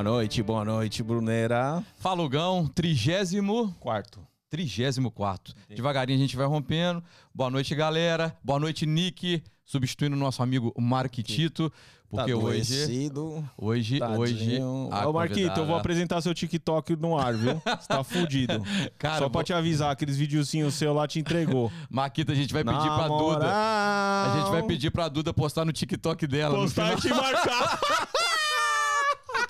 Boa 0.00 0.12
noite, 0.14 0.42
boa 0.42 0.64
noite, 0.64 1.02
Brunera. 1.02 1.84
Falugão, 1.98 2.66
trigésimo 2.66 3.70
Quarto. 3.78 4.26
trigésimo 4.48 5.10
quarto. 5.10 5.52
Devagarinho 5.68 6.18
a 6.18 6.22
gente 6.22 6.38
vai 6.38 6.46
rompendo. 6.46 7.04
Boa 7.34 7.50
noite, 7.50 7.74
galera. 7.74 8.34
Boa 8.42 8.58
noite, 8.58 8.86
Nick. 8.86 9.42
Substituindo 9.62 10.16
o 10.16 10.18
nosso 10.18 10.42
amigo 10.42 10.72
Mark 10.78 11.12
Tito. 11.18 11.70
Porque 12.08 12.32
tá 12.32 12.36
hoje. 12.38 13.10
Hoje, 13.56 14.00
hoje. 14.16 14.38
Tadinho. 14.48 14.88
a 14.90 15.06
Ô, 15.06 15.12
Marquito, 15.12 15.60
eu 15.60 15.66
vou 15.66 15.76
apresentar 15.76 16.20
seu 16.22 16.34
TikTok 16.34 16.96
no 16.96 17.16
ar, 17.16 17.34
viu? 17.34 17.62
Você 17.64 17.86
tá 17.86 18.02
fudido. 18.02 18.60
Cara, 18.98 19.14
Só 19.16 19.20
vou- 19.20 19.30
pra 19.30 19.44
te 19.44 19.52
avisar, 19.52 19.92
aqueles 19.92 20.16
videozinhos 20.16 20.74
seu 20.74 20.92
lá 20.92 21.06
te 21.06 21.20
entregou. 21.20 21.70
Marquita, 21.88 22.32
a 22.32 22.34
gente 22.34 22.52
vai 22.52 22.64
Na 22.64 22.72
pedir 22.72 22.88
pra 22.88 23.06
Duda. 23.06 23.46
A 23.52 24.38
gente 24.40 24.50
vai 24.50 24.62
pedir 24.64 24.90
pra 24.90 25.08
Duda 25.08 25.32
postar 25.32 25.64
no 25.64 25.72
TikTok 25.72 26.26
dela. 26.26 26.56
Postar 26.56 26.94
e 26.94 27.00
te 27.00 27.10
marcar. 27.10 27.78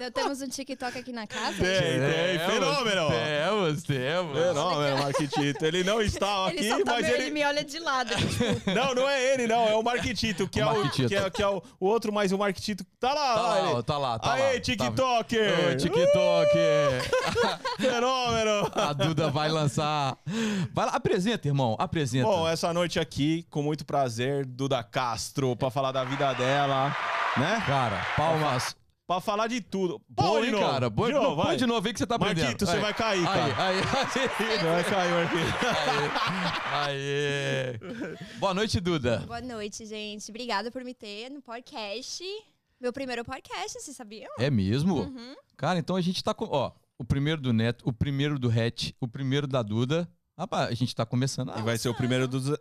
Então 0.00 0.10
temos 0.22 0.40
um 0.40 0.48
TikTok 0.48 0.98
aqui 0.98 1.12
na 1.12 1.26
casa. 1.26 1.58
Tem, 1.58 2.00
tem. 2.00 2.38
Fenômeno. 2.38 3.08
Temos, 3.10 3.82
temos. 3.82 4.38
Fenômeno, 4.38 4.98
Marquitito. 4.98 5.64
Ele 5.66 5.84
não 5.84 6.00
está 6.00 6.50
Ele 6.50 6.70
aqui, 6.72 6.84
tá 6.84 6.92
mas 6.92 7.06
ele... 7.06 7.22
ele 7.24 7.30
me 7.30 7.44
olha 7.44 7.62
de 7.62 7.78
lado. 7.78 8.14
tipo, 8.16 8.70
Não, 8.74 8.94
não 8.94 9.06
é 9.06 9.34
ele, 9.34 9.46
não. 9.46 9.68
É 9.68 9.74
o 9.74 9.82
Marquitito, 9.82 10.48
que, 10.48 10.58
O 10.58 10.62
é, 10.62 10.66
o, 10.66 10.74
Marquitito. 10.74 11.08
que, 11.08 11.14
é, 11.16 11.28
que 11.28 11.42
é 11.42 11.46
o, 11.48 11.62
o 11.78 11.86
outro, 11.86 12.10
mas 12.10 12.32
o 12.32 12.38
Marquitito 12.38 12.82
tá 12.98 13.12
lá. 13.12 13.34
Tá 13.34 13.42
lá, 13.42 13.72
ele. 13.72 13.82
tá 13.82 13.98
lá, 13.98 14.18
tá 14.18 14.32
Aê, 14.32 14.54
lá. 14.54 14.60
TikToker. 14.60 15.72
Ô, 15.72 15.76
TikTok. 15.76 16.50
Fenômeno. 17.78 18.72
A 18.74 18.92
Duda 18.94 19.28
vai 19.30 19.50
lançar. 19.50 20.16
Vai 20.72 20.86
lá, 20.86 20.92
apresenta, 20.92 21.46
irmão. 21.46 21.76
Apresenta. 21.78 22.24
Bom, 22.26 22.48
essa 22.48 22.72
noite 22.72 22.98
aqui, 22.98 23.44
com 23.50 23.62
muito 23.62 23.84
prazer, 23.84 24.46
Duda 24.46 24.82
Castro, 24.82 25.54
pra 25.56 25.70
falar 25.70 25.92
da 25.92 26.04
vida 26.04 26.32
dela, 26.32 26.96
né? 27.36 27.62
Cara, 27.66 28.06
palmas. 28.16 28.79
Pra 29.10 29.20
falar 29.20 29.48
de 29.48 29.60
tudo. 29.60 30.00
Boa, 30.08 30.38
hein, 30.38 30.44
de 30.44 30.50
novo. 30.52 30.64
cara. 30.64 30.88
Boa, 30.88 31.08
De 31.08 31.14
novo, 31.14 31.42
vai. 31.42 31.56
de 31.56 31.66
novo 31.66 31.84
aí 31.84 31.92
que 31.92 31.98
você 31.98 32.06
tá 32.06 32.14
aprendendo. 32.14 32.44
Marquito, 32.44 32.64
você 32.64 32.76
Aí. 32.76 32.80
vai 32.80 32.94
cair, 32.94 33.18
Aí, 33.18 33.24
cara. 33.24 33.66
aí, 33.66 33.76
Você 34.06 34.28
vai 34.64 34.84
cair, 34.84 35.10
Marquito. 35.12 35.66
aí. 36.72 37.78
Aí. 38.22 38.38
Boa 38.38 38.54
noite, 38.54 38.78
Duda. 38.78 39.24
Boa 39.26 39.40
noite, 39.40 39.84
gente. 39.84 40.30
Obrigada 40.30 40.70
por 40.70 40.84
me 40.84 40.94
ter 40.94 41.28
no 41.28 41.42
podcast. 41.42 42.22
Meu 42.80 42.92
primeiro 42.92 43.24
podcast, 43.24 43.80
vocês 43.80 43.96
sabiam? 43.96 44.30
É 44.38 44.48
mesmo? 44.48 45.00
Uhum. 45.00 45.34
Cara, 45.56 45.80
então 45.80 45.96
a 45.96 46.00
gente 46.00 46.22
tá 46.22 46.32
com. 46.32 46.44
Ó, 46.44 46.70
o 46.96 47.04
primeiro 47.04 47.40
do 47.42 47.52
Neto, 47.52 47.82
o 47.88 47.92
primeiro 47.92 48.38
do 48.38 48.48
Hatch, 48.48 48.92
o 49.00 49.08
primeiro 49.08 49.48
da 49.48 49.60
Duda. 49.60 50.08
Rapaz, 50.38 50.68
a 50.68 50.74
gente 50.74 50.94
tá 50.94 51.04
começando. 51.04 51.52
E 51.58 51.62
vai 51.62 51.76
ser 51.76 51.88
o 51.88 51.94
primeiro 51.96 52.28
do 52.28 52.38
Zé... 52.38 52.56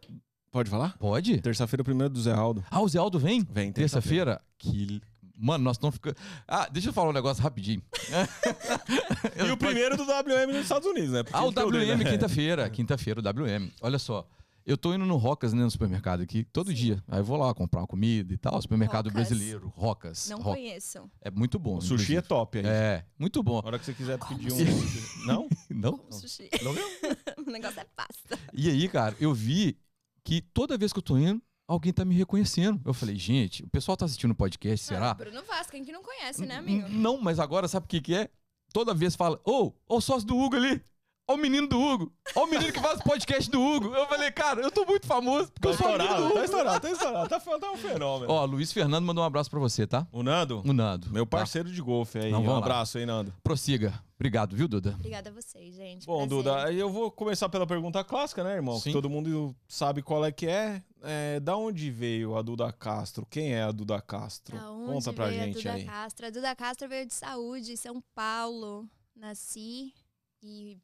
Pode 0.51 0.67
falar? 0.67 0.97
pode? 0.97 1.39
Terça-feira, 1.41 1.83
o 1.83 1.85
primeiro 1.85 2.11
do 2.11 2.19
Zé 2.19 2.33
Aldo. 2.33 2.65
Ah, 2.71 2.81
o 2.81 2.89
Zé 2.89 2.97
Aldo 2.97 3.19
vem? 3.19 3.45
Vem, 3.51 3.71
Terça-feira? 3.71 4.41
Que. 4.57 4.99
Mano, 5.41 5.63
nós 5.63 5.77
estamos 5.77 5.95
ficando. 5.95 6.17
Ah, 6.47 6.67
deixa 6.69 6.89
eu 6.89 6.93
falar 6.93 7.09
um 7.09 7.13
negócio 7.13 7.41
rapidinho. 7.41 7.81
E 9.47 9.51
o 9.51 9.57
primeiro 9.57 9.95
do 9.95 10.03
WM 10.03 10.47
nos 10.51 10.63
Estados 10.63 10.87
Unidos, 10.87 11.11
né? 11.11 11.23
Porque 11.23 11.37
Ah, 11.37 11.43
o 11.43 11.49
WM, 11.49 12.03
né? 12.03 12.11
quinta-feira. 12.11 12.69
Quinta-feira, 12.69 13.19
o 13.21 13.23
WM. 13.23 13.71
Olha 13.81 13.97
só. 13.99 14.27
Eu 14.65 14.77
tô 14.77 14.93
indo 14.93 15.05
no 15.05 15.15
Rocas, 15.17 15.51
né, 15.53 15.63
no 15.63 15.71
supermercado 15.71 16.21
aqui, 16.21 16.43
todo 16.43 16.71
dia. 16.71 17.01
Aí 17.07 17.19
eu 17.19 17.23
vou 17.23 17.37
lá 17.37 17.51
comprar 17.55 17.81
uma 17.81 17.87
comida 17.87 18.33
e 18.33 18.37
tal. 18.37 18.61
Supermercado 18.61 19.05
Rocas. 19.07 19.13
brasileiro, 19.29 19.73
Rocas. 19.75 20.29
Não 20.29 20.37
Ro- 20.41 20.51
conheço. 20.53 21.09
É 21.21 21.31
muito 21.31 21.57
bom. 21.57 21.77
O 21.77 21.81
sushi 21.81 22.17
é 22.17 22.21
top 22.21 22.59
aí. 22.59 22.65
É, 22.67 23.05
muito 23.17 23.41
bom. 23.41 23.59
A 23.63 23.65
hora 23.65 23.79
que 23.79 23.85
você 23.85 23.93
quiser 23.93 24.19
pedir 24.19 24.51
um... 24.53 25.25
Não? 25.25 25.49
Não? 25.71 25.99
Sushi. 26.11 26.49
Não 26.61 26.73
mesmo? 26.73 26.89
o 27.47 27.49
negócio 27.49 27.79
é 27.79 27.85
pasta. 27.95 28.37
E 28.53 28.69
aí, 28.69 28.87
cara, 28.89 29.15
eu 29.19 29.33
vi 29.33 29.75
que 30.23 30.39
toda 30.41 30.77
vez 30.77 30.93
que 30.93 30.99
eu 30.99 31.03
tô 31.03 31.17
indo, 31.17 31.41
alguém 31.69 31.93
tá 31.93 32.03
me 32.03 32.15
reconhecendo. 32.15 32.81
Eu 32.83 32.93
falei, 32.93 33.15
gente, 33.15 33.63
o 33.63 33.67
pessoal 33.69 33.95
tá 33.95 34.05
assistindo 34.05 34.31
o 34.31 34.35
podcast, 34.35 34.85
será? 34.85 35.11
Ah, 35.11 35.13
Bruno 35.13 35.43
Vasco, 35.45 35.71
quem 35.71 35.85
que 35.85 35.91
não 35.91 36.01
conhece, 36.03 36.45
né, 36.45 36.55
amigo? 36.57 36.87
N- 36.87 36.97
Não, 36.97 37.21
mas 37.21 37.39
agora 37.39 37.67
sabe 37.67 37.85
o 37.85 37.87
que 37.87 38.01
que 38.01 38.15
é? 38.15 38.29
Toda 38.73 38.93
vez 38.93 39.15
fala, 39.15 39.39
ô, 39.45 39.71
ô 39.87 39.97
o 39.97 40.01
sócio 40.01 40.27
do 40.27 40.35
Hugo 40.37 40.55
ali. 40.55 40.81
Ó 41.29 41.35
o 41.35 41.37
menino 41.37 41.67
do 41.67 41.79
Hugo. 41.79 42.11
Ó 42.35 42.45
o 42.45 42.47
menino 42.49 42.73
que 42.73 42.79
faz 42.79 42.99
o 42.99 43.03
podcast 43.03 43.51
do 43.51 43.61
Hugo. 43.61 43.93
Eu 43.93 44.07
falei, 44.07 44.31
cara, 44.31 44.61
eu 44.61 44.71
tô 44.71 44.83
muito 44.83 45.05
famoso 45.05 45.51
porque 45.51 45.67
Tá 45.67 45.69
eu 45.69 45.77
sou 45.77 45.87
amigo 45.93 45.99
do 45.99 46.03
estourado, 46.03 46.25
Hugo. 46.25 46.33
tá 46.33 46.43
estourado, 46.43 46.79
tá 46.81 46.91
estourado. 46.91 47.29
Tá, 47.29 47.39
tá 47.59 47.71
um 47.71 47.77
fenômeno. 47.77 48.31
Ó, 48.33 48.45
Luiz 48.45 48.73
Fernando 48.73 49.05
mandou 49.05 49.23
um 49.23 49.27
abraço 49.27 49.47
pra 49.47 49.59
você, 49.59 49.85
tá? 49.85 50.07
O 50.11 50.23
Nando? 50.23 50.63
O 50.65 50.73
Nando. 50.73 51.11
Meu 51.11 51.27
tá? 51.27 51.37
parceiro 51.37 51.71
de 51.71 51.79
golfe 51.83 52.17
aí. 52.17 52.31
Não, 52.31 52.39
um 52.41 52.45
vamos 52.45 52.61
lá. 52.61 52.65
abraço 52.65 52.97
aí, 52.97 53.05
Nando. 53.05 53.31
Prossiga. 53.43 53.93
Obrigado, 54.15 54.55
viu, 54.55 54.67
Duda? 54.67 54.95
Obrigada 54.97 55.29
a 55.29 55.33
vocês, 55.33 55.75
gente. 55.75 56.07
Bom, 56.07 56.27
Prazer. 56.27 56.29
Duda, 56.29 56.73
eu 56.73 56.89
vou 56.89 57.11
começar 57.11 57.47
pela 57.47 57.67
pergunta 57.67 58.03
clássica, 58.03 58.43
né, 58.43 58.55
irmão? 58.55 58.79
Sim. 58.79 58.89
Que 58.89 58.93
todo 58.93 59.07
mundo 59.07 59.55
sabe 59.67 60.01
qual 60.01 60.25
é 60.25 60.31
que 60.31 60.47
é. 60.47 60.81
é. 61.03 61.39
Da 61.39 61.55
onde 61.55 61.91
veio 61.91 62.35
a 62.35 62.41
Duda 62.41 62.73
Castro? 62.73 63.23
Quem 63.29 63.53
é 63.53 63.61
a 63.61 63.71
Duda 63.71 64.01
Castro? 64.01 64.57
Da 64.57 64.71
onde 64.71 64.93
Conta 64.93 65.13
pra 65.13 65.27
veio 65.27 65.41
a 65.41 65.45
gente 65.45 65.57
Duda 65.57 65.73
aí. 65.73 65.85
Castro? 65.85 66.25
A 66.25 66.29
Duda 66.31 66.55
Castro 66.55 66.89
veio 66.89 67.05
de 67.05 67.13
saúde, 67.13 67.77
São 67.77 68.01
Paulo. 68.15 68.89
Nasci 69.15 69.93
e 70.41 70.77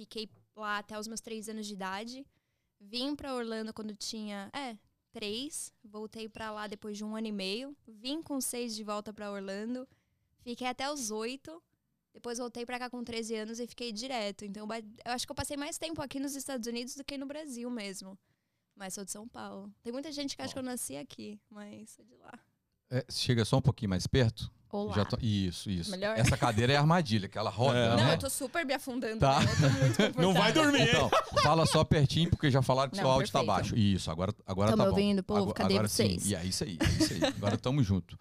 fiquei 0.00 0.28
lá 0.56 0.78
até 0.78 0.98
os 0.98 1.06
meus 1.06 1.20
três 1.20 1.48
anos 1.48 1.66
de 1.66 1.74
idade. 1.74 2.26
Vim 2.80 3.14
pra 3.14 3.34
Orlando 3.34 3.74
quando 3.74 3.94
tinha, 3.94 4.50
é, 4.54 4.76
três. 5.12 5.72
Voltei 5.84 6.28
pra 6.28 6.50
lá 6.50 6.66
depois 6.66 6.96
de 6.96 7.04
um 7.04 7.14
ano 7.14 7.26
e 7.26 7.32
meio. 7.32 7.76
Vim 7.86 8.22
com 8.22 8.40
seis 8.40 8.74
de 8.74 8.82
volta 8.82 9.12
pra 9.12 9.30
Orlando. 9.30 9.86
Fiquei 10.42 10.66
até 10.66 10.90
os 10.90 11.10
oito. 11.10 11.62
Depois 12.12 12.38
voltei 12.38 12.66
pra 12.66 12.78
cá 12.78 12.90
com 12.90 13.04
13 13.04 13.36
anos 13.36 13.60
e 13.60 13.66
fiquei 13.66 13.92
direto. 13.92 14.44
Então, 14.44 14.66
eu 15.04 15.12
acho 15.12 15.26
que 15.26 15.30
eu 15.30 15.36
passei 15.36 15.56
mais 15.56 15.78
tempo 15.78 16.02
aqui 16.02 16.18
nos 16.18 16.34
Estados 16.34 16.66
Unidos 16.66 16.96
do 16.96 17.04
que 17.04 17.16
no 17.16 17.26
Brasil 17.26 17.70
mesmo. 17.70 18.18
Mas 18.74 18.94
sou 18.94 19.04
de 19.04 19.12
São 19.12 19.28
Paulo. 19.28 19.72
Tem 19.82 19.92
muita 19.92 20.10
gente 20.10 20.34
que 20.34 20.42
acha 20.42 20.52
que 20.52 20.58
eu 20.58 20.62
nasci 20.62 20.96
aqui, 20.96 21.38
mas 21.48 21.90
sou 21.90 22.04
de 22.04 22.16
lá. 22.16 22.32
É, 22.90 23.04
chega 23.10 23.44
só 23.44 23.58
um 23.58 23.62
pouquinho 23.62 23.90
mais 23.90 24.06
perto. 24.06 24.50
Olá. 24.72 24.94
Já 24.94 25.04
tô- 25.04 25.18
Isso, 25.20 25.68
isso. 25.68 25.90
Melhor? 25.90 26.16
Essa 26.16 26.36
cadeira 26.36 26.72
é 26.72 26.76
armadilha, 26.76 27.28
que 27.28 27.36
ela 27.36 27.50
roda, 27.50 27.76
É. 27.76 27.88
Não, 27.90 27.96
né? 27.96 28.14
eu 28.14 28.18
tô 28.18 28.30
super 28.30 28.64
me 28.64 28.72
afundando. 28.72 29.18
Tá. 29.18 29.40
né? 29.40 29.46
Não 30.16 30.32
vai 30.32 30.52
dormir? 30.52 30.82
Então, 30.82 31.10
fala 31.42 31.66
só 31.66 31.82
pertinho, 31.82 32.30
porque 32.30 32.50
já 32.52 32.62
falaram 32.62 32.88
que 32.90 32.96
Não, 32.96 33.02
seu 33.02 33.10
áudio 33.10 33.32
tá 33.32 33.40
perfeito. 33.40 33.56
baixo. 33.56 33.76
Isso, 33.76 34.10
agora, 34.10 34.32
agora 34.46 34.70
tá 34.70 34.76
me 34.76 34.82
bom. 34.84 34.88
ouvindo, 34.90 35.22
povo? 35.24 35.40
Agora, 35.40 35.54
Cadê 35.54 35.74
agora 35.74 35.88
vocês? 35.88 36.22
Sim. 36.22 36.30
E 36.30 36.34
é 36.36 36.44
isso 36.44 36.62
aí, 36.62 36.78
é 36.80 37.02
isso 37.02 37.12
aí. 37.14 37.24
Agora 37.36 37.56
tamo 37.58 37.82
junto. 37.82 38.16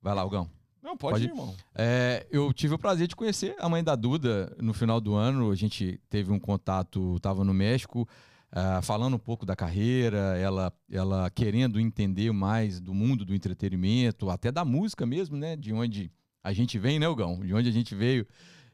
Vai 0.00 0.14
lá, 0.14 0.22
Algão. 0.22 0.48
Não, 0.82 0.96
pode, 0.96 1.12
Pode 1.12 1.24
ir, 1.26 1.28
irmão. 1.28 1.54
É, 1.74 2.26
eu 2.30 2.52
tive 2.54 2.74
o 2.74 2.78
prazer 2.78 3.06
de 3.06 3.14
conhecer 3.14 3.54
a 3.58 3.68
mãe 3.68 3.84
da 3.84 3.94
Duda 3.94 4.52
no 4.60 4.72
final 4.74 5.00
do 5.00 5.14
ano. 5.14 5.50
A 5.50 5.54
gente 5.54 6.00
teve 6.08 6.32
um 6.32 6.40
contato, 6.40 7.16
estava 7.16 7.44
no 7.44 7.52
México, 7.54 8.08
ah, 8.54 8.82
falando 8.82 9.14
um 9.14 9.18
pouco 9.18 9.46
da 9.46 9.56
carreira, 9.56 10.36
ela, 10.38 10.70
ela 10.90 11.30
querendo 11.30 11.80
entender 11.80 12.30
mais 12.32 12.80
do 12.80 12.92
mundo 12.92 13.24
do 13.24 13.34
entretenimento, 13.34 14.28
até 14.28 14.52
da 14.52 14.62
música 14.62 15.06
mesmo, 15.06 15.38
né? 15.38 15.56
De 15.56 15.72
onde 15.72 16.12
a 16.44 16.52
gente 16.52 16.78
vem, 16.78 16.98
né, 16.98 17.06
Gão? 17.14 17.40
De 17.40 17.54
onde 17.54 17.70
a 17.70 17.72
gente 17.72 17.94
veio 17.94 18.26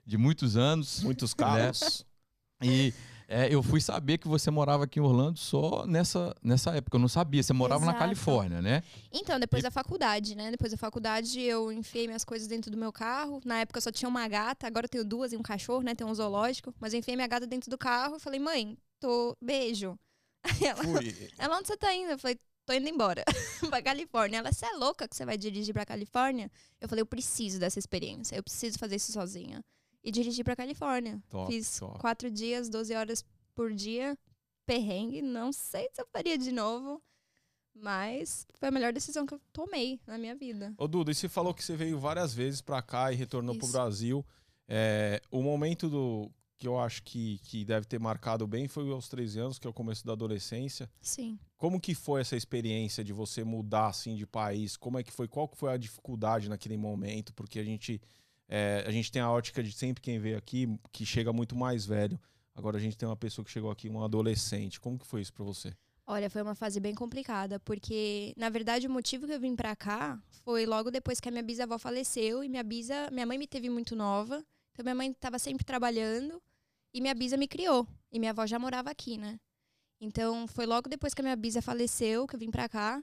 de 0.04 0.18
muitos 0.18 0.56
anos. 0.56 1.02
Muitos 1.04 1.32
carros. 1.32 2.04
E 2.60 2.92
é, 3.28 3.54
eu 3.54 3.62
fui 3.62 3.80
saber 3.80 4.18
que 4.18 4.26
você 4.26 4.50
morava 4.50 4.82
aqui 4.82 4.98
em 4.98 5.02
Orlando 5.02 5.38
só 5.38 5.86
nessa, 5.86 6.34
nessa 6.42 6.74
época. 6.74 6.96
Eu 6.96 7.00
não 7.00 7.08
sabia. 7.08 7.40
Você 7.40 7.52
morava 7.52 7.84
na 7.84 7.92
Exato. 7.92 7.98
Califórnia, 8.00 8.60
né? 8.60 8.82
Então, 9.12 9.38
depois 9.38 9.62
da 9.62 9.70
faculdade, 9.70 10.34
né? 10.34 10.50
Depois 10.50 10.72
da 10.72 10.76
faculdade, 10.76 11.40
eu 11.40 11.70
enfiei 11.70 12.08
minhas 12.08 12.24
coisas 12.24 12.48
dentro 12.48 12.68
do 12.68 12.76
meu 12.76 12.90
carro. 12.90 13.40
Na 13.44 13.60
época 13.60 13.78
eu 13.78 13.82
só 13.82 13.92
tinha 13.92 14.08
uma 14.08 14.26
gata, 14.26 14.66
agora 14.66 14.86
eu 14.86 14.90
tenho 14.90 15.04
duas 15.04 15.32
e 15.32 15.36
um 15.36 15.42
cachorro, 15.42 15.82
né? 15.82 15.94
Tem 15.94 16.04
um 16.04 16.12
zoológico. 16.12 16.74
Mas 16.80 16.94
eu 16.94 16.98
enfiei 16.98 17.14
minha 17.14 17.28
gata 17.28 17.46
dentro 17.46 17.70
do 17.70 17.78
carro 17.78 18.16
e 18.16 18.18
falei, 18.18 18.40
mãe, 18.40 18.76
tô. 19.00 19.36
Beijo. 19.40 19.98
Aí 20.42 20.66
ela, 20.66 20.82
Fui. 20.82 21.30
ela, 21.38 21.56
onde 21.58 21.68
você 21.68 21.76
tá 21.76 21.92
indo? 21.94 22.12
Eu 22.12 22.18
falei, 22.18 22.38
tô 22.64 22.72
indo 22.72 22.88
embora 22.88 23.24
pra 23.70 23.82
Califórnia. 23.82 24.38
Ela, 24.38 24.52
você 24.52 24.66
é 24.66 24.72
louca 24.72 25.08
que 25.08 25.16
você 25.16 25.24
vai 25.24 25.36
dirigir 25.36 25.72
pra 25.74 25.84
Califórnia? 25.86 26.50
Eu 26.80 26.88
falei, 26.88 27.02
eu 27.02 27.06
preciso 27.06 27.58
dessa 27.58 27.78
experiência, 27.78 28.36
eu 28.36 28.42
preciso 28.42 28.78
fazer 28.78 28.96
isso 28.96 29.12
sozinha. 29.12 29.64
E 30.02 30.10
dirigi 30.10 30.44
pra 30.44 30.54
Califórnia. 30.56 31.20
Top, 31.28 31.52
Fiz 31.52 31.78
top. 31.78 31.98
quatro 31.98 32.30
dias, 32.30 32.68
12 32.68 32.94
horas 32.94 33.24
por 33.54 33.72
dia, 33.72 34.16
perrengue. 34.64 35.20
Não 35.20 35.52
sei 35.52 35.88
se 35.92 36.00
eu 36.00 36.06
faria 36.12 36.38
de 36.38 36.52
novo, 36.52 37.02
mas 37.74 38.46
foi 38.54 38.68
a 38.68 38.72
melhor 38.72 38.92
decisão 38.92 39.26
que 39.26 39.34
eu 39.34 39.40
tomei 39.52 40.00
na 40.06 40.16
minha 40.16 40.34
vida. 40.34 40.72
Ô, 40.78 40.86
Duda, 40.86 41.10
e 41.10 41.14
você 41.14 41.28
falou 41.28 41.52
que 41.52 41.64
você 41.64 41.76
veio 41.76 41.98
várias 41.98 42.32
vezes 42.32 42.60
pra 42.60 42.80
cá 42.80 43.12
e 43.12 43.16
retornou 43.16 43.56
pro 43.56 43.64
Isso. 43.64 43.72
Brasil. 43.72 44.24
É, 44.68 45.20
o 45.30 45.42
momento 45.42 45.88
do 45.88 46.30
que 46.58 46.66
eu 46.66 46.78
acho 46.78 47.02
que, 47.04 47.38
que 47.44 47.64
deve 47.64 47.86
ter 47.86 48.00
marcado 48.00 48.46
bem 48.46 48.66
foi 48.66 48.90
aos 48.90 49.08
13 49.08 49.38
anos, 49.38 49.58
que 49.58 49.66
é 49.66 49.70
o 49.70 49.72
começo 49.72 50.04
da 50.04 50.12
adolescência. 50.12 50.90
Sim. 51.00 51.38
Como 51.56 51.80
que 51.80 51.94
foi 51.94 52.20
essa 52.20 52.36
experiência 52.36 53.04
de 53.04 53.12
você 53.12 53.44
mudar 53.44 53.86
assim 53.86 54.16
de 54.16 54.26
país? 54.26 54.76
Como 54.76 54.98
é 54.98 55.02
que 55.02 55.12
foi? 55.12 55.28
Qual 55.28 55.48
que 55.48 55.56
foi 55.56 55.72
a 55.72 55.76
dificuldade 55.76 56.48
naquele 56.48 56.76
momento? 56.76 57.32
Porque 57.32 57.60
a 57.60 57.64
gente 57.64 58.00
é, 58.48 58.82
a 58.86 58.90
gente 58.90 59.12
tem 59.12 59.22
a 59.22 59.30
ótica 59.30 59.62
de 59.62 59.70
sempre 59.70 60.02
quem 60.02 60.18
veio 60.18 60.38
aqui 60.38 60.68
que 60.90 61.06
chega 61.06 61.32
muito 61.32 61.54
mais 61.54 61.86
velho. 61.86 62.18
Agora 62.54 62.76
a 62.76 62.80
gente 62.80 62.96
tem 62.96 63.08
uma 63.08 63.16
pessoa 63.16 63.44
que 63.44 63.50
chegou 63.50 63.70
aqui, 63.70 63.88
um 63.88 64.02
adolescente. 64.02 64.80
Como 64.80 64.98
que 64.98 65.06
foi 65.06 65.20
isso 65.20 65.32
pra 65.32 65.44
você? 65.44 65.72
Olha, 66.06 66.30
foi 66.30 66.40
uma 66.40 66.54
fase 66.54 66.80
bem 66.80 66.94
complicada, 66.94 67.60
porque 67.60 68.32
na 68.36 68.48
verdade 68.48 68.86
o 68.86 68.90
motivo 68.90 69.26
que 69.26 69.32
eu 69.32 69.38
vim 69.38 69.54
pra 69.54 69.76
cá 69.76 70.18
foi 70.42 70.64
logo 70.64 70.90
depois 70.90 71.20
que 71.20 71.28
a 71.28 71.30
minha 71.30 71.42
bisavó 71.42 71.78
faleceu 71.78 72.42
e 72.42 72.48
minha 72.48 72.64
bisa, 72.64 73.10
minha 73.12 73.26
mãe 73.26 73.36
me 73.36 73.46
teve 73.46 73.68
muito 73.68 73.94
nova, 73.94 74.42
então 74.72 74.82
minha 74.82 74.94
mãe 74.94 75.10
estava 75.10 75.38
sempre 75.38 75.66
trabalhando 75.66 76.42
e 76.94 77.00
minha 77.00 77.14
bisa 77.14 77.36
me 77.36 77.48
criou 77.48 77.86
e 78.12 78.18
minha 78.18 78.30
avó 78.32 78.46
já 78.46 78.58
morava 78.58 78.90
aqui, 78.90 79.18
né? 79.18 79.38
Então 80.00 80.46
foi 80.48 80.66
logo 80.66 80.88
depois 80.88 81.14
que 81.14 81.20
a 81.20 81.24
minha 81.24 81.36
bisa 81.36 81.60
faleceu 81.62 82.26
que 82.26 82.34
eu 82.36 82.40
vim 82.40 82.50
pra 82.50 82.68
cá 82.68 83.02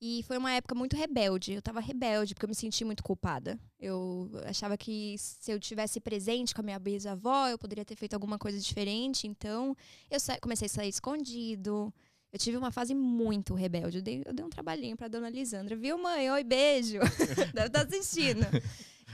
E 0.00 0.22
foi 0.24 0.38
uma 0.38 0.52
época 0.52 0.74
muito 0.74 0.96
rebelde. 0.96 1.54
Eu 1.54 1.62
tava 1.62 1.80
rebelde, 1.80 2.34
porque 2.34 2.44
eu 2.46 2.48
me 2.48 2.54
senti 2.54 2.84
muito 2.84 3.02
culpada. 3.02 3.58
Eu 3.80 4.30
achava 4.46 4.76
que 4.76 5.16
se 5.18 5.50
eu 5.50 5.58
tivesse 5.58 6.00
presente 6.00 6.54
com 6.54 6.60
a 6.60 6.64
minha 6.64 6.78
bisavó, 6.78 7.48
eu 7.48 7.58
poderia 7.58 7.84
ter 7.84 7.96
feito 7.96 8.14
alguma 8.14 8.38
coisa 8.38 8.58
diferente. 8.60 9.26
Então, 9.26 9.76
eu 10.10 10.18
comecei 10.40 10.66
a 10.66 10.68
sair 10.68 10.88
escondido. 10.88 11.92
Eu 12.32 12.38
tive 12.38 12.56
uma 12.56 12.70
fase 12.70 12.94
muito 12.94 13.54
rebelde. 13.54 13.98
Eu 13.98 14.02
dei, 14.02 14.22
eu 14.24 14.32
dei 14.32 14.44
um 14.44 14.50
trabalhinho 14.50 14.96
pra 14.96 15.08
dona 15.08 15.30
Lisandra. 15.30 15.74
Viu, 15.74 15.98
mãe? 15.98 16.30
Oi, 16.30 16.44
beijo. 16.44 16.98
Deve 17.54 17.66
estar 17.66 17.82
assistindo. 17.86 18.46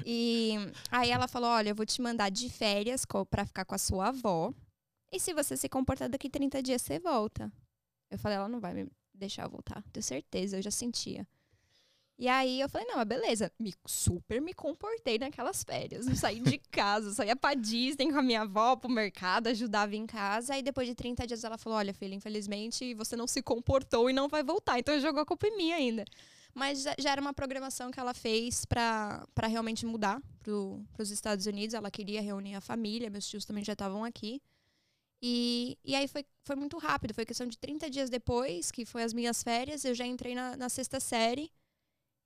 E 0.05 0.55
aí 0.91 1.11
ela 1.11 1.29
falou: 1.29 1.51
Olha, 1.51 1.71
eu 1.71 1.75
vou 1.75 1.87
te 1.87 2.01
mandar 2.01 2.31
de 2.31 2.49
férias 2.49 3.05
pra 3.31 3.47
ficar 3.47 3.65
com 3.65 3.75
a 3.75 3.79
sua 3.79 4.09
avó. 4.09 4.53
E 5.13 5.21
se 5.21 5.33
você 5.33 5.57
se 5.57 5.69
comportar 5.69 6.09
daqui 6.09 6.29
30 6.29 6.63
dias, 6.63 6.83
você 6.83 6.99
volta. 6.99 7.53
Eu 8.11 8.19
falei: 8.19 8.39
Ela 8.39 8.49
não 8.49 8.61
vai 8.61 8.75
me 8.75 8.89
deixar 9.13 9.47
voltar. 9.49 9.83
Tenho 9.93 10.03
certeza, 10.03 10.57
eu 10.57 10.63
já 10.63 10.71
sentia. 10.71 11.27
E 12.19 12.29
aí 12.29 12.61
eu 12.61 12.69
falei: 12.69 12.87
Não, 12.89 13.05
beleza. 13.05 13.53
Me, 13.59 13.75
super 13.87 14.41
me 14.41 14.55
comportei 14.55 15.19
naquelas 15.19 15.63
férias. 15.65 16.07
Saí 16.19 16.41
de 16.41 16.59
casa, 16.71 17.13
só 17.13 17.25
ia 17.25 17.37
pra 17.37 17.55
Disney 17.55 18.11
com 18.11 18.19
a 18.19 18.23
minha 18.23 18.43
avó, 18.43 18.77
pro 18.77 18.91
mercado, 18.91 19.49
ajudava 19.49 19.95
em 19.97 20.07
casa. 20.07 20.55
Aí 20.55 20.63
depois 20.63 20.87
de 20.87 20.95
30 20.95 21.27
dias 21.27 21.45
ela 21.45 21.59
falou: 21.59 21.79
Olha, 21.79 21.93
filha, 21.93 22.15
infelizmente 22.15 22.95
você 22.95 23.17
não 23.17 23.27
se 23.27 23.43
comportou 23.43 24.09
e 24.09 24.13
não 24.13 24.29
vai 24.29 24.43
voltar. 24.43 24.79
Então 24.79 24.99
jogou 25.01 25.23
a 25.23 25.27
culpa 25.27 25.47
em 25.47 25.57
mim 25.57 25.73
ainda. 25.73 26.05
Mas 26.55 26.83
já, 26.83 27.11
era 27.11 27.21
uma 27.21 27.35
programação 27.35 27.91
que 27.91 27.99
ela 27.99 28.15
fez 28.15 28.65
pra 28.65 29.27
realmente 29.43 29.85
mudar 29.85 30.23
para 30.43 31.03
os 31.03 31.11
Estados 31.11 31.47
Unidos. 31.47 31.75
Ela 31.75 31.91
queria 31.91 32.23
reunir 32.23 32.55
a 32.55 32.61
família, 32.61 33.11
meus 33.11 33.27
tios 33.27 33.45
também 33.45 33.65
já 33.65 33.73
estavam 33.73 34.05
aqui. 34.05 34.41
E, 35.21 35.79
e 35.83 35.95
aí 35.95 36.07
foi, 36.07 36.25
foi 36.43 36.55
muito 36.55 36.79
rápido, 36.79 37.15
foi 37.15 37.25
questão 37.25 37.47
de 37.47 37.59
30 37.59 37.91
dias 37.91 38.11
depois, 38.11 38.71
que 38.71 38.85
foi 38.85 39.03
as 39.03 39.13
minhas 39.13 39.43
férias, 39.43 39.85
eu 39.85 39.95
já 39.95 40.07
entrei 40.07 40.35
na, 40.35 40.57
na 40.57 40.69
sexta 40.69 41.01
série. 41.01 41.51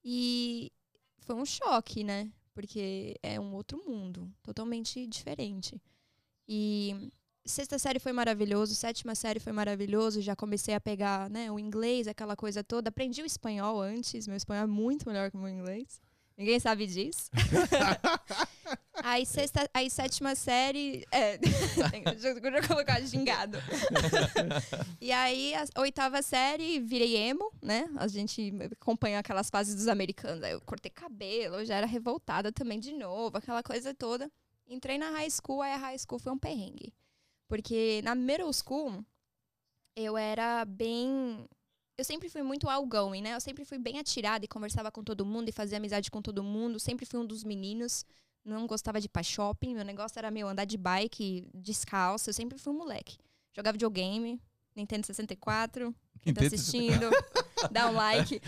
E 0.04 0.70
foi 1.20 1.36
um 1.36 1.46
choque, 1.46 2.04
né? 2.04 2.30
Porque 2.52 3.16
é 3.22 3.38
um 3.38 3.54
outro 3.54 3.78
mundo, 3.86 4.30
totalmente 4.42 5.06
diferente. 5.06 5.80
E 6.46 7.10
sexta 7.48 7.78
série 7.78 7.98
foi 7.98 8.12
maravilhoso, 8.12 8.74
sétima 8.74 9.14
série 9.14 9.40
foi 9.40 9.52
maravilhoso, 9.52 10.20
já 10.20 10.36
comecei 10.36 10.74
a 10.74 10.80
pegar 10.80 11.28
né, 11.30 11.50
o 11.50 11.58
inglês, 11.58 12.06
aquela 12.06 12.36
coisa 12.36 12.62
toda. 12.62 12.88
Aprendi 12.90 13.22
o 13.22 13.26
espanhol 13.26 13.80
antes, 13.80 14.26
meu 14.26 14.36
espanhol 14.36 14.64
é 14.64 14.66
muito 14.66 15.08
melhor 15.08 15.30
que 15.30 15.36
o 15.36 15.40
meu 15.40 15.48
inglês. 15.48 16.00
Ninguém 16.38 16.60
sabe 16.60 16.86
disso. 16.86 17.28
aí, 19.02 19.26
sexta, 19.26 19.68
aí 19.74 19.90
sétima 19.90 20.36
série. 20.36 21.04
É, 21.10 21.34
eu 22.22 22.68
colocar 22.68 23.00
gingado. 23.00 23.58
e 25.00 25.10
aí, 25.10 25.52
a 25.56 25.80
oitava 25.80 26.22
série, 26.22 26.78
virei 26.78 27.16
emo, 27.16 27.50
né? 27.60 27.88
A 27.96 28.06
gente 28.06 28.52
acompanha 28.80 29.18
aquelas 29.18 29.50
fases 29.50 29.74
dos 29.74 29.88
americanos. 29.88 30.44
Aí 30.44 30.52
eu 30.52 30.60
cortei 30.60 30.92
cabelo, 30.92 31.56
eu 31.56 31.66
já 31.66 31.74
era 31.74 31.86
revoltada 31.86 32.52
também 32.52 32.78
de 32.78 32.92
novo, 32.92 33.36
aquela 33.36 33.62
coisa 33.62 33.92
toda. 33.92 34.30
Entrei 34.68 34.96
na 34.96 35.10
high 35.10 35.30
school, 35.30 35.60
aí 35.60 35.72
a 35.72 35.76
high 35.78 35.98
school 35.98 36.20
foi 36.20 36.30
um 36.30 36.38
perrengue. 36.38 36.94
Porque 37.48 38.00
na 38.04 38.14
middle 38.14 38.52
school, 38.52 39.04
eu 39.96 40.16
era 40.16 40.64
bem. 40.64 41.48
Eu 41.96 42.04
sempre 42.04 42.28
fui 42.28 42.42
muito 42.42 42.68
outgoing, 42.68 43.22
né? 43.22 43.34
Eu 43.34 43.40
sempre 43.40 43.64
fui 43.64 43.78
bem 43.78 43.98
atirada 43.98 44.44
e 44.44 44.48
conversava 44.48 44.92
com 44.92 45.02
todo 45.02 45.26
mundo 45.26 45.48
e 45.48 45.52
fazia 45.52 45.78
amizade 45.78 46.10
com 46.10 46.22
todo 46.22 46.44
mundo. 46.44 46.78
Sempre 46.78 47.04
fui 47.06 47.18
um 47.18 47.26
dos 47.26 47.42
meninos. 47.42 48.04
Não 48.44 48.66
gostava 48.66 49.00
de 49.00 49.06
ir 49.06 49.08
pra 49.08 49.22
shopping. 49.22 49.74
Meu 49.74 49.84
negócio 49.84 50.18
era 50.18 50.30
meu 50.30 50.46
andar 50.46 50.64
de 50.64 50.76
bike, 50.76 51.48
descalço. 51.52 52.30
Eu 52.30 52.34
sempre 52.34 52.58
fui 52.58 52.72
um 52.72 52.76
moleque. 52.76 53.16
Jogava 53.52 53.72
videogame, 53.72 54.40
Nintendo 54.76 55.06
64. 55.06 55.92
Quem 56.22 56.34
tá 56.34 56.44
assistindo, 56.44 57.10
dá 57.70 57.88
um 57.88 57.94
like. 57.94 58.40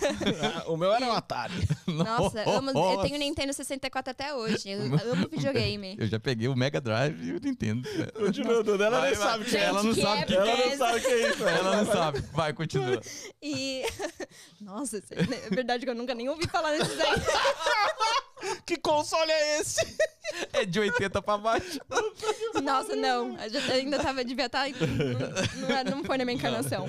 o 0.66 0.76
meu 0.76 0.92
era 0.92 1.06
um 1.06 1.12
Atari. 1.12 1.54
Nossa, 1.86 2.48
amo, 2.48 2.70
eu 2.70 3.02
tenho 3.02 3.18
Nintendo 3.18 3.52
64 3.52 4.10
até 4.10 4.34
hoje. 4.34 4.70
Eu 4.70 4.80
amo 5.12 5.28
videogame. 5.30 5.96
Eu 5.98 6.06
já 6.06 6.18
peguei 6.20 6.48
o 6.48 6.56
Mega 6.56 6.80
Drive 6.80 7.22
e 7.22 7.32
o 7.32 7.40
Nintendo. 7.40 7.88
Continua, 8.14 8.62
Duda. 8.62 8.86
Ela 8.86 9.00
Vai, 9.00 9.10
nem 9.10 9.18
vai. 9.18 9.28
sabe 9.28 9.42
o 9.42 9.46
que 9.46 9.56
é. 9.56 9.64
Ela 9.64 9.82
não 9.82 9.94
que 9.94 10.02
sabe 10.02 10.22
o 10.22 10.26
que 10.26 10.34
Ela 10.34 10.50
é 10.50 10.68
não 10.68 10.76
sabe 10.76 10.98
o 10.98 11.00
que 11.02 11.06
é 11.08 11.28
isso. 11.30 11.44
Ela 11.48 11.76
não 11.76 11.92
sabe. 11.92 12.24
Vai, 12.32 12.52
continua. 12.52 13.00
E. 13.42 13.84
Nossa, 14.60 15.02
é 15.10 15.50
verdade 15.54 15.84
que 15.84 15.90
eu 15.90 15.94
nunca 15.94 16.14
nem 16.14 16.28
ouvi 16.28 16.46
falar 16.46 16.72
nesses 16.72 16.98
aí. 17.00 17.10
Que 18.64 18.76
console 18.76 19.30
é 19.30 19.60
esse? 19.60 19.80
É 20.52 20.64
de 20.64 20.78
80 20.80 21.22
pra 21.22 21.38
baixo. 21.38 21.78
Nossa, 22.62 22.96
não. 22.96 23.36
Eu 23.38 23.74
ainda 23.74 23.98
tava, 24.02 24.24
devia 24.24 24.46
estar. 24.46 24.66
Não, 24.68 25.84
não, 25.84 25.96
não 25.98 26.04
foi 26.04 26.18
na 26.18 26.24
minha 26.24 26.36
encarnação. 26.36 26.86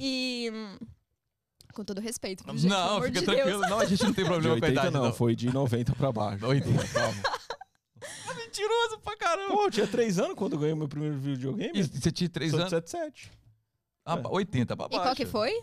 E. 0.00 0.50
Com 1.72 1.84
todo 1.84 2.00
respeito, 2.00 2.42
gente, 2.56 2.66
Não, 2.68 2.96
fica 3.02 3.10
de 3.20 3.22
tranquilo. 3.24 3.60
Deus. 3.60 3.70
Não, 3.70 3.78
a 3.80 3.84
gente 3.84 4.02
não 4.02 4.12
tem 4.12 4.24
De 4.24 4.30
problema 4.30 4.58
com 4.58 4.64
a 4.64 4.68
80 4.68 4.72
idade, 4.80 4.90
não, 4.94 5.04
não. 5.04 5.12
foi 5.12 5.36
de 5.36 5.52
90 5.52 5.94
pra 5.94 6.10
baixo. 6.12 6.44
80. 6.46 6.84
Calma. 6.92 7.22
Mentiroso 8.36 8.98
pra 9.00 9.16
caramba. 9.16 9.54
Pô, 9.54 9.64
eu 9.66 9.70
tinha 9.70 9.86
3 9.86 10.18
anos 10.18 10.34
quando 10.34 10.54
eu 10.54 10.58
ganhei 10.58 10.74
meu 10.74 10.88
primeiro 10.88 11.16
videogame. 11.16 11.70
E 11.72 11.82
você 11.84 12.10
tinha 12.10 12.28
3 12.28 12.50
Sou 12.50 12.58
de 12.58 12.62
anos? 12.74 12.90
77. 12.90 13.30
Ah, 14.04 14.20
80 14.28 14.76
pra 14.76 14.86
E 14.86 14.88
baixo. 14.88 15.04
qual 15.04 15.14
que 15.16 15.26
foi? 15.26 15.62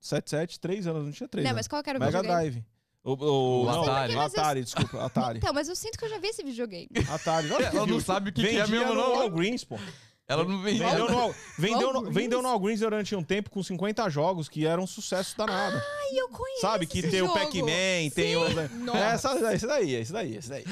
77, 0.00 0.58
3 0.58 0.86
anos, 0.86 1.04
não 1.04 1.12
tinha 1.12 1.28
3 1.28 1.44
Não, 1.44 1.50
anos. 1.50 1.58
mas 1.60 1.68
qual 1.68 1.82
que 1.82 1.90
era 1.90 1.98
o 1.98 2.00
Mega 2.00 2.18
videogame? 2.22 2.50
Drive. 2.50 2.66
O, 3.04 3.12
o, 3.12 3.62
O 3.62 3.66
não, 3.66 3.82
Atari. 3.82 4.16
Atari, 4.16 4.62
desculpa, 4.64 5.04
Atari. 5.04 5.38
Então, 5.38 5.52
mas 5.52 5.68
eu 5.68 5.74
sinto 5.74 5.98
que 5.98 6.04
eu 6.04 6.08
já 6.08 6.18
vi 6.18 6.28
esse 6.28 6.42
videogame. 6.44 6.88
Atari. 7.10 7.48
Não, 7.48 7.58
Ela 7.60 7.86
não 7.86 8.00
sabe 8.00 8.30
o 8.30 8.32
que, 8.32 8.42
que 8.42 8.56
é 8.56 8.66
mesmo, 8.66 8.94
não. 8.94 9.16
Walgreens, 9.16 9.64
pô. 9.64 9.76
Ela 10.28 10.44
não 10.44 10.62
vendia. 10.62 10.88
Vendeu 10.88 11.10
no, 11.10 11.34
vendeu, 11.58 11.92
no, 11.92 12.10
vendeu 12.10 12.42
no 12.42 12.48
Walgreens 12.48 12.80
durante 12.80 13.14
um 13.14 13.22
tempo 13.22 13.50
com 13.50 13.62
50 13.62 14.08
jogos 14.08 14.48
que 14.48 14.64
eram 14.66 14.84
um 14.84 14.86
sucesso 14.86 15.36
danado. 15.36 15.76
Ai, 15.76 16.18
eu 16.18 16.28
conheço 16.28 16.60
Sabe? 16.60 16.86
Que 16.86 17.00
esse 17.00 17.10
tem 17.10 17.20
o 17.22 17.26
jogo. 17.26 17.38
Pac-Man, 17.38 18.10
tem 18.14 18.36
o. 18.36 18.44
É, 18.96 19.14
essa, 19.14 19.54
esse 19.54 19.66
daí, 19.66 19.94
esse 19.94 20.12
daí, 20.12 20.36
esse 20.36 20.48
daí. 20.48 20.64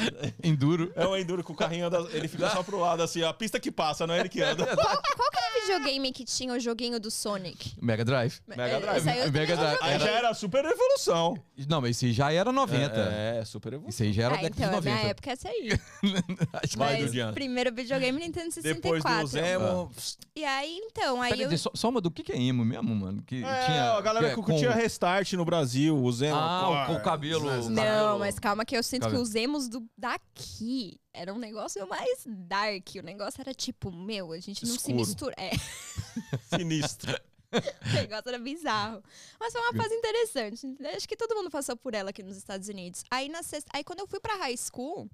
Enduro. 0.42 0.92
É 0.95 1.07
o 1.07 1.16
Enduro 1.16 1.42
que 1.45 1.50
o 1.52 1.54
carrinho 1.54 1.87
anda, 1.87 1.99
ele 2.12 2.28
fica 2.28 2.49
só 2.50 2.62
pro 2.62 2.78
lado, 2.78 3.02
assim, 3.02 3.23
a 3.23 3.35
pista 3.35 3.59
que 3.61 3.71
passa, 3.71 4.07
não 4.07 4.14
é 4.14 4.21
ele 4.21 4.28
que 4.28 4.40
anda. 4.40 4.64
Qual 4.64 5.30
que 5.30 5.38
era 5.38 5.59
o 5.59 5.61
videogame 5.66 6.12
que 6.12 6.25
tinha 6.25 6.54
o 6.54 6.59
joguinho 6.61 6.99
do 7.00 7.11
Sonic? 7.11 7.75
Mega 7.83 8.04
Drive. 8.04 8.40
Mega 8.47 8.62
É, 8.62 8.80
Drive. 8.80 9.30
Mega 9.33 9.57
Drive. 9.57 9.78
Aí 9.83 9.99
já 9.99 10.11
era 10.11 10.33
super 10.33 10.64
evolução. 10.64 11.37
Não, 11.69 11.80
mas 11.80 11.90
esse 11.97 12.12
já 12.12 12.33
era 12.33 12.50
90. 12.52 12.95
É, 12.97 13.45
super 13.45 13.73
evolução. 13.75 13.88
Esse 13.90 14.04
aí 14.04 14.12
já 14.12 14.25
era 14.26 14.35
Ah, 14.37 14.38
década 14.38 14.54
então, 14.57 14.71
de 14.71 14.76
a 14.76 14.80
minha 14.80 14.95
90. 14.95 15.11
época 15.11 15.30
é 15.30 15.33
essa 15.33 15.49
aí. 15.49 15.69
Acho 16.54 16.73
que- 16.73 16.78
Vai, 16.78 17.02
Mas 17.02 17.35
primeiro 17.35 17.75
videogame 17.75 18.19
Nintendo 18.21 18.50
64. 18.52 18.75
Depois 18.80 19.02
do 19.02 19.39
Zemo. 19.42 19.92
E 20.37 20.44
aí, 20.44 20.78
então, 20.85 21.20
aí 21.20 21.30
Pera 21.30 21.42
eu... 21.42 21.50
aí, 21.50 21.59
só, 21.59 21.70
só 21.75 21.88
uma 21.88 22.00
do 22.00 22.11
que, 22.11 22.23
que 22.23 22.32
é 22.32 22.40
emo 22.40 22.64
mesmo, 22.64 22.94
mano? 22.94 23.23
Que 23.23 23.44
É, 23.44 23.64
tinha, 23.66 23.92
a 23.92 24.00
galera 24.00 24.26
que 24.35 24.40
é 24.40 24.42
que 24.42 24.42
com- 24.42 24.73
Restart 24.73 25.32
no 25.35 25.44
Brasil, 25.44 25.97
o 25.97 26.12
Zemo. 26.12 26.37
Ah, 26.38 26.85
com 26.87 26.94
o 26.94 27.02
cabelo- 27.02 27.44
Não, 27.70 27.75
cabelo- 27.76 28.18
mas 28.18 28.38
calma 28.38 28.64
que 28.64 28.76
eu 28.76 28.82
sinto 28.82 29.02
Cabelo. 29.02 29.23
que 29.23 29.28
os 29.28 29.35
emos 29.35 29.68
do 29.68 29.87
daqui 29.97 30.99
era 31.12 31.32
um 31.35 31.38
negócio 31.38 31.87
mais 31.88 32.23
dark. 32.26 32.88
O 32.99 33.02
negócio 33.02 33.40
era 33.40 33.52
tipo, 33.54 33.90
meu, 33.90 34.32
a 34.32 34.38
gente 34.40 34.64
não 34.64 34.73
se 34.73 34.78
Escuro. 34.78 34.97
mistura. 34.97 35.35
É, 35.37 35.50
Sinistro. 36.56 37.12
o 37.52 37.92
negócio 37.94 38.28
era 38.28 38.38
bizarro. 38.38 39.02
Mas 39.40 39.52
foi 39.52 39.61
uma 39.62 39.75
fase 39.82 39.94
interessante. 39.94 40.66
Acho 40.97 41.09
que 41.09 41.16
todo 41.16 41.35
mundo 41.35 41.50
passou 41.50 41.76
por 41.76 41.94
ela 41.94 42.11
aqui 42.11 42.23
nos 42.23 42.37
Estados 42.37 42.68
Unidos. 42.68 43.02
Aí, 43.11 43.28
na 43.28 43.42
sexta... 43.42 43.68
Aí 43.75 43.82
quando 43.82 43.99
eu 44.00 44.06
fui 44.06 44.20
pra 44.20 44.37
high 44.37 44.56
school, 44.56 45.11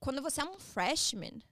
quando 0.00 0.22
você 0.22 0.40
é 0.40 0.44
um 0.44 0.58
freshman, 0.58 1.42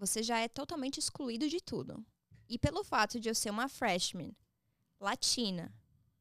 você 0.00 0.22
já 0.22 0.38
é 0.38 0.48
totalmente 0.48 0.98
excluído 0.98 1.46
de 1.46 1.60
tudo. 1.60 2.02
E 2.48 2.58
pelo 2.58 2.82
fato 2.82 3.20
de 3.20 3.28
eu 3.28 3.34
ser 3.34 3.50
uma 3.50 3.68
freshman 3.68 4.34
latina, 4.98 5.70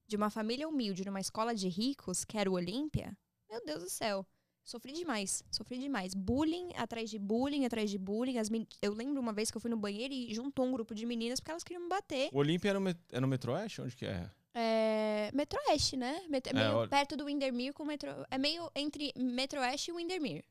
de 0.06 0.16
uma 0.18 0.30
família 0.30 0.68
humilde, 0.68 1.06
numa 1.06 1.20
escola 1.22 1.56
de 1.56 1.68
ricos, 1.70 2.26
que 2.26 2.38
era 2.38 2.50
o 2.52 2.54
Olímpia, 2.56 3.18
meu 3.50 3.64
Deus 3.66 3.84
do 3.84 3.90
céu. 3.90 4.26
Sofri 4.66 4.92
demais, 4.92 5.44
sofri 5.50 5.80
demais. 5.80 6.14
Bullying 6.14 6.70
atrás 6.76 7.10
de 7.10 7.18
bullying, 7.18 7.66
atrás 7.66 7.90
de 7.90 7.98
bullying. 7.98 8.38
As 8.38 8.50
men- 8.50 8.68
Eu 8.82 8.94
lembro 8.94 9.20
uma 9.20 9.34
vez 9.34 9.50
que 9.50 9.58
eu 9.58 9.62
fui 9.62 9.72
no 9.72 9.78
banheiro 9.78 10.14
e 10.14 10.32
juntou 10.34 10.66
um 10.66 10.72
grupo 10.72 10.94
de 10.94 11.06
meninas 11.08 11.40
porque 11.40 11.50
elas 11.52 11.64
queriam 11.64 11.82
me 11.84 11.90
bater. 11.90 12.30
O 12.32 12.38
Olímpia 12.38 12.70
era 12.70 12.80
no, 12.80 12.86
met- 12.86 13.00
é 13.12 13.20
no 13.20 13.28
Metroeste? 13.28 13.82
Onde 13.82 13.96
que 13.96 14.06
é? 14.06 14.30
É... 14.54 15.32
Metroeste, 15.34 15.98
né? 15.98 16.22
Met- 16.30 16.48
É 16.48 16.52
É, 16.52 16.54
meio 16.54 16.76
olha- 16.78 16.90
perto 16.90 17.16
do 17.18 17.26
Windermere 17.26 17.74
com 17.74 17.82
o 17.84 17.86
Metro... 17.88 18.10
É 18.30 18.38
meio 18.38 18.70
entre 18.76 19.12
Metroeste 19.18 19.90
e 19.90 19.94
Windermere. 19.94 20.46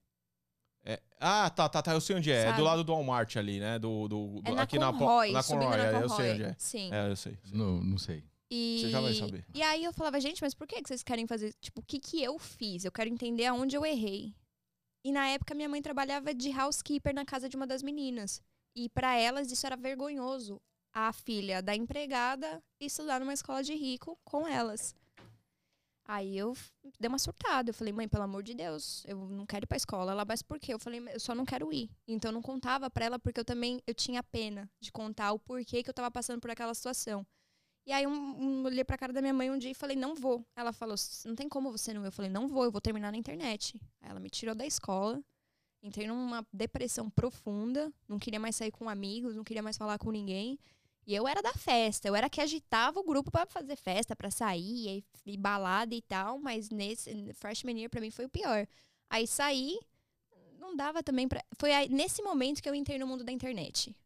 É- 0.85 1.01
Ah, 1.21 1.51
tá, 1.51 1.69
tá, 1.69 1.83
tá. 1.83 1.93
Eu 1.93 2.01
sei 2.01 2.17
onde 2.17 2.31
é. 2.31 2.43
É 2.43 2.45
Sabe? 2.47 2.57
do 2.59 2.65
lado 2.65 2.85
do 2.85 2.93
Walmart 2.93 3.37
ali, 3.37 3.59
né? 3.61 3.79
Do, 3.79 4.09
do, 4.09 4.41
do- 4.41 4.49
É 4.49 4.53
na 4.55 4.63
aqui 4.63 4.79
na, 4.79 4.93
Conroy, 4.93 5.33
na 5.33 5.43
subindo 5.43 5.63
Conroy. 5.65 5.77
na 5.79 5.85
é, 5.85 5.93
Conroy. 5.93 6.05
Eu 6.05 6.09
sei 6.17 6.33
onde 6.33 6.43
é. 6.45 6.57
Sim. 6.59 6.91
É, 6.93 7.11
eu 7.11 7.17
sei. 7.17 7.39
Não, 7.53 7.81
não 7.83 7.99
sei. 7.99 8.25
E... 8.51 8.79
Você 8.81 8.91
já 8.91 9.01
vai 9.01 9.13
saber. 9.15 9.45
E 9.55 9.63
aí 9.63 9.85
eu 9.85 9.93
falava, 9.93 10.19
gente, 10.21 10.41
mas 10.41 10.55
por 10.55 10.67
que 10.67 10.81
que 10.81 10.89
vocês 10.89 11.03
querem 11.03 11.27
fazer? 11.27 11.53
Tipo, 11.61 11.81
o 11.81 11.85
que 11.85 11.99
que 11.99 12.23
eu 12.23 12.39
fiz? 12.39 12.85
Eu 12.85 12.93
quero 12.93 13.11
entender 13.11 13.45
aonde 13.47 13.77
eu 13.77 13.85
errei. 13.85 14.35
E 15.05 15.13
na 15.13 15.29
época 15.29 15.55
minha 15.55 15.69
mãe 15.69 15.83
trabalhava 15.83 16.33
de 16.33 16.51
housekeeper 16.51 17.15
na 17.15 17.25
casa 17.25 17.49
de 17.49 17.57
uma 17.57 17.67
das 17.67 17.83
meninas. 17.83 18.41
E 18.75 18.89
pra 18.89 19.17
elas 19.17 19.51
isso 19.53 19.67
era 19.67 19.77
vergonhoso. 19.77 20.61
A 20.95 21.13
filha 21.13 21.61
da 21.61 21.75
empregada 21.77 22.63
estudar 22.81 23.21
numa 23.21 23.35
escola 23.35 23.63
de 23.63 23.75
rico 23.75 24.19
com 24.25 24.49
elas. 24.49 24.95
Aí 26.09 26.39
eu 26.39 26.57
dei 26.99 27.07
uma 27.07 27.19
surtada. 27.19 27.69
Eu 27.69 27.75
falei, 27.75 27.93
mãe, 27.93 28.09
pelo 28.09 28.25
amor 28.25 28.43
de 28.43 28.55
Deus, 28.55 29.05
eu 29.07 29.29
não 29.29 29.45
quero 29.45 29.65
ir 29.65 29.67
pra 29.67 29.77
escola. 29.77 30.13
Ela, 30.13 30.25
mas 30.25 30.41
por 30.41 30.59
quê? 30.59 30.73
Eu 30.73 30.79
falei, 30.79 31.07
eu 31.13 31.21
só 31.21 31.35
não 31.35 31.45
quero 31.45 31.71
ir. 31.71 31.91
Então 32.07 32.31
eu 32.31 32.33
não 32.33 32.41
contava 32.41 32.89
pra 32.89 33.05
ela 33.05 33.19
porque 33.19 33.39
eu 33.39 33.45
também 33.45 33.83
eu 33.87 33.93
tinha 33.95 34.23
pena 34.23 34.71
de 34.81 34.91
contar 34.91 35.33
o 35.33 35.39
porquê 35.39 35.83
que 35.83 35.91
eu 35.91 35.95
tava 35.95 36.11
passando 36.11 36.41
por 36.41 36.51
aquela 36.51 36.73
situação. 36.73 37.27
E 37.87 37.93
aí 37.93 38.07
um, 38.07 38.13
um, 38.13 38.65
olhei 38.65 38.85
pra 38.85 38.97
cara 38.97 39.13
da 39.13 39.21
minha 39.21 39.35
mãe 39.35 39.51
um 39.51 39.59
dia 39.59 39.71
e 39.71 39.75
falei, 39.75 39.97
não 39.97 40.15
vou. 40.15 40.43
Ela 40.57 40.73
falou, 40.73 40.97
não 41.27 41.35
tem 41.35 41.47
como 41.47 41.71
você 41.71 41.93
não. 41.93 42.03
Eu 42.07 42.13
falei, 42.13 42.31
não 42.31 42.49
vou, 42.49 42.65
eu 42.65 42.73
vou 42.73 42.81
terminar 42.81 43.13
na 43.13 43.19
internet. 43.19 43.79
Aí 44.01 44.11
ela 44.11 44.19
me 44.19 44.31
tirou 44.31 44.55
da 44.55 44.65
escola. 44.65 45.23
Entrei 45.83 46.09
numa 46.09 46.45
depressão 46.53 47.09
profunda, 47.09 47.93
não 48.09 48.19
queria 48.19 48.41
mais 48.41 48.57
sair 48.57 48.73
com 48.73 48.89
amigos, 48.89 49.37
não 49.37 49.45
queria 49.45 49.63
mais 49.63 49.77
falar 49.77 49.97
com 49.99 50.11
ninguém. 50.11 50.59
E 51.09 51.15
eu 51.15 51.27
era 51.27 51.41
da 51.41 51.55
festa, 51.55 52.07
eu 52.07 52.15
era 52.15 52.29
que 52.29 52.39
agitava 52.39 53.01
o 53.01 53.03
grupo 53.03 53.31
para 53.31 53.47
fazer 53.47 53.77
festa, 53.77 54.15
para 54.15 54.31
sair, 54.31 54.99
e, 55.25 55.33
e, 55.33 55.39
balada 55.39 55.95
e 55.95 56.03
tal, 56.03 56.39
mas 56.39 56.69
nesse 56.69 57.33
freshman 57.33 57.79
year 57.79 57.89
pra 57.89 57.99
mim 57.99 58.11
foi 58.11 58.27
o 58.27 58.29
pior. 58.29 58.69
Aí 59.09 59.27
saí, 59.27 59.81
não 60.59 60.77
dava 60.77 61.03
também 61.03 61.27
para 61.27 61.43
Foi 61.59 61.73
aí, 61.73 61.89
nesse 61.89 62.21
momento 62.21 62.63
que 62.63 62.69
eu 62.69 62.75
entrei 62.75 62.99
no 62.99 63.07
mundo 63.07 63.25
da 63.25 63.33
internet. 63.33 63.97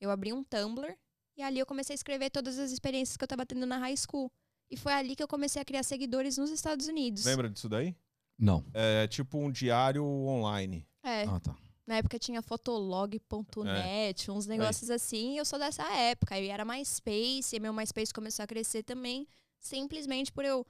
Eu 0.00 0.10
abri 0.10 0.32
um 0.32 0.42
Tumblr 0.42 0.98
e 1.36 1.42
ali 1.42 1.60
eu 1.60 1.66
comecei 1.66 1.94
a 1.94 2.00
escrever 2.00 2.28
todas 2.28 2.58
as 2.58 2.72
experiências 2.72 3.16
que 3.16 3.22
eu 3.22 3.28
tava 3.28 3.46
tendo 3.46 3.64
na 3.64 3.78
high 3.78 3.96
school. 3.96 4.28
E 4.68 4.76
foi 4.76 4.92
ali 4.94 5.14
que 5.14 5.22
eu 5.22 5.28
comecei 5.28 5.62
a 5.62 5.64
criar 5.64 5.84
seguidores 5.84 6.38
nos 6.38 6.50
Estados 6.50 6.88
Unidos. 6.88 7.24
Lembra 7.24 7.48
disso 7.48 7.68
daí? 7.68 7.94
Não. 8.36 8.64
É 8.74 9.06
tipo 9.06 9.38
um 9.38 9.48
diário 9.48 10.04
online. 10.04 10.84
É. 11.04 11.22
Ah, 11.22 11.38
tá. 11.38 11.56
Na 11.88 11.96
época 11.96 12.18
tinha 12.18 12.42
fotolog.net, 12.42 14.28
é. 14.28 14.32
uns 14.32 14.46
negócios 14.46 14.90
assim, 14.90 15.32
e 15.32 15.38
eu 15.38 15.44
sou 15.46 15.58
dessa 15.58 15.82
época. 15.90 16.34
Aí 16.34 16.48
era 16.48 16.62
MySpace, 16.62 17.56
e 17.56 17.58
meu 17.58 17.72
MySpace 17.72 18.12
começou 18.12 18.42
a 18.42 18.46
crescer 18.46 18.82
também, 18.82 19.26
simplesmente 19.58 20.30
por 20.30 20.44
eu 20.44 20.66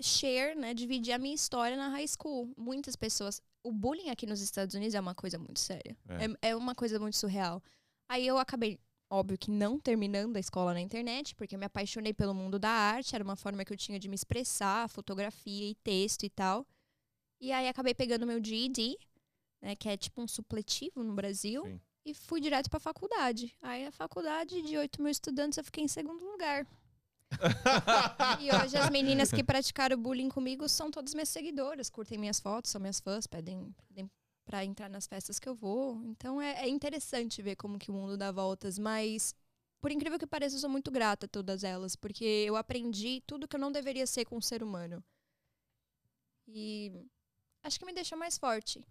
share, 0.00 0.54
né, 0.54 0.72
dividir 0.72 1.12
a 1.12 1.18
minha 1.18 1.34
história 1.34 1.76
na 1.76 1.88
high 1.88 2.06
school. 2.06 2.54
Muitas 2.56 2.94
pessoas. 2.94 3.42
O 3.64 3.72
bullying 3.72 4.08
aqui 4.08 4.26
nos 4.26 4.40
Estados 4.40 4.76
Unidos 4.76 4.94
é 4.94 5.00
uma 5.00 5.12
coisa 5.12 5.40
muito 5.40 5.58
séria. 5.58 5.96
É, 6.40 6.50
é 6.50 6.56
uma 6.56 6.72
coisa 6.72 7.00
muito 7.00 7.16
surreal. 7.16 7.60
Aí 8.08 8.24
eu 8.24 8.38
acabei, 8.38 8.78
óbvio 9.10 9.36
que 9.36 9.50
não 9.50 9.76
terminando 9.76 10.36
a 10.36 10.40
escola 10.40 10.72
na 10.72 10.80
internet, 10.80 11.34
porque 11.34 11.56
eu 11.56 11.58
me 11.58 11.66
apaixonei 11.66 12.14
pelo 12.14 12.32
mundo 12.32 12.60
da 12.60 12.70
arte, 12.70 13.16
era 13.16 13.24
uma 13.24 13.34
forma 13.34 13.64
que 13.64 13.72
eu 13.72 13.76
tinha 13.76 13.98
de 13.98 14.08
me 14.08 14.14
expressar, 14.14 14.88
fotografia 14.88 15.68
e 15.68 15.74
texto 15.74 16.22
e 16.22 16.30
tal. 16.30 16.64
E 17.40 17.50
aí 17.50 17.66
acabei 17.66 17.92
pegando 17.92 18.24
meu 18.24 18.38
GED, 18.40 18.96
né, 19.66 19.74
que 19.74 19.88
é 19.88 19.96
tipo 19.96 20.22
um 20.22 20.28
supletivo 20.28 21.02
no 21.02 21.12
Brasil, 21.12 21.64
Sim. 21.64 21.80
e 22.04 22.14
fui 22.14 22.40
direto 22.40 22.70
para 22.70 22.76
a 22.76 22.80
faculdade. 22.80 23.52
Aí 23.60 23.84
a 23.84 23.90
faculdade 23.90 24.62
de 24.62 24.78
8 24.78 25.02
mil 25.02 25.10
estudantes 25.10 25.58
eu 25.58 25.64
fiquei 25.64 25.82
em 25.82 25.88
segundo 25.88 26.24
lugar. 26.24 26.64
e 28.40 28.54
hoje 28.54 28.76
as 28.76 28.88
meninas 28.90 29.32
que 29.32 29.42
praticaram 29.42 30.00
bullying 30.00 30.28
comigo 30.28 30.68
são 30.68 30.88
todas 30.88 31.14
minhas 31.14 31.30
seguidoras, 31.30 31.90
curtem 31.90 32.16
minhas 32.16 32.38
fotos, 32.38 32.70
são 32.70 32.80
minhas 32.80 33.00
fãs, 33.00 33.26
pedem, 33.26 33.74
pedem 33.88 34.08
para 34.44 34.64
entrar 34.64 34.88
nas 34.88 35.08
festas 35.08 35.40
que 35.40 35.48
eu 35.48 35.54
vou. 35.56 36.00
Então 36.04 36.40
é, 36.40 36.62
é, 36.62 36.68
interessante 36.68 37.42
ver 37.42 37.56
como 37.56 37.76
que 37.76 37.90
o 37.90 37.94
mundo 37.94 38.16
dá 38.16 38.30
voltas, 38.30 38.78
mas 38.78 39.34
por 39.80 39.90
incrível 39.90 40.16
que 40.16 40.28
pareça, 40.28 40.54
eu 40.54 40.60
sou 40.60 40.70
muito 40.70 40.92
grata 40.92 41.26
a 41.26 41.28
todas 41.28 41.64
elas, 41.64 41.96
porque 41.96 42.24
eu 42.24 42.54
aprendi 42.54 43.20
tudo 43.26 43.48
que 43.48 43.56
eu 43.56 43.60
não 43.60 43.72
deveria 43.72 44.06
ser 44.06 44.24
com 44.26 44.36
um 44.36 44.40
ser 44.40 44.62
humano. 44.62 45.02
E 46.46 46.92
acho 47.64 47.80
que 47.80 47.84
me 47.84 47.92
deixou 47.92 48.16
mais 48.16 48.38
forte. 48.38 48.86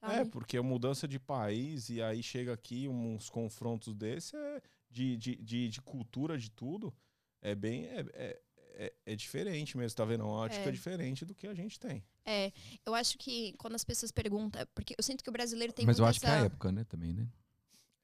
Sabe? 0.00 0.14
É, 0.14 0.24
porque 0.24 0.56
a 0.56 0.62
mudança 0.62 1.08
de 1.08 1.18
país 1.18 1.88
e 1.88 2.00
aí 2.00 2.22
chega 2.22 2.52
aqui 2.52 2.88
uns 2.88 3.28
confrontos 3.28 3.94
desse 3.94 4.36
é 4.36 4.62
de, 4.90 5.16
de, 5.16 5.36
de, 5.36 5.68
de 5.68 5.80
cultura, 5.82 6.38
de 6.38 6.50
tudo, 6.50 6.94
é 7.42 7.54
bem. 7.54 7.86
É, 7.86 8.06
é, 8.14 8.40
é, 8.80 8.92
é 9.06 9.16
diferente 9.16 9.76
mesmo, 9.76 9.96
tá 9.96 10.04
vendo? 10.04 10.22
É 10.22 10.26
uma 10.26 10.36
ótica 10.36 10.68
é. 10.68 10.70
diferente 10.70 11.24
do 11.24 11.34
que 11.34 11.46
a 11.48 11.54
gente 11.54 11.78
tem. 11.80 12.04
É, 12.24 12.52
eu 12.86 12.94
acho 12.94 13.18
que 13.18 13.54
quando 13.58 13.74
as 13.74 13.84
pessoas 13.84 14.12
perguntam, 14.12 14.64
porque 14.74 14.94
eu 14.96 15.02
sinto 15.02 15.24
que 15.24 15.30
o 15.30 15.32
brasileiro 15.32 15.72
tem 15.72 15.84
Mas 15.84 15.98
eu 15.98 16.06
acho 16.06 16.18
essa... 16.18 16.26
que 16.26 16.32
é 16.32 16.42
a 16.42 16.44
época, 16.44 16.70
né, 16.70 16.84
também, 16.84 17.12
né? 17.12 17.26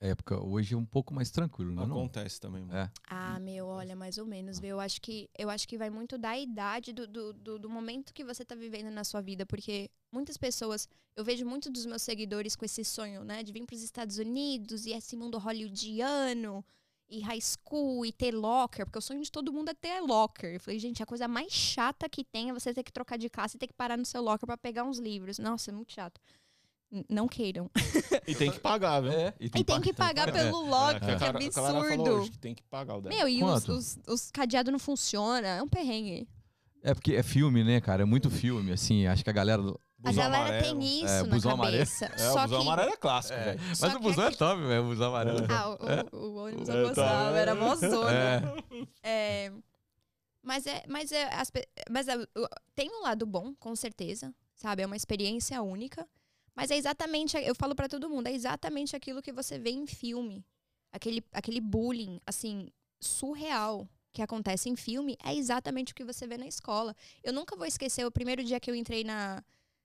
Época. 0.06 0.42
Hoje 0.42 0.74
é 0.74 0.76
um 0.76 0.84
pouco 0.84 1.14
mais 1.14 1.30
tranquilo, 1.30 1.72
não 1.72 1.82
é 1.82 1.86
Acontece 1.86 2.40
não? 2.42 2.50
também. 2.50 2.76
É. 2.76 2.90
Ah, 3.08 3.38
meu, 3.40 3.66
olha, 3.66 3.96
mais 3.96 4.18
ou 4.18 4.26
menos. 4.26 4.62
Eu 4.62 4.80
acho 4.80 5.00
que, 5.00 5.28
eu 5.36 5.50
acho 5.50 5.66
que 5.66 5.78
vai 5.78 5.90
muito 5.90 6.18
da 6.18 6.38
idade 6.38 6.92
do, 6.92 7.06
do, 7.06 7.32
do, 7.32 7.58
do 7.58 7.70
momento 7.70 8.12
que 8.12 8.24
você 8.24 8.42
está 8.42 8.54
vivendo 8.54 8.90
na 8.90 9.04
sua 9.04 9.20
vida. 9.20 9.44
Porque 9.46 9.90
muitas 10.12 10.36
pessoas, 10.36 10.88
eu 11.16 11.24
vejo 11.24 11.46
muitos 11.46 11.70
dos 11.72 11.86
meus 11.86 12.02
seguidores 12.02 12.54
com 12.54 12.64
esse 12.64 12.84
sonho, 12.84 13.24
né? 13.24 13.42
De 13.42 13.52
vir 13.52 13.64
para 13.64 13.74
os 13.74 13.82
Estados 13.82 14.18
Unidos 14.18 14.86
e 14.86 14.92
esse 14.92 15.16
mundo 15.16 15.38
hollywoodiano 15.38 16.64
e 17.08 17.20
high 17.20 17.40
school 17.40 18.04
e 18.04 18.12
ter 18.12 18.34
locker, 18.34 18.86
porque 18.86 18.98
o 18.98 19.02
sonho 19.02 19.22
de 19.22 19.30
todo 19.30 19.52
mundo 19.52 19.68
é 19.68 19.74
ter 19.74 20.00
locker. 20.00 20.54
Eu 20.54 20.60
falei, 20.60 20.78
gente, 20.78 21.02
a 21.02 21.06
coisa 21.06 21.28
mais 21.28 21.52
chata 21.52 22.08
que 22.08 22.24
tem 22.24 22.50
é 22.50 22.52
você 22.52 22.72
ter 22.72 22.82
que 22.82 22.92
trocar 22.92 23.18
de 23.18 23.28
casa 23.28 23.56
e 23.56 23.58
ter 23.58 23.66
que 23.66 23.74
parar 23.74 23.96
no 23.96 24.06
seu 24.06 24.22
locker 24.22 24.46
para 24.46 24.56
pegar 24.56 24.84
uns 24.84 24.98
livros. 24.98 25.38
Nossa, 25.38 25.70
é 25.70 25.74
muito 25.74 25.92
chato 25.92 26.20
não 27.08 27.26
queiram. 27.26 27.70
E 28.26 28.34
tem 28.34 28.50
que 28.50 28.58
pagar, 28.58 29.00
viu? 29.00 29.12
É, 29.12 29.34
e 29.38 29.48
tem, 29.48 29.62
e 29.62 29.64
tem 29.64 29.80
que 29.80 29.92
pagar 29.92 30.32
pelo 30.32 30.66
log, 30.66 30.96
é, 30.96 31.00
que 31.00 31.10
é 31.10 31.28
absurdo. 31.28 32.30
que 32.30 32.38
tem 32.38 32.54
que 32.54 32.62
pagar 32.62 32.96
o 32.96 33.00
dela. 33.02 33.14
Meu, 33.14 33.28
e 33.28 33.42
os, 33.42 33.68
os, 33.68 33.98
os 34.06 34.30
cadeados 34.30 34.72
não 34.72 34.78
funcionam, 34.78 35.48
é 35.48 35.62
um 35.62 35.68
perrengue. 35.68 36.28
É 36.82 36.92
porque 36.92 37.14
é 37.14 37.22
filme, 37.22 37.64
né, 37.64 37.80
cara? 37.80 38.02
É 38.02 38.04
muito 38.04 38.30
filme, 38.30 38.70
assim. 38.70 39.06
Acho 39.06 39.24
que 39.24 39.30
a 39.30 39.32
galera. 39.32 39.62
A 40.04 40.12
galera 40.12 40.48
amarelo. 40.48 40.78
tem 40.78 41.02
isso 41.02 41.14
é, 41.14 41.22
na 41.22 41.28
busão 41.28 41.56
cabeça. 41.56 42.06
Amarelo. 42.06 42.22
É, 42.22 42.28
o 42.28 42.42
busão 42.42 42.60
que... 42.60 42.66
amarelo 42.66 42.90
é 42.90 42.96
clássico, 42.96 43.34
é. 43.34 43.56
Mas 43.80 43.94
o 43.94 44.00
busão 44.00 44.24
é 44.26 44.30
top, 44.30 44.62
velho. 44.62 44.82
O 44.82 44.86
busão 44.88 45.08
amarelo. 45.08 45.46
Ah, 45.48 45.68
o, 45.70 45.88
é. 45.88 46.04
o, 46.12 46.16
o 46.16 46.36
ônibus 46.44 46.68
eu 46.68 46.88
gostava, 46.88 47.38
era 47.38 47.54
mó 47.54 47.74
zona. 47.74 48.54
É. 49.02 49.50
Mas 50.42 50.66
é, 50.66 50.84
mas 50.86 51.10
é, 51.10 51.34
as, 51.34 51.50
mas 51.90 52.06
é, 52.06 52.14
tem 52.74 52.90
um 52.90 53.02
lado 53.02 53.24
bom, 53.24 53.54
com 53.54 53.74
certeza, 53.74 54.34
sabe? 54.54 54.82
É 54.82 54.86
uma 54.86 54.96
experiência 54.96 55.62
única. 55.62 56.06
Mas 56.54 56.70
é 56.70 56.76
exatamente, 56.76 57.36
eu 57.36 57.54
falo 57.54 57.74
para 57.74 57.88
todo 57.88 58.08
mundo, 58.08 58.28
é 58.28 58.32
exatamente 58.32 58.94
aquilo 58.94 59.22
que 59.22 59.32
você 59.32 59.58
vê 59.58 59.70
em 59.70 59.86
filme. 59.86 60.44
Aquele, 60.92 61.24
aquele 61.32 61.60
bullying, 61.60 62.20
assim, 62.24 62.70
surreal 63.00 63.88
que 64.12 64.22
acontece 64.22 64.68
em 64.68 64.76
filme 64.76 65.16
é 65.24 65.34
exatamente 65.34 65.92
o 65.92 65.94
que 65.94 66.04
você 66.04 66.26
vê 66.26 66.38
na 66.38 66.46
escola. 66.46 66.94
Eu 67.22 67.32
nunca 67.32 67.56
vou 67.56 67.66
esquecer 67.66 68.06
o 68.06 68.12
primeiro 68.12 68.44
dia 68.44 68.60
que 68.60 68.70
eu 68.70 68.74
entrei 68.74 69.02
na. 69.02 69.42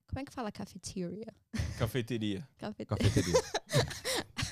Como 0.08 0.22
é 0.22 0.26
que 0.26 0.32
fala 0.32 0.52
cafeteria? 0.52 1.34
Cafeteria. 1.78 2.48
Cafeteria. 2.58 3.34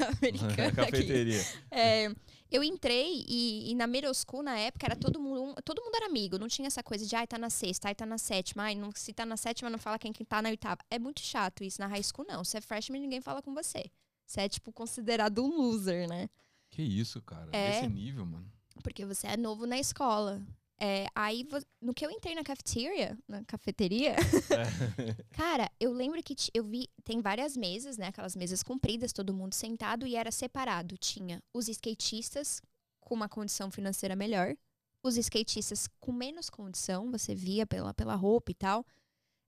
Americana. 0.22 0.72
Cafeteria. 0.74 1.42
É, 1.72 2.12
eu 2.50 2.64
entrei 2.64 3.26
e, 3.28 3.72
e, 3.72 3.76
na 3.76 3.86
middle 3.88 4.14
school, 4.14 4.42
na 4.42 4.58
época, 4.58 4.86
era 4.86 4.96
todo 4.96 5.20
mundo, 5.20 5.56
todo 5.64 5.82
mundo 5.82 5.96
era 5.96 6.06
amigo. 6.06 6.38
Não 6.40 6.48
tinha 6.48 6.68
essa 6.68 6.82
coisa 6.82 7.06
de, 7.06 7.16
ai, 7.16 7.28
tá 7.28 7.38
na 7.38 7.50
sexta, 7.50 7.90
ai, 7.90 7.96
tá 7.96 8.06
na 8.06 8.18
sétima. 8.18 8.64
Ai, 8.64 8.76
não, 8.76 8.92
se 8.94 9.14
tá 9.14 9.26
na 9.26 9.36
sétima, 9.36 9.70
não 9.70 9.80
fala 9.80 10.00
quem 10.00 10.14
que 10.14 10.24
tá 10.24 10.42
na 10.42 10.50
oitava. 10.50 10.80
É 10.90 10.98
muito 10.98 11.20
chato 11.22 11.64
isso. 11.64 11.82
Na 11.82 11.88
high 11.88 12.04
school, 12.04 12.26
não. 12.28 12.44
Você 12.44 12.58
é 12.58 12.62
freshman, 12.62 13.02
ninguém 13.02 13.22
fala 13.22 13.42
com 13.42 13.54
você. 13.54 13.92
Você 14.26 14.42
é, 14.42 14.50
tipo, 14.50 14.72
considerado 14.72 15.44
um 15.44 15.56
loser, 15.56 16.08
né? 16.08 16.30
Que 16.70 16.82
isso, 16.82 17.22
cara. 17.22 17.50
É, 17.54 17.80
Esse 17.80 17.88
nível, 17.88 18.26
mano. 18.26 18.52
Porque 18.84 19.06
você 19.06 19.28
é 19.28 19.38
novo 19.38 19.66
na 19.66 19.78
escola. 19.78 20.42
É, 20.80 21.08
aí, 21.16 21.48
no 21.82 21.94
que 21.94 22.06
eu 22.06 22.12
entrei 22.12 22.36
na 22.36 22.44
cafeteria, 22.44 23.18
na 23.28 23.44
cafeteria, 23.46 24.12
é. 24.12 24.16
cara, 25.34 25.72
eu 25.80 25.92
lembro 25.92 26.22
que 26.22 26.36
eu 26.54 26.64
vi, 26.64 26.88
tem 27.04 27.20
várias 27.20 27.58
mesas, 27.58 27.98
né? 27.98 28.08
Aquelas 28.08 28.36
mesas 28.36 28.62
compridas, 28.62 29.12
todo 29.12 29.34
mundo 29.34 29.54
sentado 29.54 30.06
e 30.06 30.16
era 30.16 30.32
separado. 30.32 30.96
Tinha 30.96 31.42
os 31.52 31.68
skatistas 31.68 32.62
com 33.00 33.16
uma 33.16 33.28
condição 33.28 33.72
financeira 33.72 34.16
melhor, 34.16 34.56
os 35.02 35.18
skatistas 35.18 35.88
com 36.00 36.12
menos 36.12 36.50
condição, 36.50 37.10
você 37.10 37.34
via 37.34 37.66
pela, 37.66 37.94
pela 37.94 38.14
roupa 38.14 38.52
e 38.52 38.56
tal. 38.56 38.86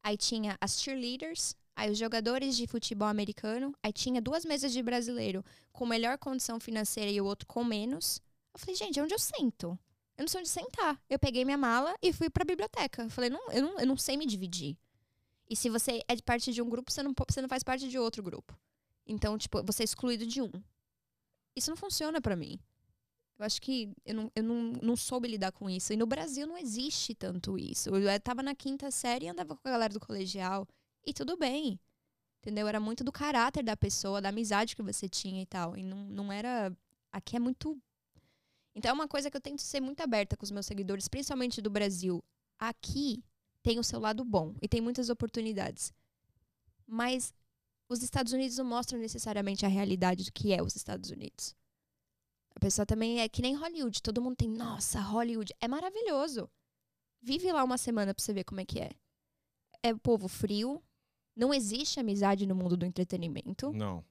Aí 0.01 0.17
tinha 0.17 0.57
as 0.59 0.81
cheerleaders, 0.81 1.55
aí 1.75 1.91
os 1.91 1.97
jogadores 1.97 2.55
de 2.55 2.65
futebol 2.65 3.07
americano, 3.07 3.75
aí 3.83 3.93
tinha 3.93 4.21
duas 4.21 4.45
mesas 4.45 4.71
de 4.71 4.81
brasileiro 4.81 5.43
com 5.71 5.85
melhor 5.85 6.17
condição 6.17 6.59
financeira 6.59 7.11
e 7.11 7.21
o 7.21 7.25
outro 7.25 7.45
com 7.45 7.63
menos. 7.63 8.19
Eu 8.53 8.59
falei, 8.59 8.75
gente, 8.75 8.99
onde 8.99 9.13
eu 9.13 9.19
sento? 9.19 9.77
Eu 10.19 10.23
não 10.23 10.27
sei 10.27 10.41
onde 10.41 10.49
sentar. 10.49 11.01
Eu 11.09 11.17
peguei 11.17 11.45
minha 11.45 11.57
mala 11.57 11.95
e 12.01 12.11
fui 12.11 12.29
pra 12.29 12.43
biblioteca. 12.43 13.09
Falei, 13.09 13.29
não, 13.29 13.49
eu, 13.51 13.61
não, 13.61 13.79
eu 13.79 13.87
não 13.87 13.95
sei 13.95 14.17
me 14.17 14.25
dividir. 14.25 14.77
E 15.49 15.55
se 15.55 15.69
você 15.69 16.01
é 16.09 16.13
de 16.13 16.21
parte 16.21 16.51
de 16.51 16.61
um 16.61 16.69
grupo, 16.69 16.91
você 16.91 17.01
não, 17.01 17.13
você 17.27 17.41
não 17.41 17.47
faz 17.47 17.63
parte 17.63 17.87
de 17.87 17.97
outro 17.97 18.21
grupo. 18.21 18.53
Então, 19.07 19.37
tipo, 19.37 19.63
você 19.63 19.83
é 19.83 19.85
excluído 19.85 20.27
de 20.27 20.41
um. 20.41 20.51
Isso 21.55 21.69
não 21.69 21.77
funciona 21.77 22.19
para 22.19 22.35
mim. 22.35 22.59
Eu 23.37 23.45
acho 23.45 23.61
que 23.61 23.93
eu, 24.05 24.13
não, 24.13 24.31
eu 24.35 24.43
não, 24.43 24.73
não 24.81 24.95
soube 24.97 25.25
lidar 25.25 25.53
com 25.53 25.69
isso. 25.69 25.93
E 25.93 25.97
no 25.97 26.05
Brasil 26.05 26.45
não 26.45 26.57
existe 26.57 27.15
tanto 27.15 27.57
isso. 27.57 27.89
Eu 27.89 28.19
tava 28.19 28.43
na 28.43 28.53
quinta 28.53 28.91
série 28.91 29.25
e 29.25 29.29
andava 29.29 29.55
com 29.55 29.67
a 29.69 29.71
galera 29.71 29.93
do 29.93 30.01
colegial. 30.01 30.67
E 31.05 31.13
tudo 31.13 31.37
bem. 31.37 31.79
Entendeu? 32.41 32.67
Era 32.67 32.79
muito 32.81 33.05
do 33.05 33.11
caráter 33.11 33.63
da 33.63 33.77
pessoa, 33.77 34.21
da 34.21 34.27
amizade 34.27 34.75
que 34.75 34.83
você 34.83 35.07
tinha 35.07 35.41
e 35.41 35.45
tal. 35.45 35.77
E 35.77 35.83
não, 35.83 36.03
não 36.09 36.29
era. 36.29 36.75
Aqui 37.09 37.37
é 37.37 37.39
muito 37.39 37.81
então 38.75 38.91
é 38.91 38.93
uma 38.93 39.07
coisa 39.07 39.29
que 39.29 39.37
eu 39.37 39.41
tento 39.41 39.61
ser 39.61 39.81
muito 39.81 40.01
aberta 40.01 40.37
com 40.37 40.43
os 40.43 40.51
meus 40.51 40.65
seguidores, 40.65 41.07
principalmente 41.07 41.61
do 41.61 41.69
Brasil. 41.69 42.23
Aqui 42.57 43.23
tem 43.63 43.79
o 43.79 43.83
seu 43.83 43.99
lado 43.99 44.23
bom 44.23 44.55
e 44.61 44.67
tem 44.67 44.81
muitas 44.81 45.09
oportunidades. 45.09 45.93
Mas 46.85 47.33
os 47.89 48.03
Estados 48.03 48.33
Unidos 48.33 48.57
não 48.57 48.65
mostram 48.65 48.99
necessariamente 48.99 49.65
a 49.65 49.69
realidade 49.69 50.25
do 50.25 50.31
que 50.31 50.53
é 50.53 50.61
os 50.61 50.75
Estados 50.75 51.09
Unidos. 51.09 51.55
A 52.55 52.59
pessoa 52.59 52.85
também 52.85 53.21
é 53.21 53.29
que 53.29 53.41
nem 53.41 53.55
Hollywood. 53.55 54.01
Todo 54.01 54.21
mundo 54.21 54.35
tem, 54.35 54.49
nossa, 54.49 54.99
Hollywood. 54.99 55.53
É 55.59 55.67
maravilhoso. 55.67 56.49
Vive 57.21 57.51
lá 57.51 57.63
uma 57.63 57.77
semana 57.77 58.13
pra 58.13 58.23
você 58.23 58.33
ver 58.33 58.43
como 58.43 58.61
é 58.61 58.65
que 58.65 58.79
é. 58.79 58.91
É 59.81 59.93
o 59.93 59.99
povo 59.99 60.27
frio. 60.27 60.83
Não 61.35 61.53
existe 61.53 61.99
amizade 61.99 62.45
no 62.45 62.55
mundo 62.55 62.75
do 62.75 62.85
entretenimento. 62.85 63.71
Não. 63.71 64.03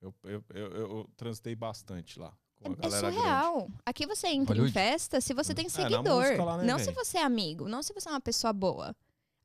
Eu, 0.00 0.14
eu, 0.24 0.44
eu, 0.50 0.72
eu 0.72 1.10
transitei 1.16 1.54
bastante 1.54 2.18
lá 2.18 2.36
É 2.64 2.88
grande. 2.88 2.96
surreal. 2.98 3.68
Aqui 3.84 4.06
você 4.06 4.28
entra 4.28 4.54
em 4.54 4.58
Hollywood. 4.60 4.72
festa 4.72 5.20
se 5.20 5.34
você 5.34 5.54
tem 5.54 5.66
É, 5.66 5.68
na 5.68 5.74
seguidor. 5.74 6.22
música 6.22 6.44
lá, 6.44 6.56
né, 6.58 6.64
não 6.64 6.78
se 6.78 6.90
você 6.92 7.18
é 7.18 7.22
amigo, 7.22 7.68
não 7.68 7.82
se 7.82 7.92
você 7.92 8.08
é 8.08 8.12
uma 8.12 8.20
pessoa 8.20 8.52
boa. 8.52 8.94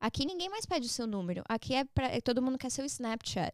Aqui 0.00 0.24
ninguém 0.24 0.48
mais 0.48 0.64
pede 0.66 0.86
o 0.86 0.90
seu 0.90 1.06
número. 1.06 1.42
Aqui 1.48 1.74
é 1.74 1.84
pra, 1.84 2.06
é- 2.08 2.20
todo 2.20 2.40
mundo 2.42 2.56
quer 2.58 2.70
seu 2.70 2.84
Snapchat. 2.84 3.52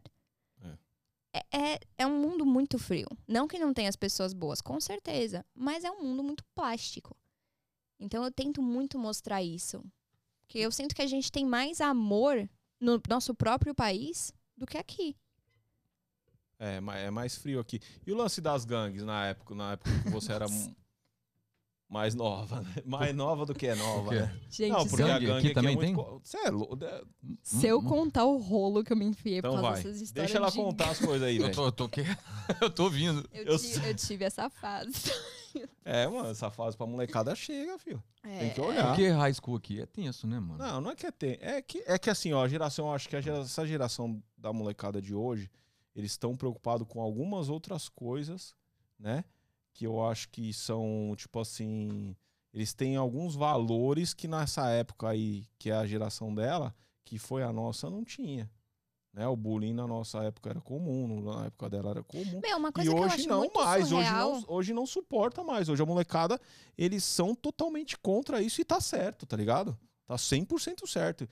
É, 1.33 1.57
é, 1.73 1.79
é 1.99 2.07
um 2.07 2.17
mundo 2.19 2.45
muito 2.45 2.79
frio. 2.79 3.07
Não 3.27 3.47
que 3.47 3.59
não 3.59 3.73
tenha 3.73 3.89
as 3.89 3.95
pessoas 3.97 4.33
boas, 4.33 4.61
com 4.61 4.79
certeza. 4.79 5.45
Mas 5.53 5.83
é 5.83 5.91
um 5.91 6.01
mundo 6.01 6.23
muito 6.23 6.43
plástico. 6.55 7.15
Então 7.99 8.23
eu 8.23 8.31
tento 8.31 8.61
muito 8.61 8.97
mostrar 8.97 9.43
isso. 9.43 9.83
Porque 10.41 10.57
eu 10.59 10.71
sinto 10.71 10.95
que 10.95 11.01
a 11.01 11.07
gente 11.07 11.31
tem 11.31 11.45
mais 11.45 11.81
amor 11.81 12.49
no 12.79 12.99
nosso 13.09 13.35
próprio 13.35 13.75
país 13.75 14.31
do 14.55 14.65
que 14.65 14.77
aqui. 14.77 15.15
É, 16.59 16.81
é 17.05 17.11
mais 17.11 17.35
frio 17.37 17.59
aqui. 17.59 17.79
E 18.05 18.11
o 18.11 18.15
lance 18.17 18.41
das 18.41 18.65
gangues 18.65 19.03
na 19.03 19.27
época, 19.27 19.53
na 19.55 19.73
época 19.73 19.91
que 20.03 20.09
você 20.09 20.31
era 20.33 20.45
mais 21.89 22.13
nova, 22.13 22.61
né? 22.61 22.75
Mais 22.85 23.15
nova 23.15 23.45
do 23.45 23.53
que 23.53 23.65
é 23.67 23.75
nova, 23.75 24.11
né? 24.13 24.37
Gente, 24.49 24.71
Não, 24.71 24.85
porque 24.85 25.03
a 25.03 25.07
gangue 25.07 25.25
gangue 25.25 25.37
aqui 25.37 25.45
aqui 25.47 25.53
também 25.53 25.75
é 25.75 25.79
tem? 25.79 25.95
Você 25.95 26.37
é 26.37 26.49
louco. 26.49 26.77
é- 26.83 27.01
se 27.41 27.65
eu 27.65 27.77
Hum, 27.79 27.81
hum. 27.81 27.85
contar 27.85 28.25
o 28.25 28.37
rolo 28.37 28.83
que 28.83 28.91
eu 28.91 28.97
me 28.97 29.05
enfiei 29.05 29.37
Então 29.37 29.51
por 29.51 29.61
causa 29.61 29.73
vai. 29.75 29.83
dessas 29.83 30.01
histórias 30.01 30.31
Deixa 30.31 30.37
ela 30.37 30.49
de 30.51 30.57
contar 30.57 30.89
as 30.89 30.99
coisas 30.99 31.25
aí, 31.27 31.37
Eu 31.37 31.43
velho. 31.43 31.55
tô, 31.55 31.65
eu 31.67 31.71
tô, 31.71 31.87
que- 31.87 32.01
eu 32.61 32.69
tô 32.69 32.83
ouvindo. 32.85 33.25
Eu, 33.31 33.43
Eu 33.45 33.57
tive, 33.59 33.89
eu 33.89 33.95
tive 33.95 34.25
essa 34.25 34.49
fase. 34.49 34.91
É, 35.83 36.05
mano, 36.05 36.29
essa 36.29 36.51
fase 36.51 36.77
pra 36.77 36.85
molecada 36.85 37.33
chega, 37.33 37.79
filho. 37.79 38.03
Tem 38.21 38.53
que 38.53 38.59
É, 38.59 38.63
olhar. 38.63 38.87
Porque 38.89 39.07
high 39.09 39.33
school 39.33 39.55
aqui 39.55 39.81
é 39.81 39.87
tenso, 39.87 40.27
né, 40.27 40.39
mano? 40.39 40.57
Não, 40.59 40.81
não 40.81 40.91
é 40.91 40.95
que 40.95 41.07
é 41.07 41.11
ter. 41.11 41.39
É 41.41 41.59
que, 41.63 41.81
é 41.87 41.97
que 41.97 42.11
assim, 42.11 42.31
ó, 42.31 42.43
a 42.43 42.47
geração, 42.47 42.87
eu 42.89 42.93
acho 42.93 43.09
que 43.09 43.15
a 43.15 43.21
gera- 43.21 43.39
essa 43.39 43.65
geração 43.65 44.21
da 44.37 44.53
molecada 44.53 45.01
de 45.01 45.15
hoje, 45.15 45.49
eles 45.97 46.11
estão 46.11 46.37
preocupados 46.37 46.87
com 46.87 47.01
algumas 47.01 47.49
outras 47.49 47.89
coisas, 47.89 48.55
né? 48.99 49.25
Que 49.73 49.87
eu 49.87 50.05
acho 50.05 50.29
que 50.29 50.53
são, 50.53 51.15
tipo 51.17 51.39
assim. 51.39 52.15
Eles 52.53 52.73
têm 52.73 52.95
alguns 52.95 53.35
valores 53.35 54.13
que 54.13 54.27
nessa 54.27 54.69
época 54.69 55.09
aí, 55.09 55.45
que 55.57 55.71
é 55.71 55.73
a 55.73 55.87
geração 55.87 56.33
dela, 56.33 56.73
que 57.03 57.17
foi 57.17 57.41
a 57.41 57.51
nossa, 57.51 57.89
não 57.89 58.03
tinha. 58.03 58.49
Né? 59.11 59.27
O 59.27 59.35
bullying 59.35 59.73
na 59.73 59.87
nossa 59.87 60.23
época 60.23 60.51
era 60.51 60.61
comum, 60.61 61.21
na 61.21 61.47
época 61.47 61.67
dela 61.67 61.89
era 61.89 62.03
comum. 62.03 62.39
Meu, 62.41 62.57
uma 62.57 62.69
E 62.69 62.71
coisa 62.71 62.91
eu 62.91 62.97
hoje 62.97 63.27
não 63.27 63.51
mais, 63.53 63.91
hoje 63.91 64.11
não, 64.11 64.43
hoje 64.47 64.73
não 64.73 64.85
suporta 64.85 65.43
mais. 65.43 65.67
Hoje 65.67 65.81
a 65.81 65.85
molecada, 65.85 66.39
eles 66.77 67.03
são 67.03 67.33
totalmente 67.33 67.97
contra 67.97 68.41
isso 68.41 68.61
e 68.61 68.65
tá 68.65 68.79
certo, 68.79 69.25
tá 69.25 69.35
ligado? 69.35 69.77
Tá 70.05 70.15
100% 70.15 70.87
certo. 70.87 71.27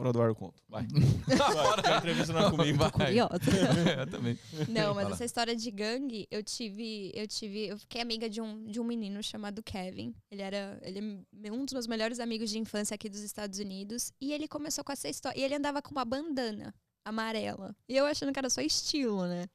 É- 0.00 0.02
Fora 0.02 0.12
do 0.12 0.22
ar 0.22 0.28
eu 0.28 0.34
conto. 0.34 0.62
Vai. 0.68 0.86
Vai, 0.86 1.82
quer 1.82 1.96
entrevistar 1.98 2.50
comigo. 2.50 2.78
Vai. 2.78 2.90
curiosa. 2.90 3.34
eu 4.00 4.06
também. 4.06 4.38
Não, 4.68 4.94
mas 4.94 5.04
Fala. 5.04 5.14
essa 5.14 5.24
história 5.24 5.54
de 5.54 5.70
gangue, 5.70 6.26
eu 6.30 6.42
tive, 6.42 7.12
eu 7.14 7.26
tive, 7.26 7.66
eu 7.66 7.78
fiquei 7.78 8.00
amiga 8.00 8.28
de 8.28 8.40
um, 8.40 8.64
de 8.64 8.80
um 8.80 8.84
menino 8.84 9.22
chamado 9.22 9.62
Kevin. 9.62 10.14
Ele 10.30 10.42
era, 10.42 10.78
ele 10.82 11.24
é 11.44 11.52
um 11.52 11.64
dos 11.64 11.74
meus 11.74 11.86
melhores 11.86 12.18
amigos 12.18 12.48
de 12.48 12.58
infância 12.58 12.94
aqui 12.94 13.08
dos 13.08 13.20
Estados 13.20 13.58
Unidos, 13.58 14.12
e 14.20 14.32
ele 14.32 14.48
começou 14.48 14.82
com 14.82 14.92
essa 14.92 15.08
história, 15.08 15.38
e 15.38 15.42
ele 15.42 15.54
andava 15.54 15.82
com 15.82 15.90
uma 15.90 16.04
bandana 16.04 16.74
amarela. 17.04 17.76
E 17.88 17.96
eu 17.96 18.06
achando 18.06 18.32
que 18.32 18.38
era 18.38 18.48
só 18.50 18.60
estilo, 18.60 19.26
né? 19.26 19.48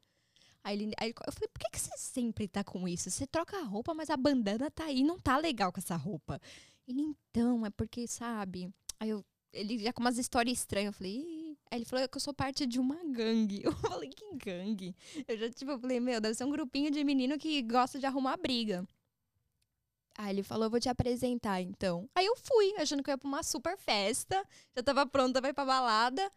Aí, 0.64 0.76
ele, 0.76 0.92
aí 1.00 1.14
eu 1.26 1.32
falei, 1.32 1.48
por 1.48 1.60
que, 1.60 1.70
que 1.72 1.80
você 1.80 1.96
sempre 1.98 2.48
tá 2.48 2.64
com 2.64 2.88
isso? 2.88 3.10
Você 3.10 3.28
troca 3.28 3.58
a 3.58 3.64
roupa, 3.64 3.94
mas 3.94 4.10
a 4.10 4.18
bandana 4.18 4.70
tá 4.72 4.86
aí, 4.86 5.04
não 5.04 5.20
tá 5.20 5.38
legal 5.38 5.72
com 5.72 5.80
essa 5.80 5.96
roupa. 5.96 6.40
Ele, 6.88 7.02
então, 7.02 7.66
é 7.66 7.70
porque, 7.70 8.08
sabe? 8.08 8.70
Aí 9.00 9.10
eu, 9.10 9.24
ele 9.56 9.80
já 9.80 9.94
com 9.94 10.02
umas 10.02 10.18
histórias 10.18 10.60
estranhas, 10.60 10.88
eu 10.88 10.94
falei, 10.94 11.14
Ih. 11.14 11.58
Aí 11.72 11.80
ele 11.80 11.86
falou 11.86 12.08
que 12.08 12.18
eu 12.18 12.22
sou 12.22 12.34
parte 12.34 12.66
de 12.66 12.80
uma 12.80 12.98
gangue. 13.06 13.62
Eu 13.66 13.72
falei, 13.74 14.10
que 14.10 14.36
gangue? 14.36 14.96
Eu 15.28 15.38
já, 15.38 15.50
tipo, 15.50 15.78
falei, 15.80 16.00
meu, 16.00 16.22
deve 16.22 16.36
ser 16.36 16.44
um 16.44 16.52
grupinho 16.52 16.92
de 16.92 17.04
menino 17.04 17.38
que 17.38 17.62
gosta 17.64 17.98
de 17.98 18.06
arrumar 18.06 18.38
briga. 18.38 18.88
Aí 20.18 20.34
ele 20.34 20.44
falou, 20.44 20.70
vou 20.70 20.80
te 20.80 20.88
apresentar, 20.88 21.62
então. 21.62 22.08
Aí 22.16 22.26
eu 22.26 22.36
fui, 22.38 22.74
achando 22.78 23.04
que 23.04 23.10
eu 23.10 23.14
ia 23.14 23.18
pra 23.18 23.28
uma 23.28 23.44
super 23.44 23.78
festa. 23.78 24.42
Já 24.76 24.84
tava 24.84 25.06
pronta 25.06 25.42
pra 25.42 25.50
ir 25.50 25.54
pra 25.54 25.66
balada. 25.66 26.32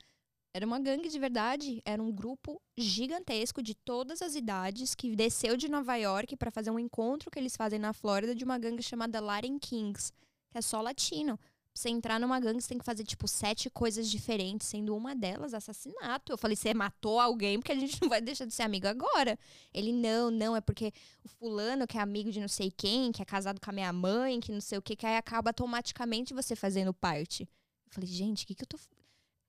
Era 0.52 0.66
uma 0.66 0.80
gangue 0.80 1.08
de 1.08 1.18
verdade. 1.18 1.80
Era 1.84 2.02
um 2.02 2.10
grupo 2.10 2.60
gigantesco 2.76 3.62
de 3.62 3.74
todas 3.74 4.22
as 4.22 4.34
idades 4.34 4.94
que 4.94 5.14
desceu 5.14 5.56
de 5.56 5.68
Nova 5.68 5.94
York 5.96 6.36
pra 6.36 6.50
fazer 6.50 6.70
um 6.70 6.78
encontro 6.78 7.30
que 7.30 7.38
eles 7.38 7.54
fazem 7.54 7.78
na 7.78 7.92
Flórida 7.92 8.34
de 8.34 8.44
uma 8.44 8.58
gangue 8.58 8.82
chamada 8.82 9.20
Latin 9.20 9.58
Kings, 9.58 10.12
que 10.50 10.58
é 10.58 10.62
só 10.62 10.80
latino. 10.80 11.38
Você 11.78 11.90
entrar 11.90 12.18
numa 12.18 12.40
gangue, 12.40 12.60
você 12.60 12.70
tem 12.70 12.78
que 12.78 12.84
fazer, 12.84 13.04
tipo, 13.04 13.28
sete 13.28 13.70
coisas 13.70 14.10
diferentes, 14.10 14.66
sendo 14.66 14.96
uma 14.96 15.14
delas 15.14 15.54
assassinato. 15.54 16.32
Eu 16.32 16.36
falei, 16.36 16.56
você 16.56 16.74
matou 16.74 17.20
alguém 17.20 17.60
porque 17.60 17.70
a 17.70 17.76
gente 17.76 18.02
não 18.02 18.08
vai 18.08 18.20
deixar 18.20 18.46
de 18.46 18.52
ser 18.52 18.64
amigo 18.64 18.88
agora. 18.88 19.38
Ele, 19.72 19.92
não, 19.92 20.28
não, 20.28 20.56
é 20.56 20.60
porque 20.60 20.92
o 21.22 21.28
fulano 21.28 21.86
que 21.86 21.96
é 21.96 22.00
amigo 22.00 22.32
de 22.32 22.40
não 22.40 22.48
sei 22.48 22.68
quem, 22.68 23.12
que 23.12 23.22
é 23.22 23.24
casado 23.24 23.60
com 23.60 23.70
a 23.70 23.72
minha 23.72 23.92
mãe, 23.92 24.40
que 24.40 24.50
não 24.50 24.60
sei 24.60 24.76
o 24.76 24.82
que, 24.82 24.96
que 24.96 25.06
aí 25.06 25.16
acaba 25.16 25.50
automaticamente 25.50 26.34
você 26.34 26.56
fazendo 26.56 26.92
parte. 26.92 27.44
Eu 27.86 27.92
falei, 27.92 28.08
gente, 28.08 28.42
o 28.42 28.46
que 28.48 28.56
que 28.56 28.64
eu 28.64 28.66
tô... 28.66 28.76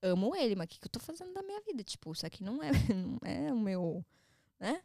Amo 0.04 0.36
ele, 0.36 0.56
mas 0.56 0.66
o 0.66 0.68
que 0.70 0.80
que 0.80 0.86
eu 0.86 0.92
tô 0.92 1.00
fazendo 1.00 1.34
da 1.34 1.42
minha 1.42 1.60
vida? 1.62 1.84
Tipo, 1.84 2.12
isso 2.12 2.28
aqui 2.28 2.44
não 2.44 2.62
é, 2.62 2.70
não 2.94 3.20
é 3.24 3.52
o 3.52 3.60
meu... 3.60 4.06
Né? 4.60 4.84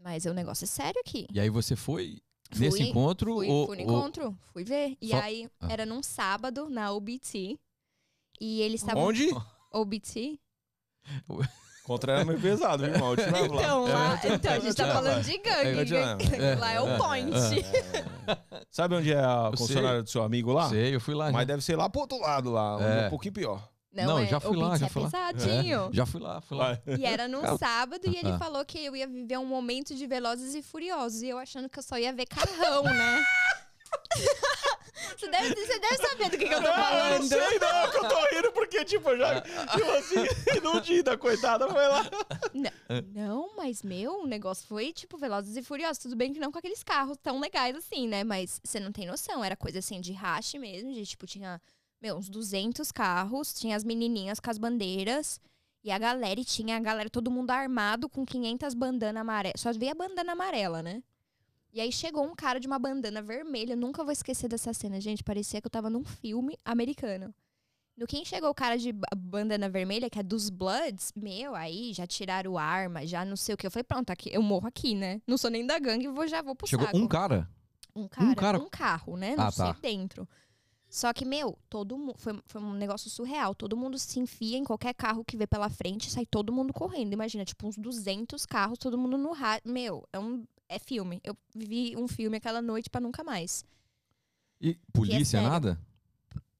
Mas 0.00 0.26
o 0.26 0.32
negócio 0.32 0.62
é 0.62 0.68
sério 0.68 1.00
aqui. 1.00 1.26
E 1.32 1.40
aí 1.40 1.50
você 1.50 1.74
foi 1.74 2.22
nesse 2.56 2.78
Fui, 2.78 2.86
encontro? 2.88 3.34
Fui, 3.34 3.48
ou, 3.48 3.66
fui 3.66 3.76
no 3.76 3.92
ou- 3.92 3.98
encontro, 3.98 4.38
fui 4.52 4.64
ver. 4.64 4.96
E 5.00 5.08
Só- 5.10 5.20
aí, 5.20 5.48
Ah. 5.60 5.68
era 5.70 5.84
num 5.86 6.02
sábado, 6.02 6.68
na 6.70 6.92
OBT. 6.92 7.58
E 8.40 8.60
eles 8.62 8.80
estavam... 8.80 9.02
Onde? 9.04 9.28
OBT? 9.72 10.38
Contra 11.84 12.12
era 12.12 12.24
meio 12.26 12.38
pesado, 12.38 12.84
viu, 12.84 12.92
irmão? 12.92 13.14
Então, 13.14 13.84
lá, 13.84 14.20
É. 14.22 14.34
então, 14.34 14.52
a 14.52 14.58
gente 14.58 14.74
tá 14.74 14.92
falando 14.92 15.24
de 15.24 15.38
gangue. 15.38 15.68
É, 15.80 15.84
gangue. 15.86 16.34
é, 16.36 16.54
lá 16.54 16.70
é 16.72 16.80
o 16.82 16.86
é, 16.88 16.98
point. 16.98 17.32
É. 17.34 18.64
Sabe 18.70 18.94
onde 18.94 19.10
é 19.10 19.18
a 19.18 19.48
Eu 19.50 19.56
concessionária 19.58 20.02
do 20.02 20.10
seu 20.10 20.22
amigo 20.22 20.52
lá? 20.52 20.68
Sei, 20.68 20.94
eu 20.94 21.00
fui 21.00 21.14
lá. 21.14 21.32
Mas 21.32 21.40
já. 21.40 21.44
deve 21.44 21.64
ser 21.64 21.76
lá 21.76 21.88
pro 21.88 22.02
outro 22.02 22.20
lado 22.20 22.50
lá, 22.50 22.76
é 22.78 23.06
um 23.06 23.10
pouquinho 23.10 23.32
pior. 23.32 23.66
Não, 23.92 24.04
Não, 24.04 24.18
é, 24.18 24.26
já 24.26 24.38
fui 24.38 24.56
o 24.56 24.60
lá, 24.60 24.76
já 24.76 24.86
é 24.86 24.88
fui 24.88 25.02
lá. 25.02 25.10
pesadinho. 25.10 25.90
Já 25.92 26.06
fui 26.06 26.20
lá, 26.20 26.40
fui 26.40 26.56
lá. 26.56 26.78
E 26.98 27.04
era 27.04 27.26
num 27.26 27.56
sábado 27.56 28.02
e 28.06 28.16
ele 28.16 28.30
ah. 28.30 28.38
falou 28.38 28.64
que 28.64 28.84
eu 28.84 28.94
ia 28.94 29.06
viver 29.06 29.38
um 29.38 29.46
momento 29.46 29.94
de 29.94 30.06
Velozes 30.06 30.54
e 30.54 30.62
Furiosos. 30.62 31.22
E 31.22 31.28
eu 31.28 31.38
achando 31.38 31.68
que 31.68 31.78
eu 31.78 31.82
só 31.82 31.98
ia 31.98 32.12
ver 32.12 32.26
carrão, 32.26 32.84
né? 32.84 33.24
você, 35.16 35.28
deve, 35.30 35.54
você 35.54 35.78
deve 35.78 35.96
saber 35.96 36.30
do 36.30 36.38
que, 36.38 36.46
que 36.48 36.54
eu 36.54 36.62
tô 36.62 36.68
Não, 36.68 36.70
eu 36.70 36.84
falando. 36.84 37.18
não 37.20 37.28
sei 37.28 37.58
não, 37.58 37.90
que 37.90 37.96
eu 37.96 38.08
tô 38.08 38.34
rindo 38.34 38.52
porque, 38.52 38.84
tipo, 38.84 39.08
eu 39.10 39.18
já, 39.18 39.40
tipo 39.72 39.90
assim, 39.92 40.56
iludida, 40.56 41.16
coitada, 41.16 41.68
foi 41.68 41.88
lá. 41.88 42.04
Não, 43.14 43.56
mas 43.56 43.82
meu, 43.82 44.20
o 44.20 44.26
negócio 44.26 44.66
foi 44.66 44.92
tipo 44.92 45.16
Velozes 45.16 45.56
e 45.56 45.62
Furiosos. 45.62 45.98
Tudo 45.98 46.16
bem 46.16 46.32
que 46.32 46.40
não 46.40 46.52
com 46.52 46.58
aqueles 46.58 46.82
carros 46.82 47.16
tão 47.22 47.40
legais 47.40 47.74
assim, 47.76 48.06
né? 48.06 48.22
Mas 48.22 48.60
você 48.62 48.78
não 48.78 48.92
tem 48.92 49.06
noção. 49.06 49.42
Era 49.42 49.56
coisa 49.56 49.78
assim 49.78 50.00
de 50.00 50.12
rache 50.12 50.58
mesmo. 50.58 50.92
De 50.92 51.06
tipo, 51.06 51.26
tinha, 51.26 51.60
meu, 52.00 52.16
uns 52.16 52.28
200 52.28 52.90
carros. 52.92 53.52
Tinha 53.52 53.76
as 53.76 53.84
menininhas 53.84 54.40
com 54.40 54.50
as 54.50 54.58
bandeiras. 54.58 55.40
E 55.84 55.90
a 55.90 55.98
galera, 55.98 56.38
e 56.40 56.44
tinha 56.44 56.76
a 56.76 56.80
galera, 56.80 57.08
todo 57.08 57.30
mundo 57.30 57.50
armado 57.50 58.08
com 58.08 58.24
500 58.26 58.74
bandanas 58.74 59.20
amarelas. 59.20 59.60
Só 59.60 59.72
via 59.72 59.94
bandana 59.94 60.32
amarela, 60.32 60.82
né? 60.82 61.02
E 61.72 61.80
aí 61.80 61.92
chegou 61.92 62.24
um 62.24 62.34
cara 62.34 62.58
de 62.58 62.66
uma 62.66 62.78
bandana 62.78 63.22
vermelha. 63.22 63.72
Eu 63.72 63.76
nunca 63.76 64.02
vou 64.02 64.12
esquecer 64.12 64.48
dessa 64.48 64.72
cena, 64.72 65.00
gente. 65.00 65.22
Parecia 65.22 65.60
que 65.60 65.66
eu 65.66 65.70
tava 65.70 65.88
num 65.88 66.04
filme 66.04 66.58
americano. 66.64 67.32
No 67.96 68.06
quem 68.06 68.24
chegou 68.24 68.50
o 68.50 68.54
cara 68.54 68.78
de 68.78 68.92
ba- 68.92 69.08
bandana 69.16 69.68
vermelha, 69.68 70.08
que 70.08 70.18
é 70.18 70.22
dos 70.22 70.50
Bloods, 70.50 71.12
meu, 71.16 71.54
aí 71.54 71.92
já 71.92 72.06
tiraram 72.06 72.56
arma, 72.56 73.04
já 73.04 73.24
não 73.24 73.36
sei 73.36 73.54
o 73.54 73.58
que. 73.58 73.66
Eu 73.66 73.70
falei, 73.72 73.82
pronto, 73.84 74.10
aqui, 74.10 74.30
eu 74.32 74.40
morro 74.42 74.68
aqui, 74.68 74.94
né? 74.94 75.20
Não 75.26 75.36
sou 75.36 75.50
nem 75.50 75.66
da 75.66 75.78
gangue, 75.80 76.06
vou, 76.08 76.26
já 76.28 76.40
vou 76.40 76.54
pro 76.54 76.66
Chegou 76.66 76.86
saco. 76.86 76.96
um 76.98 77.08
cara. 77.08 77.48
Um 77.94 78.06
cara, 78.08 78.28
um 78.30 78.34
cara- 78.34 78.70
carro, 78.70 79.16
né? 79.16 79.34
Não 79.36 79.44
Ah, 79.46 79.50
sei 79.50 79.64
tá. 79.66 79.76
dentro. 79.82 80.28
Só 80.90 81.12
que, 81.12 81.24
meu, 81.24 81.58
todo 81.68 81.98
mundo. 81.98 82.14
Foi, 82.16 82.40
foi 82.46 82.62
um 82.62 82.72
negócio 82.72 83.10
surreal. 83.10 83.54
Todo 83.54 83.76
mundo 83.76 83.98
se 83.98 84.18
enfia 84.18 84.56
em 84.56 84.64
qualquer 84.64 84.94
carro 84.94 85.24
que 85.24 85.36
vê 85.36 85.46
pela 85.46 85.68
frente 85.68 86.10
sai 86.10 86.24
todo 86.24 86.52
mundo 86.52 86.72
correndo. 86.72 87.12
Imagina, 87.12 87.44
tipo, 87.44 87.66
uns 87.66 87.76
200 87.76 88.46
carros, 88.46 88.78
todo 88.78 88.96
mundo 88.96 89.18
no 89.18 89.32
rádio. 89.32 89.70
Meu, 89.70 90.08
é 90.12 90.18
um. 90.18 90.44
É 90.70 90.78
filme. 90.78 91.20
Eu 91.24 91.34
vi 91.54 91.94
um 91.96 92.06
filme 92.06 92.36
aquela 92.36 92.60
noite 92.60 92.90
pra 92.90 93.00
nunca 93.00 93.24
mais. 93.24 93.64
E 94.60 94.74
polícia, 94.92 95.24
sério. 95.24 95.48
nada? 95.48 95.80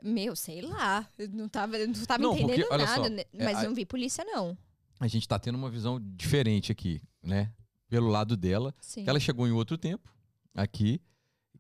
Meu, 0.02 0.34
sei 0.36 0.60
lá. 0.62 1.06
Eu 1.18 1.28
não 1.28 1.48
tava, 1.48 1.76
eu 1.76 1.86
não 1.88 1.94
tava 2.06 2.22
Não, 2.22 2.30
porque, 2.30 2.44
entendendo 2.44 2.68
olha 2.72 2.84
nada, 2.86 3.02
só, 3.02 3.08
né? 3.10 3.22
é, 3.32 3.44
mas 3.44 3.58
a- 3.58 3.62
não 3.64 3.74
vi 3.74 3.84
polícia, 3.84 4.24
não. 4.24 4.56
A 5.00 5.06
gente 5.08 5.26
tá 5.28 5.38
tendo 5.38 5.56
uma 5.56 5.70
visão 5.70 6.00
diferente 6.00 6.72
aqui, 6.72 7.02
né? 7.22 7.52
Pelo 7.88 8.08
lado 8.08 8.36
dela. 8.36 8.74
Sim. 8.80 9.04
que 9.04 9.10
ela 9.10 9.20
chegou 9.20 9.46
em 9.46 9.52
outro 9.52 9.76
tempo 9.76 10.10
aqui, 10.54 11.00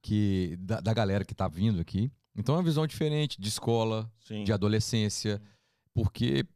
que 0.00 0.56
da, 0.60 0.80
da 0.80 0.92
galera 0.94 1.24
que 1.24 1.34
tá 1.34 1.48
vindo 1.48 1.80
aqui. 1.80 2.10
Então 2.38 2.54
é 2.54 2.58
uma 2.58 2.64
visão 2.64 2.86
diferente 2.86 3.40
de 3.40 3.48
escola, 3.48 4.10
Sim. 4.20 4.44
de 4.44 4.52
adolescência, 4.52 5.42
porque 5.92 6.46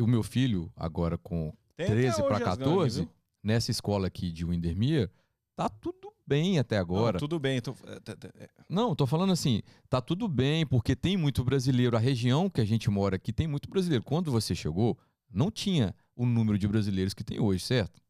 o 0.00 0.06
meu 0.06 0.22
filho, 0.22 0.72
agora 0.76 1.18
com 1.18 1.52
Tem 1.76 1.86
até 1.86 1.94
13 1.94 2.22
para 2.22 2.34
hoje 2.36 2.42
as 2.44 2.56
gangues, 2.56 2.68
14, 2.68 3.00
viu? 3.00 3.10
nessa 3.42 3.70
escola 3.72 4.06
aqui 4.06 4.30
de 4.30 4.44
Windermere, 4.44 5.10
tá 5.56 5.68
tudo 5.68 6.12
bem 6.24 6.58
até 6.60 6.78
agora. 6.78 7.14
Não, 7.14 7.18
tudo 7.18 7.40
bem. 7.40 7.60
tô- 7.60 7.74
é, 7.84 7.94
é, 8.40 8.44
é, 8.44 8.48
Não, 8.68 8.94
tô 8.94 9.06
falando 9.08 9.32
assim, 9.32 9.60
tá 9.88 10.00
tudo 10.00 10.28
bem, 10.28 10.64
porque 10.64 10.94
tem 10.94 11.16
muito 11.16 11.42
brasileiro. 11.44 11.96
A 11.96 12.00
região 12.00 12.48
que 12.48 12.60
a 12.60 12.64
gente 12.64 12.88
mora 12.88 13.16
aqui 13.16 13.32
tem 13.32 13.48
muito 13.48 13.68
brasileiro. 13.68 14.04
Quando 14.04 14.30
você 14.30 14.54
chegou, 14.54 14.96
não 15.28 15.50
tinha 15.50 15.92
o 16.14 16.24
número 16.24 16.56
de 16.56 16.68
brasileiros 16.68 17.12
que 17.12 17.24
tem 17.24 17.40
hoje, 17.40 17.64
certo? 17.64 18.00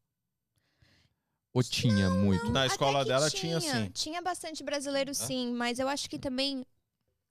Ou 1.51 1.63
tinha 1.63 2.09
muito? 2.09 2.51
Na 2.51 2.65
Até 2.65 2.73
escola 2.73 3.03
dela 3.03 3.29
tinha, 3.31 3.59
sim. 3.59 3.89
Tinha 3.91 4.21
bastante 4.21 4.63
brasileiro, 4.63 5.13
sim, 5.15 5.53
mas 5.53 5.79
eu 5.79 5.87
acho 5.87 6.07
que 6.07 6.19
também. 6.19 6.63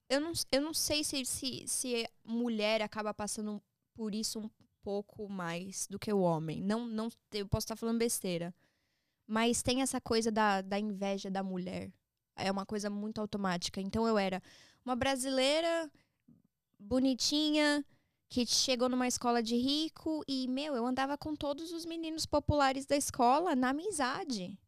Eu 0.08 0.20
não, 0.20 0.32
eu 0.52 0.60
não 0.60 0.74
sei 0.74 1.02
se, 1.02 1.24
se, 1.24 1.64
se 1.66 2.08
mulher 2.24 2.82
acaba 2.82 3.14
passando 3.14 3.62
por 3.94 4.14
isso 4.14 4.38
um 4.38 4.50
pouco 4.82 5.28
mais 5.28 5.86
do 5.88 5.98
que 5.98 6.12
o 6.12 6.20
homem. 6.20 6.62
Não, 6.62 6.86
não, 6.86 7.08
eu 7.32 7.48
posso 7.48 7.64
estar 7.64 7.76
falando 7.76 7.98
besteira. 7.98 8.54
Mas 9.26 9.62
tem 9.62 9.80
essa 9.80 10.00
coisa 10.00 10.30
da, 10.30 10.60
da 10.60 10.78
inveja 10.78 11.30
da 11.30 11.42
mulher. 11.42 11.90
É 12.36 12.50
uma 12.50 12.66
coisa 12.66 12.90
muito 12.90 13.20
automática. 13.20 13.80
Então 13.80 14.06
eu 14.06 14.18
era 14.18 14.42
uma 14.84 14.94
brasileira 14.94 15.90
bonitinha 16.78 17.84
que 18.28 18.44
chegou 18.44 18.88
numa 18.88 19.06
escola 19.06 19.42
de 19.42 19.56
rico 19.56 20.22
e, 20.26 20.48
meu, 20.48 20.74
eu 20.74 20.84
andava 20.84 21.16
com 21.16 21.34
todos 21.34 21.72
os 21.72 21.86
meninos 21.86 22.26
populares 22.26 22.84
da 22.84 22.96
escola 22.96 23.54
na 23.54 23.70
amizade. 23.70 24.58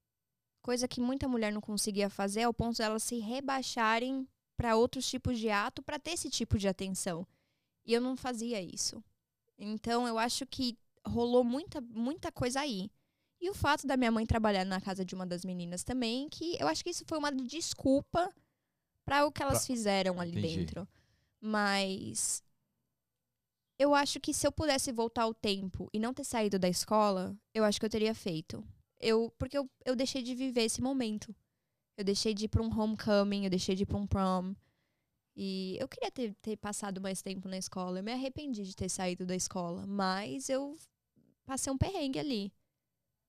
Coisa 0.62 0.88
que 0.88 1.00
muita 1.00 1.28
mulher 1.28 1.52
não 1.52 1.60
conseguia 1.60 2.08
fazer 2.08 2.44
ao 2.44 2.54
ponto 2.54 2.76
de 2.76 2.82
elas 2.82 3.02
se 3.02 3.18
rebaixarem 3.18 4.26
para 4.56 4.76
outros 4.76 5.08
tipos 5.08 5.38
de 5.38 5.50
ato 5.50 5.82
para 5.82 5.98
ter 5.98 6.12
esse 6.12 6.30
tipo 6.30 6.58
de 6.58 6.66
atenção. 6.68 7.26
E 7.84 7.92
eu 7.92 8.00
não 8.00 8.16
fazia 8.16 8.60
isso. 8.60 9.02
Então 9.58 10.06
eu 10.06 10.18
acho 10.18 10.44
que 10.46 10.76
rolou 11.06 11.44
muita, 11.44 11.80
muita 11.80 12.32
coisa 12.32 12.60
aí. 12.60 12.90
E 13.40 13.50
o 13.50 13.54
fato 13.54 13.86
da 13.86 13.96
minha 13.96 14.10
mãe 14.10 14.26
trabalhar 14.26 14.64
na 14.64 14.80
casa 14.80 15.04
de 15.04 15.14
uma 15.14 15.26
das 15.26 15.44
meninas 15.44 15.84
também, 15.84 16.28
que 16.28 16.56
eu 16.58 16.66
acho 16.66 16.82
que 16.82 16.90
isso 16.90 17.04
foi 17.06 17.18
uma 17.18 17.30
desculpa 17.30 18.34
para 19.04 19.26
o 19.26 19.30
que 19.30 19.42
elas 19.42 19.58
Pra- 19.58 19.66
fizeram 19.66 20.20
ali 20.20 20.32
Entendi. 20.32 20.56
dentro. 20.56 20.88
Mas 21.40 22.42
eu 23.78 23.94
acho 23.94 24.18
que 24.18 24.32
se 24.32 24.46
eu 24.46 24.52
pudesse 24.52 24.90
voltar 24.90 25.22
ao 25.24 25.34
tempo 25.34 25.88
e 25.92 25.98
não 25.98 26.14
ter 26.14 26.24
saído 26.24 26.58
da 26.58 26.68
escola, 26.68 27.36
eu 27.54 27.62
acho 27.62 27.78
que 27.78 27.84
eu 27.86 27.90
teria 27.90 28.14
feito. 28.14 28.64
Eu, 28.98 29.30
porque 29.38 29.56
eu, 29.58 29.70
eu 29.84 29.94
deixei 29.94 30.22
de 30.22 30.34
viver 30.34 30.62
esse 30.62 30.80
momento. 30.80 31.34
Eu 31.96 32.04
deixei 32.04 32.34
de 32.34 32.44
ir 32.44 32.48
pra 32.48 32.62
um 32.62 32.78
homecoming, 32.80 33.44
eu 33.44 33.50
deixei 33.50 33.74
de 33.74 33.84
ir 33.84 33.86
pra 33.86 33.96
um 33.96 34.06
prom. 34.06 34.54
E 35.34 35.76
eu 35.80 35.88
queria 35.88 36.10
ter, 36.10 36.34
ter 36.40 36.56
passado 36.56 37.00
mais 37.00 37.22
tempo 37.22 37.48
na 37.48 37.58
escola. 37.58 37.98
Eu 37.98 38.02
me 38.04 38.12
arrependi 38.12 38.62
de 38.64 38.74
ter 38.74 38.88
saído 38.88 39.24
da 39.26 39.34
escola. 39.34 39.86
Mas 39.86 40.48
eu 40.48 40.76
passei 41.44 41.72
um 41.72 41.76
perrengue 41.78 42.18
ali. 42.18 42.52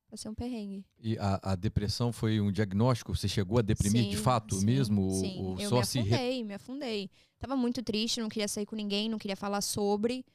Passei 0.09 0.31
um 0.31 0.33
perrengue. 0.35 0.85
E 0.99 1.17
a, 1.17 1.51
a 1.51 1.55
depressão 1.55 2.13
foi 2.13 2.39
um 2.39 2.49
diagnóstico? 2.49 3.13
Você 3.13 3.27
chegou 3.27 3.59
a 3.59 3.61
deprimir 3.61 4.07
de 4.09 4.15
Sim, 4.17 4.23
fato 4.23 4.55
sim, 4.55 4.65
mesmo? 4.65 5.01
Ou- 5.03 5.11
Sim, 5.11 5.43
ou 5.43 5.59
eu 5.59 5.69
só 5.69 5.79
me 5.79 5.85
se 5.85 5.99
afundei, 5.99 6.43
me 6.45 6.53
afundei. 6.53 7.09
Tava 7.37 7.57
muito 7.57 7.83
triste, 7.83 8.21
não 8.21 8.29
queria 8.29 8.47
sair 8.47 8.65
com 8.65 8.75
ninguém, 8.75 9.09
não 9.09 9.17
queria 9.17 9.35
falar 9.35 9.59
sobre. 9.59 10.25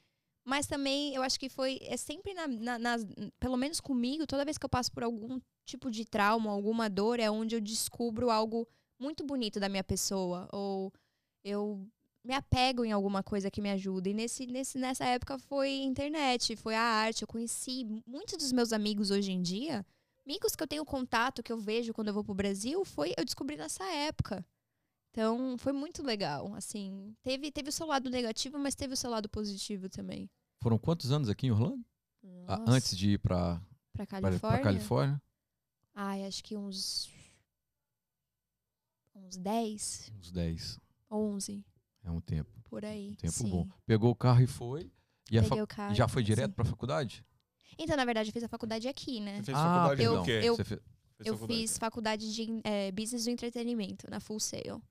Mas 0.45 0.67
também 0.67 1.13
eu 1.15 1.23
acho 1.23 1.39
que 1.39 1.49
foi. 1.49 1.79
É 1.83 1.95
sempre 1.97 2.33
na, 2.33 2.47
na- 2.47 2.79
nas- 2.79 3.05
Pelo 3.39 3.57
menos 3.57 3.79
comigo, 3.79 4.27
toda 4.27 4.43
vez 4.45 4.57
que 4.57 4.65
eu 4.65 4.69
passo 4.69 4.91
por 4.91 5.03
algum 5.03 5.39
tipo 5.65 5.89
de 5.89 6.03
trauma, 6.05 6.51
alguma 6.51 6.89
dor, 6.89 7.19
é 7.19 7.29
onde 7.31 7.55
eu 7.55 7.61
descubro 7.61 8.29
algo 8.29 8.67
muito 8.99 9.23
bonito 9.25 9.59
da 9.59 9.69
minha 9.69 9.83
pessoa. 9.83 10.47
Ou 10.51 10.91
eu 11.43 11.87
me 12.25 12.33
apego 12.33 12.83
em 12.85 12.91
alguma 12.91 13.23
coisa 13.23 13.49
que 13.51 13.61
me 13.61 13.69
ajuda. 13.71 14.09
E 14.09 14.13
nesse, 14.13 14.45
nesse, 14.47 14.77
nessa 14.77 15.05
época 15.05 15.37
foi 15.39 15.69
internet, 15.81 16.55
foi 16.57 16.75
a 16.75 16.81
arte. 16.81 17.21
Eu 17.21 17.27
conheci 17.27 17.85
muitos 18.05 18.37
dos 18.37 18.51
meus 18.51 18.73
amigos 18.73 19.11
hoje 19.11 19.31
em 19.31 19.41
dia. 19.41 19.85
Amigos 20.25 20.55
que 20.55 20.63
eu 20.63 20.67
tenho 20.67 20.85
contato, 20.85 21.43
que 21.43 21.51
eu 21.51 21.57
vejo 21.57 21.93
quando 21.93 22.07
eu 22.09 22.13
vou 22.13 22.23
pro 22.23 22.33
Brasil, 22.33 22.83
foi 22.85 23.13
eu 23.17 23.25
descobri 23.25 23.57
nessa 23.57 23.83
época. 23.91 24.45
Então, 25.15 25.55
foi 25.59 25.71
muito 25.71 26.01
legal, 26.01 26.55
assim. 26.55 27.15
Teve, 27.21 27.51
teve 27.51 27.69
o 27.69 27.71
seu 27.71 27.85
lado 27.85 28.09
negativo, 28.09 28.57
mas 28.57 28.73
teve 28.73 28.95
o 28.95 28.97
seu 28.97 29.11
lado 29.11 29.29
positivo 29.29 29.87
também. 29.87 30.27
Foram 30.59 30.79
quantos 30.79 31.11
anos 31.11 31.29
aqui 31.29 31.45
em 31.45 31.51
Orlando? 31.51 31.85
Ah, 32.47 32.57
Nossa, 32.57 32.71
antes 32.71 32.97
de 32.97 33.11
ir 33.11 33.19
pra, 33.19 33.61
pra 33.93 34.05
pra, 34.07 34.07
Califórnia? 34.07 34.39
pra 34.39 34.59
Califórnia? 34.63 35.21
Ai, 35.93 36.25
acho 36.25 36.43
que 36.43 36.57
uns 36.57 37.11
uns 39.15 39.37
10, 39.37 40.11
Uns 40.19 40.31
10. 40.31 40.79
11, 41.11 41.63
É 42.03 42.09
um 42.09 42.19
tempo. 42.19 42.51
por 42.63 42.83
aí. 42.83 43.11
Um 43.11 43.15
tempo 43.15 43.33
sim. 43.33 43.49
bom. 43.49 43.69
Pegou 43.85 44.09
o 44.09 44.15
carro 44.15 44.41
e 44.41 44.47
foi. 44.47 44.91
E 45.31 45.37
a 45.37 45.43
fa- 45.43 45.49
Peguei 45.49 45.61
o 45.63 45.67
carro. 45.67 45.93
já 45.93 46.07
foi 46.07 46.23
direto 46.23 46.53
pra 46.55 46.65
faculdade? 46.65 47.23
Então, 47.77 47.95
na 47.95 48.03
verdade, 48.05 48.29
eu 48.29 48.33
fiz 48.33 48.43
a 48.43 48.47
faculdade 48.47 48.87
aqui, 48.87 49.19
né? 49.19 49.37
Você 49.37 49.43
fez 49.45 49.57
Ah, 49.59 49.61
faculdade 49.89 50.03
eu- 50.03 50.23
quê? 50.23 50.41
eu- 50.43 50.55
Você 50.55 50.63
fez- 50.63 50.81
Fez 51.15 51.27
Eu 51.27 51.33
faculdade 51.35 51.61
fiz 51.61 51.77
faculdade 51.77 52.33
de 52.33 52.61
é, 52.63 52.91
Business 52.91 53.25
do 53.25 53.29
Entretenimento, 53.29 54.09
na 54.09 54.19
Full 54.19 54.39
Sail. 54.39 54.81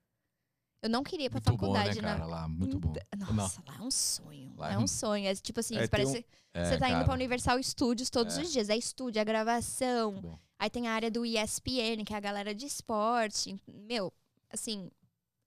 Eu 0.83 0.91
não 0.91 1.03
queria 1.05 1.27
ir 1.27 1.31
pra 1.31 1.41
Muito 1.47 1.57
bom, 1.61 1.73
né, 1.73 1.79
faculdade, 1.79 2.01
cara? 2.01 2.27
Lá, 2.27 2.49
muito 2.49 2.79
bom. 2.79 2.93
Nossa, 3.33 3.63
lá 3.67 3.77
é 3.79 3.81
um 3.83 3.91
sonho. 3.91 4.53
Lá 4.57 4.71
é 4.71 4.75
é 4.75 4.79
um 4.79 4.83
um- 4.83 4.87
sonho. 4.89 5.27
É 5.27 5.35
tipo 5.37 5.61
assim, 5.61 5.77
É, 5.77 5.87
parece. 5.87 6.27
É, 6.53 6.65
Você 6.65 6.77
tá 6.79 6.89
indo 6.89 6.95
cara, 6.95 7.05
pra 7.05 7.15
Universal 7.15 7.63
Studios 7.63 8.11
todos 8.11 8.37
É. 8.37 8.43
os 8.43 8.53
dias. 8.53 8.69
É 8.69 8.77
estúdio, 8.77 9.21
é 9.21 9.25
gravação. 9.25 10.21
bom. 10.21 10.39
Aí 10.59 10.69
tem 10.69 10.89
a 10.89 10.93
área 10.93 11.11
do 11.11 11.25
ESPN, 11.25 12.05
que 12.05 12.13
é 12.13 12.17
a 12.17 12.21
galera 12.21 12.53
de 12.55 12.67
esporte. 12.67 13.57
Meu, 13.67 14.13
assim, 14.51 14.91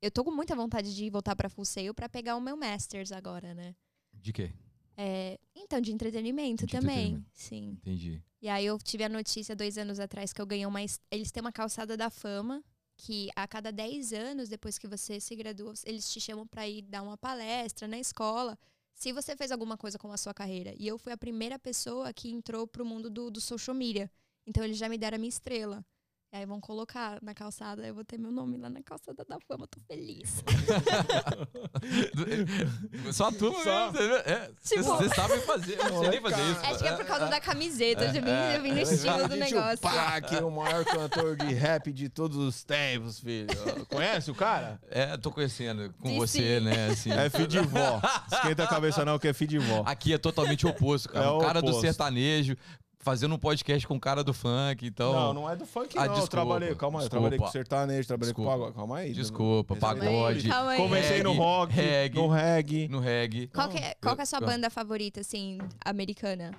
eu 0.02 0.10
tô 0.10 0.24
com 0.24 0.32
muita 0.32 0.56
vontade 0.56 0.96
de 0.96 1.10
voltar 1.10 1.36
pra 1.36 1.50
Full 1.50 1.66
Sail 1.66 1.94
pra 1.94 2.08
pegar 2.10 2.36
o 2.38 2.42
meu 2.42 2.56
Masters 2.58 3.12
agora, 3.12 3.54
né? 3.54 3.76
De 4.14 4.32
quê? 4.34 4.54
É, 4.98 5.38
então, 5.54 5.82
de 5.82 5.92
entretenimento 5.92 6.66
De 6.66 6.72
também. 6.72 6.96
entretenimento. 6.98 7.30
Sim. 7.34 7.70
Entendi. 7.82 8.24
E 8.42 8.48
aí 8.48 8.66
eu 8.66 8.78
tive 8.80 9.04
a 9.04 9.10
notícia 9.10 9.54
dois 9.56 9.78
anos 9.78 10.00
atrás 10.00 10.32
que 10.32 10.42
eu 10.42 10.46
ganhei 10.46 10.66
uma. 10.66 10.82
es- 10.82 11.02
Eles 11.12 11.30
têm 11.32 11.42
uma 11.42 11.52
calçada 11.52 11.98
da 11.98 12.10
fama. 12.10 12.64
Que 12.98 13.30
a 13.36 13.48
cada 13.48 13.72
10 13.72 14.14
anos, 14.14 14.50
depois 14.50 14.78
que 14.78 14.88
você 14.88 15.20
se 15.20 15.36
gradua, 15.36 15.74
eles 15.84 16.10
te 16.10 16.20
chamam 16.20 16.48
pra 16.48 16.68
ir 16.68 16.82
dar 16.84 17.02
uma 17.02 17.18
palestra 17.18 17.88
na 17.88 18.00
escola. 18.00 18.58
Se 18.94 19.12
você 19.12 19.36
fez 19.36 19.52
alguma 19.52 19.78
coisa 19.78 19.98
com 20.00 20.12
a 20.12 20.18
sua 20.18 20.34
carreira. 20.34 20.74
E 20.78 20.88
eu 20.88 20.98
fui 20.98 21.12
a 21.12 21.18
primeira 21.18 21.60
pessoa 21.60 22.14
que 22.14 22.30
entrou 22.30 22.66
pro 22.66 22.86
mundo 22.86 23.10
do, 23.10 23.30
do 23.30 23.42
social 23.42 23.76
media. 23.76 24.10
Então 24.48 24.64
eles 24.64 24.78
já 24.78 24.88
me 24.88 24.98
deram 24.98 25.16
a 25.16 25.20
minha 25.20 25.30
estrela. 25.30 25.86
E 26.34 26.38
aí 26.38 26.46
vão 26.46 26.60
colocar 26.60 27.18
na 27.22 27.34
calçada, 27.34 27.88
eu 27.88 27.96
vou 27.96 28.04
ter 28.04 28.18
meu 28.18 28.30
nome 28.30 28.58
lá 28.58 28.70
na 28.70 28.84
calçada 28.84 29.24
da 29.28 29.38
fama, 29.48 29.66
tô 29.68 29.80
feliz. 29.88 30.44
Só 33.14 33.32
tu 33.32 33.54
Só. 33.64 33.92
É, 34.26 34.52
Tipo- 34.64 34.84
Vocês 34.84 35.14
sabem 35.16 35.40
fazer. 35.42 35.80
Eu 35.80 35.90
não 35.92 36.00
sei 36.02 36.10
nem 36.10 36.22
fazer 36.22 36.42
isso. 36.52 36.60
Acho 36.66 36.80
que 36.80 36.88
é 36.88 36.96
por 36.98 37.06
causa 37.06 37.28
da 37.28 37.40
camiseta, 37.40 38.04
eu 38.06 38.14
já 38.14 38.20
vim, 38.22 38.30
É, 38.30 38.58
eu 38.58 38.62
vim 38.62 38.72
no 38.72 38.80
é, 38.80 38.82
estilo 38.82 39.28
do 39.30 39.36
negócio. 39.38 39.78
O 39.78 39.80
Pac, 39.80 40.36
o 40.44 40.52
maior 40.52 40.84
cantor 40.84 41.38
de 41.38 41.54
rap 41.54 41.94
de 41.94 42.10
todos 42.10 42.36
os 42.38 42.64
tempos, 42.66 43.20
filho. 43.20 43.48
Conhece 43.90 44.30
o 44.30 44.36
cara? 44.36 44.80
É, 44.90 45.16
tô 45.18 45.32
conhecendo 45.32 45.94
com 46.02 46.10
Sim, 46.10 46.18
você, 46.18 46.60
sim. 46.60 46.66
né? 46.66 46.88
Assim. 46.90 47.12
É 47.12 47.30
filho 47.30 47.48
de 47.48 47.60
vó. 47.62 48.02
Esquenta 48.32 48.64
a 48.64 48.68
cabeça 48.68 49.06
não, 49.06 49.18
que 49.18 49.28
é 49.30 49.34
filho 49.34 49.52
de 49.52 49.60
vó. 49.60 49.84
Aqui 49.86 50.14
é 50.14 50.18
totalmente 50.18 50.66
o 50.66 50.70
oposto, 50.70 51.08
cara. 51.10 51.26
É 51.26 51.30
o 51.30 51.38
o 51.38 51.40
cara 51.40 51.62
do 51.62 51.68
oposto. 51.68 51.82
sertanejo 51.82 52.58
fazendo 53.06 53.36
um 53.36 53.38
podcast 53.38 53.88
com 53.88 53.96
o 53.96 54.00
cara 54.00 54.24
do 54.24 54.34
funk, 54.34 54.86
então. 54.88 55.14
Não, 55.14 55.34
não 55.36 55.50
é 55.50 55.56
do 55.56 55.66
funk, 55.66 55.96
Ah, 55.96 56.02
não. 56.02 56.06
eu 56.08 56.10
desculpa, 56.22 56.32
trabalhei, 56.32 56.76
calma 56.76 57.00
aí, 57.00 57.06
eu 57.06 57.10
trabalhei 57.10 57.38
com 57.38 57.46
desculpa. 57.46 57.52
sertanejo, 57.70 58.08
trabalhei 58.08 58.34
com 58.34 58.42
Desculpa. 58.42 58.58
pagode. 58.60 58.76
Calma 58.76 58.98
aí. 58.98 59.14
Desculpa, 59.14 59.76
pagode, 59.76 60.50
calma 60.50 60.72
aí. 60.72 60.78
Comecei 60.82 61.22
no 61.24 61.34
rock, 61.34 61.74
reggae. 61.74 62.16
no 62.20 62.28
reggae. 62.28 62.88
no 62.90 63.00
reggae. 63.00 63.48
Qual, 63.48 63.70
que 63.70 63.78
é, 63.78 63.96
qual 64.02 64.16
que 64.16 64.22
é 64.22 64.24
a 64.24 64.26
sua 64.26 64.40
eu- 64.40 64.46
banda 64.48 64.70
favorita, 64.72 65.22
assim, 65.22 65.60
americana? 65.86 66.52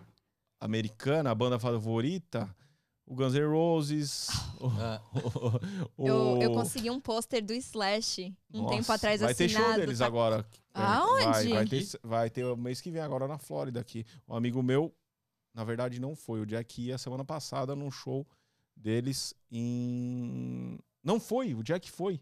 Americana, 0.60 1.30
a 1.30 1.34
banda 1.34 1.58
favorita, 1.58 2.48
o 3.06 3.14
Guns 3.14 3.34
N' 3.34 3.44
Roses. 3.46 4.28
o- 4.60 4.68
Ah, 4.80 5.00
o- 5.98 6.06
Eu, 6.06 6.38
eu 6.42 6.52
consegui 6.52 6.90
um 6.90 7.00
pôster 7.00 7.44
do 7.44 7.52
Slash 7.54 8.32
um 8.54 8.62
Nossa, 8.62 8.74
tempo 8.76 8.92
atrás 8.92 9.20
Vai 9.20 9.34
ter 9.34 9.44
assinado. 9.46 9.66
show 9.66 9.76
deles 9.80 9.98
tá? 9.98 10.06
agora. 10.06 10.46
É, 10.74 10.80
Aonde? 10.82 11.24
Vai, 11.24 11.48
vai, 11.48 11.66
ter, 11.66 11.86
vai 12.02 12.30
ter 12.30 12.44
o 12.44 12.56
mês 12.56 12.80
que 12.80 12.90
vem 12.90 13.02
agora 13.02 13.26
na 13.26 13.36
Flórida 13.38 13.80
aqui. 13.80 14.04
Um 14.28 14.34
amigo 14.36 14.62
meu, 14.62 14.94
na 15.56 15.64
verdade 15.64 15.98
não 15.98 16.14
foi, 16.14 16.38
o 16.40 16.46
Jack 16.46 16.80
ia 16.82 16.98
semana 16.98 17.24
passada 17.24 17.74
num 17.74 17.90
show 17.90 18.24
deles 18.76 19.34
em... 19.50 20.78
Não 21.02 21.18
foi, 21.18 21.54
o 21.54 21.62
Jack 21.62 21.90
foi. 21.90 22.20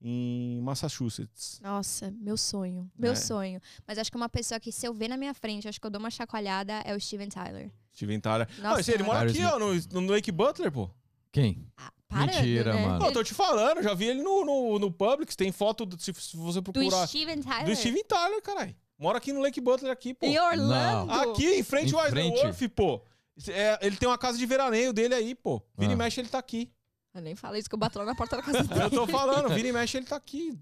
Em 0.00 0.60
Massachusetts. 0.60 1.58
Nossa, 1.62 2.10
meu 2.20 2.36
sonho. 2.36 2.88
Meu 2.98 3.12
É. 3.12 3.16
sonho. 3.16 3.60
Mas 3.86 3.96
acho 3.98 4.10
que 4.10 4.16
uma 4.16 4.28
pessoa 4.28 4.60
que, 4.60 4.70
se 4.70 4.86
eu 4.86 4.92
ver 4.92 5.08
na 5.08 5.16
minha 5.16 5.32
frente, 5.32 5.66
acho 5.66 5.80
que 5.80 5.86
eu 5.86 5.90
dou 5.90 5.98
uma 5.98 6.10
chacoalhada, 6.10 6.74
é 6.84 6.94
o 6.94 7.00
Steven 7.00 7.28
Tyler. 7.28 7.72
Steven 7.94 8.20
Tyler. 8.20 8.46
Nossa, 8.60 8.82
Não, 8.90 8.94
ele 8.94 9.02
mora 9.02 9.30
aqui, 9.30 9.42
ó, 9.42 9.58
no, 9.58 9.74
no 10.02 10.12
Lake 10.12 10.30
Butler, 10.30 10.70
pô. 10.70 10.90
Quem? 11.32 11.66
Ah, 11.78 11.90
parando, 12.06 12.32
Mentira, 12.34 12.74
né? 12.74 12.82
mano. 12.86 12.98
Não, 13.00 13.06
eu 13.06 13.12
tô 13.12 13.24
te 13.24 13.32
falando, 13.32 13.82
já 13.82 13.94
vi 13.94 14.04
ele 14.04 14.22
no, 14.22 14.44
no, 14.44 14.78
no 14.78 14.92
Publix, 14.92 15.34
tem 15.34 15.50
foto, 15.50 15.86
do- 15.86 15.98
se, 16.00 16.12
se 16.12 16.36
você 16.36 16.60
Do 16.60 16.72
procurar, 16.72 17.06
Steven 17.06 17.40
Tyler? 17.42 17.64
do 17.64 17.74
Steven 17.74 18.04
Tyler, 18.04 18.42
caralho. 18.42 18.76
Mora 18.98 19.18
aqui 19.18 19.32
no 19.32 19.40
Lake 19.40 19.60
Butler, 19.60 19.92
aqui, 19.92 20.14
pô. 20.14 20.24
Em 20.26 20.38
Orlando? 20.38 21.12
Aqui, 21.12 21.46
em 21.58 21.62
frente 21.62 21.94
ao? 21.94 22.06
Isleworth, 22.06 22.68
pô. 22.74 23.00
É, 23.48 23.78
ele 23.86 23.96
tem 23.96 24.08
uma 24.08 24.16
casa 24.16 24.38
de 24.38 24.46
veraneio 24.46 24.92
dele 24.92 25.14
aí, 25.14 25.34
pô. 25.34 25.62
Vira 25.76 25.92
e 25.92 25.94
Ah. 25.94 25.98
mexe, 25.98 26.20
ele 26.20 26.28
tá 26.28 26.38
aqui. 26.38 26.70
Eu 27.12 27.20
nem 27.20 27.34
falei 27.34 27.60
isso 27.60 27.68
que 27.68 27.74
eu 27.74 27.78
bato 27.78 27.98
lá 27.98 28.04
na 28.06 28.14
porta 28.14 28.36
da 28.36 28.42
casa 28.42 28.62
dele. 28.64 28.80
Eu 28.84 28.90
tô 28.90 29.06
falando, 29.06 29.48
vira 29.54 29.68
e 29.68 29.72
mexe, 29.72 29.96
ele 29.98 30.06
tá 30.06 30.16
aqui. 30.16 30.58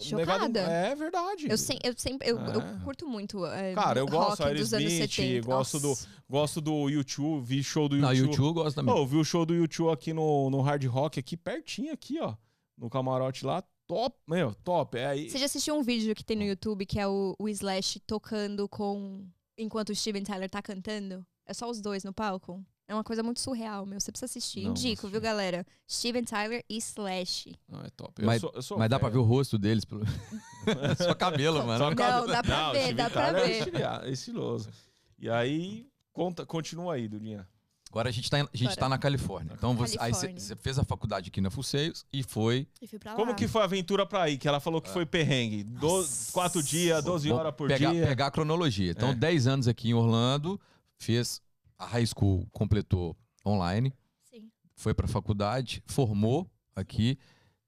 Chocada. 0.00 0.48
negado- 0.48 0.70
É 0.72 0.94
verdade. 0.94 1.46
Eu, 1.50 1.58
sem- 1.58 1.78
eu 1.84 1.92
sempre, 1.96 2.28
eu, 2.30 2.38
eu 2.38 2.60
É. 2.60 2.78
curto 2.84 3.06
muito 3.06 3.44
é, 3.44 3.74
Cara, 3.74 4.00
eu 4.00 4.06
gosto 4.06 4.42
rock 4.42 4.54
dos 4.54 4.72
anos 4.72 4.86
Aerosmith, 4.86 5.10
70. 5.10 5.46
gosto 5.46 5.78
do-. 5.78 5.98
Gosto 6.28 6.60
do 6.60 6.88
YouTube, 6.88 7.44
vi 7.44 7.62
show 7.62 7.86
do 7.88 7.96
Não, 7.96 8.10
YouTube. 8.12 8.30
YouTube 8.30 8.54
gosta 8.54 8.80
também. 8.80 8.94
Pô, 8.94 9.00
eu 9.02 9.06
vi 9.06 9.16
o 9.18 9.24
show 9.24 9.44
do 9.44 9.54
YouTube 9.54 9.92
aqui 9.92 10.12
no, 10.14 10.48
no 10.48 10.60
Hard 10.62 10.82
Rock, 10.86 11.20
aqui 11.20 11.36
pertinho, 11.36 11.92
aqui, 11.92 12.18
ó. 12.20 12.34
No 12.78 12.88
camarote 12.88 13.44
lá. 13.44 13.62
Top, 13.90 14.16
meu, 14.26 14.54
top. 14.62 14.96
É 14.98 15.06
aí. 15.06 15.28
Você 15.28 15.38
já 15.38 15.46
assistiu 15.46 15.74
um 15.74 15.82
vídeo 15.82 16.14
que 16.14 16.24
tem 16.24 16.36
no 16.36 16.44
YouTube 16.44 16.86
que 16.86 16.98
é 17.00 17.08
o, 17.08 17.34
o 17.38 17.48
Slash 17.48 17.98
tocando 18.06 18.68
com. 18.68 19.26
enquanto 19.58 19.90
o 19.90 19.94
Steven 19.94 20.22
Tyler 20.22 20.48
tá 20.48 20.62
cantando? 20.62 21.26
É 21.44 21.52
só 21.52 21.68
os 21.68 21.80
dois 21.80 22.04
no 22.04 22.12
palco? 22.12 22.64
É 22.86 22.94
uma 22.94 23.02
coisa 23.04 23.22
muito 23.22 23.40
surreal, 23.40 23.84
meu. 23.86 24.00
Você 24.00 24.10
precisa 24.12 24.26
assistir. 24.26 24.62
Não, 24.62 24.70
Indico, 24.70 25.08
viu, 25.08 25.20
galera? 25.20 25.66
Steven 25.88 26.24
Tyler 26.24 26.64
e 26.68 26.76
Slash. 26.78 27.54
Não, 27.68 27.80
é 27.82 27.90
top. 27.90 28.20
Eu 28.22 28.26
Mas- 28.26 28.40
sou, 28.40 28.52
eu 28.54 28.62
sou 28.62 28.78
Mas 28.78 28.88
dá 28.90 28.98
pra 28.98 29.08
ver 29.08 29.18
o 29.18 29.22
rosto 29.22 29.58
deles. 29.58 29.84
Pelo... 29.84 30.04
Só 30.98 31.14
cabelo, 31.14 31.64
mano. 31.66 31.78
Só 31.78 31.90
Não, 31.90 31.96
cabelo. 31.96 32.26
dá 32.28 32.42
pra 32.42 32.56
Não, 32.64 32.72
ver, 32.72 32.78
Steven 32.80 32.94
dá 32.96 33.10
pra 33.10 33.26
Tyler 33.32 33.42
é 33.42 33.64
ver. 33.64 34.08
é 34.08 34.10
estiloso. 34.10 34.70
E 35.18 35.28
aí, 35.28 35.86
conta, 36.12 36.46
continua 36.46 36.94
aí, 36.94 37.08
Durinha. 37.08 37.48
Agora 37.90 38.08
a 38.08 38.12
gente 38.12 38.30
tá, 38.30 38.36
a 38.38 38.40
gente 38.56 38.68
Bora. 38.68 38.76
tá 38.76 38.88
na 38.88 38.96
Califórnia. 38.98 39.52
Então 39.56 39.74
você, 39.74 39.96
aí 40.00 40.14
você 40.14 40.28
Califórnia. 40.28 40.56
fez 40.62 40.78
a 40.78 40.84
faculdade 40.84 41.28
aqui 41.28 41.40
na 41.40 41.50
Fusseiros 41.50 42.06
e 42.12 42.22
foi. 42.22 42.68
E 42.80 42.86
fui 42.86 43.00
pra 43.00 43.14
Como 43.14 43.32
lá. 43.32 43.36
que 43.36 43.48
foi 43.48 43.60
a 43.62 43.64
aventura 43.64 44.06
pra 44.06 44.30
ir? 44.30 44.38
Que 44.38 44.46
ela 44.46 44.60
falou 44.60 44.80
que 44.80 44.88
foi 44.88 45.04
perrengue. 45.04 45.64
Do, 45.64 46.06
quatro 46.32 46.62
dias, 46.62 47.02
12 47.02 47.28
Vou 47.28 47.38
horas 47.38 47.52
por 47.54 47.66
pegar, 47.68 47.92
dia. 47.92 48.06
pegar 48.06 48.26
a 48.28 48.30
cronologia. 48.30 48.92
Então, 48.92 49.08
É. 49.10 49.14
10 49.14 49.46
anos 49.48 49.66
aqui 49.66 49.88
em 49.90 49.94
Orlando, 49.94 50.60
fez 50.98 51.42
a 51.76 51.84
high 51.86 52.06
school, 52.06 52.46
completou 52.52 53.16
online, 53.44 53.92
Sim. 54.30 54.48
foi 54.76 54.94
pra 54.94 55.08
faculdade, 55.08 55.82
formou 55.86 56.48
aqui 56.76 57.18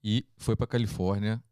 e 0.05 0.25
foi 0.37 0.55
pra 0.55 0.69
Califórnia. 0.69 1.43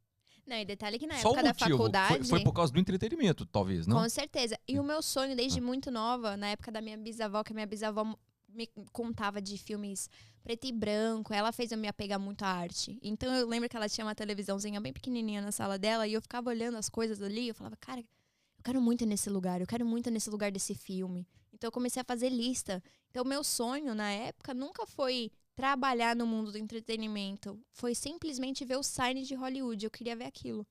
Não, 0.46 0.56
e 0.56 0.64
detalhe 0.64 0.98
que 0.98 1.06
na 1.08 1.14
Só 1.16 1.28
época 1.30 1.42
da 1.42 1.54
faculdade. 1.54 2.14
foi, 2.18 2.24
foi 2.24 2.40
por 2.44 2.52
causa 2.52 2.72
do 2.72 2.78
entretenimento, 2.78 3.44
talvez, 3.46 3.86
não? 3.86 4.00
Com 4.00 4.08
certeza. 4.08 4.56
E 4.68 4.78
o 4.78 4.84
meu 4.84 5.00
sonho, 5.02 5.34
desde 5.34 5.60
muito 5.60 5.90
nova, 5.90 6.36
na 6.36 6.48
época 6.48 6.70
da 6.72 6.80
minha 6.80 6.96
bisavó, 6.98 7.42
que 7.44 7.52
a 7.52 7.54
minha 7.54 7.66
bisavó 7.66 8.14
me 8.54 8.66
contava 8.92 9.40
de 9.40 9.56
filmes 9.58 10.08
preto 10.42 10.66
e 10.66 10.72
branco, 10.72 11.32
ela 11.34 11.52
fez 11.52 11.70
eu 11.70 11.78
me 11.78 11.88
apegar 11.88 12.18
muito 12.18 12.42
à 12.42 12.48
arte. 12.48 12.98
Então 13.02 13.32
eu 13.34 13.46
lembro 13.46 13.68
que 13.68 13.76
ela 13.76 13.88
tinha 13.88 14.06
uma 14.06 14.14
televisãozinha 14.14 14.80
bem 14.80 14.92
pequenininha 14.92 15.42
na 15.42 15.52
sala 15.52 15.78
dela 15.78 16.06
e 16.06 16.14
eu 16.14 16.22
ficava 16.22 16.50
olhando 16.50 16.76
as 16.76 16.88
coisas 16.88 17.20
ali 17.22 17.42
e 17.42 17.48
eu 17.48 17.54
falava, 17.54 17.76
cara, 17.76 18.00
eu 18.00 18.64
quero 18.64 18.80
muito 18.80 19.04
nesse 19.06 19.28
lugar, 19.30 19.60
eu 19.60 19.66
quero 19.66 19.84
muito 19.84 20.10
nesse 20.10 20.30
lugar 20.30 20.50
desse 20.50 20.74
filme. 20.74 21.26
Então 21.52 21.68
eu 21.68 21.72
comecei 21.72 22.00
a 22.00 22.04
fazer 22.04 22.30
lista. 22.30 22.82
Então 23.10 23.22
o 23.22 23.26
meu 23.26 23.44
sonho 23.44 23.94
na 23.94 24.10
época 24.10 24.54
nunca 24.54 24.86
foi 24.86 25.30
trabalhar 25.54 26.16
no 26.16 26.26
mundo 26.26 26.52
do 26.52 26.58
entretenimento, 26.58 27.60
foi 27.72 27.94
simplesmente 27.94 28.64
ver 28.64 28.76
o 28.76 28.82
sign 28.82 29.22
de 29.22 29.34
Hollywood, 29.34 29.84
eu 29.84 29.90
queria 29.90 30.16
ver 30.16 30.24
aquilo. 30.24 30.66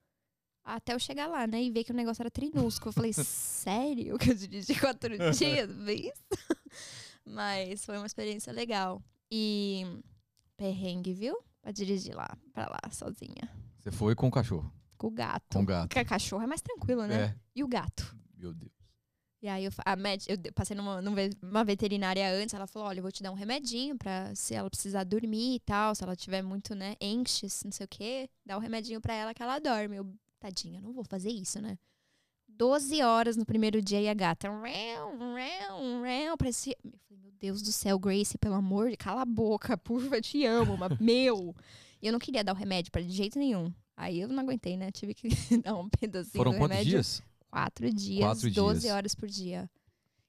Até 0.63 0.93
eu 0.93 0.99
chegar 0.99 1.27
lá, 1.27 1.47
né? 1.47 1.63
E 1.63 1.71
ver 1.71 1.83
que 1.83 1.91
o 1.91 1.95
negócio 1.95 2.21
era 2.21 2.29
trinusco. 2.29 2.89
Eu 2.89 2.93
falei, 2.93 3.11
sério 3.13 4.17
que 4.19 4.31
eu 4.31 4.35
dirigi 4.35 4.79
quatro 4.79 5.15
dias? 5.31 5.71
Vê 5.71 5.93
isso? 5.93 6.23
Mas 7.29 7.85
foi 7.85 7.97
uma 7.97 8.05
experiência 8.07 8.51
legal. 8.51 9.01
E 9.31 9.85
perrengue, 10.57 11.13
viu? 11.13 11.37
Pra 11.61 11.71
dirigir 11.71 12.15
lá, 12.15 12.35
pra 12.53 12.65
lá, 12.67 12.91
sozinha. 12.91 13.49
Você 13.77 13.91
foi 13.91 14.15
com 14.15 14.27
o 14.27 14.31
cachorro, 14.31 14.71
Com 14.97 15.07
o 15.07 15.11
gato. 15.11 15.45
com 15.57 15.61
o 15.61 15.65
gato. 15.65 15.89
Porque 15.89 16.03
cachorro 16.05 16.43
é 16.43 16.47
mais 16.47 16.61
tranquilo, 16.61 17.05
né? 17.05 17.21
É, 17.25 17.35
E 17.55 17.63
o 17.63 17.67
gato? 17.67 18.15
meu 18.35 18.53
Deus. 18.53 18.71
E 19.41 19.47
aí 19.47 19.63
eu, 19.65 19.71
a 19.85 19.95
med, 19.95 20.25
eu 20.27 20.37
passei 20.53 20.75
numa, 20.75 21.01
numa 21.01 21.15
ve- 21.15 21.29
uma 21.41 21.63
veterinária 21.63 22.29
antes, 22.29 22.53
ela 22.53 22.67
falou, 22.67 22.89
olha, 22.89 22.99
eu 22.99 23.03
vou 23.03 23.11
te 23.11 23.23
dar 23.23 23.31
um 23.31 23.35
remedinho 23.35 23.97
pra 23.97 24.35
se 24.35 24.53
ela 24.53 24.69
precisar 24.69 25.05
dormir 25.05 25.55
e 25.55 25.59
tal, 25.61 25.95
se 25.95 26.03
ela 26.03 26.13
tiver 26.15 26.41
muito, 26.41 26.75
né, 26.75 26.95
anxious, 27.01 27.63
não 27.63 27.71
sei 27.71 27.85
o 27.85 27.87
quê, 27.87 28.29
dá 28.45 28.57
um 28.57 28.59
remedinho 28.59 28.99
pra 28.99 29.13
ela 29.13 29.33
que 29.33 29.41
ela 29.41 29.57
dorme. 29.59 29.95
Eu, 29.95 30.13
tadinha, 30.41 30.81
não 30.81 30.91
vou 30.91 31.05
fazer 31.05 31.29
isso, 31.29 31.61
né? 31.61 31.77
12 32.59 33.01
horas 33.01 33.37
no 33.37 33.45
primeiro 33.45 33.81
dia 33.81 34.01
e 34.01 34.09
a 34.09 34.13
gata, 34.13 34.49
parecia... 36.37 36.75
Eu 36.83 36.99
falei, 37.07 37.23
meu 37.23 37.31
Deus 37.39 37.61
do 37.61 37.71
céu, 37.71 37.97
Grace, 37.97 38.37
pelo 38.37 38.55
amor 38.55 38.89
de... 38.89 38.97
Cala 38.97 39.21
a 39.21 39.25
boca, 39.25 39.79
eu 40.11 40.21
te 40.21 40.45
amo, 40.45 40.77
mas 40.77 40.91
meu... 40.99 41.55
E 42.01 42.07
eu 42.07 42.11
não 42.11 42.19
queria 42.19 42.43
dar 42.43 42.51
o 42.51 42.55
remédio 42.55 42.91
pra 42.91 42.99
ela 42.99 43.09
de 43.09 43.15
jeito 43.15 43.39
nenhum. 43.39 43.73
Aí 43.95 44.19
eu 44.19 44.27
não 44.27 44.43
aguentei, 44.43 44.75
né? 44.75 44.91
Tive 44.91 45.13
que 45.13 45.29
dar 45.63 45.75
um 45.75 45.89
pedacinho 45.89 46.35
Foram 46.35 46.51
do 46.51 46.57
quantos 46.57 46.77
remédio. 46.77 46.91
dias? 46.91 47.23
Quatro 47.49 47.93
dias, 47.93 48.25
Quatro 48.25 48.51
12 48.51 48.81
dias. 48.81 48.93
horas 48.93 49.15
por 49.15 49.29
dia. 49.29 49.69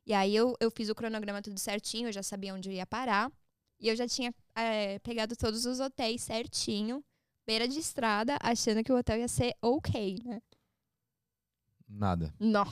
E 0.07 0.13
aí 0.13 0.35
eu, 0.35 0.57
eu 0.61 0.71
fiz 0.71 0.89
o 0.89 0.95
cronograma 0.95 1.43
tudo 1.43 1.59
certinho, 1.59 2.09
eu 2.09 2.13
já 2.13 2.23
sabia 2.23 2.55
onde 2.55 2.69
eu 2.69 2.73
ia 2.73 2.87
parar. 2.87 3.31
E 3.81 3.89
eu 3.89 3.97
já 3.97 4.07
tinha 4.07 4.33
é, 4.55 5.01
pegado 5.01 5.35
todos 5.37 5.67
os 5.67 5.81
hotéis 5.81 6.23
certinho, 6.23 7.05
beira 7.45 7.67
de 7.67 7.79
estrada, 7.79 8.37
achando 8.41 8.85
que 8.85 8.93
o 8.93 8.97
hotel 8.97 9.19
ia 9.19 9.29
ser 9.29 9.55
ok, 9.61 10.17
né? 10.25 10.41
Nada. 11.91 12.33
Não. 12.39 12.65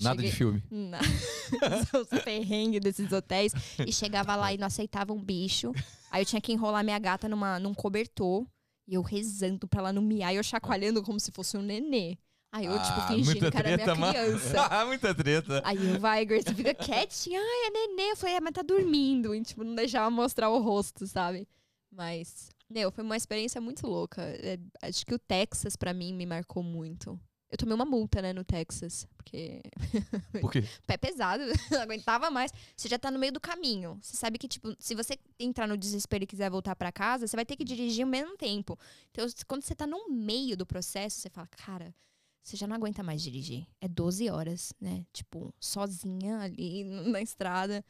Nada 0.00 0.16
Cheguei- 0.16 0.30
de 0.30 0.36
filme. 0.36 0.62
Não. 0.70 0.98
Os 2.00 2.22
perrengues 2.22 2.80
desses 2.80 3.12
hotéis. 3.12 3.52
E 3.86 3.92
chegava 3.92 4.34
lá 4.36 4.52
e 4.52 4.56
não 4.58 4.66
aceitava 4.66 5.12
um 5.12 5.22
bicho. 5.22 5.72
Aí 6.10 6.22
eu 6.22 6.26
tinha 6.26 6.40
que 6.40 6.52
enrolar 6.52 6.82
minha 6.84 6.98
gata 6.98 7.28
numa, 7.28 7.58
num 7.58 7.74
cobertor. 7.74 8.46
E 8.86 8.94
eu 8.94 9.02
rezando 9.02 9.68
pra 9.68 9.80
ela 9.80 9.92
não 9.92 10.00
miar. 10.00 10.32
E 10.32 10.36
eu 10.36 10.42
chacoalhando 10.42 11.02
como 11.02 11.18
se 11.20 11.30
fosse 11.32 11.56
um 11.56 11.62
nenê. 11.62 12.16
Aí 12.50 12.64
eu, 12.64 12.72
tipo, 12.72 13.00
Ah, 13.00 13.08
fingindo 13.08 13.26
muita 13.42 13.50
que 13.50 13.56
era 13.58 13.76
minha 13.76 13.94
mano. 13.94 14.12
criança. 14.14 14.84
muita 14.86 15.14
treta. 15.14 15.60
Aí 15.64 15.76
eu, 15.94 16.00
vai, 16.00 16.24
Grace, 16.24 16.54
fica 16.54 16.72
quietinha. 16.74 17.38
Ai, 17.38 17.66
é 17.66 17.70
nenê. 17.70 18.12
Eu 18.12 18.16
falei, 18.16 18.36
é, 18.36 18.40
mas 18.40 18.52
tá 18.54 18.62
dormindo. 18.62 19.34
E, 19.34 19.42
tipo, 19.42 19.62
não 19.64 19.74
deixava 19.74 20.08
mostrar 20.10 20.48
o 20.48 20.58
rosto, 20.62 21.06
sabe? 21.06 21.46
Mas, 21.92 22.48
meu, 22.70 22.90
foi 22.90 23.04
uma 23.04 23.16
experiência 23.16 23.60
muito 23.60 23.86
louca. 23.86 24.22
É, 24.22 24.58
acho 24.82 25.04
que 25.04 25.12
o 25.14 25.18
Texas, 25.18 25.76
pra 25.76 25.92
mim, 25.92 26.14
me 26.14 26.24
marcou 26.24 26.62
muito. 26.62 27.20
Eu 27.50 27.56
tomei 27.56 27.74
uma 27.74 27.84
multa, 27.84 28.20
né, 28.20 28.32
no 28.32 28.44
Texas. 28.44 29.06
Porque 29.16 29.60
Por 30.40 30.50
quê? 30.52 30.64
pé 30.86 30.96
pesado, 30.96 31.42
não 31.70 31.80
aguentava 31.80 32.30
mais. 32.30 32.52
Você 32.76 32.88
já 32.88 32.98
tá 32.98 33.10
no 33.10 33.18
meio 33.18 33.32
do 33.32 33.40
caminho. 33.40 33.98
Você 34.02 34.16
sabe 34.16 34.38
que, 34.38 34.46
tipo, 34.46 34.74
se 34.78 34.94
você 34.94 35.18
entrar 35.38 35.66
no 35.66 35.76
desespero 35.76 36.24
e 36.24 36.26
quiser 36.26 36.50
voltar 36.50 36.76
pra 36.76 36.92
casa, 36.92 37.26
você 37.26 37.36
vai 37.36 37.46
ter 37.46 37.56
que 37.56 37.64
dirigir 37.64 38.04
o 38.04 38.08
mesmo 38.08 38.36
tempo. 38.36 38.78
Então, 39.10 39.26
quando 39.46 39.62
você 39.62 39.74
tá 39.74 39.86
no 39.86 40.08
meio 40.10 40.56
do 40.56 40.66
processo, 40.66 41.20
você 41.20 41.30
fala, 41.30 41.46
cara, 41.48 41.94
você 42.42 42.56
já 42.56 42.66
não 42.66 42.76
aguenta 42.76 43.02
mais 43.02 43.22
dirigir. 43.22 43.66
É 43.80 43.88
12 43.88 44.28
horas, 44.30 44.72
né? 44.80 45.04
Tipo, 45.12 45.54
sozinha 45.60 46.38
ali 46.38 46.84
na 47.10 47.20
estrada. 47.20 47.84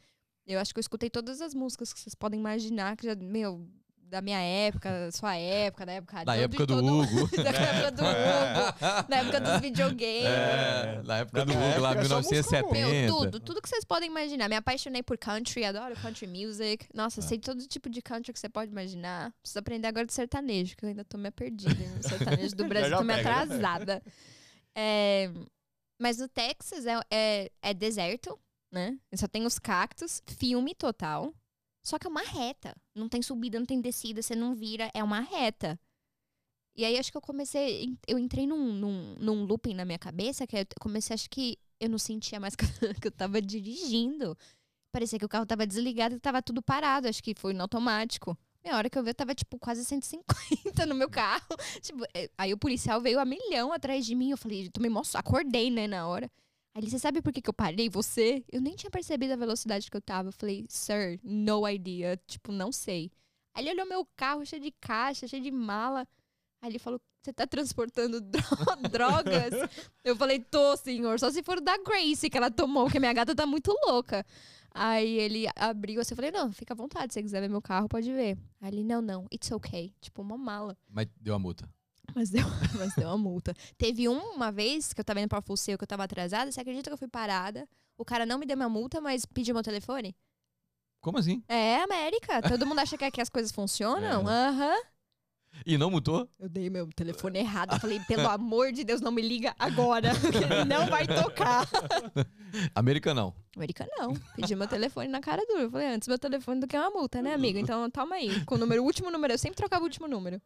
Eu 0.45 0.59
acho 0.59 0.73
que 0.73 0.79
eu 0.79 0.81
escutei 0.81 1.09
todas 1.09 1.41
as 1.41 1.53
músicas 1.53 1.93
que 1.93 1.99
vocês 1.99 2.15
podem 2.15 2.39
imaginar, 2.39 2.97
que 2.97 3.05
já, 3.05 3.15
meu, 3.15 3.67
da 4.09 4.21
minha 4.21 4.39
época, 4.39 5.11
sua 5.11 5.35
época, 5.37 5.85
da 5.85 5.91
época 5.93 6.25
Da 6.25 6.35
época 6.35 6.65
do 6.65 6.75
todo- 6.75 7.01
Hugo. 7.01 7.29
da 7.43 7.49
época 7.49 7.91
do 7.91 8.01
Hugo, 8.03 9.07
da 9.07 9.17
época 9.17 9.39
dos 9.39 9.59
videogames. 9.61 10.25
É, 10.25 11.01
na 11.05 11.17
época 11.19 11.45
do 11.45 11.51
Hugo, 11.53 11.79
lá 11.79 11.91
época, 11.91 12.15
música 12.17 12.21
1970. 12.21 12.71
Meu, 12.71 13.07
tudo, 13.07 13.39
tudo 13.39 13.61
que 13.61 13.69
vocês 13.69 13.85
podem 13.85 14.09
imaginar. 14.09 14.49
Me 14.49 14.55
apaixonei 14.55 15.03
por 15.03 15.17
country, 15.17 15.63
adoro 15.63 15.95
country 16.01 16.25
music. 16.27 16.87
Nossa, 16.93 17.21
sei 17.21 17.37
todo 17.39 17.65
tipo 17.67 17.89
de 17.89 18.01
country 18.01 18.33
que 18.33 18.39
você 18.39 18.49
pode 18.49 18.71
imaginar. 18.71 19.31
Preciso 19.41 19.59
aprender 19.59 19.87
agora 19.87 20.05
de 20.05 20.13
sertanejo, 20.13 20.75
que 20.75 20.83
eu 20.85 20.89
ainda 20.89 21.05
tô 21.05 21.17
meio 21.17 21.31
perdida 21.31 21.73
no 21.95 22.01
sertanejo 22.03 22.55
do 22.55 22.65
Brasil, 22.67 22.89
já 22.89 22.97
tô 22.97 23.03
meio 23.03 23.19
atrasada. 23.19 24.01
É, 24.75 25.29
mas 26.01 26.17
no 26.17 26.27
Texas 26.27 26.85
é, 26.85 26.99
é, 27.11 27.51
é 27.61 27.73
deserto, 27.73 28.39
né? 28.71 28.97
Só 29.15 29.27
tem 29.27 29.45
os 29.45 29.59
cactos, 29.59 30.21
filme 30.25 30.73
total. 30.73 31.33
Só 31.89 31.97
que 31.97 32.05
é 32.05 32.09
uma 32.09 32.21
reta. 32.21 32.75
Não 32.93 33.09
tem 33.09 33.19
subida, 33.19 33.57
não 33.57 33.65
tem 33.65 33.81
descida, 33.81 34.21
você 34.21 34.35
não 34.35 34.53
vira, 34.53 34.91
é 34.93 35.03
uma 35.03 35.21
reta. 35.21 35.79
E 36.75 36.85
aí 36.85 36.99
acho 36.99 37.11
que 37.11 37.17
eu 37.17 37.21
comecei. 37.21 37.97
Eu 38.07 38.19
entrei 38.19 38.45
num, 38.45 38.73
num, 38.73 39.15
num 39.15 39.43
looping 39.43 39.73
na 39.73 39.85
minha 39.85 39.97
cabeça, 39.97 40.45
que 40.45 40.55
eu 40.55 40.65
comecei, 40.79 41.15
acho 41.15 41.27
que 41.27 41.57
eu 41.79 41.89
não 41.89 41.97
sentia 41.97 42.39
mais 42.39 42.55
que 43.01 43.07
eu, 43.07 43.11
tava 43.11 43.41
dirigindo. 43.41 44.37
Parecia 44.91 45.17
que 45.17 45.25
o 45.25 45.29
carro 45.29 45.47
tava 45.47 45.65
desligado 45.65 46.15
e 46.15 46.19
tava 46.19 46.43
tudo 46.43 46.61
parado. 46.61 47.07
Acho 47.07 47.23
que 47.23 47.33
foi 47.33 47.53
no 47.53 47.63
automático. 47.63 48.37
Meia 48.63 48.77
hora 48.77 48.87
que 48.87 48.97
eu 48.97 49.03
vi, 49.03 49.09
eu 49.09 49.15
tava, 49.15 49.33
tipo, 49.33 49.57
quase 49.57 49.83
150 49.83 50.85
no 50.85 50.93
meu 50.93 51.09
carro. 51.09 51.55
Tipo, 51.81 52.05
é, 52.13 52.29
aí 52.37 52.53
o 52.53 52.57
policial 52.57 53.01
veio 53.01 53.19
a 53.19 53.25
milhão 53.25 53.73
atrás 53.73 54.05
de 54.05 54.13
mim. 54.13 54.29
Eu 54.29 54.37
falei, 54.37 54.69
tomei 54.69 54.91
mó... 54.91 55.01
Acordei, 55.15 55.71
né, 55.71 55.87
na 55.87 56.07
hora. 56.07 56.29
Aí 56.79 56.83
ele, 56.85 56.89
você 56.91 56.97
sabe 56.97 57.21
por 57.21 57.33
que, 57.33 57.41
que 57.41 57.49
eu 57.49 57.53
parei 57.53 57.89
você? 57.89 58.41
Eu 58.49 58.61
nem 58.61 58.73
tinha 58.73 58.89
percebido 58.89 59.33
a 59.33 59.35
velocidade 59.35 59.91
que 59.91 59.97
eu 59.97 60.01
tava. 60.01 60.29
Eu 60.29 60.33
falei, 60.33 60.65
sir, 60.69 61.19
no 61.21 61.67
idea. 61.67 62.17
Tipo, 62.25 62.53
não 62.53 62.71
sei. 62.71 63.11
Aí 63.53 63.63
ele 63.67 63.71
olhou 63.73 63.85
meu 63.85 64.07
carro 64.15 64.45
cheio 64.45 64.61
de 64.61 64.71
caixa, 64.79 65.27
cheio 65.27 65.43
de 65.43 65.51
mala. 65.51 66.07
Aí 66.61 66.69
ele 66.71 66.79
falou, 66.79 67.01
você 67.21 67.33
tá 67.33 67.45
transportando 67.45 68.21
dro- 68.31 68.89
drogas? 68.89 69.53
eu 70.05 70.15
falei, 70.15 70.39
tô, 70.39 70.77
senhor. 70.77 71.19
Só 71.19 71.29
se 71.29 71.43
for 71.43 71.59
da 71.59 71.77
Grace 71.79 72.29
que 72.29 72.37
ela 72.37 72.49
tomou, 72.49 72.85
porque 72.85 72.99
minha 72.99 73.11
gata 73.11 73.35
tá 73.35 73.45
muito 73.45 73.75
louca. 73.85 74.25
Aí 74.71 75.17
ele 75.19 75.47
abriu 75.57 75.99
assim, 75.99 76.13
eu 76.13 76.15
falei, 76.15 76.31
não, 76.31 76.49
fica 76.53 76.73
à 76.73 76.77
vontade, 76.77 77.11
se 77.11 77.19
você 77.19 77.23
quiser 77.23 77.41
ver 77.41 77.49
meu 77.49 77.61
carro, 77.61 77.89
pode 77.89 78.09
ver. 78.13 78.37
Aí 78.61 78.69
ele, 78.71 78.83
não, 78.85 79.01
não, 79.01 79.25
it's 79.33 79.51
okay. 79.51 79.93
Tipo, 79.99 80.21
uma 80.21 80.37
mala. 80.37 80.77
Mas 80.87 81.07
deu 81.19 81.33
a 81.35 81.39
multa. 81.39 81.67
Mas 82.15 82.29
deu, 82.29 82.45
mas 82.77 82.93
deu 82.95 83.07
uma 83.07 83.17
multa. 83.17 83.53
Teve 83.77 84.07
um- 84.09 84.33
uma 84.35 84.51
vez 84.51 84.93
que 84.93 84.99
eu 84.99 85.05
tava 85.05 85.19
indo 85.21 85.29
pra 85.29 85.41
Fulseio, 85.41 85.77
que 85.77 85.83
eu 85.83 85.87
tava 85.87 86.03
atrasada. 86.03 86.51
Você 86.51 86.59
acredita 86.61 86.89
que 86.89 86.93
eu 86.93 86.97
fui 86.97 87.07
parada? 87.07 87.67
O 87.97 88.05
cara 88.05 88.25
não 88.25 88.37
me 88.39 88.45
deu 88.45 88.55
minha 88.57 88.69
multa, 88.69 89.01
mas 89.01 89.25
pediu 89.25 89.53
meu 89.53 89.63
telefone? 89.63 90.15
Como 91.01 91.17
assim? 91.17 91.43
É, 91.47 91.77
América. 91.81 92.41
Todo 92.41 92.65
mundo 92.65 92.79
acha 92.79 92.97
que 92.97 93.05
aqui 93.05 93.21
as 93.21 93.29
coisas 93.29 93.51
funcionam? 93.51 94.23
É. 94.27 94.31
Aham. 94.31 94.75
E 95.65 95.79
não 95.79 95.89
multou? 95.89 96.29
Eu 96.37 96.47
dei 96.47 96.69
meu 96.69 96.87
telefone 96.95 97.39
errado. 97.39 97.73
Eu 97.73 97.79
falei, 97.79 97.99
pelo 98.01 98.27
amor 98.29 98.71
de 98.71 98.83
Deus, 98.83 99.01
não 99.01 99.11
me 99.11 99.21
liga 99.21 99.55
agora. 99.57 100.11
Não 100.67 100.85
vai 100.87 101.07
tocar. 101.07 101.67
América 102.75 103.13
não. 103.15 103.33
América 103.55 103.87
não. 103.97 104.13
Pedi 104.35 104.55
meu 104.55 104.67
telefone 104.67 105.07
na 105.07 105.19
cara 105.19 105.43
dura. 105.47 105.61
Eu 105.63 105.71
falei, 105.71 105.87
antes 105.87 106.07
meu 106.07 106.19
telefone 106.19 106.61
do 106.61 106.67
que 106.67 106.77
uma 106.77 106.91
multa, 106.91 107.21
né, 107.21 107.33
amigo? 107.33 107.57
Então 107.57 107.89
toma 107.89 108.15
aí. 108.15 108.43
Com 108.45 108.55
o 108.55 108.57
número, 108.59 108.81
o 108.83 108.85
último 108.85 109.09
número. 109.09 109.33
Eu 109.33 109.37
sempre 109.39 109.57
trocava 109.57 109.81
o 109.81 109.85
último 109.85 110.07
número. 110.07 110.39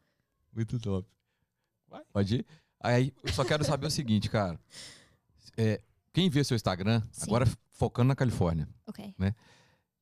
Muito 0.54 0.80
top. 0.80 1.08
Vai. 1.94 2.04
Pode 2.12 2.36
ir? 2.38 2.46
Aí, 2.80 3.14
eu 3.24 3.32
só 3.32 3.46
quero 3.46 3.64
saber 3.64 3.86
o 3.86 3.92
seguinte, 3.92 4.30
cara. 4.32 4.60
É, 5.56 5.80
quem 6.12 6.28
vê 6.28 6.44
seu 6.44 6.56
Instagram, 6.56 7.04
Sim. 7.12 7.26
agora 7.28 7.46
focando 7.72 8.08
na 8.08 8.16
Califórnia, 8.16 8.68
Ok. 8.88 9.14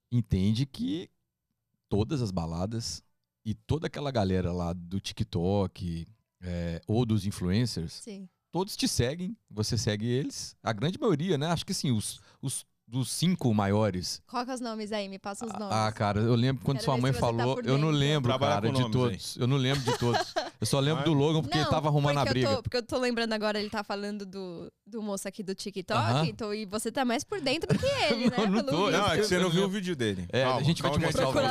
entende 0.10 0.66
que 0.66 1.10
todas 1.90 2.22
as 2.22 2.32
baladas 2.32 3.04
e 3.46 3.54
toda 3.54 3.88
aquela 3.88 4.10
galera 4.10 4.54
lá 4.54 4.72
do 4.72 5.00
TikTok 5.02 6.08
é, 6.42 6.82
ou 6.88 7.06
dos 7.06 7.26
influencers, 7.26 7.94
Sim. 7.94 8.30
todos 8.52 8.78
te 8.78 8.88
seguem, 8.88 9.36
você 9.50 9.78
segue 9.78 10.06
eles. 10.08 10.56
A 10.64 10.72
grande 10.72 10.98
maioria, 10.98 11.38
né? 11.38 11.48
Acho 11.48 11.66
que 11.66 11.74
sim, 11.74 11.92
os, 11.92 12.22
os 12.42 12.66
dos 12.92 13.10
cinco 13.10 13.54
maiores. 13.54 14.22
Coloca 14.28 14.54
os 14.54 14.60
nomes 14.60 14.92
aí, 14.92 15.08
me 15.08 15.18
passa 15.18 15.46
os 15.46 15.54
nomes. 15.54 15.74
Ah, 15.74 15.90
cara, 15.94 16.20
eu 16.20 16.36
lembro 16.36 16.62
quando 16.66 16.80
Quero 16.80 16.86
sua 16.86 16.98
mãe 16.98 17.14
tá 17.14 17.20
falou, 17.20 17.56
por 17.56 17.66
eu 17.66 17.78
não 17.78 17.90
lembro, 17.90 18.38
cara, 18.38 18.68
de 18.68 18.74
nomes 18.74 18.92
todos. 18.92 19.38
Eu 19.38 19.48
não 19.48 19.56
lembro 19.56 19.82
de 19.82 19.98
todos. 19.98 20.34
Eu 20.60 20.68
só 20.68 20.78
lembro 20.82 21.06
do 21.06 21.14
Logan 21.14 21.42
porque 21.42 21.58
ele 21.58 21.70
tava 21.70 21.88
arrumando 21.88 22.18
a 22.18 22.26
porque 22.26 22.40
eu 22.40 22.44
briga. 22.44 22.56
tô- 22.58 22.64
porque 22.64 22.78
eu 22.78 22.84
tô 22.84 22.98
lembrando 23.00 23.32
agora, 23.32 23.58
ele 23.60 23.70
tá 23.70 23.82
falando 23.82 24.26
do, 24.26 24.70
do 24.86 25.02
moço 25.02 25.26
aqui 25.26 25.42
do 25.42 25.56
TikTok, 25.56 25.98
Aham. 25.98 26.26
então, 26.28 26.54
e 26.54 26.66
você 26.66 26.92
tá 26.92 27.06
mais 27.06 27.24
por 27.24 27.40
dentro 27.40 27.74
do 27.74 27.80
que 27.80 27.86
ele, 28.12 28.30
né? 28.30 28.38
Não, 28.38 28.48
não 28.48 28.64
tô. 28.66 28.92
Não, 28.92 29.08
é 29.08 29.18
que 29.18 29.24
você 29.24 29.40
não 29.40 29.50
viu 29.50 29.64
o 29.64 29.70
vídeo 29.70 29.96
dele. 29.96 30.28
É, 30.30 30.44
a 30.44 30.62
gente 30.62 30.82
vai 30.82 30.92
te 30.92 31.00
mostrar 31.00 31.30
o 31.30 31.32
vídeo. 31.32 31.48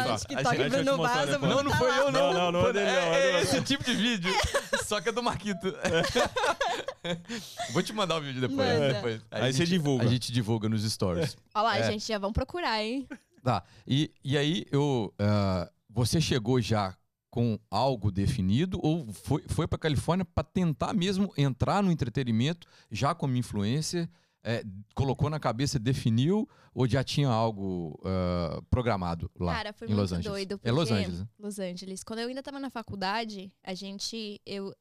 Não, 1.41 1.63
não 1.63 1.73
foi 1.73 1.89
eu, 1.99 2.13
não. 2.13 2.33
Não, 2.35 2.53
não, 2.53 2.53
não 2.53 2.69
é 2.69 2.73
não, 2.75 2.81
é 2.81 3.33
É, 3.39 3.43
esse 3.43 3.63
tipo 3.63 3.83
de 3.83 3.95
vídeo. 3.95 4.31
Só 4.85 5.01
que 5.01 5.09
é 5.09 5.13
do 5.13 5.23
Marquito. 5.23 5.73
Vou 7.73 7.83
te 7.83 7.93
mandar 7.93 8.17
o 8.17 8.21
vídeo 8.21 8.41
depois. 8.41 9.21
Aí 9.31 9.53
você 9.53 9.65
divulga. 9.65 10.05
A 10.05 10.09
gente 10.09 10.31
divulga 10.33 10.69
nos 10.69 10.83
stories. 10.91 11.30
Olha 11.55 11.63
lá, 11.63 11.79
É. 11.79 11.91
gente, 11.91 12.07
já 12.07 12.19
vamos 12.19 12.35
procurar, 12.35 12.83
hein? 12.83 13.07
Tá. 13.43 13.65
E, 13.87 14.13
e 14.23 14.37
aí, 14.37 14.67
eu, 14.71 15.13
ah, 15.19 15.71
você 15.89 16.21
chegou 16.21 16.61
já 16.61 16.97
com 17.31 17.59
algo 17.71 18.11
definido 18.11 18.79
ou 18.83 19.11
foi, 19.13 19.43
foi 19.49 19.67
para 19.67 19.79
Califórnia 19.79 20.25
para 20.25 20.45
tentar 20.45 20.93
mesmo 20.93 21.33
entrar 21.37 21.83
no 21.83 21.91
entretenimento 21.93 22.67
já 22.91 23.15
como 23.15 23.37
influencer? 23.37 24.09
É, 24.43 24.65
colocou 24.95 25.29
na 25.29 25.39
cabeça, 25.39 25.79
definiu 25.79 26.49
ou 26.75 26.89
já 26.89 27.05
tinha 27.05 27.29
algo 27.29 28.01
ah, 28.05 28.61
programado 28.71 29.31
lá 29.39 29.55
Cara, 29.55 29.73
foi 29.75 29.87
em 29.87 29.91
muito 29.91 30.01
Los 30.01 30.13
Angeles? 30.13 30.27
doido. 30.33 30.61
É 30.65 30.73
Los 30.73 30.91
Angeles, 30.91 31.21
né? 31.21 31.29
Los 31.39 31.59
Angeles. 31.59 32.03
Quando 32.03 32.21
eu 32.21 32.29
ainda 32.29 32.43
tava 32.43 32.59
na 32.59 32.71
faculdade, 32.71 33.53
a 33.63 33.75
gente. 33.75 34.41
Eu, 34.47 34.75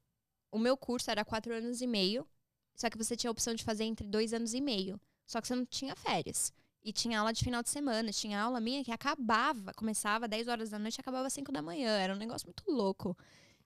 o 0.52 0.58
meu 0.58 0.78
curso 0.78 1.12
era 1.12 1.24
quatro 1.26 1.54
anos 1.54 1.82
e 1.82 1.88
meio. 1.88 2.26
Só 2.74 2.90
que 2.90 2.98
você 2.98 3.18
tinha 3.18 3.30
a 3.30 3.32
opção 3.32 3.54
de 3.54 3.62
fazer 3.64 3.84
entre 3.84 4.08
dois 4.08 4.34
anos 4.34 4.54
e 4.54 4.62
meio. 4.62 5.00
Só 5.30 5.40
que 5.40 5.48
você 5.48 5.54
não 5.56 5.64
tinha 5.66 5.96
férias. 5.96 6.52
E 6.84 6.92
tinha 6.92 7.20
aula 7.20 7.32
de 7.32 7.44
final 7.44 7.62
de 7.62 7.70
semana. 7.70 8.12
Tinha 8.12 8.42
aula 8.42 8.60
minha 8.60 8.84
que 8.84 8.92
acabava. 8.92 9.72
Começava 9.76 10.28
10 10.28 10.48
horas 10.48 10.72
da 10.72 10.80
noite 10.80 10.96
e 10.98 11.02
acabava 11.02 11.28
às 11.28 11.34
5 11.34 11.52
da 11.52 11.62
manhã. 11.62 11.92
Era 11.92 12.16
um 12.16 12.18
negócio 12.18 12.48
muito 12.48 12.64
louco. 12.72 13.16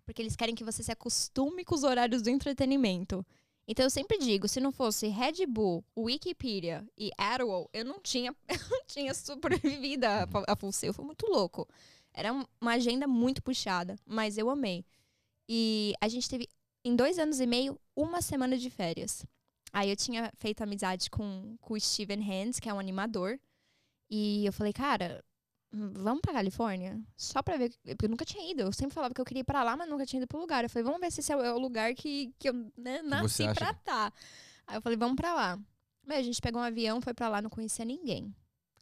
Porque 0.05 0.21
eles 0.21 0.35
querem 0.35 0.53
que 0.53 0.63
você 0.65 0.83
se 0.83 0.91
acostume 0.91 1.63
com 1.63 1.73
os 1.73 1.83
horários 1.85 2.21
do 2.21 2.29
entretenimento. 2.29 3.25
Então 3.65 3.85
eu 3.85 3.89
sempre 3.89 4.17
digo, 4.17 4.45
se 4.49 4.59
não 4.59 4.73
fosse 4.73 5.07
Red 5.07 5.45
Bull, 5.47 5.85
Wikipedia 5.97 6.85
e 6.97 7.11
Adderall, 7.17 7.69
eu 7.71 7.85
não 7.85 8.01
tinha, 8.01 8.35
eu 8.49 8.57
não 8.69 8.81
tinha 8.85 9.13
sobrevivido 9.13 10.05
a, 10.05 10.27
a 10.49 10.55
Full 10.57 10.73
Sail. 10.73 10.91
Foi 10.93 11.05
muito 11.05 11.25
louco. 11.27 11.65
Era 12.13 12.33
um- 12.33 12.43
uma 12.59 12.73
agenda 12.73 13.07
muito 13.07 13.41
puxada, 13.41 13.95
mas 14.05 14.37
eu 14.37 14.49
amei. 14.49 14.83
E 15.47 15.93
a 16.01 16.09
gente 16.09 16.27
teve, 16.29 16.49
em 16.83 16.93
dois 16.95 17.17
anos 17.17 17.39
e 17.39 17.45
meio, 17.47 17.79
uma 17.95 18.21
semana 18.21 18.57
de 18.57 18.69
férias. 18.69 19.25
Aí 19.73 19.89
eu 19.89 19.95
tinha 19.95 20.31
feito 20.35 20.61
amizade 20.61 21.09
com, 21.09 21.57
com 21.59 21.73
o 21.73 21.79
Steven 21.79 22.21
Hands, 22.21 22.59
que 22.59 22.69
é 22.69 22.73
um 22.73 22.79
animador. 22.79 23.39
E 24.07 24.45
eu 24.45 24.53
falei, 24.53 24.71
cara, 24.71 25.25
hum, 25.73 25.91
vamos 25.95 26.21
pra 26.21 26.33
Califórnia? 26.33 27.01
Só 27.17 27.41
pra 27.41 27.57
ver. 27.57 27.73
Porque 27.83 28.05
eu 28.05 28.09
nunca 28.09 28.23
tinha 28.23 28.51
ido. 28.51 28.61
Eu 28.61 28.71
sempre 28.71 28.93
falava 28.93 29.15
que 29.15 29.19
eu 29.19 29.25
queria 29.25 29.41
ir 29.41 29.45
pra 29.45 29.63
lá, 29.63 29.75
mas 29.75 29.89
nunca 29.89 30.05
tinha 30.05 30.19
ido 30.19 30.27
pro 30.27 30.39
lugar. 30.39 30.63
Eu 30.63 30.69
falei, 30.69 30.83
vamos 30.83 31.01
ver 31.01 31.11
se 31.11 31.21
esse 31.21 31.33
é 31.33 31.35
o, 31.35 31.41
é 31.41 31.51
lugar 31.53 31.95
que, 31.95 32.31
que 32.37 32.49
eu 32.49 32.53
né, 32.77 33.01
nasci 33.01 33.43
pra 33.55 33.71
estar. 33.71 34.13
Aí 34.67 34.77
eu 34.77 34.81
falei, 34.81 34.97
vamos 34.97 35.15
pra 35.15 35.33
lá. 35.33 35.59
Aí 36.07 36.19
a 36.19 36.23
gente 36.23 36.39
pegou 36.39 36.61
um 36.61 36.65
avião, 36.65 37.01
foi 37.01 37.15
pra 37.15 37.27
lá, 37.27 37.41
não 37.41 37.49
conhecia 37.49 37.83
ninguém. 37.83 38.31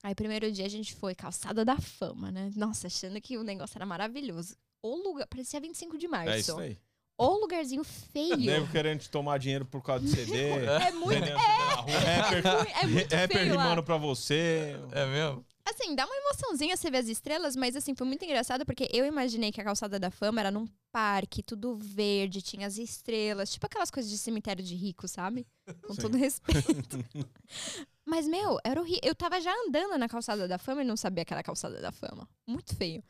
Aí, 0.04 0.15
primeiro 0.15 0.51
dia, 0.51 0.65
a 0.65 0.69
gente 0.69 0.95
foi 0.95 1.13
calçada 1.13 1.63
da 1.63 1.77
fama, 1.80 2.32
né? 2.32 2.51
Nossa, 2.56 2.88
achando 2.88 3.21
que 3.21 3.38
o 3.38 3.43
negócio 3.43 3.77
era 3.77 3.86
maravilhoso. 3.86 4.58
O 4.82 4.95
lugar, 4.95 5.27
parecia 5.27 5.62
25 5.62 5.97
de 5.97 6.08
março. 6.08 6.32
É 6.32 6.39
isso 6.39 6.60
aí. 6.60 6.77
O 7.21 7.39
lugarzinho 7.39 7.84
feio. 7.84 8.38
Nego 8.41 8.67
querendo 8.67 8.99
te 8.99 9.10
tomar 9.10 9.38
dinheiro 9.38 9.65
por 9.65 9.81
causa 9.84 10.03
de 10.03 10.10
CD. 10.15 10.38
É 10.38 10.91
muito, 10.91 11.25
rua, 11.25 11.38
rapper, 11.38 12.43
é 12.81 12.88
muito 12.88 13.15
rapper 13.15 13.38
feio 13.38 13.55
lá. 13.55 13.63
rimando 13.63 13.84
pra 13.84 13.97
você. 13.97 14.75
É 14.91 15.05
mesmo? 15.05 15.45
Assim, 15.63 15.95
dá 15.95 16.05
uma 16.05 16.15
emoçãozinha 16.15 16.75
você 16.75 16.89
ver 16.89 16.97
as 16.97 17.07
estrelas, 17.07 17.55
mas 17.55 17.75
assim, 17.75 17.93
foi 17.93 18.07
muito 18.07 18.25
engraçado 18.25 18.65
porque 18.65 18.89
eu 18.91 19.05
imaginei 19.05 19.51
que 19.51 19.62
a 19.62 19.63
calçada 19.63 19.99
da 19.99 20.10
fama 20.10 20.39
era 20.41 20.49
num 20.49 20.67
parque, 20.91 21.43
tudo 21.43 21.77
verde, 21.77 22.41
tinha 22.41 22.65
as 22.65 22.77
estrelas, 22.77 23.51
tipo 23.51 23.65
aquelas 23.67 23.91
coisas 23.91 24.12
de 24.12 24.17
cemitério 24.17 24.63
de 24.63 24.75
rico, 24.75 25.07
sabe? 25.07 25.47
Com 25.84 25.93
Sim. 25.93 26.01
todo 26.01 26.17
respeito. 26.17 26.65
mas, 28.03 28.27
meu, 28.27 28.57
era 28.65 28.81
horrível. 28.81 29.01
Eu 29.03 29.13
tava 29.15 29.39
já 29.39 29.53
andando 29.67 29.97
na 29.97 30.10
calçada 30.10 30.47
da 30.47 30.57
fama 30.57 30.81
e 30.81 30.86
não 30.86 30.97
sabia 30.97 31.23
que 31.23 31.31
era 31.31 31.41
a 31.41 31.43
calçada 31.43 31.79
da 31.79 31.91
fama. 31.91 32.27
Muito 32.47 32.75
feio. 32.75 33.03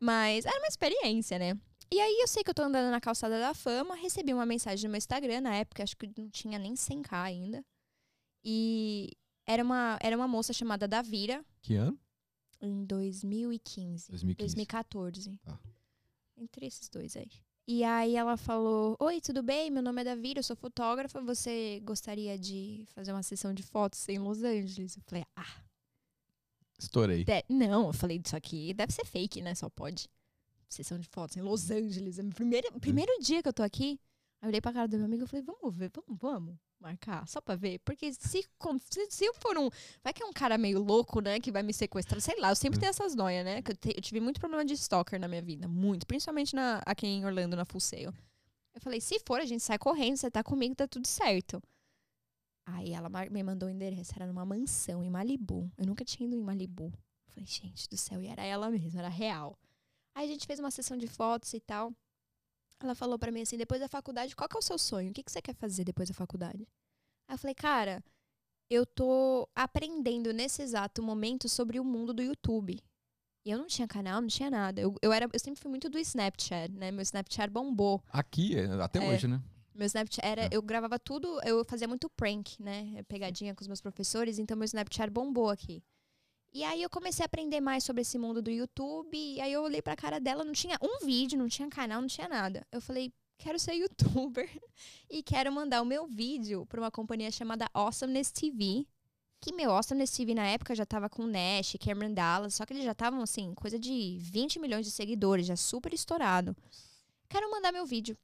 Mas 0.00 0.46
era 0.46 0.58
uma 0.58 0.68
experiência, 0.68 1.38
né? 1.38 1.58
E 1.92 2.00
aí 2.00 2.20
eu 2.20 2.28
sei 2.28 2.44
que 2.44 2.50
eu 2.50 2.54
tô 2.54 2.62
andando 2.62 2.90
na 2.90 3.00
calçada 3.00 3.38
da 3.40 3.52
fama, 3.52 3.94
recebi 3.96 4.32
uma 4.32 4.46
mensagem 4.46 4.86
no 4.86 4.92
meu 4.92 4.98
Instagram, 4.98 5.40
na 5.40 5.56
época 5.56 5.82
acho 5.82 5.96
que 5.96 6.08
não 6.16 6.28
tinha 6.30 6.58
nem 6.58 6.74
100k 6.74 7.12
ainda. 7.12 7.64
E 8.44 9.10
era 9.46 9.62
uma, 9.62 9.98
era 10.00 10.16
uma 10.16 10.28
moça 10.28 10.52
chamada 10.52 10.86
Davira, 10.86 11.44
Que 11.60 11.74
ano? 11.74 11.98
em 12.60 12.84
2015. 12.84 14.08
2015. 14.10 14.36
2014. 14.54 15.36
Tá. 15.42 15.58
Entre 16.36 16.64
esses 16.66 16.88
dois 16.88 17.16
aí. 17.16 17.28
E 17.66 17.84
aí 17.84 18.16
ela 18.16 18.36
falou: 18.36 18.96
Oi, 19.00 19.20
tudo 19.20 19.42
bem? 19.42 19.70
Meu 19.70 19.82
nome 19.82 20.00
é 20.00 20.04
Davira, 20.04 20.38
eu 20.38 20.44
sou 20.44 20.56
fotógrafa. 20.56 21.20
Você 21.22 21.80
gostaria 21.84 22.38
de 22.38 22.84
fazer 22.94 23.12
uma 23.12 23.22
sessão 23.22 23.52
de 23.52 23.62
fotos 23.62 24.08
em 24.08 24.18
Los 24.18 24.42
Angeles? 24.42 24.96
Eu 24.96 25.02
falei, 25.02 25.24
ah, 25.36 25.62
Estourei. 26.78 27.24
de- 27.24 27.44
não, 27.48 27.88
eu 27.88 27.92
falei, 27.92 28.20
isso 28.24 28.34
aqui 28.36 28.72
deve 28.74 28.92
ser 28.92 29.04
fake, 29.04 29.42
né? 29.42 29.54
Só 29.54 29.68
pode. 29.68 30.08
Sessão 30.74 30.98
de 30.98 31.08
fotos 31.08 31.36
em 31.36 31.40
Los 31.42 31.70
Angeles. 31.70 32.18
É 32.18 32.22
primeiro, 32.22 32.72
primeiro 32.80 33.12
dia 33.20 33.42
que 33.42 33.48
eu 33.48 33.52
tô 33.52 33.62
aqui. 33.62 33.98
Aí 34.40 34.46
eu 34.46 34.48
olhei 34.48 34.60
pra 34.60 34.72
cara 34.72 34.88
do 34.88 34.96
meu 34.96 35.06
amigo 35.06 35.24
e 35.24 35.26
falei, 35.26 35.44
vamos 35.44 35.76
ver, 35.76 35.90
vamos, 35.94 36.18
vamos 36.20 36.56
marcar, 36.80 37.28
só 37.28 37.40
pra 37.40 37.56
ver. 37.56 37.78
Porque 37.80 38.12
se, 38.12 38.42
se, 39.10 39.24
eu 39.24 39.34
for 39.34 39.58
um. 39.58 39.68
Vai 40.02 40.12
que 40.14 40.22
é 40.22 40.26
um 40.26 40.32
cara 40.32 40.56
meio 40.56 40.80
louco, 40.82 41.20
né? 41.20 41.38
Que 41.38 41.52
vai 41.52 41.62
me 41.62 41.74
sequestrar. 41.74 42.20
Sei 42.20 42.40
lá, 42.40 42.50
eu 42.50 42.56
sempre 42.56 42.78
tenho 42.80 42.90
essas 42.90 43.14
noias, 43.14 43.44
né? 43.44 43.60
Que 43.60 43.72
eu, 43.72 43.76
te- 43.76 43.94
eu 43.96 44.00
tive 44.00 44.20
muito 44.20 44.40
problema 44.40 44.64
de 44.64 44.72
stalker 44.74 45.20
na 45.20 45.28
minha 45.28 45.42
vida. 45.42 45.68
Muito. 45.68 46.06
Principalmente 46.06 46.54
na, 46.54 46.80
aqui 46.86 47.06
em 47.06 47.24
Orlando, 47.26 47.56
na 47.56 47.64
Full 47.66 47.80
Sail. 47.80 48.14
Eu 48.72 48.80
falei, 48.80 49.00
se 49.00 49.18
for, 49.26 49.40
a 49.40 49.44
gente 49.44 49.62
sai 49.62 49.76
correndo, 49.78 50.16
você 50.16 50.30
tá 50.30 50.42
comigo, 50.42 50.74
tá 50.74 50.86
tudo 50.86 51.06
certo. 51.06 51.60
Aí 52.64 52.92
ela 52.92 53.10
me 53.30 53.42
mandou 53.42 53.68
o 53.68 53.72
endereço, 53.72 54.12
era 54.14 54.26
numa 54.26 54.44
mansão 54.46 55.02
em 55.02 55.10
Malibu. 55.10 55.70
Eu 55.76 55.86
nunca 55.86 56.04
tinha 56.04 56.26
ido 56.26 56.36
em 56.36 56.42
Malibu. 56.42 56.84
Eu 56.84 57.32
falei, 57.34 57.46
gente 57.46 57.88
do 57.88 57.96
céu, 57.96 58.22
e 58.22 58.28
era 58.28 58.44
ela 58.44 58.70
mesma, 58.70 59.00
era 59.00 59.08
real. 59.08 59.58
Aí 60.14 60.24
a 60.26 60.28
gente 60.28 60.46
fez 60.46 60.58
uma 60.58 60.70
sessão 60.70 60.96
de 60.96 61.06
fotos 61.06 61.52
e 61.54 61.60
tal. 61.60 61.92
Ela 62.82 62.94
falou 62.94 63.18
pra 63.18 63.30
mim 63.30 63.42
assim, 63.42 63.56
depois 63.56 63.80
da 63.80 63.88
faculdade, 63.88 64.34
qual 64.34 64.48
que 64.48 64.56
é 64.56 64.58
o 64.58 64.62
seu 64.62 64.78
sonho? 64.78 65.10
O 65.10 65.12
que, 65.14 65.22
que 65.22 65.30
você 65.30 65.42
quer 65.42 65.54
fazer 65.54 65.84
depois 65.84 66.08
da 66.08 66.14
faculdade? 66.14 66.66
Aí 67.28 67.34
eu 67.34 67.38
falei, 67.38 67.54
cara, 67.54 68.02
eu 68.70 68.86
tô 68.86 69.48
aprendendo 69.54 70.32
nesse 70.32 70.62
exato 70.62 71.02
momento 71.02 71.48
sobre 71.48 71.78
o 71.78 71.84
mundo 71.84 72.12
do 72.14 72.22
YouTube. 72.22 72.78
E 73.44 73.50
eu 73.50 73.58
não 73.58 73.66
tinha 73.66 73.86
canal, 73.88 74.20
não 74.20 74.28
tinha 74.28 74.50
nada. 74.50 74.80
Eu, 74.80 74.94
eu, 75.02 75.12
era, 75.12 75.28
eu 75.32 75.38
sempre 75.38 75.60
fui 75.60 75.70
muito 75.70 75.88
do 75.88 75.98
Snapchat, 75.98 76.72
né? 76.72 76.90
Meu 76.90 77.02
Snapchat 77.02 77.50
bombou. 77.50 78.02
Aqui, 78.10 78.56
é, 78.58 78.64
até 78.82 79.02
É. 79.04 79.08
hoje, 79.08 79.26
né? 79.28 79.42
Meu 79.74 79.86
Snapchat 79.86 80.24
era. 80.26 80.42
É. 80.44 80.48
Eu 80.52 80.60
gravava 80.62 80.98
tudo, 80.98 81.40
eu 81.42 81.64
fazia 81.64 81.88
muito 81.88 82.08
prank, 82.10 82.60
né? 82.62 83.02
Pegadinha 83.04 83.54
com 83.54 83.62
os 83.62 83.66
meus 83.66 83.80
professores, 83.80 84.38
então 84.38 84.56
meu 84.56 84.64
Snapchat 84.66 85.10
bombou 85.10 85.48
aqui. 85.48 85.82
E 86.52 86.64
aí 86.64 86.82
eu 86.82 86.90
comecei 86.90 87.22
a 87.24 87.26
aprender 87.26 87.60
mais 87.60 87.84
sobre 87.84 88.02
esse 88.02 88.18
mundo 88.18 88.42
do 88.42 88.50
YouTube. 88.50 89.16
E 89.16 89.40
aí 89.40 89.52
eu 89.52 89.62
olhei 89.62 89.80
pra 89.80 89.94
cara 89.94 90.18
dela, 90.18 90.44
não 90.44 90.52
tinha 90.52 90.76
um 90.82 91.04
vídeo, 91.04 91.38
não 91.38 91.48
tinha 91.48 91.68
canal, 91.68 92.00
não 92.00 92.08
tinha 92.08 92.28
nada. 92.28 92.66
Eu 92.72 92.80
falei, 92.80 93.12
quero 93.38 93.58
ser 93.58 93.74
youtuber 93.74 94.50
e 95.08 95.22
quero 95.22 95.52
mandar 95.52 95.80
o 95.80 95.86
meu 95.86 96.06
vídeo 96.06 96.66
pra 96.66 96.80
uma 96.80 96.90
companhia 96.90 97.30
chamada 97.30 97.68
Awesomeness 97.72 98.32
TV. 98.32 98.86
Que 99.40 99.54
meu 99.54 99.70
Awesomeness 99.70 100.14
TV 100.14 100.34
na 100.34 100.46
época 100.46 100.74
já 100.74 100.84
tava 100.84 101.08
com 101.08 101.26
Nash, 101.26 101.76
Cameron 101.80 102.12
Dallas, 102.12 102.54
só 102.54 102.66
que 102.66 102.74
eles 102.74 102.84
já 102.84 102.92
estavam 102.92 103.22
assim, 103.22 103.54
coisa 103.54 103.78
de 103.78 104.18
20 104.20 104.58
milhões 104.58 104.84
de 104.84 104.92
seguidores, 104.92 105.46
já 105.46 105.56
super 105.56 105.94
estourado. 105.94 106.54
Quero 107.26 107.50
mandar 107.50 107.72
meu 107.72 107.86
vídeo. 107.86 108.18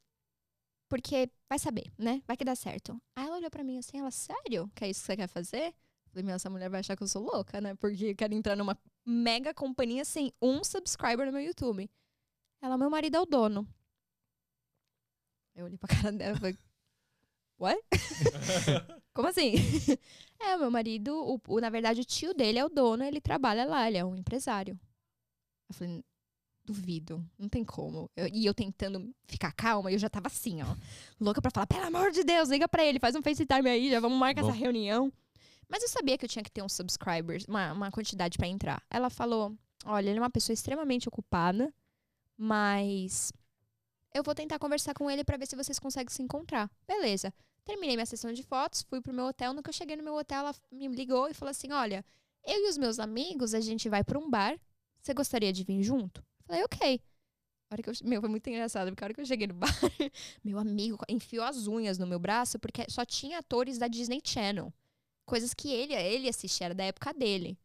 Porque 0.89 1.29
vai 1.49 1.57
saber, 1.57 1.91
né? 1.97 2.21
Vai 2.27 2.37
que 2.37 2.45
dá 2.45 2.55
certo. 2.55 3.01
Aí 3.15 3.25
ela 3.25 3.37
olhou 3.37 3.49
pra 3.49 3.63
mim 3.63 3.77
assim, 3.77 3.97
ela, 3.99 4.11
sério? 4.11 4.71
Que 4.75 4.85
é 4.85 4.89
isso 4.89 5.01
que 5.01 5.07
você 5.07 5.17
quer 5.17 5.27
fazer? 5.27 5.73
Falei, 6.09 6.23
meu, 6.23 6.35
essa 6.35 6.49
mulher 6.49 6.69
vai 6.69 6.79
achar 6.79 6.95
que 6.95 7.03
eu 7.03 7.07
sou 7.07 7.23
louca, 7.23 7.59
né? 7.61 7.75
Porque 7.75 8.05
eu 8.05 8.15
quero 8.15 8.33
entrar 8.33 8.55
numa 8.55 8.77
mega 9.05 9.53
companhia 9.53 10.03
sem 10.05 10.31
um 10.41 10.63
subscriber 10.63 11.25
no 11.25 11.31
meu 11.31 11.41
YouTube. 11.41 11.89
Ela, 12.61 12.77
meu 12.77 12.89
marido 12.89 13.15
é 13.17 13.21
o 13.21 13.25
dono. 13.25 13.67
Eu 15.55 15.65
olhei 15.65 15.77
pra 15.77 15.87
cara 16.11 16.11
dela 16.11 16.35
e 16.35 16.39
falei, 16.39 16.57
what? 17.59 17.81
Como 19.13 19.27
assim? 19.27 19.53
é, 20.39 20.57
meu 20.57 20.69
marido, 20.71 21.13
o, 21.13 21.41
o- 21.47 21.59
na 21.59 21.69
verdade, 21.69 22.01
o 22.01 22.05
tio 22.05 22.33
dele 22.33 22.59
é 22.59 22.65
o 22.65 22.69
dono, 22.69 23.03
ele 23.03 23.19
trabalha 23.19 23.65
lá, 23.65 23.87
ele 23.87 23.97
é 23.97 24.05
um 24.05 24.15
empresário. 24.15 24.79
Eu 25.69 25.75
falei, 25.75 26.03
duvido, 26.63 27.23
não 27.37 27.49
tem 27.49 27.63
como. 27.63 28.09
Eu- 28.15 28.27
e 28.27 28.45
eu 28.45 28.53
tentando 28.53 29.13
ficar 29.27 29.51
calma, 29.51 29.91
eu 29.91 29.97
já 29.97 30.09
tava 30.09 30.27
assim, 30.27 30.61
ó, 30.61 30.75
louca 31.19 31.41
pra 31.41 31.51
falar, 31.51 31.67
pelo 31.67 31.85
amor 31.85 32.11
de 32.11 32.23
Deus, 32.23 32.49
liga 32.49 32.67
pra 32.67 32.85
ele, 32.85 32.99
faz 32.99 33.15
um 33.15 33.21
FaceTime 33.23 33.69
aí, 33.69 33.89
já 33.89 33.99
vamos 33.99 34.17
marcar 34.19 34.41
Bom. 34.43 34.49
essa 34.49 34.57
reunião. 34.57 35.11
Mas 35.69 35.83
eu 35.83 35.89
sabia 35.89 36.17
que 36.17 36.25
eu 36.25 36.29
tinha 36.29 36.43
que 36.43 36.51
ter 36.51 36.61
uns 36.61 36.73
subscribers, 36.73 37.45
uma, 37.45 37.73
uma 37.73 37.91
quantidade 37.91 38.37
pra 38.37 38.47
entrar. 38.47 38.81
Ela 38.89 39.09
falou: 39.09 39.55
Olha, 39.85 40.09
ele 40.09 40.19
é 40.19 40.21
uma 40.21 40.29
pessoa 40.29 40.53
extremamente 40.53 41.07
ocupada, 41.07 41.73
mas 42.37 43.31
eu 44.13 44.23
vou 44.23 44.33
tentar 44.33 44.59
conversar 44.59 44.93
com 44.93 45.09
ele 45.11 45.23
pra 45.23 45.37
ver 45.37 45.47
se 45.47 45.55
vocês 45.55 45.79
conseguem 45.79 46.13
se 46.13 46.21
encontrar. 46.21 46.69
Beleza. 46.87 47.33
Terminei 47.65 47.97
minha 47.97 48.05
sessão 48.05 48.31
de 48.31 48.43
fotos, 48.43 48.81
fui 48.83 49.01
pro 49.01 49.13
meu 49.13 49.25
hotel. 49.25 49.53
No 49.53 49.61
que 49.61 49.69
eu 49.69 49.73
cheguei 49.73 49.97
no 49.97 50.03
meu 50.03 50.15
hotel, 50.15 50.39
ela 50.39 50.55
me 50.71 50.87
ligou 50.87 51.27
e 51.27 51.33
falou 51.33 51.51
assim: 51.51 51.71
Olha, 51.71 52.05
eu 52.45 52.65
e 52.65 52.69
os 52.69 52.77
meus 52.77 52.97
amigos, 52.97 53.53
a 53.53 53.59
gente 53.59 53.89
vai 53.89 54.03
pra 54.03 54.17
um 54.17 54.29
bar. 54.29 54.57
Você 55.01 55.13
gostaria 55.13 55.51
de 55.51 55.63
vir 55.63 55.83
junto? 55.83 56.23
Falei, 56.45 56.63
ok. 56.63 57.01
A 57.69 57.75
hora 57.75 57.83
que 57.83 57.89
eu, 57.89 57.93
meu, 58.05 58.21
foi 58.21 58.29
muito 58.29 58.47
engraçado, 58.49 58.89
porque 58.89 59.03
a 59.03 59.07
hora 59.07 59.13
que 59.13 59.19
eu 59.19 59.25
cheguei 59.25 59.47
no 59.47 59.53
bar, 59.53 59.69
meu 60.41 60.57
amigo 60.57 60.97
enfiou 61.09 61.43
as 61.43 61.67
unhas 61.67 61.97
no 61.97 62.07
meu 62.07 62.17
braço, 62.17 62.57
porque 62.57 62.85
só 62.89 63.03
tinha 63.05 63.39
atores 63.39 63.77
da 63.77 63.89
Disney 63.89 64.21
Channel. 64.23 64.73
Coisas 65.27 65.53
que 65.53 65.71
ele, 65.71 65.93
ele 65.93 66.27
assistia, 66.29 66.65
era 66.67 66.73
da 66.73 66.85
época 66.85 67.13
dele. 67.13 67.55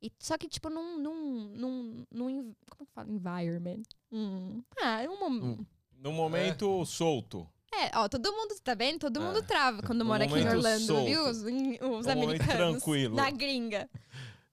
E, 0.00 0.10
só 0.18 0.38
que, 0.38 0.48
tipo, 0.48 0.70
num. 0.70 0.98
num, 0.98 1.44
num, 1.54 2.06
num 2.10 2.54
como 2.70 2.86
que 2.86 2.92
fala? 2.94 3.10
Environment. 3.10 3.82
Hum, 4.10 4.62
ah, 4.80 5.00
um, 5.10 5.26
Hum. 5.26 5.66
No 5.98 6.12
momento 6.12 6.86
solto. 6.86 7.46
É, 7.74 7.90
ó, 7.98 8.08
todo 8.08 8.32
mundo, 8.32 8.54
tá 8.64 8.74
vendo? 8.74 8.98
Todo 9.00 9.20
É. 9.20 9.22
mundo 9.22 9.42
trava 9.42 9.82
quando 9.82 10.04
mora 10.04 10.24
aqui 10.24 10.34
em 10.38 10.48
Orlando, 10.48 10.86
solto. 10.86 11.04
viu? 11.04 11.22
Os, 11.28 11.38
os 11.38 12.06
Um 12.06 12.10
americanos. 12.10 12.56
tranquilo. 12.82 13.14
Na 13.16 13.30
gringa. 13.30 13.90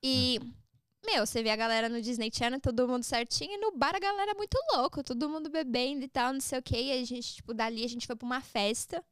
E, 0.03 0.39
meu, 1.05 1.26
você 1.26 1.41
vê 1.41 1.49
a 1.51 1.55
galera 1.55 1.88
no 1.89 2.01
Disney 2.01 2.30
Channel, 2.34 2.60
todo 2.60 2.88
mundo 2.88 3.03
certinho, 3.03 3.53
e 3.53 3.58
no 3.58 3.72
bar 3.72 3.95
a 3.95 3.99
galera 3.99 4.32
é 4.32 4.36
muito 4.36 4.58
louco, 4.74 5.01
todo 5.03 5.30
mundo 5.30 5.49
bebendo 5.49 6.03
e 6.03 6.08
tal, 6.10 6.34
não 6.34 6.41
sei 6.41 6.60
o 6.60 6.62
quê. 6.64 6.78
E 6.82 6.91
a 6.91 7.05
gente, 7.05 7.36
tipo, 7.36 7.53
dali 7.53 7.86
a 7.86 7.88
gente 7.89 8.05
foi 8.05 8.16
pra 8.16 8.26
uma 8.26 8.41
festa. 8.41 9.03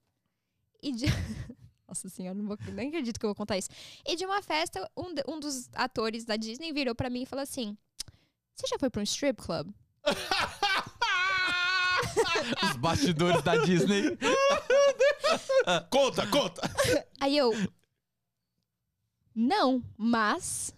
E 0.84 0.91
de. 0.91 1.06
Nossa 1.88 2.10
senhora, 2.10 2.38
não 2.38 2.46
vou, 2.46 2.58
nem 2.74 2.88
acredito 2.88 3.20
que 3.20 3.26
eu 3.26 3.30
vou 3.30 3.36
contar 3.36 3.58
isso. 3.58 3.70
E 4.06 4.16
de 4.16 4.26
uma 4.26 4.42
festa, 4.42 4.90
um, 4.98 5.14
um 5.28 5.40
dos 5.40 5.70
atores 5.74 6.26
da 6.26 6.36
Disney 6.36 6.74
virou 6.74 6.96
pra 6.96 7.10
mim 7.10 7.22
e 7.22 7.26
falou 7.26 7.44
assim: 7.44 7.78
Você 8.56 8.68
já 8.68 8.80
foi 8.80 8.90
pra 8.90 9.02
um 9.02 9.04
strip 9.04 9.42
club? 9.42 9.72
Os 12.64 12.76
bastidores 12.78 13.42
da 13.42 13.56
Disney. 13.58 14.18
Conta, 15.90 16.28
conta! 16.28 16.62
Aí 17.20 17.36
eu. 17.36 17.52
Não, 19.34 19.84
mas. 19.98 20.74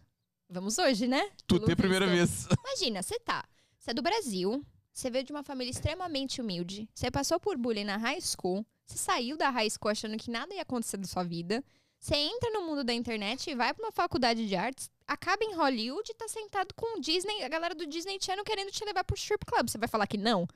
Vamos 0.49 0.77
hoje, 0.77 1.07
né? 1.07 1.29
Tu 1.45 1.59
tem 1.59 1.73
a 1.73 1.77
primeira 1.77 2.07
vez. 2.07 2.47
Imagina, 2.63 3.03
você 3.03 3.19
tá. 3.19 3.43
Você 3.77 3.91
é 3.91 3.93
do 3.93 4.01
Brasil, 4.01 4.65
você 4.93 5.09
veio 5.09 5.25
de 5.25 5.31
uma 5.31 5.43
família 5.43 5.71
extremamente 5.71 6.41
humilde, 6.41 6.89
você 6.93 7.11
passou 7.11 7.39
por 7.39 7.57
bullying 7.57 7.83
na 7.83 7.97
high 7.97 8.19
school, 8.21 8.65
você 8.87 8.97
saiu 8.97 9.37
da 9.37 9.49
high 9.49 9.69
school 9.69 9.91
achando 9.91 10.17
que 10.17 10.31
nada 10.31 10.53
ia 10.55 10.61
acontecer 10.61 10.97
da 10.97 11.05
sua 11.05 11.23
vida, 11.23 11.63
você 11.99 12.15
entra 12.15 12.49
no 12.51 12.61
mundo 12.61 12.83
da 12.83 12.93
internet 12.93 13.49
e 13.49 13.55
vai 13.55 13.73
pra 13.73 13.85
uma 13.85 13.91
faculdade 13.91 14.47
de 14.47 14.55
artes, 14.55 14.89
acaba 15.05 15.43
em 15.43 15.55
Hollywood 15.55 16.09
e 16.09 16.15
tá 16.15 16.27
sentado 16.27 16.73
com 16.73 16.97
o 16.97 17.01
Disney, 17.01 17.43
a 17.43 17.49
galera 17.49 17.75
do 17.75 17.85
Disney 17.85 18.17
Channel 18.21 18.45
querendo 18.45 18.71
te 18.71 18.83
levar 18.85 19.03
pro 19.03 19.15
strip 19.15 19.45
club. 19.45 19.69
Você 19.69 19.77
vai 19.77 19.87
falar 19.87 20.07
que 20.07 20.17
não? 20.17 20.47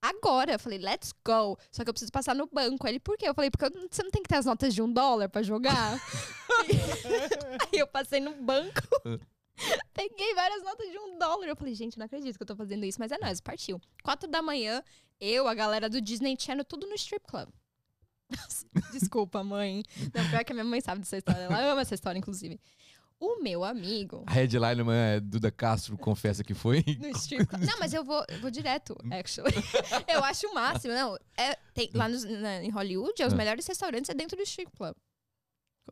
Agora, 0.00 0.52
eu 0.52 0.58
falei, 0.58 0.78
let's 0.78 1.12
go. 1.26 1.58
Só 1.72 1.82
que 1.82 1.90
eu 1.90 1.94
preciso 1.94 2.12
passar 2.12 2.34
no 2.34 2.46
banco. 2.46 2.86
Ele, 2.86 3.00
por 3.00 3.16
quê? 3.18 3.28
Eu 3.28 3.34
falei, 3.34 3.50
porque 3.50 3.64
eu 3.64 3.88
você 3.90 4.02
não 4.02 4.10
tem 4.10 4.22
que 4.22 4.28
ter 4.28 4.36
as 4.36 4.46
notas 4.46 4.72
de 4.72 4.80
um 4.80 4.92
dólar 4.92 5.28
pra 5.28 5.42
jogar? 5.42 6.00
Aí 7.72 7.78
eu 7.80 7.86
passei 7.86 8.20
no 8.20 8.32
banco, 8.34 8.80
peguei 9.92 10.34
várias 10.34 10.62
notas 10.62 10.90
de 10.90 10.98
um 10.98 11.18
dólar. 11.18 11.46
Eu 11.46 11.56
falei, 11.56 11.74
gente, 11.74 11.98
não 11.98 12.06
acredito 12.06 12.36
que 12.36 12.42
eu 12.42 12.46
tô 12.46 12.56
fazendo 12.56 12.84
isso, 12.84 12.98
mas 13.00 13.12
é 13.12 13.18
nóis, 13.18 13.40
partiu. 13.40 13.80
Quatro 14.02 14.28
da 14.28 14.40
manhã, 14.42 14.82
eu, 15.20 15.46
a 15.48 15.54
galera 15.54 15.88
do 15.88 16.00
Disney 16.00 16.36
Channel, 16.38 16.64
tudo 16.64 16.86
no 16.86 16.94
strip 16.94 17.24
club. 17.26 17.48
Desculpa, 18.92 19.42
mãe. 19.42 19.82
Não, 20.14 20.28
pior 20.30 20.44
que 20.44 20.52
a 20.52 20.54
minha 20.54 20.64
mãe 20.64 20.80
sabe 20.80 21.00
dessa 21.00 21.16
história. 21.16 21.42
Ela 21.42 21.72
ama 21.72 21.80
essa 21.80 21.94
história, 21.94 22.18
inclusive. 22.18 22.60
O 23.20 23.42
meu 23.42 23.64
amigo. 23.64 24.22
A 24.28 24.32
headline 24.32 24.80
é 24.92 25.18
Duda 25.18 25.50
Castro 25.50 25.98
confessa 25.98 26.44
que 26.44 26.54
foi. 26.54 26.84
No 27.00 27.08
strip 27.16 27.46
club. 27.46 27.62
Não, 27.64 27.78
mas 27.80 27.92
eu 27.92 28.04
vou, 28.04 28.24
eu 28.28 28.38
vou 28.40 28.50
direto, 28.50 28.96
actually. 29.10 29.54
eu 30.06 30.22
acho 30.22 30.46
o 30.46 30.54
máximo. 30.54 30.94
Não, 30.94 31.18
é, 31.36 31.56
tem- 31.74 31.90
lá 31.94 32.08
nos- 32.08 32.22
na- 32.22 32.62
em 32.62 32.70
Hollywood, 32.70 33.20
é 33.20 33.26
os 33.26 33.32
É. 33.32 33.36
melhores 33.36 33.66
restaurantes 33.66 34.08
é 34.08 34.14
dentro 34.14 34.36
do 34.36 34.42
strip 34.44 34.70
club. 34.76 34.94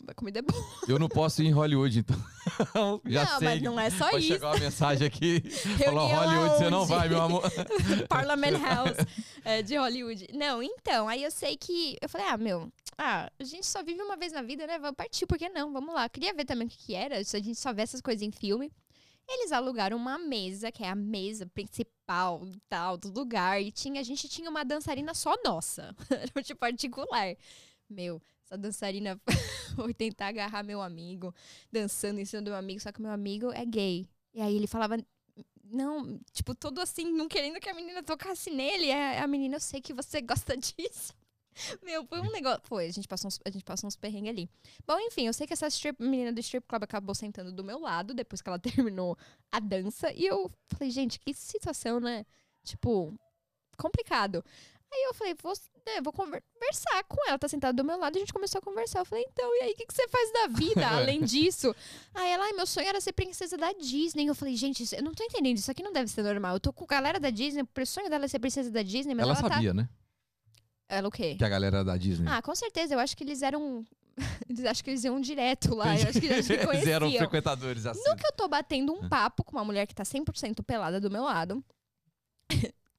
A 0.06 0.14
comida 0.14 0.38
é 0.38 0.42
boa. 0.42 0.64
Eu 0.86 0.98
não 0.98 1.08
posso 1.08 1.42
ir 1.42 1.46
em 1.46 1.52
Hollywood, 1.52 1.98
então. 1.98 2.16
Já 3.06 3.24
não, 3.24 3.38
sei. 3.38 3.48
mas 3.48 3.62
não 3.62 3.80
é 3.80 3.90
só 3.90 4.10
Pode 4.10 4.24
isso. 4.24 4.34
chegar 4.34 4.48
uma 4.50 4.58
mensagem 4.58 5.06
aqui. 5.06 5.40
Falou 5.84 6.06
Hollywood, 6.06 6.56
você 6.56 6.70
não 6.70 6.78
aonde? 6.78 6.90
vai, 6.90 7.08
meu 7.08 7.22
amor. 7.22 7.42
Parliament 8.08 8.60
House 8.60 8.96
é, 9.44 9.62
de 9.62 9.76
Hollywood. 9.76 10.28
Não, 10.32 10.62
então, 10.62 11.08
aí 11.08 11.22
eu 11.22 11.30
sei 11.30 11.56
que. 11.56 11.96
Eu 12.00 12.08
falei, 12.08 12.26
ah, 12.28 12.36
meu, 12.36 12.70
ah, 12.98 13.30
a 13.38 13.44
gente 13.44 13.66
só 13.66 13.82
vive 13.82 14.00
uma 14.02 14.16
vez 14.16 14.32
na 14.32 14.42
vida, 14.42 14.66
né? 14.66 14.78
Vamos 14.78 14.96
partir, 14.96 15.26
por 15.26 15.38
que 15.38 15.48
não? 15.48 15.72
Vamos 15.72 15.94
lá. 15.94 16.08
Queria 16.08 16.32
ver 16.32 16.44
também 16.44 16.66
o 16.66 16.70
que, 16.70 16.78
que 16.78 16.94
era, 16.94 17.22
se 17.24 17.36
a 17.36 17.40
gente 17.40 17.58
só 17.58 17.72
vê 17.72 17.82
essas 17.82 18.00
coisas 18.00 18.22
em 18.22 18.30
filme. 18.30 18.70
Eles 19.28 19.50
alugaram 19.50 19.96
uma 19.96 20.18
mesa, 20.18 20.70
que 20.70 20.84
é 20.84 20.88
a 20.88 20.94
mesa 20.94 21.46
principal 21.46 22.46
tal, 22.68 22.96
do 22.96 23.10
lugar. 23.10 23.60
E 23.60 23.72
tinha, 23.72 24.00
a 24.00 24.04
gente 24.04 24.28
tinha 24.28 24.48
uma 24.48 24.64
dançarina 24.64 25.12
só 25.14 25.34
nossa. 25.44 25.94
Era 26.08 26.42
de 26.42 26.54
particular. 26.54 27.34
Meu, 27.90 28.22
essa 28.46 28.56
dançarina 28.56 29.20
foi 29.74 29.92
tentar 29.92 30.28
agarrar 30.28 30.62
meu 30.62 30.80
amigo, 30.80 31.34
dançando 31.70 32.20
em 32.20 32.24
cima 32.24 32.42
do 32.42 32.50
meu 32.50 32.58
amigo, 32.58 32.80
só 32.80 32.92
que 32.92 33.02
meu 33.02 33.10
amigo 33.10 33.52
é 33.52 33.64
gay. 33.64 34.06
E 34.32 34.40
aí 34.40 34.54
ele 34.54 34.66
falava, 34.66 34.96
não, 35.64 36.18
tipo, 36.32 36.54
todo 36.54 36.80
assim, 36.80 37.12
não 37.12 37.28
querendo 37.28 37.58
que 37.58 37.68
a 37.68 37.74
menina 37.74 38.02
tocasse 38.02 38.50
nele. 38.50 38.88
É, 38.88 39.18
a 39.18 39.26
menina, 39.26 39.56
eu 39.56 39.60
sei 39.60 39.80
que 39.80 39.92
você 39.92 40.20
gosta 40.20 40.56
disso. 40.56 41.12
Meu, 41.82 42.04
foi 42.06 42.20
um 42.20 42.30
negócio. 42.30 42.60
Foi, 42.64 42.86
a 42.86 42.92
gente 42.92 43.08
passou 43.08 43.28
uns, 43.28 43.40
a 43.44 43.50
gente 43.50 43.64
passou 43.64 43.88
uns 43.88 43.96
perrengues 43.96 44.30
ali. 44.30 44.48
Bom, 44.86 44.98
enfim, 45.00 45.26
eu 45.26 45.32
sei 45.32 45.46
que 45.46 45.54
essa 45.54 45.66
strip- 45.68 46.00
menina 46.00 46.32
do 46.32 46.38
strip 46.40 46.66
club 46.68 46.82
acabou 46.84 47.14
sentando 47.14 47.50
do 47.50 47.64
meu 47.64 47.80
lado 47.80 48.14
depois 48.14 48.42
que 48.42 48.48
ela 48.48 48.58
terminou 48.92 49.16
a 49.50 49.58
dança. 49.58 50.12
E 50.12 50.26
eu 50.26 50.50
falei, 50.68 50.90
gente, 50.90 51.18
que 51.18 51.32
situação, 51.34 51.98
né? 51.98 52.24
Tipo, 52.62 53.14
complicado. 53.76 54.44
Aí 54.92 55.02
eu 55.08 55.14
falei, 55.14 55.34
vou, 55.42 55.52
né, 55.84 56.00
vou 56.02 56.12
conver- 56.12 56.42
conversar 56.54 57.04
com 57.04 57.16
ela, 57.28 57.38
tá 57.38 57.48
sentada 57.48 57.72
do 57.72 57.84
meu 57.84 57.98
lado, 57.98 58.16
e 58.16 58.18
a 58.18 58.20
gente 58.20 58.32
começou 58.32 58.60
a 58.60 58.62
conversar. 58.62 59.00
Eu 59.00 59.04
falei, 59.04 59.24
então, 59.28 59.48
e 59.56 59.62
aí, 59.64 59.72
o 59.72 59.76
que, 59.76 59.84
que 59.86 59.92
você 59.94 60.06
faz 60.08 60.32
da 60.32 60.46
vida, 60.46 60.86
além 60.88 61.22
disso? 61.22 61.74
Aí 62.14 62.30
ela, 62.30 62.50
meu 62.54 62.66
sonho 62.66 62.86
era 62.88 63.00
ser 63.00 63.12
princesa 63.12 63.56
da 63.58 63.72
Disney. 63.72 64.26
Eu 64.26 64.34
falei, 64.34 64.56
gente, 64.56 64.84
eu 64.94 65.02
não 65.02 65.12
tô 65.12 65.22
entendendo, 65.24 65.56
isso 65.58 65.70
aqui 65.70 65.82
não 65.82 65.92
deve 65.92 66.10
ser 66.10 66.22
normal. 66.22 66.54
Eu 66.54 66.60
tô 66.60 66.72
com 66.72 66.84
a 66.84 66.88
galera 66.88 67.18
da 67.20 67.30
Disney, 67.30 67.62
o 67.62 67.86
sonho 67.86 68.08
dela 68.08 68.24
é 68.24 68.28
ser 68.28 68.38
princesa 68.38 68.70
da 68.70 68.82
Disney, 68.82 69.14
mas 69.14 69.24
Ela 69.24 69.38
ela, 69.38 69.48
sabia, 69.48 69.74
né? 69.74 69.88
tá... 70.88 70.94
Ela 70.96 71.08
o 71.08 71.10
quê? 71.10 71.34
Que 71.34 71.44
a 71.44 71.48
galera 71.48 71.84
da 71.84 71.96
Disney. 71.96 72.28
Ah, 72.30 72.40
com 72.40 72.54
certeza, 72.54 72.94
eu 72.94 72.98
acho 73.00 73.16
que 73.16 73.24
eles 73.24 73.42
eram... 73.42 73.84
eles 74.48 74.64
acho 74.64 74.82
que 74.84 74.90
eles 74.90 75.02
iam 75.04 75.20
direto 75.20 75.74
lá, 75.74 75.98
eu 75.98 76.08
acho 76.08 76.20
que 76.20 76.26
eles 76.26 76.46
se 76.46 76.52
Eles 76.54 76.86
eram 76.86 77.08
conheciam. 77.08 77.18
frequentadores 77.18 77.84
assim. 77.86 78.02
No 78.08 78.16
que 78.16 78.24
eu 78.26 78.32
tô 78.32 78.46
batendo 78.48 78.92
um 78.92 79.08
papo 79.08 79.42
com 79.44 79.56
uma 79.56 79.64
mulher 79.64 79.84
que 79.86 79.94
tá 79.94 80.04
100% 80.04 80.62
pelada 80.64 81.00
do 81.00 81.10
meu 81.10 81.24
lado, 81.24 81.62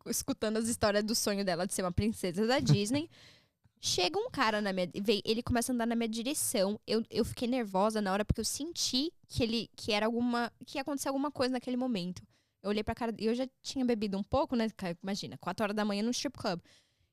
escutando 0.09 0.57
as 0.57 0.67
histórias 0.67 1.03
do 1.03 1.15
sonho 1.15 1.43
dela 1.43 1.65
de 1.65 1.73
ser 1.73 1.83
uma 1.83 1.91
princesa 1.91 2.45
da 2.45 2.59
Disney, 2.59 3.09
chega 3.81 4.17
um 4.19 4.29
cara 4.29 4.61
na 4.61 4.73
minha. 4.73 4.89
Ele 5.23 5.43
começa 5.43 5.71
a 5.71 5.73
andar 5.73 5.85
na 5.85 5.95
minha 5.95 6.09
direção. 6.09 6.79
Eu, 6.85 7.03
eu 7.09 7.23
fiquei 7.23 7.47
nervosa 7.47 8.01
na 8.01 8.11
hora 8.11 8.25
porque 8.25 8.41
eu 8.41 8.45
senti 8.45 9.11
que 9.27 9.43
ele 9.43 9.69
que 9.75 9.91
era 9.91 10.05
alguma. 10.05 10.51
que 10.65 10.77
ia 10.77 10.81
acontecer 10.81 11.09
alguma 11.09 11.31
coisa 11.31 11.53
naquele 11.53 11.77
momento. 11.77 12.21
Eu 12.61 12.69
olhei 12.69 12.83
pra 12.83 12.95
cara. 12.95 13.13
E 13.17 13.25
eu 13.25 13.35
já 13.35 13.47
tinha 13.61 13.85
bebido 13.85 14.17
um 14.17 14.23
pouco, 14.23 14.55
né? 14.55 14.67
Imagina, 15.01 15.37
4 15.37 15.63
horas 15.63 15.75
da 15.75 15.85
manhã 15.85 16.03
no 16.03 16.11
strip 16.11 16.37
club. 16.37 16.59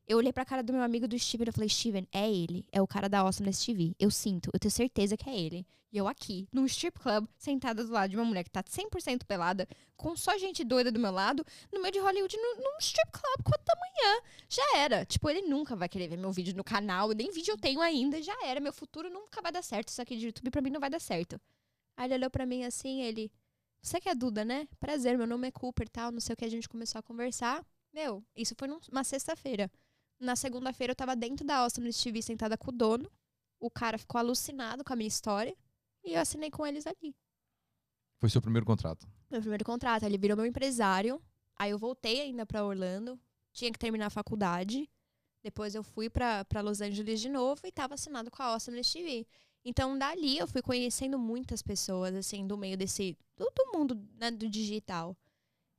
Eu 0.07 0.19
olhei 0.19 0.33
pra 0.33 0.45
cara 0.45 0.63
do 0.63 0.73
meu 0.73 0.83
amigo 0.83 1.09
do 1.09 1.19
Steven 1.19 1.49
e 1.49 1.53
falei, 1.53 1.69
Steven, 1.69 2.07
é 2.13 2.31
ele. 2.31 2.67
É 2.71 2.83
o 2.83 2.87
cara 2.87 3.09
da 3.09 3.21
Awesomeness 3.21 3.65
TV. 3.65 3.95
Eu 3.99 4.11
sinto, 4.11 4.51
eu 4.53 4.61
tenho 4.61 4.71
certeza 4.71 5.17
que 5.17 5.29
é 5.29 5.35
ele. 5.35 5.67
E 5.91 5.97
eu 5.97 6.09
aqui, 6.09 6.49
num 6.53 6.67
strip 6.67 6.99
club, 6.99 7.27
sentada 7.39 7.85
do 7.85 7.93
lado 7.93 8.11
de 8.11 8.17
uma 8.17 8.25
mulher 8.25 8.43
que 8.43 8.51
tá 8.51 8.65
100% 8.65 9.25
pelada, 9.25 9.67
com 9.97 10.17
só 10.17 10.37
gente 10.37 10.65
doida 10.65 10.91
do 10.91 10.99
meu 10.99 11.13
lado, 11.13 11.47
no 11.73 11.81
meio 11.81 11.93
de 11.93 12.01
Hollywood, 12.01 12.37
num, 12.37 12.79
strip 12.81 13.13
club, 13.13 13.45
4 13.45 13.65
da 13.65 13.75
manhã. 13.77 14.21
Já 14.49 14.77
era. 14.77 15.07
Tipo, 15.07 15.31
ele 15.31 15.43
nunca 15.43 15.77
vai 15.77 15.89
querer 15.89 16.09
ver 16.09 16.19
meu 16.19 16.33
vídeo 16.33 16.55
no 16.57 16.65
canal, 16.65 17.11
nem 17.11 17.31
vídeo 17.31 17.53
eu 17.53 17.57
tenho 17.57 17.81
ainda, 17.81 18.21
já 18.21 18.37
era. 18.45 18.59
Meu 18.61 18.73
futuro 18.73 19.09
nunca 19.09 19.41
vai 19.41 19.53
dar 19.53 19.63
certo. 19.63 19.89
Isso 19.89 20.03
aqui 20.03 20.17
de 20.17 20.27
YouTube 20.27 20.51
pra 20.51 20.61
mim 20.61 20.71
não 20.71 20.81
vai 20.81 20.91
dar 20.91 21.01
certo. 21.01 21.41
Aí 21.97 22.09
ele 22.09 22.15
olhou 22.15 22.31
pra 22.31 22.45
mim 22.45 22.65
assim, 22.65 23.01
ele. 23.03 23.31
Você 23.81 24.01
que 24.01 24.09
é 24.09 24.15
Duda, 24.15 24.45
né? 24.45 24.67
Prazer, 24.81 25.17
meu 25.17 25.27
nome 25.29 25.47
é 25.47 25.51
Cooper 25.53 25.89
tal, 25.89 26.11
não 26.11 26.21
sei 26.21 26.35
o 26.35 26.37
que, 26.37 26.45
a 26.45 26.51
gente 26.51 26.69
começou 26.69 26.99
a 26.99 27.03
conversar. 27.03 27.65
Meu, 27.93 28.25
isso 28.35 28.55
foi 28.59 28.67
numa 28.67 29.05
sexta-feira. 29.05 29.71
Na 30.21 30.37
segunda-feira 30.37 30.93
eu 30.93 30.97
tava 30.97 31.15
dentro 31.17 31.45
da 31.45 31.59
Austin 31.59 31.91
TV 31.91 32.23
sentada 32.23 32.57
com 32.57 32.71
o 32.71 32.73
dono. 32.73 33.11
O 33.61 33.71
cara 33.71 33.99
ficou 33.99 34.19
alucinado 34.19 34.85
com 34.85 34.93
a 34.93 34.97
minha 34.97 35.09
história. 35.09 35.57
E 36.05 36.15
eu 36.15 36.21
assinei 36.21 36.51
com 36.51 36.67
eles 36.67 36.87
ali. 36.87 37.15
Foi 38.21 38.29
seu 38.29 38.41
primeiro 38.43 38.67
contrato. 38.67 39.07
Meu 39.31 39.41
primeiro 39.41 39.65
contrato. 39.65 40.05
Ele 40.05 40.19
virou 40.19 40.37
meu 40.37 40.47
empresário. 40.47 41.21
Aí 41.57 41.71
eu 41.71 41.79
voltei 41.79 42.21
ainda 42.21 42.45
pra 42.45 42.65
Orlando. 42.65 43.19
Tinha 43.53 43.73
que 43.73 43.79
terminar 43.79 44.07
a 44.07 44.11
faculdade. 44.11 44.89
Depois 45.43 45.75
eu 45.75 45.83
fui 45.83 46.09
pra 46.09 46.45
pra 46.45 46.63
Los 46.63 46.81
Angeles 46.81 47.21
de 47.21 47.29
novo 47.29 47.61
e 47.65 47.73
tava 47.73 47.95
assinado 47.95 48.31
com 48.31 48.43
a 48.43 48.47
Austin 48.47 48.81
TV. 48.81 49.27
Então, 49.65 49.99
dali 49.99 50.39
eu 50.39 50.47
fui 50.47 50.61
conhecendo 50.61 51.19
muitas 51.19 51.63
pessoas, 51.63 52.15
assim, 52.15 52.47
do 52.47 52.57
meio 52.57 52.77
desse. 52.77 53.17
do, 53.37 53.51
do 53.55 53.73
mundo 53.73 54.09
né, 54.19 54.31
do 54.31 54.49
digital. 54.49 55.17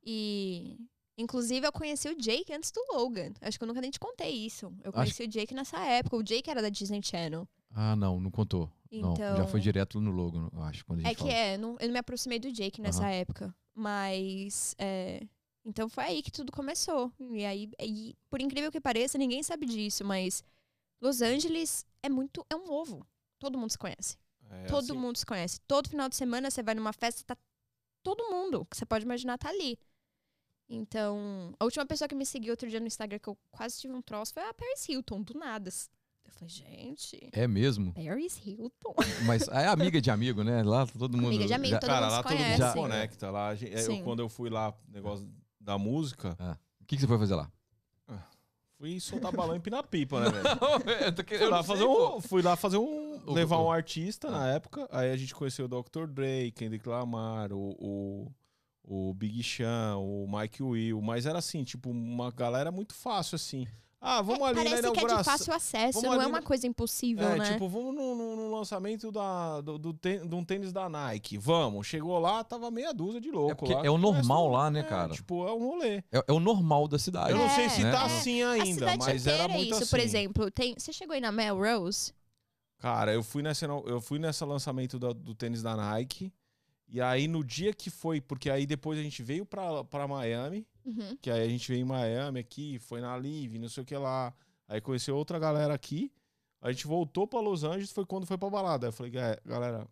E. 0.02 0.76
Inclusive, 1.18 1.66
eu 1.66 1.72
conheci 1.72 2.08
o 2.08 2.14
Jake 2.14 2.52
antes 2.52 2.70
do 2.70 2.80
Logan. 2.92 3.32
Acho 3.40 3.56
que 3.58 3.64
eu 3.64 3.68
nunca 3.68 3.80
nem 3.80 3.90
te 3.90 3.98
contei 3.98 4.30
isso. 4.30 4.72
Eu 4.84 4.92
conheci 4.92 5.22
o 5.22 5.28
Jake 5.28 5.54
nessa 5.54 5.78
época. 5.78 6.16
O 6.16 6.22
Jake 6.22 6.50
era 6.50 6.60
da 6.60 6.68
Disney 6.68 7.00
Channel. 7.02 7.48
Ah, 7.74 7.96
não, 7.96 8.20
não 8.20 8.30
contou. 8.30 8.70
Não, 8.92 9.16
já 9.16 9.34
foi 9.36 9.42
Então- 9.44 9.60
direto 9.60 10.00
no 10.00 10.10
logo, 10.10 10.50
eu 10.52 10.62
acho, 10.62 10.84
quando 10.84 11.00
a 11.00 11.02
gente 11.02 11.10
É 11.12 11.14
que 11.14 11.20
falou. 11.20 11.34
é, 11.34 11.58
não- 11.58 11.76
eu 11.80 11.86
não 11.88 11.92
me 11.92 11.98
aproximei 11.98 12.38
do 12.38 12.50
Jake 12.52 12.80
nessa 12.80 13.02
Aham. 13.02 13.10
época. 13.10 13.54
Mas. 13.74 14.74
é, 14.78 15.26
então 15.64 15.88
foi 15.88 16.04
aí 16.04 16.22
que 16.22 16.30
tudo 16.30 16.52
começou. 16.52 17.12
E 17.32 17.44
aí, 17.44 17.70
e, 17.80 18.14
por 18.30 18.40
incrível 18.40 18.70
que 18.72 18.80
pareça, 18.80 19.18
ninguém 19.18 19.42
sabe 19.42 19.66
disso, 19.66 20.04
mas 20.04 20.42
Los 21.00 21.20
Angeles 21.22 21.84
é 22.02 22.08
muito. 22.08 22.44
É 22.50 22.56
um 22.56 22.70
ovo. 22.70 23.06
Todo 23.38 23.58
mundo 23.58 23.70
se 23.70 23.78
conhece. 23.78 24.16
É, 24.48 24.64
todo 24.66 24.84
assim, 24.92 24.98
mundo 24.98 25.16
se 25.18 25.26
conhece. 25.26 25.60
Todo 25.66 25.88
final 25.90 26.08
de 26.08 26.16
semana 26.16 26.50
você 26.50 26.62
vai 26.62 26.74
numa 26.74 26.92
festa, 26.92 27.22
tá 27.24 27.36
todo 28.02 28.30
mundo 28.30 28.64
que 28.66 28.76
você 28.76 28.86
pode 28.86 29.04
imaginar 29.04 29.36
tá 29.36 29.48
ali. 29.50 29.78
Então, 30.68 31.54
a 31.58 31.64
última 31.64 31.86
pessoa 31.86 32.08
que 32.08 32.14
me 32.14 32.26
seguiu 32.26 32.52
outro 32.52 32.68
dia 32.68 32.80
no 32.80 32.86
Instagram 32.86 33.18
que 33.18 33.28
eu 33.28 33.36
quase 33.50 33.78
tive 33.80 33.94
um 33.94 34.02
troço 34.02 34.34
foi 34.34 34.42
a 34.42 34.52
Paris 34.52 34.88
Hilton, 34.88 35.22
do 35.22 35.38
nada. 35.38 35.70
Eu 36.24 36.32
falei, 36.32 36.48
gente, 36.48 37.28
É 37.32 37.46
mesmo? 37.46 37.92
Paris 37.94 38.40
Hilton. 38.44 38.94
Mas 39.24 39.46
é 39.48 39.68
amiga 39.68 40.00
de 40.00 40.10
amigo, 40.10 40.42
né? 40.42 40.62
Lá 40.64 40.84
todo 40.86 41.16
mundo. 41.16 41.28
Amiga 41.28 41.46
de 41.46 41.52
amigo, 41.54 41.70
já- 41.74 41.78
todo 41.78 41.88
Cara, 41.88 42.06
mundo 42.06 42.10
lá 42.12 42.16
se 42.16 42.22
todo 42.28 42.38
mundo 42.38 42.66
se 42.72 42.74
conecta. 42.74 43.30
Lá, 43.30 43.54
gente- 43.54 43.72
eu, 43.72 44.02
quando 44.02 44.20
eu 44.20 44.28
fui 44.28 44.50
lá, 44.50 44.74
negócio 44.88 45.28
da 45.60 45.78
música, 45.78 46.36
O 46.80 46.84
que, 46.86 46.96
que 46.96 47.00
você 47.02 47.06
foi 47.06 47.18
fazer 47.18 47.34
lá? 47.36 47.50
fui 48.78 49.00
soltar 49.00 49.32
balão 49.32 49.54
e 49.54 49.58
empinar 49.58 49.82
pipa, 49.86 50.20
né, 50.20 50.28
velho? 50.30 50.46
eu 51.06 51.14
tô 51.14 51.24
Fui 51.24 51.46
lá, 51.48 51.62
fazer 51.62 51.84
um, 51.84 52.20
fui 52.20 52.42
lá 52.42 52.56
fazer 52.56 52.76
um. 52.76 53.32
Levar 53.32 53.58
um 53.62 53.70
artista 53.70 54.30
na 54.30 54.48
época. 54.50 54.86
Aí 54.92 55.10
a 55.10 55.16
gente 55.16 55.34
conheceu 55.34 55.64
o 55.64 55.68
Dr. 55.68 56.06
Dre, 56.06 56.52
Kendrick 56.52 56.86
Lamar, 56.88 57.52
o, 57.52 57.70
o, 57.78 58.32
o 58.86 59.12
Big 59.12 59.42
Sean, 59.42 59.96
o 59.98 60.26
Mike 60.28 60.62
Will. 60.62 61.02
Mas 61.02 61.26
era 61.26 61.38
assim, 61.40 61.64
tipo, 61.64 61.90
uma 61.90 62.30
galera 62.30 62.70
muito 62.70 62.94
fácil, 62.94 63.34
assim. 63.36 63.66
Ah, 63.98 64.22
vamos 64.22 64.42
ali 64.46 64.58
na 64.58 64.64
Parece 64.64 64.82
que 64.82 64.86
é 64.88 64.92
de 64.92 64.98
inauguração. 64.98 65.24
fácil 65.24 65.52
acesso, 65.54 65.92
Vamos 65.94 66.04
não 66.04 66.12
ali 66.12 66.24
é 66.24 66.26
uma 66.28 66.38
na- 66.40 66.46
coisa 66.46 66.66
impossível, 66.66 67.26
É, 67.28 67.38
né? 67.38 67.52
tipo, 67.52 67.68
vamos 67.68 67.92
no, 67.94 68.14
no- 68.14 68.36
no 68.36 68.54
lançamento 68.54 69.10
da, 69.10 69.60
do, 69.62 69.78
do 69.78 69.92
tê- 69.94 70.18
de 70.18 70.32
um 70.34 70.44
tênis 70.44 70.70
da 70.72 70.88
Nike. 70.88 71.36
Vamos. 71.38 71.86
Chegou 71.88 72.16
lá, 72.20 72.44
tava 72.44 72.70
meia 72.70 72.92
dúzia 72.94 73.20
de 73.20 73.30
louco. 73.32 73.64
É 73.68 73.74
lá, 73.74 73.86
é 73.86 73.90
o 73.90 73.98
normal 73.98 74.48
lá, 74.48 74.70
né, 74.70 74.80
é, 74.80 74.82
cara? 74.84 75.12
Tipo, 75.14 75.48
é 75.48 75.52
um 75.52 75.58
rolê. 75.58 75.96
É, 76.12 76.22
é 76.28 76.32
o 76.32 76.38
normal 76.38 76.86
da 76.86 76.98
cidade. 77.00 77.32
Eu 77.32 77.38
não 77.38 77.48
sei 77.50 77.64
É, 77.64 77.68
se 77.70 77.82
né? 77.82 77.90
tá 77.90 78.02
É. 78.02 78.04
assim 78.04 78.42
ainda, 78.42 78.96
mas 78.98 79.26
era 79.26 79.44
é 79.44 79.48
muito 79.48 79.70
isso. 79.72 79.82
assim. 79.82 79.90
Por 79.90 79.98
exemplo, 79.98 80.50
tem, 80.52 80.74
você 80.78 80.92
chegou 80.92 81.14
aí 81.14 81.20
na 81.20 81.32
Melrose? 81.32 82.12
Cara, 82.78 83.12
eu 83.12 83.22
fui 83.24 83.42
nesse, 83.42 83.64
eu 83.64 84.00
fui 84.00 84.18
nesse 84.20 84.44
lançamento 84.44 84.98
da- 84.98 85.12
do 85.14 85.34
tênis 85.34 85.62
da 85.62 85.74
Nike. 85.74 86.30
E 86.88 87.00
aí, 87.00 87.26
no 87.26 87.42
dia 87.44 87.72
que 87.74 87.90
foi, 87.90 88.20
porque 88.20 88.48
aí 88.48 88.64
depois 88.66 88.98
a 88.98 89.02
gente 89.02 89.22
veio 89.22 89.44
pra, 89.44 89.82
pra 89.84 90.06
Miami, 90.06 90.66
Uhum. 90.84 91.16
que 91.20 91.30
aí 91.30 91.42
a 91.42 91.48
gente 91.48 91.66
veio 91.68 91.82
em 91.82 91.84
Miami 91.84 92.38
aqui, 92.40 92.78
foi 92.78 93.00
na 93.00 93.16
Live, 93.16 93.58
não 93.58 93.68
sei 93.68 93.82
o 93.82 93.86
que 93.86 93.96
lá. 93.96 94.32
Aí 94.68 94.80
conheceu 94.80 95.16
outra 95.16 95.36
galera 95.38 95.74
aqui. 95.74 96.12
A 96.60 96.70
gente 96.70 96.86
voltou 96.86 97.26
pra 97.26 97.40
Los 97.40 97.64
Angeles, 97.64 97.90
foi 97.90 98.06
quando 98.06 98.24
foi 98.26 98.38
pra 98.38 98.48
balada. 98.48 98.86
Aí 98.86 98.88
eu 98.88 98.92
falei, 98.92 99.12
"É, 99.16 99.38
galera, 99.44 99.86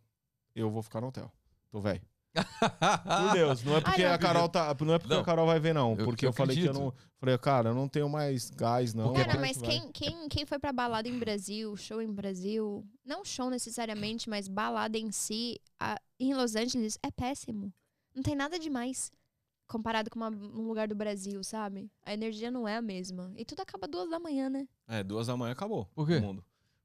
eu 0.55 0.71
vou 0.71 0.83
ficar 0.83 1.01
no 1.01 1.09
hotel. 1.09 1.31
Tô 1.71 1.81
velho. 1.81 2.01
Por 2.35 3.33
Deus, 3.33 3.63
não 3.63 3.77
é 3.77 3.81
porque 3.81 4.03
não. 4.05 4.13
a 4.13 4.19
Carol 4.19 4.49
tá. 4.49 4.77
Não 4.81 4.95
é 4.95 4.99
porque 4.99 5.15
Não. 5.15 5.21
a 5.21 5.25
Carol 5.25 5.47
vai 5.47 5.61
ver, 5.61 5.73
não. 5.75 5.95
Eu- 5.97 6.05
porque 6.05 6.27
eu, 6.27 6.31
eu 6.31 6.33
falei 6.33 6.57
que 6.57 6.65
eu 6.67 6.73
não. 6.75 6.93
Falei, 7.19 7.39
cara, 7.39 7.71
eu 7.71 7.75
não 7.75 7.89
tenho 7.89 8.09
mais 8.09 8.51
gás, 8.51 8.93
não. 8.93 9.09
Porque- 9.13 9.25
Cara, 9.25 9.41
mas 9.41 9.57
quem, 9.61 9.91
quem, 9.93 10.29
quem 10.29 10.45
foi 10.45 10.59
pra 10.59 10.73
balada 10.73 11.09
em 11.09 11.19
Brasil, 11.19 11.77
show 11.77 12.03
em 12.03 12.13
Brasil, 12.13 12.85
não 13.05 13.25
show 13.25 13.49
necessariamente, 13.49 14.29
mas 14.29 14.49
balada 14.49 14.99
em 14.99 15.11
si, 15.11 15.61
a- 15.81 15.99
em 16.19 16.35
Los 16.35 16.55
Angeles 16.57 16.99
é 17.03 17.11
péssimo. 17.11 17.73
Não 18.15 18.23
tem 18.23 18.35
nada 18.35 18.59
demais 18.59 19.11
comparado 19.67 20.11
com 20.11 20.19
uma- 20.19 20.29
um 20.29 20.67
lugar 20.69 20.87
do 20.89 20.95
Brasil, 20.95 21.43
sabe? 21.43 21.91
A 22.05 22.13
energia 22.13 22.51
não 22.51 22.69
é 22.69 22.77
a 22.77 22.83
mesma. 22.83 23.33
E 23.37 23.45
tudo 23.45 23.61
acaba 23.63 23.89
duas 23.89 24.11
da 24.11 24.19
manhã, 24.19 24.51
né? 24.51 24.69
É, 24.87 25.03
duas 25.03 25.27
da 25.29 25.37
manhã 25.37 25.53
acabou. 25.53 25.87
Por 25.95 26.07
quê? 26.07 26.17
todo 26.17 26.25
mundo. 26.27 26.45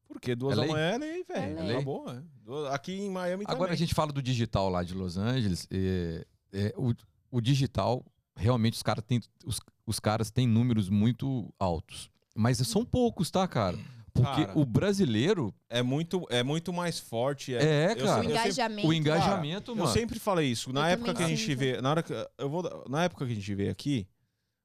Porque 0.10 0.36
duas 0.36 0.58
É 0.58 0.62
da 0.62 0.68
manhã 0.68 0.86
é 0.90 0.98
lei, 0.98 1.24
velho. 1.24 1.60
É 1.60 1.62
lei. 1.62 1.76
Acabou, 1.76 2.06
é. 2.10 2.74
Aqui 2.74 2.94
em 2.94 3.10
Miami 3.10 3.44
Agora 3.46 3.60
também. 3.60 3.74
a 3.74 3.78
gente 3.78 3.94
fala 3.94 4.12
do 4.12 4.22
digital 4.22 4.68
lá 4.68 4.84
de 4.84 4.94
Los 4.94 5.18
Angeles. 5.18 5.68
é, 5.72 6.26
é, 6.52 6.74
o, 6.76 6.94
o 7.32 7.40
digital, 7.40 8.04
realmente, 8.36 8.74
os, 8.74 8.82
cara 8.84 9.02
tem, 9.02 9.22
os, 9.46 9.60
os 9.86 10.00
caras 10.00 10.32
têm 10.32 10.48
números 10.48 10.90
muito 10.90 11.54
altos. 11.60 12.10
Mas 12.36 12.58
são 12.68 12.84
poucos, 12.84 13.30
tá, 13.30 13.48
cara? 13.48 13.78
Porque 14.12 14.48
Cara, 14.48 14.58
o 14.60 14.66
brasileiro. 14.66 15.54
É 15.70 15.84
muito, 15.84 16.26
é 16.32 16.42
muito 16.42 16.74
mais 16.74 17.00
forte. 17.00 17.54
É, 17.54 17.64
É, 17.64 17.92
eu 17.92 17.96
cara. 17.98 18.10
O 18.10 18.16
sempre- 18.24 18.32
engajamento. 18.32 18.88
O 18.88 18.94
engajamento, 18.94 19.72
Eu 19.72 19.76
mano. 19.76 19.90
sempre 19.92 20.20
falei 20.20 20.50
isso. 20.50 20.74
Na 20.74 20.90
Eu 20.90 20.94
época 20.94 21.14
que 21.14 21.24
a 21.24 21.28
gente 21.28 21.56
vê, 21.56 21.80
na 21.80 21.92
hora 21.92 22.02
que 22.04 22.12
eu 22.38 22.50
vou, 22.50 22.64
na 22.90 23.04
época 23.04 23.26
que 23.28 23.32
a 23.32 23.36
gente 23.36 23.54
veio 23.56 23.72
aqui, 23.72 24.08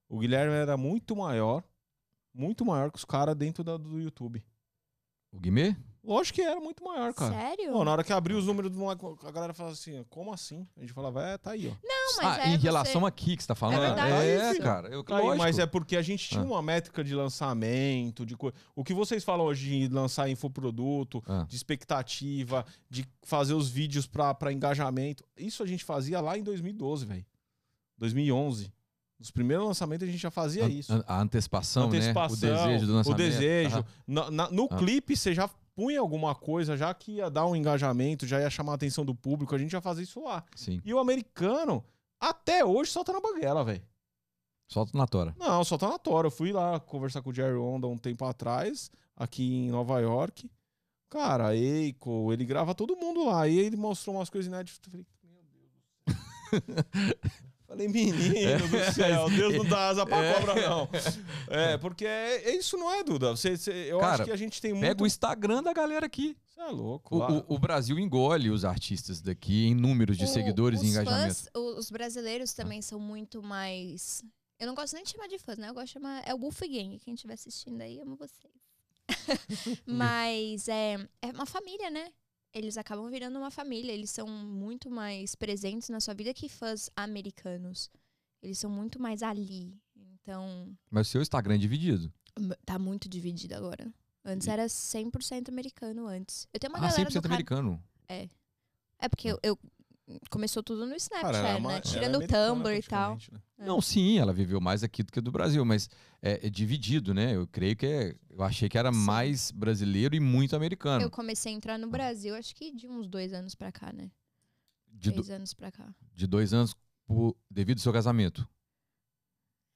o 0.09 0.19
Guilherme 0.19 0.55
era 0.55 0.77
muito 0.79 1.15
maior, 1.15 1.63
muito 2.35 2.65
maior 2.65 2.91
que 2.91 2.97
os 2.99 3.05
caras 3.05 3.37
dentro 3.37 3.63
da- 3.63 3.77
do 3.77 4.01
YouTube. 4.01 4.43
O 5.35 5.41
Guimê? 5.41 5.76
Lógico 6.07 6.37
que 6.37 6.43
era 6.43 6.61
muito 6.61 6.85
maior, 6.85 7.14
cara. 7.14 7.32
Sério? 7.32 7.72
Pô, 7.72 7.82
na 7.82 7.91
hora 7.93 8.05
que 8.05 8.12
abriu 8.12 8.37
os 8.37 8.47
números 8.47 8.70
do 8.70 8.78
moleque, 8.78 9.03
a 9.26 9.30
galera 9.30 9.55
falava 9.55 9.72
assim, 9.72 10.05
como 10.11 10.35
assim? 10.35 10.68
A 10.76 10.80
gente 10.82 10.93
falava, 10.93 11.22
é, 11.26 11.39
tá 11.39 11.53
aí, 11.53 11.66
ó. 11.66 11.70
Não, 11.82 12.16
mas 12.18 12.26
ah, 12.39 12.43
é 12.45 12.49
em 12.49 12.59
você- 12.59 12.62
relação 12.62 13.07
aqui 13.07 13.35
que 13.39 13.43
você 13.43 13.47
tá 13.49 13.55
falando. 13.55 13.80
verdade 13.80 14.12
é 14.26 14.53
isso. 14.53 14.61
cara. 14.61 14.89
Eu, 14.89 15.03
Tá 15.03 15.16
aí, 15.16 15.39
mas 15.39 15.59
é 15.59 15.64
porque 15.64 15.97
a 15.97 16.03
gente 16.03 16.28
tinha 16.28 16.43
Ah. 16.43 16.45
uma 16.45 16.61
métrica 16.61 17.03
de 17.03 17.14
lançamento, 17.14 18.26
de 18.26 18.37
coisa. 18.37 18.55
O 18.76 18.85
que 18.85 18.93
vocês 18.93 19.24
falam 19.24 19.47
hoje 19.47 19.89
de 19.89 19.95
lançar 19.95 20.28
infoproduto, 20.28 21.22
Ah. 21.26 21.47
de 21.49 21.57
expectativa, 21.57 22.66
de 22.91 23.07
fazer 23.22 23.55
os 23.55 23.70
vídeos 23.70 24.07
pra, 24.07 24.35
pra 24.35 24.53
engajamento, 24.53 25.24
isso 25.39 25.62
a 25.62 25.66
gente 25.66 25.85
fazia 25.85 26.20
lá 26.20 26.37
em 26.37 26.43
2012, 26.43 27.07
velho. 27.07 27.24
2011. 27.97 28.70
Nos 29.19 29.31
primeiros 29.31 29.67
lançamentos 29.67 30.07
a 30.07 30.11
gente 30.11 30.21
já 30.21 30.31
fazia 30.31 30.65
An- 30.65 30.69
isso. 30.69 30.93
an- 30.93 31.05
A 31.07 31.21
antecipação, 31.21 31.89
né? 31.89 31.89
O 31.89 32.37
desejo 32.37 32.87
do 32.87 32.93
o 32.93 32.97
lançamento. 32.97 33.17
desejo. 33.19 33.77
Aham. 33.77 33.85
Na- 34.07 34.31
na- 34.31 34.51
no 34.51 34.69
Ah. 34.71 34.77
clipe 34.77 35.17
você 35.17 35.33
já 35.33 35.49
punha 35.77 36.01
alguma 36.01 36.35
coisa, 36.35 36.77
já 36.77 36.93
que 36.93 37.12
ia 37.12 37.31
dar 37.31 37.47
um 37.47 37.57
engajamento, 37.57 38.27
já 38.27 38.41
ia 38.41 38.51
chamar 38.51 38.73
a 38.73 38.75
atenção 38.75 39.05
do 39.05 39.15
público, 39.15 39.55
a 39.55 39.59
gente 39.59 39.71
já 39.71 39.81
fazia 39.81 40.05
isso 40.05 40.23
lá. 40.23 40.45
Sim. 40.55 40.81
E 40.85 40.93
o 40.93 40.99
americano, 40.99 41.85
até 42.21 42.65
hoje, 42.65 42.93
tá 43.05 43.12
na 43.12 43.21
banguela, 43.21 43.65
velho. 43.65 43.83
Solta 44.71 44.97
na 44.97 45.07
tora. 45.07 45.35
Não, 45.39 45.65
tá 45.79 45.89
na 45.89 45.99
tora. 45.99 46.27
Eu 46.27 46.31
fui 46.31 46.53
lá 46.53 46.81
conversar 46.81 47.23
com 47.23 47.31
o 47.31 47.35
Jerry 47.35 47.57
Onda 47.57 47.87
um 47.87 47.99
tempo 47.99 48.25
atrás, 48.25 48.91
aqui 49.17 49.43
em 49.45 49.71
Nova 49.71 50.01
York. 50.01 50.51
Cara, 51.11 51.55
Eiko, 51.55 52.33
ele 52.33 52.45
grava 52.45 52.75
todo 52.75 52.97
mundo 52.97 53.27
lá. 53.27 53.47
E 53.47 53.59
ele 53.59 53.77
mostrou 53.77 54.17
umas 54.17 54.29
coisas 54.31 54.49
inéditas. 54.49 54.81
Eu 54.83 54.91
falei, 54.91 55.07
meu 55.25 55.45
Deus 55.45 55.71
do 55.71 56.73
céu. 56.73 57.45
Falei, 57.75 57.89
menino 57.89 58.68
do 58.68 58.79
céu, 58.95 59.29
Deus 59.31 59.55
não 59.57 59.64
dá 59.64 59.89
asa 59.89 60.07
pra 60.07 60.16
É. 60.25 60.35
cobra, 60.35 60.55
não. 60.68 60.89
É, 61.49 61.77
porque 61.79 62.07
é, 62.07 62.51
é 62.51 62.57
isso 62.57 62.77
não 62.77 62.91
é, 62.93 63.03
Duda. 63.05 63.31
Você, 63.31 63.57
você- 63.57 63.93
eu 63.93 63.99
Cara, 63.99 64.14
acho 64.14 64.25
que 64.25 64.31
a 64.33 64.37
gente 64.37 64.61
tem 64.61 64.72
muito. 64.72 64.83
Pega 64.87 65.03
o 65.03 65.07
Instagram 65.07 65.62
da 65.62 65.72
galera 65.72 66.07
aqui. 66.07 66.37
Você 66.47 66.61
é 66.61 66.66
louco. 66.66 67.16
O, 67.16 67.39
o- 67.39 67.45
o 67.55 67.59
Brasil 67.59 67.99
engole 67.99 68.49
os 68.51 68.64
artistas 68.64 69.20
daqui 69.20 69.66
em 69.66 69.75
números 69.75 70.16
de 70.16 70.25
O- 70.25 70.29
seguidores 70.29 70.81
e 70.81 70.85
os 70.85 70.91
engajamento. 70.93 71.35
fãs, 71.35 71.49
os 71.55 71.91
brasileiros 71.91 72.53
também 72.53 72.81
são 72.81 72.99
muito 73.01 73.43
mais. 73.43 74.22
Eu 74.61 74.68
não 74.68 74.75
gosto 74.75 74.95
nem 74.95 75.03
de 75.03 75.11
chamar 75.11 75.27
de 75.27 75.39
fãs, 75.39 75.59
né? 75.59 75.68
Eu 75.68 75.75
gosto 75.75 75.87
de 75.89 75.93
chamar. 75.95 76.22
É 76.25 76.33
o 76.33 76.39
Wolf 76.39 76.61
Gang. 76.61 76.99
Quem 77.01 77.14
estiver 77.14 77.35
assistindo 77.35 77.81
aí, 77.81 77.99
amo 78.01 78.16
vocês. 78.16 78.55
Mas 79.87 80.68
é, 80.68 80.95
é 81.22 81.27
uma 81.33 81.45
família, 81.47 81.91
né? 81.91 82.09
Eles 82.55 82.77
acabam 82.79 83.11
virando 83.11 83.37
uma 83.39 83.51
família. 83.51 83.93
Eles 83.93 84.11
são 84.11 84.27
muito 84.29 84.89
mais 84.91 85.35
presentes 85.35 85.89
na 85.89 86.01
sua 86.01 86.15
vida 86.15 86.33
que 86.33 86.49
fãs 86.49 86.89
americanos. 86.97 87.91
Eles 88.41 88.59
são 88.59 88.71
muito 88.71 89.01
mais 89.01 89.23
ali. 89.23 89.77
Então, 90.23 90.75
Mas 90.91 91.09
o 91.09 91.11
seu 91.11 91.21
Instagram 91.23 91.57
é 91.57 91.59
dividido. 91.59 92.13
tá 92.65 92.79
muito 92.79 93.09
dividido 93.09 93.55
agora. 93.55 93.93
Antes 94.25 94.47
E- 94.47 94.51
era 94.51 94.67
100% 94.69 95.49
americano 95.51 96.07
antes. 96.07 96.47
Eu 96.53 96.61
tenho 96.61 96.73
uma 96.73 96.79
ah, 96.79 96.83
galera 96.89 97.11
100% 97.11 97.15
do 97.15 97.29
Ca- 97.29 97.29
americano. 97.35 97.83
É 98.09 99.09
porque 99.09 99.29
eu, 99.29 99.39
eu- 99.43 99.59
começou 100.31 100.63
tudo 100.63 100.87
no 100.87 100.95
Snapchat, 100.95 101.33
Cara, 101.33 101.49
era 101.49 101.59
uma- 101.59 101.73
né? 101.73 101.81
Tirando 101.81 102.15
o 102.15 102.17
americana, 102.17 102.55
Tumblr 102.55 102.77
e 102.77 102.83
tal. 102.83 103.17
né? 103.33 103.41
É. 103.59 103.65
Não, 103.65 103.81
sim, 103.81 104.19
ela 104.19 104.33
viveu 104.33 104.61
mais 104.61 104.83
aqui 104.83 105.03
do 105.03 105.13
que 105.13 105.21
do 105.21 105.31
Brasil, 105.33 105.65
mas 105.65 105.89
é, 106.21 106.47
é 106.47 106.51
dividido, 106.51 107.15
né? 107.15 107.35
Eu 107.37 107.47
creio 107.47 107.77
que 107.77 107.87
é. 107.87 108.15
Eu 108.31 108.43
achei 108.43 108.69
que 108.69 108.77
era 108.77 108.93
Sim. 108.93 108.99
mais 108.99 109.51
brasileiro 109.51 110.15
e 110.15 110.21
muito 110.21 110.55
americano. 110.57 111.03
Eu 111.03 111.11
comecei 111.11 111.53
a 111.53 111.55
entrar 111.55 111.79
no 111.79 111.89
Brasil, 111.89 112.35
acho 112.35 112.55
que 112.55 112.71
de 112.73 112.87
uns 112.89 113.07
dois 113.09 113.33
anos 113.33 113.55
pra 113.55 113.71
cá, 113.73 113.93
né? 113.93 114.11
De, 114.93 115.11
do- 115.11 115.15
Três 115.23 115.31
anos 115.31 115.55
pra 115.55 115.71
cá. 115.73 115.95
de 116.13 116.27
dois 116.27 116.53
anos 116.55 116.75
por- 117.07 117.37
devido 117.51 117.79
ao 117.79 117.83
seu 117.83 117.93
casamento. 117.93 118.47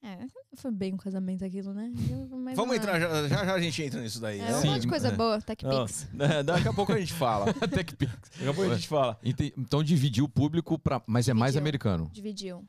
É, 0.01 0.27
foi 0.57 0.71
bem 0.71 0.95
um 0.95 0.97
casamento 0.97 1.45
aquilo, 1.45 1.75
né? 1.75 1.91
Mas 2.31 2.57
Vamos 2.57 2.69
não- 2.69 2.75
entrar, 2.75 3.01
já, 3.01 3.27
já 3.29 3.45
já 3.47 3.55
a 3.55 3.61
gente 3.61 3.83
entra 3.83 4.01
nisso 4.01 4.21
daí. 4.21 4.39
É 4.39 4.45
né? 4.53 4.57
um 4.59 4.67
monte 4.67 4.83
de 4.83 4.87
coisa 4.89 5.09
é. 5.09 5.11
boa, 5.13 5.41
tá 5.43 5.55
Não, 5.63 5.85
TechPix. 5.87 6.09
daqui 6.45 6.69
a 6.69 6.73
pouco 6.73 6.93
a 6.93 7.01
gente 7.01 7.13
fala. 7.13 7.53
Que 7.53 7.67
Daqui 7.67 7.97
a 8.49 8.55
pouco 8.55 8.71
a 8.71 8.75
gente 8.77 8.87
fala. 8.89 9.19
Então 9.57 9.83
dividiu 9.83 10.25
o 10.25 10.29
público 10.29 10.79
para, 10.79 11.03
mas 11.07 11.29
é 11.29 11.35
mais 11.35 11.53
Dividiu. 11.55 11.63
americano. 11.63 12.11
Dividiu. 12.13 12.65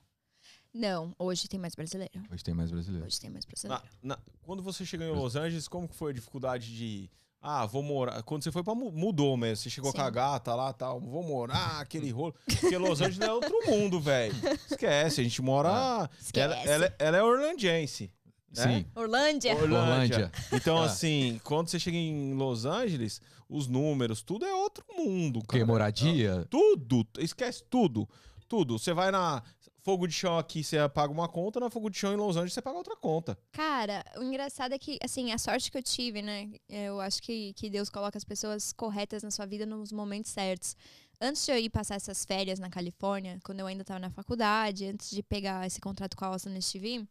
Não, 0.74 1.16
hoje 1.20 1.48
tem 1.48 1.60
mais 1.60 1.76
brasileiro. 1.76 2.12
Hoje 2.32 2.44
tem 2.44 2.54
mais 2.54 2.72
brasileiro. 2.72 3.06
Hoje 3.06 3.20
tem 3.20 3.30
mais 3.30 3.46
brasileiro. 3.46 3.84
Na- 4.04 4.16
na- 4.16 4.22
quando 4.42 4.62
você 4.64 4.84
chegou 4.86 5.06
em 5.06 5.12
Los 5.12 5.36
Angeles, 5.36 5.68
como 5.68 5.88
que 5.88 5.96
foi 5.96 6.12
a 6.12 6.14
dificuldade 6.16 6.76
de. 6.76 7.10
Ah, 7.42 7.66
vou 7.66 7.82
morar. 7.82 8.22
Quando 8.24 8.44
você 8.44 8.52
foi 8.52 8.64
pra. 8.64 8.76
mu- 8.76 8.92
Mudou 8.92 9.38
mesmo. 9.38 9.58
Você 9.64 9.70
chegou 9.70 9.92
Sim. 9.92 9.98
com 9.98 10.04
a 10.04 10.10
gata 10.10 10.54
lá 10.56 10.74
tal. 10.74 11.00
Vou 11.00 11.24
morar, 11.24 11.80
aquele 11.82 12.12
rolo. 12.12 12.36
Porque 12.46 12.78
Los 12.78 13.00
Angeles 13.02 13.22
é 13.22 13.32
outro 13.32 13.56
mundo, 13.68 14.00
velho. 14.00 14.34
Esquece, 14.70 15.22
a 15.22 15.24
gente 15.24 15.42
mora. 15.42 16.10
Esquece. 16.20 16.40
Ela, 16.54 16.56
ela, 16.66 16.96
ela 17.00 17.18
é 17.18 17.24
orlandiense. 17.24 18.12
Sim. 18.52 18.86
Orlândia. 18.96 19.56
Orlândia. 19.56 20.32
Então, 20.52 20.80
Ah. 20.80 20.86
assim, 20.86 21.40
quando 21.44 21.70
você 21.70 21.80
chega 21.80 21.96
em 21.96 22.34
Los 22.34 22.66
Angeles, 22.66 23.22
os 23.48 23.68
números, 23.68 24.22
tudo 24.22 24.44
é 24.46 24.54
outro 24.54 24.84
mundo, 24.98 25.40
Que 25.42 25.48
cara. 25.60 25.66
moradia? 25.66 26.46
Tudo, 26.50 27.08
esquece 27.20 27.64
tudo. 27.70 28.10
Tudo. 28.48 28.78
Você 28.80 28.92
vai 28.92 29.12
na 29.12 29.44
fogo 29.90 30.06
de 30.06 30.14
chão 30.14 30.38
aqui, 30.38 30.64
você 30.64 30.78
paga 30.88 31.12
uma 31.12 31.28
conta, 31.28 31.60
na 31.60 31.68
fogo 31.68 31.90
de 31.90 31.98
chão 31.98 32.14
em 32.14 32.16
Los 32.16 32.36
Angeles 32.36 32.54
você 32.54 32.62
paga 32.62 32.78
outra 32.78 32.96
conta. 32.96 33.36
Cara, 33.52 34.06
o 34.18 34.22
engraçado 34.22 34.72
é 34.72 34.78
que, 34.78 35.00
assim, 35.04 35.32
a 35.32 35.38
sorte 35.40 35.72
que 35.72 35.80
eu 35.80 35.82
tive, 35.82 36.22
né? 36.22 36.52
Eu 36.70 37.02
acho 37.02 37.20
que, 37.24 37.54
que 37.54 37.72
Deus 37.72 37.90
coloca 37.90 38.16
as 38.16 38.24
pessoas 38.24 38.72
corretas 38.72 39.24
na 39.24 39.32
sua 39.32 39.48
vida 39.48 39.66
nos 39.66 39.92
momentos 39.92 40.30
certos. 40.30 40.76
Antes 41.20 41.44
de 41.44 41.52
eu 41.52 41.58
ir 41.58 41.72
passar 41.72 41.96
essas 41.96 42.24
férias 42.24 42.60
na 42.60 42.70
Califórnia, 42.70 43.40
quando 43.44 43.62
eu 43.62 43.66
ainda 43.66 43.82
estava 43.82 44.00
na 44.00 44.12
faculdade, 44.12 44.86
antes 44.86 45.10
de 45.10 45.24
pegar 45.24 45.66
esse 45.66 45.82
contrato 45.82 46.16
com 46.16 46.24
a 46.24 46.28
Austin 46.28 46.54
TV, 46.54 47.08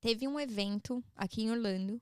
teve 0.00 0.26
um 0.26 0.40
evento 0.40 1.04
aqui 1.14 1.42
em 1.42 1.52
Orlando. 1.52 2.00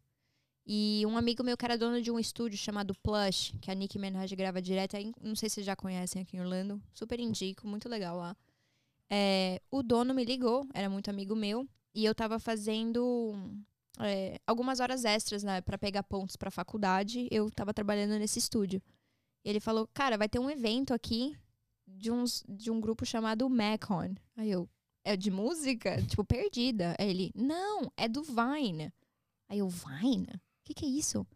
E 0.66 1.04
um 1.06 1.18
amigo 1.18 1.44
meu 1.44 1.58
que 1.58 1.64
era 1.66 1.76
dono 1.76 2.00
de 2.00 2.10
um 2.10 2.18
estúdio 2.18 2.56
chamado 2.56 2.94
Plush, 3.02 3.52
que 3.60 3.70
a 3.70 3.74
Nicki 3.74 3.98
Minaj 3.98 4.34
grava 4.34 4.62
direto, 4.62 4.96
não 5.22 5.36
sei 5.36 5.50
se 5.50 5.56
vocês 5.56 5.66
já 5.66 5.76
conhecem 5.76 6.22
aqui 6.22 6.38
em 6.38 6.40
Orlando, 6.40 6.82
super 6.94 7.20
indico, 7.20 7.68
muito 7.68 7.86
legal 7.86 8.16
lá. 8.16 8.34
É, 9.10 9.60
o 9.70 9.82
dono 9.82 10.12
me 10.12 10.24
ligou, 10.24 10.66
era 10.74 10.90
muito 10.90 11.08
amigo 11.10 11.36
meu, 11.36 11.68
e 11.94 12.04
eu 12.04 12.14
tava 12.14 12.38
fazendo 12.38 13.34
é, 14.00 14.38
algumas 14.46 14.80
horas 14.80 15.04
extras, 15.04 15.42
né, 15.42 15.60
para 15.60 15.78
pegar 15.78 16.02
pontos 16.02 16.36
pra 16.36 16.50
faculdade. 16.50 17.28
Eu 17.30 17.50
tava 17.50 17.72
trabalhando 17.72 18.18
nesse 18.18 18.38
estúdio. 18.38 18.82
Ele 19.44 19.60
falou: 19.60 19.88
"Cara, 19.94 20.18
vai 20.18 20.28
ter 20.28 20.38
um 20.38 20.50
evento 20.50 20.92
aqui 20.92 21.36
de 21.86 22.10
uns 22.10 22.44
de 22.48 22.70
um 22.70 22.80
grupo 22.80 23.06
chamado 23.06 23.48
Macon". 23.48 24.14
Aí 24.36 24.50
eu: 24.50 24.68
"É 25.04 25.16
de 25.16 25.30
música? 25.30 25.96
tipo 26.06 26.24
perdida". 26.24 26.94
Aí 26.98 27.08
ele: 27.10 27.32
"Não, 27.34 27.90
é 27.96 28.08
do 28.08 28.22
Vine". 28.22 28.92
Aí 29.48 29.58
eu: 29.60 29.68
"Vine? 29.68 30.28
O 30.34 30.40
que 30.64 30.74
que 30.74 30.84
é 30.84 30.88
isso?" 30.88 31.26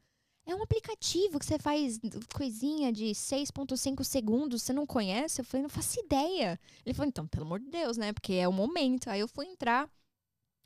É 0.47 0.55
um 0.55 0.62
aplicativo 0.62 1.38
que 1.38 1.47
você 1.47 1.59
faz 1.59 2.01
coisinha 2.34 2.93
de 2.93 3.07
6.5 3.11 4.03
segundos, 4.03 4.62
você 4.62 4.72
não 4.72 4.86
conhece? 4.86 5.41
Eu 5.41 5.45
falei, 5.45 5.62
não 5.62 5.70
faço 5.70 6.01
ideia. 6.01 6.59
Ele 6.84 6.95
falou, 6.95 7.09
então, 7.09 7.26
pelo 7.26 7.45
amor 7.45 7.61
de 7.61 7.68
Deus, 7.68 7.97
né? 7.97 8.12
Porque 8.12 8.32
é 8.34 8.49
o 8.49 8.53
momento. 8.53 9.09
Aí 9.09 9.20
eu 9.20 9.28
fui 9.28 9.47
entrar, 9.47 9.88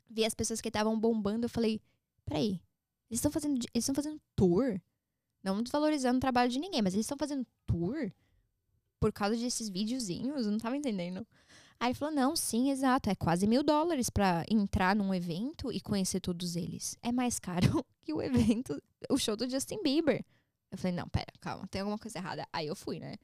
vi 0.09 0.25
as 0.25 0.33
pessoas 0.33 0.61
que 0.61 0.69
estavam 0.69 0.99
bombando, 0.99 1.45
eu 1.45 1.49
falei, 1.49 1.79
peraí, 2.25 2.59
eles 3.09 3.19
estão 3.19 3.31
fazendo, 3.31 3.53
eles 3.53 3.69
estão 3.75 3.93
fazendo 3.93 4.19
tour? 4.35 4.79
Não 5.43 5.61
desvalorizando 5.61 6.17
o 6.17 6.21
trabalho 6.21 6.49
de 6.49 6.57
ninguém, 6.57 6.81
mas 6.81 6.93
eles 6.93 7.05
estão 7.05 7.17
fazendo 7.17 7.45
tour 7.67 8.11
por 8.99 9.13
causa 9.13 9.35
desses 9.35 9.69
videozinhos? 9.69 10.45
Eu 10.45 10.51
não 10.51 10.57
tava 10.57 10.77
entendendo. 10.77 11.27
Aí 11.79 11.89
ele 11.89 11.93
falou, 11.95 12.15
não, 12.15 12.35
sim, 12.35 12.71
exato, 12.71 13.09
é 13.09 13.15
quase 13.15 13.45
mil 13.45 13.61
dólares 13.61 14.09
pra 14.09 14.43
entrar 14.49 14.95
num 14.95 15.13
evento 15.13 15.71
e 15.71 15.79
conhecer 15.79 16.21
todos 16.21 16.55
eles. 16.55 16.97
É 17.03 17.11
mais 17.11 17.37
caro 17.37 17.85
que 18.05 18.13
o 18.13 18.21
evento, 18.21 18.81
o 19.09 19.17
show 19.17 19.35
do 19.35 19.49
Justin 19.49 19.81
Bieber. 19.83 20.23
Eu 20.71 20.77
falei, 20.77 20.95
não, 20.95 21.07
pera, 21.09 21.27
calma, 21.41 21.67
tem 21.67 21.81
alguma 21.81 21.97
coisa 21.97 22.17
errada. 22.19 22.47
Aí 22.53 22.67
eu 22.67 22.75
fui, 22.75 22.99
né? 22.99 23.15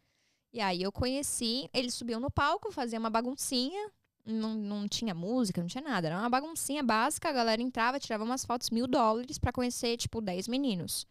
E 0.53 0.59
aí 0.59 0.82
eu 0.82 0.91
conheci, 0.91 1.69
eles 1.73 1.93
subiam 1.93 2.19
no 2.19 2.29
palco, 2.32 2.71
faziam 2.71 2.99
uma 2.99 3.09
baguncinha, 3.09 3.89
não, 4.25 4.53
não 4.55 4.88
tinha 4.88 5.13
música, 5.13 5.61
não 5.61 5.67
tinha 5.67 5.84
nada. 5.84 6.07
Era 6.07 6.17
uma 6.19 6.29
baguncinha 6.29 6.84
básica, 6.84 7.29
a 7.29 7.34
galera 7.34 7.61
entrava, 7.61 7.99
tirava 7.99 8.23
umas 8.23 8.43
fotos, 8.43 8.69
mil 8.69 8.88
dólares 8.88 9.38
pra 9.38 9.51
conhecer, 9.53 9.95
tipo, 9.97 10.19
10 10.21 10.47
meninos. 10.47 11.05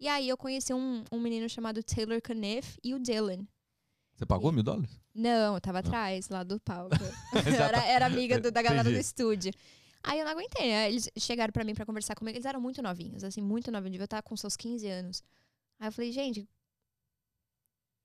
E 0.00 0.08
aí 0.08 0.28
eu 0.28 0.36
conheci 0.36 0.74
um, 0.74 1.04
um 1.12 1.20
menino 1.20 1.48
chamado 1.48 1.82
Taylor 1.82 2.20
Caniff 2.20 2.78
e 2.82 2.92
o 2.94 2.98
Dylan. 2.98 3.46
Você 4.14 4.26
pagou 4.26 4.50
mil 4.52 4.62
dólares? 4.62 5.00
Não, 5.14 5.54
eu 5.54 5.60
tava 5.60 5.78
atrás, 5.78 6.28
lá 6.28 6.42
do 6.42 6.58
palco. 6.60 6.96
Já 7.56 7.66
era, 7.68 7.80
tá- 7.80 7.86
era 7.86 8.06
amiga 8.06 8.40
do- 8.40 8.50
da 8.50 8.62
galera 8.62 8.84
do 8.84 8.90
Entendi. 8.90 9.00
estúdio. 9.00 9.52
Aí 10.04 10.18
eu 10.18 10.24
não 10.24 10.32
aguentei, 10.32 10.68
né? 10.68 10.88
Eles 10.88 11.08
chegaram 11.18 11.52
pra 11.52 11.64
mim 11.64 11.74
pra 11.74 11.86
conversar 11.86 12.14
comigo, 12.14 12.36
eles 12.36 12.46
eram 12.46 12.60
muito 12.60 12.82
novinhos, 12.82 13.22
assim, 13.22 13.40
muito 13.40 13.70
novinhos, 13.70 13.92
devia 13.92 14.04
estar 14.04 14.22
com 14.22 14.36
seus 14.36 14.56
15 14.56 14.86
anos. 14.88 15.22
Aí 15.78 15.88
eu 15.88 15.92
falei, 15.92 16.12
gente, 16.12 16.48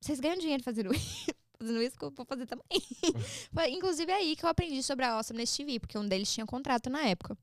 vocês 0.02 0.20
ganham 0.20 0.38
dinheiro 0.38 0.64
fazendo 0.64 0.94
isso? 0.94 1.26
Fazendo 1.60 1.82
isso 1.82 1.98
que 1.98 2.06
eu 2.06 2.12
vou 2.12 2.24
fazer 2.24 2.46
também. 2.46 2.64
Foi, 3.52 3.72
inclusive 3.72 4.12
é 4.12 4.16
aí 4.16 4.36
que 4.36 4.46
eu 4.46 4.50
aprendi 4.50 4.84
sobre 4.84 5.04
a 5.06 5.14
Awesomeness 5.14 5.58
TV, 5.58 5.80
porque 5.80 5.98
um 5.98 6.08
deles 6.08 6.32
tinha 6.32 6.46
contrato 6.46 6.88
na 6.88 7.02
época. 7.08 7.36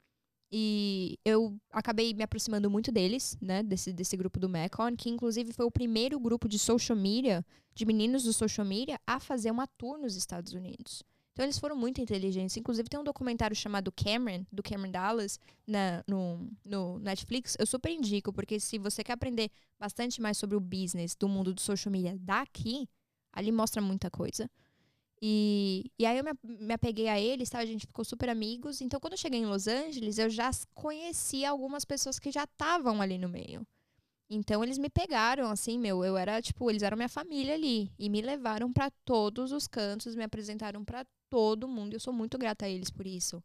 E 0.53 1.19
eu 1.25 1.59
acabei 1.69 2.15
me 2.15 2.23
aproximando 2.23 2.71
muito 2.71 2.93
deles, 2.93 3.37
né? 3.41 3.61
Desse, 3.61 3.93
desse 3.93 4.17
grupo 4.17 4.39
do 4.39 4.49
Macon, 4.49 4.97
que 4.97 5.11
inclusive 5.11 5.53
foi 5.53 5.67
o 5.67 5.71
primeiro 5.71 6.21
grupo 6.21 6.49
de 6.49 6.61
social 6.61 6.97
media, 6.97 7.45
de 7.75 7.85
meninos 7.85 8.23
do 8.23 8.33
social 8.33 8.65
media, 8.65 9.01
a 9.05 9.19
fazer 9.19 9.51
uma 9.51 9.67
tour 9.67 9.99
nos 9.99 10.15
Estados 10.15 10.53
Unidos. 10.53 11.03
Então 11.35 11.45
eles 11.45 11.59
foram 11.59 11.75
muito 11.75 12.01
inteligentes. 12.01 12.57
Inclusive 12.57 12.89
tem 12.89 12.99
um 12.99 13.05
documentário 13.05 13.57
chamado 13.57 13.91
Cameron, 13.91 14.47
do 14.53 14.63
Cameron 14.63 14.93
Dallas, 14.93 15.39
na, 15.67 16.05
no, 16.07 16.49
no 16.65 17.01
Netflix. 17.01 17.57
Eu 17.59 17.67
super 17.67 17.91
indico, 17.91 18.33
porque 18.33 18.61
se 18.61 18.79
você 18.79 19.03
quer 19.03 19.15
aprender 19.15 19.51
bastante 19.79 20.23
mais 20.23 20.39
sobre 20.39 20.57
o 20.57 20.61
business 20.61 21.17
do 21.17 21.29
mundo 21.29 21.53
do 21.53 21.61
social 21.61 21.91
media 21.91 22.17
daqui, 22.21 22.89
ali 23.33 23.51
mostra 23.51 23.83
muita 23.83 24.09
coisa. 24.09 24.49
E, 25.21 25.91
e 25.99 26.07
aí 26.07 26.19
eu 26.19 26.25
me, 26.25 26.33
me 26.45 26.73
apeguei 26.75 27.09
a 27.09 27.21
eles, 27.21 27.51
tá? 27.51 27.59
A 27.59 27.67
gente 27.67 27.87
ficou 27.87 28.05
super 28.05 28.29
amigos. 28.29 28.81
Então, 28.81 29.01
quando 29.01 29.15
eu 29.15 29.19
cheguei 29.19 29.41
em 29.41 29.47
Los 29.47 29.67
Angeles, 29.67 30.19
eu 30.19 30.31
já 30.31 30.51
conhecia 30.73 31.51
algumas 31.51 31.85
pessoas 31.85 32.21
que 32.21 32.31
já 32.31 32.45
estavam 32.45 33.03
ali 33.03 33.19
no 33.19 33.29
meio. 33.29 33.67
Então, 34.29 34.65
eles 34.65 34.79
me 34.79 34.89
pegaram, 34.89 35.51
assim, 35.51 35.79
meu, 35.79 36.05
eu 36.05 36.17
era, 36.17 36.41
tipo, 36.41 36.71
eles 36.71 36.83
eram 36.83 36.97
minha 36.97 37.09
família 37.09 37.55
ali. 37.55 37.93
E 37.99 38.09
me 38.09 38.21
levaram 38.23 38.73
pra 38.73 38.91
todos 39.05 39.53
os 39.53 39.67
cantos, 39.67 40.15
me 40.17 40.25
apresentaram 40.25 40.85
pra 40.85 41.05
todo 41.29 41.69
mundo. 41.69 41.93
E 41.93 41.97
eu 41.97 42.01
sou 42.01 42.13
muito 42.13 42.39
grata 42.39 42.65
a 42.65 42.69
eles 42.69 42.91
por 42.91 43.07
isso. 43.07 43.43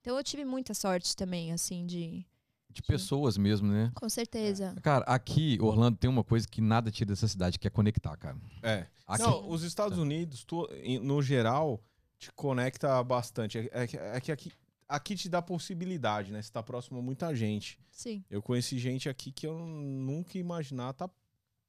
Então, 0.00 0.16
eu 0.16 0.24
tive 0.24 0.44
muita 0.44 0.74
sorte 0.74 1.14
também, 1.14 1.52
assim, 1.52 1.86
de... 1.86 2.24
De 2.70 2.82
pessoas 2.82 3.36
mesmo, 3.36 3.68
né? 3.70 3.92
Com 3.94 4.08
certeza. 4.08 4.74
Cara, 4.82 5.04
aqui, 5.04 5.58
Orlando, 5.60 5.98
tem 5.98 6.08
uma 6.08 6.24
coisa 6.24 6.48
que 6.48 6.62
nada 6.62 6.90
tira 6.90 7.08
dessa 7.08 7.28
cidade, 7.28 7.58
que 7.58 7.66
é 7.66 7.70
conectar, 7.70 8.16
cara. 8.16 8.38
É. 8.62 8.86
Aqui, 9.06 9.22
Não, 9.22 9.46
os 9.50 9.62
Estados 9.62 9.98
Unidos, 9.98 10.42
tu- 10.42 10.66
no 11.02 11.20
geral, 11.20 11.82
te 12.18 12.32
conecta 12.32 13.02
bastante. 13.04 13.58
É, 13.58 13.68
é 13.72 13.86
que- 13.86 13.96
é 13.98 14.20
que 14.22 14.32
aqui, 14.32 14.52
aqui 14.88 15.16
te 15.16 15.28
dá 15.28 15.40
possibilidade, 15.40 16.32
né? 16.32 16.40
Você 16.42 16.50
tá 16.50 16.62
próximo 16.62 16.98
a 16.98 17.02
muita 17.02 17.34
gente. 17.34 17.78
Sim. 17.90 18.24
Eu 18.30 18.42
conheci 18.42 18.78
gente 18.78 19.08
aqui 19.08 19.30
que 19.32 19.46
eu 19.46 19.58
nunca 19.58 20.36
ia 20.36 20.40
imaginar 20.40 20.92
tá, 20.92 21.08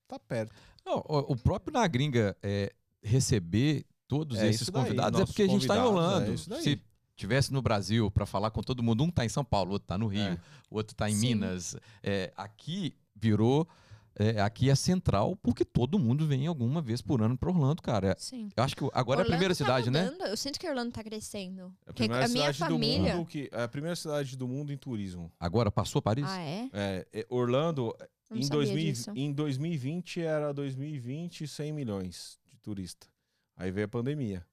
tá 0.07 0.19
perto. 0.19 0.53
Não, 0.85 0.97
o 1.07 1.35
próprio 1.35 1.73
na 1.73 1.87
gringa 1.87 2.35
é, 2.43 2.73
receber 3.01 3.85
todos 4.07 4.37
É 4.37 4.49
esses 4.49 4.61
isso 4.63 4.71
daí, 4.71 4.83
convidados 4.83 5.19
é 5.21 5.25
porque 5.25 5.43
a 5.43 5.47
gente 5.47 5.61
está 5.61 5.81
convidados, 5.81 6.29
é 6.29 6.33
isso 6.33 6.49
daí. 6.49 6.61
Se 6.61 6.81
tivesse 7.15 7.53
no 7.53 7.61
Brasil 7.61 8.09
para 8.11 8.25
falar 8.25 8.51
com 8.51 8.61
todo 8.61 8.83
mundo, 8.83 9.03
um 9.03 9.09
tá 9.09 9.23
em 9.25 9.29
São 9.29 9.45
Paulo, 9.45 9.71
outro 9.73 9.87
tá 9.87 9.97
no 9.97 10.07
Rio, 10.07 10.21
É. 10.21 10.37
outro 10.69 10.95
tá 10.95 11.09
em 11.09 11.15
Sim. 11.15 11.27
Minas. 11.27 11.75
É, 12.01 12.33
aqui 12.35 12.95
virou, 13.15 13.67
é, 14.15 14.39
aqui 14.41 14.69
é 14.69 14.75
central 14.75 15.35
porque 15.37 15.65
todo 15.65 15.97
mundo 15.97 16.27
vem 16.27 16.45
alguma 16.47 16.81
vez 16.81 17.01
por 17.01 17.21
ano 17.21 17.37
para 17.37 17.49
Orlando, 17.49 17.81
cara. 17.81 18.15
Sim. 18.19 18.49
Eu 18.55 18.63
acho 18.63 18.75
que 18.75 18.83
agora 18.93 19.21
é 19.21 19.23
a 19.23 19.25
Orlando 19.25 19.29
primeira 19.29 19.53
tá 19.53 19.57
cidade, 19.57 19.89
né? 19.89 20.05
mudando. 20.05 20.27
Eu 20.27 20.37
sinto 20.37 20.59
que 20.59 20.67
Orlando 20.67 20.91
tá 20.91 21.03
crescendo. 21.03 21.61
É 21.61 21.65
a 21.65 21.93
Porque 21.93 22.03
primeira 22.03 22.25
a 22.25 22.29
minha 22.29 22.53
cidade 22.53 22.57
família... 22.57 23.11
do 23.11 23.17
mundo 23.17 23.27
que 23.27 23.49
é 23.51 23.63
a 23.63 23.67
primeira 23.67 23.95
cidade 23.95 24.37
do 24.37 24.47
mundo 24.47 24.71
em 24.71 24.77
turismo. 24.77 25.31
Agora 25.39 25.71
passou 25.71 26.01
Paris? 26.01 26.25
Ah, 26.27 26.41
é? 26.41 26.69
É, 26.73 27.07
é, 27.13 27.25
Orlando 27.29 27.95
não 28.29 28.37
em, 28.37 28.43
sabia 28.43 28.65
2000 28.65 28.83
disso. 28.83 29.11
em 29.15 29.33
2020 29.33 30.21
era 30.21 30.53
2020 30.53 31.47
100 31.47 31.73
milhões 31.73 32.39
de 32.47 32.57
turista. 32.59 33.07
Aí 33.55 33.71
veio 33.71 33.85
a 33.85 33.89
pandemia. 33.89 34.45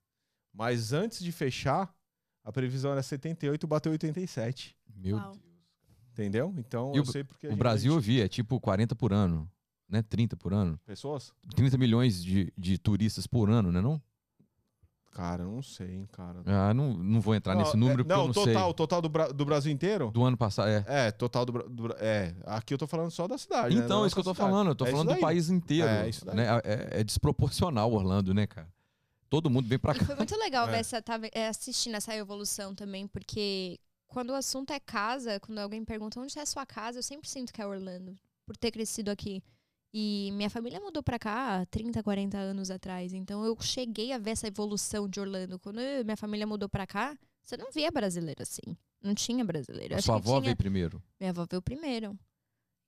Mas 0.53 0.93
antes 0.93 1.21
de 1.21 1.31
fechar, 1.31 1.95
a 2.45 2.53
previsão 2.53 2.93
era 2.93 3.03
78, 3.03 3.67
bateu 3.67 3.93
87. 3.93 4.77
Meu 4.97 5.17
Uau. 5.17 5.33
Deus. 5.33 5.50
Entendeu? 6.13 6.53
Então 6.59 6.93
E 6.95 6.99
eu 6.99 7.03
o- 7.03 7.07
sei 7.07 7.25
porque 7.25 7.49
O 7.49 7.57
Brasil 7.57 7.93
gente- 7.95 8.05
vi, 8.05 8.21
é 8.21 8.29
tipo 8.29 8.59
40 8.61 8.95
por 8.95 9.13
ano, 9.13 9.51
né? 9.89 10.03
30 10.03 10.37
por 10.37 10.53
ano. 10.53 10.79
pessoas? 10.85 11.33
30 11.55 11.79
milhões 11.79 12.23
de, 12.23 12.53
de 12.57 12.77
turistas 12.79 13.27
por 13.27 13.49
ano, 13.51 13.71
né 13.73 13.81
não? 13.81 14.01
Cara, 15.13 15.43
eu 15.43 15.51
não 15.51 15.61
sei, 15.61 15.91
hein, 15.97 16.09
cara. 16.13 16.41
Ah, 16.47 16.73
não, 16.73 16.95
não 16.95 17.21
vou 17.21 17.35
entrar 17.35 17.57
nesse 17.57 17.77
número 17.77 18.03
é, 18.03 18.05
porque 18.05 18.13
eu 18.21 18.27
não 18.29 18.33
total, 18.33 18.65
sei. 18.67 18.75
total 18.75 19.03
do, 19.03 19.09
Bra- 19.09 19.29
do 19.29 19.45
Brasil 19.45 19.73
inteiro? 19.73 20.09
Do 20.13 20.23
ano 20.25 20.37
passado, 20.37 20.69
é. 20.69 20.85
É, 20.87 21.11
total 21.11 21.45
do, 21.45 21.53
do 21.69 21.93
É, 21.99 22.33
aqui 22.47 22.73
eu 22.73 22.79
tô 22.79 22.87
falando 22.87 23.11
só 23.11 23.27
da 23.27 23.37
cidade. 23.37 23.75
né? 23.75 23.83
Então, 23.85 24.03
Da 24.03 24.07
isso 24.07 24.15
que 24.15 24.21
eu 24.21 24.25
tô 24.25 24.33
cidade. 24.35 24.51
falando, 24.51 24.69
eu 24.69 24.75
tô 24.77 24.87
É 24.87 24.91
falando 24.93 25.13
do 25.13 25.19
país 25.21 25.51
inteiro. 25.51 25.89
É, 25.89 26.09
isso 26.09 26.25
daí. 26.25 26.37
né? 26.37 26.45
É, 26.63 27.01
é 27.01 27.05
desproporcional 27.05 27.93
Orlando, 27.93 28.33
né, 28.33 28.47
cara? 28.47 28.69
Todo 29.29 29.51
mundo 29.51 29.67
vem 29.69 29.81
pra 29.81 29.95
E 29.95 29.99
cá. 29.99 30.05
foi 30.07 30.15
muito 30.15 30.37
legal 30.37 30.67
É. 30.69 30.71
ver 30.71 30.79
essa, 30.79 31.03
tá, 31.03 31.19
é, 31.33 31.49
assistindo 31.49 31.97
essa 31.97 32.15
evolução 32.15 32.73
também, 32.73 33.09
porque 33.09 33.81
quando 34.11 34.31
o 34.31 34.35
assunto 34.35 34.73
é 34.73 34.81
casa, 34.81 35.39
quando 35.41 35.59
alguém 35.61 35.85
pergunta 35.85 36.21
onde 36.21 36.37
é 36.39 36.43
a 36.43 36.47
sua 36.47 36.67
casa, 36.67 36.99
eu 36.99 37.03
sempre 37.03 37.29
sinto 37.29 37.53
que 37.53 37.63
é 37.63 37.67
Orlando, 37.67 38.15
por 38.45 38.57
ter 38.57 38.73
crescido 38.73 39.11
aqui. 39.11 39.43
E 39.95 40.31
minha 40.35 40.51
família 40.51 40.81
mudou 40.81 41.03
pra 41.03 41.19
cá 41.19 41.61
há 41.61 41.67
30, 41.67 42.03
40 42.03 42.37
anos 42.37 42.71
atrás. 42.71 43.13
Então 43.13 43.45
eu 43.45 43.57
cheguei 43.61 44.13
a 44.13 44.19
ver 44.19 44.33
essa 44.33 44.49
evolução 44.49 45.09
de 45.09 45.19
Orlando. 45.21 45.59
Quando 45.59 45.81
eu- 45.81 46.05
minha 46.05 46.17
família 46.17 46.47
mudou 46.47 46.69
pra 46.69 46.87
cá, 46.87 47.17
você 47.43 47.57
não 47.57 47.71
via 47.73 47.91
brasileiro 47.91 48.43
assim. 48.43 48.77
Não 49.01 49.15
tinha 49.15 49.45
brasileiro. 49.45 49.97
A 49.97 50.03
sua 50.03 50.17
avó 50.17 50.33
tinha... 50.33 50.41
veio 50.43 50.57
primeiro. 50.57 51.03
Minha 51.19 51.31
avó 51.31 51.47
veio 51.49 51.63
primeiro. 51.63 52.19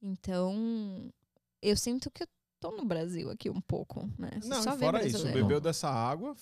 Então, 0.00 1.12
eu 1.60 1.76
sinto 1.76 2.10
que 2.10 2.24
eu 2.24 2.28
tô 2.60 2.72
no 2.72 2.84
Brasil 2.84 3.30
aqui 3.30 3.48
um 3.48 3.60
pouco, 3.60 4.08
né? 4.18 4.30
Você 4.40 4.48
Não, 4.48 4.62
só 4.62 4.76
fora 4.76 5.06
isso, 5.06 5.24
bebeu 5.32 5.60
dessa 5.60 5.88
água, 5.88 6.36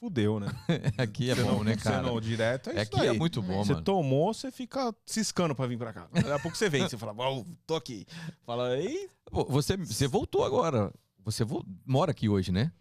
fudeu, 0.00 0.40
né? 0.40 0.46
aqui 0.98 1.30
é 1.30 1.34
Você 1.34 1.42
bom, 1.44 1.52
não- 1.58 1.64
né, 1.64 1.74
você 1.76 1.84
cara? 1.84 2.02
não, 2.02 2.20
direto 2.20 2.70
é 2.70 2.72
isso 2.72 2.82
Aqui 2.82 3.00
é 3.00 3.08
daí. 3.10 3.18
muito 3.18 3.42
bom, 3.42 3.62
Você 3.64 3.72
mano. 3.72 3.84
tomou, 3.84 4.32
você 4.34 4.50
fica 4.50 4.94
ciscando 5.04 5.54
pra 5.54 5.66
vir 5.66 5.76
pra 5.78 5.92
cá. 5.92 6.08
Daqui 6.12 6.30
a 6.30 6.38
pouco 6.38 6.56
você 6.56 6.68
vem, 6.70 6.82
você 6.88 6.96
fala, 6.96 7.12
"Uau, 7.12 7.46
tô 7.66 7.76
aqui. 7.76 8.06
Fala, 8.44 8.76
ei, 8.78 9.08
Pô, 9.30 9.44
Você, 9.44 9.76
você 9.76 10.08
voltou 10.08 10.42
agora. 10.42 10.92
Você 11.22 11.44
vo- 11.44 11.64
mora 11.86 12.10
aqui 12.10 12.28
hoje, 12.28 12.50
né? 12.50 12.72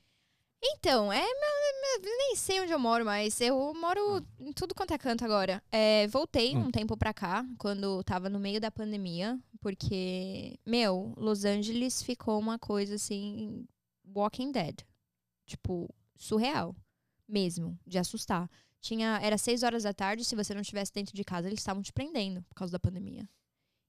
Então, 0.64 1.12
é. 1.14 1.20
meu- 1.22 2.02
meu- 2.02 2.18
nem 2.18 2.36
sei 2.36 2.60
onde 2.62 2.72
eu 2.72 2.80
moro, 2.80 3.06
mas 3.06 3.40
eu 3.42 3.74
moro 3.76 4.26
em 4.40 4.52
tudo 4.54 4.74
quanto 4.74 4.94
é 4.94 4.98
canto 4.98 5.24
agora. 5.26 5.62
É, 5.72 6.08
voltei 6.08 6.56
Hum. 6.56 6.66
um 6.68 6.72
tempo 6.72 6.96
pra 6.98 7.14
cá, 7.14 7.46
quando 7.58 8.04
tava 8.04 8.30
no 8.30 8.40
meio 8.40 8.60
da 8.60 8.72
pandemia, 8.72 9.38
porque, 9.62 10.58
meu, 10.66 11.14
Los 11.18 11.44
Angeles 11.46 12.02
ficou 12.02 12.40
uma 12.40 12.58
coisa 12.58 12.96
assim. 12.96 13.66
Walking 14.16 14.52
Dead. 14.52 14.80
Tipo, 15.46 15.88
surreal. 16.18 16.76
Mesmo, 17.30 17.80
de 17.86 18.00
assustar. 18.00 18.50
Tinha, 18.82 19.20
era 19.22 19.38
seis 19.38 19.62
horas 19.62 19.84
da 19.84 19.94
tarde, 19.94 20.26
se 20.26 20.36
você 20.36 20.54
não 20.54 20.62
estivesse 20.62 20.92
dentro 20.92 21.16
de 21.16 21.24
casa, 21.24 21.48
eles 21.48 21.60
estavam 21.60 21.84
te 21.84 21.94
prendendo 21.94 22.42
por 22.44 22.56
causa 22.56 22.72
da 22.72 22.80
pandemia. 22.80 23.30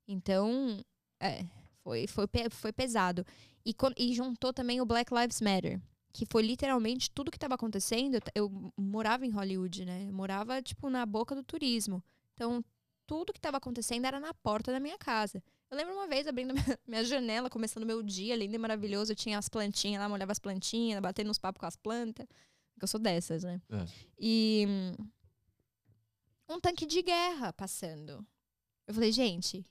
Então, 0.06 0.84
é, 1.18 1.44
foi, 1.82 2.06
foi, 2.06 2.26
foi 2.50 2.72
pesado. 2.72 3.24
E, 3.64 3.74
e 3.96 4.14
juntou 4.14 4.52
também 4.52 4.80
o 4.80 4.86
Black 4.86 5.12
Lives 5.14 5.40
Matter 5.40 5.80
que 6.12 6.26
foi 6.26 6.42
literalmente 6.42 7.10
tudo 7.10 7.30
que 7.30 7.36
estava 7.36 7.54
acontecendo. 7.54 8.18
Eu 8.34 8.50
morava 8.76 9.24
em 9.24 9.30
Hollywood, 9.30 9.84
né? 9.84 10.06
Eu 10.08 10.12
morava, 10.12 10.60
tipo, 10.60 10.90
na 10.90 11.06
boca 11.06 11.34
do 11.34 11.42
turismo. 11.42 12.02
Então, 12.34 12.64
tudo 13.06 13.32
que 13.32 13.38
estava 13.38 13.56
acontecendo 13.56 14.04
era 14.04 14.20
na 14.20 14.34
porta 14.34 14.72
da 14.72 14.80
minha 14.80 14.98
casa. 14.98 15.42
Eu 15.70 15.76
lembro 15.76 15.94
uma 15.94 16.08
vez 16.08 16.26
abrindo 16.26 16.52
minha 16.86 17.04
janela, 17.04 17.48
começando 17.48 17.86
meu 17.86 18.02
dia, 18.02 18.34
lindo 18.34 18.54
e 18.54 18.58
maravilhoso. 18.58 19.12
Eu 19.12 19.16
tinha 19.16 19.38
as 19.38 19.48
plantinhas 19.48 20.02
lá, 20.02 20.08
molhava 20.08 20.32
as 20.32 20.38
plantinhas, 20.38 21.00
batendo 21.00 21.30
uns 21.30 21.38
papos 21.38 21.60
com 21.60 21.66
as 21.66 21.76
plantas. 21.76 22.26
Eu 22.80 22.88
sou 22.88 23.00
dessas, 23.00 23.44
né? 23.44 23.60
É. 23.70 23.86
E 24.18 24.66
hum, 24.68 25.10
um 26.48 26.60
tanque 26.60 26.86
de 26.86 27.02
guerra 27.02 27.52
passando. 27.52 28.26
Eu 28.86 28.94
falei, 28.94 29.12
gente, 29.12 29.64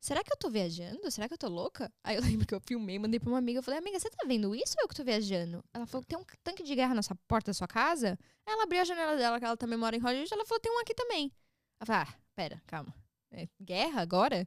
será 0.00 0.22
que 0.22 0.32
eu 0.32 0.36
tô 0.36 0.50
viajando? 0.50 1.10
Será 1.10 1.26
que 1.26 1.34
eu 1.34 1.38
tô 1.38 1.48
louca? 1.48 1.92
Aí 2.04 2.16
eu 2.16 2.22
lembro 2.22 2.46
que 2.46 2.54
eu 2.54 2.60
filmei, 2.60 2.98
mandei 2.98 3.18
pra 3.18 3.28
uma 3.28 3.38
amiga. 3.38 3.58
Eu 3.58 3.62
falei, 3.62 3.78
amiga, 3.80 3.98
você 3.98 4.10
tá 4.10 4.24
vendo 4.26 4.54
isso 4.54 4.74
ou 4.78 4.84
eu 4.84 4.88
que 4.88 4.94
tô 4.94 5.04
viajando? 5.04 5.64
Ela 5.72 5.86
falou, 5.86 6.04
tem 6.04 6.18
um 6.18 6.24
tanque 6.44 6.62
de 6.62 6.74
guerra 6.74 6.94
nessa 6.94 7.14
porta 7.26 7.50
da 7.50 7.54
sua 7.54 7.66
casa? 7.68 8.18
Aí 8.46 8.52
ela 8.52 8.64
abriu 8.64 8.80
a 8.80 8.84
janela 8.84 9.16
dela, 9.16 9.38
que 9.38 9.44
ela 9.44 9.56
também 9.56 9.78
mora 9.78 9.96
em 9.96 10.00
Hollywood. 10.00 10.32
Ela 10.32 10.46
falou, 10.46 10.60
tem 10.60 10.72
um 10.72 10.80
aqui 10.80 10.94
também. 10.94 11.32
Ela 11.80 11.86
falou, 11.86 12.02
ah, 12.02 12.14
pera, 12.34 12.62
calma. 12.66 12.94
É 13.30 13.48
guerra 13.60 14.02
agora? 14.02 14.46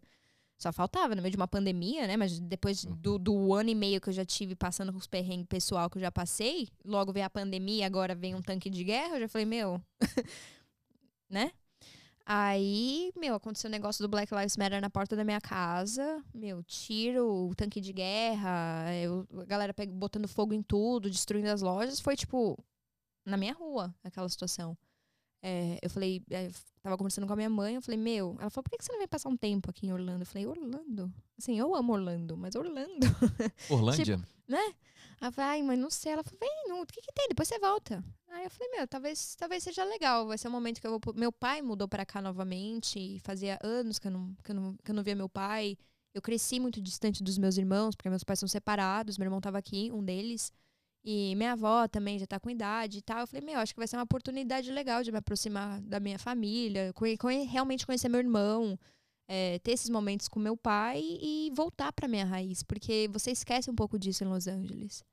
Só 0.58 0.72
faltava, 0.72 1.16
no 1.16 1.22
meio 1.22 1.32
de 1.32 1.38
uma 1.38 1.48
pandemia, 1.48 2.08
né? 2.08 2.16
Mas 2.18 2.40
depois 2.40 2.86
do, 2.86 3.20
do 3.20 3.54
ano 3.54 3.70
e 3.70 3.76
meio 3.76 4.00
que 4.00 4.10
eu 4.10 4.14
já 4.14 4.24
tive 4.26 4.56
passando 4.56 4.92
com 4.92 4.98
os 4.98 5.08
perrengues 5.08 5.48
pessoal 5.48 5.90
que 5.90 5.98
eu 5.98 6.02
já 6.02 6.12
passei, 6.12 6.70
logo 6.84 7.12
veio 7.12 7.26
a 7.26 7.30
pandemia 7.30 7.80
e 7.82 7.84
agora 7.84 8.16
vem 8.16 8.36
um 8.36 8.42
tanque 8.42 8.70
de 8.70 8.84
guerra, 8.84 9.16
eu 9.16 9.22
já 9.22 9.28
falei, 9.28 9.46
meu, 9.46 9.82
né? 11.30 11.52
Aí, 12.26 13.12
meu, 13.18 13.36
aconteceu 13.36 13.70
o 13.70 13.72
negócio 13.72 14.04
do 14.04 14.10
Black 14.10 14.34
Lives 14.36 14.58
Matter 14.58 14.82
na 14.82 14.90
porta 14.90 15.16
da 15.16 15.24
minha 15.24 15.42
casa. 15.42 16.24
Meu, 16.34 16.64
tiro, 16.64 17.50
o 17.50 17.56
tanque 17.56 17.82
de 17.82 17.94
guerra, 17.94 18.86
eu- 18.96 19.28
a 19.42 19.46
galera 19.46 19.74
pega- 19.74 19.94
botando 19.94 20.28
fogo 20.28 20.54
em 20.54 20.64
tudo, 20.64 21.10
destruindo 21.10 21.50
as 21.50 21.62
lojas. 21.62 22.00
Foi, 22.00 22.16
tipo, 22.16 22.58
na 23.26 23.38
minha 23.38 23.54
rua, 23.54 23.94
aquela 24.04 24.30
situação. 24.30 24.78
É, 25.48 25.78
eu 25.80 25.92
falei, 25.92 26.24
é, 26.32 26.50
tava 26.82 26.98
conversando 26.98 27.28
com 27.28 27.34
a 27.34 27.36
minha 27.36 27.50
mãe, 27.52 27.76
eu 27.76 27.82
falei, 27.84 28.00
meu, 28.00 28.36
ela 28.40 28.50
falou, 28.50 28.64
por 28.64 28.76
que 28.76 28.84
você 28.84 28.92
não 28.92 28.98
vem 28.98 29.08
passar 29.08 29.30
um 29.30 29.38
tempo 29.38 29.70
aqui 29.70 29.86
em 29.86 29.94
Orlando? 29.94 30.24
Eu 30.24 30.26
falei, 30.26 30.48
Orlando? 30.48 31.14
Assim, 31.38 31.60
eu 31.60 31.76
amo 31.76 31.94
Orlando, 31.94 32.36
mas 32.36 32.56
Orlando, 32.56 33.06
Orlândia? 33.70 34.18
né? 34.48 34.74
Ela 35.22 35.32
falou, 35.32 35.52
ai, 35.52 35.62
mãe, 35.62 35.78
não 35.78 35.92
sei. 35.92 36.14
Ela 36.14 36.24
falou, 36.24 36.40
vem, 36.40 36.50
não, 36.68 36.82
o 36.82 36.86
que 36.88 37.00
que 37.00 37.12
tem? 37.14 37.28
Depois 37.30 37.48
você 37.48 37.60
volta. 37.60 38.04
Aí 38.28 38.44
eu 38.44 38.50
falei, 38.50 38.70
meu, 38.76 38.88
talvez, 38.88 39.36
talvez 39.36 39.64
seja 39.64 39.84
legal. 39.84 40.26
Vai 40.26 40.38
ser 40.38 40.48
um 40.48 40.52
momento 40.52 40.82
que 40.82 40.88
eu 40.88 41.00
vou. 41.00 41.14
Meu 41.14 41.32
pai 41.32 41.62
mudou 41.62 41.88
pra 41.88 42.06
cá 42.06 42.22
novamente. 42.22 43.00
E 43.00 43.20
fazia 43.20 43.60
anos 43.64 44.00
que 44.00 44.08
eu, 44.08 44.12
não, 44.12 44.36
que, 44.44 44.52
eu 44.52 44.56
não, 44.56 44.76
que 44.84 44.92
eu 44.92 44.96
não 44.96 45.04
via 45.04 45.16
meu 45.16 45.30
pai. 45.30 45.78
Eu 46.14 46.22
cresci 46.22 46.60
muito 46.60 46.82
distante 46.82 47.24
dos 47.24 47.38
meus 47.38 47.56
irmãos, 47.58 47.96
porque 47.96 48.10
meus 48.10 48.24
pais 48.24 48.40
são 48.40 48.48
separados. 48.48 49.18
Meu 49.18 49.28
irmão 49.28 49.40
tava 49.40 49.58
aqui, 49.58 49.92
um 49.92 50.04
deles. 50.04 50.52
E 51.08 51.36
minha 51.36 51.52
avó 51.52 51.88
também 51.88 52.18
já 52.18 52.26
tá 52.26 52.40
com 52.40 52.50
idade 52.50 52.98
e 52.98 53.02
tal. 53.02 53.20
Eu 53.20 53.28
falei, 53.28 53.46
meu, 53.46 53.60
acho 53.60 53.74
que 53.76 53.80
vai 53.80 53.88
ser 53.88 53.96
uma 53.96 54.04
oportunidade 54.04 54.72
legal 54.72 55.04
de 55.04 55.12
me 55.12 55.20
aproximar 55.20 55.80
da 55.82 56.00
minha 56.00 56.18
família, 56.18 56.92
conhe- 56.94 57.44
realmente 57.46 57.86
conhecer 57.86 58.10
meu 58.10 58.20
irmão, 58.20 58.78
é, 59.28 59.60
ter 59.60 59.72
esses 59.74 59.90
momentos 59.90 60.28
com 60.28 60.40
meu 60.40 60.58
pai 60.58 61.00
e 61.22 61.52
voltar 61.54 61.94
pra 61.94 62.08
minha 62.08 62.26
raiz, 62.26 62.64
porque 62.64 63.08
você 63.14 63.30
esquece 63.30 63.70
um 63.70 63.76
pouco 63.76 64.00
disso 64.00 64.24
em 64.24 64.28
Los 64.28 64.48
Angeles. 64.48 65.04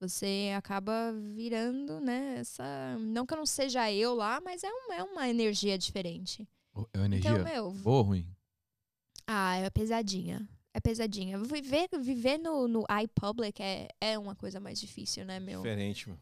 Você 0.00 0.52
acaba 0.56 1.12
virando, 1.34 2.00
né, 2.00 2.36
essa... 2.38 2.96
Não 2.98 3.24
que 3.26 3.32
eu 3.34 3.38
não 3.38 3.46
seja 3.46 3.90
eu 3.92 4.14
lá, 4.14 4.40
mas 4.42 4.62
é, 4.64 4.70
um, 4.70 4.92
é 4.92 5.02
uma 5.02 5.28
energia 5.28 5.76
diferente. 5.78 6.48
É 6.94 6.98
uma 6.98 7.06
energia 7.06 7.30
Então, 7.32 7.44
meu, 7.44 7.70
boa 7.72 7.96
ou 7.98 8.02
ruim? 8.02 8.26
ah, 9.26 9.56
é 9.56 9.68
pesadinha. 9.70 10.46
É 10.76 10.80
pesadinha. 10.80 11.38
Viver, 11.38 11.88
viver 11.98 12.36
no, 12.36 12.68
no 12.68 12.84
iPublic 13.02 13.62
é, 13.62 13.88
é 13.98 14.18
uma 14.18 14.34
coisa 14.34 14.60
mais 14.60 14.78
difícil, 14.78 15.24
né, 15.24 15.40
meu? 15.40 15.62
diferente, 15.62 16.06
meu. 16.06 16.18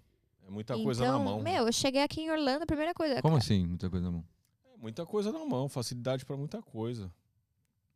É 0.47 0.51
muita 0.51 0.75
então, 0.75 0.85
coisa 0.85 1.05
na 1.05 1.19
mão. 1.19 1.43
meu, 1.43 1.67
eu 1.67 1.73
cheguei 1.73 2.01
aqui 2.01 2.21
em 2.21 2.31
Orlando, 2.31 2.63
a 2.63 2.67
primeira 2.67 2.95
coisa... 2.95 3.21
Como 3.21 3.37
assim? 3.37 3.67
Muita 3.67 3.91
coisa 3.91 4.05
na 4.05 4.13
mão. 4.13 4.25
É 4.73 4.77
muita 4.77 5.05
coisa 5.05 5.33
na 5.33 5.45
mão, 5.45 5.69
facilidade 5.69 6.25
pra 6.25 6.37
muita 6.37 6.63
coisa. 6.63 7.13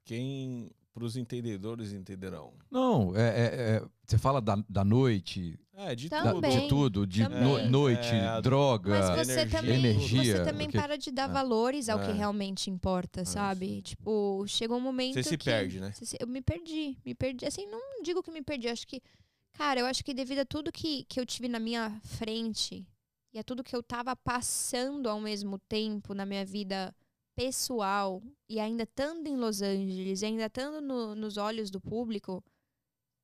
Quem, 0.05 0.69
pros 0.93 1.17
entendedores, 1.17 1.93
entenderão. 1.93 2.53
Não, 2.69 3.15
é, 3.15 3.21
é- 3.21 3.77
é- 3.77 3.89
você 4.05 4.19
fala 4.19 4.41
da, 4.41 4.57
da 4.69 4.85
noite, 4.85 5.57
É, 5.81 5.95
de 5.95 6.09
da- 6.09 6.23
tudo. 6.23 6.35
Também. 6.41 6.61
de 6.61 6.69
tudo, 6.69 7.07
de 7.07 7.23
também. 7.23 7.41
no- 7.41 7.69
noite, 7.71 8.09
É, 8.09 8.41
droga. 8.41 8.91
Mas 8.91 9.27
você 9.27 9.33
energia, 9.33 9.61
também, 9.61 9.75
energia, 9.79 10.37
você 10.39 10.45
também 10.45 10.67
porque- 10.67 10.79
para 10.79 10.99
de 10.99 11.11
dar 11.13 11.31
é. 11.31 11.33
valores 11.33 11.89
ao 11.89 12.01
É. 12.03 12.07
que 12.07 12.13
realmente 12.13 12.69
importa, 12.69 13.25
sabe? 13.25 13.81
Tipo, 13.83 14.45
chegou 14.49 14.77
um 14.79 14.81
momento 14.81 15.15
Você 15.15 15.23
se 15.23 15.39
que 15.39 15.45
perde, 15.45 15.79
né? 15.79 15.93
se- 15.93 16.17
Eu 16.19 16.27
me 16.27 16.43
perdi, 16.43 16.99
me 17.05 17.15
perdi. 17.15 17.47
Assim, 17.47 17.65
não 17.67 18.03
digo 18.03 18.23
que 18.25 18.31
me 18.33 18.43
perdi, 18.43 18.69
acho 18.69 18.87
que... 18.89 19.01
Cara, 19.53 19.79
eu 19.81 19.87
acho 19.87 20.05
que 20.05 20.13
devido 20.13 20.41
a 20.41 20.45
tudo 20.45 20.73
que, 20.73 21.05
que 21.05 21.21
eu 21.21 21.25
tive 21.27 21.47
na 21.49 21.59
minha 21.61 22.01
frente 22.05 22.85
e 23.33 23.39
a 23.39 23.45
tudo 23.45 23.63
que 23.63 23.75
eu 23.77 23.83
tava 23.83 24.17
passando 24.17 25.09
ao 25.09 25.21
mesmo 25.21 25.59
tempo 25.69 26.13
na 26.13 26.27
minha 26.27 26.45
vida 26.45 26.93
pessoal 27.37 28.21
e 28.49 28.59
ainda 28.59 28.83
estando 28.83 29.29
em 29.29 29.37
Los 29.37 29.63
Angeles, 29.63 30.23
e 30.23 30.27
ainda 30.27 30.47
estando 30.47 30.81
no- 30.81 31.15
nos 31.15 31.37
olhos 31.37 31.71
do 31.71 31.81
público, 31.81 32.43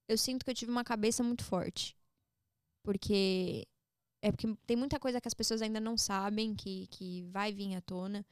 eu 0.08 0.16
sinto 0.16 0.44
que 0.44 0.50
eu 0.50 0.54
tive 0.54 0.70
uma 0.70 0.84
cabeça 0.84 1.20
muito 1.22 1.42
forte. 1.44 1.96
Porque 2.84 3.66
é 4.22 4.30
porque 4.30 4.46
tem 4.64 4.76
muita 4.76 5.00
coisa 5.00 5.20
que 5.20 5.26
as 5.26 5.34
pessoas 5.34 5.60
ainda 5.60 5.80
não 5.80 5.96
sabem 5.98 6.54
que, 6.54 6.86
que 6.86 7.22
vai 7.22 7.52
vir 7.52 7.74
à 7.74 7.80
tona, 7.80 8.24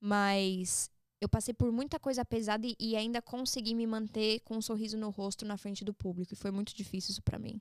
mas 0.00 0.90
eu 1.20 1.28
passei 1.28 1.54
por 1.54 1.70
muita 1.70 2.00
coisa 2.00 2.24
pesada 2.24 2.66
e, 2.66 2.74
e 2.78 2.96
ainda 2.96 3.22
consegui 3.22 3.74
me 3.74 3.86
manter 3.86 4.40
com 4.40 4.56
um 4.56 4.62
sorriso 4.62 4.96
no 4.96 5.10
rosto 5.10 5.44
na 5.44 5.56
frente 5.56 5.84
do 5.84 5.94
público, 5.94 6.32
e 6.32 6.36
foi 6.36 6.50
muito 6.50 6.74
difícil 6.74 7.12
isso 7.12 7.22
pra 7.22 7.38
mim. 7.38 7.60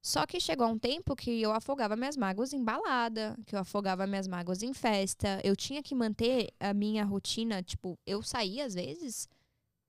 Só 0.00 0.26
que 0.26 0.40
chegou 0.40 0.66
um 0.66 0.78
tempo 0.78 1.14
que 1.14 1.40
eu 1.40 1.52
afogava 1.52 1.96
minhas 1.96 2.16
mágoas 2.16 2.52
em 2.52 2.62
balada, 2.62 3.38
que 3.46 3.54
eu 3.54 3.60
afogava 3.60 4.06
minhas 4.06 4.26
mágoas 4.26 4.62
em 4.62 4.74
festa. 4.74 5.40
Eu 5.44 5.54
tinha 5.54 5.80
que 5.80 5.94
manter 5.94 6.52
a 6.58 6.74
minha 6.74 7.04
rotina, 7.04 7.62
tipo, 7.62 7.96
eu 8.04 8.20
saía 8.20 8.64
às 8.64 8.74
vezes 8.74 9.28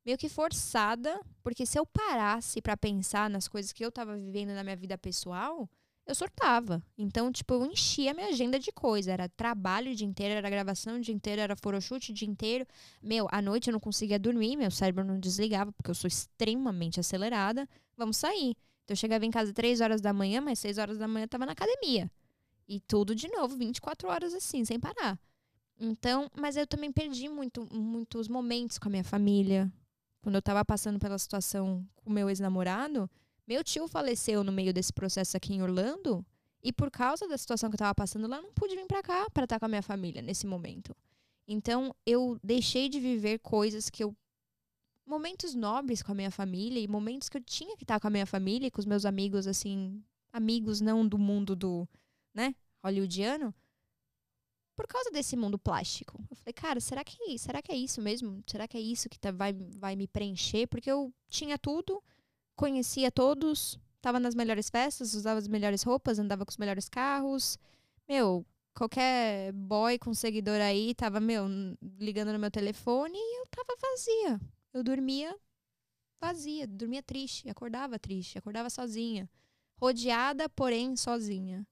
meio 0.05 0.17
que 0.17 0.29
forçada, 0.29 1.19
porque 1.41 1.65
se 1.65 1.79
eu 1.79 1.85
parasse 1.85 2.61
pra 2.61 2.75
pensar 2.75 3.29
nas 3.29 3.47
coisas 3.47 3.71
que 3.71 3.83
eu 3.83 3.91
tava 3.91 4.17
vivendo 4.17 4.49
na 4.49 4.63
minha 4.63 4.75
vida 4.75 4.97
pessoal, 4.97 5.69
eu 6.05 6.13
surtava. 6.13 6.83
Então, 6.97 7.31
tipo, 7.31 7.53
eu 7.53 7.65
enchia 7.65 8.11
a 8.11 8.13
minha 8.13 8.27
agenda 8.27 8.59
de 8.59 8.71
coisa. 8.71 9.11
Era 9.11 9.29
trabalho 9.29 9.91
o 9.91 9.95
dia 9.95 10.05
inteiro, 10.05 10.35
era 10.35 10.49
gravação 10.49 10.97
o 10.97 10.99
dia 10.99 11.13
inteiro, 11.13 11.41
era 11.41 11.55
photoshoot 11.55 12.11
o 12.11 12.13
dia 12.13 12.27
inteiro. 12.27 12.65
Meu, 13.01 13.27
à 13.31 13.41
noite 13.41 13.69
eu 13.69 13.71
não 13.71 13.79
conseguia 13.79 14.19
dormir, 14.19 14.57
meu 14.57 14.69
cérebro 14.69 15.03
não 15.03 15.19
desligava, 15.19 15.71
porque 15.71 15.89
eu 15.89 15.95
sou 15.95 16.07
extremamente 16.07 16.99
acelerada. 16.99 17.67
Vamos 17.95 18.17
sair. 18.17 18.55
Então 18.83 18.91
eu 18.91 18.95
chegava 18.95 19.25
em 19.25 19.31
casa 19.31 19.53
três 19.53 19.79
horas 19.79 20.01
da 20.01 20.11
manhã, 20.11 20.41
mas 20.41 20.59
seis 20.59 20.77
horas 20.77 20.97
da 20.97 21.07
manhã 21.07 21.23
eu 21.23 21.29
tava 21.29 21.45
na 21.45 21.53
academia. 21.53 22.11
E 22.67 22.81
tudo 22.81 23.15
de 23.15 23.29
novo, 23.29 23.55
24 23.55 24.09
horas 24.09 24.33
assim, 24.33 24.65
sem 24.65 24.79
parar. 24.79 25.17
Então, 25.79 26.29
mas 26.37 26.55
eu 26.57 26.67
também 26.67 26.91
perdi 26.91 27.29
muito, 27.29 27.67
muitos 27.71 28.27
momentos 28.27 28.77
com 28.77 28.89
a 28.89 28.91
minha 28.91 29.03
família. 29.03 29.71
Quando 30.23 30.35
eu 30.35 30.41
tava 30.41 30.63
passando 30.63 30.97
pela 30.97 31.17
situação 31.17 31.85
com 31.97 32.09
meu 32.09 32.29
ex-namorado, 32.29 33.11
meu 33.45 33.61
tio 33.61 33.89
faleceu 33.89 34.41
no 34.41 34.53
meio 34.53 34.73
desse 34.73 34.93
processo 34.93 35.35
aqui 35.35 35.53
em 35.53 35.61
Orlando. 35.61 36.25
E 36.63 36.71
por 36.71 36.89
causa 36.89 37.27
da 37.27 37.37
situação 37.37 37.69
que 37.69 37.75
eu 37.75 37.79
tava 37.79 37.93
passando 37.93 38.25
lá, 38.25 38.41
não 38.41 38.53
pude 38.53 38.73
vir 38.73 38.87
pra 38.87 39.03
cá 39.03 39.29
pra 39.33 39.43
estar 39.43 39.59
com 39.59 39.65
a 39.65 39.67
minha 39.67 39.81
família 39.83 40.21
nesse 40.21 40.47
momento. 40.47 40.95
Então, 41.45 41.93
eu 42.05 42.39
deixei 42.41 42.87
de 42.87 43.01
viver 43.01 43.39
coisas 43.39 43.89
que 43.89 44.01
eu. 44.01 44.15
Momentos 45.05 45.53
nobres 45.53 46.01
com 46.01 46.13
a 46.13 46.15
minha 46.15 46.31
família 46.31 46.79
e 46.79 46.87
momentos 46.87 47.27
que 47.27 47.35
eu 47.35 47.43
tinha 47.43 47.75
que 47.75 47.83
estar 47.83 47.99
com 47.99 48.07
a 48.07 48.09
minha 48.09 48.25
família 48.25 48.67
e 48.67 48.71
com 48.71 48.79
os 48.79 48.85
meus 48.85 49.03
amigos, 49.05 49.45
assim. 49.45 50.01
Amigos 50.31 50.79
não 50.79 51.05
do 51.05 51.17
mundo 51.17 51.53
do. 51.53 51.85
né? 52.33 52.55
Hollywoodiano. 52.81 53.53
Por 54.75 54.87
causa 54.87 55.11
desse 55.11 55.35
mundo 55.35 55.57
plástico. 55.59 56.19
Eu 56.29 56.35
falei, 56.35 56.53
cara, 56.53 56.79
será 56.79 57.03
que, 57.03 57.37
será 57.37 57.61
que 57.61 57.71
é 57.71 57.75
isso 57.75 58.01
mesmo? 58.01 58.43
Será 58.47 58.67
que 58.67 58.75
é 58.77 58.81
isso 58.81 59.07
que 59.09 59.19
tá- 59.19 59.31
vai, 59.31 59.53
vai 59.53 59.95
me 59.95 60.07
preencher? 60.07 60.67
Porque 60.67 60.89
eu 60.89 61.13
tinha 61.29 61.57
tudo, 61.59 62.03
conhecia 62.55 63.11
todos, 63.11 63.79
tava 64.01 64.19
nas 64.19 64.35
melhores 64.35 64.69
festas, 64.69 65.13
usava 65.13 65.39
as 65.39 65.47
melhores 65.47 65.83
roupas, 65.83 66.17
andava 66.19 66.45
com 66.45 66.51
os 66.51 66.57
melhores 66.57 66.89
carros. 66.89 67.59
Meu, 68.09 68.45
qualquer 68.73 69.51
boy 69.53 69.99
com 69.99 70.13
seguidor 70.13 70.59
aí 70.59 70.95
tava, 70.95 71.19
meu, 71.19 71.45
ligando 71.99 72.33
no 72.33 72.39
meu 72.39 72.51
telefone 72.51 73.17
e 73.17 73.41
eu 73.41 73.47
tava 73.47 73.77
vazia. 73.79 74.41
Eu 74.73 74.83
dormia 74.83 75.35
vazia, 76.19 76.65
dormia 76.67 77.03
triste, 77.03 77.49
acordava 77.49 77.99
triste, 77.99 78.37
acordava 78.37 78.69
sozinha. 78.69 79.29
Rodeada, 79.77 80.49
porém 80.49 80.95
sozinha. 80.95 81.67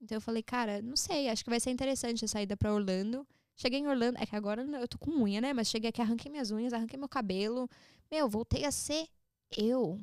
Então 0.00 0.16
eu 0.16 0.20
falei, 0.20 0.42
cara, 0.42 0.82
não 0.82 0.96
sei, 0.96 1.28
acho 1.28 1.42
que 1.42 1.50
vai 1.50 1.60
ser 1.60 1.70
interessante 1.70 2.24
a 2.24 2.28
saída 2.28 2.56
pra 2.56 2.72
Orlando. 2.72 3.26
Cheguei 3.56 3.80
em 3.80 3.88
Orlando, 3.88 4.18
é 4.20 4.26
que 4.26 4.36
agora 4.36 4.62
eu 4.62 4.88
tô 4.88 4.98
com 4.98 5.10
unha, 5.10 5.40
né? 5.40 5.52
Mas 5.52 5.68
cheguei 5.68 5.88
aqui, 5.88 6.02
arranquei 6.02 6.30
minhas 6.30 6.50
unhas, 6.50 6.72
arranquei 6.72 6.98
meu 6.98 7.08
cabelo. 7.08 7.68
Meu, 8.10 8.28
voltei 8.28 8.64
a 8.64 8.70
ser 8.70 9.08
eu. 9.56 9.98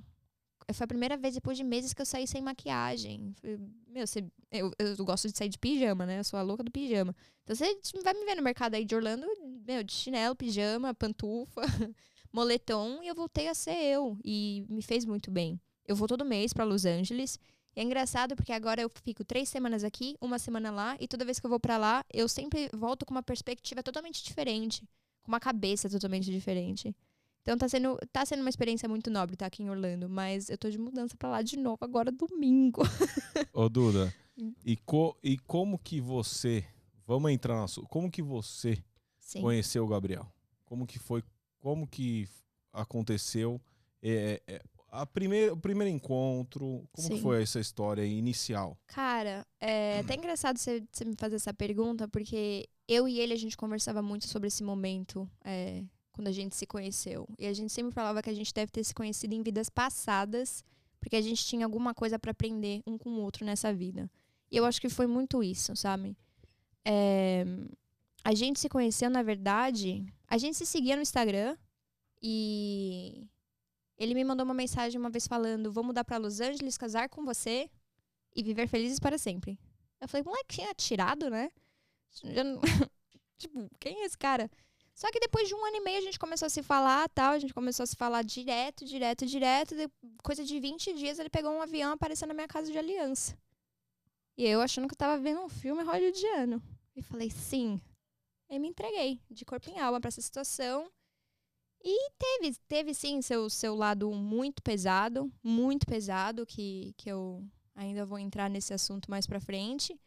Foi 0.73 0.85
a 0.85 0.87
primeira 0.87 1.17
vez 1.17 1.35
depois 1.35 1.57
de 1.57 1.63
meses 1.63 1.93
que 1.93 2.01
eu 2.01 2.05
saí 2.05 2.25
sem 2.25 2.41
maquiagem. 2.41 3.35
Meu, 3.87 4.07
você, 4.07 4.23
eu, 4.51 4.71
eu 4.79 4.95
gosto 5.05 5.29
de 5.29 5.37
sair 5.37 5.49
de 5.49 5.57
pijama, 5.59 6.05
né? 6.05 6.19
Eu 6.19 6.23
sou 6.23 6.39
a 6.39 6.41
louca 6.41 6.63
do 6.63 6.71
pijama. 6.71 7.15
Então 7.43 7.55
você 7.55 7.77
vai 8.01 8.13
me 8.13 8.25
ver 8.25 8.35
no 8.35 8.41
mercado 8.41 8.75
aí 8.75 8.85
de 8.85 8.95
Orlando, 8.95 9.27
meu, 9.65 9.83
de 9.83 9.91
chinelo, 9.91 10.35
pijama, 10.35 10.93
pantufa, 10.93 11.61
moletom, 12.31 13.03
e 13.03 13.07
eu 13.07 13.15
voltei 13.15 13.49
a 13.49 13.53
ser 13.53 13.75
eu. 13.75 14.17
E 14.23 14.65
me 14.69 14.81
fez 14.81 15.05
muito 15.05 15.29
bem. 15.29 15.59
Eu 15.85 15.95
vou 15.95 16.07
todo 16.07 16.23
mês 16.23 16.53
pra 16.53 16.63
Los 16.63 16.85
Angeles. 16.85 17.37
E 17.75 17.79
é 17.79 17.83
engraçado 17.83 18.35
porque 18.35 18.51
agora 18.51 18.81
eu 18.81 18.91
fico 19.03 19.23
três 19.23 19.49
semanas 19.49 19.83
aqui, 19.83 20.15
uma 20.21 20.37
semana 20.37 20.69
lá, 20.71 20.95
e 20.99 21.07
toda 21.07 21.25
vez 21.25 21.39
que 21.39 21.45
eu 21.45 21.49
vou 21.49 21.59
pra 21.59 21.77
lá, 21.77 22.03
eu 22.13 22.27
sempre 22.27 22.69
volto 22.73 23.05
com 23.05 23.13
uma 23.13 23.23
perspectiva 23.23 23.81
totalmente 23.81 24.23
diferente, 24.23 24.87
com 25.23 25.31
uma 25.31 25.39
cabeça 25.39 25.89
totalmente 25.89 26.29
diferente. 26.31 26.95
Então 27.41 27.57
tá 27.57 27.67
sendo, 27.67 27.97
tá 28.11 28.25
sendo 28.25 28.39
uma 28.41 28.49
experiência 28.49 28.87
muito 28.87 29.09
nobre 29.09 29.33
estar 29.35 29.47
aqui 29.47 29.63
em 29.63 29.69
Orlando, 29.69 30.07
mas 30.07 30.49
eu 30.49 30.57
tô 30.57 30.69
de 30.69 30.77
mudança 30.77 31.15
pra 31.17 31.29
lá 31.29 31.41
de 31.41 31.57
novo 31.57 31.79
agora 31.81 32.11
domingo. 32.11 32.81
Ô, 33.51 33.67
Duda, 33.67 34.13
e, 34.63 34.77
co- 34.77 35.17
e 35.23 35.37
como 35.39 35.77
que 35.77 35.99
você. 35.99 36.65
Vamos 37.05 37.31
entrar 37.31 37.55
na 37.59 37.67
sua. 37.67 37.85
Como 37.87 38.09
que 38.09 38.21
você 38.21 38.81
Sim. 39.19 39.41
conheceu 39.41 39.83
o 39.83 39.87
Gabriel? 39.87 40.31
Como 40.63 40.87
que 40.87 40.97
foi? 40.97 41.21
Como 41.59 41.85
que 41.85 42.29
aconteceu? 42.71 43.59
É, 44.01 44.41
é, 44.47 44.61
a 44.93 45.07
primeira, 45.07 45.51
o 45.51 45.57
primeiro 45.57 45.89
encontro, 45.91 46.87
como 46.91 47.09
que 47.09 47.19
foi 47.19 47.41
essa 47.41 47.59
história 47.59 48.05
inicial? 48.05 48.77
Cara, 48.85 49.45
é 49.59 49.99
até 49.99 50.13
engraçado 50.13 50.57
você, 50.57 50.83
você 50.91 51.03
me 51.03 51.15
fazer 51.15 51.37
essa 51.37 51.51
pergunta, 51.51 52.07
porque 52.07 52.69
eu 52.87 53.07
e 53.07 53.19
ele 53.19 53.33
a 53.33 53.37
gente 53.37 53.57
conversava 53.57 54.03
muito 54.03 54.27
sobre 54.27 54.49
esse 54.49 54.63
momento 54.63 55.27
é, 55.43 55.83
quando 56.11 56.27
a 56.27 56.31
gente 56.31 56.55
se 56.55 56.67
conheceu. 56.67 57.27
E 57.39 57.47
a 57.47 57.53
gente 57.53 57.73
sempre 57.73 57.91
falava 57.91 58.21
que 58.21 58.29
a 58.29 58.35
gente 58.35 58.53
deve 58.53 58.71
ter 58.71 58.83
se 58.83 58.93
conhecido 58.93 59.33
em 59.33 59.41
vidas 59.41 59.67
passadas, 59.67 60.63
porque 60.99 61.15
a 61.15 61.21
gente 61.21 61.43
tinha 61.43 61.65
alguma 61.65 61.95
coisa 61.95 62.19
pra 62.19 62.29
aprender 62.29 62.83
um 62.85 62.95
com 62.95 63.09
o 63.09 63.21
outro 63.21 63.43
nessa 63.43 63.73
vida. 63.73 64.09
E 64.51 64.57
eu 64.57 64.63
acho 64.63 64.79
que 64.79 64.89
foi 64.89 65.07
muito 65.07 65.41
isso, 65.41 65.75
sabe? 65.75 66.15
É, 66.85 67.43
a 68.23 68.35
gente 68.35 68.59
se 68.59 68.69
conheceu, 68.69 69.09
na 69.09 69.23
verdade, 69.23 70.05
a 70.27 70.37
gente 70.37 70.55
se 70.55 70.67
seguia 70.67 70.95
no 70.95 71.01
Instagram 71.01 71.57
e 72.21 73.27
ele 73.97 74.13
me 74.13 74.23
mandou 74.23 74.45
uma 74.45 74.53
mensagem 74.53 74.99
uma 74.99 75.09
vez 75.09 75.27
falando: 75.27 75.71
Vou 75.71 75.83
mudar 75.83 76.03
pra 76.03 76.17
Los 76.17 76.39
Angeles, 76.41 76.77
casar 76.77 77.09
com 77.09 77.23
você 77.25 77.69
e 78.35 78.43
viver 78.43 78.67
felizes 78.67 78.99
para 78.99 79.17
sempre. 79.17 79.59
Eu 80.01 80.07
falei, 80.07 80.23
moleque, 80.23 80.55
tinha 80.55 80.73
tirado, 80.73 81.29
né? 81.29 81.49
Não- 82.23 82.59
tipo, 83.37 83.69
quem 83.79 84.01
é 84.01 84.05
esse 84.05 84.17
cara? 84.17 84.49
Só 84.93 85.09
que 85.11 85.19
depois 85.19 85.47
de 85.47 85.55
um 85.55 85.65
ano 85.65 85.77
e 85.77 85.79
meio 85.81 85.97
a 85.97 86.01
gente 86.01 86.19
começou 86.19 86.45
a 86.45 86.49
se 86.49 86.61
falar 86.61 87.09
tal, 87.09 87.33
a 87.33 87.39
gente 87.39 87.53
começou 87.53 87.83
a 87.83 87.87
se 87.87 87.95
falar 87.95 88.23
direto, 88.23 88.85
direto, 88.85 89.25
direto. 89.25 89.75
De 89.75 89.89
coisa 90.23 90.43
de 90.43 90.59
20 90.59 90.93
dias 90.93 91.17
ele 91.17 91.29
pegou 91.29 91.51
um 91.51 91.61
avião 91.61 91.91
e 91.91 91.93
apareceu 91.93 92.27
na 92.27 92.33
minha 92.33 92.47
casa 92.47 92.71
de 92.71 92.77
aliança. 92.77 93.35
E 94.37 94.45
eu 94.45 94.61
achando 94.61 94.87
que 94.87 94.93
eu 94.93 94.97
tava 94.97 95.17
vendo 95.21 95.41
um 95.41 95.49
filme 95.49 95.83
hollywoodiano. 95.83 96.61
E 96.95 97.01
falei, 97.01 97.29
sim. 97.31 97.81
Aí 98.49 98.59
me 98.59 98.67
entreguei 98.67 99.19
de 99.31 99.45
corpo 99.45 99.69
em 99.69 99.79
alma 99.79 99.99
pra 99.99 100.09
essa 100.09 100.21
situação. 100.21 100.91
E 101.83 102.11
teve, 102.17 102.55
teve 102.67 102.93
sim 102.93 103.21
seu, 103.21 103.49
seu 103.49 103.75
lado 103.75 104.09
muito 104.11 104.63
pesado, 104.63 105.31
muito 105.43 105.85
pesado, 105.85 106.45
que, 106.45 106.93
que 106.97 107.09
eu 107.11 107.43
ainda 107.75 108.05
vou 108.05 108.17
entrar 108.17 108.49
nesse 108.49 108.73
assunto 108.73 109.11
mais 109.11 109.27
pra 109.27 109.39
frente. 109.41 109.99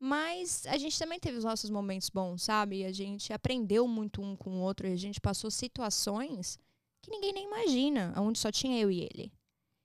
Mas 0.00 0.66
a 0.66 0.76
gente 0.76 0.98
também 0.98 1.20
teve 1.20 1.38
os 1.38 1.44
nossos 1.44 1.70
momentos 1.70 2.10
bons, 2.10 2.42
sabe? 2.42 2.84
A 2.84 2.92
gente 2.92 3.32
aprendeu 3.32 3.86
muito 3.86 4.20
um 4.20 4.36
com 4.36 4.58
o 4.58 4.60
outro, 4.60 4.88
e 4.88 4.92
a 4.92 4.96
gente 4.96 5.20
passou 5.20 5.50
situações 5.50 6.58
que 7.00 7.10
ninguém 7.10 7.32
nem 7.32 7.44
imagina, 7.46 8.12
onde 8.16 8.38
só 8.38 8.50
tinha 8.50 8.80
eu 8.80 8.90
e 8.90 9.02
ele. 9.02 9.32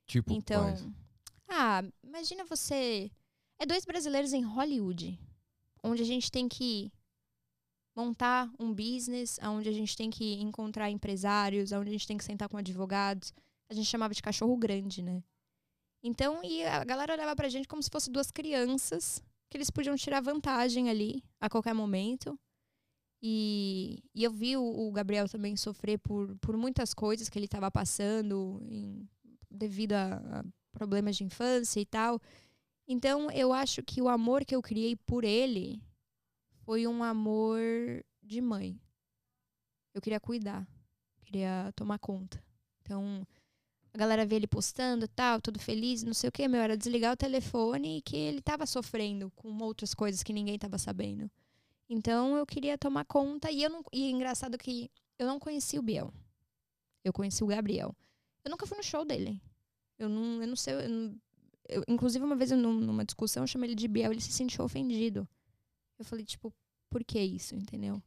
Tipo, 0.06 0.32
Então, 0.32 0.64
quais? 0.64 0.86
ah, 1.48 1.82
imagina 2.02 2.44
você. 2.44 3.10
É 3.58 3.64
dois 3.64 3.84
brasileiros 3.84 4.32
em 4.32 4.42
Hollywood, 4.42 5.18
onde 5.84 6.02
a 6.02 6.04
gente 6.04 6.30
tem 6.30 6.48
que 6.48 6.90
montar 7.94 8.50
um 8.58 8.72
business, 8.72 9.38
onde 9.42 9.68
a 9.68 9.72
gente 9.72 9.96
tem 9.96 10.10
que 10.10 10.34
encontrar 10.40 10.90
empresários, 10.90 11.72
onde 11.72 11.88
a 11.88 11.92
gente 11.92 12.06
tem 12.06 12.16
que 12.16 12.24
sentar 12.24 12.48
com 12.48 12.56
advogados. 12.56 13.32
A 13.68 13.74
gente 13.74 13.86
chamava 13.86 14.14
de 14.14 14.22
cachorro 14.22 14.56
grande, 14.56 15.02
né? 15.02 15.22
Então, 16.02 16.42
e 16.42 16.64
a 16.64 16.82
galera 16.84 17.12
olhava 17.12 17.36
pra 17.36 17.48
gente 17.48 17.68
como 17.68 17.82
se 17.82 17.90
fosse 17.90 18.10
duas 18.10 18.30
crianças, 18.30 19.22
que 19.50 19.56
eles 19.56 19.70
podiam 19.70 19.96
tirar 19.96 20.20
vantagem 20.20 20.88
ali 20.88 21.22
a 21.40 21.50
qualquer 21.50 21.74
momento. 21.74 22.38
E, 23.22 24.02
e 24.14 24.24
eu 24.24 24.30
vi 24.30 24.56
o, 24.56 24.62
o 24.62 24.90
Gabriel 24.92 25.28
também 25.28 25.56
sofrer 25.56 25.98
por, 25.98 26.34
por 26.38 26.56
muitas 26.56 26.94
coisas 26.94 27.28
que 27.28 27.38
ele 27.38 27.44
estava 27.44 27.70
passando 27.70 28.60
em- 28.62 29.06
devido 29.50 29.92
a, 29.92 30.14
a 30.40 30.44
problemas 30.72 31.16
de 31.16 31.24
infância 31.24 31.80
e 31.80 31.84
tal. 31.84 32.18
Então, 32.88 33.30
eu 33.30 33.52
acho 33.52 33.82
que 33.82 34.00
o 34.00 34.08
amor 34.08 34.44
que 34.44 34.54
eu 34.54 34.62
criei 34.62 34.96
por 34.96 35.22
ele 35.22 35.82
foi 36.64 36.86
um 36.86 37.02
amor 37.02 37.58
de 38.22 38.40
mãe. 38.40 38.80
Eu 39.94 40.00
queria 40.00 40.20
cuidar, 40.20 40.66
queria 41.24 41.72
tomar 41.74 41.98
conta. 41.98 42.42
Então, 42.82 43.26
a 43.92 43.98
galera 43.98 44.24
vê 44.24 44.36
ele 44.36 44.46
postando 44.46 45.04
e 45.04 45.08
tal, 45.08 45.40
todo 45.40 45.58
feliz, 45.58 46.02
não 46.02 46.14
sei 46.14 46.28
o 46.28 46.32
quê, 46.32 46.46
meu, 46.46 46.60
era 46.60 46.76
desligar 46.76 47.12
o 47.12 47.16
telefone 47.16 47.98
e 47.98 48.02
que 48.02 48.16
ele 48.16 48.40
tava 48.40 48.66
sofrendo 48.66 49.30
com 49.32 49.56
outras 49.62 49.94
coisas 49.94 50.22
que 50.22 50.32
ninguém 50.32 50.58
tava 50.58 50.78
sabendo. 50.78 51.30
Então, 51.88 52.36
eu 52.36 52.46
queria 52.46 52.78
tomar 52.78 53.04
conta 53.04 53.50
e 53.50 53.62
eu 53.62 53.70
não, 53.70 53.82
e 53.92 54.06
é 54.06 54.10
engraçado 54.10 54.56
que 54.56 54.90
eu 55.18 55.26
não 55.26 55.40
conheci 55.40 55.78
o 55.78 55.82
Biel. 55.82 56.12
Eu 57.04 57.12
conheci 57.12 57.42
o 57.42 57.46
Gabriel. 57.48 57.94
Eu 58.44 58.50
nunca 58.50 58.66
fui 58.66 58.76
no 58.76 58.82
show 58.84 59.04
dele. 59.04 59.42
Eu 59.98 60.08
não, 60.08 60.40
eu 60.42 60.48
não 60.48 60.56
sei. 60.56 60.74
eu 60.74 61.14
eu- 61.68 61.84
inclusive, 61.86 62.24
uma 62.24 62.34
vez 62.34 62.50
eu, 62.50 62.56
num- 62.58 62.80
numa 62.80 63.04
discussão, 63.04 63.44
eu 63.44 63.46
chamei 63.46 63.68
ele 63.70 63.76
de 63.76 63.86
Biel 63.86 64.10
ele 64.10 64.20
se 64.20 64.32
sentiu 64.32 64.64
ofendido. 64.64 65.28
Eu 66.00 66.06
falei, 66.06 66.26
tipo, 66.26 66.54
por 66.90 67.04
que 67.04 67.20
isso, 67.20 67.56
entendeu? 67.56 68.02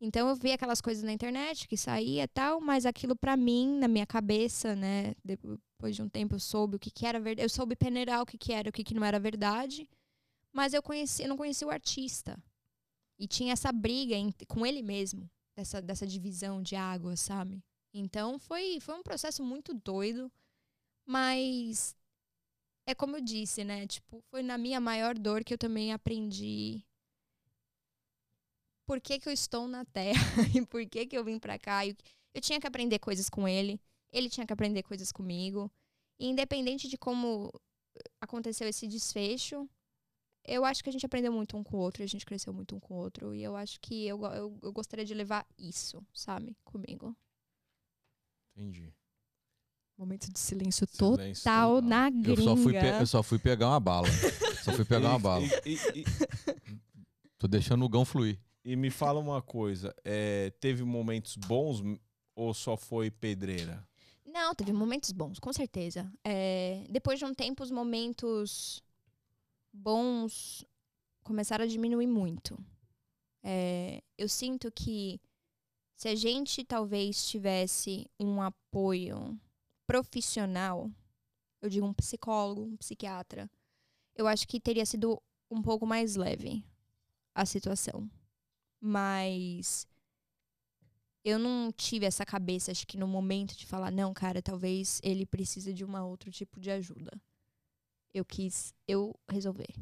Então 0.00 0.28
eu 0.28 0.36
vi 0.36 0.52
aquelas 0.52 0.80
coisas 0.80 1.02
na 1.04 1.12
internet 1.12 1.68
que 1.68 1.76
saía 1.76 2.28
tal, 2.28 2.60
mas 2.60 2.86
aquilo 2.86 3.16
pra 3.16 3.36
mim, 3.36 3.78
na 3.78 3.88
minha 3.88 4.06
cabeça, 4.06 4.76
né? 4.76 5.14
Depois 5.24 5.96
de 5.96 6.02
um 6.02 6.08
tempo 6.08 6.36
eu 6.36 6.40
soube 6.40 6.76
o 6.76 6.80
que, 6.80 6.90
que 6.90 7.06
era 7.06 7.20
verdade. 7.20 7.46
Eu 7.46 7.50
soube 7.50 7.76
peneirar 7.76 8.22
o 8.22 8.26
que, 8.26 8.38
que 8.38 8.52
era, 8.52 8.68
o 8.70 8.72
que, 8.72 8.84
que 8.84 8.94
não 8.94 9.04
era 9.04 9.20
verdade. 9.20 9.88
Mas 10.52 10.74
eu 10.74 10.82
conheci, 10.82 11.22
eu 11.24 11.28
não 11.28 11.36
conheci 11.36 11.64
o 11.64 11.70
artista. 11.70 12.38
E 13.18 13.26
tinha 13.28 13.52
essa 13.52 13.72
briga 13.72 14.16
ent- 14.16 14.44
com 14.48 14.66
ele 14.66 14.82
mesmo, 14.82 15.30
dessa, 15.56 15.80
dessa 15.82 16.06
divisão 16.06 16.62
de 16.62 16.76
água, 16.76 17.16
sabe? 17.16 17.62
Então 17.92 18.38
foi, 18.38 18.80
foi 18.80 18.94
um 18.96 19.02
processo 19.02 19.42
muito 19.44 19.72
doido, 19.74 20.30
mas 21.06 21.96
é 22.86 22.94
como 22.94 23.16
eu 23.16 23.20
disse, 23.20 23.64
né? 23.64 23.86
Tipo, 23.86 24.22
foi 24.30 24.42
na 24.42 24.58
minha 24.58 24.80
maior 24.80 25.18
dor 25.18 25.44
que 25.44 25.54
eu 25.54 25.58
também 25.58 25.92
aprendi 25.92 26.84
por 28.86 29.00
que, 29.00 29.18
que 29.18 29.28
eu 29.28 29.32
estou 29.32 29.66
na 29.68 29.84
Terra 29.84 30.18
e 30.54 30.64
por 30.66 30.84
que, 30.86 31.06
que 31.06 31.16
eu 31.16 31.24
vim 31.24 31.38
pra 31.38 31.58
cá. 31.58 31.86
Eu, 31.86 31.94
eu 32.34 32.40
tinha 32.40 32.60
que 32.60 32.66
aprender 32.66 32.98
coisas 32.98 33.28
com 33.30 33.46
ele, 33.48 33.80
ele 34.12 34.28
tinha 34.28 34.46
que 34.46 34.52
aprender 34.52 34.82
coisas 34.82 35.10
comigo. 35.12 35.70
E 36.18 36.26
independente 36.28 36.88
de 36.88 36.96
como 36.96 37.52
aconteceu 38.20 38.68
esse 38.68 38.86
desfecho, 38.86 39.68
eu 40.46 40.64
acho 40.64 40.82
que 40.84 40.90
a 40.90 40.92
gente 40.92 41.06
aprendeu 41.06 41.32
muito 41.32 41.56
um 41.56 41.64
com 41.64 41.76
o 41.76 41.80
outro, 41.80 42.02
a 42.02 42.06
gente 42.06 42.26
cresceu 42.26 42.52
muito 42.52 42.76
um 42.76 42.80
com 42.80 42.94
o 42.94 42.98
outro. 42.98 43.34
E 43.34 43.42
eu 43.42 43.56
acho 43.56 43.80
que 43.80 44.06
eu, 44.06 44.22
eu, 44.26 44.58
eu 44.62 44.72
gostaria 44.72 45.04
de 45.04 45.14
levar 45.14 45.46
isso, 45.58 46.04
sabe, 46.12 46.56
comigo. 46.64 47.16
Entendi. 48.56 48.92
Momento 49.96 50.30
de 50.32 50.38
silêncio, 50.40 50.86
Silêncio 50.88 51.44
total 51.44 51.74
total. 51.76 51.80
na 51.88 52.06
Eu 52.08 52.12
gringa. 52.12 52.42
só, 52.42 52.56
fui 52.56 52.72
pe- 52.72 53.00
eu 53.00 53.06
só 53.06 53.22
fui 53.22 53.38
pegar 53.38 53.68
uma 53.68 53.78
bala. 53.80 54.08
só 54.64 54.72
fui 54.72 54.84
pegar 54.84 55.10
uma 55.10 55.18
bala. 55.20 55.46
Tô 57.38 57.46
deixando 57.46 57.84
o 57.84 57.88
gão 57.88 58.04
fluir. 58.04 58.38
E 58.64 58.76
me 58.76 58.90
fala 58.90 59.20
uma 59.20 59.42
coisa, 59.42 59.94
é, 60.02 60.50
teve 60.58 60.82
momentos 60.84 61.36
bons 61.36 61.82
ou 62.34 62.54
só 62.54 62.76
foi 62.76 63.10
pedreira? 63.10 63.86
Não, 64.24 64.54
teve 64.54 64.72
momentos 64.72 65.12
bons, 65.12 65.38
com 65.38 65.52
certeza. 65.52 66.10
É, 66.24 66.86
depois 66.88 67.18
de 67.18 67.26
um 67.26 67.34
tempo, 67.34 67.62
os 67.62 67.70
momentos 67.70 68.82
bons 69.70 70.64
começaram 71.22 71.64
a 71.64 71.68
diminuir 71.68 72.06
muito. 72.06 72.58
É, 73.42 74.02
eu 74.16 74.28
sinto 74.28 74.72
que 74.72 75.20
se 75.94 76.08
a 76.08 76.14
gente 76.14 76.64
talvez 76.64 77.28
tivesse 77.28 78.10
um 78.18 78.40
apoio 78.40 79.38
profissional, 79.86 80.90
eu 81.60 81.68
digo 81.68 81.86
um 81.86 81.92
psicólogo, 81.92 82.62
um 82.62 82.76
psiquiatra, 82.76 83.50
eu 84.16 84.26
acho 84.26 84.48
que 84.48 84.58
teria 84.58 84.86
sido 84.86 85.22
um 85.50 85.60
pouco 85.60 85.86
mais 85.86 86.16
leve 86.16 86.64
a 87.34 87.44
situação. 87.44 88.08
Mas 88.80 89.86
eu 91.24 91.38
não 91.38 91.72
tive 91.72 92.04
essa 92.04 92.24
cabeça, 92.24 92.70
acho 92.70 92.86
que 92.86 92.98
no 92.98 93.06
momento 93.06 93.56
de 93.56 93.66
falar, 93.66 93.90
não, 93.90 94.12
cara, 94.12 94.42
talvez 94.42 95.00
ele 95.02 95.24
precise 95.24 95.72
de 95.72 95.84
uma 95.84 96.04
outro 96.04 96.30
tipo 96.30 96.60
de 96.60 96.70
ajuda. 96.70 97.10
Eu 98.12 98.24
quis, 98.24 98.74
eu 98.86 99.14
resolver. 99.30 99.74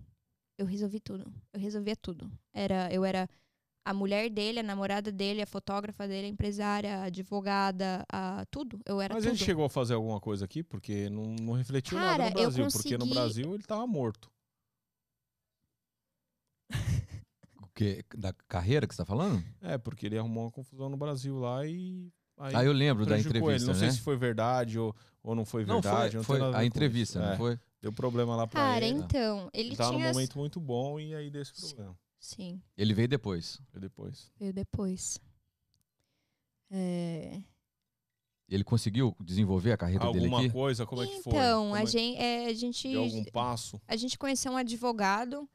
Eu 0.56 0.66
resolvi 0.66 1.00
tudo. 1.00 1.32
Eu 1.52 1.58
resolvia 1.60 1.96
tudo. 1.96 2.30
Era, 2.54 2.92
eu 2.92 3.04
era 3.04 3.28
a 3.84 3.92
mulher 3.92 4.30
dele, 4.30 4.60
a 4.60 4.62
namorada 4.62 5.10
dele, 5.10 5.42
a 5.42 5.46
fotógrafa 5.46 6.06
dele, 6.06 6.26
a 6.28 6.30
empresária, 6.30 6.98
a 6.98 7.04
advogada, 7.04 8.04
a 8.10 8.44
tudo. 8.46 8.78
Eu 8.86 9.00
era 9.00 9.12
Mas 9.14 9.24
tudo. 9.24 9.32
ele 9.34 9.38
chegou 9.44 9.64
a 9.64 9.68
fazer 9.68 9.94
alguma 9.94 10.20
coisa 10.20 10.44
aqui? 10.44 10.62
Porque 10.62 11.10
não, 11.10 11.24
não 11.40 11.52
refletiu 11.54 11.98
Cara, 11.98 12.24
nada 12.24 12.30
no 12.30 12.34
Brasil. 12.42 12.68
Porque 12.70 12.92
no 12.92 12.98
consegui- 13.00 13.14
Brasil 13.14 13.54
ele 13.54 13.64
tava 13.64 13.86
morto. 13.86 14.30
O 17.82 17.94
quê? 17.96 18.04
Da 18.16 18.32
carreira 18.48 18.86
que 18.86 18.94
você 18.94 19.02
tá 19.02 19.06
falando? 19.06 19.42
É, 19.60 19.76
porque 19.78 20.06
ele 20.06 20.18
arrumou 20.18 20.44
uma 20.44 20.50
confusão 20.50 20.88
no 20.88 20.96
Brasil 20.96 21.38
lá 21.38 21.66
e. 21.66 22.10
Aí 22.38 22.54
Ah, 22.56 22.64
eu 22.64 22.72
lembro 22.72 23.04
da 23.06 23.18
entrevista, 23.18 23.50
ele. 23.56 23.64
Não 23.66 23.72
né? 23.74 23.78
sei 23.78 23.90
se 23.90 24.00
foi 24.00 24.16
verdade 24.16 24.78
ou, 24.78 24.94
ou 25.22 25.34
não 25.34 25.44
foi 25.44 25.64
não, 25.64 25.80
verdade. 25.80 26.12
foi, 26.12 26.16
não 26.18 26.24
foi 26.24 26.36
tem 26.38 26.44
nada 26.46 26.56
a 26.56 26.60
com 26.60 26.66
entrevista, 26.66 27.20
não 27.20 27.32
É, 27.32 27.36
foi? 27.36 27.60
Deu 27.80 27.92
problema 27.92 28.34
lá 28.34 28.46
pra 28.46 28.60
Cara, 28.60 28.84
ele. 28.86 28.98
então, 28.98 29.50
ele 29.52 29.68
Ele 29.68 29.76
tava 29.76 29.92
num 29.92 29.98
tinha. 29.98 30.12
momento 30.12 30.38
muito 30.38 30.60
bom 30.60 30.98
e 30.98 31.14
aí 31.14 31.30
deu 31.30 31.42
esse 31.42 31.52
problema. 31.52 31.96
Sim, 32.18 32.60
Ele 32.76 32.94
veio 32.94 33.08
depois. 33.08 33.60
Foi 33.70 33.80
depois. 33.80 34.30
veio 34.38 34.52
depois. 34.52 35.20
É... 36.70 37.42
Ele 38.48 38.64
conseguiu 38.64 39.14
desenvolver 39.20 39.72
a 39.72 39.76
carreira 39.76 40.04
dele 40.12 40.18
Alguma 40.26 40.40
aqui? 40.40 40.50
coisa? 40.50 40.84
Como 40.86 41.02
é 41.02 41.06
que 41.06 41.22
foi? 41.22 41.32
Então, 41.32 41.62
Como 41.64 41.74
a 41.74 41.82
é- 41.82 41.86
gente, 41.86 42.18
é, 42.18 42.46
a 42.46 42.54
gente 42.54 42.88
Deu 42.88 43.02
algum 43.02 43.24
passo? 43.24 43.80
a 43.88 43.96
gente 43.96 44.18
conheceu 44.18 44.52
um 44.52 44.56
advogado, 44.56 45.48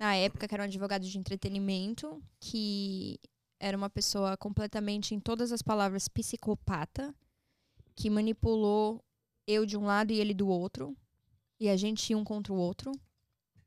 na 0.00 0.16
época, 0.16 0.48
que 0.48 0.54
era 0.54 0.62
um 0.62 0.66
advogado 0.66 1.06
de 1.06 1.18
entretenimento, 1.18 2.22
que 2.40 3.20
era 3.60 3.76
uma 3.76 3.90
pessoa 3.90 4.34
completamente, 4.38 5.14
em 5.14 5.20
todas 5.20 5.52
as 5.52 5.60
palavras, 5.60 6.08
psicopata, 6.08 7.14
que 7.94 8.08
manipulou 8.08 9.04
eu 9.46 9.66
de 9.66 9.76
um 9.76 9.84
lado 9.84 10.10
e 10.10 10.18
ele 10.18 10.32
do 10.32 10.48
outro, 10.48 10.96
e 11.60 11.68
a 11.68 11.76
gente 11.76 12.14
um 12.14 12.24
contra 12.24 12.50
o 12.50 12.56
outro. 12.56 12.92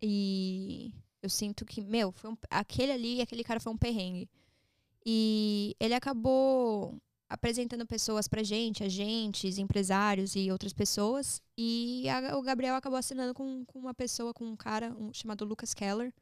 E 0.02 0.92
eu 1.22 1.30
sinto 1.30 1.64
que, 1.66 1.82
meu, 1.82 2.12
foi 2.12 2.32
um- 2.32 2.38
aquele 2.50 2.92
ali 2.92 3.22
aquele 3.22 3.44
cara 3.44 3.60
foi 3.60 3.72
um 3.72 3.78
perrengue. 3.78 4.28
E 5.06 5.76
ele 5.80 5.94
acabou 5.94 7.00
apresentando 7.34 7.86
pessoas 7.86 8.28
pra 8.28 8.44
gente, 8.44 8.84
agentes, 8.84 9.58
empresários 9.58 10.36
e 10.36 10.52
outras 10.52 10.72
pessoas. 10.72 11.42
E 11.58 12.08
a- 12.08 12.38
o 12.38 12.42
Gabriel 12.44 12.76
acabou 12.76 12.98
assinando 12.98 13.34
com, 13.34 13.66
com 13.66 13.80
uma 13.80 13.94
pessoa, 13.94 14.34
com 14.34 14.46
um 14.46 14.56
cara 14.56 14.92
um- 15.00 15.12
chamado 15.12 15.44
Lucas 15.44 15.74
Keller, 15.74 16.14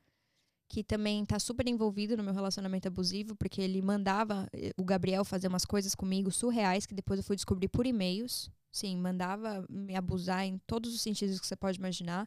que 0.69 0.83
também 0.85 1.25
tá 1.25 1.37
super 1.37 1.67
envolvido 1.67 2.15
no 2.15 2.23
meu 2.23 2.33
relacionamento 2.33 2.87
abusivo, 2.87 3.35
porque 3.35 3.61
ele 3.61 3.81
mandava 3.81 4.47
eh, 4.53 4.71
o 4.77 4.85
Gabriel 4.85 5.25
fazer 5.25 5.49
umas 5.49 5.65
coisas 5.65 5.93
comigo 5.93 6.31
surreais, 6.31 6.85
que 6.85 6.93
depois 6.93 7.19
eu 7.19 7.23
fui 7.25 7.35
descobrir 7.35 7.67
por 7.67 7.85
e-mails. 7.85 8.49
Sim, 8.71 8.95
mandava 8.97 9.65
me 9.69 9.95
abusar 9.97 10.45
em 10.45 10.57
todos 10.65 10.95
os 10.95 11.01
sentidos 11.01 11.41
que 11.41 11.45
você 11.45 11.57
pode 11.57 11.77
imaginar, 11.77 12.25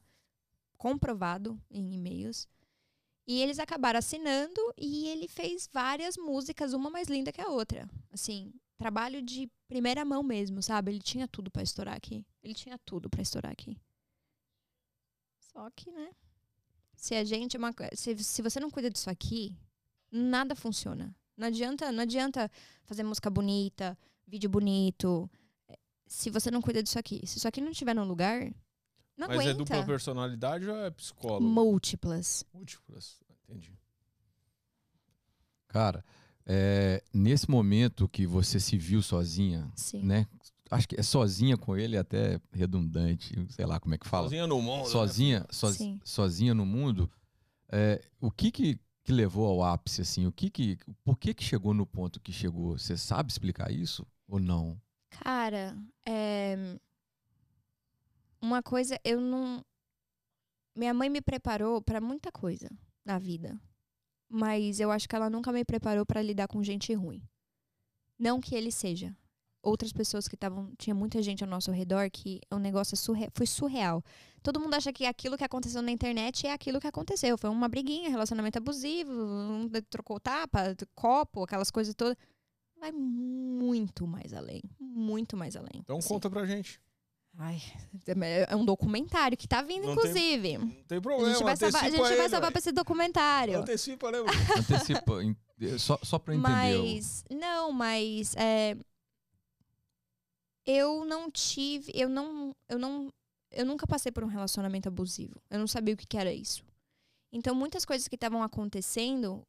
comprovado 0.77 1.59
em 1.71 1.95
e-mails. 1.95 2.47
E 3.27 3.41
eles 3.41 3.59
acabaram 3.59 3.99
assinando 3.99 4.61
e 4.77 5.09
ele 5.09 5.27
fez 5.27 5.67
várias 5.73 6.19
músicas, 6.19 6.75
uma 6.75 6.91
mais 6.91 7.09
linda 7.09 7.33
que 7.33 7.41
a 7.41 7.49
outra. 7.49 7.89
Assim, 8.13 8.53
trabalho 8.77 9.23
de 9.23 9.51
primeira 9.69 10.05
mão 10.05 10.23
mesmo, 10.23 10.63
sabe? 10.63 10.93
Ele 10.93 11.01
tinha 11.01 11.27
tudo 11.29 11.51
pra 11.51 11.63
estourar 11.63 11.97
aqui. 11.97 12.25
Ele 12.43 12.55
tinha 12.55 12.79
tudo 12.79 13.09
pra 13.09 13.23
estourar 13.23 13.53
aqui. 13.53 13.79
Só 15.39 15.71
que, 15.71 15.91
né? 15.91 16.11
Se 16.97 17.15
a 17.15 17.25
gente 17.25 17.57
é 17.57 17.59
uma 17.59 17.73
se, 17.95 18.17
se 18.19 18.43
você 18.43 18.59
não 18.61 18.71
cuida 18.71 18.91
disso 18.91 19.11
aqui, 19.11 19.57
nada 20.11 20.55
funciona. 20.55 21.15
Não 21.37 21.49
adianta, 21.49 21.91
não 21.91 22.03
adianta 22.03 22.51
fazer 22.85 23.03
música 23.03 23.29
bonita, 23.29 23.99
vídeo 24.27 24.49
bonito, 24.49 25.29
eh, 25.69 25.79
se 26.07 26.31
você 26.31 26.51
não 26.51 26.63
cuida 26.63 26.83
disso 26.83 26.99
aqui. 26.99 27.27
Se 27.27 27.39
isso 27.39 27.49
aqui 27.49 27.61
não 27.61 27.71
estiver 27.71 27.95
no 27.95 28.05
lugar, 28.05 28.43
não 29.17 29.29
Mas 29.29 29.39
é 29.39 29.51
aguenta. 29.51 29.55
dupla 29.59 29.85
personalidade 29.85 30.69
ou 30.69 30.77
é 30.77 30.91
psicólogo? 30.91 31.45
Múltiplas. 31.45 32.45
Múltiplas. 32.53 33.21
Entendi. 33.45 33.77
Cara, 35.69 36.05
é, 36.47 37.03
nesse 37.13 37.51
momento 37.51 38.09
que 38.09 38.27
você 38.27 38.61
se 38.61 38.77
viu 38.77 39.03
sozinha, 39.03 39.71
Sim. 39.75 40.03
né? 40.03 40.27
Acho 40.71 40.89
que 40.89 40.99
é 40.99 41.03
sozinha 41.03 41.57
com 41.57 41.77
ele 41.77 41.97
é 41.97 41.99
até 42.01 42.41
redundante, 42.53 43.35
sei 43.51 43.65
lá 43.67 43.79
como 43.79 43.95
é 43.95 43.99
que 43.99 44.07
fala. 44.09 44.25
Sozinha 44.25 44.47
no 44.47 44.61
mundo. 44.61 44.85
né? 44.85 44.91
sozinha, 44.91 45.47
soz- 45.51 45.77
Sim. 45.77 46.01
sozinha 46.03 46.55
no 46.55 46.67
mundo, 46.67 47.11
é, 47.69 48.03
o 48.21 48.31
que, 48.31 48.51
que 48.51 48.79
que 49.05 49.13
levou 49.13 49.47
ao 49.47 49.63
ápice 49.63 50.01
assim? 50.01 50.27
O 50.27 50.33
que 50.33 50.49
que, 50.49 50.79
por 51.05 51.19
que 51.19 51.35
que 51.35 51.45
chegou 51.45 51.75
no 51.75 51.85
ponto 51.85 52.19
que 52.19 52.33
chegou? 52.33 52.79
Você 52.79 52.97
sabe 52.97 53.31
explicar 53.31 53.71
isso 53.71 54.07
ou 54.27 54.41
não? 54.41 54.81
Cara, 55.11 55.77
é... 56.07 56.79
uma 58.41 58.63
coisa, 58.63 58.99
eu 59.05 59.21
não. 59.21 59.63
Minha 60.75 60.95
mãe 60.95 61.09
me 61.11 61.21
preparou 61.21 61.81
pra 61.83 62.01
muita 62.01 62.33
coisa 62.33 62.69
na 63.05 63.19
vida. 63.19 63.61
Mas 64.29 64.81
eu 64.81 64.91
acho 64.91 65.09
que 65.09 65.15
ela 65.15 65.31
nunca 65.31 65.53
me 65.53 65.65
preparou 65.65 66.05
pra 66.05 66.23
lidar 66.23 66.49
com 66.49 66.63
gente 66.63 66.93
ruim. 66.95 67.23
Não 68.19 68.41
que 68.41 68.55
ele 68.55 68.71
seja. 68.73 69.15
Outras 69.63 69.93
pessoas 69.93 70.29
que 70.29 70.35
estavam. 70.35 70.73
Tinha 70.79 70.95
muita 70.95 71.23
gente 71.23 71.43
ao 71.43 71.49
nosso 71.49 71.71
redor 71.71 72.11
que 72.11 72.41
o 72.51 72.59
negócio 72.59 72.95
é 72.95 72.97
surre- 72.97 73.31
foi 73.35 73.47
surreal. 73.47 74.03
Todo 74.43 74.61
mundo 74.61 74.75
acha 74.75 74.93
que 74.93 75.07
aquilo 75.07 75.39
que 75.39 75.45
aconteceu 75.45 75.81
na 75.81 75.91
internet 75.91 76.47
é 76.47 76.53
aquilo 76.53 76.81
que 76.81 76.87
aconteceu. 76.87 77.39
Foi 77.39 77.49
uma 77.49 77.69
briguinha, 77.69 78.11
relacionamento 78.11 78.59
abusivo, 78.59 79.11
um 79.13 79.69
trocou 79.89 80.21
tapa, 80.21 80.77
copo, 80.95 81.45
aquelas 81.45 81.71
coisas 81.71 81.95
todas. 81.95 82.15
Vai 82.79 82.93
muito 82.93 84.07
mais 84.07 84.35
além. 84.35 84.61
Muito 84.79 85.35
mais 85.37 85.57
além. 85.57 85.71
Então 85.77 85.97
assim. 85.99 86.09
conta 86.09 86.29
pra 86.29 86.45
gente. 86.45 86.79
Ai, 87.37 87.61
é 88.47 88.55
um 88.55 88.65
documentário 88.65 89.37
que 89.37 89.49
tá 89.49 89.61
vindo, 89.61 89.87
Não 89.87 89.97
tem- 89.97 90.11
inclusive. 90.11 90.59
Não 90.59 90.69
tem 90.85 90.99
A 90.99 91.01
problema. 91.01 91.33
gente 91.33 91.43
vai 91.43 91.57
salvar, 91.57 91.85
a 91.85 91.91
gente 91.91 92.01
vai 92.17 92.29
salvar 92.29 92.51
pra 92.53 92.59
esse 92.61 92.71
documentário. 92.73 93.59
Antecipa, 93.59 94.13
né? 94.13 94.19
Antecipa, 94.97 95.23
em- 95.23 95.37
só, 95.79 95.99
só 96.03 96.19
pra 96.19 96.35
entender. 96.35 96.49
Mas, 96.49 97.25
não, 97.31 97.73
mas 97.73 98.37
é, 98.37 98.77
eu 100.67 101.05
não 101.05 101.31
tive, 101.31 101.93
eu 101.95 102.09
não, 102.09 102.55
eu 102.69 102.79
não, 102.79 103.13
eu 103.51 103.67
nunca 103.67 103.87
passei 103.87 104.11
por 104.11 104.25
um 104.25 104.29
relacionamento 104.29 104.89
abusivo. 104.89 105.41
Eu 105.51 105.59
não 105.59 105.67
sabia 105.67 105.95
o 105.95 105.97
que, 105.97 106.07
que 106.07 106.17
era 106.17 106.33
isso. 106.33 106.65
Então, 107.33 107.55
muitas 107.55 107.85
coisas 107.85 108.07
que 108.09 108.15
estavam 108.15 108.43
acontecendo, 108.43 109.43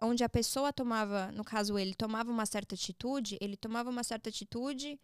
onde 0.00 0.22
a 0.22 0.28
pessoa 0.28 0.72
tomava, 0.72 1.30
no 1.32 1.44
caso 1.44 1.76
ele, 1.78 1.94
tomava 1.94 2.30
uma 2.30 2.46
certa 2.46 2.74
atitude, 2.76 3.36
ele 3.40 3.56
tomava 3.56 3.90
uma 3.90 4.04
certa 4.04 4.28
atitude, 4.30 4.98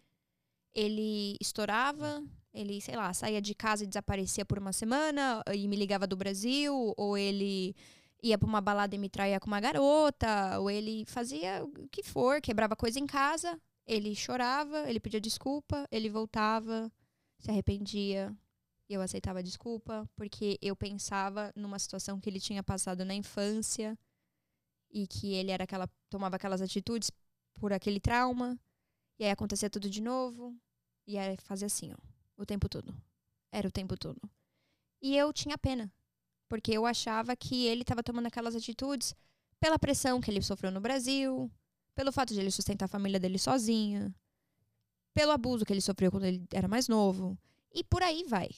ele 0.75 1.37
estourava, 1.41 2.25
ele, 2.53 2.81
sei 2.81 2.97
lá, 2.97 3.13
saía 3.15 3.41
de 3.41 3.55
casa 3.55 3.85
e 3.85 3.87
desaparecia 3.87 4.45
por 4.45 4.59
uma 4.59 4.73
semana 4.73 5.43
e 5.55 5.67
me 5.69 5.77
ligava 5.77 6.07
do 6.07 6.17
Brasil, 6.17 6.95
ou 6.97 7.17
ele 7.17 7.75
ia 8.23 8.39
pra 8.39 8.49
uma 8.49 8.61
balada 8.61 8.95
e 8.95 8.99
me 8.99 9.09
traía 9.09 9.41
com 9.41 9.49
uma 9.49 9.61
garota, 9.61 10.59
ou 10.61 10.71
ele 10.71 11.05
fazia 11.07 11.65
o 11.65 11.89
que 11.89 12.03
for, 12.03 12.41
quebrava 12.41 12.77
coisa 12.77 13.01
em 13.01 13.07
casa, 13.07 13.61
ele 13.87 14.15
chorava, 14.15 14.89
ele 14.89 15.01
pedia 15.01 15.21
desculpa, 15.21 15.87
ele 15.91 16.09
voltava, 16.09 16.91
se 17.39 17.51
arrependia, 17.51 18.35
eu 18.89 19.01
aceitava 19.01 19.41
a 19.41 19.43
desculpa, 19.43 20.09
porque 20.15 20.59
eu 20.63 20.77
pensava 20.77 21.53
numa 21.57 21.79
situação 21.79 22.21
que 22.21 22.29
ele 22.31 22.39
tinha 22.39 22.63
passado 22.63 23.05
na 23.05 23.15
infância 23.15 23.99
e 24.91 25.07
que 25.07 25.33
ele 25.33 25.51
era 25.51 25.65
aquela 25.65 25.89
tomava 26.11 26.37
aquelas 26.37 26.61
atitudes 26.61 27.11
por 27.55 27.73
aquele 27.73 27.99
trauma, 27.99 28.59
e 29.23 29.25
aí 29.25 29.31
acontecia 29.31 29.71
tudo 29.71 29.89
de 29.89 30.03
novo, 30.03 30.53
e 31.07 31.17
aí 31.17 31.37
fazia 31.37 31.67
assim, 31.67 31.93
ó, 31.93 31.97
o 32.37 32.45
tempo 32.45 32.69
todo. 32.69 32.93
Era 33.53 33.69
o 33.69 33.71
tempo 33.71 33.97
todo. 33.97 34.21
E 35.01 35.17
eu 35.17 35.33
tinha 35.33 35.57
pena, 35.57 35.93
porque 36.49 36.73
eu 36.73 36.85
achava 36.85 37.37
que 37.37 37.67
ele 37.67 37.83
estava 37.83 38.03
tomando 38.03 38.27
aquelas 38.27 38.57
atitudes 38.57 39.15
pela 39.61 39.79
pressão 39.79 40.21
que 40.21 40.29
ele 40.29 40.43
sofreu 40.43 40.73
no 40.73 40.81
Brasil, 40.81 41.49
pelo 41.95 42.11
fato 42.11 42.35
de 42.35 42.41
ele 42.41 42.51
sustentar 42.51 42.87
a 42.87 42.89
família 42.89 43.21
dele 43.21 43.39
sozinha, 43.39 44.13
pelo 45.15 45.31
abuso 45.31 45.65
que 45.65 45.73
ele 45.73 45.81
sofreu 45.81 46.11
quando 46.11 46.25
ele 46.25 46.45
era 46.53 46.67
mais 46.67 46.89
novo, 46.89 47.39
e 47.73 47.85
por 47.85 48.03
aí 48.03 48.25
vai. 48.25 48.51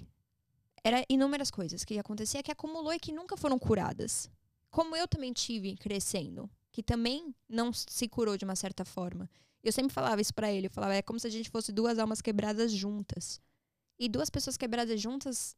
Era 0.83 1.05
inúmeras 1.11 1.51
coisas 1.51 1.85
que 1.85 1.99
acontecia 1.99 2.43
que 2.43 2.51
acumulou 2.51 2.95
e 2.95 2.99
que 2.99 3.12
nunca 3.12 3.37
foram 3.37 3.59
curadas. 3.59 4.31
Como 4.71 4.97
eu 4.97 5.07
também 5.07 5.35
tive 5.35 5.77
crescendo, 5.77 6.51
que 6.73 6.83
também 6.83 7.35
não 7.47 7.71
se 7.71 8.09
curou 8.09 8.39
de 8.39 8.47
uma 8.47 8.57
certa 8.57 8.83
forma. 8.83 9.29
Eu 9.65 9.73
sempre 9.73 9.93
falava 9.95 10.21
isso 10.21 10.35
pra 10.35 10.53
ele, 10.53 10.67
eu 10.69 10.71
falava, 10.71 10.95
é 10.95 11.03
como 11.03 11.19
se 11.19 11.27
a 11.27 11.31
gente 11.31 11.51
fosse 11.51 11.73
duas 11.73 11.99
almas 11.99 12.21
quebradas 12.23 12.73
juntas. 12.73 13.41
E 13.99 14.09
duas 14.09 14.31
pessoas 14.31 14.57
quebradas 14.57 15.01
juntas 15.01 15.57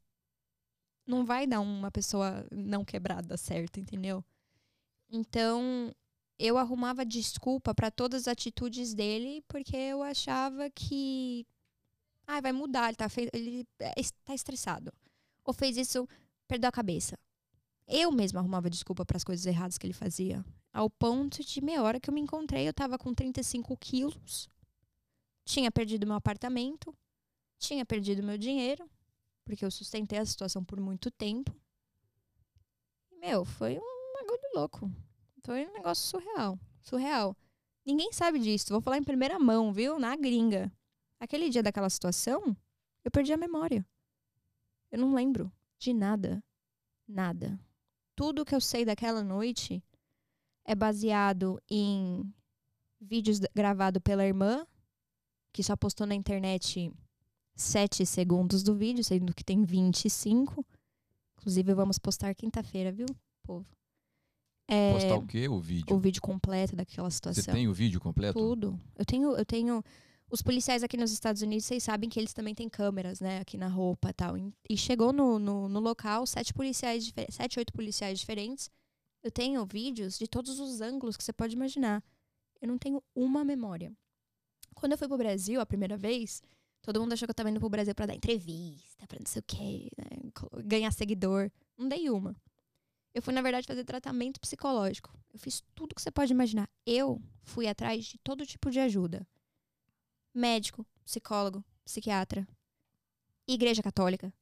não 1.07 1.25
vai 1.25 1.47
dar 1.47 1.61
uma 1.61 1.91
pessoa 1.91 2.47
não 2.53 2.85
quebrada 2.85 3.37
certa, 3.37 3.81
entendeu? 3.81 4.25
Então, 5.11 5.93
eu 6.39 6.59
arrumava 6.59 7.05
desculpa 7.05 7.75
pra 7.75 7.91
todas 7.91 8.23
as 8.23 8.29
atitudes 8.29 8.95
dele 8.95 9.43
porque 9.49 9.77
eu 9.77 10.03
achava 10.03 10.71
que 10.71 11.47
Ah, 12.27 12.41
vai 12.41 12.53
mudar, 12.53 12.89
ele 12.89 12.97
tá, 12.97 13.09
fe... 13.09 13.29
ele 13.33 13.67
é, 13.81 13.93
tá 14.25 14.35
estressado. 14.35 14.93
Ou 15.45 15.55
fez 15.55 15.77
isso, 15.77 16.09
perdeu 16.49 16.69
a 16.69 16.73
cabeça. 16.73 17.19
Eu 17.89 18.11
mesma 18.11 18.41
arrumava 18.41 18.69
desculpa 18.69 19.05
para 19.05 19.17
as 19.17 19.25
coisas 19.25 19.47
erradas 19.47 19.79
que 19.79 19.87
ele 19.87 19.93
fazia. 19.93 20.45
Ao 20.73 20.91
ponto 20.91 21.43
de, 21.43 21.63
meia 21.63 21.83
hora 21.83 22.01
que 22.01 22.11
eu 22.11 22.15
me 22.15 22.21
encontrei, 22.21 22.67
eu 22.67 22.75
tava 22.75 22.99
com 22.99 23.15
35 23.15 23.77
quilos. 23.77 24.51
Tinha 25.45 25.71
perdido 25.71 26.07
meu 26.07 26.17
apartamento. 26.17 26.95
Tinha 27.59 27.87
perdido 27.87 28.23
meu 28.23 28.37
dinheiro. 28.37 28.89
Porque 29.45 29.65
eu 29.65 29.71
sustentei 29.71 30.19
a 30.19 30.27
situação 30.27 30.65
por 30.65 30.81
muito 30.81 31.11
tempo. 31.11 31.55
Meu, 33.21 33.45
foi 33.45 33.79
um 33.79 34.13
bagulho 34.15 34.51
louco. 34.55 34.91
Foi 35.45 35.67
um 35.67 35.73
negócio 35.73 36.09
surreal. 36.09 36.59
Surreal. 36.83 37.37
Ninguém 37.85 38.13
sabe 38.13 38.41
disso. 38.41 38.67
Vou 38.71 38.81
falar 38.81 38.99
em 38.99 39.05
primeira 39.05 39.39
mão, 39.39 39.73
viu? 39.73 39.99
Na 39.99 40.17
gringa. 40.17 40.73
Aquele 41.21 41.49
dia 41.49 41.63
daquela 41.63 41.89
situação, 41.89 42.57
eu 43.05 43.11
perdi 43.11 43.33
a 43.33 43.37
memória. 43.37 43.87
Eu 44.91 44.99
não 44.99 45.15
lembro 45.15 45.51
de 45.79 45.95
nada. 45.95 46.43
Nada. 47.09 47.59
Tudo 48.17 48.45
que 48.45 48.55
eu 48.55 48.61
sei 48.61 48.85
daquela 48.85 49.23
noite 49.23 49.83
é 50.65 50.75
baseado 50.75 51.63
em 51.71 52.33
vídeos 53.01 53.39
gravados 53.55 54.03
pela 54.03 54.27
irmã, 54.27 54.67
que 55.53 55.63
só 55.63 55.77
postou 55.77 56.07
na 56.07 56.15
internet 56.15 56.91
7 57.55 58.05
segundos 58.07 58.63
do 58.63 58.75
vídeo, 58.75 59.05
sendo 59.05 59.35
que 59.35 59.45
tem 59.45 59.63
25. 59.63 60.65
Inclusive, 61.39 61.75
vamos 61.75 61.99
postar 61.99 62.35
quinta-feira, 62.35 62.91
viu, 62.91 63.07
povo? 63.43 63.67
É, 64.67 64.95
Postar 64.95 65.17
o 65.17 65.27
quê? 65.27 65.49
O 65.49 65.61
vídeo? 65.61 65.95
O 65.95 65.99
vídeo 66.01 66.21
completo 66.21 66.75
daquela 66.75 67.11
situação. 67.11 67.45
Você 67.45 67.53
tem 67.53 67.69
o 67.69 67.73
vídeo 67.73 68.01
completo? 68.01 68.39
Tudo. 68.39 68.81
Eu 68.97 69.05
tenho, 69.05 69.37
eu 69.37 69.45
tenho. 69.45 69.83
Os 70.29 70.43
policiais 70.43 70.83
aqui 70.83 70.97
nos 70.97 71.13
Estados 71.13 71.41
Unidos, 71.41 71.67
vocês 71.67 71.85
sabem 71.85 72.11
que 72.11 72.19
eles 72.19 72.33
também 72.33 72.55
têm 72.55 72.69
câmeras, 72.69 73.21
né? 73.21 73.39
Aqui 73.39 73.57
na 73.57 73.69
roupa 73.69 74.11
e 74.11 74.13
tal. 74.13 74.35
E 74.69 74.77
chegou 74.77 75.13
no, 75.13 75.39
no, 75.39 75.69
no 75.69 75.79
local 75.81 76.27
sete 76.27 76.53
policiais, 76.53 77.13
sete, 77.31 77.59
oito 77.61 77.73
policiais 77.73 78.19
diferentes. 78.19 78.69
Eu 79.23 79.31
tenho 79.31 79.65
vídeos 79.65 80.19
de 80.19 80.27
todos 80.27 80.59
os 80.59 80.81
ângulos 80.81 81.17
que 81.17 81.23
você 81.23 81.33
pode 81.33 81.55
imaginar. 81.55 82.03
Eu 82.61 82.67
não 82.67 82.77
tenho 82.77 83.01
uma 83.15 83.45
memória. 83.45 83.93
Quando 84.75 84.93
eu 84.93 84.99
fui 84.99 85.07
pro 85.07 85.17
Brasil 85.17 85.61
a 85.61 85.67
primeira 85.67 85.97
vez, 85.97 86.43
todo 86.83 87.01
mundo 87.01 87.13
achou 87.13 87.27
que 87.27 87.31
eu 87.31 87.35
tava 87.35 87.51
indo 87.51 87.61
pro 87.61 87.69
Brasil 87.69 87.95
para 87.95 88.07
dar 88.07 88.15
entrevista, 88.15 89.07
pra 89.07 89.19
não 89.21 89.27
sei 89.27 89.41
o 89.41 89.45
quê, 89.47 89.89
né? 89.97 90.33
ganhar 90.65 90.91
seguidor. 90.91 91.51
Não 91.79 91.89
dei 91.89 92.11
uma. 92.11 92.35
Eu 93.15 93.23
fui, 93.23 93.33
na 93.33 93.43
verdade, 93.43 93.67
fazer 93.67 93.85
tratamento 93.85 94.41
psicológico. 94.41 95.11
Eu 95.33 95.39
fiz 95.39 95.63
tudo 95.75 95.95
que 95.95 96.03
você 96.03 96.11
pode 96.11 96.33
imaginar. 96.33 96.69
Eu 96.85 97.23
fui 97.43 97.69
atrás 97.69 98.07
de 98.07 98.19
todo 98.19 98.45
tipo 98.45 98.71
de 98.71 98.81
ajuda. 98.81 99.27
Médico, 100.37 100.87
psicólogo, 101.05 101.65
psiquiatra, 101.85 102.47
igreja 103.49 103.83
católica, 103.83 104.33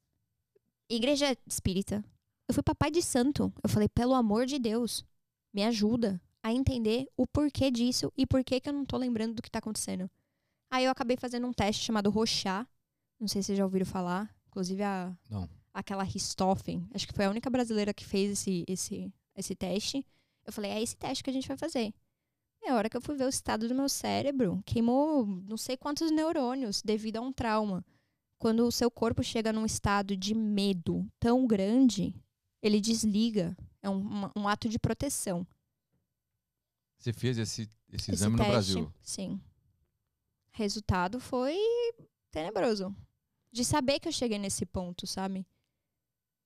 igreja 0.88 1.36
espírita. 1.46 2.04
Eu 2.48 2.54
fui 2.54 2.62
papai 2.62 2.90
de 2.90 3.00
santo. 3.00 3.52
Eu 3.62 3.70
falei, 3.70 3.88
pelo 3.88 4.14
amor 4.14 4.44
de 4.44 4.58
Deus, 4.58 5.04
me 5.52 5.62
ajuda 5.64 6.20
a 6.42 6.52
entender 6.52 7.06
o 7.16 7.26
porquê 7.26 7.70
disso 7.70 8.12
e 8.16 8.26
por 8.26 8.42
que 8.42 8.60
eu 8.64 8.72
não 8.72 8.84
tô 8.84 8.96
lembrando 8.96 9.34
do 9.34 9.42
que 9.42 9.50
tá 9.50 9.60
acontecendo. 9.60 10.10
Aí 10.70 10.84
eu 10.84 10.90
acabei 10.90 11.16
fazendo 11.16 11.46
um 11.46 11.52
teste 11.52 11.84
chamado 11.84 12.10
Rochá. 12.10 12.66
Não 13.20 13.28
sei 13.28 13.40
se 13.40 13.46
vocês 13.46 13.58
já 13.58 13.64
ouviram 13.64 13.86
falar. 13.86 14.34
Inclusive 14.48 14.82
a. 14.82 15.16
Não 15.30 15.48
aquela 15.74 16.04
Ristoffen, 16.04 16.88
acho 16.94 17.06
que 17.08 17.12
foi 17.12 17.24
a 17.24 17.30
única 17.30 17.50
brasileira 17.50 17.92
que 17.92 18.04
fez 18.04 18.30
esse, 18.30 18.64
esse, 18.68 19.12
esse 19.34 19.56
teste. 19.56 20.06
Eu 20.46 20.52
falei, 20.52 20.70
é 20.70 20.80
esse 20.80 20.96
teste 20.96 21.24
que 21.24 21.30
a 21.30 21.32
gente 21.32 21.48
vai 21.48 21.56
fazer. 21.56 21.92
É 22.66 22.70
a 22.70 22.76
hora 22.76 22.88
que 22.88 22.96
eu 22.96 23.00
fui 23.00 23.14
ver 23.14 23.26
o 23.26 23.28
estado 23.28 23.68
do 23.68 23.74
meu 23.74 23.88
cérebro, 23.88 24.62
queimou 24.64 25.26
não 25.26 25.56
sei 25.56 25.76
quantos 25.76 26.10
neurônios 26.10 26.80
devido 26.82 27.18
a 27.18 27.20
um 27.20 27.32
trauma. 27.32 27.84
Quando 28.38 28.66
o 28.66 28.72
seu 28.72 28.90
corpo 28.90 29.22
chega 29.22 29.52
num 29.52 29.66
estado 29.66 30.16
de 30.16 30.34
medo 30.34 31.06
tão 31.20 31.46
grande, 31.46 32.14
ele 32.62 32.80
desliga. 32.80 33.56
É 33.82 33.88
um, 33.88 34.30
um 34.34 34.48
ato 34.48 34.66
de 34.66 34.78
proteção. 34.78 35.46
Você 36.98 37.12
fez 37.12 37.36
esse, 37.36 37.62
esse, 37.62 37.70
esse 37.92 38.12
exame 38.12 38.36
teste, 38.36 38.46
no 38.46 38.52
Brasil? 38.52 38.94
Sim. 39.02 39.40
Resultado 40.52 41.20
foi 41.20 41.58
tenebroso. 42.30 42.96
De 43.52 43.62
saber 43.62 44.00
que 44.00 44.08
eu 44.08 44.12
cheguei 44.12 44.38
nesse 44.38 44.64
ponto, 44.64 45.06
sabe? 45.06 45.46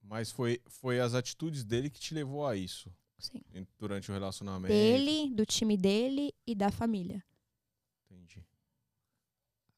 Mas 0.03 0.33
foi, 0.33 0.61
foi 0.67 0.99
as 0.99 1.15
atitudes 1.15 1.63
dele 1.65 1.89
que 1.89 2.01
te 2.01 2.13
levou 2.13 2.45
a 2.45 2.57
isso. 2.57 2.93
Sim. 3.19 3.43
Durante 3.79 4.11
o 4.11 4.15
relacionamento. 4.15 4.73
Dele, 4.73 5.35
do 5.35 5.45
time 5.45 5.77
dele 5.77 6.33
e 6.47 6.55
da 6.55 6.71
família. 6.71 7.23
Entendi. 8.11 8.45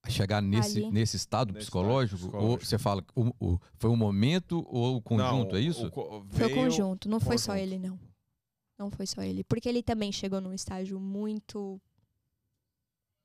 A 0.02 0.10
chegar 0.10 0.42
nesse, 0.42 0.90
nesse 0.90 1.16
estado 1.16 1.52
nesse 1.52 1.66
psicológico? 1.66 2.16
Estado 2.16 2.30
psicológico. 2.30 2.52
Ou 2.52 2.58
você 2.58 2.78
fala, 2.78 3.04
o, 3.14 3.32
o, 3.40 3.60
foi 3.76 3.90
um 3.90 3.96
momento 3.96 4.64
ou 4.68 4.96
o 4.96 5.02
conjunto, 5.02 5.52
não, 5.52 5.58
é 5.58 5.60
isso? 5.60 5.86
O, 5.86 6.24
foi 6.28 6.52
o 6.52 6.54
conjunto, 6.54 7.08
não 7.08 7.20
foi 7.20 7.38
só 7.38 7.56
ele, 7.56 7.78
não. 7.78 7.98
Não 8.78 8.90
foi 8.90 9.06
só 9.06 9.22
ele. 9.22 9.44
Porque 9.44 9.68
ele 9.68 9.82
também 9.82 10.10
chegou 10.10 10.40
num 10.40 10.54
estágio 10.54 10.98
muito 10.98 11.80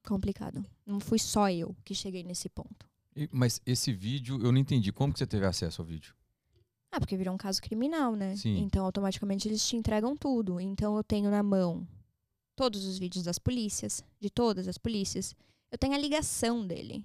complicado. 0.06 0.66
Não 0.86 1.00
fui 1.00 1.18
só 1.20 1.50
eu 1.50 1.76
que 1.84 1.96
cheguei 1.96 2.24
nesse 2.24 2.50
ponto. 2.50 2.86
E, 3.16 3.30
mas 3.32 3.62
esse 3.66 3.94
vídeo, 3.94 4.42
eu 4.44 4.52
não 4.52 4.60
entendi. 4.60 4.92
Como 4.92 5.14
que 5.14 5.20
você 5.20 5.26
teve 5.26 5.46
acesso 5.46 5.82
ao 5.82 5.86
vídeo? 5.88 6.14
Ah, 6.96 7.00
porque 7.00 7.18
virou 7.18 7.34
um 7.34 7.38
caso 7.38 7.62
criminal, 7.62 8.16
né? 8.16 8.38
Sim. 8.38 8.58
Então, 8.60 8.86
automaticamente 8.86 9.50
eles 9.50 9.68
te 9.68 9.76
entregam 9.76 10.16
tudo. 10.16 10.62
Então, 10.62 10.96
eu 10.96 11.04
tenho 11.04 11.30
na 11.30 11.44
mão 11.44 11.86
todos 12.56 12.86
os 12.86 12.98
vídeos 12.98 13.26
das 13.26 13.38
polícias, 13.38 14.02
de 14.18 14.30
todas 14.30 14.66
as 14.66 14.78
polícias. 14.78 15.36
Eu 15.70 15.78
tenho 15.78 15.94
a 15.94 15.98
ligação 15.98 16.66
dele, 16.66 17.04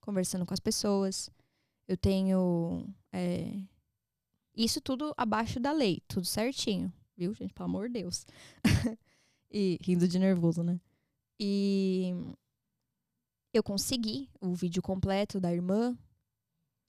conversando 0.00 0.46
com 0.46 0.54
as 0.54 0.60
pessoas. 0.60 1.28
Eu 1.88 1.96
tenho. 1.96 2.86
É, 3.12 3.58
isso 4.54 4.80
tudo 4.80 5.12
abaixo 5.16 5.58
da 5.58 5.72
lei, 5.72 6.00
tudo 6.06 6.24
certinho. 6.24 6.92
Viu, 7.16 7.34
gente? 7.34 7.52
Pelo 7.52 7.64
amor 7.68 7.88
de 7.88 7.94
Deus. 7.94 8.24
e 9.50 9.76
rindo 9.82 10.06
de 10.06 10.20
nervoso, 10.20 10.62
né? 10.62 10.80
E 11.40 12.14
eu 13.52 13.62
consegui 13.64 14.30
o 14.40 14.54
vídeo 14.54 14.80
completo 14.80 15.40
da 15.40 15.52
irmã, 15.52 15.98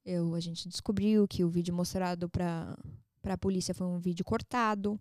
eu, 0.06 0.36
a 0.36 0.40
gente 0.40 0.68
descobriu 0.68 1.28
que 1.28 1.44
o 1.44 1.50
vídeo 1.50 1.74
mostrado 1.74 2.30
para 2.30 2.78
a 3.24 3.38
polícia 3.38 3.74
foi 3.74 3.88
um 3.88 4.00
vídeo 4.00 4.26
cortado. 4.26 5.00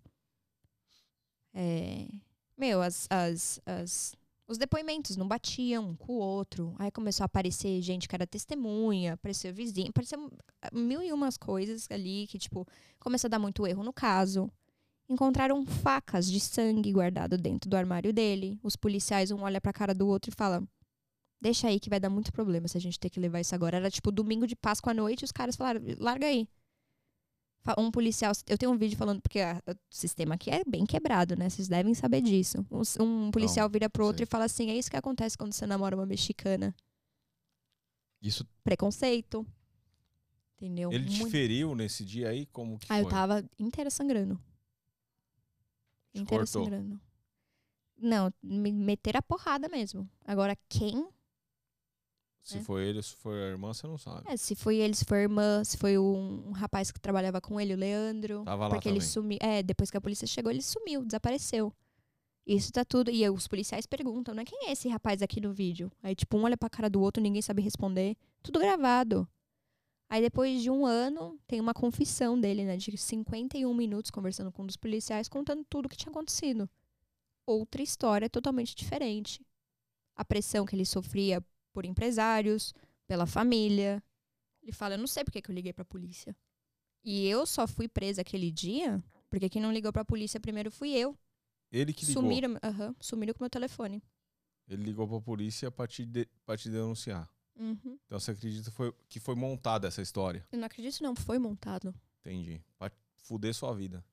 É, 1.55 2.09
meu, 2.57 2.81
as, 2.81 3.07
as, 3.11 3.61
as, 3.67 4.15
os 4.47 4.59
depoimentos 4.59 5.17
não 5.17 5.27
batiam 5.27 5.91
um 5.91 5.97
com 5.97 6.13
o 6.13 6.19
outro. 6.19 6.75
Aí 6.79 6.91
começou 6.91 7.25
a 7.25 7.27
aparecer 7.27 7.81
gente 7.83 8.09
que 8.09 8.15
era 8.15 8.27
testemunha, 8.27 9.15
apareceu 9.15 9.53
vizinho, 9.53 9.91
apareceu 9.91 10.31
mil 10.73 11.03
e 11.03 11.13
umas 11.13 11.37
coisas 11.37 11.89
ali 11.91 12.27
que, 12.29 12.39
tipo, 12.39 12.67
começou 13.01 13.29
a 13.29 13.31
dar 13.31 13.39
muito 13.39 13.67
erro 13.67 13.83
no 13.83 13.93
caso. 13.93 14.51
Encontraram 15.09 15.67
facas 15.67 16.31
de 16.31 16.39
sangue 16.39 16.93
guardado 16.93 17.37
dentro 17.37 17.69
do 17.69 17.77
armário 17.77 18.13
dele. 18.13 18.59
Os 18.63 18.77
policiais 18.77 19.31
um 19.31 19.43
olha 19.43 19.61
pra 19.61 19.73
cara 19.73 19.95
do 19.95 20.07
outro 20.07 20.31
e 20.31 20.35
fala: 20.35 20.63
Deixa 21.43 21.67
aí 21.67 21.81
que 21.81 21.91
vai 21.91 21.99
dar 21.99 22.09
muito 22.09 22.33
problema 22.33 22.69
se 22.69 22.79
a 22.79 22.81
gente 22.81 23.01
ter 23.01 23.11
que 23.11 23.19
levar 23.19 23.41
isso 23.41 23.53
agora. 23.53 23.77
Era 23.77 23.91
tipo 23.91 24.13
domingo 24.13 24.47
de 24.47 24.55
Páscoa 24.55 24.93
à 24.93 24.95
noite 24.95 25.23
e 25.23 25.25
os 25.25 25.33
caras 25.33 25.57
falaram: 25.57 25.81
larga 25.99 26.25
aí. 26.25 26.49
Um 27.77 27.91
policial. 27.91 28.33
Eu 28.47 28.57
tenho 28.57 28.71
um 28.71 28.79
vídeo 28.79 28.97
falando, 28.97 29.21
porque 29.21 29.41
a, 29.41 29.61
o 29.67 29.75
sistema 29.91 30.37
aqui 30.37 30.51
é 30.51 30.63
bem 30.65 30.87
quebrado, 30.87 31.35
né? 31.37 31.51
Vocês 31.51 31.67
devem 31.67 31.95
saber 31.95 32.21
disso. 32.21 32.65
Um, 32.71 33.25
um 33.27 33.31
policial 33.33 33.67
Não, 33.67 33.73
vira 33.73 33.91
pro 33.91 34.05
outro 34.05 34.19
sei. 34.19 34.25
e 34.25 34.27
fala 34.27 34.45
assim: 34.45 34.71
é 34.71 34.77
isso 34.77 34.89
que 34.89 34.97
acontece 34.97 35.37
quando 35.37 35.53
você 35.53 35.67
namora 35.67 35.97
uma 35.97 36.07
mexicana. 36.07 36.73
Isso. 38.21 38.47
Preconceito. 38.63 39.45
Entendeu? 40.57 40.93
Ele 40.93 41.07
te 41.07 41.29
feriu 41.29 41.75
nesse 41.75 42.05
dia 42.05 42.29
aí? 42.29 42.47
Como 42.47 42.79
que 42.79 42.87
ah, 42.89 42.95
foi? 42.95 43.05
eu 43.05 43.09
tava 43.09 43.45
inteira 43.59 43.91
sangrando. 43.91 44.41
Te 46.13 46.21
inteira 46.21 46.47
sangrando. 46.47 47.01
Não, 47.99 48.33
me 48.41 48.71
meter 48.71 49.17
a 49.17 49.23
porrada 49.23 49.69
mesmo. 49.69 50.09
Agora, 50.25 50.57
quem 50.69 51.09
se 52.43 52.59
é. 52.59 52.61
foi 52.61 52.85
ele, 52.85 53.01
se 53.01 53.15
foi 53.15 53.41
a 53.41 53.47
irmã, 53.47 53.73
você 53.73 53.87
não 53.87 53.97
sabe. 53.97 54.23
É, 54.27 54.37
se 54.37 54.57
foi 54.57 54.77
ele, 54.79 54.95
se 54.95 55.05
foi 55.05 55.19
a 55.19 55.23
irmã, 55.23 55.63
se 55.63 55.77
foi 55.79 55.97
um, 55.97 56.49
um 56.49 56.51
rapaz 56.51 56.91
que 56.91 57.01
trabalhava 57.01 57.41
com 57.41 57.61
ele, 57.61 57.73
o 57.73 57.77
Leandro. 57.77 58.43
Tava 58.45 58.67
lá 58.67 58.75
porque 58.75 58.89
ele 58.89 59.01
sumiu. 59.01 59.39
É, 59.41 59.63
depois 59.63 59.91
que 59.91 59.97
a 59.97 60.01
polícia 60.01 60.27
chegou, 60.27 60.51
ele 60.51 60.61
sumiu, 60.61 61.05
desapareceu. 61.05 61.73
Isso 62.45 62.73
tá 62.73 62.85
tudo. 62.85 63.13
E 63.13 63.29
os 63.31 63.47
policiais 63.47 63.87
perguntam, 63.87 64.35
né? 64.35 64.45
Quem 64.45 64.67
é 64.67 64.73
esse 64.73 64.89
rapaz 64.89 65.23
aqui 65.23 65.41
no 65.41 65.53
vídeo? 65.53 65.91
Aí, 66.03 66.17
tipo, 66.17 66.37
um 66.37 66.43
olha 66.43 66.57
pra 66.57 66.69
cara 66.69 66.91
do 66.91 67.01
outro, 67.01 67.23
ninguém 67.23 67.41
sabe 67.41 67.63
responder. 67.63 68.17
Tudo 68.43 68.59
gravado. 68.59 69.29
Aí, 70.11 70.21
depois 70.21 70.61
de 70.61 70.69
um 70.69 70.85
ano, 70.85 71.39
tem 71.47 71.61
uma 71.61 71.73
confissão 71.73 72.39
dele, 72.39 72.65
né? 72.65 72.77
De 72.77 72.97
51 72.97 73.73
minutos 73.73 74.11
conversando 74.11 74.51
com 74.51 74.65
um 74.65 74.67
dos 74.67 74.77
policiais, 74.77 75.29
contando 75.29 75.65
tudo 75.71 75.87
o 75.87 75.89
que 75.89 75.97
tinha 75.97 76.11
acontecido. 76.11 76.69
Outra 77.47 77.81
história 77.81 78.29
totalmente 78.29 78.75
diferente. 78.75 79.47
A 80.17 80.25
pressão 80.25 80.67
que 80.67 80.75
ele 80.75 80.85
sofria 80.85 81.43
por 81.73 81.85
empresários, 81.85 82.75
pela 83.07 83.27
família. 83.27 84.03
Ele 84.63 84.73
fala: 84.73 84.95
Eu 84.95 84.99
não 84.99 85.07
sei 85.07 85.25
porque 85.25 85.43
que 85.43 85.51
eu 85.51 85.55
liguei 85.55 85.73
pra 85.73 85.85
polícia. 85.85 86.37
E 87.05 87.27
eu 87.27 87.45
só 87.47 87.67
fui 87.67 87.89
presa 87.89 88.21
aquele 88.21 88.51
dia 88.51 89.03
porque 89.33 89.49
quem 89.49 89.63
não 89.63 89.73
ligou 89.73 89.91
pra 89.91 90.05
polícia 90.05 90.39
primeiro 90.39 90.71
fui 90.71 90.91
eu. 90.91 91.17
Ele 91.71 91.95
que 91.95 92.05
ligou? 92.05 92.23
Sumiram, 92.23 92.53
uh 92.53 92.59
-huh, 92.61 92.97
sumiram 93.01 93.33
com 93.33 93.43
meu 93.43 93.49
telefone. 93.49 94.03
Ele 94.69 94.85
ligou 94.85 95.09
pra 95.09 95.21
polícia 95.23 95.71
pra 95.71 95.87
te, 95.87 96.05
de, 96.05 96.29
pra 96.45 96.55
te 96.55 96.69
denunciar? 96.69 97.29
Uhum. 97.59 97.99
Então 98.07 98.21
você 98.21 98.33
acredita 98.33 98.71
que 98.71 98.77
foi, 98.77 98.95
que 99.09 99.19
foi 99.19 99.35
montada 99.35 99.89
essa 99.89 100.03
história? 100.03 100.47
Eu 100.53 100.59
não 100.59 100.67
acredito, 100.67 101.03
não. 101.03 101.17
Foi 101.17 101.39
montado. 101.39 101.95
Entendi. 102.21 102.63
Pra 102.79 102.91
fuder 103.17 103.55
sua 103.55 103.75
vida. 103.75 104.05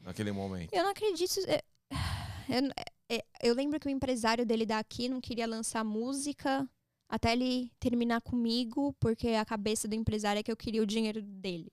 Naquele 0.00 0.32
momento. 0.32 0.72
Eu 0.74 0.82
não 0.82 0.90
acredito. 0.90 1.38
é, 1.46 1.62
Eu, 2.48 2.70
é, 2.76 2.84
eu 3.42 3.54
lembro 3.54 3.80
que 3.80 3.86
o 3.86 3.90
empresário 3.90 4.44
dele 4.44 4.66
daqui 4.66 5.08
não 5.08 5.20
queria 5.20 5.46
lançar 5.46 5.84
música 5.84 6.68
até 7.08 7.32
ele 7.32 7.72
terminar 7.80 8.20
comigo, 8.20 8.94
porque 9.00 9.28
a 9.28 9.44
cabeça 9.44 9.88
do 9.88 9.94
empresário 9.94 10.40
é 10.40 10.42
que 10.42 10.52
eu 10.52 10.56
queria 10.56 10.82
o 10.82 10.86
dinheiro 10.86 11.22
dele. 11.22 11.72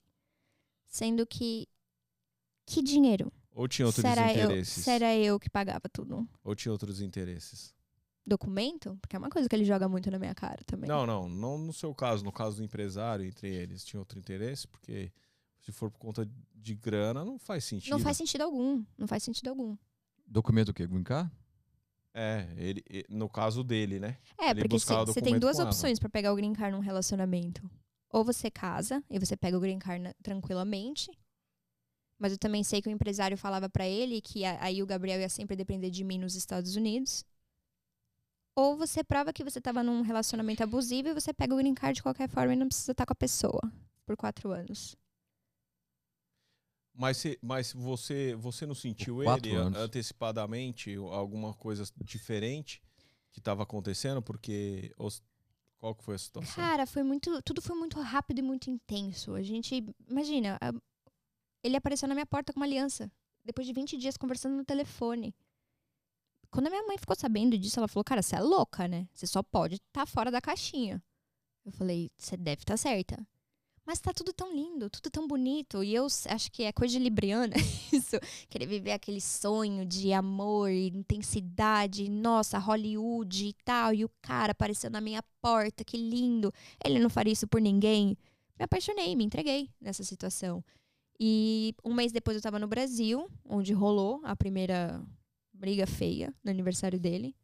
Sendo 0.86 1.26
que. 1.26 1.68
Que 2.64 2.82
dinheiro? 2.82 3.30
Ou 3.52 3.68
tinha 3.68 3.86
outros 3.86 4.02
Será 4.02 4.34
eu, 4.34 4.44
interesses? 4.44 4.84
será 4.84 5.16
eu 5.16 5.38
que 5.38 5.48
pagava 5.48 5.88
tudo? 5.90 6.28
Ou 6.42 6.54
tinha 6.54 6.72
outros 6.72 7.00
interesses? 7.00 7.74
Documento? 8.26 8.98
Porque 9.00 9.14
é 9.14 9.18
uma 9.18 9.30
coisa 9.30 9.48
que 9.48 9.54
ele 9.54 9.64
joga 9.64 9.88
muito 9.88 10.10
na 10.10 10.18
minha 10.18 10.34
cara 10.34 10.64
também. 10.64 10.88
Não, 10.88 11.06
não. 11.06 11.28
Não 11.28 11.56
no 11.58 11.72
seu 11.72 11.94
caso. 11.94 12.24
No 12.24 12.32
caso 12.32 12.56
do 12.56 12.64
empresário, 12.64 13.24
entre 13.24 13.48
eles, 13.48 13.84
tinha 13.84 14.00
outro 14.00 14.18
interesse? 14.18 14.66
Porque 14.66 15.12
se 15.60 15.70
for 15.70 15.90
por 15.90 15.98
conta 15.98 16.28
de 16.54 16.74
grana, 16.74 17.24
não 17.24 17.38
faz 17.38 17.64
sentido. 17.64 17.92
Não 17.92 18.00
faz 18.00 18.16
sentido 18.16 18.42
algum. 18.42 18.84
Não 18.98 19.06
faz 19.06 19.22
sentido 19.22 19.48
algum. 19.48 19.76
Documento 20.26 20.70
o 20.70 20.74
quê? 20.74 20.86
Green 20.86 21.02
card? 21.04 21.30
É, 22.14 22.46
ele, 22.56 22.82
e- 22.90 23.04
no 23.10 23.28
caso 23.28 23.62
dele, 23.62 24.00
né? 24.00 24.18
É, 24.38 24.50
Ele 24.50 24.60
porque 24.62 24.78
você 24.78 25.20
tem 25.20 25.38
duas 25.38 25.58
opções 25.68 25.98
pra 25.98 26.08
pegar 26.08 26.32
o 26.32 26.36
green 26.36 26.52
card 26.54 26.74
num 26.74 26.82
relacionamento. 26.82 27.70
Ou 28.10 28.24
você 28.24 28.50
casa 28.50 29.04
e 29.10 29.18
você 29.18 29.36
pega 29.36 29.56
o 29.56 29.60
green 29.60 29.78
card 29.78 30.02
na- 30.02 30.14
tranquilamente. 30.22 31.10
Mas 32.18 32.32
eu 32.32 32.38
também 32.38 32.64
sei 32.64 32.80
que 32.80 32.88
o 32.88 32.90
empresário 32.92 33.36
falava 33.36 33.68
pra 33.68 33.86
ele 33.86 34.22
que 34.22 34.44
a- 34.44 34.62
aí 34.64 34.82
o 34.82 34.86
Gabriel 34.86 35.20
ia 35.20 35.28
sempre 35.28 35.54
depender 35.54 35.90
de 35.90 36.02
mim 36.02 36.18
nos 36.18 36.34
Estados 36.34 36.74
Unidos. 36.74 37.22
Ou 38.54 38.76
você 38.78 39.04
prova 39.04 39.32
que 39.34 39.44
você 39.44 39.60
tava 39.60 39.82
num 39.82 40.00
relacionamento 40.00 40.62
abusivo 40.62 41.08
e 41.08 41.14
você 41.14 41.34
pega 41.34 41.52
o 41.54 41.58
green 41.58 41.74
card 41.74 41.96
de 41.96 42.02
qualquer 42.02 42.28
forma 42.30 42.54
e 42.54 42.56
não 42.56 42.68
precisa 42.68 42.92
estar 42.92 43.04
com 43.04 43.12
a 43.12 43.16
pessoa 43.16 43.60
por 44.06 44.16
quatro 44.16 44.50
anos. 44.50 44.96
Mas, 46.96 47.16
se- 47.18 47.38
mas 47.42 47.72
você, 47.72 48.34
você 48.36 48.64
não 48.66 48.74
sentiu 48.74 49.22
ele 49.22 49.54
anos. 49.54 49.78
antecipadamente, 49.78 50.94
alguma 50.96 51.52
coisa 51.54 51.84
diferente 52.02 52.82
que 53.32 53.38
estava 53.38 53.62
acontecendo? 53.62 54.22
Porque. 54.22 54.92
os- 54.98 55.22
Qual 55.78 55.94
que 55.94 56.02
foi 56.02 56.14
a 56.14 56.18
situação? 56.18 56.54
Cara, 56.54 56.86
foi 56.86 57.02
muito. 57.02 57.42
Tudo 57.42 57.60
foi 57.60 57.76
muito 57.76 58.00
rápido 58.00 58.38
e 58.38 58.42
muito 58.42 58.70
intenso. 58.70 59.34
A 59.34 59.42
gente. 59.42 59.84
Imagina, 60.08 60.56
a- 60.60 60.72
ele 61.62 61.76
apareceu 61.76 62.08
na 62.08 62.14
minha 62.14 62.24
porta 62.26 62.52
com 62.52 62.58
uma 62.60 62.66
aliança. 62.66 63.10
Depois 63.44 63.66
de 63.66 63.72
20 63.74 63.96
dias 63.98 64.16
conversando 64.16 64.56
no 64.56 64.64
telefone. 64.64 65.34
Quando 66.50 66.68
a 66.68 66.70
minha 66.70 66.82
mãe 66.86 66.96
ficou 66.96 67.14
sabendo 67.14 67.58
disso, 67.58 67.78
ela 67.78 67.86
falou: 67.88 68.04
Cara, 68.04 68.22
você 68.22 68.36
é 68.36 68.40
louca, 68.40 68.88
né? 68.88 69.06
Você 69.12 69.26
só 69.26 69.42
pode 69.42 69.74
estar 69.76 70.06
fora 70.06 70.30
da 70.30 70.40
caixinha. 70.40 71.02
Eu 71.64 71.72
falei: 71.72 72.10
Você 72.16 72.36
deve 72.38 72.62
estar 72.62 72.76
certa. 72.78 73.16
Mas 73.86 74.00
tá 74.00 74.12
tudo 74.12 74.32
tão 74.32 74.52
lindo, 74.52 74.90
tudo 74.90 75.10
tão 75.10 75.28
bonito. 75.28 75.82
E 75.84 75.94
eu 75.94 76.06
acho 76.06 76.50
que 76.50 76.64
é 76.64 76.72
coisa 76.72 76.92
de 76.92 76.98
libriana 76.98 77.54
isso. 77.92 78.16
Querer 78.48 78.66
viver 78.66 78.92
aquele 78.92 79.20
sonho 79.20 79.84
de 79.86 80.12
amor 80.12 80.70
e 80.70 80.88
intensidade. 80.88 82.08
Nossa, 82.10 82.58
Hollywood 82.58 83.46
e 83.46 83.52
tal. 83.64 83.94
E 83.94 84.04
o 84.04 84.10
cara 84.20 84.52
apareceu 84.52 84.90
na 84.90 85.00
minha 85.00 85.22
porta, 85.40 85.84
que 85.84 85.96
lindo. 85.96 86.52
Ele 86.84 86.98
não 86.98 87.08
faria 87.08 87.32
isso 87.32 87.46
por 87.46 87.60
ninguém. 87.60 88.16
Me 88.58 88.64
apaixonei, 88.64 89.14
me 89.14 89.24
entreguei 89.24 89.70
nessa 89.80 90.02
situação. 90.02 90.64
E 91.20 91.74
um 91.84 91.94
mês 91.94 92.12
depois 92.12 92.36
eu 92.36 92.42
tava 92.42 92.58
no 92.58 92.66
Brasil, 92.66 93.30
onde 93.44 93.72
rolou 93.72 94.20
a 94.24 94.34
primeira 94.34 95.02
briga 95.52 95.86
feia 95.86 96.34
no 96.44 96.50
aniversário 96.50 96.98
dele. 96.98 97.34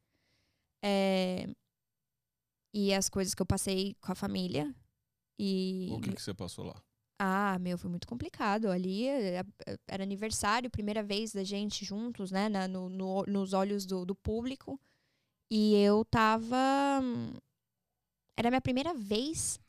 É, 0.83 1.49
E 2.75 2.93
as 2.93 3.09
coisas 3.09 3.35
que 3.35 3.43
eu 3.43 3.47
passei 3.47 3.95
com 4.01 4.13
a 4.13 4.15
família. 4.15 4.75
E 5.39 5.89
O 5.91 6.01
que, 6.01 6.13
que 6.15 6.23
você 6.23 6.35
passou 6.35 6.65
lá? 6.67 6.83
ah, 7.19 7.57
meu, 7.61 7.79
foi 7.79 7.89
muito 7.91 8.07
complicado. 8.07 8.69
Ali 8.69 9.07
eh, 9.07 9.43
eh, 9.67 9.79
era 9.87 10.03
aniversário, 10.03 10.69
primeira 10.71 11.03
vez 11.03 11.33
da 11.33 11.45
gente 11.45 11.85
juntos, 11.85 12.31
né? 12.33 12.49
na- 12.49 12.67
no, 12.67 12.89
no- 12.89 13.25
nos 13.27 13.53
olhos 13.53 13.87
do, 13.87 14.05
do 14.05 14.15
público. 14.15 14.79
E 15.51 15.75
eu 15.75 16.05
tava. 16.05 16.57
Era 18.37 18.49
a 18.49 18.51
minha 18.51 18.61
primeira 18.61 18.95
vez 18.95 19.61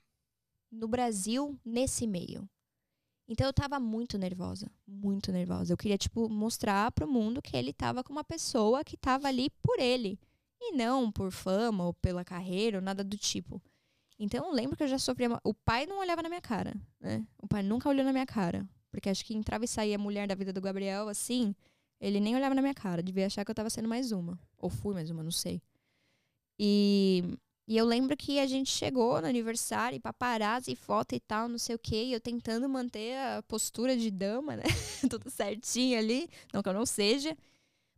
no 0.72 0.88
Brasil 0.88 1.60
nesse 1.64 2.08
meio. 2.08 2.50
Então 3.28 3.46
eu 3.48 3.54
tava 3.54 3.80
muito 3.80 4.18
nervosa. 4.18 4.70
Muito 4.88 5.32
nervosa. 5.32 5.72
Eu 5.74 5.78
queria, 5.78 5.98
tipo, 5.98 6.28
mostrar 6.30 6.92
pro 6.92 7.08
mundo 7.08 7.42
que 7.42 7.56
ele 7.56 7.72
tava 7.74 8.04
com 8.04 8.12
uma 8.12 8.24
pessoa 8.24 8.84
que 8.84 8.98
tava 8.98 9.28
ali 9.28 9.50
por 9.62 9.80
ele. 9.80 10.20
E 10.60 10.72
não 10.74 11.12
por 11.12 11.32
fama 11.32 11.86
ou 11.86 11.94
pela 11.94 12.24
carreira 12.24 12.78
ou 12.78 12.82
nada 12.84 13.04
do 13.04 13.18
tipo. 13.18 13.62
Então 14.20 14.46
eu 14.46 14.52
lembro 14.54 14.78
que 14.78 14.84
eu 14.84 14.88
já 14.88 14.98
sofria. 14.98 15.30
O 15.44 15.54
pai 15.54 15.86
não 15.86 16.00
olhava 16.00 16.22
na 16.22 16.30
minha 16.30 16.42
cara, 16.42 16.74
né? 17.00 17.26
O 17.42 17.48
pai 17.48 17.64
nunca 17.64 17.90
olhou 17.90 18.06
na 18.06 18.12
minha 18.12 18.26
cara. 18.26 18.68
Porque 18.92 19.10
acho 19.10 19.26
que 19.26 19.34
entrava 19.34 19.66
e 19.66 19.68
saía 19.68 19.96
a 19.96 20.00
mulher 20.00 20.28
da 20.28 20.36
vida 20.36 20.54
do 20.54 20.62
Gabriel, 20.62 21.10
assim, 21.10 21.56
ele 22.00 22.20
nem 22.20 22.36
olhava 22.36 22.54
na 22.54 22.62
minha 22.62 22.76
cara. 22.76 23.02
Devia 23.02 23.26
achar 23.26 23.44
que 23.44 23.50
eu 23.50 23.56
tava 23.56 23.70
sendo 23.70 23.88
mais 23.88 24.12
uma. 24.12 24.40
Ou 24.58 24.70
fui 24.70 24.94
mais 24.94 25.10
uma, 25.10 25.24
não 25.24 25.32
sei. 25.32 25.62
E, 26.60 27.24
e 27.68 27.76
eu 27.76 27.86
lembro 27.86 28.16
que 28.16 28.40
a 28.40 28.46
gente 28.46 28.70
chegou 28.70 29.20
no 29.20 29.28
aniversário, 29.28 29.96
e 29.96 30.00
paparazzi, 30.00 30.76
foto 30.76 31.16
e 31.16 31.20
tal, 31.20 31.50
não 31.50 31.58
sei 31.58 31.76
o 31.76 31.80
quê. 31.80 32.04
E 32.04 32.14
eu 32.14 32.22
tentando 32.22 32.70
manter 32.70 33.18
a 33.18 33.44
postura 33.48 33.98
de 33.98 34.12
dama, 34.12 34.56
né? 34.56 34.64
Tudo 35.10 35.28
certinho 35.32 35.98
ali. 35.98 36.30
Não 36.54 36.62
que 36.62 36.70
eu 36.70 36.74
não 36.74 36.86
seja. 36.86 37.36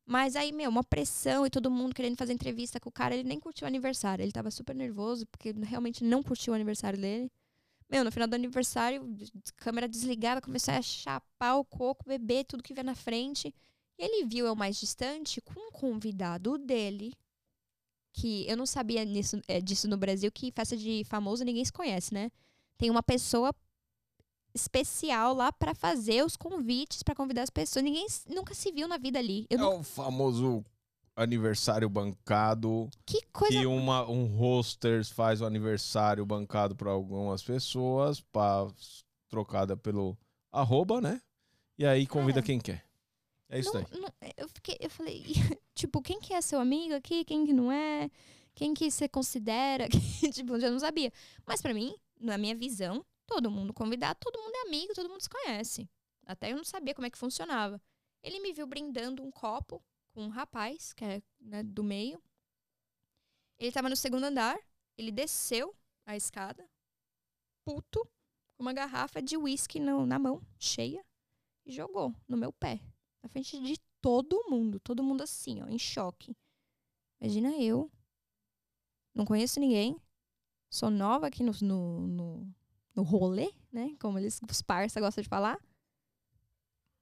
Mas 0.05 0.35
aí, 0.35 0.51
meu, 0.51 0.69
uma 0.69 0.83
pressão 0.83 1.45
e 1.45 1.49
todo 1.49 1.71
mundo 1.71 1.95
querendo 1.95 2.15
fazer 2.15 2.33
entrevista 2.33 2.79
com 2.79 2.89
o 2.89 2.91
cara. 2.91 3.15
Ele 3.15 3.27
nem 3.27 3.39
curtiu 3.39 3.65
o 3.65 3.67
aniversário. 3.67 4.21
Ele 4.23 4.31
tava 4.31 4.51
super 4.51 4.75
nervoso, 4.75 5.25
porque 5.25 5.51
realmente 5.51 6.03
não 6.03 6.21
curtiu 6.21 6.53
o 6.53 6.55
aniversário 6.55 6.99
dele. 6.99 7.31
Meu, 7.89 8.03
no 8.03 8.11
final 8.11 8.27
do 8.27 8.35
aniversário, 8.35 9.03
câmera 9.57 9.87
desligada, 9.87 10.41
comecei 10.41 10.73
a 10.73 10.81
chapar 10.81 11.55
o 11.55 11.65
coco, 11.65 12.05
beber 12.07 12.45
tudo 12.45 12.63
que 12.63 12.73
via 12.73 12.83
na 12.83 12.95
frente. 12.95 13.53
E 13.97 14.03
ele 14.03 14.25
viu 14.25 14.45
eu 14.45 14.55
mais 14.55 14.77
distante 14.79 15.41
com 15.41 15.59
um 15.59 15.71
convidado 15.71 16.57
dele, 16.57 17.13
que 18.13 18.47
eu 18.47 18.57
não 18.57 18.65
sabia 18.65 19.03
nisso, 19.05 19.41
é, 19.47 19.61
disso 19.61 19.87
no 19.87 19.97
Brasil, 19.97 20.31
que 20.31 20.51
festa 20.51 20.75
de 20.75 21.03
famoso 21.05 21.43
ninguém 21.43 21.63
se 21.63 21.71
conhece, 21.71 22.13
né? 22.13 22.31
Tem 22.77 22.89
uma 22.89 23.03
pessoa 23.03 23.53
especial 24.55 25.33
lá 25.35 25.51
pra 25.51 25.75
fazer 25.75 26.25
os 26.25 26.35
convites, 26.37 27.03
pra 27.03 27.13
convidar 27.13 27.43
as 27.43 27.49
pessoas. 27.49 27.83
Ninguém 27.83 28.07
nunca 28.27 28.53
se 28.55 28.71
viu 28.71 28.87
na 28.87 28.97
vida 28.97 29.19
ali. 29.19 29.45
Eu 29.49 29.57
É 29.59 29.61
não- 29.61 29.79
o 29.79 29.83
famoso 29.83 30.63
aniversário 31.15 31.89
bancado. 31.89 32.89
que 33.05 33.21
coisa 33.31 33.59
Que 33.59 33.65
uma, 33.65 34.09
um 34.09 34.25
hoster 34.25 35.05
faz 35.05 35.41
o 35.41 35.45
aniversário 35.45 36.25
bancado 36.25 36.75
para 36.75 36.89
algumas 36.91 37.43
pessoas, 37.43 38.19
pra, 38.21 38.67
trocada 39.29 39.75
pelo 39.77 40.17
arroba, 40.51 40.99
né? 41.01 41.21
E 41.77 41.85
aí 41.85 42.07
convida 42.07 42.35
Cara, 42.35 42.45
quem 42.45 42.59
quer. 42.59 42.83
É 43.49 43.59
isso 43.59 43.73
não, 43.73 43.81
aí. 43.81 43.99
não- 43.99 44.09
eu 44.37 44.47
fiquei, 44.49 44.77
eu 44.79 44.89
falei, 44.89 45.23
tipo, 45.75 46.01
quem 46.01 46.19
que 46.19 46.33
é 46.33 46.41
seu 46.41 46.59
amigo 46.59 46.93
aqui, 46.95 47.23
quem 47.23 47.45
que 47.45 47.53
não 47.53 47.71
é? 47.71 48.09
Quem 48.55 48.73
que 48.73 48.89
você 48.89 49.07
considera? 49.09 49.87
Tipo, 50.33 50.55
eu 50.55 50.71
não 50.71 50.79
sabia. 50.79 51.11
Mas 51.45 51.61
pra 51.61 51.73
mim, 51.73 51.93
na 52.19 52.37
minha 52.37 52.55
visão, 52.55 53.05
todo 53.25 53.51
mundo 53.51 53.73
convidado, 53.73 54.19
todo 54.19 54.41
mundo 54.41 54.55
é 54.55 54.67
amigo, 54.67 54.93
todo 54.93 55.09
mundo 55.09 55.21
se 55.21 55.29
conhece. 55.29 55.89
Até 56.25 56.51
eu 56.51 56.57
não 56.57 56.63
sabia 56.63 56.93
como 56.93 57.05
é 57.05 57.09
que 57.09 57.17
funcionava. 57.17 57.81
Ele 58.23 58.39
me 58.39 58.53
viu 58.53 58.65
brindando 58.65 59.23
um 59.23 59.31
copo 59.31 59.83
com 60.13 60.23
um 60.23 60.29
rapaz, 60.29 60.93
que 60.93 61.05
é 61.05 61.21
né, 61.39 61.63
do 61.63 61.83
meio. 61.83 62.21
Ele 63.59 63.71
tava 63.71 63.89
no 63.89 63.95
segundo 63.95 64.23
andar, 64.23 64.57
ele 64.97 65.11
desceu 65.11 65.75
a 66.05 66.15
escada, 66.15 66.67
puto, 67.63 68.03
com 68.55 68.63
uma 68.63 68.73
garrafa 68.73 69.21
de 69.21 69.37
uísque 69.37 69.79
na 69.79 70.19
mão, 70.19 70.41
cheia, 70.57 71.05
e 71.65 71.71
jogou 71.71 72.13
no 72.27 72.37
meu 72.37 72.53
pé 72.53 72.81
na 73.25 73.29
frente 73.29 73.59
de 73.59 73.79
todo 73.99 74.47
mundo. 74.47 74.79
Todo 74.79 75.03
mundo 75.03 75.23
assim, 75.23 75.61
ó, 75.63 75.67
em 75.67 75.79
choque. 75.79 76.37
Imagina 77.19 77.57
eu. 77.57 77.91
Não 79.15 79.25
conheço 79.25 79.59
ninguém. 79.59 79.99
Sou 80.69 80.91
nova 80.91 81.27
aqui 81.27 81.41
no, 81.41 81.51
no, 81.61 82.07
no, 82.07 82.55
no 82.95 83.03
rolê, 83.03 83.51
né? 83.71 83.95
Como 83.99 84.17
eles, 84.17 84.39
os 84.49 84.61
parça 84.61 84.99
gostam 84.99 85.21
de 85.21 85.29
falar. 85.29 85.59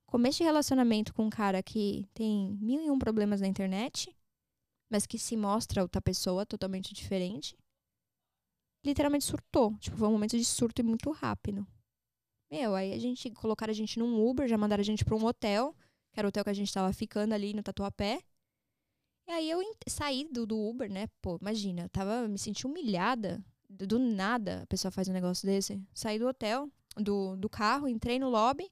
Começo 0.07 0.40
de 0.40 0.44
relacionamento 0.44 1.14
com 1.14 1.26
um 1.26 1.30
cara 1.30 1.61
que 1.64 2.07
tem 2.14 2.57
mil 2.61 2.82
e 2.82 2.90
um 2.90 2.99
problemas 2.99 3.41
na 3.41 3.48
internet, 3.48 4.15
mas 4.90 5.06
que 5.06 5.18
se 5.18 5.36
mostra 5.36 5.82
outra 5.82 6.02
pessoa 6.02 6.45
totalmente 6.45 6.94
diferente. 6.94 7.57
Literalmente 8.86 9.26
surtou. 9.26 9.76
Tipo, 9.78 9.98
foi 9.98 10.07
um 10.07 10.11
momento 10.11 10.38
de 10.38 10.45
surto 10.45 10.82
e 10.82 10.84
muito 10.84 11.10
rápido. 11.11 11.65
Meu, 12.52 12.76
aí 12.76 12.94
a 12.94 12.99
gente 12.99 13.32
colocaram 13.32 13.72
a 13.72 13.76
gente 13.76 13.98
num 13.98 14.24
Uber, 14.24 14.48
já 14.48 14.57
mandaram 14.57 14.82
a 14.82 14.86
gente 14.86 15.03
pra 15.03 15.15
um 15.15 15.26
hotel 15.26 15.76
que 16.14 16.20
era 16.20 16.28
o 16.28 16.30
hotel 16.30 16.44
que 16.44 16.49
a 16.52 16.53
gente 16.53 16.72
tava 16.72 16.94
ficando 16.94 17.34
ali 17.34 17.53
no 17.53 17.64
Tatuapé. 17.64 18.22
E 19.28 19.32
aí 19.32 19.49
eu 19.49 19.60
saí 19.88 20.26
do, 20.32 20.45
do 20.45 20.57
Uber, 20.57 20.91
né? 20.91 21.07
Pô, 21.22 21.38
imagina, 21.41 21.84
eu 21.84 21.90
tava, 21.90 22.28
me 22.28 22.38
senti 22.38 22.68
humilhada. 22.68 23.44
Do, 23.74 23.98
nada 24.00 24.62
a 24.64 24.66
pessoa 24.68 24.91
faz 24.91 25.08
um 25.08 25.14
negócio 25.14 25.45
desse. 25.45 25.82
Saí 25.94 26.20
do 26.20 26.28
hotel, 26.28 26.70
do, 26.95 27.36
do 27.36 27.50
carro, 27.50 27.88
entrei 27.88 28.20
no 28.20 28.30
lobby, 28.30 28.72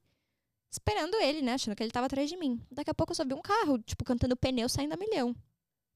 esperando 0.69 1.15
ele, 1.15 1.41
né? 1.41 1.53
Achando 1.53 1.75
que 1.75 1.83
ele 1.83 1.91
tava 1.91 2.05
atrás 2.05 2.29
de 2.29 2.37
mim. 2.37 2.61
Daqui 2.71 2.89
a 2.89 2.93
pouco 2.93 3.11
eu 3.11 3.15
só 3.15 3.25
vi 3.25 3.33
um 3.33 3.41
carro, 3.41 3.79
tipo, 3.79 4.03
cantando 4.05 4.37
pneu 4.37 4.69
saindo 4.69 4.93
a 4.93 4.97
milhão. 4.97 5.35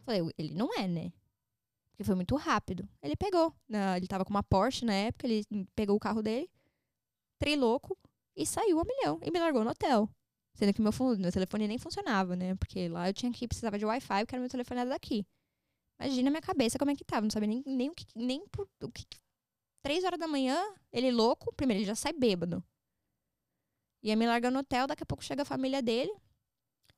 Falei, 0.03 0.21
ele 0.37 0.53
não 0.53 0.73
é, 0.77 0.87
né? 0.87 1.11
Porque 1.91 2.03
foi 2.03 2.15
muito 2.15 2.35
rápido. 2.35 2.87
Ele 3.01 3.15
pegou. 3.15 3.53
na- 3.69 3.97
ele 3.97 4.07
tava 4.07 4.25
com 4.25 4.31
uma 4.31 4.43
Porsche 4.43 4.85
na 4.85 4.93
época, 4.93 5.27
ele 5.27 5.45
pegou 5.75 5.95
o 5.95 5.99
carro 5.99 6.21
dele, 6.21 6.49
trilouco, 7.39 7.97
e 8.35 8.45
saiu 8.45 8.79
a 8.79 8.83
milhão. 8.83 9.19
E 9.23 9.31
me 9.31 9.39
largou 9.39 9.63
no 9.63 9.69
hotel. 9.69 10.09
Sendo 10.55 10.73
que 10.73 10.81
meu, 10.81 10.91
meu 11.17 11.31
telefone 11.31 11.67
nem 11.67 11.77
funcionava, 11.77 12.35
né? 12.35 12.55
Porque 12.55 12.87
lá 12.89 13.09
eu 13.09 13.13
tinha 13.13 13.31
que 13.31 13.47
precisava 13.47 13.77
de 13.77 13.85
Wi-Fi, 13.85 14.21
porque 14.25 14.35
era 14.35 14.41
meu 14.41 14.49
telefone 14.49 14.81
era 14.81 14.89
daqui. 14.89 15.25
Imagina 15.99 16.29
a 16.29 16.31
minha 16.31 16.41
cabeça 16.41 16.77
como 16.77 16.91
é 16.91 16.95
que 16.95 17.03
tava. 17.03 17.21
Não 17.21 17.29
sabia 17.31 17.47
nem, 17.47 17.63
nem 17.65 17.89
o 17.89 17.95
que. 17.95 18.05
Nem 18.15 18.45
por, 18.47 18.67
o 18.81 18.91
que. 18.91 19.05
Três 19.81 20.03
horas 20.03 20.19
da 20.19 20.27
manhã, 20.27 20.59
ele 20.91 21.11
louco. 21.11 21.53
Primeiro, 21.53 21.79
ele 21.79 21.87
já 21.87 21.95
sai 21.95 22.13
bêbado. 22.13 22.63
Ia 24.03 24.15
me 24.15 24.27
largar 24.27 24.51
no 24.51 24.59
hotel, 24.59 24.87
daqui 24.87 25.03
a 25.03 25.05
pouco 25.05 25.23
chega 25.23 25.41
a 25.43 25.45
família 25.45 25.81
dele. 25.81 26.13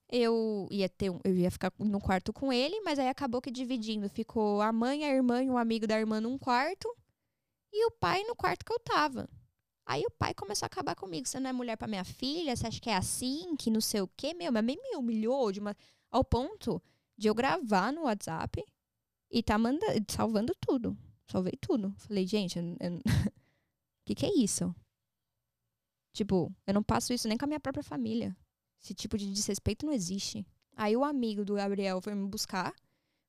Eu 0.09 0.67
ia 0.71 0.87
ter 0.89 1.09
um, 1.09 1.19
eu 1.23 1.35
ia 1.35 1.51
ficar 1.51 1.71
no 1.79 1.99
quarto 1.99 2.31
com 2.31 2.51
ele, 2.51 2.79
mas 2.81 2.97
aí 2.97 3.09
acabou 3.09 3.41
que 3.41 3.51
dividindo. 3.51 4.09
Ficou 4.09 4.61
a 4.61 4.71
mãe, 4.71 5.03
a 5.03 5.13
irmã 5.13 5.43
e 5.43 5.49
um 5.49 5.57
amigo 5.57 5.85
da 5.85 5.99
irmã 5.99 6.19
num 6.19 6.37
quarto. 6.37 6.87
E 7.71 7.85
o 7.85 7.91
pai 7.91 8.23
no 8.23 8.35
quarto 8.35 8.65
que 8.65 8.71
eu 8.71 8.79
tava. 8.79 9.29
Aí 9.85 10.03
o 10.05 10.11
pai 10.11 10.33
começou 10.33 10.65
a 10.65 10.67
acabar 10.67 10.95
comigo. 10.95 11.27
Você 11.27 11.39
não 11.39 11.49
é 11.49 11.53
mulher 11.53 11.77
pra 11.77 11.87
minha 11.87 12.03
filha? 12.03 12.55
Você 12.55 12.67
acha 12.67 12.79
que 12.79 12.89
é 12.89 12.95
assim? 12.95 13.55
Que 13.57 13.69
não 13.69 13.81
sei 13.81 14.01
o 14.01 14.07
quê? 14.17 14.33
Meu, 14.33 14.51
mas 14.51 14.65
me 14.65 14.95
humilhou 14.97 15.51
de 15.51 15.59
uma, 15.59 15.75
ao 16.09 16.23
ponto 16.23 16.81
de 17.17 17.27
eu 17.27 17.35
gravar 17.35 17.91
no 17.91 18.03
WhatsApp 18.03 18.63
e 19.29 19.43
tá 19.43 19.57
mandando, 19.57 20.05
salvando 20.09 20.53
tudo. 20.59 20.97
Salvei 21.29 21.53
tudo. 21.59 21.93
Falei, 21.97 22.25
gente, 22.25 22.57
eu, 22.57 22.63
que 24.05 24.15
que 24.15 24.25
é 24.25 24.33
isso? 24.35 24.73
Tipo, 26.13 26.51
eu 26.65 26.73
não 26.73 26.81
passo 26.81 27.13
isso 27.13 27.27
nem 27.27 27.37
com 27.37 27.45
a 27.45 27.47
minha 27.47 27.59
própria 27.59 27.83
família. 27.83 28.35
Esse 28.81 28.93
tipo 28.93 29.17
de 29.17 29.31
desrespeito 29.31 29.85
não 29.85 29.93
existe. 29.93 30.45
Aí 30.75 30.95
o 30.95 31.03
amigo 31.03 31.43
do 31.43 31.55
Gabriel 31.55 32.01
foi 32.01 32.13
me 32.15 32.27
buscar, 32.27 32.73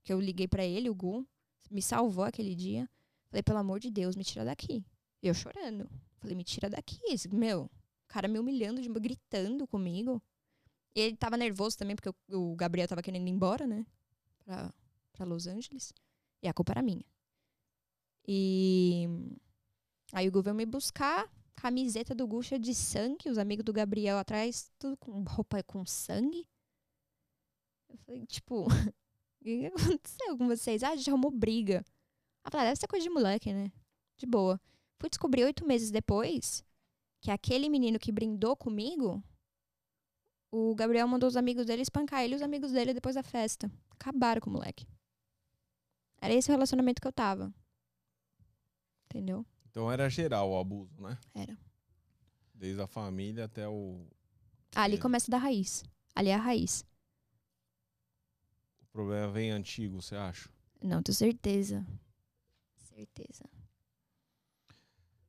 que 0.04 0.12
eu 0.12 0.20
liguei 0.20 0.46
pra 0.46 0.64
ele, 0.64 0.88
o 0.88 0.94
Gu, 0.94 1.26
me 1.70 1.82
salvou 1.82 2.24
aquele 2.24 2.54
dia. 2.54 2.88
Falei, 3.30 3.42
pelo 3.42 3.58
amor 3.58 3.80
de 3.80 3.90
Deus, 3.90 4.16
me 4.16 4.24
tira 4.24 4.44
daqui. 4.44 4.84
Eu 5.22 5.34
chorando. 5.34 5.90
Falei, 6.18 6.36
me 6.36 6.44
tira 6.44 6.70
daqui. 6.70 6.98
Esse, 7.04 7.28
meu, 7.28 7.64
o 7.64 8.08
cara 8.08 8.28
me 8.28 8.38
humilhando, 8.38 8.80
gritando 9.00 9.66
comigo. 9.66 10.22
E 10.94 11.00
ele 11.00 11.16
tava 11.16 11.36
nervoso 11.36 11.76
também, 11.76 11.94
porque 11.94 12.08
o, 12.08 12.52
o 12.52 12.56
Gabriel 12.56 12.88
tava 12.88 13.02
querendo 13.02 13.26
ir 13.26 13.30
embora, 13.30 13.66
né? 13.66 13.84
Pra, 14.44 14.72
pra 15.12 15.24
Los 15.24 15.46
Angeles. 15.46 15.92
E 16.42 16.48
a 16.48 16.54
culpa 16.54 16.72
era 16.72 16.82
minha. 16.82 17.04
E 18.26 19.06
aí 20.12 20.28
o 20.28 20.32
Gu 20.32 20.42
veio 20.42 20.54
me 20.54 20.66
buscar, 20.66 21.30
camiseta 21.56 22.14
do 22.14 22.26
Gucha 22.26 22.58
de 22.58 22.74
sangue, 22.74 23.30
os 23.30 23.38
amigos 23.38 23.64
do 23.64 23.72
Gabriel 23.72 24.18
atrás, 24.18 24.70
tudo 24.78 24.96
com 24.96 25.22
roupa 25.24 25.62
com 25.62 25.84
sangue. 25.86 26.46
Eu 27.88 27.96
falei, 27.98 28.26
tipo, 28.26 28.66
o 29.40 29.44
que 29.44 29.66
aconteceu 29.66 30.36
com 30.36 30.46
vocês? 30.46 30.82
Ah, 30.82 30.90
a 30.90 30.96
gente 30.96 31.08
arrumou 31.10 31.30
briga. 31.30 31.84
Ah, 32.44 32.50
falei, 32.50 32.66
deve 32.66 32.80
ser 32.80 32.86
coisa 32.86 33.02
de 33.02 33.10
moleque, 33.10 33.52
né? 33.52 33.72
De 34.18 34.26
boa. 34.26 34.60
Fui 35.00 35.08
descobrir 35.08 35.44
oito 35.44 35.66
meses 35.66 35.90
depois 35.90 36.64
que 37.20 37.30
aquele 37.30 37.68
menino 37.68 37.98
que 37.98 38.12
brindou 38.12 38.56
comigo, 38.56 39.22
o 40.52 40.74
Gabriel 40.74 41.08
mandou 41.08 41.28
os 41.28 41.36
amigos 41.36 41.66
dele 41.66 41.82
espancar 41.82 42.22
ele 42.22 42.34
e 42.34 42.36
os 42.36 42.42
amigos 42.42 42.72
dele 42.72 42.94
depois 42.94 43.14
da 43.14 43.22
festa. 43.22 43.70
Acabaram 43.90 44.40
com 44.40 44.50
o 44.50 44.52
moleque. 44.52 44.86
Era 46.20 46.34
esse 46.34 46.50
o 46.50 46.52
relacionamento 46.52 47.00
que 47.00 47.06
eu 47.08 47.12
tava. 47.12 47.52
Entendeu? 49.06 49.44
Então 49.70 49.90
era 49.90 50.08
geral 50.08 50.50
o 50.50 50.58
abuso, 50.58 51.00
né? 51.00 51.18
Era. 51.34 51.56
Desde 52.54 52.80
a 52.82 52.86
família 52.86 53.44
até 53.44 53.68
o. 53.68 54.06
Ali 54.74 54.96
É. 54.96 54.98
começa 55.00 55.30
da 55.30 55.38
raiz. 55.38 55.84
Ali 56.14 56.28
é 56.30 56.34
a 56.34 56.38
raiz. 56.38 56.84
O 58.82 58.86
problema 58.90 59.30
vem 59.32 59.50
antigo, 59.50 60.02
você 60.02 60.16
acha? 60.16 60.48
Não, 60.82 61.02
tenho 61.02 61.14
certeza. 61.16 61.86
Certeza. 62.76 63.44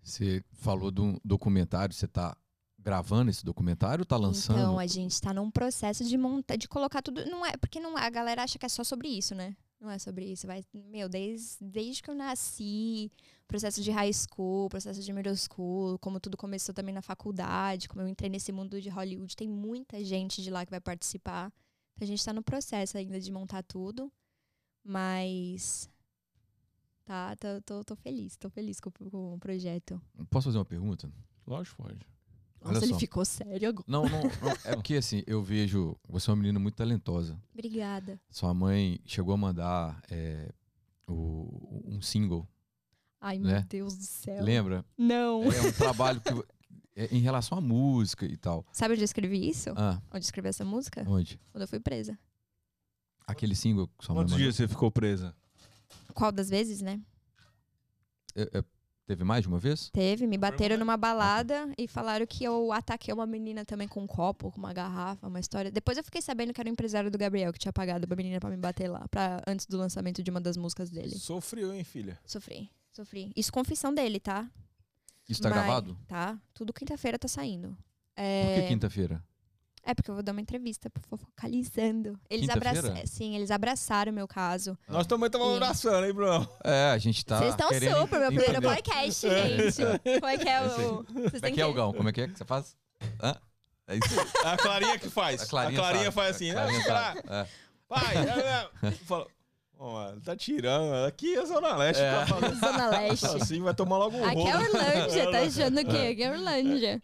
Você 0.02 0.44
falou 0.54 0.90
de 0.90 1.02
um 1.02 1.20
documentário, 1.24 1.94
você 1.94 2.08
tá 2.08 2.36
gravando 2.80 3.30
esse 3.30 3.46
documentário 3.46 4.02
ou 4.02 4.06
tá 4.06 4.18
lançando? 4.18 4.58
Então, 4.58 4.80
a 4.80 4.88
gente 4.88 5.20
tá 5.22 5.34
num 5.34 5.52
processo 5.52 6.04
de 6.04 6.18
montar, 6.18 6.56
de 6.56 6.68
colocar 6.68 7.02
tudo. 7.02 7.26
Não 7.26 7.46
é, 7.46 7.56
porque 7.58 7.80
não, 7.80 7.96
a 7.96 8.10
galera 8.10 8.44
acha 8.44 8.58
que 8.58 8.66
é 8.66 8.70
só 8.70 8.84
sobre 8.84 9.08
isso, 9.08 9.36
né? 9.36 9.56
Não 9.80 9.90
é 9.90 9.98
sobre 9.98 10.26
isso. 10.26 10.46
Vai, 10.46 10.64
meu, 10.74 11.08
desde, 11.08 11.64
desde 11.64 12.04
que 12.04 12.10
eu 12.10 12.16
nasci, 12.16 13.10
processo 13.48 13.82
de 13.82 13.92
high 13.92 14.12
school, 14.12 14.70
processo 14.70 15.02
de 15.02 15.14
middle 15.14 15.36
school, 15.36 15.98
como 16.00 16.20
tudo 16.20 16.36
começou 16.36 16.76
também 16.76 16.94
na 16.94 17.02
faculdade, 17.02 17.88
como 17.88 18.02
eu 18.02 18.08
entrei 18.08 18.30
nesse 18.30 18.52
mundo 18.52 18.82
de 18.82 18.90
Hollywood, 18.90 19.36
tem 19.36 19.48
muita 19.48 20.04
gente 20.04 20.44
de 20.44 20.52
lá 20.52 20.66
que 20.66 20.72
vai 20.72 20.82
participar. 20.82 21.52
Então 21.96 22.06
a 22.06 22.08
gente 22.08 22.24
tá 22.24 22.34
no 22.34 22.44
processo 22.44 22.98
ainda 22.98 23.20
de 23.20 23.32
montar 23.32 23.64
tudo. 23.64 24.12
Mas. 24.84 25.90
Tá, 27.06 27.36
tô, 27.38 27.62
tô, 27.62 27.84
tô 27.84 27.96
feliz, 27.96 28.36
tô 28.36 28.50
feliz 28.50 28.80
com, 28.80 28.92
com 28.92 29.34
o 29.34 29.40
projeto. 29.40 30.02
Posso 30.30 30.46
fazer 30.46 30.58
uma 30.58 30.66
pergunta? 30.66 31.12
Lógico, 31.48 31.84
pode. 31.84 32.06
Nossa, 32.62 32.86
ele 32.86 32.94
ficou 33.00 33.24
sério 33.26 33.70
agora. 33.70 33.86
Não, 33.88 34.04
não, 34.08 34.22
não. 34.24 34.52
É 34.66 34.76
porque 34.76 34.96
assim, 34.96 35.24
eu 35.26 35.42
vejo. 35.42 35.96
Você 36.08 36.30
é 36.30 36.34
uma 36.34 36.42
menina 36.42 36.60
muito 36.60 36.76
talentosa. 36.76 37.42
Obrigada. 37.54 38.20
Sua 38.30 38.54
mãe 38.54 39.00
chegou 39.06 39.34
a 39.34 39.38
mandar 39.38 40.02
é, 40.10 40.52
o- 41.08 41.82
um 41.88 42.02
single, 42.02 42.48
Ai, 43.22 43.38
Né? 43.40 43.54
meu 43.60 43.64
Deus 43.64 43.98
do 43.98 44.04
céu. 44.04 44.44
lembra? 44.44 44.86
Não. 44.98 45.44
É 45.44 45.62
um 45.62 45.72
trabalho 45.72 46.22
que. 46.22 46.30
é 46.96 47.06
em 47.16 47.20
relação 47.20 47.58
à 47.58 47.62
música 47.62 48.26
e 48.26 48.36
tal. 48.38 48.66
Sabe 48.74 48.94
onde 48.94 49.02
eu 49.04 49.06
escrevi 49.06 49.48
isso? 49.50 49.70
Ah, 49.78 50.02
Onde 50.10 50.18
eu 50.18 50.20
escrevi 50.20 50.50
essa 50.50 50.66
música? 50.66 51.04
onde? 51.08 51.40
Quando 51.52 51.62
eu 51.62 51.68
fui 51.68 51.80
presa. 51.80 52.18
Aquele 53.26 53.56
single 53.56 53.88
que 53.98 54.04
sua 54.06 54.14
mãe 54.16 54.24
Quantos 54.24 54.34
mandou. 54.34 54.44
dias 54.44 54.56
você 54.56 54.68
ficou 54.68 54.92
presa? 54.92 55.36
Qual 56.14 56.32
das 56.32 56.50
vezes, 56.50 56.82
né? 56.82 57.00
É- 58.36 58.60
é- 58.60 58.64
teve 59.10 59.24
mais 59.24 59.42
de 59.42 59.48
uma 59.48 59.58
vez? 59.58 59.90
Teve, 59.92 60.28
me 60.28 60.38
bateram 60.38 60.78
numa 60.78 60.96
balada 60.96 61.68
e 61.80 61.88
falaram 61.88 62.28
que 62.28 62.44
eu 62.44 62.72
ataquei 62.72 63.12
uma 63.12 63.26
menina 63.26 63.66
também 63.66 63.88
com 63.88 64.04
um 64.04 64.08
copo, 64.08 64.52
com 64.52 64.60
uma 64.60 64.72
garrafa, 64.72 65.28
uma 65.28 65.40
história. 65.40 65.72
Depois 65.72 65.98
eu 65.98 66.04
fiquei 66.04 66.22
sabendo 66.22 66.54
que 66.54 66.62
era 66.62 66.70
o 66.70 66.72
empresário 66.72 67.10
do 67.10 67.18
Gabriel 67.18 67.52
que 67.52 67.58
tinha 67.58 67.74
pagado 67.74 68.06
uma 68.06 68.16
menina 68.16 68.40
pra 68.40 68.52
me 68.52 68.58
bater 68.58 68.88
lá, 68.88 69.08
pra, 69.10 69.42
antes 69.48 69.66
do 69.66 69.78
lançamento 69.80 70.22
de 70.22 70.30
uma 70.30 70.40
das 70.40 70.56
músicas 70.58 70.92
dele. 70.92 71.18
Sofreu, 71.18 71.74
hein, 71.74 71.84
filha? 71.84 72.20
Sofri, 72.24 72.70
sofri. 72.92 73.32
Isso 73.36 73.52
confissão 73.52 73.92
dele, 73.92 74.20
tá? 74.20 74.48
Isso 75.28 75.42
tá 75.42 75.50
Mas- 75.50 75.58
gravado? 75.58 75.98
Tá. 76.08 76.40
Tudo 76.54 76.72
quinta-feira 76.72 77.18
tá 77.18 77.28
saindo. 77.28 77.70
Por 77.70 77.78
É... 78.24 78.62
que 78.62 78.68
quinta-feira? 78.68 79.24
É 79.84 79.94
porque 79.94 80.12
eu 80.12 80.16
vou 80.16 80.24
dar 80.24 80.32
uma 80.34 80.42
entrevista 80.42 80.90
focalizando. 81.10 82.20
Eles 82.30 82.48
Quinta-feira? 82.48 82.80
abraçaram. 82.80 83.08
Sim, 83.08 83.36
eles 83.36 83.50
abraçaram 83.52 84.12
o 84.12 84.16
meu 84.16 84.28
caso. 84.28 84.78
Nós 84.88 85.08
também 85.08 85.28
estamos 85.28 85.48
E- 85.54 85.56
abraçando, 85.56 86.06
hein, 86.06 86.14
Bruno? 86.14 86.48
É, 86.64 86.92
a 86.92 86.98
gente 86.98 87.26
tá. 87.26 87.38
Vocês 87.40 87.52
estão 87.52 87.70
querendo 87.70 87.98
super, 88.00 88.20
meu 88.20 88.28
primeiro 88.32 88.62
podcast, 88.62 89.28
gente. 89.30 90.20
Como 90.20 90.28
é 90.28 90.38
que 90.38 90.48
é 90.50 90.70
sei. 90.70 90.86
o. 90.86 91.04
Como 91.06 91.46
é 91.46 91.52
que 91.52 91.60
é, 91.62 91.64
Algão? 91.64 91.94
Como 91.94 92.10
é 92.10 92.12
que 92.12 92.22
é 92.22 92.28
que 92.28 92.38
você 92.38 92.46
faz? 92.46 92.76
Hã? 93.22 93.36
É 93.88 93.96
isso. 93.96 94.20
A 94.46 94.58
Clarinha 94.58 95.00
que 95.00 95.10
faz. 95.10 95.42
A 95.42 95.44
A 95.44 95.48
Clarinha, 95.48 95.80
Clarinha, 95.80 96.04
sabe. 96.06 96.16
faz 96.16 96.36
assim, 96.36 96.52
A 96.52 96.66
né? 96.66 96.84
Clarinha. 96.84 97.24
É. 97.30 97.48
Pai, 97.88 98.16
é, 98.18 98.88
é. 98.88 98.92
Fala, 99.08 99.26
Ó, 99.80 99.94
mano, 99.94 100.22
tá 100.22 100.36
tirando. 100.36 100.94
Aqui 101.08 101.36
é 101.36 101.46
Zona 101.46 101.76
Leste. 101.78 102.04
É. 102.04 102.12
Tá 102.12 102.28
falando 102.28 102.60
Zona 102.60 102.90
Leste. 102.90 103.26
assim, 103.26 103.62
vai 103.62 103.74
tomar 103.74 103.98
logo 103.98 104.18
um 104.18 104.26
Aqui 104.26 104.42
é. 104.48 104.58
Orlândia, 104.58 105.32
tá 105.32 105.40
achando 105.48 105.80
o 105.82 105.86
quê? 105.86 105.98
Aqui 106.12 106.24
é 106.24 106.32
Orlândia. 106.32 107.02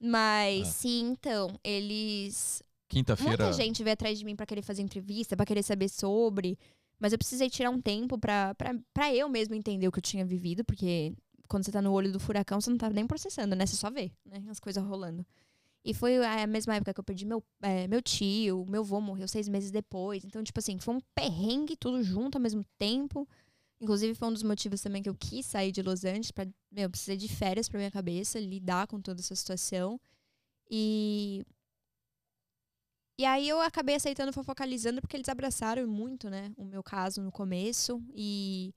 Mas 0.00 0.68
Ah. 0.68 0.70
sim, 0.70 1.00
então, 1.10 1.58
eles. 1.64 2.62
Quinta-feira. 2.88 3.44
Muita 3.44 3.52
gente 3.52 3.82
veio 3.82 3.94
atrás 3.94 4.18
de 4.18 4.24
mim 4.24 4.36
pra 4.36 4.46
querer 4.46 4.62
fazer 4.62 4.82
entrevista, 4.82 5.36
pra 5.36 5.46
querer 5.46 5.62
saber 5.62 5.88
sobre. 5.88 6.58
Mas 6.98 7.12
eu 7.12 7.18
precisei 7.18 7.50
tirar 7.50 7.70
um 7.70 7.80
tempo 7.80 8.18
pra, 8.18 8.54
pra, 8.54 8.74
pra 8.94 9.14
eu 9.14 9.28
mesmo 9.28 9.54
entender 9.54 9.86
o 9.88 9.92
que 9.92 9.98
eu 9.98 10.02
tinha 10.02 10.24
vivido, 10.24 10.64
porque 10.64 11.12
quando 11.48 11.64
você 11.64 11.72
tá 11.72 11.82
no 11.82 11.92
olho 11.92 12.12
do 12.12 12.18
furacão, 12.20 12.60
você 12.60 12.70
não 12.70 12.78
tá 12.78 12.88
nem 12.90 13.06
processando, 13.06 13.54
né? 13.56 13.66
Você 13.66 13.76
só 13.76 13.90
vê, 13.90 14.10
né? 14.24 14.42
As 14.48 14.58
coisas 14.60 14.82
rolando. 14.82 15.24
E 15.84 15.94
foi 15.94 16.16
a 16.24 16.46
mesma 16.46 16.74
época 16.74 16.92
que 16.92 16.98
eu 16.98 17.04
perdi 17.04 17.24
meu, 17.24 17.42
é, 17.62 17.86
meu 17.86 18.02
tio, 18.02 18.64
meu 18.68 18.82
avô 18.82 19.00
morreu 19.00 19.28
seis 19.28 19.48
meses 19.48 19.70
depois. 19.70 20.24
Então, 20.24 20.42
tipo 20.42 20.58
assim, 20.58 20.78
foi 20.78 20.94
um 20.94 21.00
perrengue 21.14 21.76
tudo 21.76 22.02
junto 22.02 22.36
ao 22.36 22.42
mesmo 22.42 22.64
tempo. 22.78 23.28
Inclusive, 23.80 24.14
foi 24.14 24.28
um 24.28 24.32
dos 24.32 24.42
motivos 24.42 24.80
também 24.80 25.02
que 25.02 25.08
eu 25.08 25.14
quis 25.14 25.44
sair 25.46 25.70
de 25.70 25.82
Los 25.82 26.04
Angeles 26.04 26.30
pra, 26.30 26.46
meu, 26.72 26.84
eu 26.84 26.90
precisei 26.90 27.16
de 27.16 27.28
férias 27.28 27.68
pra 27.68 27.78
minha 27.78 27.90
cabeça, 27.90 28.38
lidar 28.40 28.86
com 28.86 29.00
toda 29.00 29.20
essa 29.20 29.34
situação. 29.34 30.00
E 30.70 31.44
e 33.18 33.24
aí 33.24 33.48
eu 33.48 33.60
acabei 33.62 33.94
aceitando 33.94 34.32
fofocalizando 34.32 35.00
porque 35.00 35.16
eles 35.16 35.28
abraçaram 35.28 35.86
muito, 35.86 36.28
né, 36.28 36.52
o 36.56 36.64
meu 36.64 36.82
caso 36.82 37.22
no 37.22 37.32
começo 37.32 38.02
e, 38.14 38.74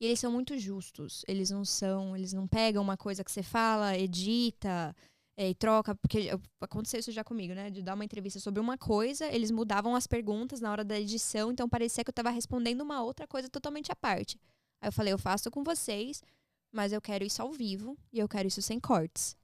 e 0.00 0.06
eles 0.06 0.20
são 0.20 0.30
muito 0.30 0.56
justos. 0.58 1.24
Eles 1.26 1.50
não 1.50 1.64
são, 1.64 2.16
eles 2.16 2.32
não 2.32 2.46
pegam 2.46 2.82
uma 2.82 2.96
coisa 2.96 3.24
que 3.24 3.32
você 3.32 3.42
fala, 3.42 3.98
edita 3.98 4.94
é, 5.40 5.48
e 5.50 5.54
troca, 5.54 5.94
porque 5.94 6.18
eu- 6.18 6.40
aconteceu 6.60 7.00
isso 7.00 7.10
já 7.12 7.24
comigo, 7.24 7.54
né, 7.54 7.70
de 7.70 7.82
dar 7.82 7.94
uma 7.94 8.04
entrevista 8.04 8.38
sobre 8.38 8.60
uma 8.60 8.76
coisa, 8.76 9.26
eles 9.32 9.50
mudavam 9.50 9.94
as 9.94 10.06
perguntas 10.06 10.60
na 10.60 10.70
hora 10.70 10.84
da 10.84 10.98
edição, 11.00 11.50
então 11.50 11.66
parecia 11.68 12.04
que 12.04 12.10
eu 12.10 12.14
tava 12.14 12.28
respondendo 12.30 12.82
uma 12.82 13.02
outra 13.02 13.26
coisa 13.26 13.48
totalmente 13.48 13.90
à 13.90 13.96
parte. 13.96 14.38
Aí 14.82 14.88
eu 14.88 14.92
falei, 14.92 15.12
eu 15.12 15.18
faço 15.18 15.50
com 15.50 15.62
vocês, 15.64 16.22
mas 16.70 16.92
eu 16.92 17.00
quero 17.00 17.24
isso 17.24 17.40
ao 17.40 17.50
vivo 17.52 17.96
e 18.12 18.18
eu 18.18 18.28
quero 18.28 18.48
isso 18.48 18.60
sem 18.60 18.78
cortes. 18.78 19.34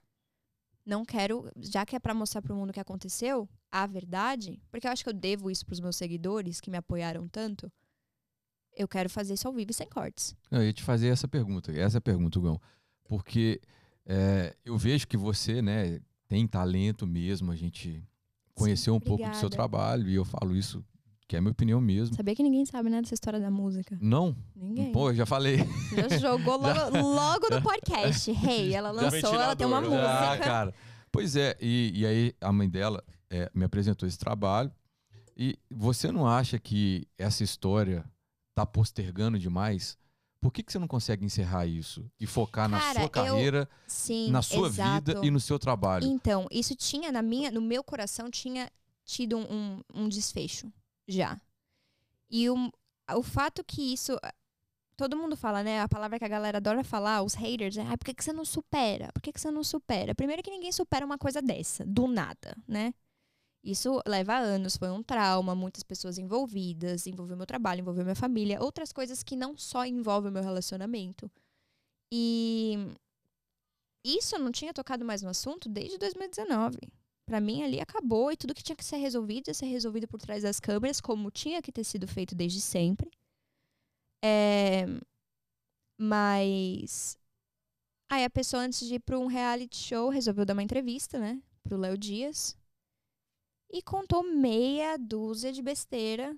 Não 0.84 1.02
quero, 1.04 1.50
já 1.58 1.84
que 1.86 1.96
é 1.96 1.98
pra 1.98 2.12
mostrar 2.14 2.42
pro 2.42 2.54
mundo 2.54 2.70
o 2.70 2.72
que 2.72 2.78
aconteceu, 2.80 3.48
a 3.72 3.86
verdade, 3.86 4.60
porque 4.70 4.86
eu 4.86 4.90
acho 4.92 5.02
que 5.02 5.08
eu 5.08 5.14
devo 5.14 5.50
isso 5.50 5.64
pros 5.66 5.80
meus 5.80 5.96
seguidores 5.96 6.60
que 6.60 6.70
me 6.70 6.76
apoiaram 6.76 7.26
tanto. 7.28 7.70
eu 8.78 8.86
quero 8.86 9.08
fazer 9.08 9.32
isso 9.32 9.48
ao 9.48 9.54
vivo 9.54 9.70
e 9.70 9.74
sem 9.74 9.88
cortes. 9.88 10.36
Eu 10.50 10.62
ia 10.62 10.72
te 10.72 10.82
fazer 10.82 11.08
essa 11.08 11.26
pergunta, 11.26 11.72
essa 11.72 11.96
é 11.96 12.00
a 12.00 12.02
pergunta, 12.02 12.38
Gão. 12.38 12.60
Porque 13.04 13.58
é, 14.06 14.54
eu 14.64 14.78
vejo 14.78 15.06
que 15.06 15.16
você, 15.16 15.60
né, 15.60 16.00
tem 16.28 16.46
talento 16.46 17.06
mesmo, 17.06 17.50
a 17.50 17.56
gente 17.56 18.02
conheceu 18.54 18.94
um 18.94 19.00
pouco 19.00 19.28
do 19.28 19.36
seu 19.36 19.50
trabalho 19.50 20.08
e 20.08 20.14
eu 20.14 20.24
falo 20.24 20.56
isso, 20.56 20.84
que 21.28 21.36
é 21.36 21.38
a 21.38 21.42
minha 21.42 21.52
opinião 21.52 21.80
mesmo. 21.80 22.14
Sabia 22.14 22.34
que 22.34 22.42
ninguém 22.42 22.64
sabe, 22.64 22.88
né, 22.88 23.02
dessa 23.02 23.14
história 23.14 23.40
da 23.40 23.50
música. 23.50 23.98
Não? 24.00 24.36
Ninguém. 24.54 24.92
Pô, 24.92 25.10
eu 25.10 25.14
já 25.14 25.26
falei. 25.26 25.58
Já 25.94 26.18
jogou 26.18 26.56
logo, 26.56 26.96
logo 26.98 27.50
no 27.50 27.60
podcast. 27.60 28.30
Hey, 28.30 28.74
ela 28.74 28.90
lançou, 28.90 29.34
ela 29.34 29.56
tem 29.56 29.66
uma 29.66 29.80
ventilador, 29.80 30.08
música. 30.08 30.32
Ah, 30.32 30.38
cara. 30.38 30.74
Pois 31.10 31.34
é, 31.36 31.56
e, 31.60 31.92
e 31.94 32.06
aí 32.06 32.34
a 32.40 32.52
mãe 32.52 32.68
dela 32.68 33.02
é, 33.28 33.50
me 33.54 33.64
apresentou 33.64 34.08
esse 34.08 34.18
trabalho. 34.18 34.70
E 35.36 35.58
você 35.70 36.10
não 36.10 36.26
acha 36.26 36.58
que 36.58 37.06
essa 37.18 37.44
história 37.44 38.04
tá 38.54 38.64
postergando 38.64 39.38
demais? 39.38 39.98
Por 40.46 40.52
que, 40.52 40.62
que 40.62 40.70
você 40.70 40.78
não 40.78 40.86
consegue 40.86 41.24
encerrar 41.24 41.66
isso 41.66 42.08
e 42.20 42.24
focar 42.26 42.68
na 42.68 42.78
Cara, 42.78 42.92
sua 43.00 43.02
eu- 43.02 43.10
carreira, 43.10 43.68
Sim, 43.84 44.30
na 44.30 44.42
sua 44.42 44.68
exato. 44.68 45.04
vida 45.04 45.26
e 45.26 45.28
no 45.30 45.40
seu 45.40 45.58
trabalho? 45.58 46.06
Então, 46.06 46.46
isso 46.52 46.72
tinha 46.76 47.10
na 47.10 47.20
minha, 47.20 47.50
no 47.50 47.60
meu 47.60 47.82
coração 47.82 48.30
tinha 48.30 48.70
tido 49.04 49.36
um, 49.36 49.42
um, 49.52 49.82
um 50.04 50.08
desfecho 50.08 50.72
já. 51.08 51.36
E 52.30 52.48
o, 52.48 52.70
o 53.12 53.22
fato 53.24 53.64
que 53.64 53.92
isso 53.92 54.16
todo 54.96 55.16
mundo 55.16 55.36
fala, 55.36 55.64
né? 55.64 55.80
A 55.80 55.88
palavra 55.88 56.16
que 56.16 56.24
a 56.24 56.28
galera 56.28 56.58
adora 56.58 56.84
falar, 56.84 57.22
os 57.24 57.34
haters, 57.34 57.76
é, 57.76 57.82
ah, 57.82 57.98
por 57.98 58.04
que, 58.04 58.14
que 58.14 58.22
você 58.22 58.32
não 58.32 58.44
supera? 58.44 59.10
Por 59.12 59.20
que, 59.20 59.32
que 59.32 59.40
você 59.40 59.50
não 59.50 59.64
supera? 59.64 60.14
Primeiro 60.14 60.44
que 60.44 60.50
ninguém 60.50 60.70
supera 60.70 61.04
uma 61.04 61.18
coisa 61.18 61.42
dessa, 61.42 61.84
do 61.84 62.06
nada, 62.06 62.56
né? 62.68 62.94
Isso 63.66 64.00
leva 64.06 64.36
anos, 64.36 64.76
foi 64.76 64.90
um 64.90 65.02
trauma, 65.02 65.52
muitas 65.52 65.82
pessoas 65.82 66.18
envolvidas, 66.18 67.04
envolveu 67.08 67.36
meu 67.36 67.46
trabalho, 67.46 67.80
envolveu 67.80 68.04
minha 68.04 68.14
família, 68.14 68.62
outras 68.62 68.92
coisas 68.92 69.24
que 69.24 69.34
não 69.34 69.58
só 69.58 69.84
envolvem 69.84 70.30
o 70.30 70.32
meu 70.34 70.42
relacionamento. 70.42 71.28
E 72.12 72.76
isso 74.04 74.36
eu 74.36 74.38
não 74.38 74.52
tinha 74.52 74.72
tocado 74.72 75.04
mais 75.04 75.20
no 75.20 75.28
assunto 75.28 75.68
desde 75.68 75.98
2019. 75.98 76.78
Pra 77.26 77.40
mim 77.40 77.64
ali 77.64 77.80
acabou 77.80 78.30
e 78.30 78.36
tudo 78.36 78.54
que 78.54 78.62
tinha 78.62 78.76
que 78.76 78.84
ser 78.84 78.98
resolvido 78.98 79.48
ia 79.48 79.54
ser 79.54 79.66
resolvido 79.66 80.06
por 80.06 80.20
trás 80.20 80.44
das 80.44 80.60
câmeras, 80.60 81.00
como 81.00 81.28
tinha 81.28 81.60
que 81.60 81.72
ter 81.72 81.82
sido 81.82 82.06
feito 82.06 82.36
desde 82.36 82.60
sempre. 82.60 83.10
É, 84.24 84.86
Mas 85.98 87.18
aí 88.08 88.24
a 88.24 88.30
pessoa 88.30 88.62
antes 88.62 88.86
de 88.86 88.94
ir 88.94 89.00
para 89.00 89.18
um 89.18 89.26
reality 89.26 89.76
show 89.76 90.08
resolveu 90.08 90.44
dar 90.46 90.52
uma 90.52 90.62
entrevista, 90.62 91.18
né, 91.18 91.42
pro 91.64 91.76
Léo 91.76 91.98
Dias 91.98 92.56
e 93.70 93.82
contou 93.82 94.22
meia 94.22 94.96
dúzia 94.96 95.52
de 95.52 95.62
besteira, 95.62 96.36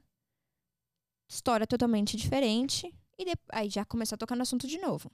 história 1.29 1.67
totalmente 1.67 2.17
diferente 2.17 2.95
e 3.19 3.25
de- 3.25 3.41
aí 3.51 3.69
já 3.69 3.85
começou 3.85 4.15
a 4.17 4.19
tocar 4.19 4.37
no 4.37 4.43
assunto 4.43 4.67
de 4.67 4.79
novo. 4.79 5.11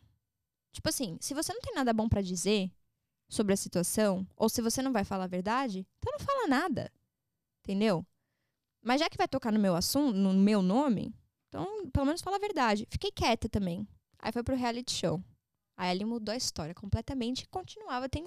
Tipo 0.72 0.88
assim, 0.88 1.16
se 1.20 1.34
você 1.34 1.52
não 1.52 1.60
tem 1.60 1.74
nada 1.74 1.92
bom 1.92 2.08
pra 2.08 2.20
dizer 2.22 2.70
sobre 3.28 3.52
a 3.54 3.56
situação, 3.56 4.26
ou 4.36 4.48
se 4.48 4.60
você 4.60 4.82
não 4.82 4.92
vai 4.92 5.04
falar 5.04 5.24
a 5.24 5.28
verdade, 5.28 5.86
então 5.98 6.12
não 6.12 6.24
fala 6.24 6.46
nada. 6.46 6.92
Entendeu? 7.62 8.04
Mas 8.82 9.00
já 9.00 9.08
que 9.08 9.16
vai 9.16 9.26
tocar 9.26 9.50
no 9.52 9.58
meu 9.58 9.74
assunto, 9.74 10.14
no 10.16 10.34
meu 10.34 10.60
nome, 10.60 11.14
então 11.48 11.88
pelo 11.90 12.06
menos 12.06 12.20
fala 12.20 12.36
a 12.36 12.40
verdade. 12.40 12.86
Fiquei 12.90 13.10
quieta 13.10 13.48
também. 13.48 13.88
Aí 14.18 14.30
foi 14.32 14.42
pro 14.42 14.54
reality 14.56 14.92
show. 14.92 15.22
Aí 15.76 15.90
ele 15.96 16.04
mudou 16.04 16.32
a 16.32 16.36
história 16.36 16.74
completamente 16.74 17.42
e 17.42 17.46
continuava. 17.48 18.08
Tem, 18.08 18.24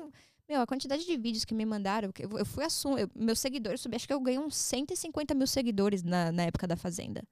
meu, 0.48 0.62
a 0.62 0.68
quantidade 0.68 1.06
de 1.06 1.18
vídeos 1.18 1.44
que 1.44 1.54
me 1.54 1.66
mandaram, 1.66 2.12
que 2.12 2.26
eu, 2.26 2.30
eu 2.38 2.46
fui 2.46 2.64
assunto. 2.64 3.00
Eu, 3.00 3.10
meus 3.16 3.40
seguidores, 3.40 3.82
subi, 3.82 3.96
acho 3.96 4.08
que 4.08 4.14
eu 4.14 4.20
ganhei 4.20 4.40
uns 4.40 4.56
150 4.56 5.34
mil 5.36 5.48
seguidores 5.48 6.04
na, 6.04 6.32
na 6.32 6.44
época 6.44 6.66
da 6.66 6.76
Fazenda. 6.76 7.24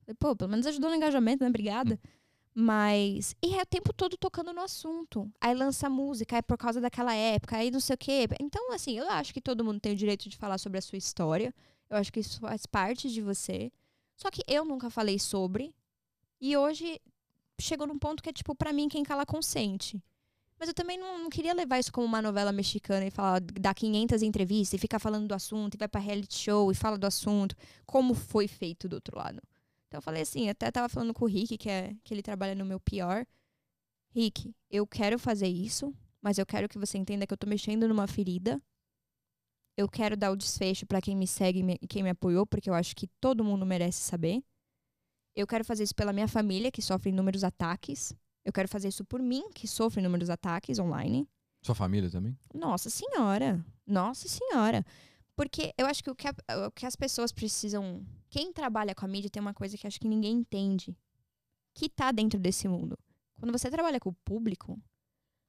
Falei, 0.00 0.16
Pô, 0.18 0.34
pelo 0.34 0.50
menos 0.50 0.66
ajudou 0.66 0.90
no 0.90 0.96
engajamento, 0.96 1.42
né? 1.44 1.48
Obrigada. 1.48 1.98
Mas. 2.54 3.36
E 3.40 3.54
é 3.54 3.62
o 3.62 3.66
tempo 3.66 3.92
todo 3.92 4.16
tocando 4.16 4.52
no 4.52 4.60
assunto. 4.60 5.30
Aí 5.40 5.54
lança 5.54 5.88
música, 5.88 6.38
é 6.38 6.42
por 6.42 6.58
causa 6.58 6.80
daquela 6.80 7.14
época, 7.14 7.56
aí 7.56 7.70
não 7.70 7.78
sei 7.78 7.94
o 7.94 7.98
quê. 7.98 8.26
Então, 8.40 8.72
assim, 8.72 8.98
eu 8.98 9.08
acho 9.08 9.32
que 9.32 9.40
todo 9.40 9.64
mundo 9.64 9.78
tem 9.78 9.92
o 9.92 9.96
direito 9.96 10.28
de 10.28 10.36
falar 10.36 10.58
sobre 10.58 10.78
a 10.78 10.82
sua 10.82 10.98
história. 10.98 11.54
Eu 11.88 11.96
acho 11.96 12.12
que 12.12 12.20
isso 12.20 12.40
faz 12.40 12.66
parte 12.66 13.08
de 13.08 13.22
você. 13.22 13.70
Só 14.16 14.30
que 14.30 14.42
eu 14.48 14.64
nunca 14.64 14.90
falei 14.90 15.18
sobre. 15.18 15.72
E 16.40 16.56
hoje 16.56 17.00
chegou 17.60 17.86
num 17.86 17.98
ponto 17.98 18.22
que 18.22 18.28
é, 18.28 18.32
tipo, 18.32 18.54
pra 18.54 18.72
mim, 18.72 18.88
quem 18.88 19.04
cala 19.04 19.24
consente. 19.24 20.02
Mas 20.58 20.68
eu 20.68 20.74
também 20.74 20.98
não, 20.98 21.18
não 21.18 21.30
queria 21.30 21.54
levar 21.54 21.78
isso 21.78 21.92
como 21.92 22.06
uma 22.06 22.20
novela 22.20 22.50
mexicana 22.50 23.06
e 23.06 23.10
falar, 23.10 23.40
dar 23.40 23.74
500 23.74 24.22
entrevistas 24.22 24.76
e 24.76 24.80
ficar 24.80 24.98
falando 24.98 25.28
do 25.28 25.34
assunto, 25.34 25.74
e 25.74 25.78
vai 25.78 25.86
pra 25.86 26.00
reality 26.00 26.36
show 26.36 26.70
e 26.72 26.74
fala 26.74 26.98
do 26.98 27.06
assunto, 27.06 27.54
como 27.86 28.12
foi 28.14 28.48
feito 28.48 28.88
do 28.88 28.94
outro 28.94 29.16
lado. 29.16 29.40
Então 29.86 29.98
eu 29.98 30.02
falei 30.02 30.22
assim, 30.22 30.48
até 30.48 30.70
tava 30.70 30.88
falando 30.88 31.14
com 31.14 31.24
o 31.24 31.28
Rick, 31.28 31.56
que, 31.56 31.70
é, 31.70 31.94
que 32.02 32.12
ele 32.12 32.22
trabalha 32.22 32.54
no 32.54 32.64
meu 32.64 32.80
PR. 32.80 33.26
Rick, 34.10 34.54
eu 34.68 34.86
quero 34.86 35.18
fazer 35.18 35.46
isso, 35.46 35.94
mas 36.20 36.38
eu 36.38 36.44
quero 36.44 36.68
que 36.68 36.78
você 36.78 36.98
entenda 36.98 37.26
que 37.26 37.32
eu 37.32 37.38
tô 37.38 37.46
mexendo 37.46 37.86
numa 37.86 38.06
ferida. 38.06 38.60
Eu 39.76 39.88
quero 39.88 40.16
dar 40.16 40.32
o 40.32 40.36
desfecho 40.36 40.84
pra 40.86 41.00
quem 41.00 41.16
me 41.16 41.26
segue 41.26 41.64
e 41.80 41.86
quem 41.86 42.02
me 42.02 42.10
apoiou, 42.10 42.44
porque 42.44 42.68
eu 42.68 42.74
acho 42.74 42.96
que 42.96 43.06
todo 43.20 43.44
mundo 43.44 43.64
merece 43.64 44.00
saber. 44.00 44.42
Eu 45.36 45.46
quero 45.46 45.64
fazer 45.64 45.84
isso 45.84 45.94
pela 45.94 46.12
minha 46.12 46.26
família, 46.26 46.70
que 46.72 46.82
sofre 46.82 47.10
inúmeros 47.10 47.44
ataques. 47.44 48.12
Eu 48.44 48.52
quero 48.52 48.68
fazer 48.68 48.88
isso 48.88 49.04
por 49.04 49.20
mim, 49.20 49.50
que 49.54 49.66
sofre 49.68 50.00
inúmeros 50.00 50.30
ataques 50.30 50.78
online. 50.78 51.28
Sua 51.62 51.74
família 51.74 52.10
também? 52.10 52.38
Nossa 52.54 52.88
senhora. 52.88 53.64
Nossa 53.86 54.28
senhora. 54.28 54.84
Porque 55.36 55.72
eu 55.76 55.86
acho 55.86 56.02
que 56.02 56.10
o 56.10 56.14
que, 56.14 56.28
a- 56.28 56.66
o 56.66 56.70
que 56.70 56.86
as 56.86 56.96
pessoas 56.96 57.30
precisam. 57.32 58.04
Quem 58.30 58.52
trabalha 58.52 58.94
com 58.94 59.04
a 59.04 59.08
mídia 59.08 59.30
tem 59.30 59.40
uma 59.40 59.54
coisa 59.54 59.76
que 59.76 59.86
acho 59.86 60.00
que 60.00 60.08
ninguém 60.08 60.34
entende. 60.38 60.96
Que 61.74 61.88
tá 61.88 62.10
dentro 62.10 62.38
desse 62.38 62.66
mundo. 62.68 62.98
Quando 63.38 63.52
você 63.52 63.70
trabalha 63.70 64.00
com 64.00 64.08
o 64.10 64.14
público, 64.24 64.80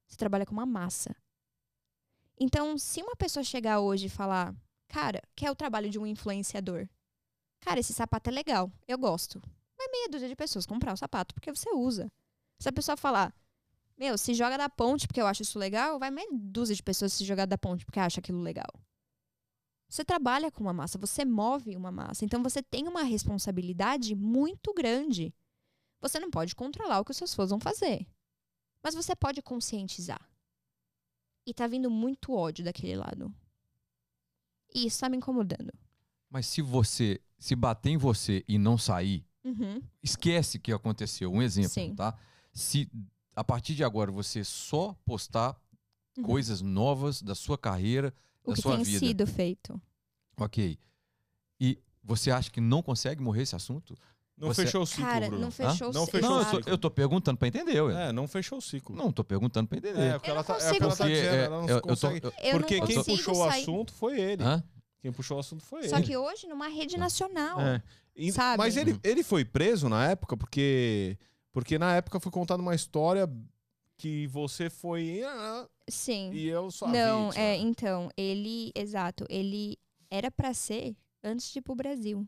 você 0.06 0.16
trabalha 0.16 0.46
com 0.46 0.52
uma 0.52 0.66
massa. 0.66 1.14
Então, 2.38 2.78
se 2.78 3.02
uma 3.02 3.16
pessoa 3.16 3.42
chegar 3.44 3.80
hoje 3.80 4.06
e 4.06 4.10
falar, 4.10 4.54
cara, 4.88 5.20
que 5.36 5.44
é 5.44 5.50
o 5.50 5.54
trabalho 5.56 5.90
de 5.90 5.98
um 5.98 6.06
influenciador. 6.06 6.88
Cara, 7.60 7.80
esse 7.80 7.92
sapato 7.92 8.30
é 8.30 8.32
legal, 8.32 8.72
eu 8.88 8.96
gosto. 8.98 9.40
Vai 9.76 9.88
meia 9.88 10.08
dúzia 10.08 10.28
de 10.28 10.36
pessoas 10.36 10.64
comprar 10.66 10.92
o 10.94 10.96
sapato 10.96 11.34
porque 11.34 11.52
você 11.52 11.70
usa. 11.70 12.10
Se 12.60 12.68
a 12.68 12.72
pessoa 12.72 12.96
falar, 12.96 13.34
meu, 13.96 14.16
se 14.18 14.34
joga 14.34 14.56
da 14.58 14.68
ponte 14.68 15.06
porque 15.06 15.20
eu 15.20 15.26
acho 15.26 15.42
isso 15.42 15.58
legal, 15.58 15.98
vai 15.98 16.10
meia 16.10 16.28
dúzia 16.32 16.76
de 16.76 16.82
pessoas 16.82 17.12
se 17.12 17.24
jogar 17.24 17.46
da 17.46 17.56
ponte 17.58 17.84
porque 17.84 17.98
acha 17.98 18.20
aquilo 18.20 18.40
legal. 18.40 18.68
Você 19.88 20.04
trabalha 20.04 20.52
com 20.52 20.62
uma 20.62 20.72
massa, 20.72 20.98
você 20.98 21.24
move 21.24 21.74
uma 21.74 21.90
massa. 21.90 22.24
Então 22.24 22.42
você 22.42 22.62
tem 22.62 22.86
uma 22.86 23.02
responsabilidade 23.02 24.14
muito 24.14 24.72
grande. 24.72 25.34
Você 26.00 26.20
não 26.20 26.30
pode 26.30 26.54
controlar 26.54 27.00
o 27.00 27.04
que 27.04 27.10
os 27.10 27.16
seus 27.16 27.34
fãs 27.34 27.50
vão 27.50 27.58
fazer. 27.58 28.06
Mas 28.84 28.94
você 28.94 29.16
pode 29.16 29.42
conscientizar. 29.42 30.20
E 31.46 31.52
tá 31.52 31.66
vindo 31.66 31.90
muito 31.90 32.32
ódio 32.32 32.64
daquele 32.64 32.94
lado. 32.94 33.34
E 34.72 34.86
isso 34.86 35.00
tá 35.00 35.08
me 35.08 35.16
incomodando. 35.16 35.72
Mas 36.28 36.46
se 36.46 36.62
você 36.62 37.20
se 37.38 37.56
bater 37.56 37.90
em 37.90 37.96
você 37.96 38.44
e 38.46 38.58
não 38.58 38.78
sair, 38.78 39.26
Uhum. 39.42 39.82
esquece 40.02 40.58
que 40.58 40.70
aconteceu. 40.72 41.32
Um 41.32 41.42
exemplo, 41.42 41.70
Sim. 41.70 41.94
tá? 41.94 42.16
Se 42.52 42.90
a 43.34 43.44
partir 43.44 43.74
de 43.74 43.84
agora 43.84 44.10
você 44.10 44.42
só 44.44 44.94
postar 45.04 45.56
Uhum. 46.16 46.24
coisas 46.24 46.60
novas 46.60 47.22
da 47.22 47.34
sua 47.34 47.56
carreira, 47.56 48.12
O 48.44 48.50
da 48.50 48.56
que 48.56 48.62
sua 48.62 48.74
tem 48.76 48.84
vida. 48.84 48.98
sido 48.98 49.26
feito. 49.26 49.80
ok. 50.36 50.78
E 51.60 51.78
você 52.02 52.30
acha 52.30 52.50
que 52.50 52.60
não 52.60 52.82
consegue 52.82 53.22
morrer 53.22 53.42
esse 53.42 53.54
assunto? 53.54 53.94
Não 54.36 54.48
Você- 54.48 54.64
fechou 54.64 54.82
o 54.82 54.86
ciclo, 54.86 55.04
Cara, 55.04 55.26
Bruno. 55.26 55.42
não 55.44 55.50
fechou 55.50 55.92
Não 55.92 56.02
o 56.04 56.06
fechou 56.06 56.20
não, 56.30 56.36
o 56.36 56.38
eu 56.38 56.40
exato. 56.40 56.56
ciclo. 56.56 56.64
tô, 56.64 56.70
eu 56.70 56.78
tô 56.78 56.90
perguntando 56.90 57.36
pra 57.38 57.46
entender, 57.48 57.80
ué. 57.82 58.08
É, 58.08 58.12
não 58.12 58.26
fechou 58.26 58.56
o 58.58 58.60
ciclo. 58.62 58.96
Não, 58.96 59.12
tô 59.12 59.22
perguntando 59.22 59.68
pra 59.68 59.76
entender. 59.78 60.00
É, 60.00 60.16
o 60.16 60.20
que 60.20 60.30
Eu 60.30 60.34
ela 60.34 60.40
não 60.40 60.46
tá, 60.46 60.54
é 60.54 60.56
o 60.56 60.58
que 60.58 60.64
consigo 60.80 60.84
ela 60.84 60.96
tá 60.96 61.04
Porque, 61.04 61.14
dizendo, 61.14 61.34
é, 61.34 61.44
ela 61.44 61.60
não 61.60 61.68
eu- 61.68 61.76
eu 61.76 61.82
tô- 61.82 61.88
consegue. 61.88 62.26
eu- 62.26 62.32
Eu 62.42 62.58
Porque 62.58 62.76
não 62.78 62.86
quem 62.86 62.96
puxou 63.04 63.34
sair. 63.34 63.44
o 63.44 63.44
assunto 63.62 63.92
foi 63.92 64.18
ele. 64.20 64.42
Hã? 64.42 64.64
Quem 65.02 65.12
puxou 65.12 65.36
o 65.36 65.40
assunto 65.40 65.62
foi 65.62 65.86
Só 65.88 65.96
ele. 65.98 66.06
que 66.06 66.16
hoje, 66.16 66.46
numa 66.48 66.68
rede 66.68 66.96
nacional. 66.96 67.60
É. 67.60 67.82
E- 68.16 68.32
Sabe? 68.32 68.56
Mas 68.58 68.76
ele, 68.78 68.98
ele 69.04 69.22
foi 69.22 69.44
preso 69.44 69.88
na 69.90 70.06
época 70.10 70.36
porque 70.36 71.18
porque 71.52 71.78
na 71.78 71.96
época 71.96 72.20
foi 72.20 72.30
contada 72.30 72.62
uma 72.62 72.74
história 72.74 73.28
que 73.96 74.26
você 74.28 74.70
foi 74.70 75.22
ah, 75.24 75.68
Sim. 75.88 76.30
e 76.32 76.46
eu 76.48 76.70
só 76.70 76.86
Não, 76.86 77.28
vítima. 77.28 77.44
é, 77.44 77.56
então, 77.56 78.08
ele, 78.16 78.72
exato, 78.74 79.24
ele 79.28 79.76
era 80.10 80.30
pra 80.30 80.54
ser 80.54 80.96
antes 81.22 81.52
de 81.52 81.58
ir 81.58 81.62
pro 81.62 81.74
Brasil. 81.74 82.26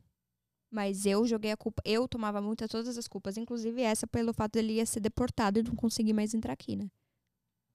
Mas 0.71 1.05
eu 1.05 1.27
joguei 1.27 1.53
a 1.53 1.57
culpa, 1.57 1.83
eu 1.85 2.09
tomava 2.09 2.41
muitas 2.41 2.71
todas 2.71 2.97
as 2.97 3.07
culpas, 3.07 3.37
inclusive 3.37 3.83
essa 3.83 4.07
pelo 4.07 4.33
fato 4.33 4.53
dele 4.53 4.75
ia 4.75 4.87
ser 4.87 5.01
deportado 5.01 5.59
e 5.59 5.63
não 5.63 5.75
conseguir 5.75 6.15
mais 6.15 6.33
entrar 6.33 6.55
aqui, 6.55 6.77
né? 6.77 6.91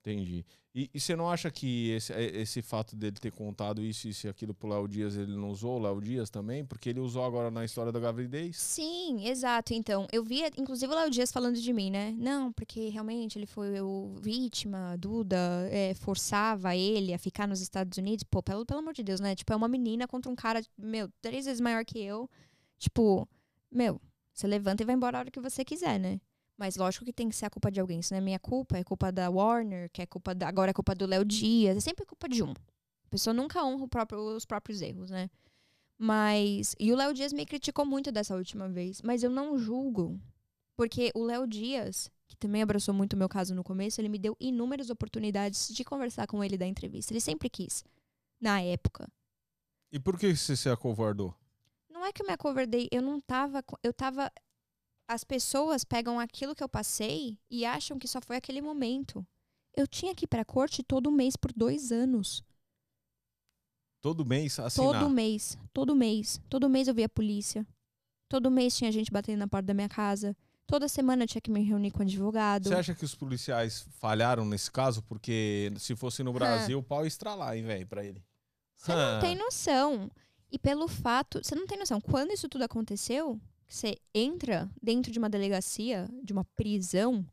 Entendi. 0.09 0.45
E, 0.73 0.89
e 0.93 0.99
você 0.99 1.15
não 1.15 1.29
acha 1.29 1.49
que 1.51 1.89
esse, 1.89 2.13
é- 2.13 2.37
esse 2.37 2.61
fato 2.61 2.95
dele 2.95 3.15
ter 3.19 3.31
contado 3.31 3.83
isso, 3.83 4.07
isso 4.07 4.27
e 4.27 4.29
aquilo 4.29 4.53
pro 4.53 4.69
Léo 4.69 4.87
Dias, 4.87 5.17
ele 5.17 5.35
não 5.35 5.49
usou 5.49 5.77
o 5.77 5.81
Léo 5.81 5.99
Dias 5.99 6.29
também? 6.29 6.63
Porque 6.63 6.89
ele 6.89 6.99
usou 6.99 7.23
agora 7.25 7.49
na 7.51 7.65
história 7.65 7.91
da 7.91 7.99
gravidez? 7.99 8.55
Sim, 8.57 9.27
exato. 9.27 9.73
Então, 9.73 10.07
eu 10.13 10.23
via, 10.23 10.49
inclusive, 10.57 10.91
o 10.93 10.95
Léo 10.95 11.09
Dias 11.09 11.31
falando 11.31 11.59
de 11.59 11.73
mim, 11.73 11.89
né? 11.89 12.15
Não, 12.17 12.53
porque 12.53 12.89
realmente 12.89 13.37
ele 13.37 13.47
foi 13.47 13.81
o 13.81 14.15
vítima, 14.21 14.95
Duda 14.97 15.37
é, 15.71 15.93
forçava 15.95 16.75
ele 16.75 17.13
a 17.13 17.17
ficar 17.19 17.47
nos 17.47 17.59
Estados 17.59 17.97
Unidos. 17.97 18.23
Pô, 18.23 18.41
pelo, 18.41 18.65
pelo 18.65 18.79
amor 18.79 18.93
de 18.93 19.03
Deus, 19.03 19.19
né? 19.19 19.35
Tipo, 19.35 19.51
é 19.53 19.55
uma 19.55 19.67
menina 19.67 20.07
contra 20.07 20.31
um 20.31 20.35
cara, 20.35 20.61
meu, 20.77 21.09
três 21.21 21.45
vezes 21.45 21.59
maior 21.59 21.83
que 21.83 21.99
eu. 21.99 22.29
Tipo, 22.77 23.27
meu, 23.71 23.99
Você 24.33 24.45
levanta 24.47 24.83
e 24.83 24.85
vai 24.85 24.95
embora 24.95 25.17
a 25.17 25.19
hora 25.21 25.31
que 25.31 25.39
você 25.41 25.65
quiser, 25.65 25.99
né? 25.99 26.21
Mas 26.57 26.75
lógico 26.75 27.05
que 27.05 27.13
tem 27.13 27.29
que 27.29 27.35
ser 27.35 27.45
a 27.45 27.49
culpa 27.49 27.69
de 27.69 27.79
alguém. 27.79 28.01
Se 28.01 28.11
não 28.11 28.17
é 28.17 28.21
minha 28.21 28.39
culpa, 28.39 28.77
é 28.77 28.83
culpa 28.83 29.11
da 29.11 29.29
Warner, 29.29 29.89
que 29.91 30.01
é 30.01 30.05
culpa 30.05 30.33
da, 30.33 30.47
agora 30.47 30.71
é 30.71 30.73
culpa 30.73 30.95
do 30.95 31.05
Léo 31.05 31.23
Dias. 31.23 31.77
É 31.77 31.79
sempre 31.79 32.05
culpa 32.05 32.27
de 32.27 32.41
um. 32.41 32.51
A 32.51 33.09
pessoa 33.09 33.33
nunca 33.33 33.63
honra 33.63 33.87
próprio, 33.87 34.19
os 34.35 34.45
próprios 34.45 34.81
erros, 34.81 35.11
né? 35.11 35.29
Mas. 35.97 36.75
E 36.79 36.91
o 36.91 36.95
Léo 36.95 37.13
Dias 37.13 37.31
me 37.31 37.45
criticou 37.45 37.85
muito 37.85 38.11
dessa 38.11 38.35
última 38.35 38.67
vez. 38.67 39.01
Mas 39.03 39.23
eu 39.23 39.29
não 39.29 39.57
julgo. 39.57 40.19
Porque 40.75 41.11
o 41.15 41.23
Léo 41.23 41.47
Dias, 41.47 42.11
que 42.27 42.35
também 42.35 42.61
abraçou 42.61 42.93
muito 42.93 43.13
o 43.13 43.17
meu 43.17 43.29
caso 43.29 43.55
no 43.55 43.63
começo, 43.63 43.99
ele 44.01 44.09
me 44.09 44.19
deu 44.19 44.35
inúmeras 44.39 44.89
oportunidades 44.89 45.69
de 45.69 45.83
conversar 45.83 46.27
com 46.27 46.43
ele 46.43 46.57
da 46.57 46.65
entrevista. 46.65 47.13
Ele 47.13 47.21
sempre 47.21 47.49
quis. 47.49 47.83
Na 48.39 48.61
época. 48.61 49.07
E 49.91 49.99
por 49.99 50.19
que 50.19 50.35
você 50.35 50.55
se 50.55 50.69
acovardou? 50.69 51.33
Não 51.89 52.05
é 52.05 52.11
que 52.11 52.21
eu 52.21 52.27
me 52.27 52.33
acovardei, 52.33 52.87
eu 52.91 53.01
não 53.01 53.19
tava. 53.19 53.63
Eu 53.81 53.91
tava 53.91 54.31
as 55.07 55.23
pessoas 55.23 55.83
pegam 55.83 56.19
aquilo 56.19 56.53
que 56.53 56.63
eu 56.63 56.69
passei 56.69 57.39
e 57.49 57.65
acham 57.65 57.97
que 57.97 58.07
só 58.07 58.19
foi 58.21 58.35
aquele 58.35 58.61
momento. 58.61 59.25
Eu 59.75 59.87
tinha 59.87 60.13
que 60.13 60.25
ir 60.25 60.27
pra 60.27 60.43
corte 60.43 60.83
todo 60.83 61.11
mês 61.11 61.35
por 61.35 61.53
dois 61.53 61.91
anos. 61.91 62.43
Todo 64.01 64.25
mês 64.25 64.59
assinar? 64.59 65.01
Todo 65.01 65.09
mês. 65.09 65.57
Todo 65.73 65.95
mês. 65.95 66.41
Todo 66.49 66.69
mês 66.69 66.87
eu 66.87 66.93
via 66.93 67.05
a 67.05 67.09
polícia. 67.09 67.65
Todo 68.27 68.51
mês 68.51 68.75
tinha 68.75 68.91
gente 68.91 69.11
batendo 69.11 69.39
na 69.39 69.47
porta 69.47 69.67
da 69.67 69.73
minha 69.73 69.89
casa. 69.89 70.35
Toda 70.65 70.89
semana 70.89 71.23
eu 71.23 71.27
tinha 71.27 71.41
que 71.41 71.49
me 71.49 71.63
reunir 71.63 71.91
com 71.91 71.99
o 71.99 72.01
advogado. 72.01 72.67
Você 72.67 72.75
acha 72.75 72.93
que 72.93 73.05
os 73.05 73.15
policiais 73.15 73.87
falharam 73.99 74.45
nesse 74.45 74.69
caso? 74.69 75.01
Porque 75.03 75.71
se 75.77 75.95
fosse 75.95 76.21
no 76.23 76.33
Brasil, 76.33 76.79
o 76.79 76.83
pau 76.83 77.03
ia 77.03 77.07
estralar, 77.07 77.55
hein, 77.55 77.63
velho, 77.63 77.87
pra 77.87 78.03
ele. 78.03 78.21
Você 78.75 78.93
não 78.93 79.19
tem 79.21 79.35
noção. 79.35 80.11
E 80.51 80.59
pelo 80.59 80.87
fato. 80.87 81.41
Você 81.41 81.55
não 81.55 81.65
tem 81.65 81.79
noção. 81.79 82.01
Quando 82.01 82.31
isso 82.31 82.49
tudo 82.49 82.63
aconteceu, 82.63 83.39
que 83.67 83.75
você 83.75 83.99
entra 84.13 84.71
dentro 84.81 85.11
de 85.11 85.19
uma 85.19 85.29
delegacia, 85.29 86.09
de 86.23 86.31
uma 86.31 86.45
prisão, 86.45 87.25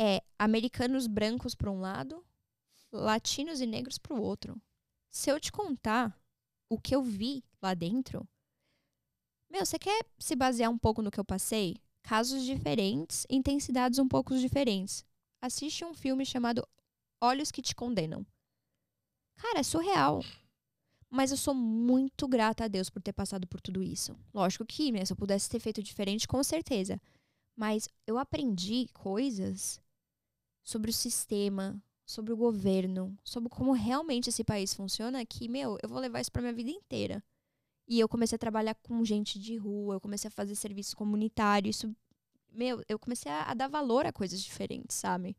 é 0.00 0.22
americanos 0.38 1.06
brancos 1.06 1.54
para 1.54 1.70
um 1.70 1.80
lado, 1.80 2.24
latinos 2.90 3.60
e 3.60 3.66
negros 3.66 3.98
para 3.98 4.14
o 4.14 4.22
outro. 4.22 4.60
Se 5.10 5.30
eu 5.30 5.38
te 5.38 5.52
contar 5.52 6.18
o 6.68 6.80
que 6.80 6.94
eu 6.94 7.02
vi 7.02 7.44
lá 7.62 7.74
dentro, 7.74 8.26
meu, 9.50 9.64
você 9.64 9.78
quer 9.78 10.04
se 10.18 10.34
basear 10.34 10.70
um 10.70 10.78
pouco 10.78 11.00
no 11.00 11.10
que 11.10 11.20
eu 11.20 11.24
passei? 11.24 11.76
Casos 12.02 12.44
diferentes, 12.44 13.24
intensidades 13.30 13.98
um 13.98 14.08
pouco 14.08 14.36
diferentes. 14.36 15.04
Assiste 15.40 15.84
um 15.84 15.94
filme 15.94 16.26
chamado 16.26 16.66
Olhos 17.20 17.52
que 17.52 17.62
te 17.62 17.74
condenam. 17.74 18.26
Cara, 19.36 19.60
é 19.60 19.62
surreal. 19.62 20.22
Mas 21.14 21.30
eu 21.30 21.36
sou 21.36 21.54
muito 21.54 22.26
grata 22.26 22.64
a 22.64 22.68
Deus 22.68 22.90
por 22.90 23.00
ter 23.00 23.12
passado 23.12 23.46
por 23.46 23.60
tudo 23.60 23.80
isso. 23.80 24.16
Lógico 24.34 24.66
que, 24.66 24.90
né, 24.90 25.04
se 25.04 25.12
eu 25.12 25.16
pudesse 25.16 25.48
ter 25.48 25.60
feito 25.60 25.80
diferente, 25.80 26.26
com 26.26 26.42
certeza. 26.42 27.00
Mas 27.54 27.88
eu 28.04 28.18
aprendi 28.18 28.88
coisas 28.92 29.80
sobre 30.64 30.90
o 30.90 30.92
sistema, 30.92 31.80
sobre 32.04 32.32
o 32.32 32.36
governo, 32.36 33.16
sobre 33.22 33.48
como 33.48 33.70
realmente 33.70 34.28
esse 34.28 34.42
país 34.42 34.74
funciona, 34.74 35.24
que, 35.24 35.48
meu, 35.48 35.78
eu 35.80 35.88
vou 35.88 36.00
levar 36.00 36.20
isso 36.20 36.32
pra 36.32 36.42
minha 36.42 36.52
vida 36.52 36.70
inteira. 36.70 37.22
E 37.86 38.00
eu 38.00 38.08
comecei 38.08 38.34
a 38.34 38.38
trabalhar 38.38 38.74
com 38.74 39.04
gente 39.04 39.38
de 39.38 39.56
rua, 39.56 39.94
eu 39.94 40.00
comecei 40.00 40.26
a 40.26 40.32
fazer 40.32 40.56
serviço 40.56 40.96
comunitário, 40.96 41.70
isso, 41.70 41.94
meu, 42.50 42.82
eu 42.88 42.98
comecei 42.98 43.30
a, 43.30 43.52
a 43.52 43.54
dar 43.54 43.68
valor 43.68 44.04
a 44.04 44.12
coisas 44.12 44.42
diferentes, 44.42 44.96
sabe? 44.96 45.36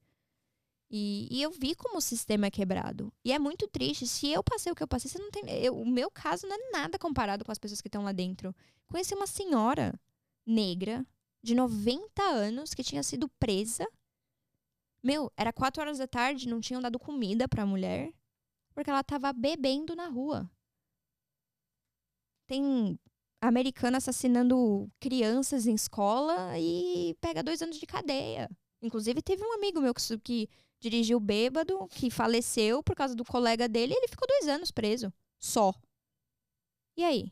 E, 0.90 1.28
e, 1.32 1.42
eu 1.42 1.50
vi 1.52 1.74
como 1.76 1.98
o 1.98 2.02
sistema 2.02 2.46
é 2.46 2.52
quebrado. 2.52 3.12
E 3.24 3.32
é 3.32 3.40
muito 3.40 3.68
triste. 3.68 4.08
Se 4.08 4.30
eu 4.30 4.44
passei 4.44 4.72
o 4.72 4.76
que 4.76 4.84
eu 4.84 4.88
passei, 4.88 5.10
você 5.10 5.18
não 5.18 5.32
tem. 5.32 5.44
Eu, 5.50 5.76
o 5.76 5.86
meu 5.86 6.12
caso 6.12 6.48
não 6.48 6.56
é 6.56 6.72
nada 6.72 7.00
comparado 7.00 7.44
com 7.44 7.52
as 7.52 7.58
pessoas 7.58 7.82
que 7.82 7.88
estão 7.88 8.04
lá 8.04 8.12
dentro. 8.12 8.56
Conheci 8.88 9.16
uma 9.16 9.28
senhora 9.28 10.00
negra 10.46 11.06
de 11.42 11.56
90 11.56 12.24
anos 12.24 12.74
que 12.74 12.84
tinha 12.84 13.02
sido 13.02 13.28
presa. 13.40 13.88
Meu, 15.04 15.32
era 15.36 15.52
4 15.52 15.82
horas 15.82 15.98
da 15.98 16.08
tarde, 16.08 16.48
não 16.48 16.62
tinham 16.62 16.82
dado 16.82 17.00
comida 17.00 17.48
pra 17.48 17.66
mulher, 17.66 18.12
porque 18.74 18.90
ela 18.90 19.04
tava 19.04 19.32
bebendo 19.34 19.96
na 19.96 20.08
rua. 20.08 20.50
Tem 22.48 23.00
americano 23.42 23.98
assassinando 23.98 24.90
crianças 25.00 25.68
em 25.68 25.76
escola 25.76 26.58
e 26.60 27.16
pega 27.22 27.44
dois 27.44 27.62
anos 27.62 27.80
de 27.80 27.86
cadeia. 27.86 28.50
Inclusive, 28.82 29.22
teve 29.22 29.44
um 29.44 29.54
amigo 29.54 29.82
meu 29.82 29.94
que, 29.94 30.18
que 30.20 30.50
dirigiu 30.90 31.20
bêbado, 31.20 31.88
que 31.88 32.12
faleceu 32.12 32.84
por 32.84 32.96
causa 32.96 33.16
do 33.16 33.26
colega 33.26 33.68
dele, 33.68 33.94
e 33.94 33.98
ele 33.98 34.08
ficou 34.08 34.28
dois 34.28 34.48
anos 34.48 34.70
preso. 34.70 35.12
Só. 35.40 35.74
E 36.96 37.04
aí? 37.04 37.32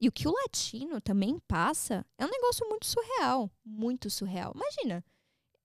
E 0.00 0.08
o 0.08 0.12
que 0.12 0.26
o 0.26 0.32
latino 0.32 1.00
também 1.00 1.38
passa 1.46 2.04
é 2.18 2.26
um 2.26 2.30
negócio 2.30 2.68
muito 2.68 2.86
surreal. 2.86 3.48
Muito 3.64 4.10
surreal. 4.10 4.52
Imagina, 4.54 5.04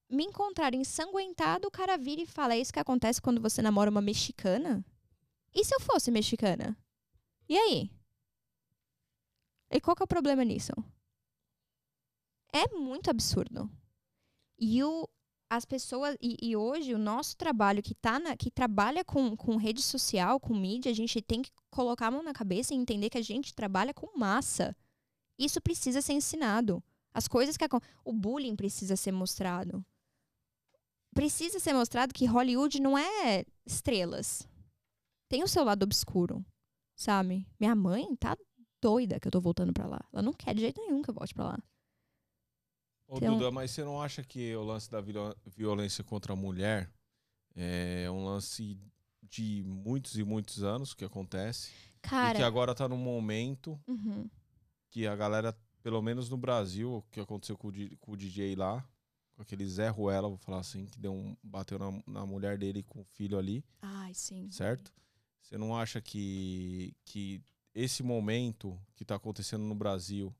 me 0.08 0.24
encontrar 0.24 0.76
ensanguentado, 0.76 1.68
o 1.68 1.72
cara 1.72 1.98
vira 1.98 2.22
e 2.22 2.28
fala: 2.28 2.54
é 2.54 2.60
isso 2.60 2.72
que 2.72 2.80
acontece 2.80 3.20
quando 3.20 3.42
você 3.42 3.62
namora 3.64 3.90
uma 3.90 4.02
mexicana? 4.02 4.86
E 5.54 5.66
se 5.66 5.74
eu 5.74 5.80
fosse 5.80 6.12
mexicana? 6.12 6.78
E 7.50 7.58
aí? 7.58 7.92
E 9.72 9.82
qual 9.82 9.96
que 9.96 10.04
é 10.04 10.06
o 10.06 10.08
problema 10.08 10.44
nisso? 10.46 10.72
É 12.54 12.68
muito 12.76 13.10
absurdo. 13.10 13.70
E 14.60 14.84
o, 14.84 15.08
as 15.50 15.66
pessoas 15.66 16.18
e, 16.22 16.38
e, 16.42 16.56
hoje 16.56 16.94
o 16.94 16.98
nosso 16.98 17.38
trabalho 17.38 17.82
que 17.82 17.96
tá 17.96 18.20
na, 18.20 18.36
que 18.36 18.52
trabalha 18.52 19.04
com, 19.04 19.36
com 19.36 19.56
rede 19.56 19.82
social, 19.82 20.40
com 20.40 20.54
mídia, 20.54 20.92
a 20.92 20.96
gente 20.96 21.22
tem 21.22 21.42
que 21.42 21.52
colocar 21.70 22.08
a 22.08 22.12
mão 22.12 22.24
na 22.24 22.34
cabeça 22.34 22.74
e 22.74 22.78
entender 22.78 23.10
que 23.10 23.18
a 23.18 23.24
gente 23.24 23.54
trabalha 23.54 23.94
com 23.94 24.18
massa. 24.18 24.76
Isso 25.38 25.62
precisa 25.62 26.02
ser 26.02 26.14
ensinado. 26.14 26.84
As 27.14 27.28
coisas 27.28 27.56
que 27.56 27.66
o 28.04 28.14
bullying 28.14 28.56
precisa 28.56 28.96
ser 28.96 29.12
mostrado. 29.12 29.84
Precisa 31.14 31.60
ser 31.60 31.74
mostrado 31.74 32.14
que 32.14 32.26
Hollywood 32.26 32.80
não 32.82 32.98
é 32.98 33.46
estrelas. 33.66 34.48
Tem 35.30 35.44
o 35.44 35.48
seu 35.48 35.64
lado 35.64 35.84
obscuro, 35.84 36.46
sabe? 36.96 37.48
Minha 37.60 37.76
mãe 37.76 38.16
tá 38.18 38.38
doida 38.82 39.20
que 39.20 39.28
eu 39.28 39.32
tô 39.32 39.42
voltando 39.42 39.74
para 39.74 39.88
lá. 39.88 40.00
Ela 40.12 40.22
não 40.22 40.34
quer 40.34 40.54
de 40.54 40.62
jeito 40.62 40.80
nenhum 40.82 41.02
que 41.02 41.10
eu 41.10 41.14
volte 41.14 41.34
para 41.34 41.46
lá. 41.46 41.60
Ô, 43.08 43.18
então... 43.18 43.38
Duda, 43.38 43.52
mas 43.52 43.72
você 43.72 43.84
não 43.84 44.02
acha 44.02 44.24
que 44.24 44.56
o 44.56 44.64
lance 44.64 44.92
da 44.92 45.02
violência 45.46 46.04
contra 46.04 46.34
a 46.34 46.36
mulher 46.36 46.92
é 47.56 48.10
um 48.12 48.26
lance 48.26 48.78
de 49.24 49.64
muitos 49.66 50.18
e 50.18 50.24
muitos 50.24 50.64
anos 50.64 50.94
que 50.94 51.06
acontece? 51.06 51.72
Cara... 52.02 52.34
E 52.34 52.38
que 52.38 52.44
agora 52.44 52.76
tá 52.76 52.88
num 52.88 52.98
momento 52.98 53.80
uhum. 53.88 54.30
que 54.90 55.08
a 55.08 55.16
galera, 55.16 55.58
pelo 55.82 56.02
menos 56.02 56.30
no 56.30 56.38
Brasil, 56.38 56.96
o 56.96 57.02
que 57.04 57.20
aconteceu 57.20 57.58
com 57.58 57.70
o, 57.70 57.98
com 57.98 58.12
o 58.12 58.18
DJ 58.18 58.56
lá, 58.56 58.88
com 59.36 59.42
aquele 59.42 59.66
Zé 59.68 59.90
Ruela, 59.90 60.28
vou 60.28 60.38
falar 60.38 60.60
assim, 60.60 60.86
que 60.86 61.00
deu 61.00 61.14
um, 61.14 61.36
bateu 61.42 61.80
na, 61.80 62.04
na 62.06 62.26
mulher 62.26 62.58
dele 62.58 62.84
com 62.84 63.02
o 63.02 63.06
filho 63.06 63.38
ali. 63.38 63.64
Ai, 63.82 64.14
sim. 64.14 64.50
Certo? 64.52 64.92
Você 65.42 65.58
não 65.58 65.76
acha 65.76 66.02
que, 66.02 66.94
que 67.06 67.42
esse 67.74 68.04
momento 68.04 68.78
que 68.96 69.04
está 69.04 69.16
acontecendo 69.16 69.64
no 69.64 69.76
Brasil, 69.76 70.36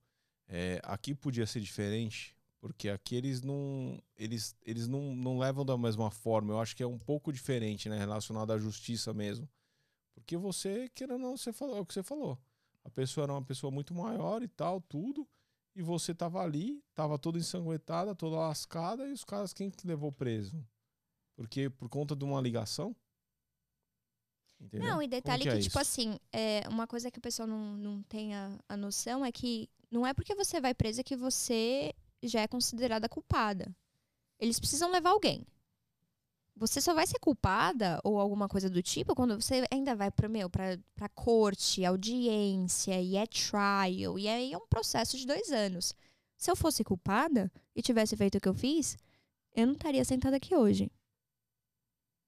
é, 0.48 0.82
aqui 0.84 1.16
podia 1.16 1.46
ser 1.46 1.62
diferente? 1.62 2.37
Porque 2.68 2.90
aqui 2.90 3.16
eles 3.16 3.42
não 3.42 4.02
eles, 4.18 4.56
eles 4.66 4.88
não, 4.88 5.16
não 5.16 5.40
levam 5.40 5.66
da 5.66 5.78
mesma 5.78 6.12
forma. 6.12 6.54
Eu 6.54 6.60
acho 6.60 6.76
que 6.76 6.84
é 6.84 6.88
um 6.88 6.98
pouco 6.98 7.32
diferente, 7.32 7.88
né? 7.88 7.98
Relacionado 7.98 8.52
à 8.52 8.58
justiça 8.58 9.14
mesmo. 9.14 9.48
Porque 10.14 10.36
você, 10.36 10.90
querendo 10.90 11.24
ou 11.24 11.30
não, 11.30 11.38
você 11.38 11.54
falou 11.54 11.78
é 11.78 11.80
o 11.80 11.86
que 11.86 11.94
você 11.94 12.04
falou. 12.04 12.38
A 12.84 12.90
pessoa 12.90 13.24
era 13.26 13.34
uma 13.34 13.44
pessoa 13.44 13.72
muito 13.72 13.94
maior 13.94 14.44
e 14.44 14.48
tal, 14.48 14.82
tudo. 14.82 15.28
E 15.76 15.82
você 15.82 16.14
tava 16.14 16.42
ali, 16.42 16.84
tava 16.94 17.18
toda 17.18 17.38
ensanguentada, 17.38 18.16
toda 18.16 18.38
lascada, 18.38 19.08
e 19.08 19.12
os 19.12 19.24
caras, 19.24 19.54
quem 19.54 19.70
que 19.70 19.88
levou 19.88 20.12
preso? 20.12 20.66
Porque 21.36 21.70
por 21.70 21.88
conta 21.88 22.16
de 22.16 22.26
uma 22.26 22.42
ligação? 22.42 22.96
Entendeu? 24.60 24.90
Não, 24.90 25.02
e 25.02 25.08
detalhe 25.08 25.44
que, 25.44 25.50
que 25.50 25.56
é 25.56 25.60
tipo 25.60 25.78
assim, 25.78 26.20
é, 26.34 26.64
uma 26.68 26.88
coisa 26.88 27.12
que 27.12 27.20
o 27.20 27.22
pessoal 27.22 27.48
não, 27.48 27.78
não 27.78 28.02
tem 28.04 28.34
a, 28.34 28.58
a 28.68 28.76
noção 28.76 29.24
é 29.24 29.32
que 29.32 29.70
não 29.92 30.06
é 30.06 30.14
porque 30.14 30.36
você 30.36 30.60
vai 30.60 30.74
presa 30.74 31.04
que 31.04 31.16
você 31.16 31.94
já 32.24 32.42
é 32.42 32.48
considerada 32.48 33.10
culpada. 33.10 33.76
Eles 34.40 34.60
precisam 34.60 34.92
levar 34.92 35.12
alguém. 35.12 35.46
Você 36.56 36.82
só 36.82 36.94
vai 36.94 37.06
ser 37.06 37.20
culpada 37.20 38.02
ou 38.04 38.20
alguma 38.20 38.50
coisa 38.50 38.68
do 38.68 38.82
tipo 38.82 39.14
quando 39.14 39.40
você 39.40 39.64
ainda 39.72 39.96
vai 39.96 40.10
para 40.10 40.28
meu 40.28 40.50
para 40.50 41.10
corte, 41.14 41.86
audiência 41.86 43.00
e 43.00 43.16
é 43.16 43.28
trial 43.28 44.18
e 44.18 44.28
aí 44.28 44.54
é 44.54 44.58
um 44.58 44.68
processo 44.68 45.18
de 45.18 45.28
dois 45.28 45.52
anos. 45.52 45.94
Se 46.36 46.50
eu 46.50 46.56
fosse 46.56 46.84
culpada 46.84 47.52
e 47.76 47.82
tivesse 47.82 48.16
feito 48.16 48.38
o 48.38 48.42
que 48.42 48.50
eu 48.50 48.56
fiz, 48.56 48.98
eu 49.54 49.68
não 49.68 49.74
estaria 49.74 50.04
sentada 50.04 50.38
aqui 50.38 50.56
hoje. 50.56 50.92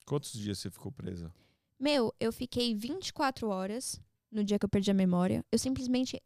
Quantos 0.06 0.34
dias 0.34 0.60
você 0.60 0.70
ficou 0.70 0.91
presa? 0.91 1.34
Meu, 1.80 2.14
eu 2.20 2.32
fiquei 2.32 2.76
24 2.76 3.48
horas 3.48 3.99
no 4.32 4.44
dia 4.44 4.60
que 4.60 4.66
eu 4.66 4.70
perdi 4.70 4.91
a 4.91 4.94
memória. 4.95 5.44
Eu 5.52 5.57
simplesmente 5.57 6.22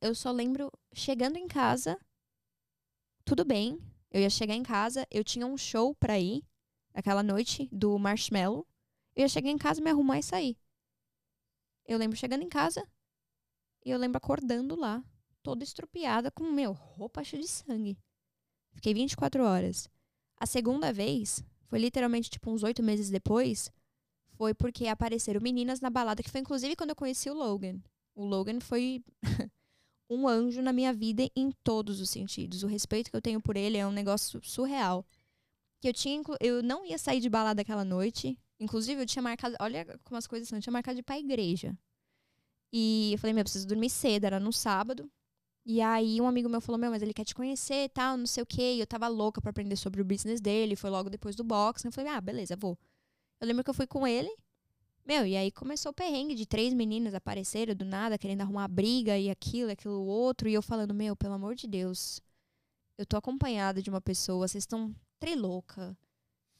eu 0.00 0.14
só 0.14 0.30
lembro 0.30 0.70
chegando 0.92 1.36
em 1.36 1.48
casa 1.48 1.98
tudo 3.26 3.44
bem. 3.44 3.78
Eu 4.10 4.20
ia 4.20 4.30
chegar 4.30 4.54
em 4.54 4.62
casa, 4.62 5.06
eu 5.10 5.24
tinha 5.24 5.44
um 5.46 5.58
show 5.58 5.94
pra 5.96 6.18
ir, 6.18 6.42
aquela 6.94 7.22
noite 7.22 7.68
do 7.72 7.98
Marshmallow. 7.98 8.66
Eu 9.14 9.22
ia 9.22 9.28
chegar 9.28 9.50
em 9.50 9.58
casa, 9.58 9.82
me 9.82 9.90
arrumar 9.90 10.20
e 10.20 10.22
sair. 10.22 10.56
Eu 11.84 11.98
lembro 11.98 12.16
chegando 12.16 12.42
em 12.42 12.48
casa 12.48 12.88
e 13.84 13.90
eu 13.90 13.98
lembro 13.98 14.16
acordando 14.16 14.76
lá, 14.76 15.04
toda 15.42 15.64
estrupiada, 15.64 16.30
com, 16.30 16.44
meu, 16.44 16.72
roupa 16.72 17.24
cheia 17.24 17.42
de 17.42 17.48
sangue. 17.48 17.98
Fiquei 18.74 18.94
24 18.94 19.44
horas. 19.44 19.88
A 20.38 20.46
segunda 20.46 20.92
vez, 20.92 21.44
foi 21.66 21.80
literalmente, 21.80 22.30
tipo, 22.30 22.50
uns 22.50 22.62
oito 22.62 22.82
meses 22.82 23.10
depois, 23.10 23.72
foi 24.36 24.54
porque 24.54 24.86
apareceram 24.86 25.40
meninas 25.40 25.80
na 25.80 25.90
balada, 25.90 26.22
que 26.22 26.30
foi 26.30 26.40
inclusive 26.40 26.76
quando 26.76 26.90
eu 26.90 26.96
conheci 26.96 27.28
o 27.28 27.34
Logan. 27.34 27.80
O 28.14 28.24
Logan 28.24 28.60
foi 28.60 29.02
um 30.08 30.28
anjo 30.28 30.62
na 30.62 30.72
minha 30.72 30.92
vida 30.92 31.28
em 31.34 31.50
todos 31.64 32.00
os 32.00 32.10
sentidos. 32.10 32.62
O 32.62 32.66
respeito 32.66 33.10
que 33.10 33.16
eu 33.16 33.22
tenho 33.22 33.40
por 33.40 33.56
ele 33.56 33.76
é 33.76 33.86
um 33.86 33.92
negócio 33.92 34.40
surreal. 34.42 35.04
Que 35.80 35.88
eu 35.88 35.92
tinha, 35.92 36.22
eu 36.40 36.62
não 36.62 36.84
ia 36.84 36.98
sair 36.98 37.20
de 37.20 37.28
balada 37.28 37.62
aquela 37.62 37.84
noite. 37.84 38.38
Inclusive, 38.58 39.02
eu 39.02 39.06
tinha 39.06 39.22
marcado, 39.22 39.56
olha 39.60 39.98
como 40.04 40.16
as 40.16 40.26
coisas 40.26 40.48
são, 40.48 40.58
eu 40.58 40.62
tinha 40.62 40.72
marcado 40.72 40.94
de 40.94 41.00
ir 41.00 41.02
pra 41.02 41.18
igreja. 41.18 41.76
E 42.72 43.12
eu 43.12 43.18
falei, 43.18 43.34
meu, 43.34 43.40
eu 43.40 43.44
preciso 43.44 43.66
dormir 43.66 43.90
cedo, 43.90 44.24
era 44.24 44.40
no 44.40 44.52
sábado. 44.52 45.10
E 45.64 45.80
aí 45.80 46.20
um 46.20 46.28
amigo 46.28 46.48
meu 46.48 46.60
falou, 46.60 46.78
meu, 46.78 46.90
mas 46.90 47.02
ele 47.02 47.12
quer 47.12 47.24
te 47.24 47.34
conhecer 47.34 47.84
e 47.84 47.88
tal, 47.88 48.16
não 48.16 48.26
sei 48.26 48.42
o 48.42 48.46
quê. 48.46 48.74
E 48.74 48.80
eu 48.80 48.86
tava 48.86 49.08
louca 49.08 49.40
para 49.40 49.50
aprender 49.50 49.76
sobre 49.76 50.00
o 50.00 50.04
business 50.04 50.40
dele, 50.40 50.76
foi 50.76 50.90
logo 50.90 51.10
depois 51.10 51.34
do 51.34 51.44
boxe. 51.44 51.86
Eu 51.86 51.92
falei, 51.92 52.12
ah, 52.12 52.20
beleza, 52.20 52.56
vou. 52.56 52.78
Eu 53.40 53.46
lembro 53.48 53.64
que 53.64 53.70
eu 53.70 53.74
fui 53.74 53.86
com 53.86 54.06
ele. 54.06 54.30
Meu, 55.06 55.24
e 55.24 55.36
aí 55.36 55.52
começou 55.52 55.90
o 55.92 55.94
perrengue 55.94 56.34
de 56.34 56.44
três 56.44 56.74
meninas 56.74 57.14
apareceram 57.14 57.76
do 57.76 57.84
nada, 57.84 58.18
querendo 58.18 58.40
arrumar 58.40 58.66
briga 58.66 59.16
e 59.16 59.30
aquilo, 59.30 59.70
aquilo 59.70 60.04
outro. 60.04 60.48
E 60.48 60.54
eu 60.54 60.60
falando, 60.60 60.92
meu, 60.92 61.14
pelo 61.14 61.34
amor 61.34 61.54
de 61.54 61.68
Deus, 61.68 62.20
eu 62.98 63.06
tô 63.06 63.16
acompanhada 63.16 63.80
de 63.80 63.88
uma 63.88 64.00
pessoa, 64.00 64.48
vocês 64.48 64.62
estão 64.62 64.92
trilouca. 65.20 65.96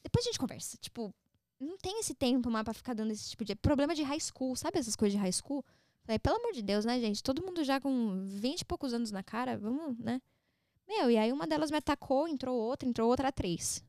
Depois 0.01 0.25
a 0.25 0.29
gente 0.29 0.39
conversa. 0.39 0.77
Tipo, 0.77 1.13
não 1.59 1.77
tem 1.77 1.99
esse 1.99 2.15
tempo 2.15 2.49
mais 2.49 2.63
pra 2.63 2.73
ficar 2.73 2.93
dando 2.93 3.11
esse 3.11 3.29
tipo 3.29 3.43
de. 3.43 3.53
Problema 3.53 3.93
de 3.93 4.03
high 4.03 4.19
school, 4.19 4.55
sabe 4.55 4.79
essas 4.79 4.95
coisas 4.95 5.17
de 5.17 5.21
high 5.21 5.33
school? 5.33 5.65
Falei, 6.05 6.17
pelo 6.17 6.37
amor 6.37 6.53
de 6.53 6.61
Deus, 6.61 6.85
né, 6.85 6.97
gente? 7.01 7.21
Todo 7.21 7.45
mundo 7.45 7.65
já 7.65 7.81
com 7.81 8.25
20 8.27 8.61
e 8.61 8.65
poucos 8.65 8.93
anos 8.93 9.11
na 9.11 9.21
cara, 9.21 9.57
vamos, 9.57 9.99
né? 9.99 10.21
Meu, 10.87 11.11
e 11.11 11.17
aí 11.17 11.33
uma 11.33 11.45
delas 11.45 11.69
me 11.69 11.77
atacou, 11.77 12.29
entrou 12.29 12.57
outra, 12.57 12.87
entrou 12.87 13.09
outra 13.09 13.29
três. 13.29 13.83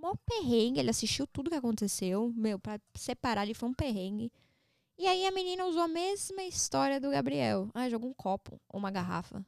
Mó 0.00 0.14
perrengue, 0.24 0.80
ele 0.80 0.88
assistiu 0.90 1.26
tudo 1.26 1.50
que 1.50 1.56
aconteceu. 1.56 2.32
Meu, 2.34 2.58
pra 2.58 2.80
separar 2.94 3.42
ele 3.44 3.52
foi 3.52 3.68
um 3.68 3.74
perrengue. 3.74 4.32
E 4.96 5.06
aí 5.06 5.26
a 5.26 5.30
menina 5.30 5.66
usou 5.66 5.82
a 5.82 5.88
mesma 5.88 6.42
história 6.42 6.98
do 6.98 7.10
Gabriel. 7.10 7.68
Ah, 7.74 7.88
jogou 7.88 8.08
um 8.08 8.14
copo 8.14 8.58
ou 8.68 8.78
uma 8.78 8.90
garrafa. 8.90 9.44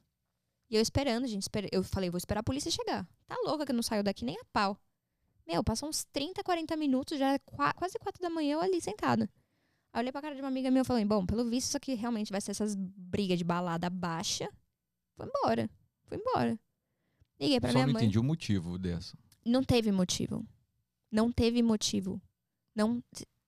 E 0.69 0.75
eu 0.75 0.81
esperando, 0.81 1.27
gente. 1.27 1.47
Eu 1.71 1.83
falei, 1.83 2.09
vou 2.09 2.17
esperar 2.17 2.41
a 2.41 2.43
polícia 2.43 2.69
chegar. 2.71 3.07
Tá 3.27 3.35
louca 3.45 3.65
que 3.65 3.73
não 3.73 3.83
saiu 3.83 4.03
daqui 4.03 4.23
nem 4.23 4.37
a 4.37 4.45
pau. 4.51 4.77
Meu, 5.45 5.63
passou 5.63 5.89
uns 5.89 6.03
30, 6.05 6.43
40 6.43 6.75
minutos, 6.77 7.19
já 7.19 7.33
é 7.33 7.39
quase 7.39 7.99
quatro 7.99 8.21
da 8.21 8.29
manhã 8.29 8.53
eu 8.53 8.61
ali 8.61 8.79
sentada. 8.79 9.29
Aí 9.91 9.99
eu 9.99 10.01
olhei 10.01 10.11
pra 10.11 10.21
cara 10.21 10.35
de 10.35 10.41
uma 10.41 10.47
amiga 10.47 10.71
minha 10.71 10.81
e 10.81 10.85
falei, 10.85 11.03
bom, 11.03 11.25
pelo 11.25 11.43
visto 11.49 11.67
isso 11.67 11.77
aqui 11.77 11.93
realmente 11.95 12.31
vai 12.31 12.39
ser 12.41 12.51
essas 12.51 12.75
brigas 12.75 13.37
de 13.37 13.43
balada 13.43 13.89
baixa. 13.89 14.49
Foi 15.15 15.27
embora. 15.27 15.69
Foi 16.05 16.17
embora. 16.17 16.59
Liguei 17.39 17.59
pra 17.59 17.69
Só 17.69 17.75
minha 17.75 17.87
não 17.87 17.93
mãe. 17.93 18.03
entendi 18.03 18.17
o 18.17 18.23
motivo 18.23 18.77
dessa. 18.77 19.17
Não 19.45 19.63
teve 19.63 19.91
motivo. 19.91 20.45
Não 21.11 21.31
teve 21.31 21.61
motivo. 21.61 22.21
Não, 22.75 23.03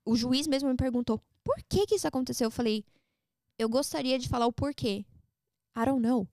o 0.05 0.15
juiz 0.15 0.47
mesmo 0.47 0.69
me 0.69 0.75
perguntou, 0.75 1.21
por 1.43 1.57
que 1.69 1.85
que 1.87 1.95
isso 1.95 2.07
aconteceu? 2.07 2.47
Eu 2.47 2.51
falei, 2.51 2.83
eu 3.57 3.69
gostaria 3.69 4.19
de 4.19 4.29
falar 4.29 4.45
o 4.45 4.53
porquê. 4.53 5.05
I 5.77 5.85
don't 5.85 6.01
know. 6.01 6.27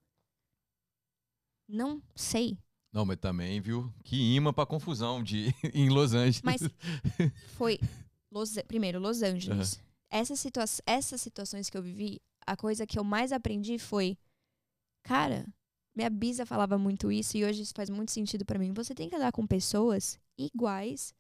Não 1.69 2.03
sei. 2.15 2.59
Não, 2.93 3.07
mas 3.07 3.17
também, 3.19 3.61
viu? 3.61 3.93
Que 4.05 4.35
imã 4.35 4.53
pra 4.53 4.67
confusão 4.67 5.23
de, 5.23 5.47
em 5.73 5.89
Los 5.89 6.13
Angeles. 6.13 6.43
Mas 6.43 6.61
foi 7.57 7.81
Los, 8.31 8.55
primeiro 8.69 9.01
Los 9.01 9.23
Angeles. 9.23 9.81
Essa 10.11 10.37
situa 10.37 10.65
essas 10.85 11.23
situações 11.23 11.71
que 11.71 11.77
eu 11.79 11.83
vivi, 11.83 12.21
a 12.47 12.55
coisa 12.55 12.87
que 12.87 12.99
eu 12.99 13.05
mais 13.05 13.33
aprendi 13.33 13.79
foi, 13.79 14.19
cara, 15.03 15.47
minha 15.95 16.09
bisa 16.09 16.47
falava 16.47 16.79
muito 16.79 17.13
isso 17.13 17.37
e 17.37 17.45
hoje 17.45 17.63
isso 17.63 17.75
faz 17.75 17.91
muito 17.91 18.13
sentido 18.13 18.45
para 18.45 18.59
mim. 18.59 18.73
Você 18.73 18.95
tem 18.95 19.09
que 19.09 19.17
andar 19.17 19.33
com 19.33 19.47
pessoas 19.47 20.19
iguais 20.39 21.15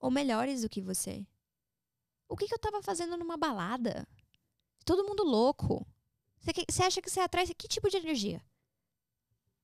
ou 0.00 0.10
melhores 0.10 0.62
do 0.62 0.68
que 0.68 0.80
você. 0.80 1.26
O 2.28 2.36
que, 2.36 2.46
que 2.46 2.54
eu 2.54 2.58
tava 2.58 2.82
fazendo 2.82 3.16
numa 3.16 3.36
balada? 3.36 4.06
Todo 4.84 5.04
mundo 5.04 5.24
louco. 5.24 5.86
Você 6.68 6.82
acha 6.82 7.02
que 7.02 7.10
você 7.10 7.20
atrai 7.20 7.46
que 7.46 7.68
tipo 7.68 7.88
de 7.90 7.96
energia? 7.96 8.42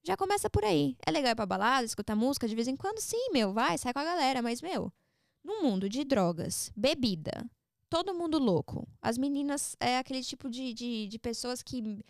Já 0.02 0.16
começa 0.16 0.50
por 0.50 0.64
aí. 0.64 0.96
É 1.06 1.10
legal 1.10 1.32
ir 1.32 1.34
pra 1.34 1.46
balada, 1.46 1.84
escutar 1.84 2.14
música 2.14 2.46
de 2.46 2.54
vez 2.54 2.68
em 2.68 2.76
quando? 2.76 3.00
Sim, 3.00 3.30
meu, 3.32 3.52
vai, 3.52 3.78
sai 3.78 3.92
com 3.92 4.00
a 4.00 4.04
galera. 4.04 4.42
Mas, 4.42 4.60
meu, 4.60 4.92
num 5.42 5.62
mundo 5.62 5.88
de 5.88 6.04
drogas, 6.04 6.70
bebida, 6.76 7.48
todo 7.88 8.14
mundo 8.14 8.38
louco. 8.38 8.86
As 9.00 9.16
meninas 9.16 9.76
é 9.80 9.98
aquele 9.98 10.22
tipo 10.22 10.50
de, 10.50 10.74
de, 10.74 11.06
de 11.08 11.18
pessoas 11.18 11.62
que 11.62 12.02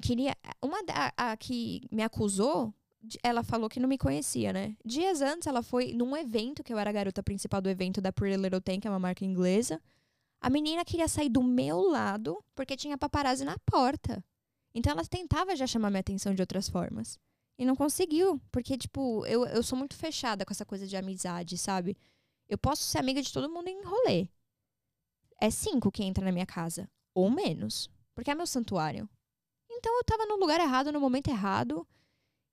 queria. 0.00 0.36
Uma 0.62 0.82
da, 0.82 1.12
a, 1.16 1.36
que 1.36 1.82
me 1.90 2.02
acusou, 2.02 2.74
ela 3.22 3.42
falou 3.42 3.68
que 3.68 3.80
não 3.80 3.88
me 3.88 3.98
conhecia, 3.98 4.52
né? 4.52 4.76
Dias 4.84 5.22
antes, 5.22 5.46
ela 5.46 5.62
foi 5.62 5.92
num 5.92 6.16
evento, 6.16 6.62
que 6.62 6.72
eu 6.72 6.78
era 6.78 6.90
a 6.90 6.92
garota 6.92 7.22
principal 7.22 7.60
do 7.60 7.68
evento 7.68 8.00
da 8.00 8.12
Pretty 8.12 8.36
Little 8.36 8.60
Thing, 8.60 8.80
que 8.80 8.88
é 8.88 8.90
uma 8.90 8.98
marca 8.98 9.24
inglesa. 9.24 9.80
A 10.40 10.48
menina 10.48 10.84
queria 10.84 11.08
sair 11.08 11.28
do 11.28 11.42
meu 11.42 11.80
lado 11.82 12.42
porque 12.54 12.76
tinha 12.76 12.96
paparazzi 12.96 13.44
na 13.44 13.58
porta. 13.58 14.24
Então 14.74 14.92
ela 14.92 15.04
tentava 15.04 15.54
já 15.54 15.66
chamar 15.66 15.90
minha 15.90 16.00
atenção 16.00 16.34
de 16.34 16.42
outras 16.42 16.68
formas. 16.68 17.18
E 17.58 17.64
não 17.64 17.76
conseguiu, 17.76 18.40
porque, 18.50 18.78
tipo, 18.78 19.26
eu, 19.26 19.44
eu 19.44 19.62
sou 19.62 19.76
muito 19.76 19.94
fechada 19.94 20.46
com 20.46 20.52
essa 20.52 20.64
coisa 20.64 20.86
de 20.86 20.96
amizade, 20.96 21.58
sabe? 21.58 21.94
Eu 22.48 22.56
posso 22.56 22.82
ser 22.84 22.98
amiga 22.98 23.20
de 23.20 23.30
todo 23.30 23.50
mundo 23.50 23.68
em 23.68 23.84
rolê. 23.84 24.28
É 25.38 25.50
cinco 25.50 25.92
que 25.92 26.02
entra 26.02 26.24
na 26.24 26.32
minha 26.32 26.46
casa, 26.46 26.90
ou 27.14 27.30
menos, 27.30 27.90
porque 28.14 28.30
é 28.30 28.34
meu 28.34 28.46
santuário. 28.46 29.06
Então 29.80 29.96
eu 29.96 30.04
tava 30.04 30.26
no 30.26 30.36
lugar 30.36 30.60
errado, 30.60 30.92
no 30.92 31.00
momento 31.00 31.28
errado. 31.28 31.86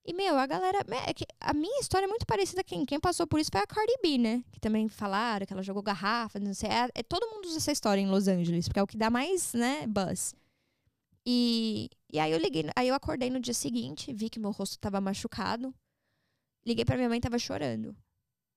E, 0.06 0.14
meu, 0.14 0.38
a 0.38 0.48
galera. 0.48 0.80
É 0.80 1.14
a 1.42 1.54
minha 1.54 1.80
história 1.82 2.06
é 2.06 2.08
muito 2.08 2.26
parecida. 2.26 2.64
Quem, 2.64 2.86
quem 2.86 2.98
passou 2.98 3.28
por 3.28 3.42
isso 3.42 3.52
foi 3.52 3.60
a 3.60 3.68
Cardi 3.68 3.94
B, 4.02 4.18
né? 4.18 4.44
Que 4.54 4.60
também 4.62 4.88
falaram 4.88 5.46
que 5.46 5.52
ela 5.52 5.62
jogou 5.62 5.84
garrafa, 5.84 6.40
não 6.40 6.54
sei. 6.54 6.70
É, 6.70 6.88
é, 6.96 7.04
todo 7.04 7.28
mundo 7.28 7.46
usa 7.46 7.58
essa 7.58 7.74
história 7.74 8.00
em 8.00 8.10
Los 8.10 8.30
Angeles, 8.30 8.70
porque 8.70 8.80
é 8.80 8.84
o 8.84 8.88
que 8.88 8.96
dá 8.96 9.10
mais, 9.10 9.54
né, 9.54 9.86
buzz. 9.86 10.34
E, 11.26 11.90
e 12.10 12.18
aí 12.20 12.32
eu 12.32 12.40
liguei, 12.40 12.66
aí 12.74 12.88
eu 12.88 12.96
acordei 12.96 13.30
no 13.30 13.42
dia 13.42 13.54
seguinte, 13.54 14.14
vi 14.14 14.30
que 14.30 14.40
meu 14.40 14.52
rosto 14.52 14.80
tava 14.80 15.02
machucado. 15.02 15.76
Liguei 16.66 16.86
pra 16.86 16.96
minha 16.96 17.10
mãe 17.10 17.20
tava 17.20 17.38
chorando. 17.38 17.94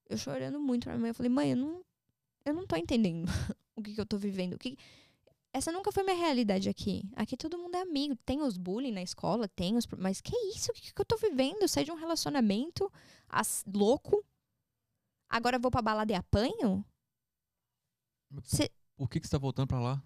Eu 0.07 0.17
chorando 0.17 0.57
muito 0.57 0.85
pra 0.85 0.93
minha 0.93 1.01
mãe. 1.01 1.09
Eu 1.09 1.15
falei, 1.15 1.29
mãe, 1.29 1.51
eu 1.51 1.57
não, 1.57 1.83
eu 2.45 2.53
não 2.53 2.65
tô 2.65 2.77
entendendo 2.77 3.25
o 3.75 3.81
que, 3.81 3.93
que 3.93 3.99
eu 3.99 4.05
tô 4.05 4.17
vivendo. 4.17 4.53
O 4.53 4.57
que... 4.57 4.77
Essa 5.53 5.71
nunca 5.71 5.91
foi 5.91 6.03
minha 6.03 6.15
realidade 6.15 6.69
aqui. 6.69 7.03
Aqui 7.15 7.35
todo 7.35 7.57
mundo 7.57 7.75
é 7.75 7.81
amigo. 7.81 8.15
Tem 8.25 8.41
os 8.41 8.57
bullying 8.57 8.91
na 8.93 9.01
escola, 9.01 9.47
tem 9.49 9.75
os. 9.75 9.85
Mas 9.97 10.21
que 10.21 10.35
isso? 10.47 10.71
O 10.71 10.73
que, 10.73 10.93
que 10.93 11.01
eu 11.01 11.05
tô 11.05 11.17
vivendo? 11.17 11.61
Eu 11.61 11.67
saí 11.67 11.83
de 11.83 11.91
um 11.91 11.95
relacionamento 11.95 12.91
as... 13.27 13.63
louco. 13.67 14.23
Agora 15.29 15.57
eu 15.57 15.61
vou 15.61 15.71
pra 15.71 15.81
balada 15.81 16.11
e 16.11 16.15
apanho? 16.15 16.85
Cê... 18.43 18.71
Por 18.95 19.09
que, 19.09 19.19
que 19.19 19.27
você 19.27 19.31
tá 19.31 19.37
voltando 19.37 19.67
pra 19.67 19.79
lá? 19.79 20.03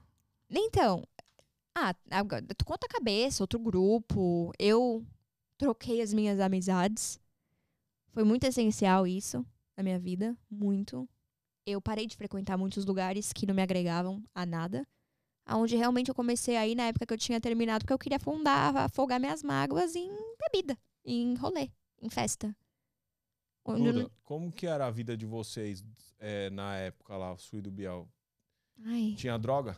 Então, 0.50 1.04
ah, 1.76 1.94
conta 2.64 2.86
a 2.86 2.90
cabeça, 2.90 3.44
outro 3.44 3.60
grupo. 3.60 4.52
Eu 4.58 5.06
troquei 5.58 6.02
as 6.02 6.14
minhas 6.14 6.40
amizades. 6.40 7.20
Foi 8.12 8.24
muito 8.24 8.46
essencial 8.46 9.06
isso 9.06 9.46
na 9.76 9.84
minha 9.84 10.00
vida, 10.00 10.38
muito. 10.50 11.08
Eu 11.66 11.82
parei 11.82 12.08
de 12.08 12.16
frequentar 12.16 12.58
muitos 12.58 12.86
lugares 12.86 13.34
que 13.34 13.46
não 13.46 13.54
me 13.54 13.62
agregavam 13.62 14.24
a 14.34 14.46
nada. 14.46 14.88
Aonde 15.46 15.76
realmente 15.76 16.10
eu 16.10 16.16
comecei 16.16 16.58
aí 16.58 16.74
na 16.74 16.88
época 16.88 17.06
que 17.06 17.14
eu 17.14 17.18
tinha 17.18 17.40
terminado, 17.40 17.84
porque 17.84 17.94
eu 17.94 18.00
queria 18.00 18.18
afundar, 18.18 18.76
afogar 18.76 19.20
minhas 19.20 19.44
mágoas 19.44 19.96
em 19.96 20.10
bebida, 20.40 20.78
em 21.04 21.36
rolê, 21.36 21.70
em 22.02 22.10
festa. 22.10 22.56
Duda, 23.64 24.12
como 24.24 24.52
que 24.52 24.68
era 24.68 24.86
a 24.86 24.92
vida 24.92 25.18
de 25.18 25.26
vocês 25.26 25.84
é, 26.20 26.50
na 26.50 26.76
época 26.78 27.18
lá, 27.18 27.36
Sui 27.38 27.62
do 27.62 27.72
Biel? 27.72 28.08
Ai. 28.84 29.16
Tinha 29.18 29.38
droga? 29.38 29.78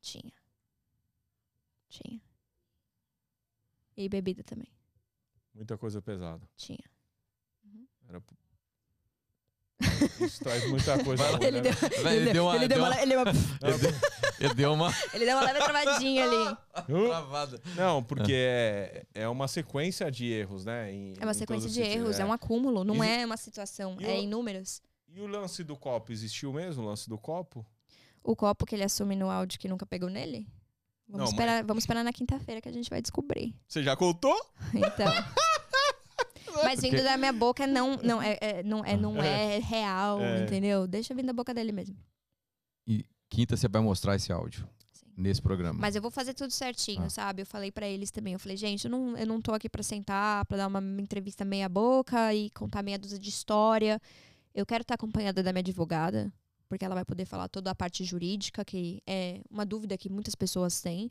Tinha. 0.00 0.32
Tinha. 1.88 2.20
E 3.96 4.08
bebida 4.08 4.42
também. 4.42 4.72
Muita 5.54 5.78
coisa 5.78 6.02
pesada. 6.02 6.48
Tinha. 6.56 6.84
Uhum. 7.64 7.86
Era... 8.08 8.22
Isso 10.20 10.42
traz 10.42 10.68
muita 10.68 11.02
coisa. 11.04 11.22
ele, 11.44 11.60
deu, 11.60 11.72
ele, 12.10 12.32
deu 12.32 12.44
uma. 12.44 12.56
Ele 12.56 12.68
deu 12.68 12.78
uma. 12.78 13.00
Ele 13.00 13.14
deu 13.14 13.20
uma. 13.20 13.32
Ele 14.38 14.54
deu 14.54 14.72
uma, 14.72 14.94
ele 15.14 15.24
deu 15.24 15.36
uma 15.36 15.44
leve 15.44 15.58
travadinha 15.58 16.24
ali. 16.24 16.56
Travada. 17.08 17.60
Não, 17.74 18.02
porque 18.02 18.34
é, 18.34 19.06
é 19.14 19.28
uma 19.28 19.48
sequência 19.48 20.10
de 20.10 20.26
erros, 20.26 20.64
né? 20.64 20.92
Em, 20.92 21.14
é 21.18 21.24
uma 21.24 21.34
sequência 21.34 21.70
de 21.70 21.80
erros, 21.80 22.18
é. 22.18 22.22
é. 22.22 22.24
um 22.24 22.32
acúmulo, 22.32 22.84
não 22.84 23.02
e, 23.02 23.08
é 23.08 23.24
uma 23.24 23.36
situação, 23.36 23.96
é 24.00 24.14
o, 24.14 24.22
inúmeros. 24.22 24.82
E 25.08 25.20
o 25.20 25.26
lance 25.26 25.64
do 25.64 25.76
copo, 25.76 26.12
existiu 26.12 26.52
mesmo 26.52 26.82
o 26.82 26.86
lance 26.86 27.08
do 27.08 27.16
copo? 27.16 27.64
o 28.26 28.34
copo 28.34 28.66
que 28.66 28.74
ele 28.74 28.84
assume 28.84 29.14
no 29.14 29.30
áudio 29.30 29.58
que 29.58 29.68
nunca 29.68 29.86
pegou 29.86 30.10
nele? 30.10 30.46
Vamos, 31.08 31.20
não, 31.20 31.30
esperar, 31.30 31.58
mas... 31.58 31.66
vamos 31.66 31.82
esperar 31.84 32.02
na 32.02 32.12
quinta-feira 32.12 32.60
que 32.60 32.68
a 32.68 32.72
gente 32.72 32.90
vai 32.90 33.00
descobrir. 33.00 33.54
Você 33.68 33.82
já 33.82 33.96
contou? 33.96 34.36
Então. 34.74 35.06
Mas 36.64 36.80
vindo 36.80 37.02
da 37.02 37.16
minha 37.16 37.32
boca 37.32 37.66
não, 37.66 37.96
não, 37.96 38.20
é, 38.22 38.38
é 38.40 38.62
não, 38.62 38.84
é, 38.84 38.96
não 38.96 39.22
é, 39.22 39.56
é 39.56 39.58
real, 39.58 40.20
é. 40.20 40.42
entendeu? 40.44 40.86
Deixa 40.86 41.14
vir 41.14 41.24
da 41.24 41.32
boca 41.32 41.52
dele 41.54 41.72
mesmo. 41.72 41.96
E 42.86 43.04
quinta 43.28 43.56
você 43.56 43.68
vai 43.68 43.82
mostrar 43.82 44.16
esse 44.16 44.32
áudio. 44.32 44.68
Sim. 44.92 45.06
nesse 45.16 45.42
programa. 45.42 45.78
Mas 45.78 45.96
eu 45.96 46.02
vou 46.02 46.10
fazer 46.10 46.34
tudo 46.34 46.50
certinho, 46.50 47.04
Ah. 47.04 47.10
sabe? 47.10 47.42
Eu 47.42 47.46
falei 47.46 47.70
pra 47.72 47.86
eles 47.86 48.10
também. 48.10 48.32
Eu 48.34 48.38
falei, 48.38 48.56
gente, 48.56 48.84
eu 48.84 48.90
não, 48.90 49.16
eu 49.16 49.26
não 49.26 49.40
tô 49.40 49.52
aqui 49.52 49.68
pra 49.68 49.82
sentar, 49.82 50.44
pra 50.46 50.56
dar 50.56 50.66
uma 50.66 50.80
entrevista 51.00 51.44
meia 51.44 51.68
boca 51.68 52.32
e 52.34 52.50
contar 52.50 52.82
meia 52.82 52.98
dúzia 52.98 53.18
de 53.18 53.28
história. 53.28 54.00
Eu 54.54 54.64
quero 54.64 54.82
estar 54.82 54.94
acompanhada 54.94 55.42
da 55.42 55.52
minha 55.52 55.60
advogada, 55.60 56.32
porque 56.68 56.84
ela 56.84 56.94
vai 56.94 57.04
poder 57.04 57.24
falar 57.26 57.48
toda 57.48 57.70
a 57.70 57.74
parte 57.74 58.04
jurídica, 58.04 58.64
que 58.64 59.02
é 59.06 59.40
uma 59.50 59.66
dúvida 59.66 59.96
que 59.98 60.08
muitas 60.08 60.34
pessoas 60.34 60.80
têm. 60.80 61.10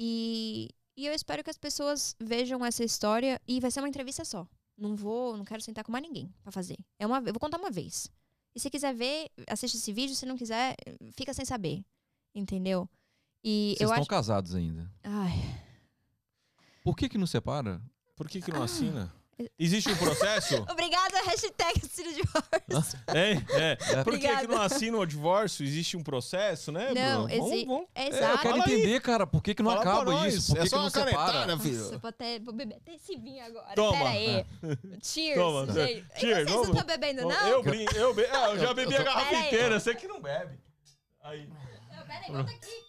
E, 0.00 0.70
e 0.98 1.06
eu 1.06 1.14
espero 1.14 1.44
que 1.44 1.50
as 1.50 1.56
pessoas 1.56 2.16
vejam 2.18 2.64
essa 2.66 2.82
história 2.82 3.40
e 3.46 3.60
vai 3.60 3.70
ser 3.70 3.78
uma 3.78 3.88
entrevista 3.88 4.24
só. 4.24 4.44
Não 4.76 4.96
vou, 4.96 5.36
não 5.36 5.44
quero 5.44 5.62
sentar 5.62 5.84
com 5.84 5.92
mais 5.92 6.02
ninguém 6.02 6.34
pra 6.42 6.50
fazer. 6.50 6.76
É 6.98 7.06
uma, 7.06 7.18
eu 7.18 7.32
vou 7.32 7.38
contar 7.38 7.56
uma 7.56 7.70
vez. 7.70 8.10
E 8.52 8.58
se 8.58 8.68
quiser 8.68 8.92
ver, 8.92 9.30
assiste 9.48 9.76
esse 9.76 9.92
vídeo. 9.92 10.16
Se 10.16 10.26
não 10.26 10.36
quiser, 10.36 10.74
fica 11.12 11.32
sem 11.32 11.44
saber. 11.44 11.84
Entendeu? 12.34 12.88
E 13.44 13.74
Vocês 13.76 13.80
eu 13.80 13.86
estão 13.90 14.00
acho. 14.00 14.10
casados 14.10 14.54
ainda. 14.56 14.90
Ai, 15.04 15.34
Por 16.82 16.96
que 16.96 17.08
que 17.08 17.16
não 17.16 17.28
separa? 17.28 17.80
Por 18.16 18.28
que, 18.28 18.42
que 18.42 18.50
não 18.50 18.64
assina? 18.64 19.14
Existe 19.58 19.88
um 19.90 19.96
processo? 19.96 20.56
Obrigada, 20.68 21.22
hashtag 21.22 21.80
Ciro 21.88 22.12
de 22.12 22.22
é, 23.14 23.76
é. 23.92 24.02
Por 24.04 24.18
que, 24.18 24.46
não 24.48 24.60
assina 24.60 24.98
o 24.98 25.06
divórcio? 25.06 25.64
Existe 25.64 25.96
um 25.96 26.02
processo, 26.02 26.72
né, 26.72 26.92
Não, 26.92 27.26
Bruno? 27.26 27.38
Vamos- 27.38 27.52
exi- 27.52 27.64
vamos- 27.66 27.86
É, 27.94 28.04
eu 28.04 28.08
Exato. 28.08 28.38
quero 28.38 28.38
Fala 28.42 28.54
aí. 28.66 28.72
entender, 28.74 29.00
cara, 29.00 29.26
por 29.26 29.42
que 29.42 29.54
que 29.54 29.62
não 29.62 29.70
Fala 29.70 29.82
acaba 29.82 30.28
isso? 30.28 30.52
Por 30.54 30.58
É 30.60 30.62
que, 30.64 30.68
só 30.68 30.76
que 30.76 30.76
não 30.76 30.84
uma 30.84 30.90
separa? 30.90 31.32
canetada, 31.32 31.58
filho. 31.58 31.78
Nossa, 31.80 31.94
eu 31.94 31.98
vou, 32.00 32.08
até, 32.08 32.38
vou 32.40 32.52
beber 32.54 32.76
até 32.76 32.94
esse 32.94 33.16
vinho 33.16 33.44
agora. 33.44 33.74
Toma. 33.74 33.96
Pera 33.98 34.08
aí. 34.10 34.46
Cheers. 35.02 35.36
Toma, 35.38 35.66
gente. 35.72 36.06
E 36.16 36.20
cheers, 36.20 36.50
vocês 36.50 36.56
não 36.56 36.62
estão 36.74 36.84
bebendo, 36.86 37.22
não? 37.22 37.46
Eu, 37.48 37.62
brin- 37.62 37.86
eu, 37.94 38.14
be- 38.14 38.22
é, 38.24 38.46
eu 38.46 38.58
já 38.58 38.74
bebi 38.74 38.96
a 38.96 39.02
garrafa 39.02 39.26
Pera 39.30 39.38
aí. 39.40 39.46
inteira, 39.46 39.80
você 39.80 39.94
que 39.94 40.08
não 40.08 40.20
bebe. 40.20 40.58
Aí. 41.22 41.46
Não, 41.48 42.06
pera 42.06 42.24
aí, 42.26 42.32
volta 42.32 42.50
aqui. 42.50 42.88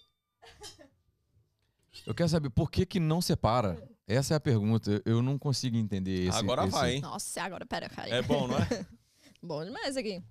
Eu 2.06 2.16
quero 2.16 2.30
saber 2.30 2.50
por 2.50 2.72
que 2.72 2.86
que 2.86 3.00
não 3.00 3.22
separa. 3.22 3.88
Essa 4.10 4.34
é 4.34 4.38
a 4.38 4.40
pergunta. 4.40 5.02
Eu- 5.06 5.22
não 5.22 5.38
consigo 5.38 5.78
entender 5.78 6.28
esse. 6.28 6.38
Agora 6.38 6.64
esse- 6.64 6.72
vai, 6.72 6.96
hein? 6.96 7.02
Nossa, 7.02 7.44
agora 7.44 7.66
pera, 7.66 7.88
cara. 7.88 8.10
É 8.10 8.22
bom, 8.22 8.48
não 8.48 8.58
é? 8.58 8.58
Bom 9.42 9.64
demais 9.64 9.96
aqui. 9.96 10.22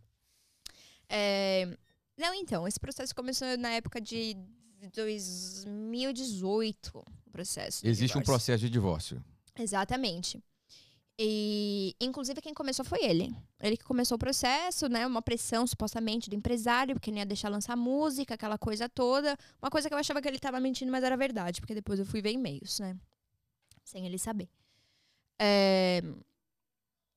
É, 1.08 1.66
Não, 2.16 2.34
então, 2.34 2.66
esse 2.68 2.78
processo 2.80 3.14
começou 3.14 3.56
na 3.56 3.70
época 3.70 4.00
de 4.00 4.36
2018, 4.92 6.98
o 7.26 7.30
processo. 7.30 7.86
Existe 7.86 8.16
um 8.16 8.20
divórcio. 8.20 8.24
processo 8.24 8.60
de 8.64 8.70
divórcio. 8.70 9.24
Exatamente. 9.58 10.42
E, 11.20 11.96
inclusive, 12.00 12.40
quem 12.40 12.54
começou 12.54 12.84
foi 12.84 13.04
ele. 13.04 13.34
Ele 13.60 13.76
que 13.76 13.84
começou 13.84 14.14
o 14.16 14.18
processo, 14.18 14.88
né? 14.88 15.04
Uma 15.06 15.20
pressão, 15.22 15.66
supostamente, 15.66 16.30
do 16.30 16.36
empresário, 16.36 16.94
porque 16.94 17.10
não 17.10 17.18
ia 17.18 17.26
deixar 17.26 17.48
lançar 17.48 17.76
música, 17.76 18.34
aquela 18.34 18.56
coisa 18.58 18.88
toda. 18.88 19.36
Uma 19.60 19.70
coisa 19.70 19.88
que 19.88 19.94
eu 19.94 19.98
achava 19.98 20.22
que 20.22 20.28
ele 20.28 20.38
tava 20.38 20.60
mentindo, 20.60 20.92
mas 20.92 21.02
era 21.02 21.16
verdade, 21.16 21.60
porque 21.60 21.74
depois 21.74 21.98
eu 21.98 22.06
fui 22.06 22.20
ver 22.22 22.32
e-mails, 22.32 22.78
né? 22.78 22.96
Sem 23.90 24.04
ele 24.06 24.18
saber. 24.18 24.48
É, 25.40 26.02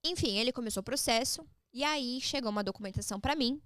Enfim, 0.03 0.38
ele 0.38 0.52
começou 0.52 0.81
o 0.81 0.84
processo, 0.84 1.45
e 1.73 1.84
aí 1.84 2.19
chegou 2.22 2.49
uma 2.49 2.64
documentação 2.64 3.19
pra 3.19 3.35
mim. 3.35 3.61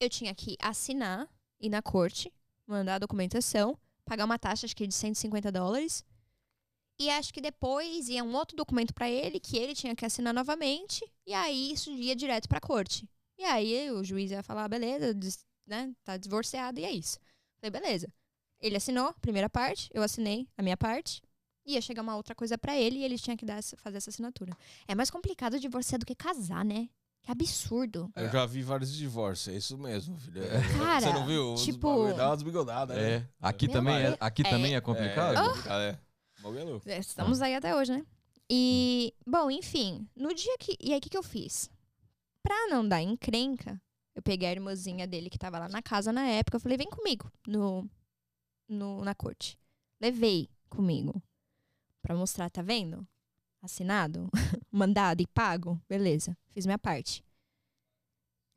Eu 0.00 0.10
tinha 0.10 0.34
que 0.34 0.56
assinar, 0.60 1.28
ir 1.60 1.70
na 1.70 1.82
corte, 1.82 2.32
mandar 2.66 2.96
a 2.96 2.98
documentação, 3.00 3.78
pagar 4.04 4.24
uma 4.24 4.38
taxa, 4.38 4.66
acho 4.66 4.76
que 4.76 4.86
de 4.86 4.94
150 4.94 5.52
dólares. 5.52 6.04
E 6.98 7.10
acho 7.10 7.32
que 7.34 7.40
depois 7.40 8.08
ia 8.08 8.24
um 8.24 8.34
outro 8.34 8.56
documento 8.56 8.94
pra 8.94 9.10
ele 9.10 9.40
que 9.40 9.56
ele 9.58 9.74
tinha 9.74 9.96
que 9.96 10.04
assinar 10.06 10.34
novamente. 10.34 11.04
E 11.26 11.34
aí 11.34 11.72
isso 11.72 11.90
ia 11.92 12.16
direto 12.16 12.48
pra 12.48 12.60
corte. 12.60 13.08
E 13.38 13.44
aí 13.44 13.90
o 13.90 14.04
juiz 14.04 14.30
ia 14.30 14.42
falar, 14.42 14.68
beleza, 14.68 15.14
des- 15.14 15.46
né, 15.66 15.94
tá 16.04 16.16
divorciado 16.16 16.80
e 16.80 16.84
é 16.84 16.90
isso. 16.92 17.18
Falei, 17.60 17.70
beleza. 17.70 18.12
Ele 18.60 18.76
assinou 18.76 19.08
a 19.08 19.14
primeira 19.14 19.50
parte, 19.50 19.90
eu 19.94 20.02
assinei 20.02 20.48
a 20.56 20.62
minha 20.62 20.76
parte. 20.76 21.22
Ia 21.66 21.80
chegar 21.80 22.02
uma 22.02 22.14
outra 22.16 22.34
coisa 22.34 22.56
pra 22.56 22.76
ele 22.76 22.98
e 22.98 23.04
ele 23.04 23.18
tinha 23.18 23.36
que 23.36 23.44
dar 23.44 23.58
essa- 23.58 23.76
fazer 23.76 23.96
essa 23.96 24.10
assinatura. 24.10 24.56
É 24.86 24.94
mais 24.94 25.10
complicado 25.10 25.58
divorciar 25.58 25.98
do 25.98 26.06
que 26.06 26.14
casar, 26.14 26.64
né? 26.64 26.88
Que 27.22 27.32
absurdo. 27.32 28.08
Eu 28.14 28.30
já 28.30 28.46
vi 28.46 28.62
vários 28.62 28.92
divórcios, 28.94 29.52
é 29.52 29.58
isso 29.58 29.76
mesmo, 29.76 30.16
filho. 30.16 30.44
É, 30.44 30.48
Cara, 30.78 31.00
você 31.00 31.12
não 31.12 31.26
viu? 31.26 31.54
Tipo- 31.56 32.12
Dá 32.14 32.28
umas 32.30 32.42
bigodadas, 32.42 32.96
né? 32.96 33.12
É. 33.14 33.28
Aqui 33.40 33.66
Meu 33.66 33.72
também 33.74 33.94
é, 33.96 34.16
aqui 34.20 34.42
É. 34.46 34.50
também 34.50 34.74
é 34.76 34.80
complicado. 34.80 35.36
É, 35.36 35.40
é 35.40 35.48
complicado, 35.48 35.80
é. 35.80 35.98
É 36.38 36.64
louco. 36.64 36.88
É, 36.88 36.98
Estamos 36.98 37.42
aí 37.42 37.54
até 37.56 37.74
hoje, 37.74 37.90
né? 37.92 38.06
E, 38.48 39.12
bom, 39.26 39.50
enfim, 39.50 40.06
no 40.14 40.32
dia 40.32 40.56
que. 40.58 40.76
E 40.80 40.92
aí, 40.92 40.98
o 40.98 41.00
que, 41.00 41.10
que 41.10 41.18
eu 41.18 41.22
fiz? 41.22 41.68
Pra 42.44 42.68
não 42.68 42.86
dar 42.86 43.02
encrenca, 43.02 43.82
eu 44.14 44.22
peguei 44.22 44.48
a 44.48 44.52
irmãzinha 44.52 45.04
dele 45.04 45.28
que 45.28 45.36
tava 45.38 45.58
lá 45.58 45.68
na 45.68 45.82
casa 45.82 46.12
na 46.12 46.24
época. 46.28 46.56
Eu 46.56 46.60
falei, 46.60 46.78
vem 46.78 46.88
comigo 46.88 47.28
no, 47.44 47.90
no, 48.68 49.02
na 49.04 49.16
corte. 49.16 49.58
Levei 50.00 50.48
comigo. 50.68 51.20
Pra 52.06 52.14
mostrar, 52.14 52.48
tá 52.48 52.62
vendo? 52.62 53.04
Assinado, 53.60 54.30
mandado 54.70 55.20
e 55.20 55.26
pago. 55.26 55.82
Beleza, 55.88 56.38
fiz 56.52 56.64
minha 56.64 56.78
parte. 56.78 57.24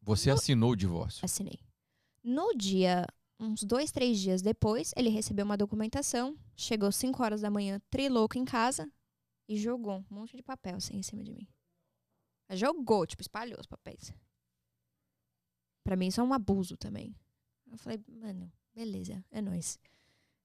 Você 0.03 0.29
assinou 0.29 0.73
o 0.73 0.75
divórcio. 0.75 1.25
Assinei. 1.25 1.59
No 2.23 2.53
dia, 2.55 3.07
uns 3.39 3.63
dois, 3.63 3.91
três 3.91 4.19
dias 4.19 4.43
depois, 4.43 4.93
ele 4.95 5.09
recebeu 5.09 5.43
uma 5.45 5.57
documentação. 5.57 6.37
Chegou 6.55 6.91
5 6.91 7.23
horas 7.23 7.41
da 7.41 7.49
manhã, 7.49 7.81
trilouco 7.89 8.37
em 8.37 8.45
casa 8.45 8.87
e 9.47 9.57
jogou 9.57 10.05
um 10.11 10.15
monte 10.15 10.37
de 10.37 10.43
papel 10.43 10.75
assim 10.75 10.97
em 10.97 11.01
cima 11.01 11.23
de 11.23 11.33
mim. 11.33 11.47
Jogou, 12.51 13.07
tipo, 13.07 13.23
espalhou 13.23 13.59
os 13.59 13.65
papéis. 13.65 14.13
Pra 15.83 15.95
mim, 15.95 16.09
isso 16.09 16.21
é 16.21 16.23
um 16.23 16.33
abuso 16.33 16.77
também. 16.77 17.15
Eu 17.65 17.79
falei, 17.79 17.99
mano, 18.07 18.51
beleza, 18.75 19.25
é 19.31 19.41
nóis. 19.41 19.79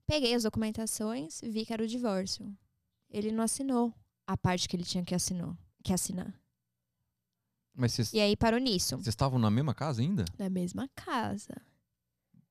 Peguei 0.07 0.33
as 0.33 0.45
documentações, 0.45 1.43
vi 1.43 1.67
que 1.67 1.73
era 1.75 1.85
o 1.85 1.87
divórcio. 1.87 2.51
Ele 3.11 3.31
não 3.31 3.45
assinou 3.45 3.93
a 4.27 4.37
parte 4.37 4.69
que 4.69 4.77
ele 4.77 4.85
tinha 4.85 5.05
que, 5.05 5.15
assinou, 5.15 5.57
que 5.83 5.93
assinar. 5.93 6.35
Mas 7.75 7.93
vocês 7.93 8.13
E 8.13 8.21
aí 8.21 8.37
parou 8.37 8.59
nisso. 8.61 8.97
vocês 8.97 9.09
estavam 9.09 9.39
na 9.39 9.51
mesma 9.51 9.75
casa 9.75 10.01
ainda? 10.01 10.25
Na 10.39 10.49
mesma 10.49 10.89
casa. 10.95 11.55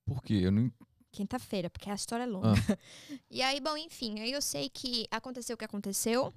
Por 0.06 0.22
quê? 0.22 0.36
Eu 0.44 0.52
não. 0.52 0.72
Quinta-feira, 1.12 1.70
porque 1.70 1.90
a 1.90 1.94
história 1.94 2.24
é 2.24 2.28
longa. 2.28 2.54
e 3.30 3.42
aí, 3.42 3.60
bom, 3.62 3.78
enfim, 3.78 4.20
aí 4.20 4.32
eu 4.32 4.42
sei 4.42 4.70
que 4.70 5.08
aconteceu 5.12 5.54
o 5.54 5.58
que 5.58 5.66
aconteceu. 5.66 6.34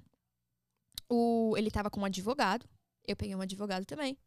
O, 1.09 1.55
ele 1.57 1.71
tava 1.71 1.89
com 1.89 1.99
um 1.99 2.05
advogado. 2.05 2.65
Eu 3.05 3.15
peguei 3.15 3.35
um 3.35 3.41
advogado 3.41 3.85
também. 3.85 4.17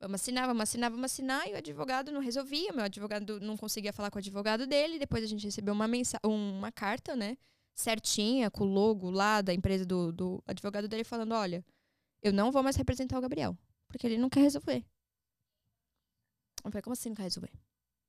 Vamos 0.00 0.20
assinar, 0.20 0.46
vamos 0.46 0.62
assinar, 0.62 0.90
vamos 0.90 1.04
assinar. 1.04 1.46
E 1.48 1.52
o 1.52 1.56
advogado 1.56 2.10
não 2.10 2.20
resolvia. 2.20 2.72
Meu 2.72 2.84
advogado 2.84 3.38
não 3.40 3.56
conseguia 3.56 3.92
falar 3.92 4.10
com 4.10 4.16
o 4.16 4.20
advogado 4.20 4.66
dele. 4.66 4.98
Depois 4.98 5.22
a 5.22 5.26
gente 5.26 5.44
recebeu 5.44 5.74
uma, 5.74 5.86
mensa 5.86 6.18
uma 6.24 6.72
carta, 6.72 7.14
né? 7.14 7.36
Certinha, 7.74 8.50
com 8.50 8.64
o 8.64 8.72
logo 8.72 9.10
lá 9.10 9.40
da 9.40 9.54
empresa 9.54 9.86
do, 9.86 10.12
do 10.12 10.42
advogado 10.46 10.86
dele, 10.88 11.04
falando: 11.04 11.32
olha, 11.32 11.64
eu 12.22 12.32
não 12.32 12.52
vou 12.52 12.62
mais 12.62 12.76
representar 12.76 13.18
o 13.18 13.22
Gabriel. 13.22 13.56
Porque 13.88 14.06
ele 14.06 14.18
não 14.18 14.30
quer 14.30 14.40
resolver. 14.40 14.84
Eu 16.64 16.70
falei, 16.70 16.82
como 16.82 16.92
assim 16.92 17.08
não 17.08 17.16
quer 17.16 17.24
resolver? 17.24 17.52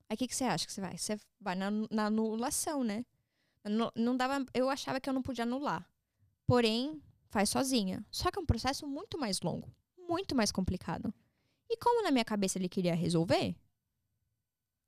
Aí 0.09 0.15
o 0.15 0.17
que, 0.17 0.27
que 0.27 0.35
você 0.35 0.43
acha 0.43 0.65
que 0.65 0.73
você 0.73 0.81
vai? 0.81 0.97
Você 0.97 1.17
vai 1.39 1.55
na, 1.55 1.71
na 1.89 2.05
anulação, 2.07 2.83
né? 2.83 3.05
Não, 3.63 3.91
não 3.95 4.17
dava, 4.17 4.45
eu 4.53 4.69
achava 4.69 4.99
que 4.99 5.09
eu 5.09 5.13
não 5.13 5.21
podia 5.21 5.43
anular. 5.43 5.88
Porém, 6.45 7.01
faz 7.29 7.49
sozinha. 7.49 8.05
Só 8.11 8.29
que 8.29 8.38
é 8.38 8.41
um 8.41 8.45
processo 8.45 8.85
muito 8.85 9.17
mais 9.17 9.41
longo, 9.41 9.73
muito 9.97 10.35
mais 10.35 10.51
complicado. 10.51 11.13
E 11.69 11.77
como 11.77 12.03
na 12.03 12.11
minha 12.11 12.25
cabeça 12.25 12.57
ele 12.57 12.67
queria 12.67 12.93
resolver, 12.93 13.55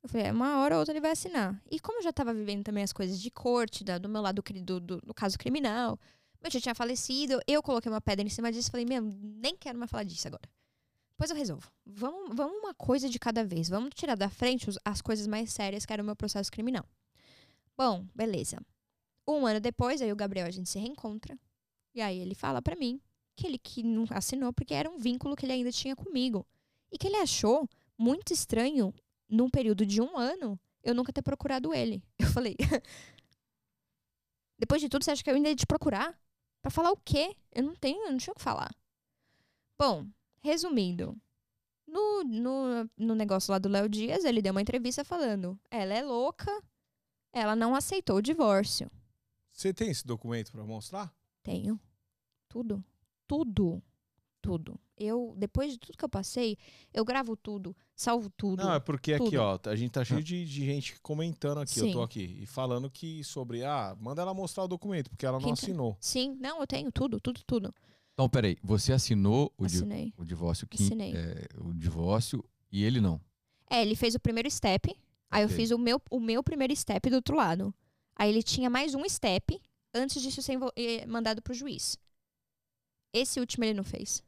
eu 0.03 0.09
falei, 0.09 0.27
"É, 0.27 0.31
uma 0.31 0.59
hora 0.59 0.75
ou 0.75 0.79
outra 0.79 0.93
ele 0.93 1.01
vai 1.01 1.11
assinar. 1.11 1.59
E 1.71 1.79
como 1.79 1.99
eu 1.99 2.03
já 2.03 2.09
estava 2.11 2.33
vivendo 2.33 2.63
também 2.63 2.83
as 2.83 2.93
coisas 2.93 3.19
de 3.19 3.31
corte, 3.31 3.83
da- 3.83 3.97
do 3.97 4.09
meu 4.09 4.21
lado 4.21 4.41
do, 4.43 4.79
do, 4.79 4.97
do 5.01 5.13
caso 5.13 5.37
criminal, 5.37 5.97
meu 6.41 6.51
tio 6.51 6.59
tinha 6.61 6.75
falecido, 6.75 7.39
eu 7.47 7.63
coloquei 7.63 7.89
uma 7.91 8.01
pedra 8.01 8.25
em 8.25 8.29
cima 8.29 8.51
disso 8.51 8.67
e 8.67 8.71
falei, 8.71 8.85
meu, 8.85 9.01
nem 9.01 9.55
quero 9.55 9.77
mais 9.79 9.89
falar 9.89 10.03
disso 10.03 10.27
agora. 10.27 10.43
Depois 11.11 11.29
eu 11.29 11.37
resolvo. 11.37 11.71
Vamos, 11.85 12.35
vamos 12.35 12.57
uma 12.57 12.73
coisa 12.73 13.07
de 13.09 13.17
cada 13.17 13.45
vez. 13.45 13.69
Vamos 13.69 13.91
tirar 13.95 14.15
da 14.15 14.29
frente 14.29 14.69
os- 14.69 14.77
as 14.83 15.01
coisas 15.01 15.25
mais 15.25 15.53
sérias, 15.53 15.85
que 15.85 15.93
era 15.93 16.01
o 16.03 16.05
meu 16.05 16.15
processo 16.15 16.51
criminal. 16.51 16.85
Bom, 17.77 18.05
beleza. 18.13 18.57
Um 19.27 19.45
ano 19.45 19.59
depois, 19.61 20.01
aí 20.01 20.11
o 20.11 20.15
Gabriel, 20.15 20.47
a 20.47 20.51
gente 20.51 20.69
se 20.69 20.77
reencontra. 20.79 21.37
E 21.95 22.01
aí 22.01 22.19
ele 22.19 22.35
fala 22.35 22.61
pra 22.61 22.75
mim 22.75 22.99
que 23.35 23.47
ele 23.47 23.57
que 23.57 23.81
não 23.83 24.05
assinou 24.09 24.51
porque 24.51 24.73
era 24.73 24.89
um 24.89 24.97
vínculo 24.97 25.35
que 25.35 25.45
ele 25.45 25.53
ainda 25.53 25.71
tinha 25.71 25.95
comigo. 25.95 26.45
E 26.91 26.97
que 26.97 27.07
ele 27.07 27.15
achou 27.17 27.69
muito 27.97 28.33
estranho, 28.33 28.93
num 29.33 29.49
período 29.49 29.85
de 29.85 29.99
um 29.99 30.15
ano, 30.17 30.59
eu 30.83 30.93
nunca 30.93 31.11
ter 31.11 31.23
procurado 31.23 31.73
ele. 31.73 32.03
Eu 32.19 32.27
falei. 32.27 32.55
Depois 34.59 34.81
de 34.81 34.87
tudo, 34.87 35.03
você 35.03 35.11
acha 35.11 35.23
que 35.23 35.29
eu 35.29 35.35
ainda 35.35 35.49
ia 35.49 35.55
te 35.55 35.65
procurar? 35.65 36.17
Pra 36.61 36.71
falar 36.71 36.91
o 36.91 36.97
quê? 36.97 37.35
Eu 37.51 37.63
não 37.63 37.75
tenho, 37.75 38.05
eu 38.05 38.11
não 38.11 38.17
tinha 38.17 38.31
o 38.31 38.35
que 38.35 38.41
falar. 38.41 38.73
Bom, 39.77 40.07
resumindo. 40.39 41.19
No, 41.85 42.23
no, 42.23 42.89
no 42.95 43.15
negócio 43.15 43.51
lá 43.51 43.59
do 43.59 43.67
Léo 43.67 43.89
Dias, 43.89 44.23
ele 44.23 44.41
deu 44.41 44.51
uma 44.51 44.61
entrevista 44.61 45.03
falando: 45.03 45.59
ela 45.69 45.93
é 45.93 46.01
louca, 46.01 46.49
ela 47.33 47.55
não 47.55 47.75
aceitou 47.75 48.17
o 48.17 48.21
divórcio. 48.21 48.89
Você 49.51 49.73
tem 49.73 49.89
esse 49.89 50.07
documento 50.07 50.51
pra 50.51 50.63
mostrar? 50.63 51.13
Tenho. 51.41 51.77
Tudo. 52.47 52.83
Tudo. 53.27 53.83
Tudo. 54.43 54.77
Eu, 54.97 55.33
depois 55.37 55.71
de 55.71 55.79
tudo 55.79 55.97
que 55.97 56.03
eu 56.05 56.09
passei, 56.09 56.57
eu 56.93 57.03
gravo 57.05 57.35
tudo, 57.35 57.75
salvo 57.95 58.29
tudo. 58.29 58.61
Não, 58.63 58.73
é 58.73 58.79
porque 58.79 59.13
aqui, 59.13 59.23
tudo. 59.31 59.39
ó, 59.39 59.59
a 59.65 59.75
gente 59.75 59.91
tá 59.91 60.03
cheio 60.03 60.21
de, 60.21 60.45
de 60.45 60.65
gente 60.65 60.99
comentando 61.01 61.59
aqui, 61.59 61.79
eu 61.79 61.91
tô 61.91 61.99
Sim. 61.99 62.03
aqui, 62.03 62.37
e 62.41 62.45
falando 62.45 62.89
que 62.91 63.23
sobre, 63.23 63.63
ah, 63.63 63.95
manda 63.99 64.21
ela 64.21 64.33
mostrar 64.33 64.65
o 64.65 64.67
documento, 64.67 65.09
porque 65.09 65.25
ela 65.25 65.39
não 65.39 65.47
Quinta- 65.49 65.61
assinou. 65.63 65.97
Sim, 65.99 66.37
não, 66.39 66.59
eu 66.59 66.67
tenho 66.67 66.91
tudo, 66.91 67.19
tudo, 67.19 67.41
tudo. 67.47 67.73
Então, 68.13 68.29
peraí, 68.29 68.57
você 68.61 68.93
assinou 68.93 69.51
o, 69.57 69.65
di- 69.65 70.13
o 70.17 70.23
divórcio 70.25 70.67
que 70.67 70.83
Assinei. 70.83 71.13
é, 71.15 71.47
o 71.57 71.73
divórcio 71.73 72.43
e 72.71 72.83
ele 72.83 72.99
não. 73.01 73.19
É, 73.69 73.81
ele 73.81 73.95
fez 73.95 74.13
o 74.13 74.19
primeiro 74.19 74.51
step, 74.51 74.95
aí 75.31 75.41
eu 75.43 75.49
fiz 75.49 75.71
o 75.71 75.77
meu, 75.79 75.99
o 76.11 76.19
meu 76.19 76.43
primeiro 76.43 76.75
step 76.75 77.09
do 77.09 77.15
outro 77.15 77.35
lado. 77.35 77.73
Aí 78.15 78.29
ele 78.29 78.43
tinha 78.43 78.69
mais 78.69 78.93
um 78.93 79.07
step 79.09 79.59
antes 79.95 80.21
disso 80.21 80.41
ser 80.43 80.59
eh, 80.75 81.05
mandado 81.07 81.41
pro 81.41 81.53
juiz. 81.55 81.97
Esse 83.11 83.39
último 83.39 83.63
ele 83.63 83.73
não 83.73 83.83
fez. 83.83 84.23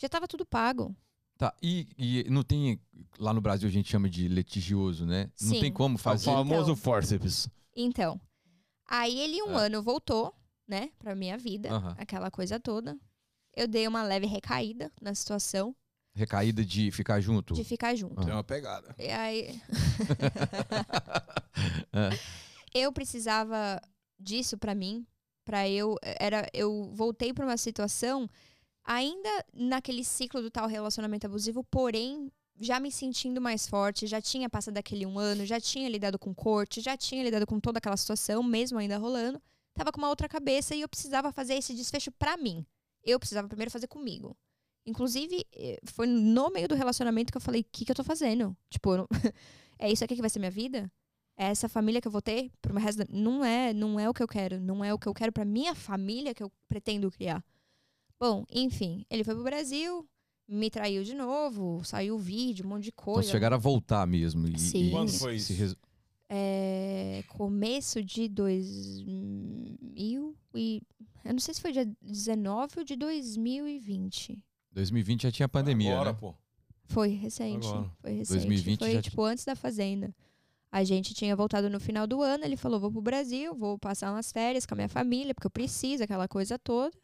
Já 0.00 0.08
tava 0.08 0.26
tudo 0.26 0.46
pago. 0.46 0.96
Tá, 1.36 1.54
e, 1.62 1.86
e 1.96 2.24
não 2.30 2.42
tem. 2.42 2.80
Lá 3.18 3.32
no 3.32 3.40
Brasil 3.40 3.68
a 3.68 3.72
gente 3.72 3.90
chama 3.90 4.08
de 4.08 4.28
litigioso, 4.28 5.06
né? 5.06 5.30
Não 5.40 5.54
Sim. 5.54 5.60
tem 5.60 5.72
como 5.72 5.94
É 5.94 5.96
o 5.96 5.98
fazer. 5.98 6.24
famoso 6.26 6.62
Então. 6.72 6.76
forceps. 6.76 7.48
Então, 7.76 8.20
aí 8.86 9.18
ele 9.20 9.42
um 9.42 9.58
É. 9.58 9.66
ano 9.66 9.82
voltou, 9.82 10.34
né, 10.68 10.90
pra 10.98 11.14
minha 11.14 11.38
vida, 11.38 11.70
aquela 11.96 12.30
coisa 12.30 12.58
toda. 12.60 12.98
Eu 13.56 13.66
dei 13.66 13.86
uma 13.88 14.02
leve 14.02 14.26
recaída 14.26 14.92
na 15.00 15.14
situação 15.14 15.74
Recaída 16.14 16.64
de 16.64 16.90
ficar 16.90 17.20
junto. 17.20 17.54
de 17.54 17.64
ficar 17.64 17.94
junto. 17.94 18.22
Tem 18.24 18.32
uma 18.32 18.44
pegada. 18.44 18.94
E 18.98 19.08
aí, 19.08 19.60
É. 21.92 22.10
eu 22.74 22.92
precisava 22.92 23.80
disso 24.18 24.58
pra 24.58 24.74
mim, 24.74 25.06
Pra 25.42 25.66
eu 25.68 25.96
era 26.02 26.46
eu 26.52 26.90
voltei 26.92 27.32
pra 27.32 27.46
uma 27.46 27.56
situação 27.56 28.28
ainda 28.90 29.28
naquele 29.54 30.02
ciclo 30.02 30.42
do 30.42 30.50
tal 30.50 30.66
relacionamento 30.66 31.24
abusivo, 31.24 31.62
porém 31.62 32.28
já 32.56 32.80
me 32.80 32.90
sentindo 32.90 33.40
mais 33.40 33.68
forte, 33.68 34.04
já 34.06 34.20
tinha 34.20 34.50
passado 34.50 34.76
aquele 34.76 35.06
um 35.06 35.16
ano, 35.16 35.46
já 35.46 35.60
tinha 35.60 35.88
lidado 35.88 36.18
com 36.18 36.34
corte, 36.34 36.80
já 36.80 36.96
tinha 36.96 37.22
lidado 37.22 37.46
com 37.46 37.60
toda 37.60 37.78
aquela 37.78 37.96
situação, 37.96 38.42
mesmo 38.42 38.78
ainda 38.78 38.98
rolando, 38.98 39.40
tava 39.74 39.92
com 39.92 39.98
uma 39.98 40.08
outra 40.08 40.28
cabeça 40.28 40.74
e 40.74 40.80
eu 40.80 40.88
precisava 40.88 41.30
fazer 41.30 41.54
esse 41.54 41.72
desfecho 41.72 42.10
pra 42.10 42.36
mim. 42.36 42.66
Eu 43.04 43.18
precisava 43.20 43.46
primeiro 43.48 43.70
fazer 43.70 43.86
comigo. 43.86 44.36
Inclusive, 44.84 45.46
eh, 45.54 45.78
foi 45.84 46.06
no 46.08 46.50
meio 46.50 46.66
do 46.66 46.74
relacionamento 46.74 47.30
que 47.32 47.36
eu 47.36 47.40
falei: 47.40 47.60
o 47.62 47.66
que, 47.70 47.84
que 47.84 47.92
eu 47.92 47.94
tô 47.96 48.02
fazendo? 48.04 48.56
Tipo, 48.68 48.96
não- 48.96 49.08
é 49.78 49.90
isso 49.90 50.02
aqui 50.04 50.16
que 50.16 50.20
vai 50.20 50.28
ser 50.30 50.40
minha 50.40 50.50
vida? 50.50 50.90
É 51.36 51.46
essa 51.46 51.68
família 51.68 52.00
que 52.00 52.08
eu 52.08 52.12
vou 52.12 52.20
ter 52.20 52.50
pro 52.60 52.76
resto 52.78 52.98
da... 52.98 53.06
Não 53.08 53.42
é, 53.44 53.72
não 53.72 53.98
é 54.00 54.08
o 54.08 54.12
que 54.12 54.22
eu 54.22 54.28
quero. 54.28 54.60
Não 54.60 54.84
é 54.84 54.92
o 54.92 54.98
que 54.98 55.06
eu 55.08 55.14
quero 55.14 55.32
pra 55.32 55.44
minha 55.44 55.74
família 55.74 56.34
que 56.34 56.42
eu 56.42 56.52
pretendo 56.68 57.10
criar. 57.10 57.42
Bom, 58.20 58.44
enfim, 58.52 59.04
ele 59.08 59.24
foi 59.24 59.34
pro 59.34 59.42
Brasil, 59.42 60.06
me 60.46 60.70
traiu 60.70 61.02
de 61.02 61.14
novo, 61.14 61.82
saiu 61.84 62.18
vídeo, 62.18 62.66
um 62.66 62.68
monte 62.68 62.84
de 62.84 62.88
Então 62.90 63.04
coisa. 63.04 63.22
vocês 63.22 63.32
chegaram 63.32 63.56
a 63.56 63.58
voltar 63.58 64.06
mesmo. 64.06 64.46
E, 64.46 64.58
Sim. 64.58 64.88
e 64.88 64.90
Quando 64.90 65.10
foi 65.12 65.36
isso? 65.36 65.52
res- 65.54 65.76
É, 66.28 67.24
começo 67.28 68.04
de 68.04 68.28
2000 68.28 70.36
e... 70.54 70.82
Eu 71.24 71.32
não 71.32 71.40
sei 71.40 71.54
se 71.54 71.60
foi 71.60 71.72
dia 71.72 71.90
19 72.00 72.74
ou 72.78 72.84
de 72.84 72.96
2020. 72.96 74.42
2020 74.72 75.22
já 75.22 75.32
tinha 75.32 75.48
pandemia, 75.48 75.94
Agora, 75.94 76.12
né? 76.12 76.18
pô. 76.20 76.34
Foi 76.84 77.08
recente. 77.10 77.66
Agora. 77.68 77.90
Foi 78.00 78.10
recente. 78.12 78.36
2020 78.38 78.78
foi, 78.78 78.92
já 78.92 79.02
tipo, 79.02 79.22
antes 79.22 79.44
da 79.44 79.54
Fazenda. 79.56 80.14
A 80.72 80.84
gente 80.84 81.12
tinha 81.14 81.34
voltado 81.34 81.68
no 81.68 81.80
final 81.80 82.06
do 82.06 82.22
ano, 82.22 82.44
ele 82.44 82.56
falou, 82.56 82.78
vou 82.78 82.92
pro 82.92 83.02
Brasil, 83.02 83.54
vou 83.54 83.76
passar 83.78 84.12
umas 84.12 84.30
férias 84.30 84.64
com 84.64 84.74
a 84.74 84.76
minha 84.76 84.88
família, 84.88 85.34
porque 85.34 85.46
eu 85.46 85.50
preciso, 85.50 86.04
aquela 86.04 86.28
coisa 86.28 86.58
toda. 86.58 86.96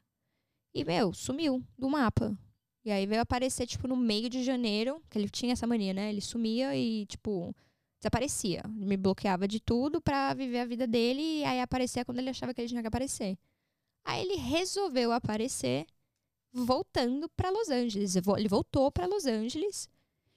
E, 0.77 0.85
meu, 0.85 1.15
sumiu 1.15 1.65
do 1.79 1.89
mapa. 1.89 2.39
E 2.85 2.91
aí 2.91 3.07
veio 3.07 3.23
aparecer, 3.23 3.67
tipo, 3.67 3.89
no 3.89 3.97
meio 3.97 4.29
de 4.29 4.45
janeiro, 4.45 5.03
que 5.09 5.17
ele 5.17 5.31
tinha 5.31 5.55
essa 5.55 5.67
mania, 5.67 5.95
né? 5.95 6.11
Ele 6.11 6.21
sumia 6.21 6.77
e, 6.77 7.07
tipo, 7.07 7.57
desaparecia. 7.99 8.63
Me 8.69 8.95
bloqueava 8.95 9.49
de 9.49 9.59
tudo 9.59 10.03
pra 10.03 10.35
viver 10.35 10.59
a 10.59 10.67
vida 10.67 10.87
dele 10.87 11.41
e 11.41 11.45
aí 11.45 11.63
aparecia 11.63 12.05
quando 12.05 12.19
ele 12.19 12.29
achava 12.29 12.53
que 12.53 12.61
ele 12.61 12.69
tinha 12.69 12.83
que 12.83 12.89
aparecer. 12.89 13.39
Aí 14.05 14.21
ele 14.21 14.37
resolveu 14.37 15.13
aparecer 15.13 15.87
voltando 16.53 17.27
pra 17.31 17.49
Los 17.49 17.71
Angeles. 17.71 18.15
Ele 18.15 18.49
voltou 18.49 18.93
pra 18.93 19.07
Los 19.07 19.25
Angeles 19.25 19.89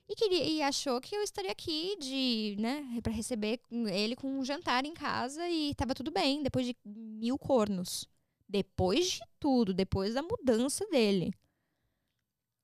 e, 0.08 0.16
queria, 0.16 0.46
e 0.46 0.62
achou 0.62 1.02
que 1.02 1.14
eu 1.14 1.22
estaria 1.22 1.52
aqui 1.52 1.98
de, 2.00 2.56
né, 2.58 2.98
para 3.04 3.12
receber 3.12 3.60
ele 3.92 4.16
com 4.16 4.40
um 4.40 4.46
jantar 4.46 4.86
em 4.86 4.94
casa 4.94 5.50
e 5.50 5.76
tava 5.76 5.94
tudo 5.94 6.12
bem, 6.12 6.42
depois 6.42 6.66
de 6.66 6.78
mil 6.86 7.38
cornos. 7.38 8.08
Depois 8.50 9.12
de 9.12 9.22
tudo, 9.40 9.74
depois 9.74 10.16
da 10.16 10.24
mudança 10.24 10.84
dele. 10.88 11.32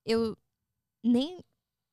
Eu 0.04 0.36
nem 1.02 1.44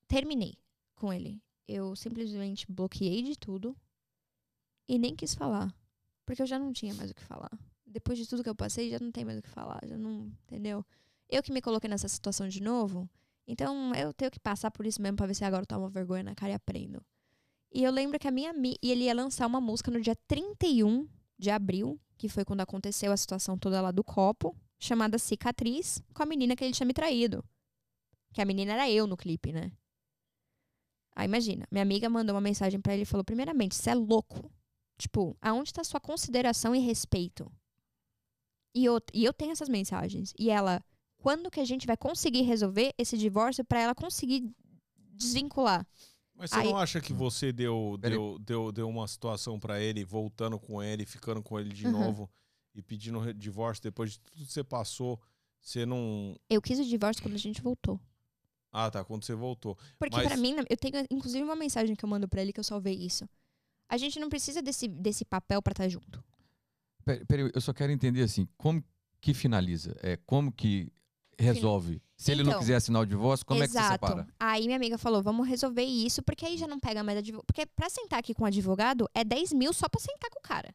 terminei 0.08 0.58
com 0.96 1.14
ele. 1.14 1.40
Eu 1.68 1.96
simplesmente 1.96 2.66
bloqueei 2.70 3.22
de 3.22 3.38
tudo 3.38 3.78
e 4.88 4.98
nem 4.98 5.16
quis 5.16 5.36
falar. 5.36 5.74
Porque 6.26 6.42
eu 6.42 6.48
já 6.48 6.58
não 6.58 6.74
tinha 6.74 6.94
mais 6.96 7.12
o 7.12 7.14
que 7.14 7.24
falar. 7.24 7.52
Depois 7.86 8.18
de 8.18 8.28
tudo 8.28 8.44
que 8.44 8.50
eu 8.50 8.56
passei, 8.56 8.90
já 8.90 9.00
não 9.00 9.12
tem 9.12 9.24
mais 9.24 9.38
o 9.38 9.42
que 9.44 9.50
falar. 9.50 9.80
Já 9.86 9.96
não. 9.96 10.26
Entendeu? 10.44 10.84
Eu 11.30 11.44
que 11.44 11.52
me 11.52 11.62
coloquei 11.62 11.90
nessa 11.90 12.08
situação 12.08 12.48
de 12.48 12.62
novo, 12.62 13.10
então 13.48 13.94
eu 13.96 14.14
tenho 14.14 14.32
que 14.32 14.40
passar 14.40 14.72
por 14.72 14.86
isso 14.86 15.02
mesmo 15.02 15.18
pra 15.18 15.28
ver 15.28 15.36
se 15.36 15.44
agora 15.44 15.64
eu 15.64 15.68
tomo 15.68 15.90
vergonha 15.90 16.24
na 16.24 16.36
cara 16.36 16.52
e 16.52 16.56
aprendo. 16.56 17.04
E 17.72 17.84
eu 17.84 17.92
lembro 17.92 18.20
que 18.20 18.28
a 18.28 18.32
minha. 18.32 18.54
E 18.82 18.92
ele 18.92 19.06
ia 19.06 19.14
lançar 19.14 19.48
uma 19.48 19.60
música 19.60 19.90
no 19.92 20.00
dia 20.00 20.16
31 20.28 21.08
de 21.38 21.50
abril, 21.50 22.00
que 22.18 22.30
foi 22.30 22.46
quando 22.46 22.62
aconteceu 22.62 23.12
a 23.12 23.18
situação 23.18 23.58
toda 23.58 23.82
lá 23.82 23.92
do 23.92 24.04
copo, 24.04 24.56
chamada 24.80 25.18
Cicatriz, 25.18 26.02
com 26.14 26.24
a 26.24 26.26
menina 26.26 26.56
que 26.56 26.64
ele 26.64 26.74
tinha 26.74 26.88
me 26.88 26.94
traído. 26.94 27.44
Que 28.34 28.42
a 28.42 28.46
menina 28.46 28.74
era 28.74 28.90
eu 28.90 29.06
no 29.08 29.18
clipe, 29.18 29.52
né? 29.52 29.72
Aí 31.16 31.26
imagina, 31.26 31.68
minha 31.72 31.84
amiga 31.84 32.10
mandou 32.10 32.34
uma 32.36 32.42
mensagem 32.42 32.82
pra 32.82 32.94
ele 32.94 33.04
e 33.04 33.06
falou: 33.06 33.24
primeiramente, 33.24 33.76
você 33.76 33.92
é 33.92 33.96
louco. 33.96 34.52
Tipo, 34.98 35.38
aonde 35.42 35.74
tá 35.74 35.84
sua 35.84 36.00
consideração 36.00 36.76
e 36.76 36.80
respeito? 36.80 37.52
E 38.76 38.86
eu, 38.86 39.00
e 39.14 39.24
eu 39.24 39.34
tenho 39.34 39.52
essas 39.52 39.70
mensagens. 39.70 40.34
E 40.38 40.50
ela, 40.50 40.84
quando 41.18 41.52
que 41.52 41.60
a 41.60 41.66
gente 41.66 41.86
vai 41.86 41.96
conseguir 41.96 42.42
resolver 42.42 42.94
esse 42.98 43.18
divórcio 43.18 43.64
pra 43.64 43.80
ela 43.80 43.96
conseguir 43.96 44.52
desvincular? 44.96 45.88
Mas 46.36 46.50
você 46.50 46.58
Aí- 46.58 46.66
não 46.66 46.78
acha 46.78 47.00
que 47.00 47.14
você 47.14 47.52
deu, 47.54 47.98
deu, 48.00 48.40
deu, 48.40 48.72
deu 48.72 48.90
uma 48.90 49.08
situação 49.08 49.60
pra 49.60 49.80
ele, 49.80 50.04
voltando 50.04 50.60
com 50.60 50.82
ele, 50.82 51.06
ficando 51.06 51.42
com 51.44 51.60
ele 51.60 51.70
de 51.70 51.86
Uhum. 51.86 51.92
novo 51.92 52.30
e 52.74 52.82
pedindo 52.82 53.34
divórcio 53.34 53.84
depois 53.84 54.14
de 54.14 54.20
tudo 54.20 54.34
que 54.46 54.52
você 54.52 54.64
passou? 54.64 55.20
Você 55.62 55.86
não. 55.86 56.36
Eu 56.50 56.62
quis 56.62 56.80
o 56.80 56.84
divórcio 56.86 57.22
quando 57.24 57.36
a 57.36 57.40
gente 57.40 57.62
voltou. 57.62 58.00
Ah, 58.72 58.90
tá. 58.90 59.04
Quando 59.06 59.24
você 59.24 59.36
voltou. 59.36 59.78
Porque 60.00 60.16
Mas- 60.18 60.28
pra 60.28 60.36
mim, 60.38 60.56
eu 60.70 60.76
tenho 60.78 61.06
inclusive 61.12 61.44
uma 61.44 61.56
mensagem 61.56 61.96
que 61.96 62.04
eu 62.04 62.10
mando 62.10 62.28
pra 62.28 62.42
ele 62.42 62.52
que 62.52 62.60
eu 62.60 62.64
salvei 62.64 62.96
isso. 62.96 63.30
A 63.88 63.98
gente 63.98 64.20
não 64.20 64.28
precisa 64.30 64.62
desse, 64.62 64.88
desse 64.88 65.24
papel 65.24 65.62
pra 65.62 65.72
estar 65.74 65.88
junto. 65.88 66.24
Peraí, 67.06 67.24
peraí, 67.26 67.52
eu 67.54 67.62
só 67.62 67.72
quero 67.74 67.92
entender 67.92 68.24
assim, 68.24 68.48
como 68.58 68.84
que 69.22 69.34
finaliza? 69.34 69.96
É, 70.02 70.18
como 70.26 70.52
que 70.52 70.92
resolve? 71.38 72.02
Se 72.16 72.32
ele 72.32 72.44
não 72.44 72.52
Então, 72.52 72.60
quiser 72.60 72.76
assinar 72.76 73.02
o 73.02 73.06
divórcio, 73.06 73.46
como 73.46 73.62
Exato. 73.64 73.78
é 73.78 73.82
que 73.82 74.06
você 74.06 74.08
separa? 74.12 74.28
Aí 74.40 74.66
minha 74.66 74.78
amiga 74.78 74.98
falou, 74.98 75.22
vamos 75.22 75.48
resolver 75.48 75.84
isso, 75.84 76.22
porque 76.24 76.46
aí 76.46 76.58
já 76.58 76.68
não 76.68 76.80
pega 76.80 77.04
mais 77.04 77.18
advogado. 77.18 77.46
Porque 77.46 77.66
pra 77.66 77.90
sentar 77.90 78.20
aqui 78.20 78.34
com 78.34 78.44
um 78.44 78.48
advogado, 78.48 79.10
é 79.14 79.24
10 79.24 79.54
mil 79.54 79.74
só 79.74 79.90
pra 79.90 80.00
sentar 80.00 80.30
com 80.30 80.40
o 80.40 80.42
cara. 80.42 80.74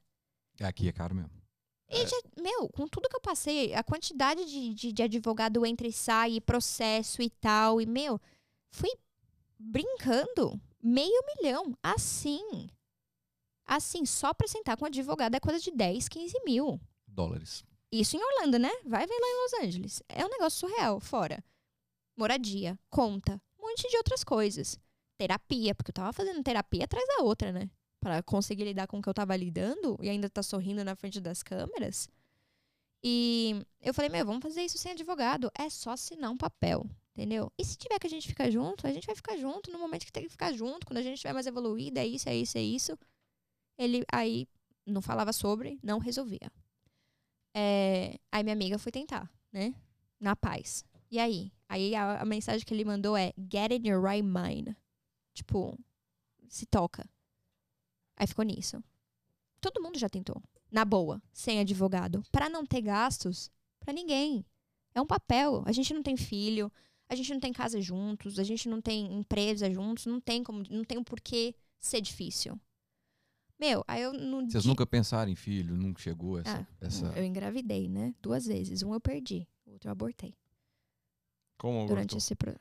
Aqui 0.60 0.88
é 0.88 0.92
caro 0.92 1.14
mesmo. 1.14 1.30
E 1.90 2.06
já, 2.06 2.16
meu, 2.42 2.68
com 2.68 2.86
tudo 2.86 3.08
que 3.08 3.16
eu 3.16 3.20
passei, 3.20 3.72
a 3.74 3.82
quantidade 3.82 4.44
de, 4.44 4.74
de, 4.74 4.92
de 4.92 5.02
advogado 5.02 5.64
entra 5.64 5.86
e 5.86 5.92
sai, 5.92 6.32
e 6.32 6.40
processo 6.40 7.22
e 7.22 7.30
tal, 7.30 7.80
e, 7.80 7.86
meu, 7.86 8.20
fui 8.70 8.90
brincando 9.58 10.60
meio 10.82 11.22
milhão, 11.36 11.74
assim. 11.82 12.68
Assim, 13.66 14.04
só 14.06 14.32
pra 14.32 14.46
sentar 14.48 14.76
com 14.76 14.84
um 14.84 14.88
advogado 14.88 15.34
é 15.34 15.40
coisa 15.40 15.58
de 15.58 15.70
10, 15.70 16.08
15 16.08 16.44
mil. 16.44 16.80
Dólares. 17.06 17.64
Isso 17.90 18.16
em 18.16 18.22
Orlando, 18.22 18.58
né? 18.58 18.70
Vai 18.84 19.06
ver 19.06 19.18
lá 19.18 19.26
em 19.26 19.42
Los 19.42 19.66
Angeles. 19.66 20.02
É 20.08 20.24
um 20.24 20.28
negócio 20.28 20.60
surreal, 20.60 21.00
fora. 21.00 21.42
Moradia, 22.16 22.78
conta, 22.90 23.40
um 23.58 23.68
monte 23.68 23.88
de 23.88 23.96
outras 23.96 24.22
coisas. 24.22 24.78
Terapia, 25.16 25.74
porque 25.74 25.90
eu 25.90 25.94
tava 25.94 26.12
fazendo 26.12 26.42
terapia 26.42 26.84
atrás 26.84 27.06
da 27.06 27.22
outra, 27.22 27.50
né? 27.50 27.70
Pra 28.00 28.22
conseguir 28.22 28.64
lidar 28.64 28.86
com 28.86 28.98
o 28.98 29.02
que 29.02 29.08
eu 29.08 29.14
tava 29.14 29.34
lidando 29.36 29.96
e 30.00 30.08
ainda 30.08 30.28
tá 30.28 30.42
sorrindo 30.42 30.84
na 30.84 30.94
frente 30.94 31.20
das 31.20 31.42
câmeras. 31.42 32.08
E 33.02 33.64
eu 33.80 33.94
falei, 33.94 34.10
meu, 34.10 34.24
vamos 34.26 34.42
fazer 34.42 34.62
isso 34.62 34.78
sem 34.78 34.92
advogado. 34.92 35.50
É 35.56 35.70
só 35.70 35.90
assinar 35.90 36.30
um 36.30 36.36
papel, 36.36 36.84
entendeu? 37.14 37.50
E 37.56 37.64
se 37.64 37.76
tiver 37.76 37.98
que 37.98 38.06
a 38.06 38.10
gente 38.10 38.28
ficar 38.28 38.50
junto, 38.50 38.86
a 38.86 38.92
gente 38.92 39.06
vai 39.06 39.16
ficar 39.16 39.36
junto 39.36 39.70
no 39.70 39.78
momento 39.78 40.04
que 40.04 40.12
tem 40.12 40.24
que 40.24 40.28
ficar 40.28 40.52
junto. 40.52 40.86
Quando 40.86 40.98
a 40.98 41.02
gente 41.02 41.18
tiver 41.18 41.32
mais 41.32 41.46
evoluído, 41.46 41.98
é 41.98 42.06
isso, 42.06 42.28
é 42.28 42.36
isso, 42.36 42.58
é 42.58 42.62
isso. 42.62 42.98
Ele 43.78 44.04
aí 44.12 44.46
não 44.86 45.00
falava 45.00 45.32
sobre, 45.32 45.78
não 45.82 45.98
resolvia. 45.98 46.50
É, 47.60 48.20
aí 48.30 48.44
minha 48.44 48.52
amiga 48.52 48.78
foi 48.78 48.92
tentar, 48.92 49.28
né? 49.52 49.74
Na 50.20 50.36
paz. 50.36 50.84
E 51.10 51.18
aí? 51.18 51.52
Aí 51.68 51.92
a, 51.92 52.20
a 52.20 52.24
mensagem 52.24 52.64
que 52.64 52.72
ele 52.72 52.84
mandou 52.84 53.16
é 53.16 53.32
Get 53.52 53.72
in 53.72 53.88
your 53.88 54.00
right 54.00 54.22
mind. 54.22 54.76
Tipo, 55.34 55.76
se 56.48 56.66
toca. 56.66 57.04
Aí 58.16 58.28
ficou 58.28 58.44
nisso. 58.44 58.80
Todo 59.60 59.82
mundo 59.82 59.98
já 59.98 60.08
tentou. 60.08 60.40
Na 60.70 60.84
boa, 60.84 61.20
sem 61.32 61.58
advogado. 61.58 62.22
Pra 62.30 62.48
não 62.48 62.64
ter 62.64 62.80
gastos 62.80 63.50
pra 63.80 63.92
ninguém. 63.92 64.46
É 64.94 65.00
um 65.00 65.06
papel. 65.06 65.64
A 65.66 65.72
gente 65.72 65.92
não 65.92 66.02
tem 66.02 66.16
filho, 66.16 66.70
a 67.08 67.16
gente 67.16 67.32
não 67.32 67.40
tem 67.40 67.52
casa 67.52 67.80
juntos, 67.80 68.38
a 68.38 68.44
gente 68.44 68.68
não 68.68 68.80
tem 68.80 69.12
empresa 69.14 69.68
juntos, 69.68 70.06
não 70.06 70.20
tem 70.20 70.44
como, 70.44 70.62
não 70.70 70.84
tem 70.84 70.96
um 70.96 71.04
porquê 71.04 71.56
ser 71.80 72.00
difícil. 72.00 72.56
Meu, 73.58 73.84
aí 73.88 74.02
eu 74.02 74.12
no 74.12 74.48
Vocês 74.50 74.64
nunca 74.64 74.86
pensaram 74.86 75.30
em 75.30 75.34
filho? 75.34 75.76
Nunca 75.76 76.00
chegou 76.00 76.38
essa. 76.38 76.60
Ah, 76.60 76.66
essa... 76.80 77.06
Eu 77.16 77.24
engravidei, 77.24 77.88
né? 77.88 78.14
Duas 78.22 78.46
vezes. 78.46 78.82
Um 78.82 78.94
eu 78.94 79.00
perdi, 79.00 79.48
o 79.66 79.72
outro 79.72 79.88
eu 79.88 79.92
abortei. 79.92 80.34
Como 81.56 81.78
Durante 81.86 82.12
abortou? 82.12 82.18
esse 82.18 82.36
pro... 82.36 82.54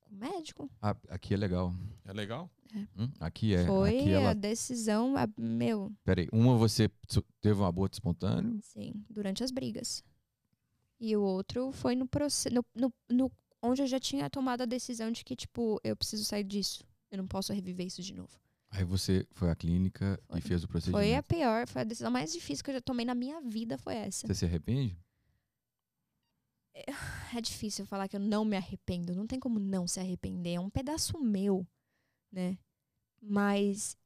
com 0.00 0.14
o 0.14 0.18
médico. 0.18 0.70
Ah, 0.80 0.96
aqui 1.08 1.34
é 1.34 1.36
legal. 1.36 1.72
É 2.04 2.12
legal? 2.12 2.50
Hum, 2.96 3.08
Aqui 3.20 3.54
é. 3.54 3.66
Foi 3.66 3.98
aqui 4.00 4.14
a 4.14 4.20
ela. 4.20 4.34
decisão, 4.34 5.14
a- 5.16 5.28
meu, 5.38 5.92
Peraí, 6.04 6.26
uma 6.32 6.56
você 6.56 6.90
teve 7.40 7.60
um 7.60 7.66
aborto 7.66 7.94
espontâneo. 7.96 8.58
sim, 8.62 8.94
durante 9.10 9.44
as 9.44 9.50
brigas. 9.50 10.02
E 10.98 11.14
o 11.16 11.22
outro 11.22 11.70
foi 11.70 11.94
no 11.94 12.06
processo, 12.08 12.54
no, 12.54 12.64
no, 12.74 12.92
no- 13.10 13.32
onde 13.62 13.82
eu 13.82 13.86
já 13.86 14.00
tinha 14.00 14.28
tomado 14.30 14.62
a 14.62 14.66
decisão 14.66 15.12
de 15.12 15.22
que, 15.22 15.36
tipo, 15.36 15.78
eu 15.84 15.94
preciso 15.94 16.24
sair 16.24 16.44
disso. 16.44 16.82
Eu 17.10 17.18
não 17.18 17.26
posso 17.28 17.52
reviver 17.52 17.86
isso 17.86 18.02
de 18.02 18.14
novo. 18.14 18.40
Aí 18.72 18.84
você 18.84 19.26
foi 19.32 19.50
à 19.50 19.54
clínica 19.54 20.18
Foi. 20.26 20.38
e 20.38 20.42
fez 20.42 20.64
o 20.64 20.68
procedimento. 20.68 21.04
Foi 21.04 21.14
a 21.14 21.22
pior, 21.22 21.68
foi 21.68 21.82
a 21.82 21.84
decisão 21.84 22.10
mais 22.10 22.32
difícil 22.32 22.64
que 22.64 22.70
eu 22.70 22.74
já 22.74 22.80
tomei 22.80 23.04
na 23.04 23.14
minha 23.14 23.38
vida, 23.42 23.76
foi 23.76 23.94
essa. 23.94 24.26
Você 24.26 24.34
se 24.34 24.44
arrepende? 24.46 24.98
É 27.34 27.40
difícil 27.40 27.86
falar 27.86 28.08
que 28.08 28.16
eu 28.16 28.20
não 28.20 28.46
me 28.46 28.56
arrependo. 28.56 29.14
Não 29.14 29.26
tem 29.26 29.38
como 29.38 29.58
não 29.58 29.86
se 29.86 30.00
arrepender. 30.00 30.54
É 30.54 30.60
um 30.60 30.70
pedaço 30.70 31.18
meu, 31.18 31.66
né? 32.30 32.58
Mas 33.20 33.96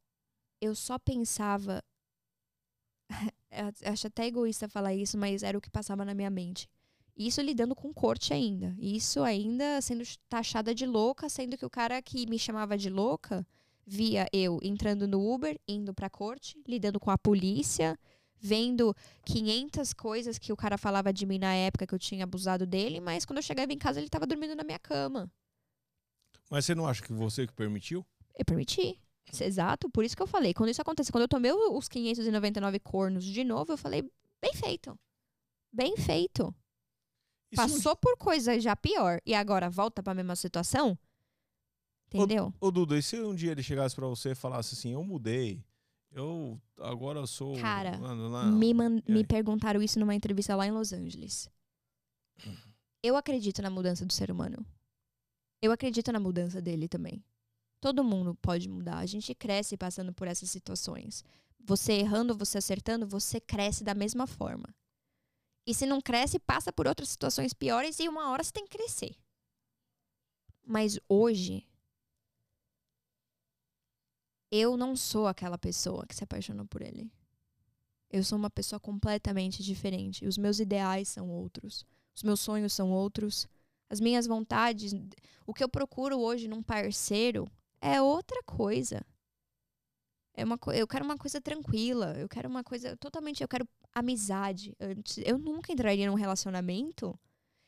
eu 0.61 0.75
só 0.75 0.99
pensava. 0.99 1.83
Acho 3.85 4.09
até 4.09 4.27
egoísta 4.27 4.69
falar 4.69 4.95
isso, 4.95 5.17
mas 5.17 5.45
era 5.45 5.57
o 5.57 5.61
que 5.61 5.71
passava 5.71 6.05
na 6.05 6.13
minha 6.13 6.29
mente. 6.29 6.69
Isso 7.17 7.41
lidando 7.41 7.75
com 7.75 7.95
corte 7.95 8.35
ainda. 8.35 8.77
Isso 8.79 9.23
ainda 9.23 9.81
sendo 9.81 10.03
taxada 10.29 10.75
de 10.75 10.85
louca, 10.85 11.29
sendo 11.29 11.57
que 11.57 11.65
o 11.65 11.71
cara 11.71 12.03
que 12.03 12.29
me 12.29 12.39
chamava 12.39 12.77
de 12.77 12.91
louca 12.91 13.47
via 13.87 14.27
eu 14.33 14.59
entrando 14.63 15.07
no 15.07 15.33
Uber, 15.33 15.59
indo 15.69 15.95
pra 15.95 16.11
corte, 16.11 16.61
lidando 16.67 16.99
com 16.99 17.11
a 17.11 17.17
polícia, 17.17 17.99
vendo 18.39 18.95
500 19.25 19.93
coisas 19.93 20.39
que 20.39 20.53
o 20.53 20.57
cara 20.57 20.77
falava 20.77 21.13
de 21.13 21.25
mim 21.25 21.39
na 21.39 21.55
época 21.55 21.87
que 21.87 21.95
eu 21.95 21.99
tinha 21.99 22.25
abusado 22.25 22.67
dele, 22.67 23.01
mas 23.01 23.25
quando 23.25 23.39
eu 23.39 23.43
chegava 23.43 23.73
em 23.73 23.79
casa 23.79 24.01
ele 24.01 24.09
tava 24.09 24.27
dormindo 24.27 24.57
na 24.57 24.65
minha 24.65 24.79
cama. 24.79 25.31
Mas 26.51 26.65
você 26.65 26.75
não 26.75 26.87
acha 26.87 27.03
que 27.03 27.13
você 27.13 27.47
que 27.47 27.53
permitiu? 27.53 28.05
Eu 28.37 28.45
permiti. 28.45 29.01
Isso 29.33 29.43
é 29.43 29.47
Exato, 29.47 29.91
por 29.91 30.05
isso 30.05 30.17
que 30.17 30.23
eu 30.23 30.27
falei. 30.27 30.55
Quando 30.55 30.71
isso 30.71 30.83
aconteceu, 30.83 31.13
quando 31.13 31.23
eu 31.23 31.29
tomei 31.29 31.53
os 31.53 31.89
599 31.89 32.79
cornos 32.81 33.25
de 33.25 33.43
novo, 33.43 33.73
eu 33.73 33.79
falei, 33.79 34.03
bem 34.41 34.55
feito. 34.55 34.99
Bem 35.73 35.97
feito. 35.97 36.55
Um 37.53 37.57
Passou 37.57 37.97
por 37.97 38.17
coisa 38.17 38.59
já 38.61 38.77
pior 38.77 39.21
e 39.27 39.35
agora 39.35 39.69
volta 39.69 40.03
pra 40.03 40.15
mesma 40.15 40.37
situação? 40.37 40.99
Entendeu? 42.13 42.53
Ô, 42.61 42.71
Duda, 42.71 42.97
e 42.97 43.03
se 43.03 43.21
um 43.21 43.35
dia 43.35 43.53
ele 43.53 43.63
chegasse 43.63 43.95
pra 43.95 44.07
você 44.07 44.31
e 44.31 44.35
falasse 44.35 44.75
assim, 44.75 44.93
eu 44.93 45.03
mudei, 45.03 45.65
eu 46.13 46.61
agora 46.79 47.27
sou... 47.27 47.57
Cara. 47.59 47.99
Me, 48.53 48.73
me 48.73 49.25
perguntaram 49.25 49.83
isso 49.83 49.99
numa 49.99 50.15
entrevista 50.15 50.55
lá 50.55 50.67
em 50.67 50.71
Los 50.71 50.93
Angeles. 50.93 51.51
Eu 53.03 53.17
acredito 53.17 53.61
na 53.61 53.71
mudança 53.71 54.05
do 54.07 54.13
ser 54.13 54.31
humano. 54.31 54.65
Eu 55.61 55.73
acredito 55.73 56.13
na 56.13 56.21
mudança 56.21 56.61
dele 56.61 56.89
também. 56.89 57.25
Todo 57.81 58.05
mundo 58.05 58.35
pode 58.37 58.69
mudar. 58.69 58.99
A 58.99 59.07
gente 59.07 59.35
cresce 59.35 59.77
passando 59.77 60.13
por 60.13 60.27
essas 60.27 60.51
situações. 60.51 61.25
Você 61.65 61.95
errando, 61.95 62.37
você 62.37 62.59
acertando, 62.59 63.07
você 63.07 63.41
cresce 63.41 63.83
da 63.83 63.95
mesma 63.95 64.27
forma. 64.27 64.75
E 65.67 65.75
se 65.75 65.85
não 65.85 66.01
cresce, 66.01 66.39
passa 66.39 66.73
por 66.73 66.87
outras 66.87 67.09
situações 67.09 67.53
piores 67.53 67.99
e 67.99 68.09
uma 68.09 68.31
hora 68.31 68.43
você 68.43 68.53
tem 68.53 68.65
que 68.65 68.79
crescer. 68.79 69.17
Mas 70.65 70.99
hoje, 71.09 71.67
eu 74.57 74.77
não 74.77 74.97
sou 74.97 75.27
aquela 75.27 75.59
pessoa 75.59 76.07
que 76.07 76.15
se 76.15 76.25
apaixonou 76.25 76.67
por 76.67 76.83
ele. 76.83 77.11
Eu 78.11 78.23
sou 78.23 78.39
uma 78.39 78.51
pessoa 78.51 78.79
completamente 78.79 79.63
diferente. 79.63 80.27
Os 80.27 80.39
meus 80.39 80.61
ideais 80.61 81.09
são 81.09 81.29
outros. 81.29 81.85
Os 82.15 82.23
meus 82.23 82.41
sonhos 82.41 82.73
são 82.73 82.91
outros. 82.93 83.47
As 83.91 84.01
minhas 84.01 84.27
vontades, 84.27 84.93
o 85.47 85.53
que 85.53 85.63
eu 85.63 85.69
procuro 85.69 86.19
hoje 86.19 86.49
num 86.49 86.63
parceiro 86.63 87.47
é 87.81 88.01
outra 88.01 88.43
coisa. 88.45 89.05
É 90.35 90.45
uma, 90.45 90.59
co- 90.59 90.73
eu 90.73 90.87
quero 90.87 91.05
uma 91.05 91.17
coisa 91.17 91.41
tranquila. 91.41 92.15
Eu 92.17 92.29
quero 92.29 92.49
uma 92.49 92.63
coisa 92.63 92.97
totalmente. 92.97 93.43
Eu 93.43 93.49
quero 93.49 93.67
amizade. 93.95 94.75
Antes, 94.81 95.19
eu 95.19 95.39
nunca 95.39 95.73
entraria 95.73 96.07
num 96.09 96.15
relacionamento. 96.15 97.19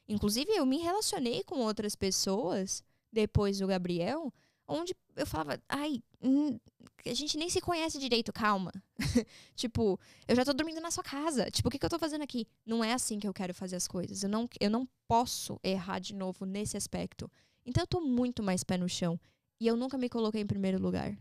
Inclusive, 0.09 0.51
eu 0.52 0.65
me 0.65 0.78
relacionei 0.78 1.43
com 1.44 1.59
outras 1.60 1.94
pessoas 1.97 2.82
depois 3.12 3.59
do 3.59 3.66
Gabriel, 3.66 4.32
onde 4.66 4.94
eu 5.16 5.27
falava, 5.27 5.60
ai, 5.69 6.02
a 6.20 7.14
gente 7.14 7.36
nem 7.36 7.48
se 7.48 7.60
conhece 7.60 7.98
direito, 7.98 8.32
calma. 8.32 8.72
tipo, 9.54 9.98
eu 10.26 10.34
já 10.34 10.44
tô 10.44 10.52
dormindo 10.52 10.80
na 10.80 10.90
sua 10.90 11.02
casa. 11.02 11.50
Tipo, 11.50 11.68
o 11.68 11.70
que, 11.70 11.78
que 11.78 11.86
eu 11.86 11.90
tô 11.90 11.98
fazendo 11.98 12.22
aqui? 12.22 12.46
Não 12.66 12.82
é 12.82 12.92
assim 12.92 13.18
que 13.18 13.28
eu 13.28 13.32
quero 13.32 13.54
fazer 13.54 13.76
as 13.76 13.86
coisas. 13.86 14.22
Eu 14.22 14.28
não, 14.28 14.48
eu 14.60 14.70
não 14.70 14.88
posso 15.06 15.58
errar 15.62 16.00
de 16.00 16.14
novo 16.14 16.44
nesse 16.44 16.76
aspecto. 16.76 17.30
Então 17.64 17.82
eu 17.82 17.86
tô 17.86 18.00
muito 18.00 18.42
mais 18.42 18.64
pé 18.64 18.76
no 18.76 18.88
chão. 18.88 19.18
E 19.60 19.66
eu 19.66 19.76
nunca 19.76 19.96
me 19.96 20.08
coloquei 20.08 20.40
em 20.40 20.46
primeiro 20.46 20.80
lugar. 20.80 21.16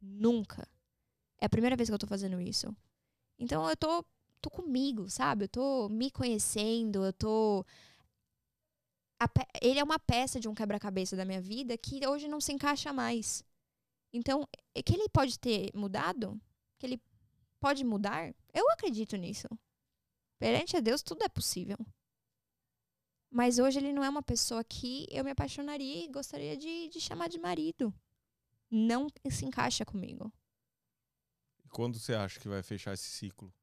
Nunca. 0.00 0.68
É 1.40 1.46
a 1.46 1.50
primeira 1.50 1.76
vez 1.76 1.88
que 1.88 1.94
eu 1.94 1.98
tô 1.98 2.06
fazendo 2.06 2.40
isso. 2.40 2.74
Então 3.38 3.68
eu 3.68 3.76
tô, 3.76 4.04
tô 4.40 4.50
comigo, 4.50 5.08
sabe? 5.08 5.44
Eu 5.44 5.48
tô 5.48 5.88
me 5.88 6.10
conhecendo, 6.10 7.04
eu 7.04 7.12
tô. 7.12 7.64
Ele 9.60 9.78
é 9.78 9.84
uma 9.84 9.98
peça 9.98 10.40
de 10.40 10.48
um 10.48 10.54
quebra-cabeça 10.54 11.16
da 11.16 11.24
minha 11.24 11.40
vida 11.40 11.78
que 11.78 12.04
hoje 12.06 12.26
não 12.26 12.40
se 12.40 12.52
encaixa 12.52 12.92
mais. 12.92 13.44
Então, 14.12 14.46
é 14.74 14.82
que 14.82 14.94
ele 14.94 15.08
pode 15.08 15.38
ter 15.38 15.70
mudado, 15.74 16.40
que 16.78 16.86
ele 16.86 17.02
pode 17.58 17.84
mudar, 17.84 18.34
eu 18.52 18.68
acredito 18.70 19.16
nisso. 19.16 19.48
Perante 20.38 20.76
a 20.76 20.80
Deus, 20.80 21.02
tudo 21.02 21.22
é 21.22 21.28
possível. 21.28 21.78
Mas 23.30 23.58
hoje 23.58 23.78
ele 23.78 23.92
não 23.92 24.04
é 24.04 24.10
uma 24.10 24.22
pessoa 24.22 24.62
que 24.62 25.06
eu 25.10 25.24
me 25.24 25.30
apaixonaria 25.30 26.04
e 26.04 26.08
gostaria 26.08 26.56
de, 26.56 26.88
de 26.88 27.00
chamar 27.00 27.28
de 27.28 27.38
marido. 27.38 27.94
Não 28.70 29.06
se 29.30 29.46
encaixa 29.46 29.84
comigo. 29.84 30.30
Quando 31.70 31.98
você 31.98 32.12
acha 32.12 32.38
que 32.38 32.48
vai 32.48 32.62
fechar 32.62 32.92
esse 32.92 33.08
ciclo? 33.08 33.54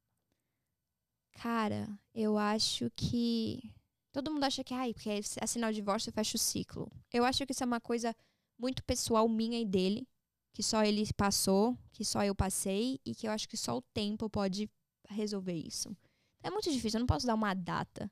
Cara, 1.32 1.88
eu 2.12 2.36
acho 2.36 2.90
que. 2.96 3.72
Todo 4.12 4.32
mundo 4.32 4.42
acha 4.42 4.64
que, 4.64 4.74
ai, 4.74 4.92
porque 4.92 5.08
assinar 5.40 5.70
o 5.70 5.74
divórcio 5.74 6.10
fecha 6.10 6.36
o 6.36 6.40
ciclo. 6.40 6.90
Eu 7.12 7.24
acho 7.24 7.46
que 7.46 7.52
isso 7.52 7.62
é 7.62 7.66
uma 7.66 7.80
coisa 7.80 8.14
muito 8.58 8.82
pessoal 8.82 9.28
minha 9.28 9.60
e 9.60 9.64
dele, 9.64 10.08
que 10.52 10.62
só 10.62 10.84
ele 10.84 11.06
passou, 11.16 11.76
que 11.92 12.04
só 12.04 12.24
eu 12.24 12.34
passei, 12.34 13.00
e 13.04 13.14
que 13.14 13.26
eu 13.26 13.32
acho 13.32 13.48
que 13.48 13.56
só 13.56 13.76
o 13.76 13.82
tempo 13.82 14.28
pode 14.28 14.68
resolver 15.08 15.54
isso. 15.54 15.96
É 16.42 16.50
muito 16.50 16.70
difícil, 16.70 16.98
eu 16.98 17.00
não 17.00 17.06
posso 17.06 17.26
dar 17.26 17.34
uma 17.34 17.54
data. 17.54 18.10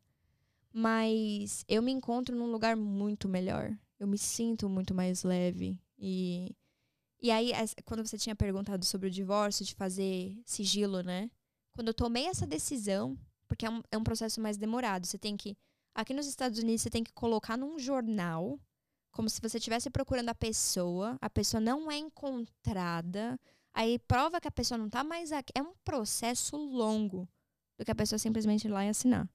Mas 0.73 1.65
eu 1.67 1.83
me 1.83 1.91
encontro 1.91 2.37
num 2.37 2.51
lugar 2.51 2.77
muito 2.77 3.29
melhor. 3.29 3.77
Eu 3.99 4.07
me 4.07 4.19
sinto 4.19 4.69
muito 4.69 4.95
mais 4.95 5.23
leve. 5.25 5.81
E, 5.99 6.55
e 7.21 7.31
aí, 7.31 7.53
quando 7.85 8.07
você 8.07 8.19
tinha 8.19 8.37
perguntado 8.37 8.85
sobre 8.85 9.09
o 9.09 9.11
divórcio, 9.11 9.65
de 9.65 9.75
fazer 9.75 10.41
sigilo, 10.45 11.03
né? 11.03 11.31
Quando 11.73 11.89
eu 11.89 11.95
tomei 11.95 12.27
essa 12.27 12.47
decisão, 12.47 13.19
porque 13.47 13.67
é 13.67 13.71
um, 13.71 13.83
é 13.91 13.97
um 13.97 14.05
processo 14.05 14.41
mais 14.41 14.57
demorado, 14.57 15.07
você 15.07 15.19
tem 15.19 15.37
que. 15.37 15.57
Aqui 15.95 16.15
nos 16.15 16.27
Estados 16.27 16.59
Unidos, 16.59 16.83
você 16.83 16.91
tem 16.91 17.03
que 17.03 17.13
colocar 17.13 17.57
num 17.57 17.79
jornal, 17.79 18.61
como 19.11 19.29
se 19.29 19.41
você 19.41 19.59
estivesse 19.59 19.91
procurando 19.91 20.29
a 20.29 20.35
pessoa, 20.35 21.17
a 21.21 21.31
pessoa 21.31 21.61
não 21.61 21.91
é 21.91 21.97
encontrada, 21.97 23.39
aí 23.73 23.99
prova 23.99 24.41
que 24.41 24.49
a 24.49 24.53
pessoa 24.53 24.79
não 24.79 24.89
tá 24.89 25.03
mais 25.03 25.33
aqui. 25.33 25.53
É 25.55 25.63
um 25.63 25.75
processo 25.85 26.57
longo 26.57 27.29
do 27.77 27.85
que 27.85 27.91
a 27.91 27.95
pessoa 27.95 28.19
simplesmente 28.19 28.67
ir 28.67 28.71
lá 28.71 28.85
e 28.85 28.89
assinar. 28.89 29.29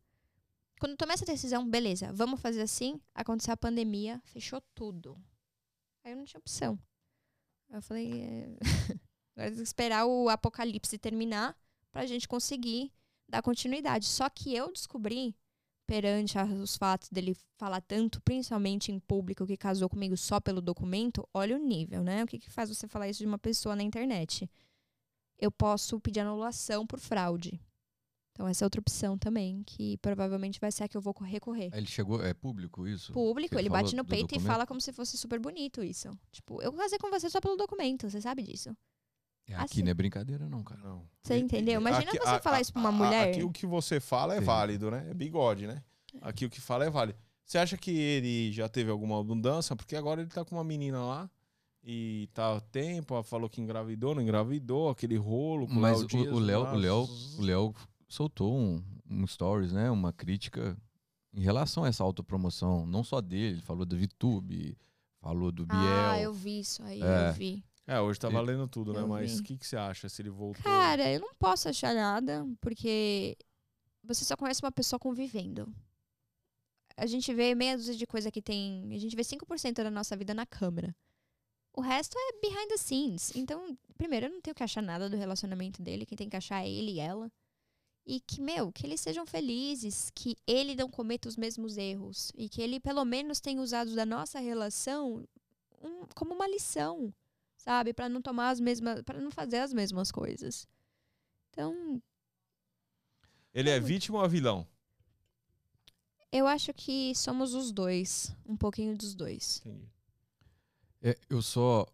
Quando 0.80 0.92
eu 0.92 0.98
tomei 0.98 1.14
essa 1.14 1.26
decisão, 1.26 1.68
beleza, 1.70 2.12
vamos 2.14 2.42
fazer 2.42 2.62
assim, 2.62 3.00
aconteceu 3.16 3.54
a 3.54 3.58
pandemia, 3.58 4.22
fechou 4.26 4.62
tudo. 4.76 5.18
Aí 6.04 6.12
eu 6.12 6.18
não 6.18 6.26
tinha 6.26 6.40
opção. 6.40 6.78
Eu 7.70 7.82
falei, 7.82 8.22
é... 8.22 8.58
agora 9.36 9.50
tem 9.50 9.56
que 9.56 9.62
esperar 9.62 10.06
o 10.06 10.30
apocalipse 10.30 10.98
terminar 10.98 11.58
pra 11.92 12.06
gente 12.06 12.28
conseguir 12.28 12.92
dar 13.30 13.42
continuidade. 13.42 14.06
Só 14.06 14.30
que 14.30 14.54
eu 14.54 14.72
descobri, 14.72 15.36
perante 15.86 16.38
os 16.38 16.78
fatos 16.78 17.10
dele 17.10 17.36
falar 17.58 17.82
tanto, 17.82 18.22
principalmente 18.22 18.92
em 18.92 19.00
público, 19.00 19.46
que 19.46 19.58
casou 19.58 19.90
comigo 19.90 20.16
só 20.18 20.40
pelo 20.40 20.62
documento, 20.62 21.28
olha 21.34 21.56
o 21.56 21.60
nível, 21.60 22.04
né? 22.04 22.24
O 22.24 22.28
que, 22.28 22.40
que 22.40 22.50
faz 22.50 22.70
você 22.70 22.88
falar 22.88 23.10
isso 23.10 23.20
de 23.20 23.26
uma 23.26 23.38
pessoa 23.40 23.76
na 23.76 23.84
internet? 23.84 24.50
Eu 25.38 25.52
posso 25.52 26.00
pedir 26.00 26.22
anulação 26.22 26.88
por 26.88 27.00
fraude. 27.00 27.60
Então, 28.34 28.48
essa 28.48 28.64
é 28.64 28.66
outra 28.66 28.82
opção 28.82 29.16
também, 29.16 29.62
que 29.64 29.98
provavelmente 29.98 30.60
vai 30.60 30.72
ser 30.72 30.86
a 30.86 30.88
que 30.88 30.98
eu 30.98 31.02
vou 31.02 31.14
recorrer. 31.22 31.70
Ele 31.72 31.86
chegou, 31.86 32.24
é 32.24 32.34
público 32.34 32.88
isso? 32.88 33.14
Público, 33.14 33.56
ele 33.56 33.64
ele 33.64 33.70
bate 33.70 33.96
no 33.96 34.04
peito 34.04 34.34
e 34.34 34.38
documento? 34.38 34.48
fala 34.48 34.66
como 34.66 34.82
se 34.82 34.92
fosse 34.92 35.18
super 35.18 35.40
bonito 35.40 35.84
isso. 35.84 36.10
Tipo, 36.32 36.60
eu 36.62 36.74
casei 36.74 36.98
com 36.98 37.12
você 37.12 37.30
só 37.30 37.40
pelo 37.40 37.56
documento, 37.56 38.10
você 38.10 38.20
sabe 38.20 38.42
disso. 38.42 38.76
É, 39.48 39.56
aqui 39.56 39.64
assim. 39.66 39.84
não 39.84 39.92
é 39.92 39.94
brincadeira 39.94 40.48
não, 40.48 40.64
cara. 40.64 40.82
Não. 40.82 41.04
Você 41.22 41.38
entendeu? 41.38 41.80
Imagina 41.82 42.10
Aqui- 42.12 42.18
você 42.20 42.30
a- 42.30 42.40
falar 42.42 42.58
a- 42.58 42.62
isso 42.62 42.72
pra 42.74 42.80
uma 42.82 42.90
a- 42.90 42.92
mulher. 42.94 43.30
Aqui 43.30 43.44
o 43.44 43.52
que 43.52 43.66
você 43.66 44.00
fala 44.00 44.36
é 44.36 44.40
Sim. 44.40 44.46
válido, 44.46 44.90
né? 44.92 45.06
É 45.10 45.14
bigode, 45.14 45.68
né? 45.68 45.84
Aqui 46.22 46.46
o 46.46 46.50
que 46.50 46.62
fala 46.62 46.86
é 46.86 46.90
vale. 46.90 47.16
Você 47.46 47.58
acha 47.58 47.78
que 47.78 47.92
ele 47.92 48.52
já 48.54 48.70
teve 48.70 48.90
alguma 48.90 49.22
mudança? 49.24 49.76
Porque 49.76 49.96
agora 49.96 50.22
ele 50.22 50.30
tá 50.30 50.46
com 50.46 50.56
uma 50.56 50.64
menina 50.64 51.04
lá 51.04 51.30
e 51.84 52.30
tá 52.34 52.56
há 52.56 52.62
tempo, 52.62 53.22
falou 53.24 53.50
que 53.50 53.60
engravidou, 53.62 54.16
não 54.16 54.22
engravidou, 54.22 54.90
aquele 54.90 55.18
rolo 55.18 55.68
com 55.68 55.74
Mas 55.74 56.02
o- 56.02 56.08
Dias 56.08 56.28
o 56.32 56.40
Léo, 56.40 56.62
o 56.62 56.76
Léo, 56.76 57.10
o 57.38 57.42
Léo 57.42 57.74
soltou 58.08 58.58
um, 58.58 58.82
um 59.10 59.28
stories, 59.28 59.74
né? 59.74 59.92
Uma 59.92 60.14
crítica 60.14 60.78
em 61.34 61.42
relação 61.42 61.84
a 61.84 61.90
essa 61.90 62.04
autopromoção, 62.04 62.86
não 62.86 63.04
só 63.04 63.20
dele, 63.20 63.56
ele 63.56 63.62
falou 63.62 63.86
da 63.86 63.98
VTube, 63.98 64.78
falou 65.20 65.52
do 65.52 65.66
Biel. 65.66 65.80
Ah, 65.82 66.20
eu 66.22 66.34
vi 66.34 66.60
isso 66.60 66.82
aí, 66.84 67.02
É. 67.02 67.30
eu 67.30 67.34
vi. 67.34 67.64
É, 67.86 68.00
hoje 68.00 68.20
tá 68.20 68.30
valendo 68.30 68.68
tudo, 68.68 68.94
né? 68.94 69.02
Eu 69.02 69.08
Mas 69.08 69.34
vi. 69.34 69.40
o 69.40 69.44
que, 69.44 69.58
que 69.58 69.68
você 69.68 69.76
acha 69.76 70.08
se 70.08 70.22
ele 70.22 70.30
voltou? 70.30 70.64
Cara, 70.64 71.12
eu 71.12 71.20
não 71.20 71.34
posso 71.36 71.68
achar 71.68 71.94
nada, 71.94 72.46
porque 72.62 73.38
você 74.04 74.24
só 74.24 74.38
conhece 74.38 74.62
uma 74.64 74.72
pessoa 74.72 74.98
convivendo. 75.00 75.74
A 76.96 77.06
gente 77.06 77.34
vê 77.34 77.54
meia 77.56 77.76
dúzia 77.76 77.96
de 77.96 78.06
coisa 78.08 78.32
que 78.32 78.42
tem. 78.42 78.94
A 78.94 79.00
gente 79.00 79.16
vê 79.16 79.24
5% 79.24 79.74
da 79.84 79.90
nossa 79.92 80.16
vida 80.16 80.34
na 80.34 80.46
câmera. 80.46 80.96
O 81.76 81.82
resto 81.82 82.16
é 82.18 82.40
behind 82.40 82.70
the 82.70 82.78
scenes. 82.78 83.36
Então, 83.36 83.76
primeiro, 83.98 84.28
eu 84.28 84.32
não 84.32 84.42
tenho 84.42 84.54
que 84.56 84.64
achar 84.64 84.82
nada 84.82 85.10
do 85.10 85.18
relacionamento 85.18 85.82
dele. 85.82 86.06
Quem 86.06 86.16
tem 86.16 86.30
que 86.30 86.38
achar 86.38 86.64
é 86.64 86.70
ele 86.70 86.92
e 86.92 87.00
ela. 87.00 87.32
E 88.06 88.20
que, 88.22 88.40
meu, 88.40 88.72
que 88.72 88.86
eles 88.86 89.02
sejam 89.02 89.26
felizes, 89.26 90.12
que 90.14 90.36
ele 90.46 90.76
não 90.76 90.88
cometa 90.90 91.28
os 91.28 91.36
mesmos 91.36 91.76
erros. 91.78 92.32
E 92.36 92.48
que 92.48 92.62
ele, 92.62 92.80
pelo 92.80 93.04
menos, 93.04 93.40
tenha 93.42 93.62
usado 93.62 93.96
da 93.96 94.06
nossa 94.06 94.40
relação 94.40 95.26
um- 95.82 96.06
como 96.16 96.34
uma 96.36 96.48
lição, 96.48 97.12
sabe? 97.64 97.94
Pra 97.94 98.10
não 98.10 98.22
tomar 98.22 98.50
as 98.50 98.60
mesmas. 98.60 99.02
para 99.04 99.22
não 99.22 99.32
fazer 99.32 99.60
as 99.60 99.72
mesmas 99.74 100.12
coisas. 100.12 100.68
Então, 101.50 102.02
Ele 103.54 103.70
é 103.70 103.80
vítima 103.80 104.20
ou 104.20 104.26
é 104.26 104.28
vilão? 104.28 104.68
eu 106.32 106.48
acho 106.48 106.74
que 106.74 107.14
somos 107.16 107.54
os 107.54 107.72
dois. 107.72 108.36
Um 108.46 108.58
pouquinho 108.58 108.98
dos 108.98 109.14
dois. 109.16 109.62
Entendi. 109.64 109.88
É, 111.02 111.16
eu 111.30 111.42
só. 111.42 111.86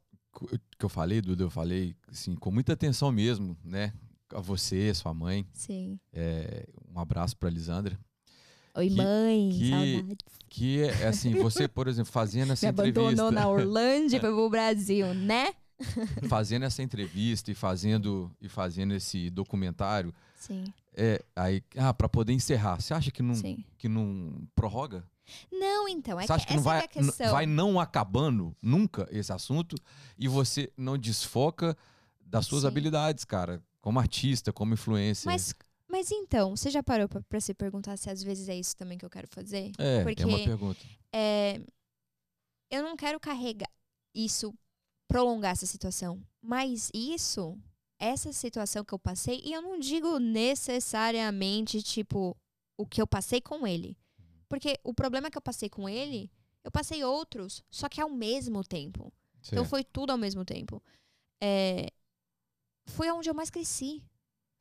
que 0.77 0.85
eu 0.85 0.89
falei, 0.89 1.21
Duda, 1.21 1.43
eu 1.43 1.49
falei 1.49 1.95
assim, 2.07 2.35
com 2.35 2.49
muita 2.49 2.73
atenção 2.73 3.11
mesmo, 3.11 3.57
né? 3.63 3.93
A 4.33 4.39
você, 4.39 4.89
a 4.91 4.95
sua 4.95 5.13
mãe. 5.13 5.45
Sim. 5.53 5.99
É, 6.13 6.65
um 6.87 6.99
abraço 6.99 7.35
pra 7.37 7.49
Lisandra. 7.49 7.99
Oi, 8.75 8.89
Que- 8.89 8.95
mãe. 8.95 9.49
que- 9.51 9.69
Saudades. 9.69 10.39
Que 10.49 10.81
é 10.81 11.07
assim, 11.07 11.35
você, 11.35 11.67
por 11.67 11.87
exemplo, 11.87 12.11
fazendo 12.11 12.53
essa 12.53 12.65
Me 12.67 12.69
abandonou 12.69 13.11
entrevista. 13.11 13.31
na 13.31 13.47
Orlândia 13.47 14.17
e 14.17 14.19
foi 14.19 14.31
pro 14.31 14.49
Brasil, 14.49 15.13
né? 15.13 15.53
fazendo 16.27 16.65
essa 16.65 16.83
entrevista 16.83 17.51
e 17.51 17.53
fazendo, 17.55 18.29
e 18.41 18.49
fazendo 18.49 18.93
esse 18.93 19.29
documentário. 19.29 20.13
Sim, 20.35 20.65
É, 20.93 21.23
aí, 21.35 21.63
ah, 21.77 21.93
para 21.93 22.09
poder 22.09 22.33
encerrar, 22.33 22.81
você 22.81 22.93
acha 22.93 23.11
que 23.11 23.21
não, 23.23 23.35
sim. 23.35 23.63
que 23.77 23.87
não 23.87 24.33
prorroga? 24.55 25.05
Não, 25.51 25.87
então, 25.87 26.19
é 26.19 26.23
você 26.23 26.27
que 26.27 26.33
acha 26.33 26.45
que 26.47 26.53
essa 26.53 26.57
não 26.57 26.63
vai, 26.63 26.81
é 26.81 26.83
a 26.83 26.87
questão. 26.87 27.31
vai 27.31 27.45
não 27.45 27.79
acabando 27.79 28.53
nunca 28.61 29.07
esse 29.11 29.31
assunto 29.31 29.75
e 30.17 30.27
você 30.27 30.69
não 30.75 30.97
desfoca 30.97 31.77
das 32.25 32.45
suas 32.47 32.61
Sim. 32.63 32.67
habilidades, 32.67 33.23
cara, 33.23 33.61
como 33.79 33.99
artista, 33.99 34.51
como 34.51 34.73
influencer? 34.73 35.31
Mas, 35.31 35.53
mas 35.89 36.11
então, 36.11 36.55
você 36.55 36.69
já 36.69 36.81
parou 36.83 37.07
pra, 37.09 37.21
pra 37.23 37.39
se 37.41 37.53
perguntar 37.53 37.97
se 37.97 38.09
às 38.09 38.21
vezes 38.23 38.47
é 38.47 38.55
isso 38.55 38.75
também 38.75 38.97
que 38.97 39.05
eu 39.05 39.09
quero 39.09 39.27
fazer? 39.27 39.71
é, 39.77 40.03
porque- 40.03 40.23
é 40.23 40.25
uma 40.25 40.37
pergunta. 40.43 40.79
É, 41.13 41.59
eu 42.71 42.83
não 42.83 42.95
quero 42.95 43.19
carregar 43.19 43.69
isso, 44.15 44.53
prolongar 45.07 45.51
essa 45.53 45.65
situação. 45.65 46.21
Mas 46.41 46.89
isso, 46.93 47.57
essa 47.99 48.31
situação 48.31 48.85
que 48.85 48.93
eu 48.93 48.99
passei, 48.99 49.41
e 49.43 49.51
eu 49.53 49.61
não 49.61 49.79
digo 49.79 50.19
necessariamente, 50.19 51.81
tipo, 51.81 52.35
o 52.77 52.85
que 52.85 53.01
eu 53.01 53.07
passei 53.07 53.41
com 53.41 53.65
ele. 53.67 53.97
Porque 54.47 54.79
o 54.83 54.93
problema 54.93 55.29
que 55.29 55.37
eu 55.37 55.41
passei 55.41 55.69
com 55.69 55.87
ele, 55.89 56.31
eu 56.63 56.71
passei 56.71 57.03
outros, 57.03 57.63
só 57.69 57.87
que 57.89 57.99
ao 58.01 58.09
mesmo 58.09 58.63
tempo. 58.63 59.11
Então 59.53 59.63
foi 59.65 59.83
tudo 59.83 60.11
ao 60.11 60.17
mesmo 60.17 60.43
tempo. 60.45 60.81
É, 61.41 61.87
foi 62.87 63.09
onde 63.11 63.29
eu 63.29 63.33
mais 63.33 63.49
cresci. 63.49 64.03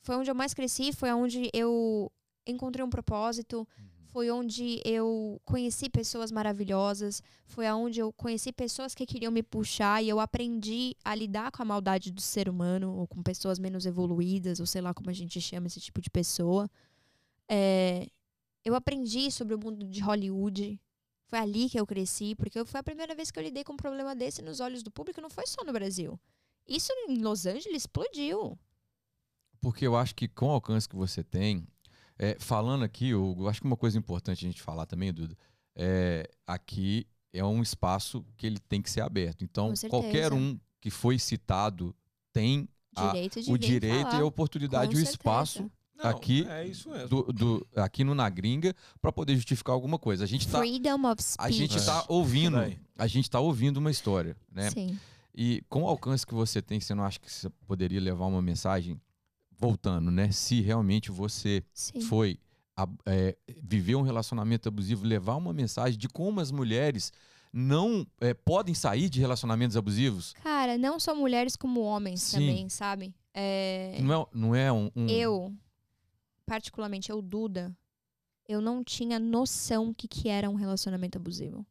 Foi 0.09 0.17
onde 0.17 0.31
eu 0.31 0.35
mais 0.35 0.55
cresci, 0.55 0.91
foi 0.91 1.13
onde 1.13 1.51
eu 1.53 2.11
encontrei 2.47 2.83
um 2.83 2.89
propósito, 2.89 3.69
foi 4.07 4.31
onde 4.31 4.81
eu 4.83 5.39
conheci 5.45 5.91
pessoas 5.91 6.33
maravilhosas, 6.33 7.23
foi 7.45 7.67
aonde 7.67 8.01
eu 8.01 8.11
conheci 8.15 8.51
pessoas 8.51 8.95
que 8.95 9.05
queriam 9.05 9.31
me 9.31 9.43
puxar 9.43 10.03
e 10.03 10.09
eu 10.09 10.19
aprendi 10.19 10.97
a 11.05 11.15
lidar 11.15 11.51
com 11.51 11.61
a 11.61 11.65
maldade 11.67 12.11
do 12.11 12.23
ser 12.23 12.49
humano, 12.49 12.97
ou 12.97 13.07
com 13.07 13.23
pessoas 13.23 13.59
menos 13.59 13.85
evoluídas, 13.85 14.61
ou 14.61 14.65
sei 14.65 14.81
lá 14.81 14.95
como 14.95 15.11
a 15.11 15.13
gente 15.13 15.39
chama 15.43 15.67
esse 15.67 15.79
tipo 15.79 16.01
de 16.01 16.09
pessoa. 16.09 16.71
É, 17.47 18.07
eu 18.65 18.75
aprendi 18.75 19.31
sobre 19.31 19.55
o 19.55 19.59
mundo 19.59 19.85
de 19.85 20.01
Hollywood. 20.01 20.81
Foi 21.27 21.39
ali 21.39 21.69
que 21.69 21.79
eu 21.79 21.87
cresci, 21.87 22.35
porque 22.35 22.65
foi 22.65 22.81
a 22.81 22.83
primeira 22.83 23.15
vez 23.15 23.31
que 23.31 23.39
eu 23.39 23.43
lidei 23.43 23.63
com 23.63 23.75
um 23.75 23.77
problema 23.77 24.17
desse 24.17 24.41
nos 24.41 24.59
olhos 24.59 24.83
do 24.83 24.91
público, 24.91 25.21
não 25.21 25.29
foi 25.29 25.47
só 25.47 25.63
no 25.67 25.73
Brasil. 25.75 26.19
Isso 26.67 26.91
em 27.11 27.19
Los 27.19 27.45
Angeles 27.45 27.83
explodiu. 27.83 28.59
Porque 29.61 29.87
eu 29.87 29.97
acho 29.97 30.15
que 30.15 30.29
com 30.29 30.47
o 30.47 30.51
alcance 30.51 30.89
que 30.89 30.97
você 30.97 31.23
tem, 31.23 31.67
é, 32.19 32.37
falando 32.39 32.85
aqui, 32.85 33.11
eu, 33.11 33.37
acho 33.49 33.61
que 33.61 33.67
uma 33.67 33.77
coisa 33.77 33.99
importante 33.99 34.45
a 34.45 34.49
gente 34.49 34.63
falar 34.63 34.87
também, 34.87 35.13
Duda, 35.13 35.37
é 35.77 36.29
aqui 36.47 37.07
é 37.33 37.45
um 37.45 37.63
espaço 37.63 38.25
que 38.37 38.47
ele 38.47 38.59
tem 38.59 38.81
que 38.81 38.91
ser 38.91 39.03
aberto. 39.03 39.45
Então, 39.45 39.73
qualquer 39.89 40.33
um 40.33 40.59
que 40.81 40.91
foi 40.91 41.19
citado 41.19 41.95
tem 42.33 42.69
a- 42.97 43.09
Direito 43.13 43.41
o 43.53 43.59
direito 43.59 44.03
falar. 44.07 44.19
e 44.19 44.23
a 44.23 44.25
oportunidade 44.25 44.93
Com 44.93 44.99
e 44.99 45.03
o 45.03 45.07
certeza. 45.07 45.13
espaço 45.13 45.71
Não, 46.01 46.11
Aqui- 46.11 46.47
É 46.49 46.65
isso 46.65 46.89
mesmo. 46.89 47.09
do, 47.09 47.33
do- 47.33 47.67
aqui 47.75 48.05
no 48.05 48.15
Na 48.15 48.29
Gringa 48.29 48.73
para 49.03 49.11
poder 49.11 49.35
justificar 49.35 49.73
alguma 49.75 49.99
coisa. 49.99 50.23
A 50.23 50.27
gente 50.29 50.47
tá, 50.47 50.59
Freedom 50.59 51.11
of 51.11 51.21
speech. 51.21 51.37
a 51.45 51.51
gente 51.51 51.77
É. 51.77 51.81
tá 51.85 52.05
ouvindo, 52.09 52.57
a 52.97 53.07
gente 53.09 53.29
tá 53.29 53.41
ouvindo 53.41 53.79
uma 53.79 53.91
história, 53.91 54.37
né? 54.51 54.71
Sim. 54.71 54.97
E 55.35 55.61
com 55.69 55.83
o 55.83 55.89
alcance 55.89 56.25
que 56.25 56.33
você 56.35 56.63
tem, 56.63 56.79
você 56.81 56.95
não 56.95 57.03
acha 57.03 57.19
que 57.19 57.29
você 57.31 57.51
poderia 57.67 58.01
levar 58.01 58.27
uma 58.27 58.41
mensagem 58.41 59.01
voltando, 59.59 60.11
né? 60.11 60.31
Se 60.31 60.61
realmente 60.61 61.11
você 61.11 61.63
Sim. 61.75 62.01
foi 62.01 62.39
a- 62.77 62.89
é, 63.07 63.37
viver 63.63 63.97
um 63.97 64.03
relacionamento 64.03 64.69
abusivo, 64.69 65.05
levar 65.05 65.35
uma 65.37 65.53
mensagem 65.53 65.99
de 65.99 66.09
como 66.09 66.41
as 66.41 66.51
mulheres 66.53 67.13
não 67.53 68.07
é, 68.21 68.33
podem 68.35 68.75
sair 68.75 69.09
de 69.09 69.19
relacionamentos 69.21 69.77
abusivos. 69.77 70.35
Cara, 70.43 70.79
não 70.79 71.01
só 71.01 71.15
mulheres 71.15 71.57
como 71.57 71.81
homens 71.81 72.23
Sim. 72.23 72.39
também, 72.39 72.69
sabe? 72.69 73.15
É, 73.35 73.99
Não 74.03 74.23
é, 74.23 74.27
não 74.35 74.55
é 74.55 74.73
um, 74.73 74.91
um- 74.95 75.09
Eu, 75.09 75.53
particularmente 76.47 77.11
eu, 77.11 77.21
Duda, 77.21 77.77
eu 78.49 78.61
não 78.61 78.83
tinha 78.85 79.19
noção 79.19 79.93
que 79.93 80.07
que 80.09 80.29
era 80.29 80.49
um 80.49 80.55
relacionamento 80.55 81.19
abusivo. 81.19 81.67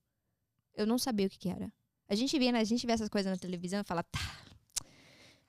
Eu 0.75 0.85
não 0.85 0.97
sabia 0.97 1.27
o 1.27 1.29
que 1.29 1.37
que 1.39 1.49
era. 1.49 1.71
A 2.07 2.15
gente 2.15 2.37
vê, 2.37 2.51
né, 2.51 2.59
a 2.59 2.63
gente 2.63 2.85
vê 2.85 2.93
essas 2.93 3.09
coisas 3.09 3.31
na 3.31 3.37
televisão 3.37 3.79
e 3.81 3.83
fala, 3.83 4.03
tá, 4.03 4.19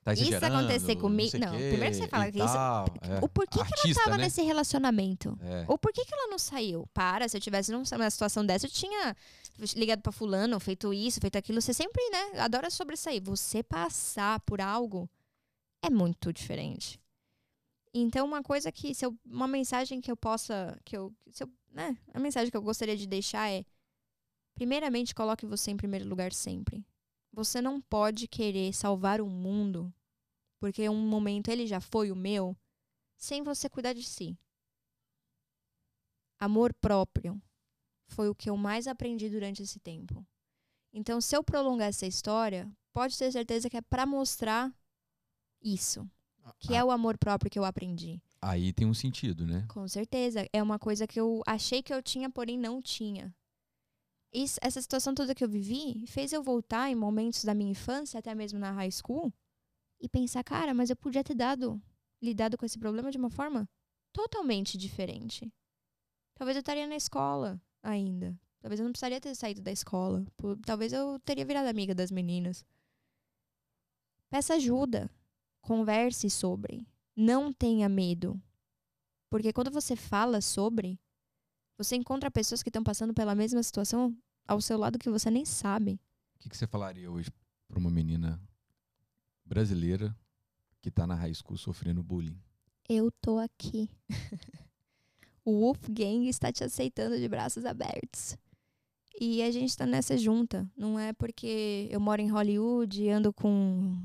tá 0.04 0.12
isso 0.14 0.44
acontecer 0.44 0.96
comigo- 0.96 1.38
não, 1.38 1.50
quê 1.52 1.68
primeiro 1.70 1.90
que 1.94 2.00
você 2.02 2.08
fala 2.08 2.32
que 2.32 2.38
isso- 2.38 3.12
é. 3.12 3.18
o 3.24 3.28
porquê 3.28 3.52
que 3.58 3.60
ela 3.60 3.68
Artista, 3.68 4.04
tava 4.04 4.16
né? 4.16 4.24
nesse 4.24 4.42
relacionamento? 4.42 5.38
É. 5.42 5.64
Ou 5.68 5.76
por 5.78 5.92
que, 5.92 6.04
que 6.04 6.14
ela 6.14 6.28
não 6.28 6.38
saiu? 6.38 6.86
Para, 6.94 7.28
se 7.28 7.36
eu 7.36 7.40
tivesse 7.40 7.70
num- 7.72 7.82
numa 7.92 8.10
situação 8.10 8.44
dessa, 8.46 8.66
eu 8.66 8.70
tinha 8.70 9.14
ligado 9.76 10.00
pra 10.00 10.12
fulano, 10.12 10.58
feito 10.60 10.92
isso, 10.94 11.20
feito 11.20 11.36
aquilo. 11.36 11.60
Você 11.60 11.74
sempre, 11.74 12.02
né, 12.10 12.40
adora 12.40 12.70
sobressair. 12.70 13.22
Você 13.24 13.62
passar 13.62 14.40
por 14.40 14.60
algo 14.60 15.08
é 15.82 15.90
muito 15.90 16.32
diferente. 16.32 16.98
Então, 17.92 18.24
uma 18.26 18.42
coisa 18.42 18.70
que, 18.70 18.94
se 18.94 19.04
eu, 19.04 19.16
uma 19.26 19.48
mensagem 19.48 20.00
que 20.00 20.10
eu 20.10 20.16
possa, 20.16 20.78
que 20.84 20.96
eu, 20.96 21.12
se 21.32 21.42
eu, 21.42 21.50
né, 21.72 21.96
a 22.14 22.20
mensagem 22.20 22.50
que 22.50 22.56
eu 22.56 22.62
gostaria 22.62 22.96
de 22.96 23.06
deixar 23.06 23.50
é, 23.50 23.64
primeiramente, 24.54 25.14
coloque 25.14 25.44
você 25.46 25.70
em 25.70 25.76
primeiro 25.76 26.08
lugar 26.08 26.32
sempre. 26.32 26.84
Você 27.32 27.60
não 27.60 27.80
pode 27.80 28.26
querer 28.26 28.72
salvar 28.72 29.20
o 29.20 29.26
mundo, 29.28 29.92
porque 30.58 30.88
um 30.88 30.96
momento 30.96 31.48
ele 31.48 31.66
já 31.66 31.80
foi 31.80 32.10
o 32.10 32.16
meu, 32.16 32.56
sem 33.16 33.42
você 33.42 33.68
cuidar 33.68 33.92
de 33.92 34.02
si. 34.02 34.36
Amor 36.38 36.72
próprio 36.74 37.40
foi 38.06 38.28
o 38.28 38.34
que 38.34 38.48
eu 38.48 38.56
mais 38.56 38.86
aprendi 38.86 39.28
durante 39.28 39.62
esse 39.62 39.78
tempo. 39.78 40.26
Então, 40.92 41.20
se 41.20 41.36
eu 41.36 41.44
prolongar 41.44 41.88
essa 41.88 42.06
história, 42.06 42.70
pode 42.92 43.16
ter 43.16 43.30
certeza 43.30 43.68
que 43.68 43.76
é 43.76 43.82
pra 43.82 44.06
mostrar 44.06 44.72
isso, 45.62 46.08
que 46.58 46.74
é 46.74 46.82
o 46.82 46.90
amor 46.90 47.18
próprio 47.18 47.50
que 47.50 47.58
eu 47.58 47.64
aprendi. 47.64 48.20
Aí 48.40 48.72
tem 48.72 48.86
um 48.86 48.94
sentido, 48.94 49.46
né? 49.46 49.66
Com 49.68 49.86
certeza. 49.86 50.48
É 50.52 50.62
uma 50.62 50.78
coisa 50.78 51.06
que 51.06 51.20
eu 51.20 51.42
achei 51.46 51.82
que 51.82 51.92
eu 51.92 52.02
tinha, 52.02 52.30
porém 52.30 52.56
não 52.56 52.80
tinha. 52.80 53.34
Isso- 54.32 54.58
essa 54.62 54.80
situação 54.80 55.14
toda 55.14 55.34
que 55.34 55.42
eu 55.42 55.48
vivi 55.48 56.06
fez 56.06 56.32
eu 56.32 56.42
voltar 56.42 56.90
em 56.90 56.94
momentos 56.94 57.44
da 57.44 57.54
minha 57.54 57.70
infância, 57.70 58.18
até 58.18 58.34
mesmo 58.34 58.58
na 58.58 58.72
high 58.72 58.90
school, 58.90 59.32
e 60.00 60.08
pensar, 60.08 60.44
cara, 60.44 60.74
mas 60.74 60.90
eu 60.90 60.96
podia 60.96 61.24
ter 61.24 61.34
dado, 61.34 61.80
lidado 62.22 62.56
com 62.56 62.66
esse 62.66 62.78
problema 62.78 63.10
de 63.10 63.18
uma 63.18 63.30
forma 63.30 63.68
totalmente 64.12 64.76
diferente. 64.76 65.52
Talvez 66.34 66.56
eu 66.56 66.60
estaria 66.60 66.86
na 66.86 66.96
escola 66.96 67.60
ainda. 67.82 68.38
Talvez 68.60 68.78
eu 68.80 68.84
não 68.84 68.92
precisaria 68.92 69.20
ter 69.20 69.34
saído 69.34 69.62
da 69.62 69.72
escola. 69.72 70.24
Talvez 70.64 70.92
eu 70.92 71.18
teria 71.20 71.44
virado 71.44 71.68
amiga 71.68 71.94
das 71.94 72.10
meninas. 72.10 72.64
Peça 74.28 74.54
ajuda. 74.54 75.10
Converse 75.60 76.28
sobre. 76.30 76.86
Não 77.16 77.52
tenha 77.52 77.88
medo. 77.88 78.40
Porque 79.30 79.52
quando 79.52 79.70
você 79.70 79.96
fala 79.96 80.40
sobre, 80.40 80.98
Você 81.78 81.94
encontra 81.96 82.30
pessoas 82.30 82.62
que 82.62 82.68
estão 82.68 82.82
passando 82.82 83.14
pela 83.14 83.34
mesma 83.34 83.62
situação 83.62 84.14
ao 84.46 84.60
seu 84.60 84.76
lado 84.76 84.98
que 84.98 85.08
você 85.08 85.30
nem 85.30 85.44
sabe. 85.44 85.92
O 86.36 86.40
que, 86.40 86.48
que 86.48 86.56
você 86.56 86.66
falaria 86.66 87.10
hoje 87.10 87.30
para 87.68 87.78
uma 87.78 87.90
menina 87.90 88.40
brasileira 89.44 90.14
que 90.82 90.90
tá 90.90 91.06
na 91.06 91.14
high 91.14 91.32
school 91.34 91.56
sofrendo 91.56 92.02
bullying? 92.02 92.36
Eu 92.88 93.10
tô 93.20 93.38
aqui. 93.38 93.88
o 95.44 95.52
Wolfgang 95.60 96.28
está 96.28 96.50
te 96.52 96.64
aceitando 96.64 97.16
de 97.18 97.28
braços 97.28 97.64
abertos. 97.64 98.36
E 99.20 99.42
a 99.42 99.50
gente 99.50 99.76
tá 99.76 99.84
nessa 99.86 100.16
junta. 100.16 100.68
Não 100.76 100.98
é 100.98 101.12
porque 101.12 101.88
eu 101.90 102.00
moro 102.00 102.20
em 102.20 102.30
Hollywood 102.30 103.02
e 103.02 103.10
ando 103.10 103.32
com 103.32 104.00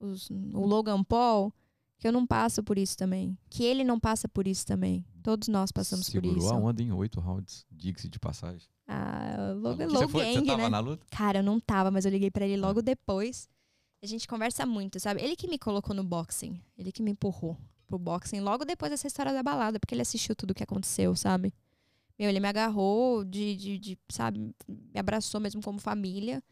os- 0.00 0.30
o 0.30 0.64
Logan 0.66 1.02
Paul 1.04 1.52
que 1.98 2.06
eu 2.08 2.12
não 2.12 2.26
passo 2.26 2.62
por 2.62 2.78
isso 2.78 2.96
também. 2.96 3.36
Que 3.50 3.64
ele 3.64 3.84
não 3.84 3.98
passa 3.98 4.28
por 4.28 4.46
isso 4.46 4.64
também. 4.64 5.04
Todos 5.22 5.48
nós 5.48 5.70
passamos 5.72 6.06
Segurou 6.06 6.32
por 6.34 6.38
isso. 6.38 6.48
a 6.54 6.56
onda 6.56 6.82
em 6.82 6.92
oito 6.92 7.20
rounds, 7.20 7.66
diga-se 7.70 8.08
de 8.08 8.18
passagem. 8.18 8.68
Ah, 8.86 9.52
o 9.54 9.58
Logan, 9.58 9.86
Que 9.86 9.92
você, 9.92 10.08
foi, 10.08 10.24
você 10.24 10.30
Logang, 10.38 10.46
tava 10.46 10.62
né? 10.62 10.68
na 10.68 10.78
luta? 10.80 11.06
Cara, 11.10 11.40
eu 11.40 11.42
não 11.42 11.60
tava, 11.60 11.90
mas 11.90 12.04
eu 12.04 12.10
liguei 12.10 12.30
pra 12.30 12.46
ele 12.46 12.62
Ah. 12.62 12.66
logo 12.66 12.80
depois. 12.80 13.48
A 14.02 14.06
gente 14.06 14.26
conversa 14.28 14.64
muito, 14.64 14.98
sabe? 15.00 15.20
Ele 15.22 15.34
que 15.36 15.48
me 15.48 15.58
colocou 15.58 15.94
no 15.94 16.04
boxing. 16.04 16.60
Ele 16.78 16.92
que 16.92 17.02
me 17.02 17.10
empurrou 17.10 17.58
pro 17.86 17.98
boxing 17.98 18.40
logo 18.40 18.64
depois 18.64 18.90
dessa 18.90 19.06
história 19.08 19.32
da 19.32 19.42
balada, 19.42 19.80
porque 19.80 19.94
ele 19.94 20.02
assistiu 20.02 20.36
tudo 20.36 20.54
que 20.54 20.62
aconteceu, 20.62 21.16
sabe? 21.16 21.52
Meu, 22.18 22.28
ele 22.28 22.38
me 22.40 22.48
agarrou, 22.48 23.24
de, 23.24 23.56
de, 23.56 23.78
de, 23.78 23.98
sabe? 24.08 24.54
Me 24.68 24.98
abraçou 25.00 25.40
mesmo 25.40 25.60
como 25.62 25.78
família. 25.80 26.42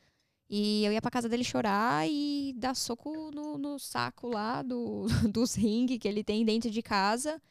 E 0.48 0.84
eu 0.84 0.92
ia 0.92 1.02
pra 1.02 1.10
casa 1.10 1.28
dele 1.28 1.42
chorar 1.42 2.08
e 2.08 2.54
dar 2.56 2.74
soco 2.74 3.30
no, 3.32 3.58
no 3.58 3.78
saco 3.78 4.28
lá 4.28 4.62
do, 4.62 5.06
dos 5.32 5.54
ringue 5.54 5.98
que 5.98 6.06
ele 6.06 6.22
tem 6.22 6.44
dentro 6.44 6.70
de 6.70 6.82
casa. 6.82 7.42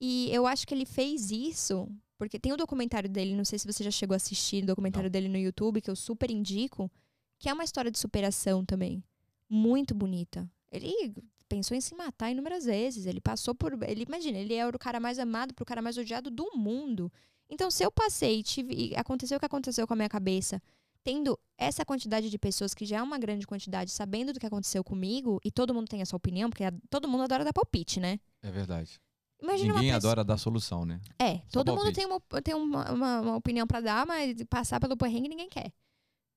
E 0.00 0.30
eu 0.32 0.46
acho 0.46 0.66
que 0.66 0.74
ele 0.74 0.86
fez 0.86 1.30
isso 1.30 1.88
porque 2.22 2.38
tem 2.38 2.52
o 2.52 2.56
documentário 2.56 3.10
dele, 3.10 3.34
não 3.34 3.44
sei 3.44 3.58
se 3.58 3.66
você 3.66 3.82
já 3.82 3.90
chegou 3.90 4.14
a 4.14 4.16
assistir 4.16 4.62
o 4.62 4.66
documentário 4.66 5.10
dele 5.10 5.28
no 5.28 5.36
YouTube, 5.36 5.80
que 5.80 5.90
eu 5.90 5.96
super 5.96 6.30
indico, 6.30 6.88
que 7.36 7.48
é 7.48 7.52
uma 7.52 7.64
história 7.64 7.90
de 7.90 7.98
superação 7.98 8.64
também. 8.64 9.02
Muito 9.48 9.92
bonita. 9.92 10.48
Ele 10.70 11.12
pensou 11.48 11.76
em 11.76 11.80
se 11.80 11.96
matar 11.96 12.30
inúmeras 12.30 12.64
vezes. 12.64 13.06
Ele 13.06 13.20
passou 13.20 13.56
por. 13.56 13.72
Ele, 13.82 14.04
imagina, 14.06 14.38
ele 14.38 14.54
era 14.54 14.74
o 14.74 14.78
cara 14.78 15.00
mais 15.00 15.18
amado 15.18 15.52
pro 15.52 15.64
cara 15.64 15.82
mais 15.82 15.98
odiado 15.98 16.30
do 16.30 16.48
mundo. 16.56 17.12
Então, 17.50 17.72
se 17.72 17.84
eu 17.84 17.90
passei 17.90 18.40
tive, 18.44 18.72
e 18.72 18.96
aconteceu 18.96 19.36
o 19.36 19.40
que 19.40 19.46
aconteceu 19.46 19.84
com 19.84 19.92
a 19.92 19.96
minha 19.96 20.08
cabeça, 20.08 20.62
tendo 21.04 21.38
essa 21.58 21.84
quantidade 21.84 22.30
de 22.30 22.38
pessoas, 22.38 22.74
que 22.74 22.84
já 22.84 22.98
é 22.98 23.02
uma 23.02 23.18
grande 23.18 23.46
quantidade, 23.46 23.90
sabendo 23.90 24.32
do 24.32 24.40
que 24.40 24.46
aconteceu 24.46 24.82
comigo, 24.84 25.40
e 25.44 25.50
todo 25.50 25.74
mundo 25.74 25.88
tem 25.88 26.02
a 26.02 26.06
sua 26.06 26.16
opinião, 26.16 26.48
porque 26.50 26.64
todo 26.90 27.08
mundo 27.08 27.22
adora 27.24 27.44
dar 27.44 27.52
palpite, 27.52 27.98
né? 28.00 28.18
É 28.42 28.50
verdade. 28.50 29.00
Imagina 29.40 29.74
Ninguém 29.74 29.92
pessoa, 29.92 30.12
adora 30.12 30.24
dar 30.24 30.36
solução, 30.38 30.84
né? 30.84 31.00
é, 31.18 31.38
todo 31.50 31.74
mundo 31.74 31.92
tem, 31.92 32.06
uma, 32.06 32.20
tem 32.42 32.54
uma, 32.54 32.92
uma, 32.92 33.20
uma 33.20 33.36
opinião 33.36 33.66
pra 33.66 33.80
dar, 33.80 34.06
mas 34.06 34.36
passar 34.48 34.78
pelo 34.78 34.96
perrengue 34.96 35.28
ninguém 35.28 35.48
quer. 35.48 35.72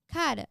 Cara, 0.08 0.48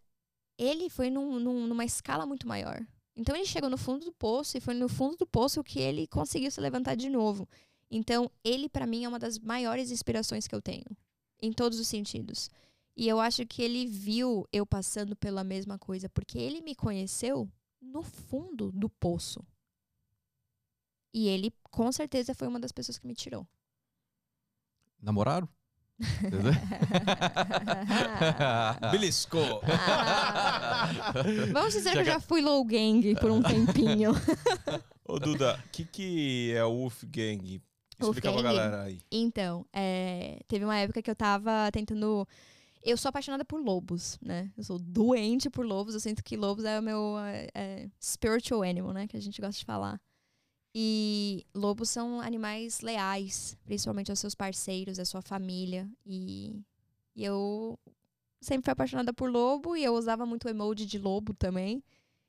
ele 0.56 0.88
foi 0.88 1.10
num- 1.10 1.38
num- 1.40 1.66
numa 1.66 1.84
escala 1.84 2.24
muito 2.24 2.46
maior. 2.46 2.80
Então 3.16 3.34
ele 3.34 3.44
chegou 3.46 3.68
no 3.70 3.76
fundo 3.78 4.04
do 4.04 4.12
poço 4.12 4.56
e 4.56 4.60
foi 4.60 4.74
no 4.74 4.88
fundo 4.88 5.16
do 5.16 5.26
poço 5.26 5.62
que 5.64 5.78
ele 5.80 6.06
conseguiu 6.06 6.50
se 6.50 6.60
levantar 6.60 6.94
de 6.96 7.08
novo. 7.08 7.48
Então 7.90 8.30
ele 8.44 8.68
pra 8.68 8.86
mim 8.86 9.04
é 9.04 9.08
uma 9.08 9.18
das 9.18 9.38
maiores 9.38 9.90
inspirações 9.90 10.46
que 10.48 10.54
eu 10.54 10.60
tenho, 10.62 10.84
em 11.40 11.52
todos 11.52 11.78
os 11.80 11.86
sentidos. 11.88 12.50
E 12.96 13.08
eu 13.08 13.20
acho 13.20 13.44
que 13.46 13.62
ele 13.62 13.86
viu 13.86 14.46
eu 14.52 14.64
passando 14.64 15.16
pela 15.16 15.42
mesma 15.42 15.78
coisa, 15.78 16.08
porque 16.08 16.38
ele 16.38 16.60
me 16.60 16.74
conheceu 16.74 17.50
no 17.80 18.02
fundo 18.02 18.70
do 18.72 18.88
poço. 18.88 19.44
E 21.12 21.28
ele 21.28 21.52
com 21.70 21.90
certeza 21.92 22.34
foi 22.34 22.48
uma 22.48 22.60
das 22.60 22.72
pessoas 22.72 22.98
que 22.98 23.06
me 23.06 23.14
tirou. 23.14 23.46
Namoraram? 25.00 25.48
Beliscou. 28.90 29.60
Ah. 29.64 31.12
Vamos 31.52 31.74
dizer 31.74 31.92
que 31.92 31.98
eu 31.98 32.04
já 32.04 32.18
fui 32.18 32.40
low 32.40 32.64
gang 32.64 33.14
por 33.20 33.30
um 33.30 33.42
tempinho. 33.42 34.12
Ô, 35.04 35.18
Duda, 35.18 35.62
o 35.64 35.68
que, 35.70 35.84
que 35.84 36.52
é 36.52 36.64
o 36.64 36.72
Wolfgang? 36.72 37.62
Explica 38.00 38.22
pra 38.22 38.30
Wolfgang? 38.30 38.42
galera 38.42 38.82
aí. 38.84 39.00
Então, 39.10 39.66
é, 39.72 40.40
teve 40.48 40.64
uma 40.64 40.76
época 40.76 41.02
que 41.02 41.10
eu 41.10 41.16
tava 41.16 41.70
tentando. 41.72 42.26
Eu 42.84 42.96
sou 42.98 43.08
apaixonada 43.08 43.44
por 43.46 43.60
lobos, 43.62 44.18
né? 44.20 44.52
Eu 44.56 44.62
sou 44.62 44.78
doente 44.78 45.48
por 45.48 45.64
lobos. 45.64 45.94
Eu 45.94 46.00
sinto 46.00 46.22
que 46.22 46.36
lobos 46.36 46.64
é 46.64 46.78
o 46.78 46.82
meu 46.82 47.18
é, 47.18 47.48
é, 47.54 47.90
spiritual 47.98 48.62
animal, 48.62 48.92
né? 48.92 49.06
Que 49.06 49.16
a 49.16 49.20
gente 49.20 49.40
gosta 49.40 49.58
de 49.58 49.64
falar. 49.64 49.98
E 50.74 51.46
lobos 51.54 51.88
são 51.88 52.20
animais 52.20 52.80
leais, 52.80 53.56
principalmente 53.64 54.10
aos 54.10 54.18
seus 54.18 54.34
parceiros, 54.34 54.98
à 54.98 55.04
sua 55.04 55.22
família. 55.22 55.88
E, 56.04 56.60
e 57.16 57.24
eu 57.24 57.78
sempre 58.40 58.64
fui 58.64 58.72
apaixonada 58.72 59.12
por 59.14 59.30
lobo 59.30 59.76
e 59.76 59.84
eu 59.84 59.94
usava 59.94 60.26
muito 60.26 60.48
emoji 60.48 60.84
de 60.84 60.98
lobo 60.98 61.32
também. 61.32 61.82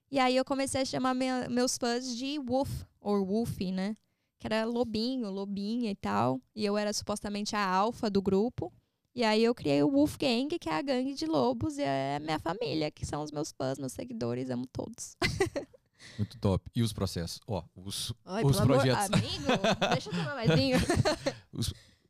E 0.10 0.20
aí 0.20 0.38
eu 0.38 0.46
comecei 0.46 0.82
a 0.82 0.86
chamar 0.86 1.14
minha- 1.16 1.50
meus 1.50 1.78
fãs 1.78 2.16
de 2.16 2.40
Wolf, 2.40 2.84
ou 3.02 3.26
Wolfie, 3.26 3.72
né? 3.72 3.98
Que 4.40 4.48
era 4.48 4.64
lobinho, 4.64 5.30
lobinha 5.32 5.92
e 5.92 5.96
tal. 5.96 6.40
E 6.56 6.64
eu 6.64 6.78
era 6.78 6.94
supostamente 6.94 7.56
a 7.56 7.68
alfa 7.68 8.10
do 8.10 8.22
grupo. 8.22 8.72
E 9.16 9.24
aí 9.24 9.44
eu 9.44 9.56
criei 9.56 9.82
o 9.82 9.90
Wolf 9.90 10.18
Gang, 10.18 10.60
que 10.60 10.68
é 10.70 10.74
a 10.74 10.82
gangue 10.82 11.14
de 11.14 11.26
lobos, 11.26 11.78
e 11.78 11.82
é 11.84 12.18
a 12.18 12.20
minha 12.20 12.38
família, 12.38 12.92
que 12.92 13.06
são 13.06 13.24
os 13.24 13.32
meus 13.32 13.52
fãs, 13.54 13.80
meus 13.80 13.94
seguidores, 13.94 14.50
amo 14.50 14.68
todos. 14.68 15.16
Muito 16.20 16.38
top. 16.40 16.70
E 16.76 16.84
os 16.84 16.92
processos? 16.94 17.40
Ó, 17.48 17.64
os, 17.76 18.14
Ai, 18.26 18.44
os 18.44 18.58
pelo 18.58 18.64
amor- 18.64 18.76
projetos. 18.78 19.06
Amigo, 19.14 19.90
deixa 19.92 20.10
eu 20.10 20.14
tomar 20.14 20.36
mais 20.36 20.52
vinho. 20.54 20.78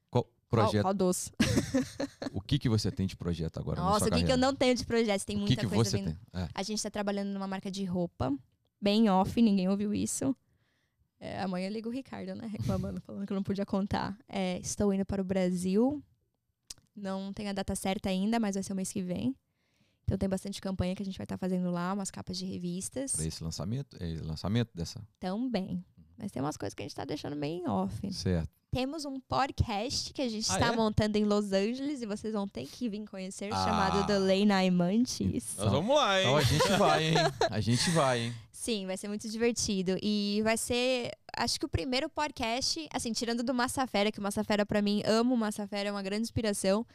Qual 0.10 0.24
Qual, 0.24 0.26
projeto? 0.50 0.82
qual 0.82 0.94
doce? 0.94 1.32
O 2.34 2.42
que, 2.42 2.58
que 2.60 2.68
você 2.68 2.92
tem 2.92 3.06
de 3.08 3.16
projeto 3.16 3.60
agora 3.60 3.80
na 3.80 3.86
Nossa, 3.88 4.06
sua 4.08 4.16
o 4.16 4.20
que, 4.20 4.26
que 4.26 4.32
eu 4.32 4.38
não 4.38 4.54
tenho 4.56 4.76
de 4.76 4.86
projetos? 4.86 5.24
Tem 5.26 5.36
O 5.36 5.40
muita 5.40 5.56
que, 5.56 5.62
que 5.68 5.74
coisa 5.76 5.90
você 5.92 5.98
vindo. 5.98 6.18
tem? 6.32 6.42
É. 6.42 6.50
A 6.54 6.64
gente 6.64 6.82
tá 6.82 6.90
trabalhando 6.90 7.30
numa 7.30 7.48
marca 7.48 7.70
de 7.72 7.86
roupa, 7.86 8.34
bem 8.82 9.10
off, 9.10 9.40
ninguém 9.42 9.70
ouviu 9.70 9.94
isso. 9.94 10.36
É, 11.20 11.40
amanhã 11.42 11.70
liga 11.70 11.88
o 11.88 11.92
Ricardo, 11.92 12.36
né? 12.36 12.48
Reclamando, 12.48 13.00
falando 13.02 13.26
que 13.26 13.32
eu 13.32 13.36
não 13.36 13.44
podia 13.44 13.66
contar. 13.66 14.18
É, 14.28 14.58
estou 14.60 14.94
indo 14.94 15.06
para 15.06 15.22
o 15.22 15.26
Brasil. 15.26 16.04
Não 16.96 17.34
tem 17.34 17.50
a 17.50 17.54
data 17.54 17.76
certa 17.76 18.10
ainda, 18.10 18.40
mas 18.40 18.56
vai 18.56 18.64
ser 18.64 18.74
o 18.74 18.76
mês 18.76 18.92
que 18.92 19.02
vem. 19.02 19.36
Então 20.04 20.18
tem 20.18 20.30
bastante 20.30 20.62
campanha 20.62 20.96
que 20.96 21.02
a 21.02 21.06
gente 21.06 21.18
vai 21.18 21.26
estar 21.26 21.38
fazendo 21.38 21.72
lá, 21.72 21.92
umas 21.92 22.12
capas 22.12 22.38
de 22.38 22.46
revistas. 22.46 23.14
Para 23.14 23.26
esse 23.26 23.44
lançamento, 23.44 23.98
é, 24.00 24.20
lançamento 24.22 24.70
dessa. 24.74 25.06
Também. 25.20 25.84
Mas 26.18 26.32
tem 26.32 26.42
umas 26.42 26.56
coisas 26.56 26.74
que 26.74 26.84
a 26.84 26.86
gente 26.86 26.96
tá 26.96 27.04
deixando 27.04 27.36
meio 27.36 27.64
em 27.64 27.68
off. 27.68 28.14
Certo. 28.14 28.50
Temos 28.76 29.06
um 29.06 29.22
podcast 29.22 30.12
que 30.12 30.22
a 30.22 30.28
gente 30.28 30.52
Ah, 30.52 30.56
está 30.56 30.74
é? 30.74 30.76
montando 30.76 31.18
em 31.18 31.24
Los 31.24 31.54
Angeles 31.54 32.02
e 32.02 32.06
vocês 32.06 32.34
vão 32.34 32.46
ter 32.46 32.68
que 32.68 32.90
vir 32.90 33.06
conhecer, 33.08 33.48
Ah. 33.54 33.64
chamado 33.64 34.06
The 34.06 34.20
Late 34.20 34.44
Night 34.46 34.70
Munchies. 34.70 35.56
Nós 35.56 35.72
vamos 35.72 35.96
lá, 35.96 36.20
hein? 36.20 36.26
Então 36.26 36.36
a 36.36 36.42
gente 36.42 36.68
vai, 36.78 37.04
hein? 37.06 37.14
A 37.52 37.62
gente 37.62 37.90
vai, 37.92 38.20
hein? 38.20 38.34
Sim, 38.52 38.86
vai 38.86 38.98
ser 38.98 39.08
muito 39.08 39.30
divertido. 39.30 39.98
E 40.04 40.42
vai 40.44 40.58
ser, 40.58 41.10
acho 41.38 41.58
que 41.58 41.66
o 41.66 41.70
primeiro 41.70 42.10
podcast, 42.10 42.86
assim, 42.94 43.14
tirando 43.14 43.44
do 43.44 43.54
Massafera, 43.54 44.12
que 44.12 44.20
o 44.20 44.22
Massafera 44.22 44.66
pra 44.66 44.82
mim, 44.82 45.02
amo 45.06 45.36
o 45.36 45.38
Massafera, 45.38 45.88
é 45.88 45.92
uma 45.94 46.04
grande 46.04 46.24
inspiração. 46.24 46.86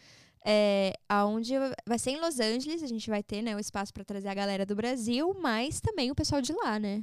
É, 0.45 0.93
aonde 1.09 1.55
vai 1.89 1.99
ser 1.99 2.11
em 2.11 2.21
Los 2.21 2.41
Angeles, 2.41 2.83
a 2.83 2.87
gente 2.87 3.09
vai 3.09 3.23
ter, 3.23 3.41
né, 3.41 3.57
o 3.57 3.59
espaço 3.59 3.91
pra 3.95 4.05
trazer 4.05 4.29
a 4.29 4.35
galera 4.35 4.67
do 4.67 4.77
Brasil, 4.77 5.35
mas 5.41 5.81
também 5.81 6.11
o 6.11 6.15
pessoal 6.15 6.43
de 6.43 6.53
lá, 6.53 6.79
né? 6.79 7.03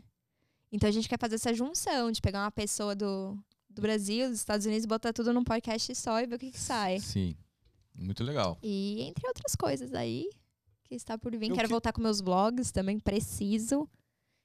Então 0.71 0.87
a 0.87 0.91
gente 0.93 1.09
quer 1.09 1.17
fazer 1.17 1.33
essa 1.33 1.51
junção 1.51 2.11
de 2.11 2.21
pegar 2.21 2.43
uma 2.43 2.51
pessoa 2.51 2.93
do, 2.95 3.35
do 3.77 3.81
Brasil, 3.81 4.29
dos 4.29 4.39
Estados 4.39 4.65
Unidos, 4.65 4.85
botar 4.85 5.13
tudo 5.13 5.31
num 5.33 5.43
podcast 5.43 5.93
só 5.95 6.19
e 6.21 6.25
ver 6.27 6.35
o 6.35 6.39
que, 6.39 6.51
que 6.51 6.59
sai. 6.59 6.99
Sim. 6.99 7.35
Muito 7.95 8.23
legal. 8.23 8.57
E 8.61 9.01
entre 9.01 9.27
outras 9.27 9.55
coisas 9.55 9.93
aí 9.93 10.29
que 10.83 10.95
está 10.95 11.17
por 11.17 11.31
vir. 11.35 11.49
Eu 11.49 11.55
Quero 11.55 11.67
que- 11.67 11.73
voltar 11.73 11.91
com 11.93 12.01
meus 12.01 12.21
vlogs 12.21 12.71
também, 12.71 12.99
preciso. 12.99 13.87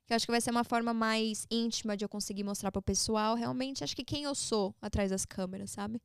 Que 0.06 0.12
eu 0.12 0.16
acho 0.16 0.26
que 0.26 0.32
vai 0.32 0.40
ser 0.40 0.50
uma 0.50 0.64
forma 0.64 0.92
mais 0.92 1.46
íntima 1.50 1.96
de 1.96 2.04
eu 2.04 2.08
conseguir 2.08 2.42
mostrar 2.44 2.72
pro 2.72 2.82
pessoal 2.82 3.34
realmente, 3.36 3.84
acho 3.84 3.94
que 3.94 4.04
quem 4.04 4.24
eu 4.24 4.34
sou 4.34 4.74
atrás 4.82 5.10
das 5.10 5.24
câmeras, 5.24 5.70
sabe? 5.70 6.00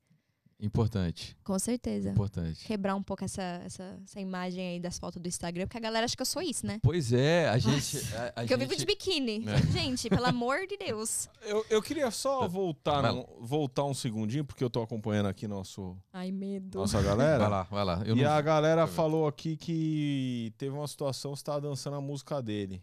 Importante. 0.59 1.37
Com 1.43 1.59
certeza. 1.59 2.09
Importante. 2.09 2.65
Quebrar 2.65 2.95
um 2.95 3.03
pouco 3.03 3.23
essa, 3.23 3.61
essa, 3.63 3.99
essa 4.03 4.19
imagem 4.19 4.67
aí 4.69 4.79
das 4.79 4.97
fotos 4.97 5.21
do 5.21 5.27
Instagram, 5.27 5.67
porque 5.67 5.77
a 5.77 5.81
galera 5.81 6.03
acha 6.05 6.15
que 6.15 6.21
eu 6.21 6.25
sou 6.25 6.41
isso, 6.41 6.65
né? 6.65 6.79
Pois 6.81 7.13
é, 7.13 7.47
a 7.47 7.59
gente. 7.59 7.97
A, 8.15 8.27
a 8.27 8.31
Porque 8.41 8.53
eu 8.55 8.57
vivo 8.57 8.71
gente- 8.71 8.79
de 8.79 8.85
biquíni. 8.87 9.45
É. 9.47 9.57
Gente, 9.71 10.09
pelo 10.09 10.25
amor 10.25 10.65
de 10.67 10.75
Deus. 10.75 11.29
Eu, 11.43 11.63
eu 11.69 11.79
queria 11.81 12.09
só 12.09 12.47
voltar, 12.47 13.01
Vai 13.01 13.11
num- 13.13 13.25
voltar 13.39 13.83
um 13.83 13.93
segundinho, 13.93 14.43
porque 14.43 14.63
eu 14.63 14.69
tô 14.69 14.81
acompanhando 14.81 15.27
aqui 15.27 15.47
nosso, 15.47 15.95
Ai, 16.11 16.31
medo. 16.31 16.79
nossa 16.79 17.01
galera. 17.03 17.37
Vai 17.37 17.49
lá, 17.49 17.63
vai 17.63 17.85
lá. 17.85 18.03
Eu 18.03 18.17
e 18.17 18.23
não- 18.23 18.31
a 18.31 18.41
galera 18.41 18.87
falou 18.87 19.27
aqui 19.27 19.55
que 19.55 20.51
teve 20.57 20.75
uma 20.75 20.87
situação, 20.87 21.35
você 21.35 21.43
tava 21.43 21.61
dançando 21.61 21.97
a 21.97 22.01
música 22.01 22.41
dele. 22.41 22.81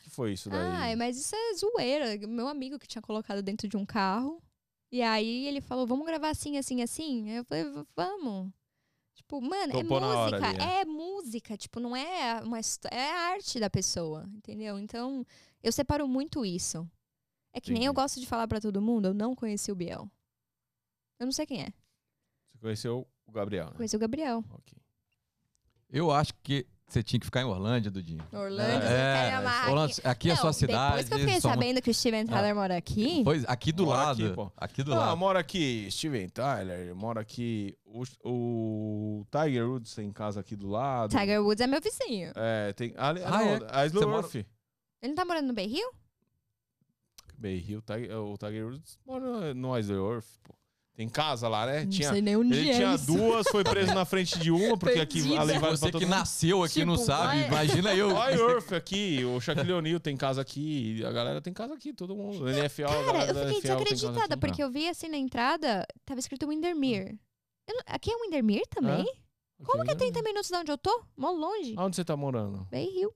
O 0.00 0.02
que 0.04 0.10
foi 0.10 0.32
isso 0.32 0.50
daí? 0.50 0.58
Ai, 0.60 0.96
mas 0.96 1.16
isso 1.16 1.34
é 1.36 1.54
zoeira. 1.54 2.26
Meu 2.26 2.48
amigo 2.48 2.76
que 2.76 2.88
tinha 2.88 3.02
colocado 3.02 3.40
dentro 3.40 3.68
de 3.68 3.76
um 3.76 3.86
carro. 3.86 4.42
E 4.90 5.02
aí 5.02 5.46
ele 5.46 5.60
falou, 5.60 5.86
vamos 5.86 6.06
gravar 6.06 6.30
assim, 6.30 6.56
assim, 6.56 6.82
assim? 6.82 7.28
Aí 7.30 7.36
eu 7.36 7.44
falei, 7.44 7.64
"V- 7.64 7.86
vamos. 7.94 8.50
Tipo, 9.14 9.40
mano, 9.42 9.72
Topou 9.72 9.98
é 9.98 10.00
na 10.00 10.06
hora 10.06 10.40
música. 10.40 10.48
ali, 10.64 10.72
é. 10.80 10.84
música. 10.84 11.56
Tipo, 11.56 11.80
não 11.80 11.94
é 11.96 12.40
uma 12.42 12.58
É 12.90 13.10
a 13.12 13.18
arte 13.32 13.60
da 13.60 13.68
pessoa, 13.68 14.24
entendeu? 14.34 14.78
Então, 14.78 15.26
eu 15.62 15.70
separo 15.72 16.06
muito 16.08 16.44
isso. 16.46 16.88
É 17.52 17.60
que 17.60 17.72
nem 17.72 17.84
eu 17.84 17.92
gosto 17.92 18.20
de 18.20 18.26
falar 18.26 18.46
pra 18.46 18.60
todo 18.60 18.80
mundo, 18.80 19.08
eu 19.08 19.14
não 19.14 19.34
conheci 19.34 19.70
o 19.72 19.74
Biel. 19.74 20.08
Eu 21.18 21.26
não 21.26 21.32
sei 21.32 21.44
quem 21.44 21.62
é. 21.62 21.66
Você 21.66 22.52
Você 22.52 22.58
conheceu 22.58 23.08
o 23.26 23.32
Gabriel, 23.32 23.66
né? 23.66 23.72
Conheci 23.76 23.96
o 23.96 23.98
Gabriel. 23.98 24.44
Ok. 24.52 24.78
Eu 25.90 26.10
acho 26.10 26.32
que 26.42 26.66
você 26.88 27.02
tinha 27.02 27.20
que 27.20 27.26
ficar 27.26 27.42
em 27.42 27.44
Orlândia, 27.44 27.90
Dudinho. 27.90 28.24
Orlando, 28.32 28.84
É, 28.84 29.38
Orlando, 29.68 29.92
aqui 30.04 30.30
é 30.30 30.32
a 30.32 30.36
sua 30.36 30.52
cidade. 30.54 31.04
Depois 31.04 31.08
que 31.08 31.14
eu 31.14 31.18
fiquei 31.18 31.40
sua- 31.40 31.50
sabendo 31.52 31.82
que 31.82 31.90
o 31.90 31.94
Steven 31.94 32.26
Tyler 32.26 32.54
mora 32.54 32.76
aqui, 32.76 33.22
Pois, 33.24 33.44
aqui 33.46 33.72
do 33.72 33.84
Mora 33.86 34.02
lado. 34.04 34.24
aqui, 34.26 34.34
pô. 34.34 34.52
Aqui, 34.56 34.82
do 34.82 34.94
Ah, 34.94 34.98
lado. 34.98 35.16
mora 35.18 35.38
aqui 35.40 35.86
Steven 35.90 36.28
Tyler, 36.30 36.94
mora 36.96 37.20
aqui 37.20 37.76
o, 37.84 38.02
o 38.24 39.26
Tiger 39.30 39.68
Woods 39.68 39.94
tem 39.94 40.10
casa 40.10 40.40
aqui 40.40 40.56
do 40.56 40.68
lado. 40.68 41.10
Tiger 41.10 41.42
Woods 41.42 41.60
é 41.60 41.66
meu 41.66 41.80
vizinho. 41.80 42.32
É, 42.34 42.72
tem 42.72 42.94
ali, 42.96 43.22
Ah, 43.22 43.30
não, 43.30 43.38
é? 43.40 43.60
a 43.70 43.86
Slow 43.86 44.08
mora-. 44.08 44.28
Ele 44.34 44.46
não 45.02 45.14
tá 45.14 45.24
morando 45.24 45.48
no 45.48 45.52
Bay 45.54 45.66
Hill? 45.66 45.90
Bay 47.36 47.64
Hill, 47.68 47.78
o 47.78 48.36
Tiger 48.38 48.64
Woods 48.66 48.98
mora 49.06 49.54
no 49.54 49.78
Slow 49.78 50.14
Earth, 50.14 50.26
pô. 50.42 50.54
Tem 50.98 51.08
casa 51.08 51.46
lá, 51.46 51.64
né? 51.64 51.82
Não 51.84 51.90
tinha, 51.90 52.10
sei 52.10 52.20
nem 52.20 52.34
onde 52.36 52.52
ele 52.58 52.70
é 52.70 52.74
tinha 52.74 52.94
isso. 52.96 53.06
duas, 53.06 53.46
foi 53.52 53.62
preso 53.62 53.94
na 53.94 54.04
frente 54.04 54.36
de 54.36 54.50
uma, 54.50 54.76
porque 54.76 54.98
aqui 54.98 55.20
Perdida. 55.20 55.40
a 55.40 55.44
lei 55.44 55.56
vale 55.56 55.76
Você 55.76 55.84
todo 55.92 56.00
que 56.00 56.04
mundo. 56.04 56.16
nasceu 56.16 56.64
aqui 56.64 56.84
não 56.84 56.94
Tipo, 56.94 57.06
sabe, 57.06 57.38
vai- 57.42 57.46
imagina 57.46 57.94
eu. 57.94 58.08
Olha 58.16 58.34
Earth 58.34 58.72
aqui, 58.72 59.24
o 59.24 59.40
Shaquille 59.40 59.72
O'Neal 59.74 60.00
tem 60.00 60.16
casa 60.16 60.40
aqui, 60.40 61.00
a 61.04 61.12
galera 61.12 61.40
tem 61.40 61.52
casa 61.52 61.72
aqui, 61.74 61.92
todo 61.92 62.16
mundo. 62.16 62.42
O 62.42 62.48
NFL, 62.48 62.82
a 62.82 62.88
Cara, 62.88 63.02
galera 63.04 63.30
eu 63.30 63.34
da 63.34 63.40
fiquei 63.42 63.52
NFL 63.52 63.62
tem 63.62 63.68
casa 63.76 63.84
desacreditada, 63.94 64.34
aqui. 64.34 64.40
porque 64.40 64.60
eu 64.64 64.70
vi 64.72 64.88
assim 64.88 65.08
na 65.08 65.16
entrada, 65.16 65.86
tava 66.04 66.18
escrito 66.18 66.48
Windermere. 66.48 67.16
Eu 67.68 67.74
não- 67.76 67.82
aqui 67.86 68.10
é 68.10 68.16
Windermere 68.20 68.64
também? 68.68 69.06
Como 69.64 69.84
que 69.84 69.92
é 69.92 69.94
30 69.94 70.20
minutos 70.20 70.48
de 70.50 70.56
onde 70.56 70.72
eu 70.72 70.78
tô? 70.78 71.04
Mó 71.16 71.30
longe. 71.30 71.74
Aonde 71.76 71.94
você 71.94 72.04
tá 72.04 72.16
morando? 72.16 72.66
Bay 72.72 72.86
Hill. 72.92 73.14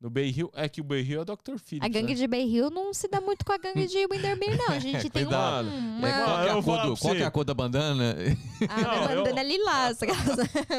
No 0.00 0.08
Bay 0.08 0.28
Hill? 0.30 0.48
É 0.54 0.68
que 0.68 0.80
o 0.80 0.84
Bay 0.84 1.00
Hill 1.02 1.22
é 1.22 1.24
Dr. 1.24 1.58
Phillips, 1.58 1.84
A 1.84 1.88
gangue 1.88 2.14
né? 2.14 2.20
de 2.20 2.26
Bay 2.28 2.42
Hill 2.48 2.70
não 2.70 2.94
se 2.94 3.08
dá 3.08 3.20
muito 3.20 3.44
com 3.44 3.52
a 3.52 3.58
gangue 3.58 3.84
de 3.88 4.06
Windermere, 4.06 4.56
não. 4.56 4.68
A 4.74 4.78
gente 4.80 5.10
tem 5.10 5.22
um, 5.24 5.26
Cuidado. 5.26 5.68
uma... 5.68 6.08
É, 6.08 6.12
qual, 6.24 6.38
que 6.38 6.48
é 6.48 6.52
eu 6.52 6.58
a 6.58 6.62
cor 6.62 6.82
do- 6.86 6.96
qual 6.96 7.14
é 7.16 7.24
a 7.24 7.30
cor 7.32 7.44
da 7.44 7.54
bandana? 7.54 8.14
A 8.68 8.80
Não, 8.80 8.90
minha 9.00 9.12
eu- 9.12 9.22
bandana 9.24 9.40
é 9.40 9.44
lilás. 9.44 9.98
A 10.02 10.06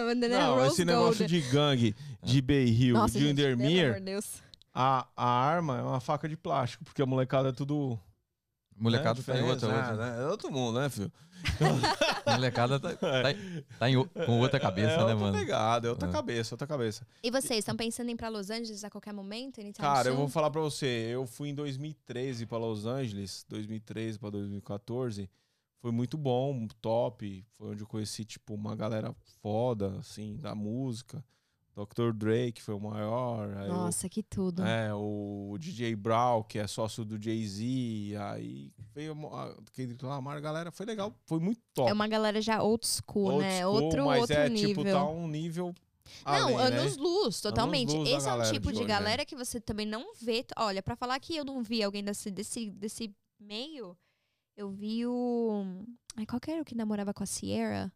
bandana 0.05 0.35
é 0.35 0.39
Não, 0.39 0.55
rose 0.55 0.67
esse 0.67 0.85
gold. 0.85 0.85
negócio 0.85 1.27
de 1.27 1.41
gangue 1.41 1.95
de 2.23 2.41
Bay 2.41 2.65
Hill, 2.65 2.93
Nossa, 2.95 3.19
de 3.19 3.25
Windermere, 3.25 4.19
a, 4.73 5.05
a 5.17 5.25
arma 5.27 5.79
é 5.79 5.81
uma 5.81 5.99
faca 5.99 6.29
de 6.29 6.37
plástico, 6.37 6.85
porque 6.85 7.01
a 7.01 7.05
molecada 7.05 7.49
é 7.49 7.51
tudo. 7.51 7.99
Molecada 8.79 9.19
né, 9.19 9.25
tá 9.25 9.37
em 9.37 9.43
outra. 9.43 9.67
outra. 9.67 9.95
né? 9.95 10.23
É 10.23 10.27
outro 10.27 10.51
mundo, 10.51 10.79
né, 10.79 10.89
filho? 10.89 11.11
Molecada 12.25 12.79
tá, 12.79 12.95
tá, 12.95 13.09
tá 13.77 13.89
em 13.89 13.95
com 14.25 14.39
outra 14.39 14.59
cabeça, 14.59 14.93
é 14.93 15.05
né, 15.05 15.13
mano? 15.13 15.37
pegada, 15.37 15.87
é 15.87 15.91
outra 15.91 16.07
É. 16.09 16.11
cabeça, 16.11 16.53
outra 16.55 16.67
cabeça. 16.67 17.05
E 17.23 17.31
vocês, 17.31 17.59
estão 17.59 17.75
pensando 17.75 18.09
em 18.09 18.13
ir 18.13 18.15
pra 18.15 18.29
Los 18.29 18.49
Angeles 18.49 18.83
a 18.83 18.89
qualquer 18.89 19.13
momento? 19.13 19.59
Cara, 19.77 20.09
eu 20.09 20.15
vou 20.15 20.27
falar 20.27 20.49
pra 20.49 20.61
você, 20.61 20.85
eu 21.11 21.25
fui 21.25 21.49
em 21.49 21.55
2013 21.55 22.45
pra 22.45 22.57
Los 22.57 22.85
Angeles, 22.85 23.45
2013 23.49 24.19
pra 24.19 24.29
2014. 24.29 25.29
Foi 25.81 25.91
muito 25.91 26.17
bom, 26.17 26.67
top. 26.81 27.45
Foi 27.57 27.69
onde 27.71 27.83
eu 27.83 27.87
conheci, 27.87 28.25
tipo, 28.25 28.53
uma 28.53 28.75
galera 28.75 29.15
foda, 29.41 29.95
assim, 29.99 30.35
da 30.37 30.53
música. 30.53 31.23
Dr. 31.75 32.11
Dre, 32.13 32.51
que 32.51 32.61
foi 32.61 32.75
o 32.75 32.79
maior. 32.79 33.55
aí 33.57 33.69
o- 33.69 33.73
Nossa, 33.73 34.09
que 34.09 34.21
tudo. 34.21 34.63
É, 34.63 34.93
o 34.93 35.55
DJ 35.59 35.95
Brown, 35.95 36.43
que 36.43 36.59
é 36.59 36.67
sócio 36.67 37.05
do 37.05 37.21
Jay-Z, 37.21 38.15
aí 38.17 38.71
veio 38.93 39.13
a 39.33 39.55
Kendrick 39.73 40.03
Lamar, 40.03 40.37
a 40.37 40.39
galera, 40.41 40.71
foi 40.71 40.85
legal, 40.85 41.13
foi 41.25 41.39
muito 41.39 41.61
top. 41.73 41.89
É 41.89 41.93
uma 41.93 42.07
galera 42.07 42.41
já 42.41 42.61
old 42.61 42.85
school, 42.85 43.31
Old 43.33 43.39
né? 43.45 43.61
school, 43.61 43.73
outro 43.83 44.05
mas 44.05 44.21
outro 44.21 44.35
é 44.35 44.49
nível. 44.49 44.67
tipo, 44.69 44.83
tá 44.83 45.05
um 45.07 45.27
nível 45.27 45.73
Não, 46.25 46.33
além, 46.33 46.57
né? 46.57 46.63
anos 46.63 46.97
luz, 46.97 47.39
totalmente. 47.39 47.93
luz 47.93 48.09
da 48.09 48.17
Esse 48.17 48.27
é 48.29 48.33
um 48.33 48.51
tipo 48.51 48.67
de 48.67 48.73
de, 48.73 48.79
hoje, 48.79 48.81
né? 48.81 48.87
galera 48.87 49.25
que 49.25 49.35
você 49.35 49.61
também 49.61 49.85
não 49.85 50.13
vê. 50.15 50.45
Olha, 50.57 50.83
pra 50.83 50.95
falar 50.97 51.19
que 51.19 51.35
eu 51.35 51.45
não 51.45 51.63
vi 51.63 51.81
alguém 51.81 52.03
desse, 52.03 52.29
desse, 52.29 52.69
desse 52.71 53.15
meio, 53.39 53.97
eu 54.57 54.69
vi 54.69 55.05
o. 55.05 55.63
Ai, 56.17 56.25
qual 56.25 56.41
que 56.41 56.51
era 56.51 56.61
o 56.61 56.65
que 56.65 56.75
namorava 56.75 57.13
com 57.13 57.23
a 57.23 57.27
Sierra? 57.27 57.89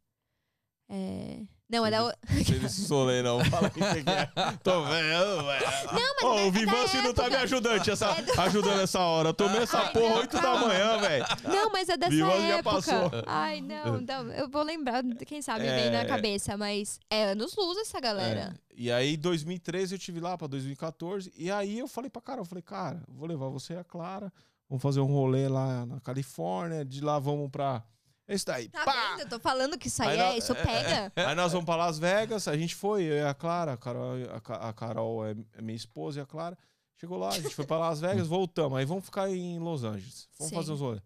É. 0.87 1.41
Não, 1.69 1.85
era 1.85 2.03
o. 2.03 2.07
Não 2.07 2.43
sei 2.45 2.59
desse 2.59 2.85
solê, 2.85 3.23
não. 3.23 3.43
Fala 3.49 3.69
que 3.69 3.79
que 3.79 4.09
é. 4.09 4.25
Tô 4.63 4.83
vendo, 4.83 5.43
velho. 5.45 5.65
Não, 5.93 6.15
mas 6.15 6.23
Ô, 6.23 6.39
é 6.39 6.43
o 6.45 6.51
Vivanci 6.51 6.97
da 6.97 7.03
não 7.03 7.13
tá 7.13 7.29
me 7.29 7.35
ajudando, 7.37 7.89
essa, 7.89 8.05
É 8.11 8.21
do- 8.21 8.31
ajudando 8.41 8.79
essa 8.81 8.99
hora. 8.99 9.29
Eu 9.29 9.33
tomei 9.33 9.61
essa 9.63 9.79
Ai, 9.79 9.91
porra 9.93 10.09
não, 10.09 10.17
8 10.17 10.41
da 10.41 10.55
manhã, 10.59 10.97
velho. 10.99 11.25
Não, 11.45 11.71
mas 11.71 11.89
é 11.89 11.97
dessa 11.97 12.11
Viva 12.11 12.29
já 12.31 12.57
época. 12.57 12.75
passou. 12.75 13.11
Ai, 13.25 13.61
não, 13.61 14.01
não, 14.01 14.31
eu 14.33 14.49
vou 14.49 14.61
lembrar, 14.61 15.03
quem 15.25 15.41
sabe 15.41 15.63
vem 15.65 15.89
na 15.89 16.01
É. 16.01 16.05
cabeça, 16.05 16.55
mas 16.57 16.99
é 17.09 17.31
anos 17.31 17.55
luz 17.55 17.77
essa 17.79 17.99
galera. 17.99 18.53
É, 18.59 18.73
E 18.75 18.91
aí, 18.91 19.15
2013, 19.17 19.95
eu 19.95 19.99
tive 19.99 20.19
lá 20.19 20.37
pra 20.37 20.47
2014. 20.47 21.31
E 21.35 21.49
aí, 21.49 21.79
eu 21.79 21.87
falei 21.87 22.09
pra 22.09 22.21
cara, 22.21 22.41
eu 22.41 22.45
falei, 22.45 22.61
cara, 22.61 23.01
vou 23.07 23.27
levar 23.27 23.47
você 23.47 23.73
e 23.73 23.77
a 23.77 23.83
Clara. 23.83 24.31
Vamos 24.69 24.81
fazer 24.81 24.99
um 24.99 25.05
rolê 25.07 25.47
lá 25.47 25.85
na 25.85 25.99
Califórnia. 26.01 26.83
De 26.85 27.01
lá, 27.01 27.17
vamos 27.19 27.49
pra... 27.51 27.83
Esse 28.27 28.45
daí, 28.45 28.69
Tá 28.69 28.85
pá! 28.85 29.09
vendo? 29.11 29.19
Eu 29.21 29.29
tô 29.29 29.39
falando 29.39 29.77
que 29.77 29.87
isso 29.89 30.01
aí, 30.01 30.19
Aí 30.19 30.35
é, 30.35 30.37
isso 30.37 30.55
pega. 30.55 31.11
Aí 31.15 31.35
nós 31.35 31.51
vamos 31.51 31.65
pra 31.65 31.75
Las 31.75 31.99
Vegas, 31.99 32.47
a 32.47 32.55
gente 32.57 32.73
foi, 32.73 33.03
eu 33.03 33.15
e 33.15 33.23
a 33.23 33.33
Clara, 33.33 33.73
a 33.73 33.77
Carol, 33.77 34.15
a 34.33 34.39
Ca- 34.39 34.69
a 34.69 34.73
Carol 34.73 35.25
é 35.25 35.35
é 35.53 35.61
minha 35.61 35.75
esposa 35.75 36.19
e 36.19 36.23
a 36.23 36.25
Clara. 36.25 36.57
Chegou 36.95 37.17
lá, 37.17 37.29
a 37.29 37.39
gente 37.39 37.53
foi 37.53 37.65
pra 37.65 37.77
Las 37.79 37.99
Vegas, 37.99 38.27
voltamos. 38.27 38.77
Aí 38.77 38.85
vamos 38.85 39.03
ficar 39.03 39.29
em 39.29 39.59
Los 39.59 39.83
Angeles. 39.83 40.29
Vamos 40.37 40.49
Sim. 40.51 40.55
fazer 40.55 40.71
uns 40.71 40.79
rolês. 40.79 41.01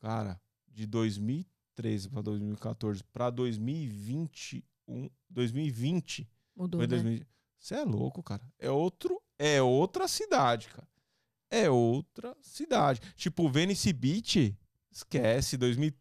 Cara, 0.00 0.38
de 0.68 0.86
2013 0.86 2.10
pra 2.10 2.20
2014 2.20 3.02
pra 3.04 3.30
2021, 3.30 5.08
2020, 5.30 6.28
Mudou, 6.54 6.78
foi 6.80 6.86
né? 6.86 6.94
2020. 6.96 7.26
Você 7.58 7.74
é 7.74 7.84
louco, 7.84 8.22
cara. 8.22 8.42
É 8.58 8.70
outro, 8.70 9.20
é 9.38 9.62
outra 9.62 10.06
cidade, 10.08 10.68
cara. 10.68 10.88
É 11.50 11.68
outra 11.70 12.36
cidade. 12.42 13.00
Tipo, 13.16 13.48
Venice 13.48 13.92
Beach, 13.92 14.56
esquece, 14.90 15.56
2000, 15.56 15.92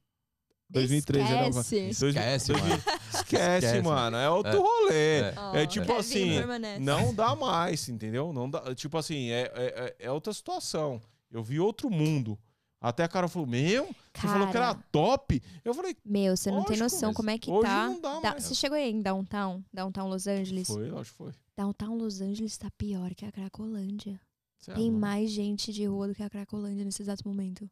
2013 0.70 1.32
era 1.34 1.48
uma- 1.50 1.62
Esquece. 1.62 2.06
Esquece, 2.08 2.52
mano. 2.54 2.74
Esquece, 3.14 3.66
Esquece. 3.66 3.82
mano. 3.82 4.18
É 4.18 4.30
outro 4.30 4.52
É. 4.52 4.56
rolê. 4.58 5.20
É. 5.22 5.34
Ó, 5.38 5.56
É 5.56 5.66
tipo 5.68 5.86
Kevin 5.88 6.00
assim, 6.00 6.30
permanece. 6.30 6.80
Não 6.80 7.14
dá 7.14 7.36
mais, 7.36 7.90
entendeu? 7.90 8.32
Não 8.32 8.50
dá, 8.50 8.74
tipo 8.76 8.98
assim, 8.98 9.30
é, 9.32 9.41
é, 9.41 9.50
é- 9.56 9.96
é 10.08 10.12
outra 10.12 10.32
situação. 10.34 11.02
Eu 11.32 11.44
vi 11.44 11.60
outro 11.60 11.90
mundo. 11.90 12.38
Até 12.82 13.04
a 13.04 13.10
cara 13.10 13.28
falou, 13.28 13.46
meu, 13.46 13.88
você 14.14 14.26
falou 14.28 14.48
que 14.50 14.56
era 14.56 14.68
Cara. 14.74 14.86
top. 14.90 15.41
Eu 15.66 15.74
falei, 15.74 15.98
Meu, 16.06 16.38
você 16.38 16.50
não 16.50 16.64
tem 16.64 16.78
noção 16.78 17.14
como 17.14 17.30
é 17.30 17.38
que 17.38 17.52
hoje 17.52 17.64
tá. 17.68 17.88
não 17.90 18.00
dá 18.00 18.20
Da- 18.22 18.32
mais. 18.32 18.44
Você 18.46 18.56
chegou 18.56 18.78
aí 18.78 18.90
em 18.90 19.02
Downtown? 19.02 19.62
Downtown 19.74 20.08
Los 20.08 20.28
Angeles? 20.28 20.68
foi, 20.68 20.90
acho 20.90 21.12
que 21.12 21.18
foi. 21.18 21.32
Downtown 21.58 21.98
Los 21.98 22.22
Angeles 22.22 22.58
tá 22.58 22.70
pior 22.78 23.14
que 23.16 23.26
a 23.26 23.32
Cracolândia. 23.34 24.18
Cê 24.60 24.72
é 24.72 24.76
Tem 24.76 24.90
mais 24.90 25.30
gente 25.30 25.74
de 25.74 25.86
rua 25.86 26.08
do 26.08 26.16
que 26.16 26.24
a 26.24 26.30
Cracolândia 26.30 26.86
nesse 26.86 27.02
exato 27.02 27.28
momento. 27.28 27.70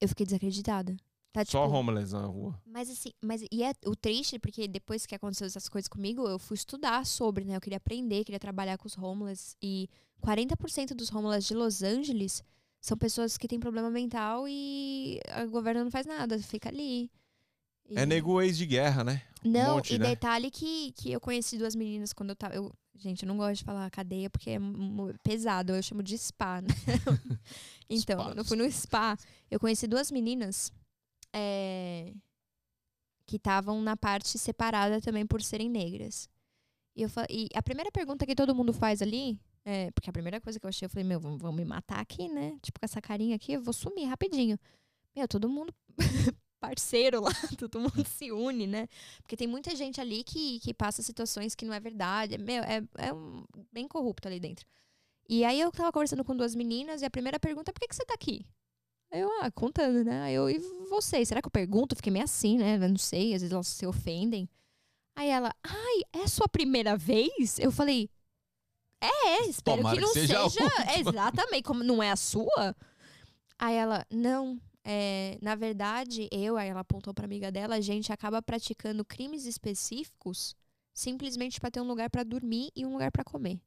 Eu 0.00 0.08
fiquei 0.08 0.26
desacreditada. 0.26 0.96
Tá, 1.32 1.44
Só 1.46 1.64
tipo, 1.64 1.74
homeless 1.76 2.12
na 2.12 2.26
rua. 2.26 2.60
Mas 2.66 2.90
assim, 2.90 3.10
mas 3.22 3.42
e 3.50 3.62
é 3.62 3.72
o 3.86 3.96
triste, 3.96 4.38
porque 4.38 4.68
depois 4.68 5.06
que 5.06 5.14
aconteceu 5.14 5.46
essas 5.46 5.66
coisas 5.68 5.88
comigo, 5.88 6.28
eu 6.28 6.38
fui 6.38 6.54
estudar 6.56 7.06
sobre, 7.06 7.44
né? 7.44 7.56
Eu 7.56 7.60
queria 7.60 7.78
aprender, 7.78 8.22
queria 8.24 8.38
trabalhar 8.38 8.76
com 8.76 8.86
os 8.86 8.98
homeless. 8.98 9.56
E 9.62 9.88
40% 10.20 10.94
dos 10.94 11.10
homeless 11.10 11.48
de 11.48 11.54
Los 11.54 11.82
Angeles 11.82 12.44
são 12.82 12.98
pessoas 12.98 13.38
que 13.38 13.48
têm 13.48 13.58
problema 13.58 13.90
mental 13.90 14.44
e 14.46 15.20
o 15.46 15.50
governo 15.50 15.84
não 15.84 15.90
faz 15.90 16.04
nada, 16.04 16.38
fica 16.40 16.68
ali. 16.68 17.10
E- 17.88 17.98
É 17.98 18.04
nego 18.04 18.40
ex 18.42 18.56
de 18.58 18.66
guerra, 18.66 19.02
né? 19.02 19.22
Um 19.44 19.50
Não, 19.50 19.76
monte, 19.76 19.94
e 19.94 19.98
né? 19.98 20.10
detalhe 20.10 20.50
que, 20.50 20.92
que 20.92 21.10
eu 21.12 21.20
conheci 21.20 21.56
duas 21.56 21.74
meninas 21.74 22.12
quando 22.12 22.30
eu 22.30 22.36
tava. 22.36 22.54
Eu, 22.54 22.70
gente, 22.94 23.22
eu 23.22 23.26
não 23.28 23.38
gosto 23.38 23.60
de 23.60 23.64
falar 23.64 23.90
cadeia 23.90 24.28
porque 24.28 24.50
é 24.50 24.58
pesado, 25.22 25.74
eu 25.74 25.82
chamo 25.82 26.02
de 26.02 26.16
spa, 26.18 26.60
né? 26.60 26.68
então, 27.88 28.20
Spa, 28.20 28.34
eu 28.36 28.44
fui 28.44 28.56
no 28.56 28.70
spa. 28.70 29.16
Eu 29.50 29.58
conheci 29.58 29.86
duas 29.86 30.10
meninas 30.10 30.70
é, 31.32 32.12
que 33.26 33.36
estavam 33.36 33.80
na 33.80 33.96
parte 33.96 34.38
separada 34.38 35.00
também 35.00 35.26
por 35.26 35.42
serem 35.42 35.68
negras. 35.68 36.28
E, 36.96 37.02
eu, 37.02 37.08
e 37.30 37.48
a 37.54 37.62
primeira 37.62 37.90
pergunta 37.90 38.26
que 38.26 38.34
todo 38.34 38.54
mundo 38.54 38.72
faz 38.72 39.00
ali, 39.00 39.40
é, 39.64 39.90
porque 39.92 40.10
a 40.10 40.12
primeira 40.12 40.40
coisa 40.40 40.60
que 40.60 40.66
eu 40.66 40.68
achei, 40.68 40.86
eu 40.86 40.90
falei, 40.90 41.04
meu, 41.04 41.20
vão, 41.20 41.38
vão 41.38 41.52
me 41.52 41.64
matar 41.64 42.00
aqui, 42.00 42.28
né? 42.28 42.58
Tipo, 42.62 42.80
com 42.80 42.84
essa 42.84 43.00
carinha 43.00 43.36
aqui, 43.36 43.52
eu 43.54 43.62
vou 43.62 43.72
sumir 43.72 44.06
rapidinho. 44.06 44.58
Meu, 45.16 45.26
todo 45.28 45.48
mundo 45.48 45.72
parceiro 46.60 47.22
lá, 47.22 47.30
todo 47.58 47.80
mundo 47.80 48.06
se 48.06 48.30
une, 48.32 48.66
né? 48.66 48.88
Porque 49.22 49.36
tem 49.36 49.46
muita 49.46 49.74
gente 49.74 50.00
ali 50.00 50.22
que, 50.24 50.60
que 50.60 50.74
passa 50.74 51.02
situações 51.02 51.54
que 51.54 51.64
não 51.64 51.72
é 51.74 51.80
verdade. 51.80 52.36
Meu, 52.38 52.62
é, 52.64 52.82
é 52.98 53.12
um- 53.12 53.44
bem 53.72 53.88
corrupto 53.88 54.28
ali 54.28 54.38
dentro. 54.40 54.66
E 55.28 55.44
aí 55.44 55.60
eu 55.60 55.70
tava 55.72 55.92
conversando 55.92 56.24
com 56.24 56.36
duas 56.36 56.54
meninas 56.54 57.00
e 57.02 57.04
a 57.06 57.10
primeira 57.10 57.40
pergunta 57.40 57.70
é 57.70 57.72
por 57.72 57.80
que, 57.80 57.88
que 57.88 57.96
você 57.96 58.04
tá 58.04 58.14
aqui? 58.14 58.44
Aí 59.12 59.20
eu, 59.20 59.30
ah, 59.42 59.50
contando, 59.50 60.02
né? 60.02 60.22
Aí 60.22 60.34
eu, 60.34 60.48
e 60.48 60.58
vocês? 60.88 61.28
Será 61.28 61.42
que 61.42 61.46
eu 61.46 61.50
pergunto? 61.50 61.94
Fiquei 61.94 62.10
meio 62.10 62.24
assim, 62.24 62.56
né? 62.56 62.76
Eu 62.76 62.88
não 62.88 62.96
sei, 62.96 63.34
às 63.34 63.42
vezes 63.42 63.52
elas 63.52 63.68
se 63.68 63.86
ofendem. 63.86 64.48
Aí 65.14 65.28
ela, 65.28 65.54
ai, 65.62 66.22
é 66.22 66.26
sua 66.26 66.48
primeira 66.48 66.96
vez? 66.96 67.58
Eu 67.58 67.70
falei, 67.70 68.08
é, 69.02 69.46
espero 69.46 69.78
Tomara 69.78 69.96
que 69.96 70.00
não 70.00 70.12
que 70.12 70.20
seja 70.20 70.48
seja. 70.48 70.64
Exatamente, 70.98 71.64
como 71.64 71.84
não 71.84 72.02
é 72.02 72.10
a 72.10 72.16
sua. 72.16 72.74
Aí 73.58 73.76
ela, 73.76 74.06
não, 74.10 74.58
é, 74.82 75.38
na 75.42 75.54
verdade, 75.54 76.28
eu, 76.32 76.56
aí 76.56 76.70
ela 76.70 76.80
apontou 76.80 77.12
pra 77.12 77.26
amiga 77.26 77.52
dela, 77.52 77.74
a 77.74 77.80
gente 77.80 78.12
acaba 78.12 78.40
praticando 78.40 79.04
crimes 79.04 79.44
específicos 79.44 80.56
simplesmente 80.94 81.60
pra 81.60 81.70
ter 81.70 81.80
um 81.80 81.86
lugar 81.86 82.08
pra 82.08 82.22
dormir 82.22 82.70
e 82.74 82.86
um 82.86 82.92
lugar 82.92 83.10
pra 83.12 83.24
comer. 83.24 83.60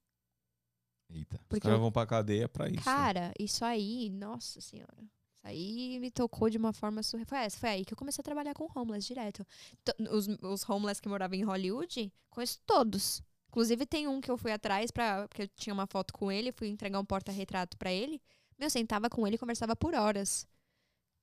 Eita. 1.09 1.35
Os 1.35 1.47
Porque, 1.47 1.61
caras 1.67 1.79
vão 1.79 1.91
pra 1.91 2.07
cadeia 2.07 2.49
pra 2.49 2.67
isso. 2.67 2.77
né? 2.77 2.83
cara, 2.83 3.31
isso 3.39 3.63
aí, 3.63 4.09
nossa 4.09 4.59
senhora. 4.59 5.14
Aí 5.45 5.99
me 5.99 6.09
tocou 6.09 6.49
de 6.49 6.57
uma 6.57 6.73
forma 6.73 7.03
surreal. 7.03 7.27
Foi, 7.27 7.49
foi 7.51 7.69
aí 7.69 7.85
que 7.85 7.93
eu 7.93 7.97
comecei 7.97 8.21
a 8.21 8.23
trabalhar 8.23 8.53
com 8.55 8.67
homeless 8.75 9.05
direto. 9.07 9.45
T- 9.83 9.95
Os, 10.11 10.27
os 10.41 10.67
homeless 10.67 10.99
que 11.01 11.07
moravam 11.07 11.37
em 11.37 11.43
Hollywood, 11.43 12.11
conheço 12.31 12.59
todos. 12.65 13.21
Inclusive 13.49 13.85
tem 13.85 14.07
um 14.07 14.19
que 14.19 14.29
eu 14.31 14.37
fui 14.37 14.51
atrás 14.51 14.89
pra, 14.91 15.27
porque 15.27 15.43
eu 15.43 15.47
tinha 15.49 15.73
uma 15.73 15.85
foto 15.87 16.13
com 16.13 16.31
ele, 16.31 16.51
fui 16.51 16.67
entregar 16.67 16.99
um 16.99 17.05
porta-retrato 17.05 17.77
pra 17.77 17.91
ele. 17.91 18.19
Meu, 18.57 18.65
eu 18.65 18.69
sentava 18.71 19.09
com 19.09 19.25
ele 19.27 19.35
e 19.35 19.39
conversava 19.39 19.75
por 19.75 19.93
horas. 19.93 20.47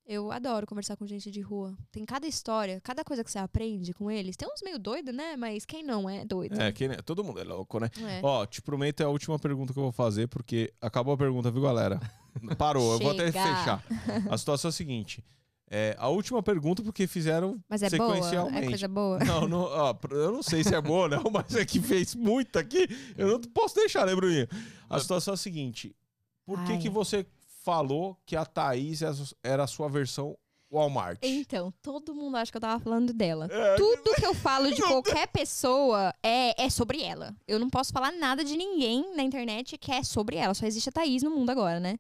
Eu 0.05 0.33
adoro 0.33 0.67
conversar 0.67 0.97
com 0.97 1.07
gente 1.07 1.31
de 1.31 1.41
rua. 1.41 1.77
Tem 1.93 2.05
cada 2.05 2.27
história, 2.27 2.81
cada 2.81 3.05
coisa 3.05 3.23
que 3.23 3.31
você 3.31 3.39
aprende 3.39 3.95
com 3.95 4.11
eles. 4.11 4.37
Tem 4.37 4.49
uns 4.49 4.61
meio 4.63 4.79
doido, 4.79 5.13
né? 5.13 5.37
Mas 5.37 5.65
quem 5.65 5.83
não 5.83 6.11
é 6.11 6.25
doido? 6.25 6.61
É, 6.61 6.73
que, 6.73 6.89
todo 7.03 7.23
mundo 7.23 7.41
é 7.41 7.45
louco, 7.45 7.79
né? 7.79 7.89
É. 8.01 8.21
Ó, 8.23 8.45
te 8.45 8.61
prometo 8.61 9.01
é 9.01 9.05
a 9.05 9.09
última 9.09 9.39
pergunta 9.39 9.73
que 9.73 9.79
eu 9.79 9.85
vou 9.85 9.93
fazer, 9.93 10.27
porque 10.27 10.73
acabou 10.81 11.15
a 11.15 11.17
pergunta, 11.17 11.51
viu, 11.51 11.63
galera? 11.63 12.01
Parou, 12.59 12.95
eu 12.95 12.99
vou 12.99 13.13
até 13.13 13.31
fechar. 13.31 13.85
A 14.29 14.37
situação 14.37 14.69
é 14.69 14.71
a 14.71 14.73
seguinte. 14.73 15.25
É, 15.71 15.97
a 15.99 16.09
última 16.09 16.43
pergunta, 16.43 16.83
porque 16.83 17.07
fizeram 17.07 17.59
Mas 17.67 17.83
é 17.83 17.89
boa? 17.89 18.15
sequencialmente. 18.15 18.65
É 18.65 18.69
coisa 18.69 18.89
boa? 18.89 19.19
Não, 19.21 19.49
não, 19.49 19.63
ó, 19.63 19.97
eu 20.11 20.33
não 20.33 20.43
sei 20.43 20.63
se 20.63 20.75
é 20.75 20.81
boa, 20.83 21.09
não, 21.09 21.23
mas 21.33 21.55
é 21.55 21.65
que 21.65 21.81
fez 21.81 22.15
muito 22.15 22.59
aqui. 22.59 22.87
Eu 23.17 23.29
não 23.29 23.41
posso 23.41 23.77
deixar, 23.77 24.05
né, 24.05 24.15
Bruninho? 24.15 24.47
A 24.91 25.01
situação 25.01 25.33
é 25.33 25.37
a 25.37 25.39
seguinte: 25.39 25.97
por 26.45 26.63
que, 26.65 26.73
Ai. 26.73 26.79
que 26.79 26.91
você 26.91 27.25
falou 27.63 28.17
que 28.27 28.37
a 28.37 28.45
Thaís 28.45 29.03
era 29.03 29.11
a 29.11 29.15
su- 29.15 29.37
era 29.43 29.65
a 29.65 29.67
sua 29.67 29.89
versão 29.89 30.37
Walmart? 30.71 31.19
Então, 31.23 31.73
todo 31.83 32.15
mundo 32.15 32.37
acha 32.37 32.51
que 32.51 32.57
eu 32.57 32.61
tava 32.61 32.83
falando 32.83 33.13
dela. 33.13 33.47
É, 33.51 33.77
Tudo 33.77 34.15
que 34.15 34.25
eu 34.25 34.35
falo 34.35 34.71
de 34.73 34.81
qualquer 34.83 35.27
pessoa 35.29 36.15
é, 36.23 36.65
é 36.65 36.71
sobre 36.71 37.03
ela. 37.03 37.35
Eu 37.47 37.59
não 37.59 37.69
posso 37.69 37.93
falar 37.93 38.11
nada 38.13 38.43
de 38.45 38.57
ninguém 38.57 39.15
na 39.15 39.23
internet 39.23 39.77
que 39.77 39.93
é 39.93 40.03
sobre 40.03 40.37
ela. 40.37 40.55
Só 40.55 40.65
existe 40.67 40.89
a 40.89 40.93
Thaís 40.93 41.23
no 41.23 41.31
mundo 41.31 41.51
agora, 41.51 41.79
né? 41.79 41.99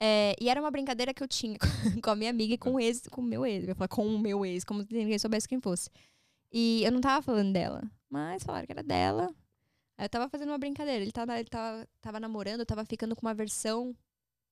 É, 0.00 0.34
e 0.40 0.48
era 0.48 0.60
uma 0.60 0.70
brincadeira 0.72 1.14
que 1.14 1.22
eu 1.22 1.28
tinha 1.28 1.56
com 2.02 2.10
a 2.10 2.16
minha 2.16 2.30
amiga 2.30 2.54
e 2.54 2.58
com 2.58 2.74
o 2.74 2.80
ex, 2.80 3.02
com 3.10 3.20
o 3.20 3.24
meu 3.24 3.46
ex. 3.46 3.62
Eu 3.62 3.68
ia 3.68 3.74
falar 3.74 3.88
com 3.88 4.06
o 4.06 4.18
meu 4.18 4.44
ex, 4.44 4.64
como 4.64 4.82
se 4.82 4.92
ninguém 4.92 5.18
soubesse 5.18 5.48
quem 5.48 5.60
fosse. 5.60 5.88
E 6.52 6.82
eu 6.84 6.92
não 6.92 7.00
tava 7.00 7.22
falando 7.22 7.52
dela, 7.52 7.82
mas 8.10 8.42
falaram 8.42 8.66
que 8.66 8.72
era 8.72 8.82
dela. 8.82 9.32
Aí 9.96 10.04
eu 10.04 10.08
tava 10.08 10.28
fazendo 10.28 10.48
uma 10.48 10.58
brincadeira. 10.58 11.00
Ele 11.02 11.12
tava, 11.12 11.38
ele 11.38 11.48
tava, 11.48 11.86
tava 12.00 12.18
namorando, 12.20 12.60
eu 12.60 12.66
tava 12.66 12.84
ficando 12.84 13.14
com 13.14 13.24
uma 13.24 13.32
versão 13.34 13.94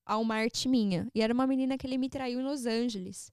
Walmart 0.09 0.67
minha. 0.67 1.09
E 1.15 1.23
era 1.23 1.33
uma 1.33 1.47
menina 1.47 1.77
que 1.79 1.87
ele 1.87 1.99
me 1.99 2.09
traiu 2.09 2.41
em 2.41 2.45
Los 2.45 2.67
Angeles. 2.67 3.31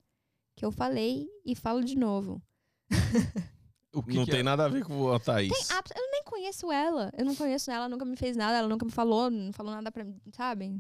Que 0.56 0.66
eu 0.66 0.72
falei 0.72 1.28
e 1.46 1.56
falo 1.56 1.84
de 1.84 1.96
novo. 1.98 2.42
O 3.92 4.04
que 4.04 4.16
não 4.16 4.24
que 4.24 4.30
tem 4.32 4.42
é? 4.42 4.44
nada 4.44 4.66
a 4.66 4.68
ver 4.70 4.84
com 4.84 5.12
a 5.12 5.20
Thaís. 5.20 5.52
Tem 5.52 5.78
eu 5.98 6.12
nem 6.12 6.24
conheço 6.24 6.72
ela. 6.72 7.12
Eu 7.18 7.26
não 7.26 7.36
conheço 7.36 7.72
ela, 7.72 7.86
ela 7.86 7.90
nunca 7.90 8.06
me 8.06 8.16
fez 8.16 8.38
nada, 8.38 8.58
ela 8.60 8.68
nunca 8.68 8.86
me 8.86 8.92
falou, 8.92 9.32
não 9.32 9.52
falou 9.52 9.74
nada 9.74 9.92
pra 9.92 10.04
mim, 10.04 10.22
sabe? 10.32 10.80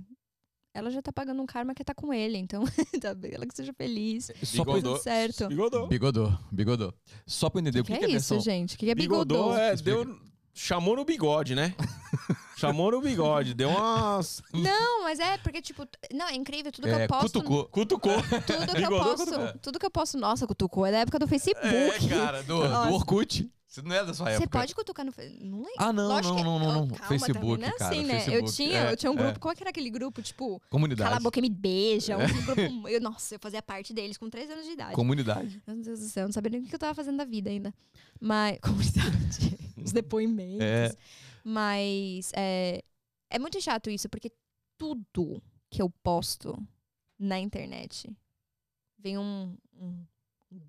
Ela 0.76 0.92
já 0.92 1.02
tá 1.02 1.12
pagando 1.12 1.42
um 1.42 1.46
karma 1.48 1.74
que 1.74 1.84
tá 1.84 1.96
com 1.96 2.14
ele, 2.14 2.38
então 2.38 2.64
tá 3.02 3.16
bem, 3.16 3.34
ela 3.34 3.48
que 3.48 3.56
seja 3.56 3.74
feliz. 3.74 4.32
Só 4.44 4.64
pra, 4.64 4.76
Bigodô. 4.76 4.94
Tudo 4.94 5.04
certo. 5.04 5.48
Bigodô. 5.48 5.88
bigodô, 5.88 6.32
bigodô. 6.52 6.94
Só 7.26 7.50
pra 7.50 7.62
entender 7.62 7.80
o 7.80 7.84
que, 7.84 7.92
que, 7.92 7.98
é 7.98 7.98
que 7.98 8.06
é 8.06 8.08
a 8.14 8.18
isso, 8.18 8.36
versão. 8.36 8.40
gente? 8.40 8.76
O 8.76 8.78
que 8.78 8.90
é 8.92 8.94
Bigodô 8.94 9.36
bigodô? 9.36 9.58
é, 9.58 9.76
deu, 9.78 10.20
chamou 10.60 10.96
no 10.96 11.06
bigode, 11.06 11.56
né? 11.56 11.74
chamou 12.58 12.92
no 12.92 13.02
bigode, 13.02 13.54
deu 13.54 13.70
umas... 13.70 14.44
Não, 14.54 15.04
mas 15.04 15.20
é 15.20 15.38
porque, 15.38 15.62
tipo, 15.62 15.88
não, 16.14 16.28
é 16.28 16.36
incrível, 16.36 16.72
tudo 16.72 16.88
que 16.88 16.94
É, 16.94 17.06
eu 17.06 17.08
posto. 17.08 17.40
cutucou. 17.42 17.66
Cutucou. 17.66 18.22
Tudo 18.46 18.66
que 18.66 18.72
eu 18.72 18.76
Bigodô, 18.76 19.04
posto. 19.04 19.26
cutucou. 19.26 19.60
Tudo 19.62 19.80
que 19.80 19.86
eu 19.86 19.92
posto, 19.92 20.18
nossa, 20.18 20.46
cutucou. 20.46 20.86
É 20.86 20.92
da 20.92 20.98
época 21.00 21.18
do 21.18 21.28
Facebook. 21.28 21.66
É, 21.66 22.10
cara, 22.10 22.44
do, 22.44 22.60
do. 22.68 22.94
Orkut. 22.94 23.50
Você 23.66 23.84
não 23.84 23.96
é 23.96 24.04
da 24.04 24.14
sua 24.16 24.26
Você 24.26 24.38
época. 24.38 24.60
pode 24.60 24.74
cutucar 24.74 25.06
no. 25.06 25.14
Não 25.42 25.60
lembro. 25.60 25.74
Ah, 25.78 25.94
não, 25.94 26.08
Lógico 26.08 26.34
não, 26.34 26.44
não, 26.44 26.60
não, 26.60 26.74
não. 26.74 26.88
Calma, 26.88 27.08
Facebook, 27.08 27.40
também, 27.40 27.58
não 27.60 27.68
é 27.68 27.72
cara, 27.78 27.92
assim, 27.92 28.04
né? 28.04 28.26
Eu 28.28 28.44
tinha, 28.44 28.80
é, 28.80 28.92
eu 28.92 28.98
tinha 28.98 29.12
um 29.12 29.16
é. 29.16 29.24
grupo. 29.24 29.40
Qual 29.40 29.56
que 29.56 29.62
era 29.62 29.70
aquele 29.70 29.92
grupo? 29.92 30.24
Tipo, 30.24 30.60
Comunidade. 30.72 31.08
Cala 31.08 31.18
a 31.18 31.24
boca 31.24 31.38
e 31.38 31.42
me 31.44 31.52
beija. 31.52 32.18
Um 32.18 32.46
grupo, 32.46 32.62
eu, 32.90 33.00
nossa, 33.00 33.36
eu 33.36 33.40
fazia 33.40 33.62
parte 33.62 33.94
deles 33.94 34.18
com 34.18 34.28
3 34.28 34.50
anos 34.50 34.66
de 34.66 34.72
idade. 34.72 34.96
Comunidade. 34.96 35.62
Meu 35.68 35.76
Deus 35.78 36.00
do 36.00 36.08
céu, 36.08 36.24
eu 36.24 36.28
não 36.30 36.34
sabia 36.34 36.50
nem 36.50 36.62
o 36.62 36.66
que 36.66 36.74
eu 36.74 36.80
tava 36.80 36.96
fazendo 36.96 37.18
da 37.18 37.26
vida 37.26 37.52
ainda. 37.52 37.72
Mas. 38.20 38.58
Comunidade. 38.66 39.49
Os 39.84 39.92
depoimentos. 39.92 40.62
É. 40.62 40.96
Mas. 41.44 42.32
É, 42.36 42.84
é 43.30 43.40
muito 43.40 43.62
chato 43.62 43.90
isso, 43.90 44.10
porque 44.10 44.32
tudo 44.78 45.42
que 45.70 45.82
eu 45.82 45.90
posto 46.04 46.58
na 47.18 47.40
internet 47.40 48.10
vem 48.98 49.18
um, 49.18 49.56
um 49.76 50.06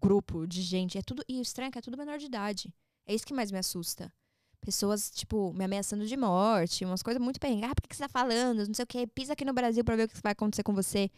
grupo 0.00 0.46
de 0.46 0.62
gente. 0.62 0.98
É 0.98 1.02
tudo. 1.02 1.22
E 1.28 1.38
o 1.38 1.42
estranho 1.42 1.68
é 1.68 1.70
que 1.70 1.78
é 1.78 1.82
tudo 1.82 1.96
menor 1.96 2.18
de 2.18 2.26
idade. 2.26 2.72
É 3.06 3.14
isso 3.14 3.26
que 3.26 3.34
mais 3.34 3.50
me 3.50 3.58
assusta. 3.58 4.12
Pessoas, 4.60 5.10
tipo, 5.10 5.54
me 5.54 5.64
ameaçando 5.64 6.06
de 6.06 6.16
morte, 6.16 6.84
umas 6.84 7.02
coisas 7.02 7.22
muito 7.22 7.40
bem. 7.40 7.64
Ah, 7.64 7.74
por 7.74 7.88
que 7.88 7.96
você 7.96 8.02
tá 8.02 8.08
falando? 8.08 8.66
Não 8.66 8.74
sei 8.74 8.82
o 8.82 8.86
quê. 8.86 9.06
Pisa 9.06 9.32
aqui 9.32 9.44
no 9.44 9.54
Brasil 9.54 9.82
pra 9.82 9.96
ver 9.96 10.04
o 10.04 10.08
que 10.08 10.20
vai 10.22 10.32
acontecer 10.32 10.62
com 10.62 10.74
você. 10.74 11.10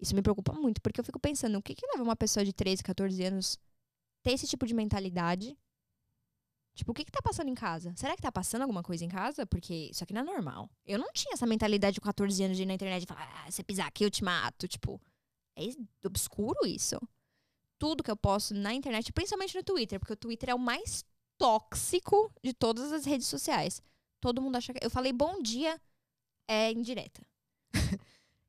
Isso 0.00 0.14
me 0.14 0.22
preocupa 0.22 0.52
muito, 0.52 0.80
porque 0.80 1.00
eu 1.00 1.04
fico 1.04 1.18
pensando, 1.18 1.58
o 1.58 1.62
que 1.62 1.74
que 1.74 1.86
leva 1.86 2.02
uma 2.02 2.16
pessoa 2.16 2.44
de 2.44 2.52
13, 2.52 2.82
14 2.82 3.22
anos 3.24 3.58
ter 4.22 4.32
esse 4.32 4.46
tipo 4.46 4.66
de 4.66 4.74
mentalidade? 4.74 5.56
Tipo, 6.76 6.92
o 6.92 6.94
que 6.94 7.06
que 7.06 7.10
tá 7.10 7.22
passando 7.22 7.48
em 7.48 7.54
casa? 7.54 7.94
Será 7.96 8.14
que 8.14 8.20
tá 8.20 8.30
passando 8.30 8.60
alguma 8.60 8.82
coisa 8.82 9.02
em 9.02 9.08
casa? 9.08 9.46
Porque 9.46 9.88
isso 9.90 10.04
aqui 10.04 10.12
não 10.12 10.20
é 10.20 10.24
normal. 10.24 10.70
Eu 10.84 10.98
não 10.98 11.10
tinha 11.10 11.32
essa 11.32 11.46
mentalidade 11.46 11.94
de 11.94 12.02
14 12.02 12.44
anos 12.44 12.56
de 12.56 12.64
ir 12.64 12.66
na 12.66 12.74
internet 12.74 13.02
e 13.02 13.06
falar, 13.06 13.26
ah, 13.46 13.50
se 13.50 13.64
pisar 13.64 13.86
aqui 13.86 14.04
eu 14.04 14.10
te 14.10 14.22
mato. 14.22 14.68
Tipo, 14.68 15.00
é 15.56 15.62
obscuro 16.04 16.66
isso. 16.66 17.00
Tudo 17.78 18.02
que 18.02 18.10
eu 18.10 18.16
posto 18.16 18.52
na 18.52 18.74
internet, 18.74 19.10
principalmente 19.10 19.56
no 19.56 19.62
Twitter, 19.62 19.98
porque 19.98 20.12
o 20.12 20.16
Twitter 20.16 20.50
é 20.50 20.54
o 20.54 20.58
mais 20.58 21.02
tóxico 21.38 22.30
de 22.44 22.52
todas 22.52 22.92
as 22.92 23.06
redes 23.06 23.26
sociais. 23.26 23.80
Todo 24.20 24.42
mundo 24.42 24.56
acha 24.56 24.74
que. 24.74 24.84
Eu 24.84 24.90
falei 24.90 25.14
bom 25.14 25.40
dia, 25.40 25.80
é 26.46 26.70
indireta. 26.72 27.26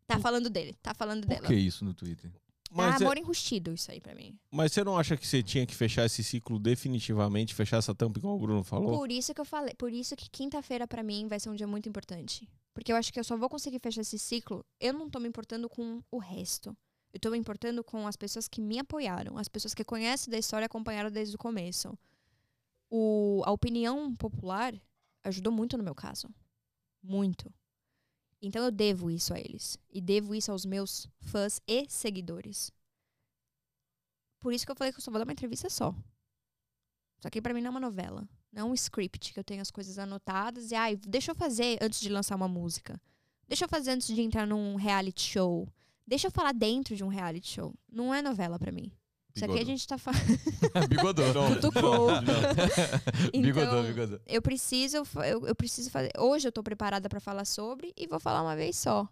tá 0.05 0.19
falando 0.19 0.49
dele, 0.49 0.75
tá 0.81 0.93
falando 0.93 1.21
Por 1.21 1.29
dela. 1.29 1.47
que 1.47 1.55
isso 1.55 1.85
no 1.85 1.93
Twitter? 1.93 2.29
Mas, 2.71 2.99
é 2.99 3.03
é- 3.03 3.05
amor 3.05 3.17
enrustido 3.17 3.73
isso 3.73 3.89
aí 3.91 4.01
pra 4.01 4.13
mim. 4.13 4.37
mas 4.51 4.73
você 4.73 4.83
não 4.83 4.97
acha 4.97 5.15
que 5.15 5.25
você 5.25 5.41
tinha 5.41 5.65
que 5.65 5.75
fechar 5.75 6.05
esse 6.05 6.23
ciclo 6.23 6.59
definitivamente, 6.59 7.53
fechar 7.55 7.77
essa 7.77 7.95
tampa, 7.95 8.19
igual 8.19 8.35
o 8.35 8.39
Bruno 8.39 8.63
falou? 8.63 8.97
Por 8.97 9.11
isso 9.11 9.33
que 9.33 9.41
eu 9.41 9.45
falei, 9.45 9.73
por 9.75 9.91
isso 9.91 10.15
que 10.15 10.29
quinta-feira 10.29 10.87
pra 10.87 11.01
mim 11.03 11.27
vai 11.27 11.39
ser 11.39 11.49
um 11.49 11.55
dia 11.55 11.67
muito 11.67 11.87
importante. 11.87 12.47
Porque 12.73 12.91
eu 12.91 12.95
acho 12.95 13.11
que 13.11 13.19
eu 13.19 13.23
só 13.23 13.35
vou 13.35 13.49
conseguir 13.49 13.79
fechar 13.79 14.01
esse 14.01 14.19
ciclo. 14.19 14.63
Eu 14.79 14.93
não 14.93 15.09
tô 15.09 15.19
me 15.19 15.27
importando 15.27 15.67
com 15.67 16.01
o 16.11 16.19
resto. 16.19 16.77
Eu 17.11 17.19
tô 17.19 17.31
me 17.31 17.37
importando 17.37 17.83
com 17.83 18.05
as 18.05 18.15
pessoas 18.15 18.47
que 18.47 18.61
me 18.61 18.77
apoiaram, 18.77 19.37
as 19.37 19.47
pessoas 19.47 19.73
que 19.73 19.83
conhecem 19.83 20.29
da 20.29 20.37
história 20.37 20.65
e 20.65 20.67
acompanharam 20.67 21.09
desde 21.09 21.35
o 21.35 21.39
começo. 21.39 21.97
O, 22.89 23.41
a 23.45 23.51
opinião 23.51 24.13
popular 24.15 24.73
ajudou 25.23 25.51
muito 25.51 25.77
no 25.77 25.83
meu 25.83 25.95
caso. 25.95 26.29
Muito. 27.01 27.51
Então 28.41 28.63
eu 28.63 28.71
devo 28.71 29.09
isso 29.09 29.33
a 29.33 29.39
eles. 29.39 29.77
E 29.91 29.99
devo 29.99 30.35
isso 30.35 30.51
aos 30.51 30.65
meus 30.65 31.07
fãs 31.19 31.59
e 31.67 31.85
seguidores. 31.89 32.71
Por 34.39 34.53
isso 34.53 34.65
que 34.65 34.71
eu 34.71 34.75
falei 34.75 34.93
que 34.93 34.99
eu 34.99 35.03
só 35.03 35.11
vou 35.11 35.19
dar 35.19 35.25
uma 35.25 35.33
entrevista 35.33 35.69
só. 35.69 35.95
Isso 37.17 37.27
aqui 37.27 37.41
pra 37.41 37.53
mim 37.53 37.61
não 37.61 37.67
é 37.67 37.71
uma 37.71 37.79
novela. 37.79 38.27
Não 38.51 38.61
é 38.61 38.71
um 38.71 38.73
script 38.73 39.33
que 39.33 39.39
eu 39.39 39.43
tenho 39.43 39.61
as 39.61 39.71
coisas 39.71 39.97
anotadas 39.97 40.71
e, 40.71 40.75
ai, 40.75 40.95
deixa 40.95 41.31
eu 41.31 41.35
fazer 41.35 41.77
antes 41.81 41.99
de 41.99 42.09
lançar 42.09 42.35
uma 42.35 42.47
música. 42.47 43.01
Deixa 43.47 43.65
eu 43.65 43.69
fazer 43.69 43.91
antes 43.91 44.07
de 44.07 44.21
entrar 44.21 44.45
num 44.45 44.75
reality 44.75 45.21
show. 45.21 45.67
Deixa 46.05 46.27
eu 46.27 46.31
falar 46.31 46.53
dentro 46.53 46.95
de 46.95 47.03
um 47.03 47.07
reality 47.07 47.47
show. 47.47 47.73
Não 47.89 48.13
é 48.13 48.21
novela 48.21 48.57
pra 48.59 48.71
mim. 48.71 48.91
Isso 49.37 49.45
aqui 49.45 49.53
a 49.53 49.57
Bigodô. 49.57 49.65
gente 49.71 49.87
tá 49.87 49.97
falando. 49.97 50.23
bigodô. 50.89 51.23
Cutucou. 51.55 52.07
bigodô, 53.31 53.61
Então, 53.61 53.83
bigodô. 53.85 54.19
eu 54.25 54.41
preciso, 54.41 54.97
eu, 55.25 55.47
eu 55.47 55.55
preciso 55.55 55.89
fazer. 55.91 56.11
Hoje 56.17 56.47
eu 56.47 56.51
tô 56.51 56.63
preparada 56.63 57.07
pra 57.07 57.19
falar 57.19 57.45
sobre 57.45 57.93
e 57.95 58.07
vou 58.07 58.19
falar 58.19 58.41
uma 58.41 58.55
vez 58.55 58.75
só. 58.77 59.07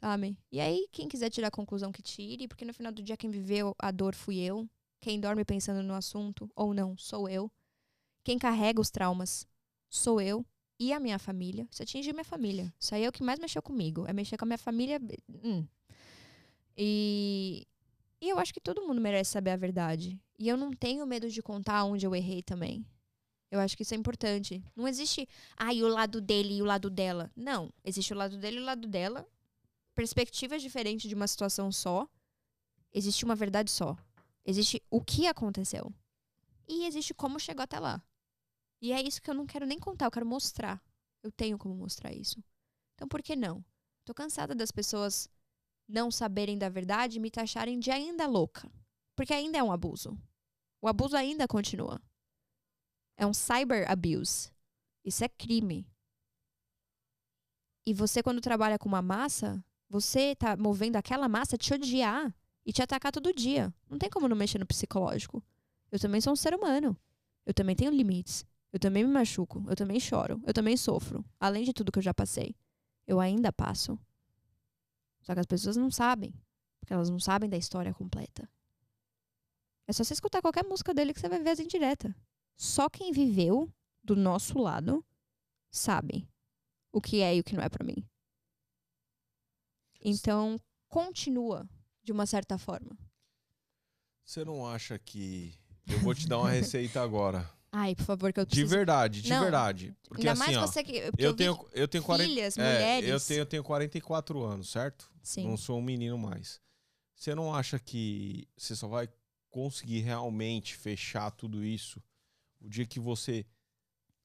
Sabe? 0.00 0.36
E 0.50 0.58
aí, 0.60 0.88
quem 0.90 1.06
quiser 1.08 1.28
tirar 1.28 1.48
a 1.48 1.50
conclusão 1.50 1.92
que 1.92 2.00
tire, 2.02 2.48
porque 2.48 2.64
no 2.64 2.72
final 2.72 2.90
do 2.90 3.02
dia 3.02 3.16
quem 3.18 3.28
viveu 3.30 3.74
a 3.78 3.90
dor 3.90 4.14
fui 4.14 4.38
eu. 4.38 4.66
Quem 5.00 5.20
dorme 5.20 5.44
pensando 5.44 5.82
no 5.82 5.94
assunto, 5.94 6.50
ou 6.56 6.72
não, 6.74 6.96
sou 6.96 7.28
eu. 7.28 7.50
Quem 8.24 8.38
carrega 8.38 8.80
os 8.80 8.90
traumas, 8.90 9.46
sou 9.90 10.20
eu. 10.20 10.44
E 10.78 10.92
a 10.94 10.98
minha 11.00 11.18
família. 11.18 11.68
Isso 11.70 11.82
atinge 11.82 12.10
minha 12.14 12.24
família. 12.24 12.72
Isso 12.80 12.94
aí 12.94 13.04
é 13.04 13.08
o 13.08 13.12
que 13.12 13.22
mais 13.22 13.38
mexeu 13.38 13.60
comigo. 13.60 14.06
É 14.08 14.12
mexer 14.14 14.38
com 14.38 14.46
a 14.46 14.48
minha 14.48 14.58
família. 14.58 14.98
hum. 15.44 15.66
E, 16.76 17.66
e 18.20 18.28
eu 18.28 18.38
acho 18.38 18.52
que 18.52 18.60
todo 18.60 18.82
mundo 18.86 19.00
merece 19.00 19.30
saber 19.30 19.50
a 19.50 19.56
verdade. 19.56 20.20
E 20.38 20.48
eu 20.48 20.56
não 20.56 20.70
tenho 20.70 21.06
medo 21.06 21.28
de 21.28 21.42
contar 21.42 21.84
onde 21.84 22.06
eu 22.06 22.14
errei 22.14 22.42
também. 22.42 22.86
Eu 23.50 23.58
acho 23.58 23.76
que 23.76 23.82
isso 23.82 23.94
é 23.94 23.96
importante. 23.96 24.62
Não 24.76 24.86
existe, 24.86 25.28
ah, 25.56 25.72
o 25.72 25.88
lado 25.88 26.20
dele 26.20 26.54
e 26.54 26.62
o 26.62 26.64
lado 26.64 26.88
dela. 26.88 27.30
Não. 27.34 27.72
Existe 27.84 28.12
o 28.12 28.16
lado 28.16 28.38
dele 28.38 28.58
e 28.58 28.60
o 28.60 28.64
lado 28.64 28.86
dela. 28.86 29.26
Perspectivas 29.94 30.62
diferentes 30.62 31.08
de 31.08 31.14
uma 31.14 31.26
situação 31.26 31.72
só. 31.72 32.08
Existe 32.92 33.24
uma 33.24 33.34
verdade 33.34 33.70
só. 33.70 33.96
Existe 34.44 34.82
o 34.90 35.00
que 35.00 35.26
aconteceu. 35.26 35.92
E 36.68 36.86
existe 36.86 37.12
como 37.12 37.40
chegou 37.40 37.64
até 37.64 37.78
lá. 37.80 38.02
E 38.80 38.92
é 38.92 39.02
isso 39.02 39.20
que 39.20 39.28
eu 39.28 39.34
não 39.34 39.46
quero 39.46 39.66
nem 39.66 39.78
contar, 39.78 40.06
eu 40.06 40.10
quero 40.10 40.26
mostrar. 40.26 40.82
Eu 41.22 41.30
tenho 41.32 41.58
como 41.58 41.74
mostrar 41.74 42.12
isso. 42.12 42.42
Então 42.94 43.08
por 43.08 43.22
que 43.22 43.34
não? 43.34 43.64
Tô 44.04 44.14
cansada 44.14 44.54
das 44.54 44.70
pessoas 44.70 45.28
não 45.90 46.10
saberem 46.10 46.56
da 46.56 46.68
verdade 46.68 47.16
e 47.16 47.20
me 47.20 47.30
taxarem 47.30 47.78
de 47.78 47.90
ainda 47.90 48.26
louca. 48.26 48.70
Porque 49.16 49.34
ainda 49.34 49.58
é 49.58 49.62
um 49.62 49.72
abuso. 49.72 50.16
O 50.80 50.88
abuso 50.88 51.16
ainda 51.16 51.46
continua. 51.46 52.00
É 53.16 53.26
um 53.26 53.34
cyber 53.34 53.90
abuse. 53.90 54.50
Isso 55.04 55.24
é 55.24 55.28
crime. 55.28 55.86
E 57.84 57.92
você, 57.92 58.22
quando 58.22 58.40
trabalha 58.40 58.78
com 58.78 58.88
uma 58.88 59.02
massa, 59.02 59.62
você 59.88 60.34
tá 60.36 60.56
movendo 60.56 60.96
aquela 60.96 61.28
massa 61.28 61.58
te 61.58 61.74
odiar 61.74 62.34
e 62.64 62.72
te 62.72 62.82
atacar 62.82 63.10
todo 63.12 63.34
dia. 63.34 63.74
Não 63.88 63.98
tem 63.98 64.08
como 64.08 64.28
não 64.28 64.36
mexer 64.36 64.58
no 64.58 64.66
psicológico. 64.66 65.42
Eu 65.90 65.98
também 65.98 66.20
sou 66.20 66.32
um 66.32 66.36
ser 66.36 66.54
humano. 66.54 66.96
Eu 67.44 67.52
também 67.52 67.74
tenho 67.74 67.90
limites. 67.90 68.46
Eu 68.72 68.78
também 68.78 69.04
me 69.04 69.10
machuco. 69.10 69.64
Eu 69.68 69.74
também 69.74 69.98
choro. 69.98 70.40
Eu 70.46 70.54
também 70.54 70.76
sofro. 70.76 71.24
Além 71.38 71.64
de 71.64 71.72
tudo 71.72 71.90
que 71.90 71.98
eu 71.98 72.02
já 72.02 72.14
passei. 72.14 72.54
Eu 73.06 73.18
ainda 73.18 73.52
passo. 73.52 73.98
Só 75.22 75.34
que 75.34 75.40
as 75.40 75.46
pessoas 75.46 75.76
não 75.76 75.90
sabem. 75.90 76.34
Porque 76.80 76.92
elas 76.92 77.10
não 77.10 77.20
sabem 77.20 77.48
da 77.48 77.56
história 77.56 77.92
completa. 77.92 78.48
É 79.86 79.92
só 79.92 80.04
você 80.04 80.14
escutar 80.14 80.40
qualquer 80.40 80.64
música 80.64 80.94
dele 80.94 81.12
que 81.12 81.20
você 81.20 81.28
vai 81.28 81.42
ver 81.42 81.50
as 81.50 81.58
indiretas. 81.58 82.14
Só 82.56 82.88
quem 82.88 83.12
viveu 83.12 83.72
do 84.02 84.16
nosso 84.16 84.58
lado 84.58 85.04
sabe 85.70 86.28
o 86.92 87.00
que 87.00 87.20
é 87.20 87.36
e 87.36 87.40
o 87.40 87.44
que 87.44 87.56
não 87.56 87.62
é 87.62 87.68
pra 87.68 87.84
mim. 87.84 88.08
Então, 90.00 90.58
continua 90.88 91.68
de 92.02 92.12
uma 92.12 92.24
certa 92.26 92.56
forma. 92.56 92.96
Você 94.24 94.44
não 94.44 94.66
acha 94.66 94.98
que. 94.98 95.58
Eu 95.86 95.98
vou 96.00 96.14
te 96.14 96.26
dar 96.28 96.38
uma 96.38 96.50
receita 96.50 97.02
agora. 97.02 97.50
Ai, 97.72 97.94
por 97.94 98.04
favor, 98.04 98.32
que 98.32 98.40
eu 98.40 98.44
De 98.44 98.50
preciso. 98.50 98.68
verdade, 98.74 99.22
de 99.22 99.30
Não, 99.30 99.42
verdade. 99.42 99.94
Porque 100.08 100.26
Ainda 100.26 100.32
assim, 100.32 100.52
mais 100.52 100.56
ó. 100.56 100.66
você 100.66 100.82
que. 100.82 101.10
Eu 101.16 101.34
tenho, 101.34 101.66
eu 101.72 101.86
tenho 101.86 102.02
40. 102.02 102.28
filhas, 102.28 102.58
é, 102.58 102.62
mulheres. 102.72 103.08
eu, 103.08 103.20
tenho, 103.20 103.38
eu 103.40 103.46
tenho 103.46 103.62
44 103.64 104.42
anos, 104.42 104.70
certo? 104.70 105.10
Sim. 105.22 105.46
Não 105.46 105.56
sou 105.56 105.78
um 105.78 105.82
menino 105.82 106.18
mais. 106.18 106.60
Você 107.14 107.34
não 107.34 107.54
acha 107.54 107.78
que 107.78 108.48
você 108.56 108.74
só 108.74 108.88
vai 108.88 109.08
conseguir 109.50 110.00
realmente 110.00 110.74
fechar 110.76 111.30
tudo 111.30 111.64
isso 111.64 112.02
o 112.60 112.68
dia 112.68 112.86
que 112.86 112.98
você 113.00 113.44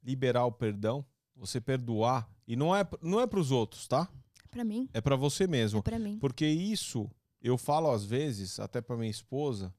liberar 0.04 0.46
o 0.46 0.52
perdão, 0.52 1.06
você 1.36 1.60
perdoar? 1.62 2.30
E 2.48 2.56
não 2.56 2.76
é, 2.76 2.88
não 3.02 3.20
é 3.20 3.28
para 3.28 3.40
os 3.40 3.52
outros, 3.52 3.88
tá? 3.88 4.10
Pra 4.50 4.64
mim. 4.64 4.90
É 4.94 5.02
para 5.02 5.16
você 5.16 5.46
mesmo. 5.48 5.80
É 5.80 5.82
pra 5.84 6.00
mim. 6.00 6.18
Porque 6.20 6.46
isso, 6.48 7.10
eu 7.42 7.58
falo 7.58 7.92
às 7.92 8.04
vezes, 8.06 8.60
até 8.60 8.82
pra 8.82 8.96
minha 8.98 9.10
esposa, 9.12 9.74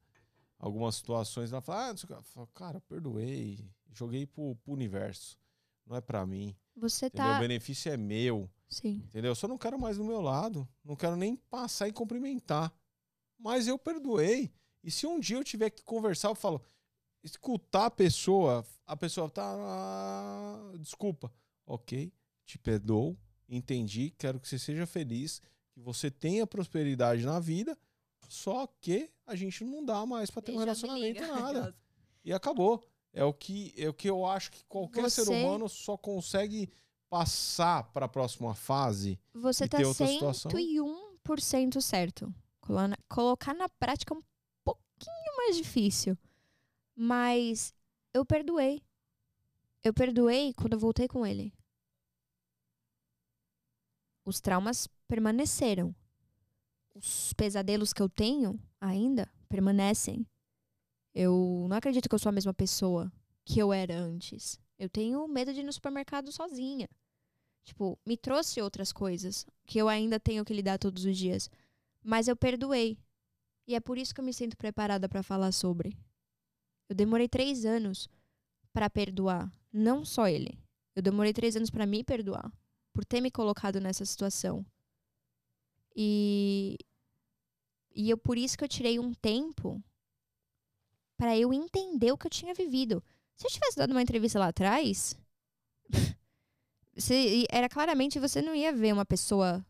algumas 0.58 0.96
situações, 0.96 1.52
ela 1.52 1.60
fala, 1.60 1.90
ah, 1.90 1.94
o. 1.94 2.12
Eu 2.12 2.22
falo, 2.22 2.46
cara, 2.48 2.80
perdoei, 2.80 3.68
joguei 3.92 4.26
pro, 4.26 4.56
pro 4.56 4.72
universo. 4.72 5.38
Não 5.86 5.96
é 5.96 6.00
pra 6.00 6.26
mim. 6.26 6.56
Você 6.76 7.06
Entendeu? 7.06 7.26
O 7.26 7.34
tá. 7.34 7.38
benefício 7.40 7.92
é 7.92 7.96
meu. 7.96 8.50
Sim. 8.68 9.02
Entendeu? 9.06 9.30
Eu 9.30 9.36
só 9.36 9.46
não 9.46 9.56
quero 9.56 9.78
mais 9.78 9.96
do 9.96 10.04
meu 10.04 10.20
lado. 10.20 10.68
Não 10.84 10.96
quero 10.96 11.16
nem 11.16 11.36
passar 11.36 11.88
e 11.88 11.92
cumprimentar. 11.92 12.74
Mas 13.38 13.68
eu 13.68 13.78
perdoei. 13.78 14.52
E 14.82 14.90
se 14.90 15.06
um 15.06 15.20
dia 15.20 15.36
eu 15.36 15.44
tiver 15.44 15.70
que 15.70 15.84
conversar, 15.84 16.28
eu 16.28 16.34
falo, 16.34 16.62
escutar 17.22 17.86
a 17.86 17.90
pessoa, 17.90 18.64
a 18.86 18.96
pessoa 18.96 19.28
tá. 19.28 19.42
ah, 19.44 20.72
desculpa. 20.78 21.32
Ok, 21.66 22.12
te 22.44 22.58
perdoo, 22.58 23.18
entendi, 23.48 24.10
quero 24.16 24.38
que 24.38 24.48
você 24.48 24.56
seja 24.56 24.86
feliz, 24.86 25.42
que 25.72 25.80
você 25.80 26.08
tenha 26.08 26.46
prosperidade 26.46 27.24
na 27.24 27.40
vida, 27.40 27.76
só 28.28 28.66
que 28.80 29.10
a 29.26 29.34
gente 29.34 29.64
não 29.64 29.84
dá 29.84 30.04
mais 30.06 30.30
pra 30.30 30.42
ter 30.42 30.52
um 30.52 30.58
relacionamento 30.58 31.20
liga. 31.22 31.26
nada. 31.40 31.74
E 32.24 32.32
acabou. 32.32 32.88
É 33.12 33.24
o 33.24 33.32
que, 33.32 33.72
é 33.76 33.88
o 33.88 33.94
que 33.94 34.08
eu 34.10 34.26
acho 34.26 34.50
que 34.50 34.62
qualquer 34.64 35.10
ser 35.10 35.24
Você- 35.24 35.42
humano 35.44 35.68
só 35.68 35.96
consegue 35.96 36.68
passar 37.08 37.84
para 37.92 38.06
a 38.06 38.08
próxima 38.08 38.54
fase. 38.54 39.18
Você 39.32 39.64
E 39.64 39.68
tá 39.68 39.78
ter 39.78 39.84
outra 39.86 40.06
situação? 40.06 40.50
101% 40.50 41.80
certo. 41.80 42.34
Colo- 42.60 42.88
na- 42.88 42.98
Colocar 43.08 43.54
na 43.54 43.68
prática 43.68 44.12
é 44.12 44.16
um 44.18 44.22
pouquinho 44.64 45.36
mais 45.36 45.56
difícil. 45.56 46.18
Mas 46.94 47.72
eu 48.12 48.24
perdoei. 48.26 48.82
Eu 49.82 49.94
perdoei 49.94 50.52
quando 50.52 50.72
eu 50.74 50.78
voltei 50.78 51.06
com 51.08 51.24
ele. 51.24 51.52
Os 54.24 54.40
traumas 54.40 54.88
permaneceram. 55.06 55.94
Os 56.96 57.34
pesadelos 57.34 57.92
que 57.92 58.00
eu 58.00 58.08
tenho 58.08 58.58
ainda 58.80 59.30
permanecem. 59.50 60.26
Eu 61.14 61.66
não 61.68 61.76
acredito 61.76 62.08
que 62.08 62.14
eu 62.14 62.18
sou 62.18 62.30
a 62.30 62.32
mesma 62.32 62.54
pessoa 62.54 63.12
que 63.44 63.58
eu 63.58 63.70
era 63.70 63.94
antes. 63.94 64.58
Eu 64.78 64.88
tenho 64.88 65.28
medo 65.28 65.52
de 65.52 65.60
ir 65.60 65.62
no 65.62 65.72
supermercado 65.72 66.32
sozinha. 66.32 66.88
Tipo, 67.64 67.98
me 68.06 68.16
trouxe 68.16 68.62
outras 68.62 68.92
coisas 68.92 69.44
que 69.66 69.78
eu 69.78 69.90
ainda 69.90 70.18
tenho 70.18 70.42
que 70.42 70.54
lidar 70.54 70.78
todos 70.78 71.04
os 71.04 71.18
dias. 71.18 71.50
Mas 72.02 72.28
eu 72.28 72.36
perdoei. 72.36 72.98
E 73.68 73.74
é 73.74 73.80
por 73.80 73.98
isso 73.98 74.14
que 74.14 74.20
eu 74.22 74.24
me 74.24 74.32
sinto 74.32 74.56
preparada 74.56 75.06
pra 75.06 75.22
falar 75.22 75.52
sobre. 75.52 75.98
Eu 76.88 76.96
demorei 76.96 77.28
três 77.28 77.66
anos 77.66 78.08
pra 78.72 78.88
perdoar. 78.88 79.52
Não 79.70 80.02
só 80.02 80.28
ele. 80.28 80.58
Eu 80.94 81.02
demorei 81.02 81.34
três 81.34 81.56
anos 81.56 81.68
pra 81.68 81.84
me 81.84 82.02
perdoar. 82.02 82.50
Por 82.94 83.04
ter 83.04 83.20
me 83.20 83.30
colocado 83.30 83.82
nessa 83.82 84.06
situação. 84.06 84.64
E. 85.96 86.76
E 87.94 88.10
eu, 88.10 88.18
por 88.18 88.36
isso 88.36 88.58
que 88.58 88.64
eu 88.64 88.68
tirei 88.68 88.98
um 88.98 89.14
tempo 89.14 89.82
pra 91.16 91.36
eu 91.36 91.52
entender 91.54 92.12
o 92.12 92.18
que 92.18 92.26
eu 92.26 92.30
tinha 92.30 92.52
vivido. 92.52 93.02
Se 93.34 93.46
eu 93.46 93.50
tivesse 93.50 93.76
dado 93.76 93.92
uma 93.92 94.02
entrevista 94.02 94.38
lá 94.38 94.48
atrás, 94.48 95.16
você, 96.94 97.46
era 97.50 97.70
claramente 97.70 98.18
você 98.18 98.42
não 98.42 98.54
ia 98.54 98.70
ver 98.70 98.92
uma 98.92 99.06
pessoa 99.06 99.64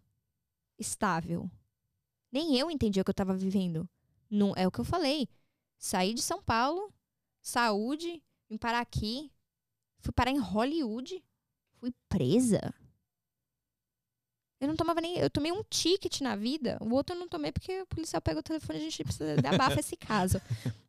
estável. 0.76 1.48
Nem 2.32 2.58
eu 2.58 2.68
entendia 2.68 3.02
o 3.02 3.04
que 3.04 3.10
eu 3.10 3.14
tava 3.14 3.34
vivendo. 3.34 3.88
Não, 4.28 4.52
é 4.56 4.66
o 4.66 4.72
que 4.72 4.80
eu 4.80 4.84
falei. 4.84 5.28
Saí 5.78 6.12
de 6.12 6.22
São 6.22 6.42
Paulo, 6.42 6.92
saúde, 7.40 8.20
vim 8.48 8.58
parar 8.58 8.80
aqui, 8.80 9.30
fui 10.00 10.12
parar 10.12 10.32
em 10.32 10.38
Hollywood, 10.38 11.22
fui 11.74 11.92
presa. 12.08 12.74
Eu 14.60 14.68
não 14.68 14.76
tomava 14.76 15.00
nem. 15.00 15.18
Eu 15.18 15.28
tomei 15.28 15.52
um 15.52 15.62
ticket 15.62 16.20
na 16.20 16.34
vida. 16.34 16.78
O 16.80 16.94
outro 16.94 17.14
eu 17.14 17.20
não 17.20 17.28
tomei 17.28 17.52
porque 17.52 17.82
o 17.82 17.86
policial 17.86 18.22
pega 18.22 18.40
o 18.40 18.42
telefone 18.42 18.78
e 18.78 18.82
a 18.82 18.84
gente 18.84 19.04
precisa 19.04 19.34
abafa 19.48 19.80
esse 19.80 19.96
caso. 19.96 20.40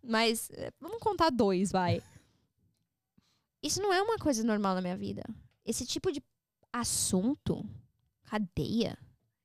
Mas 0.02 0.50
eh, 0.52 0.72
vamos 0.80 1.00
contar 1.00 1.30
dois, 1.30 1.72
vai. 1.72 2.02
Isso 3.62 3.82
não 3.82 3.92
é 3.92 4.02
uma 4.02 4.18
coisa 4.18 4.44
normal 4.44 4.76
na 4.76 4.82
minha 4.82 4.96
vida. 4.96 5.24
Esse 5.66 5.86
tipo 5.86 6.12
de 6.12 6.24
assunto, 6.72 7.66
cadeia, 8.24 8.98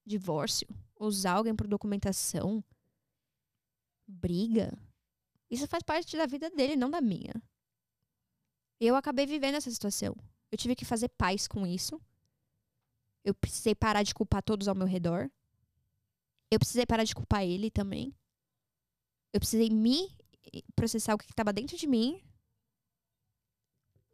divórcio, 0.06 0.68
usar 0.98 1.32
alguém 1.32 1.56
por 1.56 1.66
documentação, 1.66 2.62
briga, 4.06 4.72
isso 5.50 5.66
faz 5.66 5.82
parte 5.82 6.16
da 6.16 6.26
vida 6.26 6.48
dele, 6.50 6.76
não 6.76 6.90
da 6.90 7.00
minha. 7.00 7.34
Eu 8.80 8.96
acabei 8.96 9.26
vivendo 9.26 9.56
essa 9.56 9.70
situação. 9.70 10.16
Eu 10.50 10.56
tive 10.58 10.74
que 10.74 10.84
fazer 10.84 11.08
paz 11.10 11.46
com 11.46 11.66
isso. 11.66 12.00
Eu 13.24 13.34
precisei 13.34 13.74
parar 13.74 14.02
de 14.02 14.14
culpar 14.14 14.42
todos 14.42 14.68
ao 14.68 14.74
meu 14.74 14.86
redor. 14.86 15.30
Eu 16.50 16.58
precisei 16.58 16.84
parar 16.84 17.04
de 17.04 17.14
culpar 17.14 17.44
ele 17.44 17.70
também. 17.70 18.14
Eu 19.32 19.40
precisei 19.40 19.70
me 19.70 20.10
processar 20.74 21.14
o 21.14 21.18
que 21.18 21.24
estava 21.24 21.52
dentro 21.52 21.76
de 21.76 21.86
mim. 21.86 22.22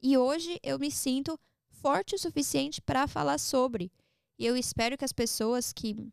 E 0.01 0.17
hoje 0.17 0.61
eu 0.63 0.79
me 0.79 0.91
sinto 0.91 1.39
forte 1.71 2.15
o 2.15 2.19
suficiente 2.19 2.81
para 2.81 3.09
falar 3.09 3.39
sobre. 3.39 3.91
E 4.39 4.47
eu 4.47 4.57
espero 4.57 4.97
que 4.97 5.05
as 5.05 5.13
pessoas 5.13 5.73
que 5.73 6.13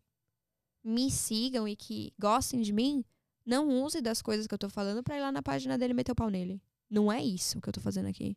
me 0.83 1.11
sigam 1.11 1.67
e 1.67 1.75
que 1.75 2.13
gostem 2.19 2.61
de 2.61 2.71
mim 2.71 3.03
não 3.45 3.83
usem 3.83 4.01
das 4.01 4.21
coisas 4.21 4.47
que 4.47 4.53
eu 4.53 4.57
tô 4.57 4.69
falando 4.69 5.03
pra 5.03 5.17
ir 5.17 5.21
lá 5.21 5.31
na 5.31 5.43
página 5.43 5.77
dele 5.77 5.91
e 5.93 5.95
meter 5.95 6.11
o 6.11 6.15
pau 6.15 6.29
nele. 6.29 6.61
Não 6.89 7.11
é 7.11 7.23
isso 7.23 7.61
que 7.61 7.69
eu 7.69 7.73
tô 7.73 7.81
fazendo 7.81 8.07
aqui. 8.07 8.35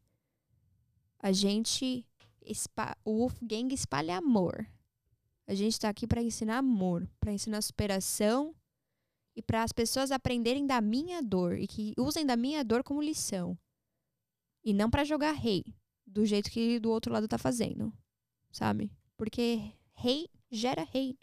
A 1.18 1.32
gente. 1.32 2.04
O 3.04 3.18
Wolfgang 3.18 3.74
espalha 3.74 4.18
amor. 4.18 4.66
A 5.46 5.54
gente 5.54 5.78
tá 5.78 5.88
aqui 5.88 6.06
pra 6.06 6.22
ensinar 6.22 6.58
amor, 6.58 7.08
pra 7.18 7.32
ensinar 7.32 7.62
superação 7.62 8.54
e 9.34 9.42
para 9.42 9.62
as 9.62 9.72
pessoas 9.72 10.10
aprenderem 10.10 10.66
da 10.66 10.80
minha 10.80 11.22
dor 11.22 11.58
e 11.58 11.66
que 11.66 11.94
usem 11.98 12.26
da 12.26 12.36
minha 12.36 12.64
dor 12.64 12.82
como 12.82 13.02
lição. 13.02 13.58
E 14.64 14.72
não 14.72 14.90
pra 14.90 15.04
jogar 15.04 15.32
rei 15.32 15.64
do 16.06 16.24
jeito 16.24 16.50
que 16.50 16.80
do 16.80 16.90
outro 16.90 17.12
lado 17.12 17.28
tá 17.28 17.38
fazendo, 17.38 17.92
sabe? 18.50 18.90
Porque 19.16 19.72
rei 19.92 20.28
gera 20.50 20.84
rei. 20.84 21.18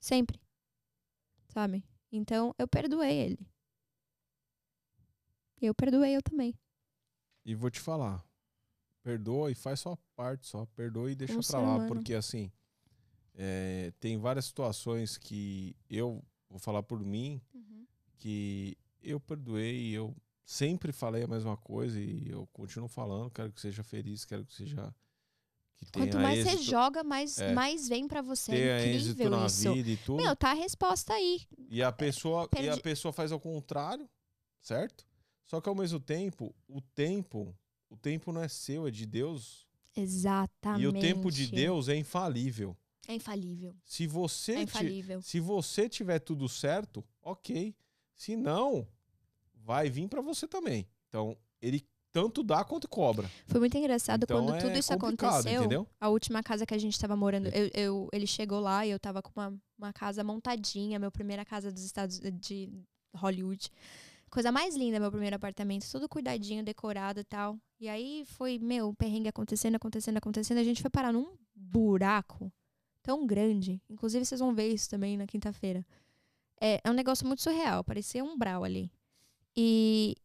Sempre. 0.00 0.40
Sabe? 1.48 1.84
Então 2.12 2.54
eu 2.58 2.68
perdoei 2.68 3.16
ele. 3.16 3.46
Eu 5.60 5.74
perdoei 5.74 6.16
eu 6.16 6.22
também. 6.22 6.54
E 7.44 7.54
vou 7.54 7.70
te 7.70 7.80
falar. 7.80 8.27
Perdoa 9.08 9.50
e 9.50 9.54
faz 9.54 9.80
sua 9.80 9.96
parte 10.14 10.46
só. 10.46 10.66
Perdoa 10.76 11.10
e 11.10 11.14
deixa 11.14 11.32
Como 11.32 11.46
pra 11.46 11.58
lá. 11.60 11.76
humano. 11.76 11.88
Porque 11.88 12.12
assim, 12.12 12.52
é, 13.34 13.90
tem 13.98 14.18
várias 14.18 14.44
situações 14.44 15.16
que 15.16 15.74
eu 15.88 16.22
vou 16.50 16.58
falar 16.58 16.82
por 16.82 17.00
mim 17.00 17.40
que 18.18 18.76
eu 19.00 19.18
perdoei, 19.18 19.90
eu 19.92 20.14
sempre 20.44 20.92
falei 20.92 21.22
a 21.22 21.26
mesma 21.28 21.56
coisa 21.56 21.98
e 21.98 22.28
eu 22.28 22.46
continuo 22.52 22.88
falando, 22.88 23.30
quero 23.30 23.50
que 23.52 23.60
seja 23.62 23.82
feliz, 23.82 24.24
quero 24.26 24.44
que 24.44 24.52
seja 24.52 24.94
que 25.76 25.90
Quanto 25.92 26.18
mais 26.18 26.42
você 26.42 26.48
êxito, 26.54 26.64
joga, 26.64 27.02
mais, 27.04 27.38
É. 27.38 27.52
mais 27.54 27.88
vem 27.88 28.06
pra 28.08 28.20
você. 28.20 28.52
é 28.52 28.94
incrível 28.94 29.30
na 29.30 29.46
isso. 29.46 29.72
vida 29.72 29.90
e 29.90 29.96
tudo. 29.96 30.22
Meu, 30.22 30.34
tá 30.36 30.50
a 30.50 30.54
resposta 30.54 31.14
aí. 31.14 31.42
E 31.70 31.82
a 31.82 31.92
pessoa, 31.92 32.46
e 32.60 32.68
a 32.68 32.76
pessoa 32.76 33.12
faz 33.12 33.30
ao 33.32 33.38
contrário, 33.40 34.06
certo? 34.60 35.06
Só 35.46 35.60
que 35.62 35.68
ao 35.68 35.74
mesmo 35.74 35.98
tempo, 36.00 36.52
o 36.68 36.80
tempo, 36.82 37.56
o 37.90 37.96
tempo 37.96 38.32
não 38.32 38.42
é 38.42 38.48
seu, 38.48 38.86
é 38.86 38.90
de 38.90 39.06
Deus. 39.06 39.66
Exatamente. 39.96 40.82
E 40.82 40.86
o 40.86 40.92
tempo 40.92 41.30
de 41.30 41.46
Deus 41.48 41.88
é 41.88 41.96
infalível. 41.96 42.76
É 43.06 43.14
infalível. 43.14 43.74
Se 43.84 44.06
você, 44.06 44.52
É 44.52 44.56
ti- 44.56 44.62
infalível. 44.64 45.22
se 45.22 45.40
você 45.40 45.88
tiver 45.88 46.18
tudo 46.18 46.48
certo, 46.48 47.02
ok. 47.22 47.74
Se 48.14 48.36
não, 48.36 48.86
vai 49.54 49.88
vir 49.88 50.08
pra 50.08 50.20
você 50.20 50.46
também. 50.46 50.86
Então, 51.08 51.36
ele 51.60 51.86
tanto 52.12 52.42
dá 52.42 52.64
quanto 52.64 52.88
cobra. 52.88 53.30
Foi 53.46 53.60
muito 53.60 53.76
engraçado 53.76 54.24
Então 54.24 54.44
quando 54.44 54.54
é 54.56 54.58
tudo 54.60 54.78
isso 54.78 54.92
aconteceu. 54.92 55.60
entendeu? 55.60 55.86
A 56.00 56.08
última 56.08 56.42
casa 56.42 56.66
que 56.66 56.74
a 56.74 56.78
gente 56.78 56.98
tava 56.98 57.14
morando, 57.16 57.46
eu, 57.48 57.70
eu- 57.74 58.08
ele 58.12 58.26
chegou 58.26 58.60
lá 58.60 58.84
e 58.84 58.90
eu 58.90 58.98
tava 58.98 59.22
com 59.22 59.30
uma, 59.38 59.54
uma 59.78 59.92
casa 59.92 60.22
montadinha, 60.24 60.98
minha 60.98 61.10
primeira 61.10 61.44
casa 61.44 61.70
dos 61.72 61.82
Estados 61.84 62.20
de 62.40 62.70
Hollywood. 63.14 63.70
Coisa 64.30 64.52
mais 64.52 64.76
linda, 64.76 65.00
meu 65.00 65.10
primeiro 65.10 65.36
apartamento, 65.36 65.90
tudo 65.90 66.08
cuidadinho, 66.08 66.62
decorado 66.64 67.20
e 67.20 67.24
tal. 67.24 67.58
E 67.80 67.88
aí 67.88 68.24
foi, 68.26 68.58
meu, 68.58 68.92
perrengue 68.94 69.28
acontecendo, 69.28 69.76
acontecendo, 69.76 70.18
acontecendo. 70.18 70.58
A 70.58 70.64
gente 70.64 70.82
foi 70.82 70.90
parar 70.90 71.12
num 71.12 71.36
buraco 71.54 72.52
tão 73.02 73.26
grande. 73.26 73.80
Inclusive, 73.88 74.24
vocês 74.24 74.40
vão 74.40 74.54
ver 74.54 74.68
isso 74.72 74.88
também 74.90 75.16
na 75.16 75.26
quinta-feira. 75.26 75.84
É, 76.60 76.80
é 76.84 76.90
um 76.90 76.94
negócio 76.94 77.26
muito 77.26 77.42
surreal, 77.42 77.84
parecia 77.84 78.24
um 78.24 78.36
brau 78.38 78.64
ali. 78.64 78.90
E, 79.56 80.16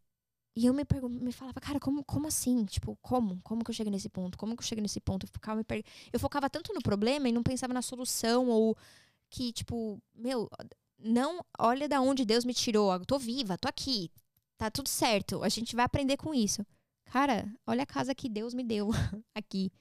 e 0.55 0.65
eu 0.67 0.73
me, 0.73 0.83
me 1.21 1.31
falava, 1.31 1.59
cara, 1.61 1.79
como, 1.79 2.03
como 2.03 2.27
assim? 2.27 2.65
Tipo, 2.65 2.97
como? 3.01 3.41
Como 3.43 3.63
que 3.63 3.71
eu 3.71 3.75
cheguei 3.75 3.91
nesse 3.91 4.09
ponto? 4.09 4.37
Como 4.37 4.55
que 4.55 4.61
eu 4.63 4.67
cheguei 4.67 4.81
nesse 4.83 5.01
ponto? 5.01 5.25
Eu, 5.27 5.65
per- 5.65 5.85
eu 6.13 6.19
focava 6.19 6.49
tanto 6.49 6.73
no 6.73 6.81
problema 6.81 7.29
e 7.29 7.31
não 7.33 7.43
pensava 7.43 7.73
na 7.73 7.81
solução 7.81 8.49
ou 8.49 8.77
que, 9.29 9.51
tipo, 9.53 10.01
meu, 10.15 10.49
não 11.03 11.45
olha 11.59 11.87
da 11.87 12.01
onde 12.01 12.25
Deus 12.25 12.45
me 12.45 12.53
tirou. 12.53 12.91
Eu 12.93 13.05
tô 13.05 13.19
viva, 13.19 13.57
tô 13.57 13.67
aqui. 13.67 14.11
Tá 14.57 14.71
tudo 14.71 14.87
certo. 14.87 15.43
A 15.43 15.49
gente 15.49 15.75
vai 15.75 15.85
aprender 15.85 16.17
com 16.17 16.33
isso. 16.33 16.65
Cara, 17.05 17.45
olha 17.67 17.83
a 17.83 17.85
casa 17.85 18.15
que 18.15 18.29
Deus 18.29 18.53
me 18.53 18.63
deu 18.63 18.89
aqui. 19.35 19.71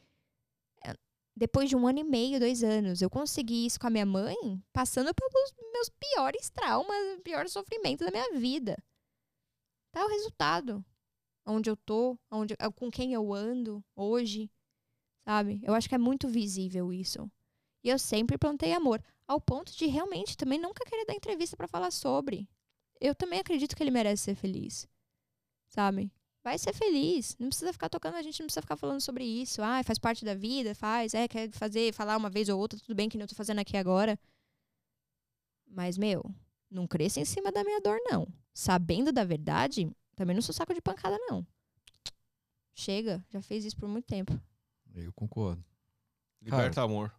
É, 0.85 0.94
Depois 1.36 1.69
de 1.69 1.77
um 1.77 1.86
ano 1.86 2.01
e 2.01 2.05
meio, 2.05 2.40
dois 2.40 2.62
anos, 2.62 3.01
eu 3.01 3.09
consegui 3.09 3.66
isso 3.66 3.78
com 3.78 3.86
a 3.86 3.90
minha 3.90 4.07
mãe, 4.07 4.36
passando 4.73 5.12
pelos 5.15 5.55
meus 5.73 5.89
piores 5.89 6.51
traumas, 6.51 7.20
pior 7.24 7.49
sofrimento 7.49 8.05
da 8.05 8.11
minha 8.11 8.39
vida. 8.39 8.77
Tá 9.93 10.05
o 10.05 10.09
resultado. 10.09 10.85
Onde 11.47 11.69
eu 11.70 11.77
tô, 11.77 12.16
onde, 12.31 12.55
com 12.77 12.90
quem 12.90 13.12
eu 13.12 13.32
ando 13.32 13.85
hoje, 13.97 14.49
sabe? 15.24 15.61
Eu 15.62 15.74
acho 15.74 15.89
que 15.89 15.94
é 15.94 15.99
muito 15.99 16.28
visível 16.28 16.93
isso. 16.93 17.31
E 17.82 17.88
eu 17.88 17.98
sempre 17.98 18.38
plantei 18.38 18.72
amor, 18.72 19.02
ao 19.26 19.40
ponto 19.40 19.72
de 19.74 19.86
realmente 19.86 20.36
também 20.36 20.59
nunca 20.59 20.84
querer 20.84 21.04
dar 21.04 21.14
entrevista 21.14 21.56
pra 21.56 21.66
falar 21.66 21.90
sobre. 21.90 22.48
Eu 23.00 23.14
também 23.14 23.40
acredito 23.40 23.74
que 23.74 23.82
ele 23.82 23.90
merece 23.90 24.22
ser 24.22 24.34
feliz. 24.34 24.86
Sabe? 25.68 26.12
Vai 26.44 26.59
ser 26.59 26.72
feliz. 26.72 27.36
Não 27.38 27.48
precisa 27.48 27.72
ficar 27.72 27.88
tocando, 27.88 28.16
a 28.16 28.22
gente 28.22 28.40
não 28.40 28.46
precisa 28.46 28.62
ficar 28.62 28.76
falando 28.76 29.00
sobre 29.00 29.24
isso. 29.24 29.62
Ah, 29.62 29.82
faz 29.82 29.98
parte 29.98 30.24
da 30.24 30.34
vida, 30.34 30.74
faz, 30.74 31.14
é, 31.14 31.26
quer 31.26 31.50
fazer, 31.50 31.92
falar 31.92 32.16
uma 32.16 32.30
vez 32.30 32.48
ou 32.48 32.59
outra, 32.59 32.78
tudo 32.78 32.94
bem 32.94 33.09
que 33.09 33.18
não 33.18 33.26
tô 33.26 33.34
fazendo 33.34 33.59
aqui 33.60 33.76
agora. 33.76 34.18
Mas, 35.66 35.96
meu, 35.96 36.22
não 36.70 36.86
cresça 36.86 37.20
em 37.20 37.24
cima 37.24 37.50
da 37.50 37.64
minha 37.64 37.80
dor, 37.80 37.98
não. 38.04 38.26
Sabendo 38.52 39.12
da 39.12 39.24
verdade, 39.24 39.90
também 40.14 40.34
não 40.34 40.42
sou 40.42 40.54
saco 40.54 40.74
de 40.74 40.80
pancada, 40.80 41.16
não. 41.28 41.46
Chega, 42.74 43.24
já 43.30 43.40
fez 43.40 43.64
isso 43.64 43.76
por 43.76 43.88
muito 43.88 44.06
tempo. 44.06 44.38
Eu 44.94 45.12
concordo. 45.12 45.64
Liberta 46.40 46.82
amor. 46.82 47.14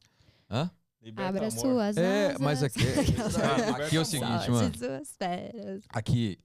Hã? 0.54 0.70
Liberta 1.02 1.30
Abra 1.30 1.48
amor. 1.48 1.52
suas 1.60 1.98
É, 1.98 2.28
asas. 2.28 2.38
mas 2.40 2.64
aqui- 2.64 2.80
aqui 3.88 3.98
é 3.98 4.00
o 4.00 4.06
seguinte, 4.06 4.50
mano. 4.50 4.60
Solte 4.60 4.80
suas 4.80 5.16
feras. 5.18 5.84
Aqui, 5.90 6.38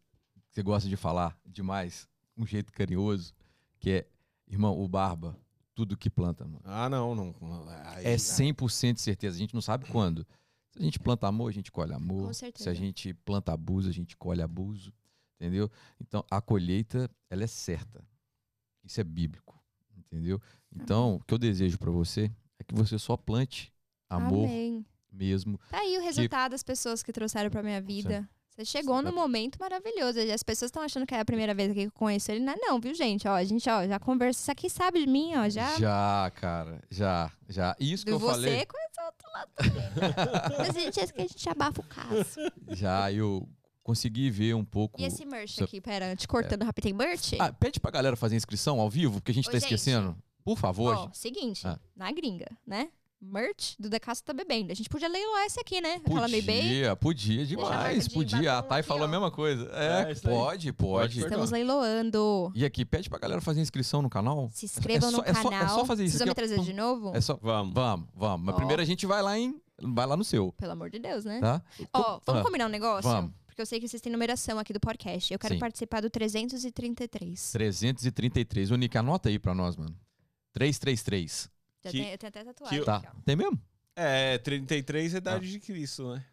você 0.51 0.63
gosta 0.63 0.89
de 0.89 0.97
falar 0.97 1.39
demais, 1.47 2.09
um 2.37 2.45
jeito 2.47 2.73
carinhoso, 2.73 3.35
que 3.79 3.91
é, 3.91 4.07
irmão, 4.49 4.77
o 4.81 4.89
Barba, 4.89 5.37
tudo 5.75 5.97
que 5.97 6.11
planta, 6.11 6.45
mano. 6.45 6.61
Ah, 6.65 6.89
não, 6.89 7.15
não. 7.15 7.35
Aí- 7.85 8.07
É 8.07 8.17
100% 8.17 8.95
de 8.95 9.01
certeza. 9.03 9.37
A 9.37 9.39
gente 9.39 9.55
não 9.55 9.61
sabe 9.61 9.85
quando. 9.87 10.27
Se 10.73 10.81
a 10.81 10.83
gente 10.83 10.99
planta 10.99 11.29
amor, 11.29 11.49
a 11.49 11.53
gente 11.53 11.71
colhe 11.71 11.93
amor. 11.95 12.27
Com 12.27 12.33
Se 12.33 12.45
a 12.45 12.49
certeza. 12.49 12.75
gente 12.75 13.15
planta 13.15 13.53
abuso, 13.53 13.89
a 13.89 13.93
gente 13.93 14.17
colhe 14.17 14.43
abuso. 14.43 14.93
Entendeu? 15.41 15.71
Então, 16.01 16.25
a 16.29 16.41
colheita, 16.41 17.09
ela 17.31 17.45
é 17.45 17.47
certa. 17.47 18.03
Isso 18.83 19.01
é 19.01 19.05
bíblico. 19.05 19.57
Entendeu? 19.97 20.41
Então, 20.75 21.15
o 21.17 21.21
que 21.21 21.33
eu 21.33 21.39
desejo 21.39 21.79
pra 21.79 21.93
você 21.93 22.29
é 22.59 22.65
que 22.65 22.75
você 22.75 22.99
só 22.99 23.17
plante 23.17 23.73
amor 24.09 24.45
Amém. 24.47 24.85
mesmo. 25.13 25.59
Tá 25.71 25.79
aí 25.79 25.99
o 25.99 26.03
resultado 26.03 26.53
das 26.53 26.63
pessoas 26.63 27.03
que 27.03 27.13
trouxeram 27.13 27.51
pra 27.51 27.63
minha 27.63 27.81
vida. 27.81 28.29
Você 28.51 28.65
chegou 28.65 29.01
num 29.01 29.13
momento 29.13 29.57
maravilhoso. 29.61 30.19
As 30.35 30.43
pessoas 30.43 30.69
estão 30.71 30.83
achando 30.83 31.07
que 31.07 31.15
é 31.15 31.21
a 31.21 31.25
primeira 31.25 31.55
vez 31.55 31.73
que 31.73 31.83
eu 31.83 31.93
conheço 31.93 32.33
ele. 32.33 32.41
Não 32.45 32.53
é 32.53 32.57
não, 32.57 32.81
viu, 32.81 32.93
gente? 32.93 33.29
Ó, 33.29 33.33
a 33.33 33.45
gente 33.45 33.71
ó, 33.71 33.87
já 33.87 34.01
conversa. 34.01 34.41
Isso 34.41 34.51
aqui 34.51 34.69
sabe 34.69 34.99
de 34.99 35.07
mim, 35.07 35.33
ó. 35.37 35.49
Já. 35.49 35.79
Já, 35.79 36.33
cara. 36.35 36.83
Já, 36.91 37.31
já. 37.49 37.77
Isso 37.79 38.05
que 38.05 38.11
eu 38.11 38.19
você 38.19 38.33
falei. 38.33 38.67
conhece 38.67 39.01
o 39.01 39.05
outro 39.05 39.31
lado. 39.33 39.51
Mas 40.59 40.77
a 40.77 40.81
gente 40.81 40.99
acha 41.01 41.13
que 41.13 41.23
a 41.23 41.27
gente 41.29 41.49
abafa 41.49 41.81
o 41.81 41.85
caso. 41.85 42.41
Já 42.71 43.13
eu 43.13 43.49
consegui 43.85 44.29
ver 44.29 44.55
um 44.55 44.65
pouco. 44.65 45.01
E 45.01 45.05
esse 45.05 45.25
merch 45.25 45.63
aqui, 45.63 45.81
pera, 45.81 46.17
te 46.17 46.27
cortando 46.27 46.65
rapidinho. 46.65 46.99
Tem 46.99 47.07
merch? 47.09 47.35
Ah, 47.39 47.53
pede 47.53 47.79
pra 47.79 47.93
galera 47.93 48.17
fazer 48.17 48.35
inscrição 48.35 48.81
ao 48.81 48.91
vivo, 48.91 49.15
porque 49.21 49.31
a 49.31 49.35
gente 49.35 49.49
Ô, 49.49 49.53
tá 49.53 49.59
gente. 49.61 49.73
esquecendo. 49.73 50.17
Por 50.45 50.59
favor. 50.59 50.97
Ó, 50.97 51.11
seguinte, 51.13 51.65
Ah. 51.65 51.79
na 51.95 52.11
gringa, 52.11 52.49
né? 52.67 52.89
Merch 53.21 53.75
do 53.81 53.91
The 53.91 53.99
Casa 53.99 54.23
Tá 54.25 54.33
Bebendo. 54.33 54.71
A 54.71 54.75
gente 54.75 54.89
podia 54.89 55.09
leiloar 55.09 55.45
esse 55.45 55.59
aqui, 55.61 55.81
né? 55.81 55.95
Aquela 56.05 56.29
meio 56.29 56.43
bem. 56.45 56.63
Podia, 56.63 56.97
podia 56.97 57.47
demais, 57.47 57.69
marcadinho, 57.77 58.11
podia. 58.13 58.59
A 58.59 58.63
Thay 58.63 58.83
falou 58.83 59.05
a 59.05 59.09
mesma 59.09 59.31
coisa. 59.31 59.69
É, 59.75 60.13
É, 60.13 60.15
pode, 60.15 60.21
pode. 60.21 60.73
Pode 60.73 61.21
Estamos 61.21 61.51
leiloando. 61.51 62.53
E 62.55 62.65
aqui, 62.65 62.85
pede 62.85 63.11
pra 63.11 63.19
galera 63.19 63.41
fazer 63.41 63.61
inscrição 63.61 64.03
no 64.03 64.09
canal. 64.09 64.49
Se 64.53 64.67
inscrevam 64.67 65.09
É 65.09 65.13
só- 65.13 65.17
no 65.19 65.25
é 65.25 65.35
só- 65.35 65.51
canal. 65.51 65.65
é 65.65 65.69
só 65.69 65.85
fazer 65.85 66.05
isso 66.05 66.13
Vocês 66.17 66.27
vão 66.27 66.29
me 66.29 66.35
trazer 66.35 66.61
de 66.61 66.73
novo? 66.73 67.13
É 67.17 67.21
só. 67.21 67.37
Vamos. 67.43 67.75
Vamos, 67.75 68.09
vamos. 68.15 68.47
Mas 68.47 68.55
Ó. 68.55 68.59
primeiro 68.59 68.81
a 68.81 68.85
gente 68.85 69.05
vai 69.05 69.21
lá 69.21 69.37
em. 69.39 69.61
Vai 69.81 70.07
lá 70.07 70.17
no 70.17 70.25
seu, 70.25 70.53
Pelo 70.53 70.73
amor 70.73 70.91
de 70.91 70.99
Deus, 70.99 71.25
né? 71.25 71.41
tá? 71.41 71.63
Ó, 71.93 72.21
vamos 72.27 72.41
Ah, 72.43 72.45
combinar 72.45 72.67
um 72.67 72.71
negócio? 72.71 73.09
vamos. 73.09 73.33
Porque 73.47 73.63
eu 73.63 73.67
sei 73.67 73.79
que 73.81 73.87
vocês 73.89 74.01
têm 74.01 74.11
numeração 74.13 74.59
aqui 74.59 74.73
do 74.73 74.81
podcast. 74.81 75.33
Eu 75.33 75.39
quero 75.39 75.55
Sim. 75.55 75.61
participar 75.61 76.01
do 76.01 76.09
333. 76.11 77.51
333. 77.53 78.71
Ô, 78.73 78.77
Nick, 78.77 78.97
anota 78.99 79.29
aí 79.29 79.39
pra 79.39 79.55
nós, 79.55 79.77
mano. 79.77 79.95
333. 80.53 81.49
Já 81.89 81.93
Que- 81.93 81.99
tem, 82.05 82.13
eu 82.13 82.19
tenho 82.19 82.29
até 82.29 82.45
tatuagem 82.45 82.79
que- 82.79 82.85
Tá. 82.85 82.97
aqui. 82.99 83.09
Tem 83.25 83.37
mesmo? 83.37 83.61
É, 83.97 84.39
33 84.39 85.15
é 85.15 85.19
idade 85.19 85.47
Ah. 85.47 85.51
de 85.51 85.61
Cristo, 85.61 86.15
né? 86.15 86.25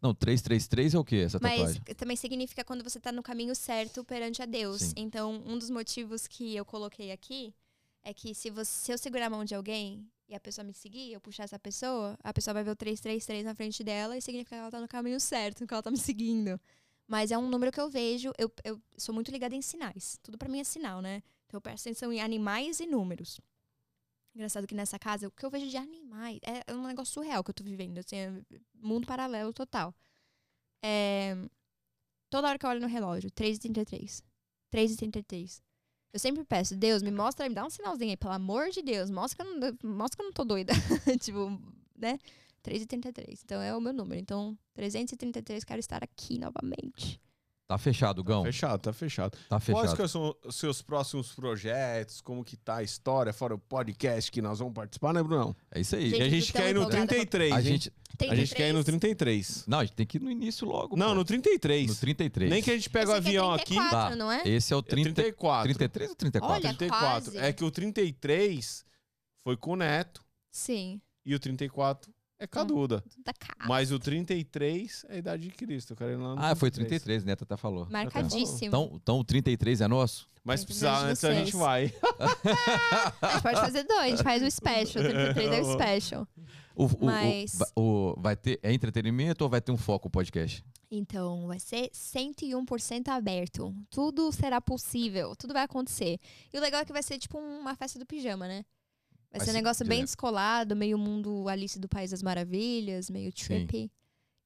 Não, 0.00 0.12
333 0.14 0.94
é 0.94 0.98
o 0.98 1.04
quê, 1.04 1.16
essa 1.16 1.38
Mas 1.40 1.52
tatuagem? 1.58 1.82
também 1.96 2.16
significa 2.16 2.64
quando 2.64 2.82
você 2.82 2.98
tá 2.98 3.12
no 3.12 3.22
caminho 3.22 3.54
certo 3.54 4.04
perante 4.04 4.42
a 4.42 4.46
Deus. 4.46 4.80
Sim. 4.82 4.92
Então, 4.96 5.42
um 5.46 5.56
dos 5.56 5.70
motivos 5.70 6.26
que 6.26 6.56
eu 6.56 6.64
coloquei 6.64 7.12
aqui 7.12 7.54
é 8.02 8.12
que 8.12 8.34
se, 8.34 8.50
você, 8.50 8.70
se 8.86 8.92
eu 8.92 8.98
segurar 8.98 9.26
a 9.26 9.30
mão 9.30 9.44
de 9.44 9.54
alguém 9.54 10.04
e 10.28 10.34
a 10.34 10.40
pessoa 10.40 10.64
me 10.64 10.74
seguir, 10.74 11.12
eu 11.12 11.20
puxar 11.20 11.44
essa 11.44 11.58
pessoa, 11.58 12.18
a 12.24 12.32
pessoa 12.32 12.52
vai 12.54 12.64
ver 12.64 12.70
o 12.72 12.76
333 12.76 13.44
na 13.44 13.54
frente 13.54 13.84
dela 13.84 14.16
e 14.16 14.20
significa 14.20 14.56
que 14.56 14.60
ela 14.60 14.70
tá 14.70 14.80
no 14.80 14.88
caminho 14.88 15.20
certo, 15.20 15.64
que 15.66 15.72
ela 15.72 15.82
tá 15.82 15.90
me 15.90 15.98
seguindo. 15.98 16.60
Mas 17.06 17.30
é 17.30 17.38
um 17.38 17.48
número 17.48 17.70
que 17.70 17.80
eu 17.80 17.88
vejo, 17.88 18.32
eu, 18.38 18.50
eu 18.64 18.80
sou 18.96 19.14
muito 19.14 19.30
ligada 19.30 19.54
em 19.54 19.62
sinais. 19.62 20.18
Tudo 20.22 20.36
pra 20.36 20.48
mim 20.48 20.58
é 20.58 20.64
sinal, 20.64 21.00
né? 21.00 21.22
Então 21.46 21.58
eu 21.58 21.60
presto 21.60 21.86
atenção 21.86 22.12
em 22.12 22.20
animais 22.20 22.80
e 22.80 22.86
números. 22.86 23.40
Engraçado 24.34 24.66
que 24.66 24.74
nessa 24.74 24.98
casa, 24.98 25.28
o 25.28 25.30
que 25.30 25.44
eu 25.44 25.50
vejo 25.50 25.68
de 25.68 25.76
animais 25.76 26.40
é 26.42 26.72
um 26.72 26.86
negócio 26.86 27.12
surreal 27.12 27.44
que 27.44 27.50
eu 27.50 27.54
tô 27.54 27.62
vivendo. 27.62 27.98
Assim, 27.98 28.16
é 28.16 28.32
mundo 28.74 29.06
paralelo 29.06 29.52
total. 29.52 29.94
É, 30.82 31.36
toda 32.30 32.48
hora 32.48 32.58
que 32.58 32.64
eu 32.64 32.70
olho 32.70 32.80
no 32.80 32.86
relógio, 32.86 33.30
3h33. 33.30 34.22
3h33. 34.72 35.60
Eu 36.12 36.18
sempre 36.18 36.44
peço, 36.44 36.76
Deus, 36.76 37.02
me 37.02 37.10
mostra, 37.10 37.48
me 37.48 37.54
dá 37.54 37.64
um 37.64 37.70
sinalzinho 37.70 38.10
aí, 38.10 38.16
pelo 38.16 38.32
amor 38.32 38.70
de 38.70 38.82
Deus. 38.82 39.10
Mostra 39.10 39.44
que 39.44 39.50
eu 39.50 39.54
não, 39.54 39.96
mostra 39.96 40.16
que 40.16 40.22
eu 40.22 40.26
não 40.26 40.32
tô 40.32 40.44
doida. 40.44 40.72
tipo, 41.20 41.50
né? 41.96 42.18
3h33. 42.64 43.40
Então 43.44 43.60
é 43.60 43.74
o 43.74 43.80
meu 43.80 43.92
número. 43.92 44.20
Então, 44.20 44.56
333, 44.74 45.64
quero 45.64 45.80
estar 45.80 46.02
aqui 46.02 46.38
novamente. 46.38 47.20
Tá 47.72 47.78
fechado, 47.78 48.22
Gão. 48.22 48.42
Fechado, 48.44 48.80
tá 48.82 48.92
fechado. 48.92 49.30
Tá 49.48 49.58
Quais 49.58 49.64
fechado. 49.64 49.96
que 49.96 50.08
são 50.08 50.36
os 50.44 50.56
seus 50.56 50.82
próximos 50.82 51.32
projetos? 51.34 52.20
Como 52.20 52.44
que 52.44 52.54
tá 52.54 52.76
a 52.76 52.82
história, 52.82 53.32
fora 53.32 53.54
o 53.54 53.58
podcast 53.58 54.30
que 54.30 54.42
nós 54.42 54.58
vamos 54.58 54.74
participar, 54.74 55.14
né, 55.14 55.22
Brunão? 55.22 55.56
É 55.70 55.80
isso 55.80 55.96
aí. 55.96 56.10
E 56.10 56.14
a 56.14 56.18
Gente, 56.24 56.40
gente 56.40 56.52
quer 56.52 56.68
ir 56.68 56.74
no 56.74 56.80
empolgada 56.80 57.06
pra- 57.06 57.14
33, 57.16 57.52
A 57.52 57.56
hein? 57.60 57.64
gente. 57.64 57.92
A 58.28 58.34
gente 58.34 58.54
quer 58.54 58.68
ir 58.68 58.72
no 58.74 58.84
33. 58.84 59.64
Não, 59.66 59.78
a 59.78 59.84
gente 59.84 59.94
tem 59.94 60.04
que 60.04 60.18
ir 60.18 60.20
no 60.20 60.30
início 60.30 60.68
logo. 60.68 60.96
Não, 60.98 61.08
pô. 61.08 61.14
no 61.14 61.24
33. 61.24 61.88
No 61.88 61.94
33. 61.96 62.50
Nem 62.50 62.62
que 62.62 62.70
a 62.70 62.74
gente 62.74 62.90
pega 62.90 63.10
o 63.10 63.14
aqui 63.14 63.24
é 63.24 63.28
avião 63.30 63.52
aqui. 63.54 63.64
34, 63.74 64.10
Tá. 64.10 64.16
não 64.16 64.30
é? 64.30 64.42
Esse 64.46 64.74
é 64.74 64.76
o 64.76 64.80
É 64.80 64.82
30, 64.82 65.14
34. 65.14 65.64
33 65.64 66.10
ou 66.10 66.16
34? 66.16 66.54
Olha, 66.54 66.74
34. 66.76 67.32
quase. 67.32 67.38
É 67.38 67.52
que 67.54 67.64
o 67.64 67.70
33 67.70 68.84
foi 69.42 69.56
com 69.56 69.72
o 69.72 69.76
Neto 69.76 70.22
Sim. 70.52 71.00
e 71.24 71.34
o 71.34 71.40
34 71.40 72.11
é 72.42 72.46
com 72.46 72.58
a 72.58 72.62
Hum. 72.62 72.66
Duda. 72.66 73.04
Da 73.24 73.32
casa. 73.32 73.68
Mas 73.68 73.90
o 73.92 73.98
33 73.98 75.04
é 75.08 75.14
a 75.14 75.18
idade 75.18 75.42
de 75.44 75.50
Cristo. 75.50 75.94
No 76.18 76.34
Ah, 76.38 76.54
foi 76.54 76.70
33, 76.70 77.24
Neto 77.24 77.44
até 77.44 77.56
falou. 77.56 77.86
Marcadíssimo. 77.90 78.66
Então, 78.68 78.90
então 78.94 79.18
o 79.20 79.24
33 79.24 79.80
é 79.80 79.88
nosso? 79.88 80.28
Mas 80.44 80.60
33 80.60 80.60
se 80.60 80.66
precisar 80.66 81.08
antes, 81.08 81.24
a 81.24 81.34
gente 81.34 81.56
vai. 81.56 81.92
A 83.22 83.28
gente 83.34 83.42
pode 83.42 83.60
fazer 83.60 83.84
dois, 83.84 84.00
a 84.00 84.08
gente 84.08 84.22
faz 84.22 84.42
o 84.42 84.50
special. 84.50 85.04
33 85.04 85.52
é 85.52 85.60
o 85.60 85.64
special. 85.72 86.28
O, 86.74 86.84
o- 86.84 86.86
o- 86.86 87.04
Mas- 87.06 87.58
o- 87.76 88.14
vai 88.18 88.34
ter 88.36 88.58
é 88.62 88.72
entretenimento 88.72 89.44
ou 89.44 89.50
vai 89.50 89.60
ter 89.60 89.70
um 89.72 89.76
foco 89.76 90.08
o 90.08 90.10
podcast? 90.10 90.64
Então, 90.90 91.46
vai 91.46 91.58
ser 91.60 91.90
101% 91.92 93.08
aberto. 93.08 93.74
Tudo 93.90 94.30
será 94.32 94.60
possível, 94.60 95.34
tudo 95.36 95.52
vai 95.54 95.62
acontecer. 95.62 96.18
E 96.52 96.58
o 96.58 96.60
legal 96.60 96.80
é 96.80 96.84
que 96.84 96.92
vai 96.92 97.02
ser 97.02 97.18
tipo 97.18 97.38
uma 97.38 97.74
festa 97.74 97.98
do 97.98 98.04
pijama, 98.06 98.46
né? 98.48 98.64
Vai, 99.32 99.40
ser 99.44 99.50
um 99.50 99.54
negócio 99.54 99.86
bem 99.86 100.00
descolado, 100.02 100.76
meio 100.76 100.98
mundo 100.98 101.48
Alice 101.48 101.78
do 101.78 101.88
País 101.88 102.10
das 102.10 102.22
Maravilhas, 102.22 103.08
meio 103.08 103.32
trippy. 103.32 103.90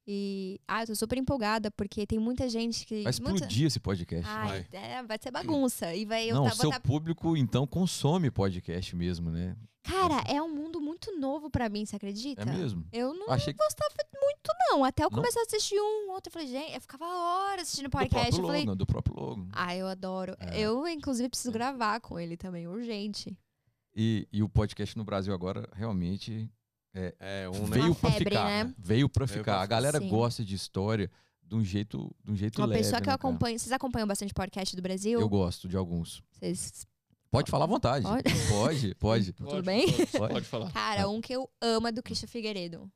E, 0.09 0.61
ah, 0.69 0.83
eu 0.83 0.87
tô 0.87 0.95
super 0.95 1.19
empolgada, 1.19 1.69
porque 1.69 2.07
tem 2.07 2.19
muita 2.19 2.49
gente 2.49 2.87
que... 2.87 3.03
Vai 3.03 3.13
muita... 3.21 3.35
explodir 3.35 3.67
esse 3.67 3.81
podcast. 3.81 4.31
Ai, 4.31 4.65
Vai. 4.71 4.81
é, 4.81 5.03
vai 5.03 5.19
ser 5.21 5.33
bagunça. 5.33 5.93
E 5.95 6.05
vai, 6.05 6.31
eu 6.31 6.37
Não, 6.37 6.45
tá- 6.45 6.55
seu 6.55 6.71
tá- 6.71 6.79
público, 6.79 7.37
então, 7.37 7.67
consome 7.67 8.31
podcast 8.31 8.95
mesmo, 8.95 9.33
né? 9.33 9.57
Cara, 9.83 10.23
é 10.29 10.41
um 10.43 10.53
mundo 10.53 10.81
muito 10.81 11.17
novo 11.19 11.49
pra 11.49 11.69
mim, 11.69 11.85
você 11.85 11.97
acredita? 11.97 12.43
É 12.43 12.45
mesmo? 12.45 12.85
Eu 12.93 13.15
não 13.15 13.31
Achei 13.31 13.53
que 13.53 13.59
gostava 13.59 13.95
muito, 14.21 14.51
não. 14.71 14.85
Até 14.85 15.05
eu 15.05 15.11
começar 15.11 15.41
a 15.41 15.43
assistir 15.45 15.79
um, 15.79 16.11
outro. 16.11 16.29
Eu 16.29 16.33
falei, 16.33 16.49
gente, 16.49 16.75
eu 16.75 16.81
ficava 16.81 17.05
horas 17.05 17.63
assistindo 17.63 17.87
do 17.87 17.91
podcast. 17.91 18.31
próprio 18.31 18.39
Eu 18.39 18.43
logo, 18.43 18.61
falei, 18.61 18.77
do 18.77 18.87
próprio 18.87 19.17
logo. 19.17 19.49
ah, 19.53 19.77
eu 19.77 19.87
adoro. 19.87 20.37
É. 20.41 20.59
Eu, 20.61 20.89
inclusive, 20.89 21.29
preciso 21.29 21.53
gravar 21.53 22.01
com 22.01 22.19
ele 22.19 22.37
também, 22.37 22.67
urgente. 22.67 23.37
E, 23.97 24.29
e 24.31 24.43
o 24.43 24.49
podcast 24.49 24.97
no 24.97 25.05
Brasil 25.05 25.33
agora 25.33 25.67
realmente 25.73 26.51
É 26.95 27.49
um 27.49 27.65
veio 27.65 27.95
pra 27.95 28.11
febre, 28.11 28.25
ficar. 28.31 28.45
né? 28.45 28.65
né? 28.65 28.75
Veio 28.79 29.09
pra 29.09 29.25
Veio 29.27 29.39
ficar. 29.39 29.53
pra 29.55 29.63
A 29.63 29.67
galera 29.67 29.99
Sim. 29.99 30.09
gosta 30.09 30.45
de 30.45 30.55
história 30.55 31.11
de 31.43 31.55
um 31.55 31.65
jeito, 31.65 32.15
de 32.25 32.31
um 32.33 32.37
jeito 32.37 32.59
Uma 32.61 32.67
leve. 32.67 32.83
pessoa 32.83 33.01
que 33.01 33.09
eu 33.09 33.13
né, 33.13 33.19
cara? 33.19 33.29
acompanho. 33.31 33.59
Vocês 33.59 33.73
acompanham 33.73 34.07
bastante 34.07 34.35
podcast 34.35 34.75
do 34.77 34.83
Brasil? 34.83 35.19
Eu 35.21 35.29
gosto 35.29 35.67
de 35.69 35.77
alguns. 35.77 36.23
Vocês. 36.33 36.87
Pode 37.31 37.51
falar 37.51 37.65
à 37.65 37.69
vontade. 37.69 38.05
Pode? 38.05 38.25
Pode, 38.49 38.95
pode. 38.95 39.33
Tudo 39.33 39.63
bem? 39.63 39.87
Pode, 39.93 40.33
pode 40.35 40.47
falar. 40.47 40.73
Cara, 40.73 41.09
um 41.09 41.21
que 41.21 41.35
eu 41.35 41.49
amo 41.61 41.89
é 41.89 41.93
do 41.93 42.03
Christian 42.03 42.29
Figueiredo. 42.29 42.91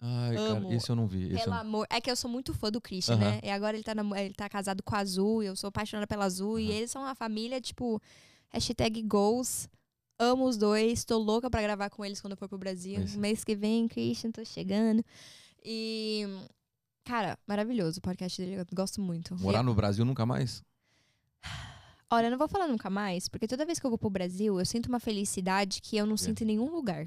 Ai, 0.00 0.36
Amo. 0.36 0.62
cara, 0.62 0.74
esse 0.76 0.88
eu 0.90 0.96
não 0.96 1.06
vi. 1.06 1.24
Esse 1.26 1.32
eu 1.34 1.38
Pelo 1.40 1.50
não... 1.54 1.60
amor. 1.60 1.86
É 1.90 2.00
que 2.00 2.10
eu 2.10 2.16
sou 2.16 2.30
muito 2.30 2.54
fã 2.54 2.70
do 2.70 2.80
Christian, 2.80 3.14
Aham. 3.16 3.30
né? 3.32 3.40
E 3.42 3.50
agora 3.50 3.76
ele 3.76 3.82
tá, 3.84 3.94
namo- 3.94 4.14
ele 4.16 4.32
tá 4.32 4.48
casado 4.48 4.82
com 4.82 4.94
a 4.94 4.98
Azul, 4.98 5.42
e 5.42 5.46
eu 5.46 5.56
sou 5.56 5.68
apaixonada 5.68 6.06
pela 6.06 6.24
Azul. 6.24 6.58
E 6.58 6.66
Aham. 6.68 6.74
eles 6.74 6.90
são 6.90 7.02
uma 7.02 7.14
família, 7.14 7.60
tipo, 7.60 8.00
hashtag 8.50 9.02
goals. 9.02 9.68
Amo 10.22 10.44
os 10.44 10.58
dois. 10.58 11.02
Tô 11.02 11.16
louca 11.16 11.48
pra 11.48 11.62
gravar 11.62 11.88
com 11.88 12.04
eles 12.04 12.20
quando 12.20 12.32
eu 12.32 12.36
for 12.36 12.46
pro 12.46 12.58
Brasil. 12.58 12.96
Pois 12.96 13.14
é. 13.14 13.18
Mês 13.18 13.42
que 13.42 13.56
vem, 13.56 13.88
Christian, 13.88 14.30
tô 14.30 14.44
chegando. 14.44 15.02
E. 15.64 16.26
Cara, 17.04 17.38
maravilhoso 17.46 17.98
o 17.98 18.02
podcast 18.02 18.40
dele. 18.40 18.60
Eu 18.60 18.66
gosto 18.74 19.00
muito. 19.00 19.34
Morar 19.40 19.62
no 19.62 19.74
Brasil 19.74 20.04
nunca 20.04 20.26
mais? 20.26 20.62
Olha, 22.10 22.26
eu 22.26 22.30
não 22.32 22.38
vou 22.38 22.48
falar 22.48 22.68
nunca 22.68 22.90
mais, 22.90 23.28
porque 23.28 23.46
toda 23.46 23.64
vez 23.64 23.78
que 23.78 23.86
eu 23.86 23.90
vou 23.90 23.98
pro 23.98 24.10
Brasil, 24.10 24.58
eu 24.58 24.66
sinto 24.66 24.88
uma 24.88 25.00
felicidade 25.00 25.80
que 25.80 25.96
eu 25.96 26.04
não 26.04 26.16
sinto 26.16 26.42
em 26.42 26.44
nenhum 26.44 26.70
lugar. 26.70 27.06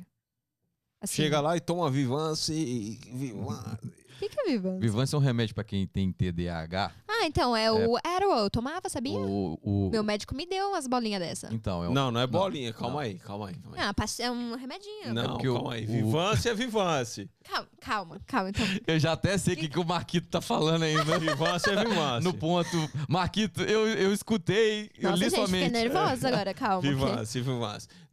Assim, 1.03 1.15
Chega 1.15 1.41
lá 1.41 1.55
e 1.57 1.59
toma 1.59 1.89
Vivance 1.91 2.53
e 2.53 2.97
Vivance. 3.13 3.75
O 4.15 4.25
que, 4.25 4.29
que 4.29 4.39
é 4.39 4.43
Viva? 4.45 4.77
Vivance 4.79 5.13
é 5.13 5.17
um 5.17 5.21
remédio 5.21 5.53
pra 5.53 5.65
quem 5.65 5.85
tem 5.85 6.09
TDAH. 6.09 6.91
Ah, 7.09 7.25
então, 7.25 7.53
é, 7.57 7.69
o 7.69 7.97
Arrow. 7.97 8.37
Eu 8.43 8.49
tomava, 8.49 8.87
sabia? 8.87 9.19
O, 9.19 9.59
o... 9.61 9.89
Meu 9.91 10.01
médico 10.01 10.33
me 10.33 10.45
deu 10.45 10.69
umas 10.69 10.87
bolinhas 10.87 11.19
dessa. 11.19 11.49
Então, 11.51 11.83
é 11.83 11.89
um... 11.89 11.93
Não, 11.93 12.09
não 12.09 12.21
é 12.21 12.27
bolinha. 12.27 12.71
não. 12.71 12.77
Calma 12.79 13.01
aí, 13.01 13.15
calma 13.15 13.49
aí. 13.49 13.55
Calma 13.55 13.75
aí. 13.77 13.83
Ah, 13.83 13.93
passe- 13.93 14.21
é 14.21 14.31
um 14.31 14.55
remedinho. 14.55 15.13
Não, 15.13 15.35
o- 15.35 15.43
calma 15.55 15.73
aí. 15.73 15.83
o- 15.83 15.87
Vivance 15.87 16.47
é 16.47 16.53
Vivance. 16.53 17.29
Calma, 17.43 17.67
calma, 17.81 18.21
calma. 18.25 18.49
Então, 18.49 18.65
Eu 18.87 18.97
já 18.99 19.11
até 19.11 19.37
sei 19.37 19.55
o 19.55 19.57
que, 19.57 19.67
que 19.67 19.79
o 19.79 19.83
Marquito 19.83 20.29
tá 20.29 20.39
falando 20.39 20.83
ainda. 20.83 21.03
Vivance 21.19 21.69
é 21.69 21.75
Vivance. 21.83 22.23
No 22.23 22.33
ponto. 22.33 22.77
Marquito, 23.09 23.61
eu, 23.63 23.87
eu 23.89 24.13
escutei, 24.13 24.89
eu 24.97 25.09
nossa, 25.11 25.23
li 25.23 25.29
gente, 25.29 25.35
sua 25.35 25.45
fiquei 25.47 25.61
mente. 25.63 25.71
nervosa 25.73 26.27
agora, 26.29 26.53
calma. 26.53 26.81
porque- 26.81 26.95
Vivance, 26.95 27.41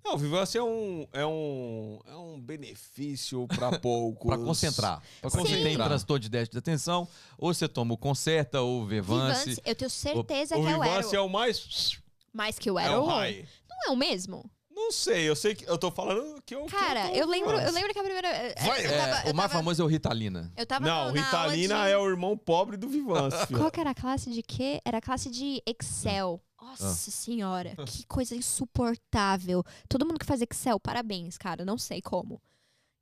Não, 0.04 0.16
Vivance 0.16 0.56
é 0.56 0.62
um, 0.62 1.06
é 1.12 1.26
um, 1.26 2.00
é 2.06 2.16
um 2.16 2.40
benefício 2.40 3.46
para 3.48 3.78
poucos. 3.80 4.26
Pra 4.26 4.38
concentrar. 4.38 5.02
Pra 5.20 5.30
quando 5.30 5.46
você 5.46 5.54
tem 5.54 5.62
Concentrar. 5.64 5.88
transtorno 5.88 6.20
de 6.20 6.28
déficit 6.28 6.52
de 6.52 6.58
atenção, 6.58 7.08
ou 7.38 7.52
você 7.52 7.68
toma 7.68 7.94
o 7.94 7.98
Concerta 7.98 8.60
ou 8.60 8.82
o 8.82 8.86
Vivance. 8.86 9.50
Vivance, 9.50 9.62
eu 9.64 9.74
tenho 9.74 9.90
certeza 9.90 10.56
O 10.56 10.62
que 10.62 10.68
é 10.70 10.76
o 10.76 10.82
Vivance 10.82 11.14
é 11.16 11.20
o 11.20 11.28
mais... 11.28 11.98
Mais 12.32 12.58
que 12.58 12.70
o 12.70 12.78
É 12.78 12.86
Arrow. 12.86 13.04
o 13.04 13.08
high. 13.08 13.46
Não 13.68 13.76
é 13.88 13.90
o 13.92 13.96
mesmo? 13.96 14.48
Não 14.82 14.92
sei, 14.92 15.28
eu 15.28 15.36
sei 15.36 15.54
que... 15.54 15.68
Eu 15.68 15.78
tô 15.78 15.90
falando 15.90 16.40
que 16.44 16.54
eu... 16.54 16.64
que 16.64 16.70
Cara, 16.72 17.08
tô 17.08 17.14
eu 17.14 17.26
lembro, 17.28 17.52
eu 17.58 17.72
lembro 17.72 17.92
que 17.92 17.98
a 17.98 18.02
primeira... 18.02 18.28
é, 18.28 18.54
Vai, 18.54 18.86
eu 18.86 18.90
É, 18.90 18.98
tava- 18.98 19.28
eu 19.28 19.32
o 19.32 19.36
mais 19.36 19.50
tava- 19.50 19.62
famoso 19.62 19.82
é 19.82 19.84
o 19.84 19.88
Ritalina. 19.88 20.52
Eu 20.56 20.66
tava 20.66 20.84
Não, 20.86 21.12
na, 21.12 21.12
na 21.12 21.26
aula 21.28 21.42
Ritalina 21.52 21.84
de- 21.84 21.90
é 21.92 21.96
o 21.98 22.08
irmão 22.08 22.36
pobre 22.36 22.76
do 22.76 22.88
Vivance, 22.88 23.46
filho. 23.46 23.58
Qual 23.60 23.70
que 23.70 23.80
era 23.80 23.90
a 23.90 23.94
classe 23.94 24.30
de 24.30 24.42
quê? 24.42 24.80
Era 24.84 24.98
a 24.98 25.00
classe 25.00 25.30
de 25.30 25.62
Excel. 25.66 26.40
Ah. 26.58 26.64
Nossa 26.70 27.10
senhora, 27.10 27.74
que 27.86 28.06
coisa 28.06 28.34
insuportável. 28.36 29.62
Todo 29.88 30.04
mundo 30.06 30.18
que 30.18 30.26
faz 30.26 30.40
Excel, 30.42 30.78
parabéns, 30.80 31.38
cara. 31.38 31.64
Não 31.64 31.78
sei 31.78 32.00
como. 32.02 32.40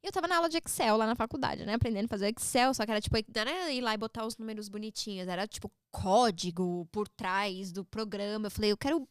E 0.03 0.07
eu 0.07 0.13
tava 0.13 0.29
na 0.29 0.37
aula 0.37 0.49
de 0.49 0.57
Excel 0.59 0.97
lá 0.97 1.07
na 1.07 1.17
faculdade, 1.17 1.65
né? 1.67 1.75
Aprendendo 1.75 2.05
a 2.05 2.09
fazer 2.09 2.29
Excel, 2.29 2.73
só 2.73 2.85
que 2.85 2.91
era 2.93 3.01
tipo, 3.01 3.17
não 3.17 3.41
era 3.43 3.71
ir 3.73 3.81
lá 3.81 3.95
e 3.95 3.97
botar 3.99 4.25
os 4.27 4.37
números 4.39 4.69
bonitinhos, 4.69 5.27
era 5.27 5.47
tipo 5.47 5.71
código 5.91 6.87
por 6.93 7.09
trás 7.09 7.73
do 7.73 7.85
programa. 7.85 8.47
Eu 8.47 8.51
falei, 8.51 8.71
eu 8.73 8.77
quero, 8.77 9.09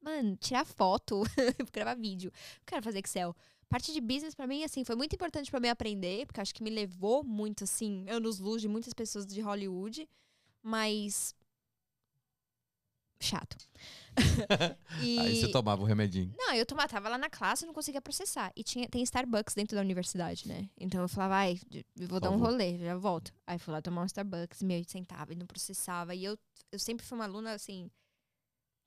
mano, 0.00 0.36
tirar 0.36 0.64
foto, 0.64 1.22
gravar 1.72 1.94
vídeo. 1.94 2.30
Eu 2.34 2.62
quero 2.66 2.82
fazer 2.82 2.98
Excel. 3.00 3.34
Parte 3.68 3.92
de 3.92 4.00
business 4.00 4.34
pra 4.34 4.46
mim, 4.46 4.62
assim, 4.62 4.84
foi 4.84 4.94
muito 4.94 5.14
importante 5.14 5.50
pra 5.50 5.58
mim 5.58 5.68
aprender, 5.68 6.24
porque 6.26 6.40
acho 6.40 6.54
que 6.54 6.62
me 6.62 6.70
levou 6.70 7.24
muito, 7.24 7.64
assim, 7.64 8.08
anos-luz 8.08 8.62
de 8.62 8.68
muitas 8.68 8.94
pessoas 8.94 9.26
de 9.26 9.40
Hollywood, 9.40 10.08
mas. 10.62 11.34
Chato. 13.18 13.56
e... 15.02 15.18
Aí 15.18 15.40
você 15.40 15.50
tomava 15.50 15.82
o 15.82 15.84
remedinho. 15.84 16.32
Não, 16.36 16.54
eu 16.54 16.64
tomava, 16.64 16.88
tava 16.88 17.08
lá 17.08 17.18
na 17.18 17.28
classe 17.28 17.64
e 17.64 17.66
não 17.66 17.74
conseguia 17.74 18.00
processar. 18.00 18.52
E 18.54 18.62
tinha, 18.62 18.88
tem 18.88 19.02
Starbucks 19.02 19.54
dentro 19.54 19.74
da 19.74 19.80
universidade, 19.80 20.46
né? 20.46 20.68
Então 20.78 21.00
eu 21.02 21.08
falava, 21.08 21.36
ai, 21.36 21.58
eu 21.98 22.06
vou 22.06 22.20
dar 22.20 22.30
um 22.30 22.38
favor. 22.38 22.50
rolê, 22.50 22.78
já 22.78 22.96
volto. 22.96 23.32
Aí 23.46 23.58
fui 23.58 23.72
lá 23.72 23.82
tomar 23.82 24.02
um 24.02 24.06
Starbucks, 24.06 24.62
meu, 24.62 24.78
e 24.78 24.84
sentava 24.84 25.32
e 25.32 25.36
não 25.36 25.46
processava. 25.46 26.14
E 26.14 26.24
eu, 26.24 26.38
eu 26.70 26.78
sempre 26.78 27.04
fui 27.04 27.18
uma 27.18 27.24
aluna 27.24 27.52
assim. 27.52 27.90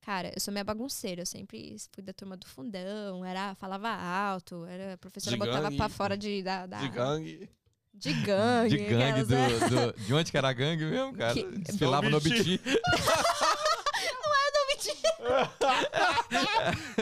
Cara, 0.01 0.31
eu 0.33 0.39
sou 0.39 0.51
minha 0.51 0.63
bagunceira, 0.63 1.21
eu 1.21 1.25
sempre 1.25 1.75
fui 1.93 2.01
da 2.03 2.13
turma 2.13 2.35
do 2.37 2.47
fundão, 2.47 3.23
era, 3.23 3.53
falava 3.55 3.89
alto, 3.89 4.65
era, 4.65 4.93
a 4.93 4.97
professora 4.97 5.35
De 5.35 5.39
botava 5.39 5.63
gangue. 5.63 5.77
pra 5.77 5.89
fora 5.89 6.17
de, 6.17 6.41
da, 6.41 6.65
da- 6.65 6.77
De 6.79 6.89
gangue. 6.89 7.49
de 7.93 8.13
gangue. 8.23 8.77
De 8.77 8.85
gangue 8.85 9.21
aquelas, 9.21 9.27
né? 9.27 9.47
do, 9.69 9.91
do- 9.93 9.99
De 10.05 10.13
onde 10.13 10.31
que 10.31 10.37
era 10.37 10.49
a 10.49 10.53
gangue 10.53 10.85
mesmo, 10.85 11.13
cara? 11.13 11.33
Que- 11.33 11.43
Desfilava 11.59 12.09
no. 12.09 12.17
Obiti. 12.17 12.59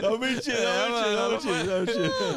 Não, 0.02 0.18
mentira, 0.18 0.56
É, 0.58 0.88
não. 0.88 1.38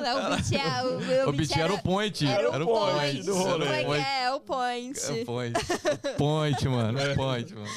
Não, 0.02 0.34
o 0.34 0.36
Biti 0.36 0.56
é- 0.56 0.84
o- 0.84 1.26
o 1.26 1.30
O 1.30 1.32
Biti 1.32 1.48
Biti 1.50 1.60
era 1.60 1.74
o 1.74 1.82
point. 1.82 2.26
Era 2.28 2.50
o 2.64 2.66
point. 2.66 3.24
do 3.24 3.34
rolê. 3.36 3.66
É 3.68 4.24
é? 4.24 4.32
O 4.32 4.40
point. 4.40 5.00
É 5.00 5.12
o 5.22 5.26
point. 5.26 5.60
O 5.60 6.18
point, 6.18 6.68
mano. 6.70 7.00
O 7.00 7.16
point, 7.16 7.54
mano. 7.54 7.68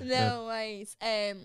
Não, 0.00 0.46
mas. 0.46 0.96
É... 1.00 1.36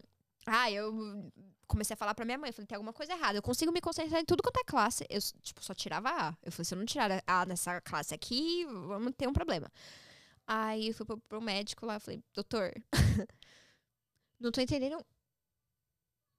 Ah, 0.51 0.71
eu 0.71 1.31
comecei 1.67 1.93
a 1.93 1.97
falar 1.97 2.15
pra 2.15 2.25
minha 2.25 2.37
mãe. 2.37 2.51
Falei, 2.51 2.67
tem 2.67 2.75
alguma 2.75 2.93
coisa 2.93 3.13
errada. 3.13 3.37
Eu 3.37 3.43
consigo 3.43 3.71
me 3.71 3.81
concentrar 3.81 4.19
em 4.21 4.25
tudo 4.25 4.43
quanto 4.43 4.59
é 4.59 4.63
classe. 4.63 5.05
Eu, 5.09 5.19
tipo, 5.41 5.63
só 5.63 5.73
tirava 5.73 6.09
A. 6.09 6.37
Eu 6.43 6.51
falei, 6.51 6.65
se 6.65 6.73
eu 6.73 6.77
não 6.77 6.85
tirar 6.85 7.23
A 7.25 7.45
nessa 7.45 7.79
classe 7.81 8.13
aqui, 8.13 8.65
vamos 8.65 9.13
ter 9.15 9.27
um 9.27 9.33
problema. 9.33 9.71
Aí 10.47 10.87
eu 10.87 10.93
fui 10.93 11.05
pro, 11.05 11.17
pro 11.17 11.41
médico 11.41 11.85
lá. 11.85 11.99
Falei, 11.99 12.23
doutor, 12.33 12.73
não 14.39 14.51
tô 14.51 14.61
entendendo. 14.61 15.05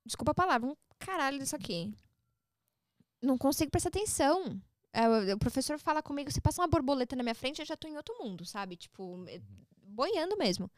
Desculpa 0.05 0.33
a 0.33 0.35
palavra, 0.35 0.69
um 0.69 0.77
caralho 0.99 1.39
disso 1.39 1.55
aqui. 1.55 1.95
Não 3.23 3.39
consigo 3.39 3.71
prestar 3.71 3.91
atenção. 3.91 4.61
É, 4.93 5.35
o, 5.35 5.39
professor 5.39 5.79
fala 5.79 6.03
comigo, 6.03 6.31
você 6.31 6.41
passa 6.41 6.61
uma 6.61 6.67
borboleta 6.69 7.15
na 7.15 7.23
minha 7.23 7.35
frente, 7.35 7.61
eu 7.61 7.67
já 7.67 7.77
tô 7.77 7.87
em 7.87 7.97
outro 7.97 8.17
mundo, 8.19 8.45
sabe? 8.45 8.77
Tipo, 8.77 9.25
boiando 9.91 10.37
mesmo. 10.37 10.71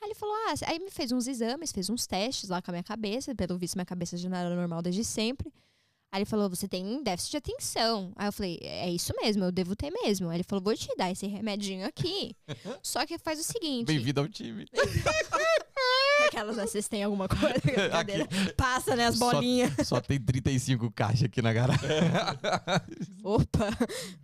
Aí 0.00 0.08
ele 0.08 0.14
falou, 0.14 0.34
ah, 0.46 0.54
aí 0.66 0.78
me 0.78 0.90
fez 0.90 1.10
uns 1.10 1.26
exames, 1.26 1.72
fez 1.72 1.90
uns 1.90 2.06
testes 2.06 2.48
lá 2.48 2.62
com 2.62 2.70
a 2.70 2.72
minha 2.72 2.84
cabeça, 2.84 3.34
pelo 3.34 3.58
visto 3.58 3.74
minha 3.74 3.86
cabeça 3.86 4.16
já 4.16 4.28
não 4.28 4.36
era 4.36 4.54
normal 4.54 4.80
desde 4.82 5.04
sempre. 5.04 5.52
Aí 6.10 6.20
ele 6.20 6.24
falou, 6.24 6.48
você 6.48 6.66
tem 6.66 7.02
déficit 7.02 7.32
de 7.32 7.36
atenção. 7.36 8.12
Aí 8.16 8.28
eu 8.28 8.32
falei, 8.32 8.58
é 8.62 8.88
isso 8.90 9.12
mesmo, 9.20 9.44
eu 9.44 9.52
devo 9.52 9.76
ter 9.76 9.90
mesmo. 9.90 10.30
Aí 10.30 10.36
ele 10.36 10.44
falou, 10.44 10.62
vou 10.62 10.74
te 10.74 10.88
dar 10.96 11.10
esse 11.10 11.26
remedinho 11.26 11.86
aqui. 11.86 12.34
Só 12.82 13.04
que 13.04 13.18
faz 13.18 13.38
o 13.40 13.44
seguinte. 13.44 13.86
Bem-vindo 13.86 14.20
ao 14.20 14.28
time. 14.28 14.66
Aquelas, 16.28 16.56
né, 16.56 16.66
vocês 16.66 16.86
têm 16.88 17.02
alguma 17.02 17.26
coisa? 17.28 17.54
Passa, 18.56 18.94
né, 18.94 19.06
as 19.06 19.16
Só- 19.16 19.32
bolinhas. 19.32 19.72
Só 19.86 20.00
tem 20.00 20.20
35 20.20 20.90
caixas 20.90 21.24
aqui 21.24 21.42
na 21.42 21.52
garagem. 21.52 21.88
Opa, 23.24 23.68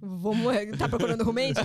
vamos. 0.00 0.55
Tá 0.78 0.89
procurando 0.89 1.24
roommate? 1.24 1.60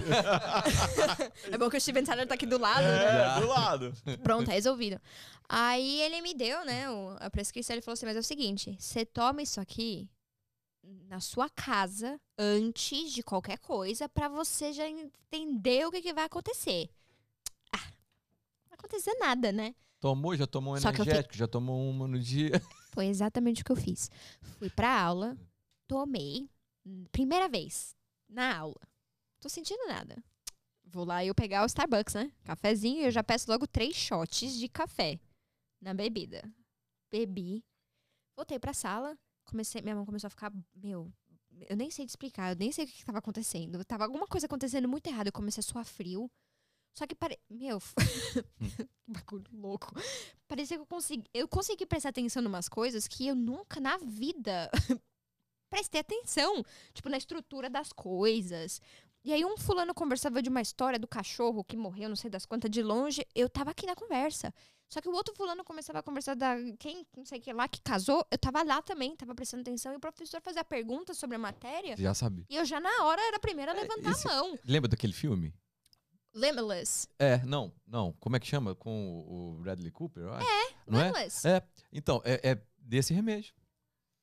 é 1.51 1.57
bom 1.57 1.69
que 1.69 1.77
o 1.77 1.81
Steven 1.81 2.03
Tyler 2.03 2.27
tá 2.27 2.33
aqui 2.35 2.45
do 2.45 2.57
lado, 2.57 2.83
né? 2.83 3.37
É, 3.37 3.41
do 3.41 3.47
lado. 3.47 3.93
Pronto, 4.23 4.45
tá 4.47 4.53
resolvido. 4.53 4.99
Aí 5.47 6.01
ele 6.01 6.21
me 6.21 6.33
deu, 6.33 6.63
né, 6.65 6.85
a 7.19 7.29
prescrição. 7.29 7.73
Ele 7.75 7.81
falou 7.81 7.93
assim: 7.93 8.05
Mas 8.05 8.15
é 8.15 8.19
o 8.19 8.23
seguinte, 8.23 8.75
você 8.79 9.05
toma 9.05 9.41
isso 9.41 9.59
aqui 9.59 10.09
na 11.07 11.19
sua 11.19 11.49
casa 11.49 12.19
antes 12.37 13.11
de 13.11 13.21
qualquer 13.23 13.57
coisa 13.59 14.07
pra 14.07 14.27
você 14.27 14.71
já 14.73 14.87
entender 14.87 15.85
o 15.85 15.91
que, 15.91 16.01
que 16.01 16.13
vai 16.13 16.25
acontecer. 16.25 16.89
Ah, 17.73 17.77
não 17.77 18.69
vai 18.69 18.77
acontecer 18.77 19.13
nada, 19.19 19.51
né? 19.51 19.75
Tomou, 19.99 20.35
já 20.35 20.47
tomou 20.47 20.73
um 20.73 20.77
energético, 20.77 21.35
já 21.35 21.47
tomou 21.47 21.89
uma 21.89 22.07
no 22.07 22.19
dia. 22.19 22.51
Foi 22.93 23.07
exatamente 23.07 23.61
o 23.61 23.65
que 23.65 23.71
eu 23.71 23.75
fiz. 23.75 24.09
Fui 24.57 24.69
pra 24.69 25.01
aula, 25.01 25.37
tomei, 25.87 26.49
primeira 27.11 27.49
vez, 27.49 27.95
na 28.27 28.57
aula. 28.57 28.79
Tô 29.39 29.49
sentindo 29.49 29.85
nada. 29.87 30.21
Vou 30.85 31.05
lá 31.05 31.23
eu 31.23 31.35
pegar 31.35 31.63
o 31.63 31.65
Starbucks, 31.67 32.15
né? 32.15 32.31
Cafezinho, 32.43 33.01
e 33.01 33.05
eu 33.05 33.11
já 33.11 33.23
peço 33.23 33.49
logo 33.51 33.67
três 33.67 33.95
shots 33.95 34.57
de 34.57 34.67
café 34.67 35.19
na 35.81 35.93
bebida. 35.93 36.43
Bebi. 37.11 37.63
Voltei 38.35 38.57
pra 38.57 38.73
sala, 38.73 39.17
comecei, 39.45 39.81
minha 39.81 39.95
mão 39.95 40.05
começou 40.05 40.27
a 40.27 40.31
ficar, 40.31 40.51
meu, 40.73 41.11
Eu 41.67 41.75
nem 41.75 41.91
sei 41.91 42.05
te 42.05 42.09
explicar, 42.09 42.53
eu 42.53 42.55
nem 42.55 42.71
sei 42.71 42.85
o 42.85 42.87
que, 42.87 42.93
que 42.93 43.05
tava 43.05 43.19
acontecendo. 43.19 43.83
Tava 43.83 44.05
alguma 44.05 44.25
coisa 44.25 44.45
acontecendo 44.45 44.87
muito 44.87 45.07
errado. 45.07 45.27
Eu 45.27 45.33
comecei 45.33 45.59
a 45.59 45.63
suar 45.63 45.85
frio. 45.85 46.31
Só 46.99 47.07
que 47.07 47.15
pare... 47.15 47.39
Meu, 47.49 47.79
que 47.79 47.85
bagulho 49.07 49.45
louco. 49.53 49.93
Parecia 50.49 50.75
que 50.75 50.81
eu 50.81 50.85
consegui. 50.85 51.23
Eu 51.33 51.47
consegui 51.47 51.85
prestar 51.85 52.09
atenção 52.09 52.43
em 52.43 52.45
umas 52.47 52.67
coisas 52.67 53.07
que 53.07 53.25
eu 53.25 53.35
nunca 53.35 53.79
na 53.79 53.95
vida 53.97 54.69
prestei 55.69 56.01
atenção. 56.01 56.61
Tipo, 56.93 57.07
na 57.07 57.15
estrutura 57.17 57.69
das 57.69 57.93
coisas. 57.93 58.81
E 59.23 59.31
aí 59.31 59.45
um 59.45 59.57
fulano 59.57 59.93
conversava 59.93 60.41
de 60.41 60.49
uma 60.49 60.61
história 60.61 60.99
do 60.99 61.07
cachorro 61.07 61.63
que 61.63 61.77
morreu, 61.77 62.09
não 62.09 62.17
sei 62.17 62.29
das 62.29 62.45
quantas, 62.45 62.69
de 62.69 62.83
longe. 62.83 63.25
Eu 63.33 63.47
tava 63.47 63.71
aqui 63.71 63.85
na 63.85 63.95
conversa. 63.95 64.53
Só 64.89 64.99
que 64.99 65.07
o 65.07 65.13
outro 65.13 65.33
fulano 65.35 65.63
começava 65.63 65.99
a 65.99 66.03
conversar 66.03 66.35
da 66.35 66.55
quem, 66.79 67.07
não 67.15 67.23
sei 67.23 67.39
o 67.39 67.41
que 67.41 67.53
lá, 67.53 67.65
que 67.69 67.79
casou. 67.81 68.25
Eu 68.29 68.37
tava 68.37 68.61
lá 68.63 68.81
também, 68.81 69.15
tava 69.15 69.33
prestando 69.33 69.61
atenção. 69.61 69.93
E 69.93 69.95
o 69.95 69.99
professor 70.01 70.41
fazia 70.41 70.65
perguntas 70.65 71.17
sobre 71.17 71.37
a 71.37 71.39
matéria. 71.39 71.95
Já 71.95 72.13
sabia. 72.13 72.43
E 72.49 72.57
eu 72.57 72.65
já 72.65 72.79
na 72.81 73.05
hora 73.05 73.21
era 73.21 73.37
a 73.37 73.39
primeira 73.39 73.71
a 73.71 73.77
É, 73.77 73.81
levantar 73.83 74.11
esse- 74.11 74.27
a 74.27 74.31
mão. 74.35 74.59
Lembra 74.65 74.89
daquele 74.89 75.13
filme? 75.13 75.53
Limitless. 76.33 77.07
É, 77.17 77.37
não, 77.45 77.71
não. 77.87 78.13
Como 78.19 78.35
é 78.35 78.39
que 78.39 78.47
chama? 78.47 78.75
Com 78.75 79.19
o 79.27 79.59
Bradley 79.61 79.91
Cooper? 79.91 80.23
eu 80.23 80.33
acho. 80.33 80.47
Não 80.87 80.99
é? 80.99 81.03
Limitless. 81.07 81.47
É. 81.47 81.61
Então, 81.91 82.21
é, 82.23 82.51
é 82.51 82.57
desse 82.77 83.13
remédio. 83.13 83.53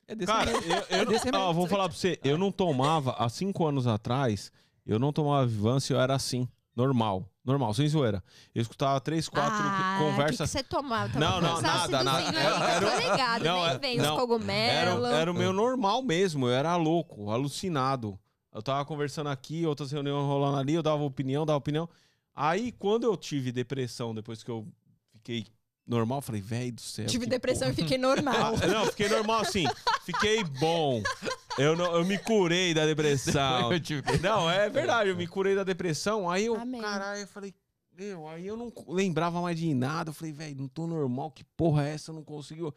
É 0.08 0.14
desse 0.14 0.30
Cara, 0.32 0.50
remédio. 0.50 0.72
eu, 0.72 0.98
eu 0.98 1.04
não, 1.04 1.12
Desse 1.12 1.24
remédio. 1.24 1.46
ó, 1.48 1.52
vou 1.52 1.66
falar 1.66 1.88
pra 1.88 1.96
você, 1.98 2.18
eu 2.22 2.38
não 2.38 2.52
tomava, 2.52 3.12
há 3.18 3.28
cinco 3.28 3.66
anos 3.66 3.88
atrás, 3.88 4.52
eu 4.86 5.00
não 5.00 5.12
tomava 5.12 5.44
Vivance, 5.44 5.92
eu 5.92 6.00
era 6.00 6.14
assim, 6.14 6.48
normal, 6.76 7.28
normal, 7.44 7.74
sem 7.74 7.88
zoeira. 7.88 8.22
Eu 8.54 8.62
escutava 8.62 9.00
três, 9.00 9.28
quatro 9.28 9.58
ah, 9.60 9.98
O 10.00 10.04
que, 10.04 10.10
conversas. 10.10 10.48
que 10.52 10.58
você 10.58 10.62
tomava? 10.62 11.18
Não, 11.18 11.40
não, 11.40 11.60
nada, 11.60 12.04
nada. 12.04 12.18
aí, 12.18 12.36
Era- 12.36 12.74
eu 12.86 12.90
tô 12.92 13.10
ligado, 13.10 13.44
não, 13.44 13.56
nem 13.64 13.66
é- 13.74 13.78
vem 13.78 13.96
não, 13.98 14.14
os 14.14 14.20
cogumelos. 14.20 15.04
Era, 15.06 15.16
era 15.16 15.32
o 15.32 15.34
meu 15.34 15.52
normal 15.52 16.00
mesmo, 16.04 16.46
eu 16.46 16.52
era 16.54 16.76
louco, 16.76 17.28
alucinado. 17.32 18.16
Eu 18.56 18.62
tava 18.62 18.84
conversando 18.86 19.28
aqui, 19.28 19.66
outras 19.66 19.92
reuniões 19.92 20.24
rolando 20.26 20.56
ali, 20.56 20.72
eu 20.74 20.82
dava 20.82 21.02
opinião, 21.02 21.44
dava 21.44 21.58
opinião. 21.58 21.88
Aí, 22.34 22.72
quando 22.72 23.04
eu 23.04 23.16
tive 23.16 23.52
depressão, 23.52 24.14
depois 24.14 24.42
que 24.42 24.50
eu 24.50 24.66
fiquei 25.12 25.46
normal, 25.86 26.18
eu 26.18 26.22
falei, 26.22 26.40
velho 26.40 26.72
do 26.72 26.80
céu. 26.80 27.06
Tive 27.06 27.26
depressão 27.26 27.68
porra. 27.68 27.72
e 27.80 27.82
fiquei 27.82 27.98
normal. 27.98 28.54
Ah, 28.62 28.66
não, 28.66 28.86
fiquei 28.86 29.08
normal 29.10 29.40
assim. 29.40 29.64
Fiquei 30.04 30.42
bom. 30.42 31.02
Eu, 31.58 31.76
não, 31.76 31.94
eu 31.96 32.04
me 32.04 32.18
curei 32.18 32.72
da 32.72 32.84
depressão. 32.86 33.70
Eu 33.72 33.78
tive- 33.80 34.02
Não, 34.22 34.48
é 34.50 34.68
verdade, 34.70 35.10
eu 35.10 35.16
me 35.16 35.26
curei 35.26 35.54
da 35.54 35.62
depressão. 35.64 36.28
Aí 36.30 36.46
eu, 36.46 36.54
Amém. 36.56 36.80
caralho, 36.80 37.20
eu 37.22 37.26
falei, 37.28 37.54
meu, 37.96 38.26
aí 38.28 38.46
eu 38.46 38.56
não 38.56 38.72
lembrava 38.88 39.40
mais 39.40 39.58
de 39.58 39.72
nada. 39.74 40.10
Eu 40.10 40.14
falei, 40.14 40.32
velho, 40.32 40.56
não 40.56 40.68
tô 40.68 40.86
normal, 40.86 41.30
que 41.30 41.44
porra 41.56 41.86
é 41.88 41.94
essa? 41.94 42.10
Eu 42.10 42.14
não 42.16 42.24
consigo. 42.24 42.74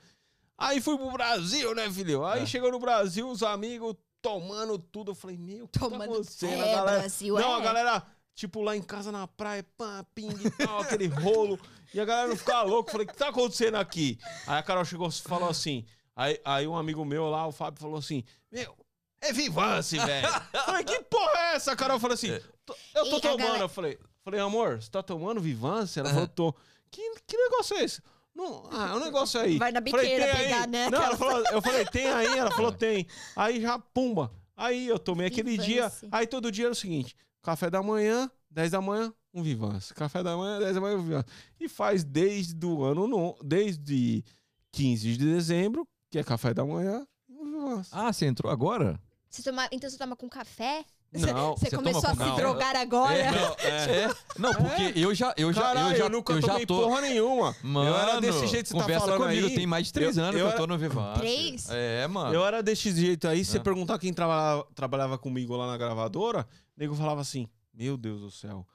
Aí 0.58 0.80
fui 0.82 0.98
pro 0.98 1.12
Brasil, 1.12 1.74
né, 1.76 1.90
filho? 1.92 2.26
Aí 2.26 2.44
É. 2.44 2.46
chegou 2.46 2.70
no 2.72 2.80
Brasil, 2.80 3.30
os 3.30 3.44
amigos 3.44 3.96
tomando 4.22 4.78
tudo. 4.78 5.12
Eu 5.12 5.16
falei, 5.16 5.38
meu, 5.38 5.68
que 5.68 5.80
tá 5.80 5.86
Tomando. 5.90 6.04
acontecendo? 6.14 6.54
É, 6.62 6.72
a 6.74 6.76
galera, 6.76 7.00
Brasil, 7.00 7.36
não, 7.36 7.54
é. 7.56 7.58
a 7.58 7.60
galera, 7.60 8.04
tipo, 8.36 8.62
lá 8.62 8.76
em 8.76 8.82
casa 8.82 9.12
na 9.12 9.28
praia, 9.28 9.66
pã, 9.78 10.06
ping 10.14 10.30
e 10.46 10.50
tal, 10.52 10.80
aquele 10.82 11.08
rolo. 11.08 11.60
E 11.94 12.00
a 12.00 12.06
galera 12.06 12.28
não 12.28 12.38
ficava 12.38 12.64
louca. 12.64 12.92
Falei, 12.92 13.08
o 13.08 13.10
que 13.10 13.18
tá 13.18 13.30
acontecendo 13.30 13.76
aqui? 13.76 14.20
Aí 14.48 14.58
a 14.60 14.64
Carol 14.64 14.86
chegou 14.86 15.08
e 15.08 15.12
falou 15.12 15.50
assim. 15.50 15.86
Aí, 16.16 16.40
aí 16.44 16.68
um 16.68 16.76
amigo 16.78 17.04
meu 17.06 17.30
lá, 17.30 17.48
o 17.48 17.52
Fábio, 17.52 17.80
falou 17.82 17.98
assim: 17.98 18.24
Meu, 18.52 18.76
é 19.22 19.32
Vivance, 19.32 19.98
velho. 19.98 20.28
Falei, 20.66 20.84
que 20.84 21.00
porra 21.04 21.32
é 21.40 21.56
essa? 21.56 21.72
A 21.72 21.76
Carol 21.76 22.00
falou 22.00 22.14
assim: 22.14 22.38
"Tô- 22.66 22.76
Eu 22.94 23.10
tô 23.10 23.18
E 23.18 23.22
tomando. 23.22 23.38
galera- 23.40 23.64
Eu 23.64 23.70
falei, 23.70 23.98
falei, 24.22 24.40
amor, 24.40 24.82
você 24.82 24.90
tá 24.92 25.02
tomando 25.02 25.40
Vivance? 25.42 25.98
Ela 26.00 26.10
Aham. 26.10 26.16
falou, 26.16 26.28
tô. 26.30 26.56
Que, 26.92 27.02
que 27.26 27.38
negócio 27.38 27.78
é 27.78 27.84
esse? 27.84 28.02
Não, 28.40 28.70
ah, 28.72 28.92
é 28.92 28.96
um 28.96 29.00
negócio 29.00 29.38
aí. 29.38 29.58
Vai 29.58 29.70
na 29.74 29.82
Falei, 29.82 29.94
biqueira 29.94 30.26
"Tem 30.26 30.34
aí?" 30.34 30.44
pegar, 30.46 30.68
né? 30.68 30.90
Não, 30.90 31.04
ela 31.04 31.18
falou, 31.18 31.44
eu 31.52 31.62
falei, 31.62 31.86
tem 31.86 32.08
aí? 32.08 32.38
Ela 32.38 32.52
falou, 32.52 32.72
tem. 32.74 33.06
Aí 33.36 33.60
já, 33.62 33.78
pumba. 33.78 34.32
Aí 34.56 34.88
eu 34.88 34.98
tomei 34.98 35.28
aquele 35.28 35.58
dia. 35.58 35.90
Vivance. 35.90 36.08
Aí 36.10 36.26
todo 36.26 36.50
dia 36.50 36.66
era 36.66 36.72
o 36.72 36.76
seguinte: 36.76 37.16
café 37.42 37.70
da 37.70 37.84
manhã, 37.84 38.32
10 38.50 38.72
da 38.72 38.82
manhã, 38.82 39.14
um 39.34 39.44
Vivance. 39.44 39.94
Café 39.94 40.24
da 40.24 40.38
manhã, 40.38 40.60
10 40.60 40.76
da 40.76 40.82
manhã, 40.82 40.96
um 40.98 41.04
Vivance. 41.04 41.28
E 41.60 41.68
faz 41.68 42.04
desde 42.06 42.66
o 42.66 42.82
ano, 42.84 43.08
no, 43.08 43.36
desde 43.44 44.24
15 44.72 45.18
de 45.18 45.26
dezembro, 45.26 45.86
que 46.10 46.18
é 46.18 46.24
café 46.24 46.54
da 46.54 46.64
manhã, 46.66 47.06
um 47.30 47.44
Vivance. 47.44 47.90
Ah, 47.92 48.12
você 48.14 48.26
entrou 48.26 48.50
agora? 48.52 48.98
Você 49.30 49.44
toma, 49.44 49.68
então 49.72 49.90
você 49.90 49.98
toma 49.98 50.16
com 50.16 50.30
café? 50.30 50.86
Não, 51.12 51.58
Você 51.58 51.72
começou 51.76 52.08
a 52.08 52.14
se 52.14 52.36
drogar 52.36 52.76
agora? 52.76 53.18
É. 53.18 53.32
não, 53.32 53.56
é. 53.58 54.04
É. 54.04 54.16
Não, 54.38 54.54
porque 54.54 54.94
eu 55.00 55.14
já, 55.16 55.34
eu 55.36 55.52
já, 55.52 55.62
Caralho, 55.62 55.96
eu 55.96 55.98
já, 55.98 56.08
nunca 56.10 56.34
eu 56.34 56.42
já 56.42 56.64
tô. 56.68 56.84
porra 56.84 57.02
nenhuma. 57.02 57.56
Mano, 57.64 57.90
eu 57.90 57.96
era 57.98 58.22
desse 58.22 58.46
jeito 58.46 58.66
que 58.68 58.70
você 58.74 58.78
tá 58.78 58.82
conversa 58.84 59.06
falando 59.08 59.22
comigo, 59.24 59.48
aí. 59.48 59.56
tem 59.56 59.66
mais 59.66 59.88
de 59.88 59.94
três 59.94 60.18
Eu- 60.18 60.24
anos 60.24 60.36
eu 60.36 60.40
que 60.42 60.46
eu 60.46 60.50
era- 60.50 60.58
tô 60.58 60.68
no 60.68 60.78
Vivance. 60.78 61.20
Três? 61.20 61.68
É, 61.72 62.08
mano. 62.08 62.32
Eu 62.34 62.46
era 62.46 62.62
desse 62.62 62.94
jeito 62.94 63.28
aí. 63.28 63.44
Se 63.44 63.52
você 63.52 63.58
Ah. 63.58 63.62
perguntar 63.62 63.98
quem 63.98 64.14
trabalhava, 64.14 64.68
trabalhava 64.76 65.18
comigo 65.18 65.56
lá 65.56 65.66
na 65.66 65.78
gravadora, 65.78 66.48
o 66.78 66.80
nego 66.80 66.94
falava 66.96 67.22
assim: 67.22 67.48
Meu 67.74 67.98
Deus 67.98 68.22
do 68.22 68.30
céu. 68.30 68.68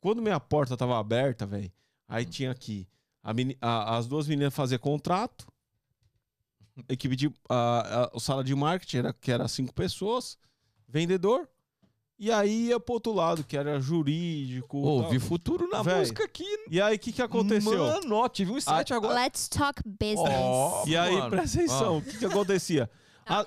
Quando 0.00 0.22
minha 0.22 0.40
porta 0.40 0.76
tava 0.78 0.98
aberta, 0.98 1.44
velho, 1.44 1.70
aí 2.08 2.24
Hum. 2.24 2.30
tinha 2.30 2.50
aqui 2.52 2.88
a 3.22 3.34
meni- 3.34 3.58
a- 3.60 3.96
as 3.98 4.06
duas 4.06 4.26
meninas 4.26 4.54
fazer 4.54 4.78
contrato, 4.78 5.46
equipe 6.88 7.14
de. 7.16 7.30
A, 7.48 8.10
a- 8.14 8.18
sala 8.20 8.42
de 8.42 8.54
marketing, 8.54 8.96
era, 8.98 9.12
que 9.12 9.30
era 9.30 9.46
cinco 9.48 9.74
pessoas, 9.74 10.38
vendedor, 10.88 11.48
e 12.18 12.30
aí 12.32 12.68
ia 12.68 12.80
pro 12.80 12.94
outro 12.94 13.12
lado, 13.12 13.44
que 13.44 13.56
era 13.56 13.80
jurídico. 13.80 14.78
Ô, 14.78 15.02
tal. 15.02 15.10
vi 15.10 15.18
futuro 15.18 15.68
na 15.68 15.82
Véi, 15.82 15.98
música 15.98 16.24
aqui. 16.24 16.44
E 16.70 16.80
aí, 16.80 16.96
o 16.96 16.98
que, 16.98 17.12
que 17.12 17.22
aconteceu? 17.22 17.78
Mano, 17.78 18.16
ó, 18.16 18.28
tive 18.28 18.52
um 18.52 18.60
set 18.60 18.92
agora. 18.94 19.14
Let's 19.22 19.48
talk 19.48 19.82
business. 19.84 20.34
Ó, 20.34 20.84
e 20.86 20.96
aí, 20.96 21.14
mano. 21.14 21.30
presta 21.30 21.58
atenção, 21.58 21.98
o 21.98 22.02
que, 22.02 22.18
que 22.18 22.24
acontecia? 22.24 22.90
A- 23.28 23.44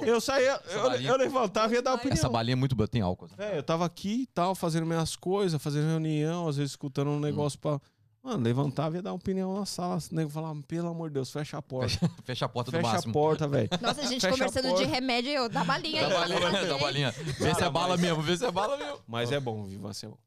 Ô, 0.00 0.04
eu 0.04 0.20
saía, 0.20 0.60
eu, 0.70 0.82
balinha- 0.84 1.10
eu 1.10 1.16
levantava 1.16 1.72
e 1.72 1.76
ia 1.76 1.82
dar 1.82 1.94
opinião. 1.94 2.14
Essa 2.14 2.28
balinha 2.28 2.52
é 2.52 2.56
muito 2.56 2.76
boa, 2.76 2.86
tem 2.86 3.02
álcool. 3.02 3.28
Véi, 3.36 3.58
eu 3.58 3.62
tava 3.62 3.84
aqui 3.84 4.22
e 4.22 4.26
tal, 4.26 4.54
fazendo 4.54 4.86
minhas 4.86 5.16
coisas, 5.16 5.60
fazendo 5.60 5.88
reunião, 5.88 6.46
às 6.46 6.56
vezes 6.56 6.70
escutando 6.72 7.08
um 7.10 7.18
negócio 7.18 7.58
pra. 7.58 7.80
Mano, 8.22 8.44
levantava 8.44 8.94
e 8.94 8.98
ia 8.98 9.02
dar 9.02 9.12
opinião 9.12 9.52
na 9.58 9.66
sala. 9.66 9.98
O 10.10 10.14
nego 10.14 10.30
falava, 10.30 10.62
pelo 10.62 10.88
amor 10.88 11.08
de 11.10 11.14
Deus, 11.14 11.30
fecha 11.32 11.58
a 11.58 11.62
porta. 11.62 11.98
Fecha 12.24 12.44
a 12.44 12.48
porta 12.48 12.70
do 12.70 12.76
Fecha 12.76 12.88
a 12.88 12.92
máximo. 12.92 13.12
porta, 13.12 13.48
velho. 13.48 13.68
Nossa, 13.82 14.00
a 14.00 14.04
gente 14.04 14.20
Fecha 14.20 14.28
a 14.28 14.30
conversando 14.30 14.68
de 14.68 14.74
porta. 14.74 14.86
remédio, 14.86 15.30
eu 15.32 15.48
dá 15.48 15.64
balinha 15.64 16.08
Dá 16.08 16.22
aí. 16.24 16.28
balinha, 16.40 16.66
dá 16.66 16.78
balinha. 16.78 17.10
Vê 17.10 17.54
se 17.54 17.64
é 17.64 17.68
bala 17.70 17.96
mesmo, 17.96 18.22
vê 18.22 18.36
se 18.36 18.44
é 18.44 18.50
bala 18.52 18.76
mesmo. 18.76 19.00
Mas 19.08 19.32
é 19.32 19.40
bom, 19.40 19.64
Viva, 19.64 19.90
é 19.90 20.06
bom. 20.06 20.18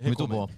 Muito 0.00 0.26
bom. 0.26 0.48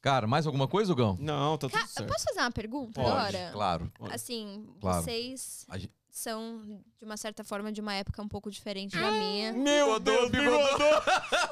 Cara, 0.00 0.26
mais 0.26 0.46
alguma 0.46 0.66
coisa, 0.66 0.94
Gão? 0.94 1.16
Não, 1.20 1.58
tá 1.58 1.68
Ca- 1.68 1.78
tudo 1.78 1.82
eu 1.84 1.88
certo. 1.92 2.08
posso 2.10 2.24
fazer 2.24 2.40
uma 2.40 2.52
pergunta 2.52 2.92
Pode, 3.02 3.10
agora? 3.36 3.50
Claro. 3.52 3.92
Assim, 4.10 4.66
Claro. 4.80 5.02
vocês 5.02 5.66
A 5.68 5.76
gente- 5.76 5.92
são, 6.18 6.82
de 6.98 7.04
uma 7.04 7.16
certa 7.16 7.42
forma, 7.44 7.70
de 7.72 7.80
uma 7.80 7.94
época 7.94 8.20
um 8.22 8.28
pouco 8.28 8.50
diferente 8.50 8.96
da 8.98 9.10
minha. 9.10 9.52
Meu 9.52 9.98
Deus, 10.00 10.30
bigodô! 10.30 10.58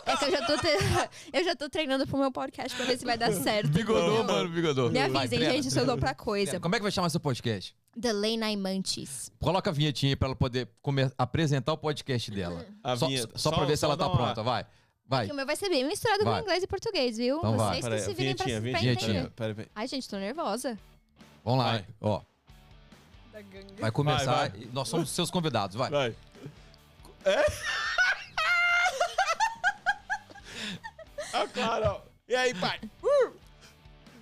É 0.07 0.17
que 0.17 0.25
eu 0.25 0.31
já 0.31 0.47
tô, 0.47 0.57
te- 0.59 0.67
eu 1.33 1.45
já 1.45 1.57
tô 1.57 1.69
treinando 1.70 2.07
pro 2.07 2.19
meu 2.19 2.31
podcast 2.33 2.77
pra 2.77 2.85
ver 2.86 2.99
se 2.99 3.05
vai 3.05 3.17
dar 3.17 3.33
certo. 3.33 3.69
Bigodô, 3.70 4.25
mano, 4.25 4.49
bigodô. 4.49 4.89
Me 4.91 4.99
Vai, 5.09 5.23
avisem, 5.23 5.39
treina. 5.39 5.55
gente, 5.55 5.70
se 5.70 5.78
eu 5.78 5.86
dou 5.86 5.97
pra 5.97 6.15
coisa. 6.15 6.59
Como 6.61 6.75
é 6.75 6.78
que 6.78 6.83
vai 6.83 6.93
chamar 6.93 7.09
seu 7.11 7.20
podcast? 7.20 7.75
The 8.01 8.12
Lane 8.12 8.36
Nine 8.36 8.57
Munchies. 8.57 9.31
Coloca 9.41 9.70
a 9.70 9.73
vinhetinha 9.73 10.12
aí 10.12 10.17
pra 10.17 10.28
ela 10.28 10.36
poder 10.36 10.69
come- 10.83 11.11
apresentar 11.17 11.73
o 11.73 11.78
podcast 11.78 12.31
dela. 12.31 12.67
A 12.83 12.97
Só, 12.97 13.07
vinheta- 13.07 13.39
só 13.39 13.51
pra 13.51 13.65
ver 13.65 13.78
se 13.78 13.85
ela 13.85 13.97
tá 13.97 14.05
dá 14.05 14.11
uma- 14.11 14.17
pronta, 14.17 14.43
vai. 14.43 14.67
Vai. 15.09 15.27
Que 15.27 15.33
o 15.33 15.36
meu 15.36 15.47
vai 15.47 15.55
ser 15.55 15.69
bem 15.69 15.85
misturado 15.86 16.25
Vai. 16.25 16.35
com 16.41 16.41
inglês 16.47 16.62
e 16.65 16.67
português, 16.67 17.17
viu? 17.17 17.39
Então 17.39 17.57
vai. 17.57 17.81
Vocês 17.81 17.95
que 17.95 18.11
se 18.11 18.15
virem 18.15 18.35
pra, 18.35 18.45
pra 18.45 18.59
vinhetinha. 18.61 18.93
entender. 18.93 19.12
Peraí, 19.12 19.31
peraí, 19.31 19.55
peraí. 19.55 19.69
Ai, 19.75 19.86
gente, 19.86 20.09
tô 20.09 20.17
nervosa. 20.17 20.77
Vamos 21.45 21.65
lá, 21.65 21.73
Vai. 21.73 21.86
ó. 22.01 22.20
Vai 23.79 23.91
começar. 23.91 24.49
Vai, 24.51 24.53
e 24.61 24.67
Nós 24.73 24.89
somos 24.89 25.11
seus 25.11 25.31
convidados, 25.31 25.77
vai. 25.77 25.91
Vai. 25.91 26.17
É? 27.25 27.45
a 31.33 31.47
cara, 31.49 31.93
ó. 31.95 32.01
E 32.29 32.35
aí, 32.35 32.55
pai? 32.55 32.81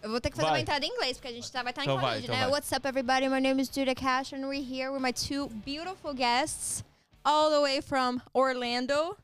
Eu 0.02 0.10
vou 0.10 0.20
ter 0.20 0.30
que 0.30 0.36
fazer 0.36 0.48
Vai. 0.48 0.58
uma 0.58 0.60
entrada 0.60 0.84
em 0.84 0.90
inglês, 0.90 1.16
porque 1.16 1.28
a 1.28 1.32
gente 1.32 1.50
tá, 1.50 1.62
vai 1.62 1.72
estar 1.72 1.82
Então 1.82 1.96
em 1.96 2.00
vai, 2.00 2.18
então 2.20 2.34
né? 2.34 2.42
vai. 2.42 2.50
What's 2.50 2.70
up, 2.72 2.86
everybody? 2.86 3.26
My 3.28 3.40
name 3.40 3.62
is 3.62 3.70
Judah 3.74 3.94
Cash, 3.94 4.34
and 4.34 4.46
we're 4.46 4.60
here 4.62 4.90
with 4.90 5.00
my 5.00 5.12
two 5.12 5.48
beautiful 5.64 6.12
guests, 6.12 6.84
all 7.24 7.50
the 7.50 7.60
way 7.60 7.80
from 7.80 8.20
Orlando. 8.34 9.16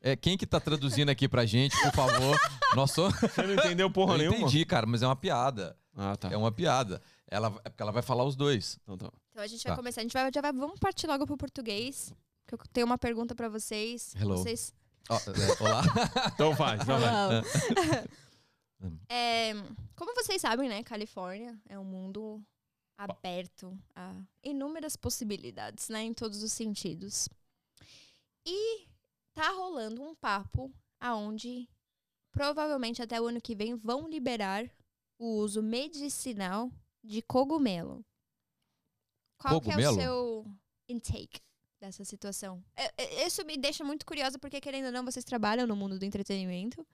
É, 0.00 0.16
quem 0.16 0.36
que 0.36 0.44
tá 0.44 0.58
traduzindo 0.58 1.08
aqui 1.08 1.28
pra 1.28 1.46
gente, 1.46 1.80
por 1.80 1.92
favor? 1.92 2.36
Nós 2.74 2.90
somos... 2.90 3.14
Você 3.20 3.42
não 3.42 3.54
entendeu 3.54 3.88
porra 3.88 4.14
Eu 4.14 4.18
nenhuma? 4.18 4.38
entendi, 4.38 4.64
cara, 4.64 4.86
mas 4.86 5.02
é 5.02 5.06
uma 5.06 5.14
piada. 5.16 5.76
Ah, 5.96 6.16
tá. 6.16 6.28
É 6.32 6.36
uma 6.36 6.50
piada. 6.50 7.00
Ela, 7.30 7.54
é 7.64 7.68
porque 7.68 7.82
ela 7.82 7.92
vai 7.92 8.02
falar 8.02 8.24
os 8.24 8.34
dois. 8.34 8.78
Então 8.82 8.98
tá. 8.98 9.12
Então 9.34 9.42
a 9.42 9.48
gente 9.48 9.64
Tá. 9.64 9.70
vai 9.70 9.76
começar, 9.76 10.00
a 10.00 10.04
gente 10.04 10.12
vai, 10.12 10.30
já 10.32 10.40
vai, 10.40 10.52
vamos 10.52 10.78
partir 10.78 11.08
logo 11.08 11.26
pro 11.26 11.36
português, 11.36 12.14
que 12.46 12.54
eu 12.54 12.58
tenho 12.72 12.86
uma 12.86 12.96
pergunta 12.96 13.34
pra 13.34 13.48
vocês. 13.48 14.14
Hello. 14.14 14.36
Vocês... 14.36 14.72
Ó, 15.08 15.16
é, 15.16 15.62
olá. 15.62 15.82
Então 16.34 16.54
faz, 16.54 16.80
então 16.80 16.98
vai. 17.00 17.42
É, 19.08 19.52
como 19.96 20.14
vocês 20.14 20.40
sabem, 20.42 20.68
né, 20.68 20.82
Califórnia 20.84 21.58
é 21.68 21.78
um 21.78 21.84
mundo 21.84 22.40
aberto 22.98 23.76
a 23.94 24.14
inúmeras 24.42 24.94
possibilidades, 24.94 25.88
né, 25.88 26.02
em 26.02 26.12
todos 26.12 26.42
os 26.42 26.52
sentidos. 26.52 27.28
E 28.46 28.86
tá 29.32 29.48
rolando 29.50 30.02
um 30.02 30.14
papo 30.14 30.70
aonde 31.00 31.66
provavelmente 32.30 33.00
até 33.02 33.18
o 33.20 33.26
ano 33.26 33.40
que 33.40 33.54
vem 33.56 33.74
vão 33.74 34.06
liberar 34.06 34.70
o 35.18 35.38
uso 35.38 35.62
medicinal 35.62 36.70
de 37.02 37.22
cogumelo. 37.22 38.04
Qual 39.38 39.62
é 39.78 39.90
o 39.90 39.94
seu 39.94 40.46
intake 40.88 41.40
dessa 41.84 42.04
situação. 42.04 42.62
É, 42.74 42.90
é, 42.96 43.26
Isso 43.26 43.44
me 43.44 43.56
deixa 43.56 43.84
muito 43.84 44.06
curiosa, 44.06 44.38
porque, 44.38 44.60
querendo 44.60 44.86
ou 44.86 44.92
não, 44.92 45.04
vocês 45.04 45.24
trabalham 45.24 45.66
no 45.66 45.76
mundo 45.76 45.98
do 45.98 46.04
entretenimento. 46.04 46.86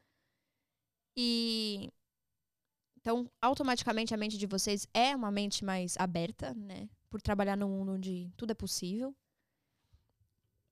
E. 1.17 1.91
Então, 2.97 3.31
automaticamente 3.41 4.13
a 4.13 4.17
mente 4.17 4.37
de 4.37 4.47
vocês 4.47 4.87
é 4.93 5.17
uma 5.17 5.31
mente 5.31 5.65
mais 5.65 5.97
aberta, 5.99 6.53
né? 6.55 6.89
Por 7.09 7.23
trabalhar 7.23 7.57
num 7.57 7.69
mundo 7.69 7.93
onde 7.93 8.31
tudo 8.37 8.51
é 8.51 8.55
possível. 8.55 9.15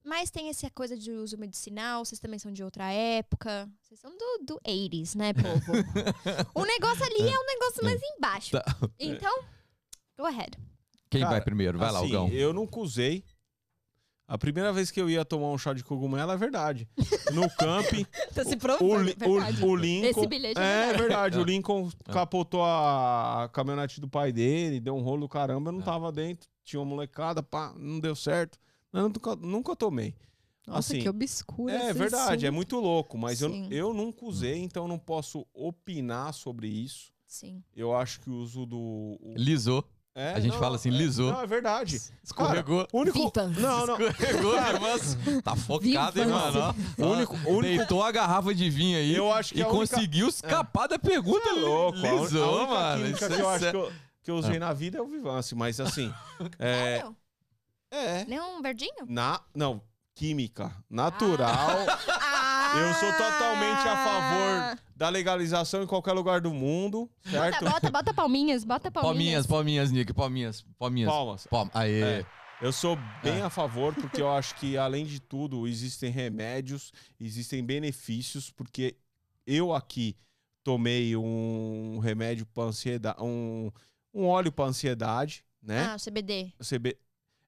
Mas 0.04 0.30
tem 0.30 0.48
essa 0.48 0.70
coisa 0.70 0.96
de 0.96 1.10
uso 1.10 1.38
medicinal, 1.38 2.04
vocês 2.04 2.18
também 2.18 2.38
são 2.38 2.52
de 2.52 2.62
outra 2.62 2.90
época. 2.92 3.70
Vocês 3.82 4.00
são 4.00 4.10
do, 4.16 4.38
do 4.44 4.60
80s, 4.60 5.16
né, 5.16 5.32
povo? 5.32 5.72
o 6.54 6.64
negócio 6.64 7.04
ali 7.04 7.28
é 7.28 7.38
um 7.38 7.46
negócio 7.46 7.84
mais 7.84 8.00
embaixo. 8.02 8.52
Tá. 8.52 8.64
Então, 8.98 9.44
go 10.16 10.26
ahead. 10.26 10.56
Quem 11.10 11.20
Cara, 11.22 11.32
vai 11.32 11.40
primeiro? 11.40 11.78
Vai 11.78 11.90
lá, 11.90 12.00
Assim, 12.00 12.14
Algão. 12.14 12.28
Eu 12.34 12.52
nunca 12.52 12.78
usei. 12.80 13.24
A 14.26 14.36
primeira 14.36 14.70
vez 14.74 14.90
que 14.90 15.00
eu 15.00 15.08
ia 15.08 15.24
tomar 15.24 15.46
um 15.48 15.56
chá 15.56 15.72
de 15.72 15.82
cogumelo 15.82 16.30
é 16.32 16.36
verdade. 16.36 16.86
No 17.32 17.48
camping, 17.50 18.04
Tá 18.34 18.44
se 18.44 18.54
o, 18.54 18.58
provando, 18.58 19.02
Li- 19.02 19.14
verdade. 19.18 19.62
o, 19.64 19.68
o 19.68 19.76
Lincoln. 19.76 20.08
Esse 20.20 20.26
bilhete 20.26 20.60
é 20.60 20.90
É 20.90 20.92
verdade. 20.94 21.38
É. 21.38 21.40
o 21.40 21.44
Lincoln 21.44 21.90
capotou 22.12 22.62
a, 22.64 23.48
caminhonete 23.52 24.00
do 24.00 24.08
pai 24.08 24.32
dele, 24.32 24.80
deu 24.80 24.94
um 24.96 25.00
rolo 25.02 25.22
do 25.22 25.28
caramba, 25.28 25.68
eu 25.68 25.72
não 25.72 25.80
É. 25.80 25.84
tava 25.84 26.10
dentro, 26.12 26.48
tinha 26.64 26.78
uma 26.80 26.86
molecada, 26.86 27.42
pá, 27.42 27.72
não 27.78 27.98
deu 28.00 28.14
certo. 28.14 28.58
Eu 28.92 29.02
nunca, 29.08 29.36
nunca 29.36 29.76
tomei. 29.76 30.14
Nossa, 30.66 30.92
assim, 30.92 31.00
que 31.02 31.08
obscura 31.08 31.72
É 31.72 31.84
esse 31.90 31.98
verdade, 31.98 32.44
é 32.44 32.48
assunto. 32.48 32.54
muito 32.56 32.78
louco, 32.78 33.16
mas 33.16 33.40
eu, 33.40 33.50
Sim. 33.50 33.68
eu 33.70 33.94
nunca 33.94 34.26
usei, 34.26 34.58
então 34.58 34.84
eu 34.84 34.88
não 34.88 34.98
posso 34.98 35.46
opinar 35.54 36.34
sobre 36.34 36.68
isso. 36.68 37.10
Sim. 37.26 37.62
Eu 37.74 37.94
acho 37.94 38.20
que 38.20 38.28
o 38.28 38.34
uso 38.34 38.66
do. 38.66 38.78
o- 38.78 39.34
Lisou. 39.36 39.82
É, 40.18 40.32
A 40.34 40.40
gente 40.40 40.52
não, 40.52 40.58
fala 40.58 40.74
assim, 40.76 40.88
é- 40.88 40.92
lisou. 40.92 41.32
Não, 41.32 41.40
é 41.42 41.46
verdade. 41.46 42.00
Escorregou. 42.24 42.88
O 42.92 42.98
único. 43.00 43.32
Não, 43.60 43.86
não. 43.86 44.00
Escorregou, 44.00 44.54
mas 44.80 45.16
tá 45.44 45.54
focado, 45.54 46.20
hein, 46.20 46.26
mano? 46.26 46.58
Ó, 46.98 47.02
O 47.04 47.12
único- 47.12 47.34
único- 47.46 47.62
Deitou 47.62 48.02
a 48.02 48.10
garrafa 48.10 48.52
de 48.52 48.68
vinho 48.68 48.98
aí 48.98 49.14
Eu 49.14 49.32
acho 49.32 49.54
que 49.54 49.60
e 49.60 49.62
a 49.62 49.68
única- 49.68 49.94
conseguiu 49.94 50.28
escapar 50.28 50.88
da 50.88 50.98
pergunta. 50.98 51.48
É 51.48 51.52
louco. 51.52 51.98
Lisou, 51.98 52.66
mano. 52.66 53.06
Isso 53.06 53.18
que 53.18 53.24
eu 53.32 53.50
é 53.50 53.54
acho 53.54 53.64
sé- 53.64 53.70
que 53.70 53.76
eu, 53.76 53.92
que 54.24 54.30
eu 54.32 54.36
usei 54.36 54.58
na 54.58 54.72
vida 54.72 54.98
é 54.98 55.00
o 55.02 55.06
Vivance, 55.06 55.54
mas 55.54 55.78
assim. 55.78 56.12
É. 56.58 57.04
É. 57.90 58.24
Não, 58.26 58.58
um 58.58 58.62
verdinho? 58.62 59.06
Na, 59.06 59.40
não, 59.54 59.80
química. 60.18 60.74
Natural. 60.90 61.46
Ah! 61.48 62.72
Eu 62.76 62.92
sou 62.94 63.10
totalmente 63.12 63.88
a 63.88 63.96
favor 64.04 64.78
da 64.94 65.08
legalização 65.08 65.82
em 65.82 65.86
qualquer 65.86 66.12
lugar 66.12 66.40
do 66.40 66.52
mundo, 66.52 67.08
certo? 67.22 67.60
Bota, 67.64 67.70
bota, 67.70 67.90
bota 67.90 68.14
palminhas, 68.14 68.64
bota 68.64 68.90
Palminhas, 68.90 69.46
palminhas. 69.46 69.46
palminhas, 69.46 69.90
Nick, 69.92 70.12
palminhas, 70.12 70.66
palminhas. 70.78 71.10
Palmas. 71.10 71.46
Palma. 71.46 71.70
Aê. 71.72 72.00
É. 72.02 72.26
Eu 72.60 72.72
sou 72.72 72.98
bem 73.22 73.38
É. 73.38 73.42
a 73.42 73.48
favor, 73.50 73.94
porque 73.94 74.20
eu 74.20 74.28
acho 74.30 74.56
que, 74.56 74.76
além 74.76 75.06
de 75.06 75.20
tudo, 75.20 75.66
existem 75.68 76.10
remédios, 76.10 76.92
existem 77.20 77.64
benefícios, 77.64 78.50
porque 78.50 78.96
eu 79.46 79.72
aqui 79.72 80.16
tomei 80.64 81.16
um 81.16 82.00
remédio 82.00 82.44
para 82.46 82.64
ansiedade, 82.64 83.22
um, 83.22 83.70
um 84.12 84.26
óleo 84.26 84.50
para 84.52 84.64
ansiedade, 84.66 85.44
né? 85.62 85.84
Ah, 85.94 85.96
CBD. 85.96 86.52
CB... 86.60 86.98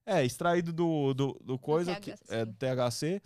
É, 0.05 0.25
extraído 0.25 0.73
do, 0.73 1.13
do, 1.13 1.37
do 1.43 1.59
coisa, 1.59 1.95
que, 1.95 2.11
THC. 2.11 2.33
é, 2.35 2.45
do 2.45 2.53
THC, 2.53 3.21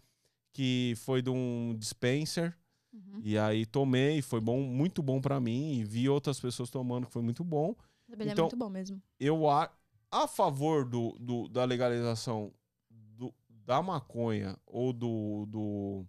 que 0.54 0.94
foi 0.98 1.22
de 1.22 1.30
um 1.30 1.76
dispenser. 1.78 2.56
Uhum. 2.94 3.22
E 3.24 3.38
aí 3.38 3.66
tomei, 3.66 4.22
foi 4.22 4.40
bom, 4.40 4.62
muito 4.62 5.02
bom 5.02 5.20
pra 5.22 5.40
mim. 5.40 5.74
E 5.80 5.84
vi 5.84 6.08
outras 6.10 6.40
pessoas 6.40 6.70
tomando, 6.70 7.08
que 7.08 7.14
foi 7.14 7.22
muito 7.22 7.44
bom. 7.44 7.76
CBD 8.08 8.30
é 8.30 8.34
Então- 8.34 8.46
muito 8.46 8.58
bom 8.58 8.70
mesmo. 8.70 9.02
Eu 9.20 9.50
a, 9.50 9.70
a 10.12 10.28
favor 10.28 10.86
do, 10.86 11.18
do- 11.20 11.48
da 11.50 11.64
legalização 11.66 12.52
do- 12.90 13.34
da 13.50 13.82
maconha 13.82 14.56
ou 14.66 14.94
do, 14.94 15.46
do, 15.48 16.06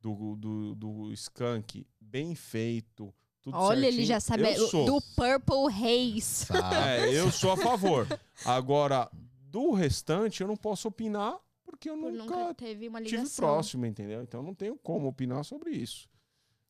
do, 0.00 0.36
do, 0.36 0.74
do 0.74 1.12
skunk 1.12 1.86
bem 2.00 2.34
feito. 2.34 3.12
Olha, 3.50 3.78
ele 3.86 4.04
certinho, 4.04 4.06
já 4.06 4.20
sabe 4.20 4.42
do 4.84 5.00
Purple 5.16 5.72
Haze. 5.72 6.46
É, 6.86 7.14
eu 7.18 7.30
sou 7.30 7.52
a 7.52 7.56
favor. 7.56 8.06
Agora, 8.44 9.10
do 9.50 9.72
restante, 9.72 10.40
eu 10.42 10.46
não 10.46 10.56
posso 10.56 10.88
opinar 10.88 11.38
porque 11.64 11.90
eu 11.90 11.98
Por 11.98 12.12
nunca, 12.12 12.36
nunca 12.36 12.54
tive 12.54 12.88
próximo, 13.36 13.84
entendeu? 13.84 14.22
Então 14.22 14.42
não 14.42 14.54
tenho 14.54 14.76
como 14.78 15.06
opinar 15.06 15.44
sobre 15.44 15.70
isso. 15.70 16.08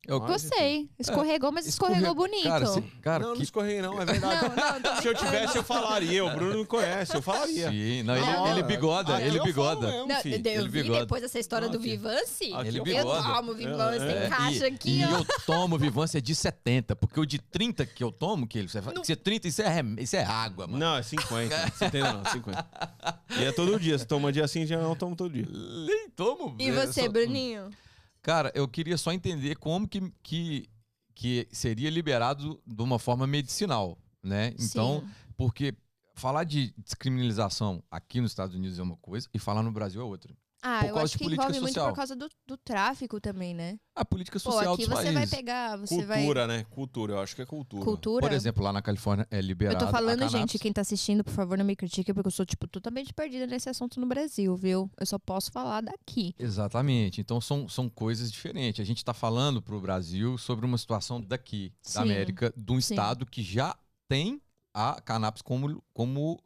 Eu- 0.07 0.21
Gostei. 0.21 0.89
Escorregou, 0.99 1.53
mas 1.53 1.67
escorregou 1.67 2.09
Escorre- 2.13 2.29
bonito. 2.31 2.45
Cara, 2.49 2.67
se- 2.67 2.81
cara 3.03 3.19
não, 3.25 3.29
não 3.31 3.37
que... 3.37 3.43
escorreguei, 3.43 3.83
não, 3.83 4.01
é 4.01 4.05
verdade. 4.07 4.49
Não, 4.57 4.81
não, 4.95 5.03
Se 5.03 5.09
eu 5.09 5.15
tivesse, 5.15 5.59
eu 5.59 5.63
falaria. 5.63 6.25
O 6.25 6.31
Bruno 6.31 6.61
me 6.61 6.65
conhece, 6.67 7.15
eu 7.15 7.21
falaria. 7.21 7.69
Sim, 7.71 8.03
não, 8.05 8.17
ele, 8.17 8.25
Não, 8.25 8.47
ele 8.51 8.61
não. 8.63 8.69
bigoda, 8.69 9.17
Aqui 9.17 9.27
ele 9.27 9.39
eu 9.39 9.45
bigoda. 9.45 9.87
mesmo, 9.87 10.07
Não, 10.07 10.21
filho. 10.21 10.35
eu 10.49 10.53
Ele 10.61 10.69
vi 10.69 10.83
bigoda. 10.83 11.01
depois 11.01 11.21
dessa 11.21 11.39
história 11.39 11.69
do 11.69 11.77
Aqui. 11.77 11.91
Vivance. 11.91 12.45
Ele 12.45 12.79
eu 12.79 12.85
bigoda. 12.85 13.19
Eu 13.19 13.35
tomo 13.35 13.55
Vivance, 13.55 13.99
É, 13.99 14.07
tem 14.15 14.17
é. 14.17 14.29
caixa 14.31 14.69
e, 14.69 14.73
aqui, 14.73 15.01
e 15.01 15.05
ó. 15.05 15.19
eu 15.19 15.27
tomo 15.45 15.77
Vivância 15.77 16.23
de 16.23 16.35
70, 16.35 16.97
porque 16.97 17.21
o 17.21 17.27
de 17.27 17.39
30 17.39 17.85
que 17.85 18.03
eu 18.03 18.11
tomo, 18.11 18.47
que 18.47 18.59
ele, 18.59 18.69
você 18.69 18.81
fala, 18.81 18.95
Não. 18.97 19.05
se 19.05 19.13
é 19.13 19.17
30, 19.17 19.49
isso 19.49 19.61
é, 19.61 19.85
isso 19.99 20.17
é 20.17 20.25
água, 20.25 20.67
mano. 20.67 20.79
Não, 20.79 20.97
é 20.97 21.03
50. 21.03 21.71
Você 21.77 21.91
tem 21.91 22.01
não, 22.03 22.25
50. 22.25 22.67
E 23.41 23.45
é 23.45 23.53
todo 23.53 23.79
dia. 23.79 23.99
Você 23.99 24.07
toma 24.07 24.33
dia 24.33 24.45
assim, 24.47 24.65
já 24.65 24.79
não 24.79 24.97
tomo 24.97 25.15
todo 25.15 25.31
dia. 25.35 25.47
Nem 25.87 26.09
tomo. 26.17 26.57
E 26.59 26.71
é, 26.71 26.73
você, 26.73 27.03
só- 27.03 27.09
Bruninho? 27.11 27.69
Cara, 28.29 28.53
eu 28.55 28.69
queria 28.69 28.99
só 28.99 29.11
entender 29.11 29.57
como 29.57 29.89
que, 29.89 30.13
que, 30.23 30.69
que 31.15 31.49
seria 31.51 31.89
liberado 31.89 32.61
de 32.67 32.83
uma 32.83 32.99
forma 32.99 33.27
medicinal, 33.27 33.97
né? 34.23 34.55
Então, 34.61 35.01
Sim. 35.01 35.09
porque 35.35 35.75
falar 36.15 36.45
de 36.45 36.75
descriminalização 36.77 37.83
aqui 37.91 38.21
nos 38.21 38.33
Estados 38.33 38.55
Unidos 38.55 38.79
é 38.79 38.83
uma 38.83 38.99
coisa 38.99 39.27
e 39.33 39.39
falar 39.39 39.63
no 39.63 39.73
Brasil 39.73 40.03
é 40.03 40.05
outra. 40.05 40.37
Ah, 40.63 40.81
por 40.81 40.89
eu 40.89 40.95
causa 40.95 41.05
acho 41.05 41.19
que 41.19 41.25
política 41.25 41.45
envolve 41.45 41.61
muito 41.61 41.75
social. 41.75 41.89
por 41.91 41.97
causa 41.97 42.17
do, 42.17 42.29
do 42.47 42.57
tráfico 42.57 43.21
também, 43.21 43.55
né? 43.55 43.79
A 43.95 44.05
política 44.05 44.41
Pô, 44.41 44.51
social 44.51 44.75
aqui 44.75 44.87
dos 44.87 44.97
você 44.97 45.13
países. 45.13 45.15
vai 45.15 45.27
pegar, 45.27 45.77
você 45.77 46.05
vai... 46.05 46.19
Cultura, 46.19 46.47
né? 46.47 46.65
Cultura, 46.71 47.13
eu 47.15 47.21
acho 47.21 47.37
que 47.37 47.43
é 47.43 47.47
cultura. 47.47 47.85
Cultura. 47.85 48.27
Por 48.27 48.35
exemplo, 48.35 48.63
lá 48.65 48.73
na 48.73 48.83
Califórnia 48.83 49.27
é 49.31 49.39
Eu 49.39 49.43
liberado 49.43 49.85
tô 49.85 49.91
falando, 49.91 50.29
gente, 50.29 50.59
quem 50.59 50.73
tá 50.73 50.81
assistindo, 50.81 51.23
por 51.23 51.33
favor, 51.33 51.57
não 51.57 51.65
me 51.65 51.77
critique, 51.77 52.13
porque 52.13 52.27
eu 52.27 52.33
sou, 52.33 52.45
tipo, 52.45 52.67
totalmente 52.67 53.13
perdida 53.15 53.47
nesse 53.47 53.69
assunto 53.69 54.01
no 54.01 54.07
Brasil, 54.07 54.57
viu? 54.57 54.91
Eu 54.99 55.07
só 55.07 55.19
posso 55.19 55.53
falar 55.53 55.81
daqui. 55.81 56.35
Exatamente. 56.39 57.21
Então 57.21 57.41
são, 57.41 57.69
são 57.69 57.89
coisas 57.89 58.31
diferentes. 58.31 58.81
A 58.81 58.85
gente 58.85 58.99
está 58.99 59.15
falando 59.15 59.63
para 59.63 59.77
o 59.77 59.81
Brasil 59.81 60.37
sobre 60.39 60.67
uma 60.67 60.79
situação 60.79 61.21
daqui, 61.21 61.73
Sim. 61.83 61.95
da 61.95 62.03
América, 62.03 62.53
de 62.57 62.73
um 62.73 62.81
Sim. 62.81 62.95
estado 62.95 63.27
que 63.27 63.43
já 63.43 63.77
tem 64.09 64.41
a 64.75 65.01
cannabis 65.01 65.43
como, 65.43 65.83
como, 65.93 66.41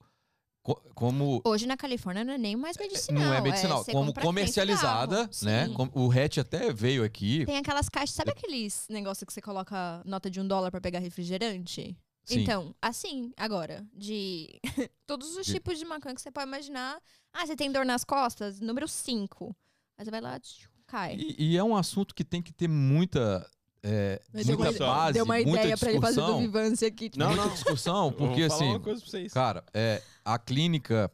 co- 0.63 0.81
como 0.95 1.41
Hoje 1.45 1.67
na 1.67 1.77
Califórnia 1.77 2.25
não 2.25 2.35
é 2.35 2.39
nem 2.39 2.57
mais 2.57 2.77
medicinal. 2.77 3.23
não 3.23 3.35
é 3.35 3.41
medicinal, 3.41 3.83
você 3.85 3.93
como 3.93 4.13
comercializada, 4.15 5.29
né? 5.43 5.67
Sim. 5.69 5.75
O 5.95 6.09
RET 6.09 6.39
até 6.39 6.73
veio 6.73 7.05
aqui. 7.05 7.45
Tem 7.47 7.57
aquelas 7.59 7.89
caixas, 7.89 8.15
sabe 8.15 8.31
aqueles 8.31 8.87
negócios 8.89 9.25
que 9.27 9.33
você 9.33 9.41
coloca 9.43 10.03
nota 10.05 10.31
de 10.31 10.41
um 10.41 10.47
dólar 10.47 10.71
pra 10.71 10.81
pegar 10.81 10.99
refrigerante? 11.01 11.97
Sim. 12.25 12.41
Então, 12.43 12.75
assim, 12.81 13.33
agora, 13.37 13.85
de 13.93 14.49
todos 15.07 15.37
os 15.37 15.45
De- 15.47 15.55
tipos 15.55 15.79
de 15.79 15.85
maconha 15.85 16.15
que 16.15 16.23
você 16.23 16.31
pode 16.31 16.47
imaginar. 16.47 17.01
Ah, 17.33 17.45
você 17.47 17.57
tem 17.57 17.71
dor 17.73 17.85
nas 17.85 18.05
costas? 18.05 18.61
Número 18.61 18.87
5. 18.87 19.57
Aí 19.99 20.05
você 20.05 20.11
vai 20.11 20.21
lá, 20.21 20.39
tchiu, 20.39 20.69
cai. 20.87 21.17
E, 21.17 21.53
e 21.53 21.57
é 21.57 21.65
um 21.65 21.75
assunto 21.75 22.15
que 22.15 22.25
tem 22.25 22.41
que 22.41 22.53
ter 22.53 22.69
muita, 22.69 23.45
é, 23.83 24.20
Mas 24.33 24.47
deu 24.47 24.57
muita 24.59 24.85
uma- 24.85 24.94
base, 24.94 25.12
Deu 25.15 25.25
uma 25.25 25.35
muita 25.35 25.51
ideia 25.61 25.77
pra 25.77 25.91
ele 25.91 26.01
fazer 26.01 26.20
do. 26.20 26.39
Vivance 26.39 26.85
aqui. 26.85 27.11
Tipo, 27.11 27.19
Não, 27.19 27.28
muita 27.31 27.44
não. 27.47 27.52
discussão, 27.52 28.12
porque 28.12 28.43
assim, 28.43 28.65
uma 28.69 28.81
coisa 28.81 29.01
pra 29.01 29.11
vocês. 29.11 29.33
Cara, 29.33 29.65
é, 29.75 30.02
a 30.25 30.39
clínica 30.39 31.11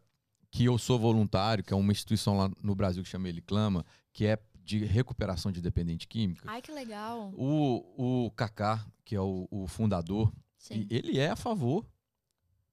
que 0.51 0.65
eu 0.65 0.79
sou 0.79 0.99
voluntário, 0.99 1.63
que 1.65 1.73
é 1.73 1.77
uma 1.77 1.93
instituição 1.93 2.37
lá 2.37 2.51
no 2.63 2.75
Brasil 2.75 3.03
que 3.03 3.09
chama 3.09 3.29
Ele 3.29 3.41
Clama, 3.43 3.85
que 4.13 4.27
é 4.27 4.39
de 4.65 4.85
recuperação 4.85 5.51
de 5.51 5.61
dependente 5.63 6.07
química. 6.07 6.43
Ai, 6.47 6.61
que 6.61 6.71
legal. 6.73 7.33
O, 7.37 8.27
o 8.27 8.31
Kaká, 8.33 8.85
que 9.05 9.15
é 9.17 9.21
o, 9.21 9.49
o 9.51 9.67
fundador, 9.67 10.31
e 10.71 10.87
ele 10.91 11.19
é 11.19 11.31
a 11.31 11.37
favor, 11.37 11.87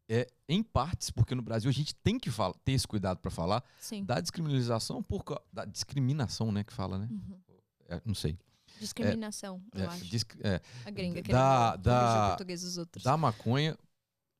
é, 0.09 0.27
em 0.47 0.61
partes, 0.61 1.09
porque 1.09 1.33
no 1.33 1.41
Brasil 1.41 1.69
a 1.69 1.73
gente 1.73 1.95
tem 1.95 2.19
que 2.19 2.29
fala- 2.29 2.53
ter 2.65 2.73
esse 2.73 2.85
cuidado 2.87 3.19
para 3.19 3.31
falar, 3.31 3.63
Sim. 3.79 4.03
da 4.03 4.19
descriminalização 4.19 5.01
por 5.01 5.23
da 5.51 5.63
discriminação, 5.65 6.51
né, 6.51 6.63
que 6.63 6.73
fala, 6.73 6.97
né? 6.99 7.07
Uhum. 7.09 7.39
É, 7.87 8.01
não 8.05 8.13
sei. 8.13 8.37
Discriminação, 8.79 9.61
eu 9.73 9.83
É, 9.83 9.87
acho. 9.87 10.05
disc- 10.05 10.35
é, 10.43 10.59
A 10.85 10.91
gringa 10.91 11.21
querendo 11.21 11.31
da- 11.31 11.75
da- 11.75 12.27
português 12.29 12.61
dos 12.61 12.77
outros. 12.77 13.03
da 13.03 13.15
maconha, 13.17 13.77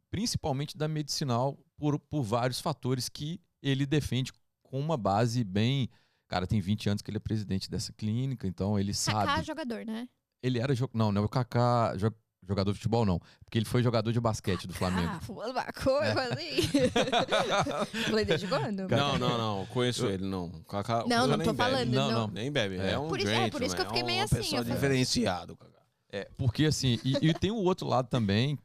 principalmente 0.09 0.77
da 0.77 0.87
medicinal, 0.87 1.57
por, 1.77 1.99
por 1.99 2.23
vários 2.23 2.59
fatores 2.59 3.09
que 3.09 3.41
ele 3.61 3.85
defende 3.85 4.31
com 4.63 4.79
uma 4.79 4.97
base 4.97 5.43
bem. 5.43 5.89
Cara, 6.27 6.47
tem 6.47 6.59
20 6.59 6.89
anos 6.89 7.01
que 7.01 7.09
ele 7.09 7.17
é 7.17 7.19
presidente 7.19 7.69
dessa 7.69 7.93
clínica, 7.93 8.47
então 8.47 8.79
ele 8.79 8.93
Kaká, 8.93 9.25
sabe. 9.25 9.43
jogador, 9.43 9.85
né? 9.85 10.07
Ele 10.41 10.59
era. 10.59 10.73
jo- 10.75 10.89
Não, 10.93 11.11
não 11.11 11.21
é 11.23 11.25
o 11.25 11.29
Kaká 11.29 11.95
jo- 11.97 12.13
jogador 12.47 12.71
de 12.71 12.77
futebol, 12.77 13.05
não. 13.05 13.19
Porque 13.43 13.57
ele 13.57 13.65
foi 13.65 13.81
jogador 13.83 14.11
de 14.11 14.19
basquete 14.19 14.67
do 14.67 14.73
Flamengo. 14.73 15.09
Ah, 15.13 15.19
fumando 15.21 15.53
maconha, 15.53 16.05
É. 16.07 16.33
assim. 16.33 18.01
Falei 18.09 18.25
desde 18.25 18.47
quando? 18.47 18.87
Não, 18.87 19.17
não, 19.17 19.37
não. 19.37 19.65
Conheço 19.67 20.05
ele, 20.07 20.25
não. 20.25 20.49
Kaká, 20.63 21.05
Não, 21.07 21.27
não 21.27 21.37
tô 21.39 21.45
bebe. 21.53 21.57
falando, 21.57 21.89
Não, 21.91 22.11
não. 22.11 22.19
não. 22.21 22.27
Nem 22.33 22.51
bebe. 22.51 22.77
É. 22.77 22.91
É, 22.91 22.99
um 22.99 23.07
Por 23.07 23.19
isso- 23.19 23.29
é, 23.29 23.49
por 23.49 23.61
isso 23.61 23.75
que 23.75 23.81
eu 23.81 23.85
gentleman, 23.85 23.87
fiquei 23.87 24.01
é 24.01 24.05
meio 24.05 24.23
assim, 24.23 24.35
pessoa 24.35 24.59
eu 24.59 24.63
falei- 24.63 24.75
diferenciado, 24.75 25.55
Kaká. 25.57 25.75
É, 26.11 26.29
porque 26.37 26.65
assim, 26.65 26.99
e, 27.03 27.29
e 27.29 27.33
tem 27.33 27.51
o 27.51 27.55
outro 27.57 27.87
lado 27.87 28.07
também, 28.07 28.57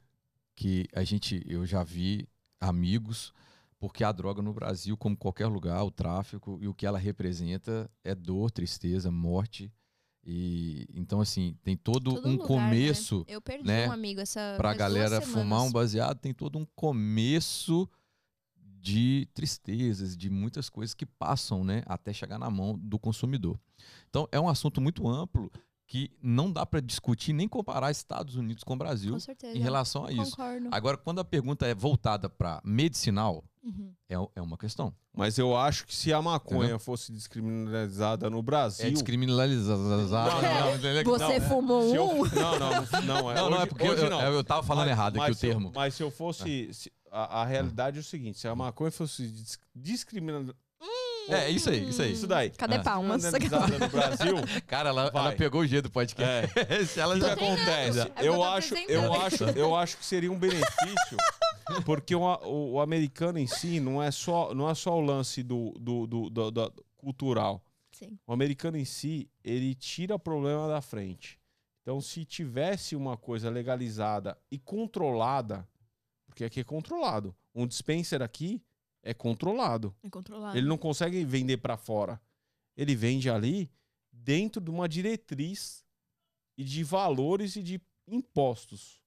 que 0.57 0.87
a 0.95 1.03
gente, 1.03 1.43
eu 1.49 1.65
já 1.67 1.83
vi 1.83 2.29
amigos 2.61 3.33
porque 3.79 4.05
a 4.05 4.13
droga 4.13 4.43
no 4.43 4.53
Brasil, 4.53 4.95
como 4.97 5.17
qualquer 5.17 5.47
lugar, 5.47 5.83
o 5.83 5.91
tráfico 5.91 6.59
e 6.61 6.69
o 6.69 6.75
que 6.75 6.85
ela 6.85 6.99
representa 6.99 7.91
é 8.05 8.15
dor, 8.15 8.51
tristeza, 8.51 9.11
morte. 9.11 9.73
E 10.33 10.87
então 10.95 11.21
assim, 11.21 11.57
tem 11.65 11.77
todo, 11.77 12.15
Todo 12.15 12.29
um 12.29 12.33
lugar, 12.33 12.47
começo 12.47 13.19
Né? 13.19 13.25
Eu 13.27 13.43
perdi 13.43 13.67
né, 13.67 13.89
um 13.89 13.93
amigo 13.93 14.21
essa 14.21 14.55
pra 14.57 14.73
galera 14.73 15.21
fumar 15.21 15.63
um 15.63 15.73
baseado, 15.73 16.21
tem 16.21 16.33
todo 16.33 16.57
um 16.57 16.65
começo 16.77 17.89
de 18.57 19.29
tristezas, 19.35 20.17
de 20.17 20.31
muitas 20.31 20.71
coisas 20.71 20.95
que 20.95 21.05
passam, 21.05 21.65
né, 21.65 21.83
até 21.85 22.13
chegar 22.13 22.39
na 22.39 22.49
mão 22.49 22.79
do 22.79 22.97
consumidor. 22.97 23.59
Então, 24.09 24.29
é 24.31 24.39
um 24.39 24.49
assunto 24.49 24.81
muito 24.81 25.09
amplo 25.09 25.51
que 25.91 26.09
não 26.23 26.53
dá 26.53 26.65
para 26.65 26.79
discutir 26.79 27.33
nem 27.33 27.49
comparar 27.49 27.91
Estados 27.91 28.37
Unidos 28.37 28.63
com 28.63 28.75
o 28.75 28.77
Brasil 28.77 29.13
Com 29.15 29.19
certeza. 29.19 29.59
em 29.59 29.61
relação 29.61 30.07
a 30.07 30.13
isso. 30.13 30.37
Concordo. 30.37 30.69
Agora, 30.71 30.97
quando 30.97 31.19
a 31.21 31.25
pergunta 31.25 31.67
é 31.67 31.75
voltada 31.75 32.29
para 32.31 32.61
medicinal, 32.65 33.43
Uhum. 33.61 33.93
é, 34.09 34.15
é 34.37 34.41
uma 34.41 34.57
questão. 34.57 34.95
Mas 35.13 35.37
eu 35.37 35.57
acho 35.57 35.85
que 35.85 35.93
se 35.93 36.13
a 36.13 36.23
maconha 36.23 36.61
Entendeu? 36.61 36.79
fosse 36.79 37.11
descriminalizada 37.11 38.31
no 38.31 38.41
Brasil. 38.41 38.87
É 38.87 38.91
não, 38.95 40.77
entendeu? 40.77 41.05
Você 41.05 41.39
Não, 41.41 41.49
fumou 41.49 41.91
se 41.91 41.97
eu- 41.97 42.05
um? 42.09 42.25
não, 42.25 42.59
não, 42.59 43.03
não, 43.03 43.31
é, 43.33 43.35
Não, 43.35 43.51
não, 43.51 43.57
é 43.57 43.59
hoje- 43.63 43.67
porque 43.67 43.87
eu, 43.87 43.93
hoje 43.93 44.09
não. 44.09 44.23
eu, 44.23 44.33
eu 44.35 44.45
tava 44.45 44.63
falando 44.63 44.85
Mas- 44.87 44.97
errado 44.97 45.21
aqui 45.21 45.31
o 45.33 45.35
se 45.35 45.47
eu- 45.47 45.51
termo. 45.51 45.73
mas 45.75 45.95
se 45.95 46.03
eu 46.05 46.11
fosse. 46.13 46.73
se- 46.73 46.93
a, 47.11 47.41
a 47.43 47.45
realidade 47.45 47.97
é 47.99 48.01
o 48.01 48.05
seguinte: 48.05 48.39
se 48.39 48.47
a 48.47 48.55
maconha 48.55 48.93
fosse 48.93 49.29
discriminalizada. 49.75 50.57
É, 51.29 51.49
isso 51.51 51.71
aí, 51.71 51.89
isso 51.89 52.03
aí. 52.03 52.13
Isso 52.13 52.27
daí. 52.27 52.51
Cadê 52.51 52.77
Ah. 52.77 52.83
palmas? 52.83 53.23
Descriminalizada 53.23 53.79
no 53.79 53.89
Brasil. 53.91 54.35
Cara, 54.67 54.89
ela, 54.89 55.11
ela 55.15 55.33
pegou 55.33 55.61
o 55.61 55.67
G 55.67 55.81
do 55.81 55.91
podcast. 55.91 56.53
Se 56.87 56.99
ela 57.01 57.19
já 57.19 57.33
acontece? 57.35 58.01
É 58.01 58.13
Eu 58.21 58.35
eu 58.35 58.45
acho, 58.45 58.75
eu 58.75 59.13
acho, 59.15 59.45
eu 59.45 59.77
acho 59.77 59.97
que 59.99 60.05
seria 60.05 60.31
um 60.33 60.39
benefício, 60.39 61.17
porque 61.85 62.15
o, 62.15 62.23
o- 62.23 62.73
o 62.73 62.81
americano 62.81 63.39
em 63.39 63.47
si 63.47 63.79
não 63.81 64.03
é 64.03 64.11
só, 64.11 64.53
não 64.55 64.69
é 64.69 64.75
só 64.75 64.97
o 64.97 65.01
lance 65.01 65.43
do, 65.43 65.73
do, 65.79 66.07
do- 66.07 66.31
do- 66.31 66.51
do- 66.51 66.85
cultural. 66.97 67.63
Sim. 67.93 68.19
O 68.27 68.33
americano 68.33 68.77
em 68.77 68.85
si, 68.85 69.29
ele 69.45 69.75
tira 69.75 70.15
o 70.15 70.19
problema 70.19 70.67
da 70.69 70.81
frente. 70.81 71.39
Então, 71.83 72.01
se 72.01 72.25
tivesse 72.25 72.97
uma 72.97 73.17
coisa 73.17 73.49
legalizada 73.51 74.37
e 74.51 74.59
controlada, 74.59 75.67
porque 76.27 76.45
aqui 76.45 76.61
é 76.61 76.65
controlado. 76.65 77.35
Um 77.55 77.67
dispenser 77.67 78.21
aqui 78.23 78.63
é 79.03 79.15
controlado. 79.15 79.95
É 80.03 80.11
controlado. 80.11 80.57
Ele 80.57 80.67
não 80.67 80.79
consegue 80.79 81.25
vender 81.25 81.57
para 81.59 81.77
fora. 81.77 82.21
Ele 82.77 82.95
vende 82.95 83.29
ali 83.31 83.71
dentro 84.13 84.61
de 84.61 84.71
uma 84.71 84.89
diretriz 84.89 85.85
e 86.57 86.65
de 86.65 86.83
valores 86.85 87.57
e 87.57 87.63
de 87.63 87.81
impostos. 88.09 89.01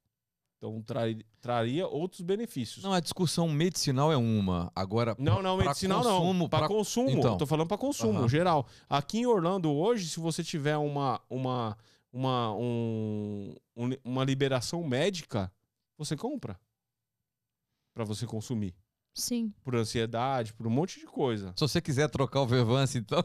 Então 0.57 0.81
trai- 0.81 1.19
traria 1.41 1.85
outros 1.87 2.21
benefícios. 2.21 2.83
Não, 2.83 2.93
a 2.93 2.99
discussão 3.01 3.49
medicinal 3.49 4.11
é 4.13 4.17
uma. 4.17 4.71
Agora, 4.73 5.13
Não, 5.19 5.41
não, 5.41 5.57
pra 5.57 5.65
medicinal 5.67 6.01
consumo, 6.01 6.33
não. 6.33 6.49
Para 6.49 6.59
pra- 6.59 6.67
consumo. 6.69 7.09
Então. 7.09 7.37
Tô 7.37 7.45
falando 7.45 7.67
para 7.67 7.77
consumo, 7.77 8.19
Aham. 8.19 8.29
geral. 8.29 8.65
Aqui 8.89 9.19
em 9.19 9.25
Orlando 9.25 9.69
hoje, 9.71 10.07
se 10.07 10.19
você 10.19 10.41
tiver 10.43 10.77
uma 10.77 11.21
uma 11.29 11.77
uma 12.13 12.53
um- 12.55 13.55
um- 13.75 13.89
uma 14.05 14.23
liberação 14.23 14.83
médica, 14.87 15.51
você 15.97 16.15
compra 16.15 16.57
para 17.93 18.03
você 18.05 18.25
consumir. 18.25 18.73
Sim. 19.13 19.53
Por 19.63 19.75
ansiedade, 19.75 20.53
por 20.53 20.65
um 20.67 20.69
monte 20.71 20.99
de 20.99 21.05
coisa. 21.05 21.53
se 21.55 21.61
você 21.61 21.79
quiser 21.81 22.09
trocar 22.09 22.41
o 22.41 22.47
Vervance, 22.47 22.97
então. 22.97 23.23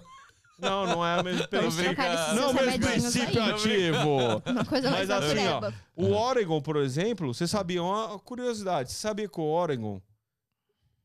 Não, 0.58 0.86
não 0.86 1.06
é 1.06 1.20
o 1.20 1.24
mesmo 1.24 1.46
princípio. 1.46 1.96
Não 1.96 2.02
é 2.04 2.46
o 2.46 2.50
seus 2.50 2.52
mesmo 2.54 2.86
princípio 2.88 3.42
aí. 3.42 3.50
ativo. 3.52 4.42
Uma 4.50 4.64
coisa 4.64 4.90
Mas 4.90 5.08
mais 5.08 5.10
assim, 5.24 5.46
ó. 5.46 5.72
O 5.94 6.10
Oregon, 6.12 6.60
por 6.60 6.76
exemplo, 6.78 7.32
você 7.32 7.46
sabia 7.46 7.80
uma 7.82 8.18
curiosidade? 8.18 8.90
Você 8.90 8.98
sabia 8.98 9.28
que 9.28 9.40
o 9.40 9.44
Oregon 9.44 10.02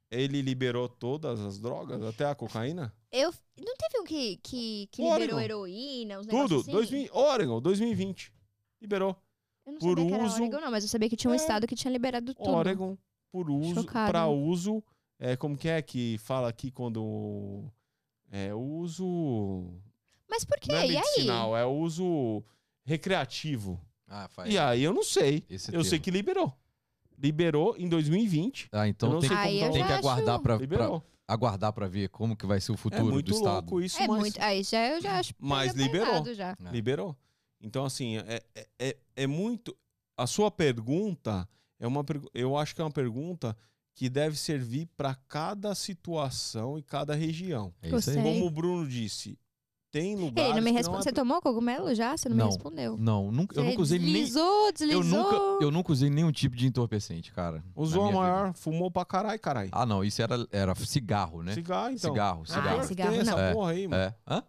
ele 0.10 0.42
liberou 0.42 0.88
todas 0.90 1.40
as 1.40 1.60
drogas, 1.60 2.02
até 2.04 2.26
a 2.26 2.36
cocaína? 2.36 2.94
Eu, 3.12 3.32
não 3.60 3.76
teve 3.78 4.00
um 4.00 4.04
que, 4.04 4.38
que, 4.38 4.88
que 4.92 5.02
Oregon. 5.04 5.20
liberou 5.20 5.40
heroína, 5.40 6.20
uns 6.20 6.26
Tudo. 6.26 6.36
negócios 6.36 6.62
assim? 6.64 6.72
2000, 6.72 7.10
Oregon, 7.16 7.62
2020. 7.62 8.34
Liberou. 8.82 9.16
Eu 9.66 9.74
não 9.74 9.80
por 9.80 9.90
sabia 9.90 10.06
que 10.08 10.14
era 10.14 10.24
uso- 10.26 10.36
Oregon, 10.42 10.60
não, 10.62 10.72
mas 10.72 10.84
eu 10.84 10.90
sabia 10.90 11.10
que 11.10 11.16
tinha 11.16 11.30
um 11.32 11.34
É. 11.34 11.38
estado 11.38 11.68
que 11.68 11.76
tinha 11.76 11.92
liberado 11.92 12.34
tudo. 12.34 12.50
Oregon 12.50 12.98
por 13.34 13.50
uso, 13.50 13.84
para 13.86 14.28
uso, 14.28 14.84
é, 15.20 15.36
como 15.36 15.58
que 15.58 15.68
é 15.68 15.82
que 15.82 16.20
fala 16.20 16.48
aqui 16.48 16.70
quando 16.70 17.66
é 18.32 18.54
uso 18.54 19.74
Mas 20.30 20.46
por 20.46 20.60
quê? 20.60 20.72
não 20.72 20.78
é 20.78 20.86
e 20.88 20.90
aí? 20.92 20.96
medicinal, 20.96 21.58
é 21.58 21.66
uso 21.66 22.44
recreativo. 22.86 23.82
Ah, 24.08 24.28
faz. 24.30 24.54
E 24.54 24.58
aí 24.60 24.84
eu 24.84 24.94
não 24.94 25.04
sei. 25.04 25.44
Esse 25.50 25.74
Eu 25.74 25.82
sei 25.84 25.92
termo. 25.92 26.04
que 26.04 26.12
liberou. 26.12 26.54
Liberou 27.18 27.76
em 27.78 27.90
2020. 27.90 28.70
Ah, 28.72 28.86
Eu 28.86 28.92
então 28.92 29.10
não 29.14 29.20
tem, 29.20 29.30
sei 29.30 29.64
eu 29.64 29.68
tá 29.68 29.72
tem 29.74 29.84
que 29.86 29.92
aguardar 29.94 30.40
Liberou. 30.60 31.04
aguardar 31.28 31.74
pra 31.74 31.88
ver 31.88 32.10
como 32.10 32.36
que 32.36 32.46
vai 32.46 32.62
ser 32.62 32.72
o 32.72 32.76
É 32.76 32.78
futuro 32.78 33.06
do 33.06 33.12
muito 33.14 33.32
estado. 33.32 33.54
louco 33.72 33.82
isso, 33.82 34.00
É 34.00 34.08
mas 34.08 34.20
muito. 34.20 34.40
Aí 34.42 34.62
já 34.64 34.88
eu 34.90 35.02
já 35.02 35.18
acho. 35.18 35.34
Mas 35.40 35.74
tá 35.74 35.80
liberou. 35.82 36.36
Já. 36.36 36.52
É. 36.52 36.70
liberou. 36.72 37.18
Então, 37.60 37.84
assim, 37.86 38.18
é, 38.18 38.44
é, 38.54 38.68
é, 38.80 38.98
é 39.16 39.28
muito. 39.28 39.76
A 40.16 40.28
sua 40.28 40.52
pergunta 40.52 41.48
é 41.84 41.88
uma. 41.88 42.04
Eu 42.34 42.58
acho 42.58 42.74
que 42.74 42.82
é 42.82 42.84
uma 42.84 42.92
pergunta 42.92 43.56
que 43.96 44.10
deve 44.10 44.38
servir 44.38 44.88
para 44.98 45.14
cada 45.28 45.76
situação 45.76 46.78
e 46.80 46.84
cada 46.84 47.14
região. 47.14 47.74
É 47.82 47.90
isso 47.96 48.10
aí. 48.10 48.16
Como 48.16 48.46
o 48.48 48.50
Bruno 48.50 48.88
disse, 48.88 49.38
tem 49.92 50.16
lugares. 50.16 50.50
Ele 50.52 50.60
não 50.60 50.64
me 50.64 50.72
que 50.72 50.78
respondeu. 50.78 51.00
é 51.02 51.04
Você 51.04 51.12
tomou 51.12 51.40
cogumelo 51.42 51.94
já? 51.94 52.18
Você 52.18 52.28
não, 52.28 52.36
Não. 52.38 52.46
me 52.46 52.52
respondeu. 52.52 52.98
Não, 52.98 53.32
nunca, 53.32 53.56
eu 53.60 53.64
nunca 53.64 53.82
usei 53.82 54.00
nem. 54.00 54.12
deslizou, 54.14 54.72
deslizou. 54.72 55.02
Eu 55.04 55.04
nunca, 55.24 55.64
eu 55.66 55.72
nunca 55.72 55.92
usei 55.92 56.10
nenhum 56.10 56.32
tipo 56.32 56.56
de 56.56 56.66
entorpecente, 56.66 57.32
cara. 57.32 57.64
Usou 57.76 58.06
a 58.06 58.08
minha 58.10 58.22
vida. 58.24 58.34
maior, 58.34 58.54
fumou 58.56 58.90
pra 58.90 59.06
caralho, 59.06 59.40
caralho. 59.40 59.70
Ah, 59.72 59.86
não, 59.86 60.04
isso 60.04 60.20
era, 60.22 60.48
era 60.52 60.74
cigarro, 60.76 61.44
né? 61.44 61.54
Cigarro, 61.54 61.92
então. 61.92 62.12
Cigarro, 62.12 62.44
É 62.44 62.46
cigarro. 62.48 62.80
que 62.80 62.88
cigarro 62.88 63.16
essa 63.16 63.32
não. 63.32 63.40
É, 63.40 63.54
porra 63.54 63.72
aí, 63.72 63.88
mano. 63.88 64.02
É. 64.02 64.16
Hã? 64.28 64.44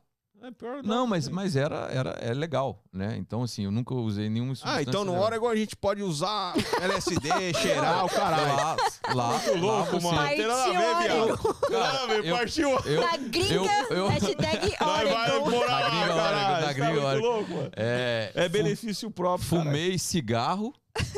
É 0.46 0.50
pior 0.50 0.82
Não, 0.82 1.06
mas, 1.06 1.24
tem. 1.24 1.34
mas 1.34 1.56
era, 1.56 1.88
era 1.90 2.10
é 2.20 2.34
legal, 2.34 2.82
né? 2.92 3.16
Então, 3.18 3.42
assim, 3.42 3.64
eu 3.64 3.70
nunca 3.70 3.94
usei 3.94 4.28
nenhuma 4.28 4.52
Ah, 4.62 4.82
então 4.82 5.02
no 5.04 5.12
legal. 5.12 5.26
Oregon 5.26 5.48
a 5.48 5.56
gente 5.56 5.74
pode 5.74 6.02
usar 6.02 6.52
LSD, 6.82 7.28
cheirar 7.62 8.04
o 8.04 8.08
caralho. 8.10 8.54
Lá, 8.54 8.76
lá, 9.14 9.28
Muito 9.38 9.58
louco, 9.58 9.96
lá 9.96 10.02
mano. 10.02 10.28
Tem 10.28 10.46
nada 10.46 10.64
a 10.64 10.66
ver, 10.66 10.74
Partiu 10.74 11.02
viado. 11.02 11.22
Oregon. 11.30 11.54
Tem 11.54 11.78
nada 11.78 11.98
a 12.02 12.06
ver, 12.06 12.24
eu- 12.26 12.36
partiu. 12.36 12.70
Eu, 12.84 13.00
Na 13.00 13.16
gringa, 13.16 13.54
eu- 13.90 13.96
eu- 13.96 14.08
hashtag 14.08 14.74
Nós 14.80 15.08
vai 15.10 15.30
Oregon. 15.30 15.50
morar 15.50 15.70
Na 15.70 15.78
lá, 15.80 15.88
gringa, 15.90 16.14
caralho. 16.14 16.60
na 16.60 16.66
tá 16.66 16.72
gringa, 16.74 17.00
Oregon. 17.06 17.26
louco, 17.26 17.50
mano. 17.54 17.70
é, 17.76 18.32
É 18.34 18.48
benefício 18.48 19.10
próprio. 19.10 19.48
Fumei 19.48 19.98
cigarro, 19.98 20.74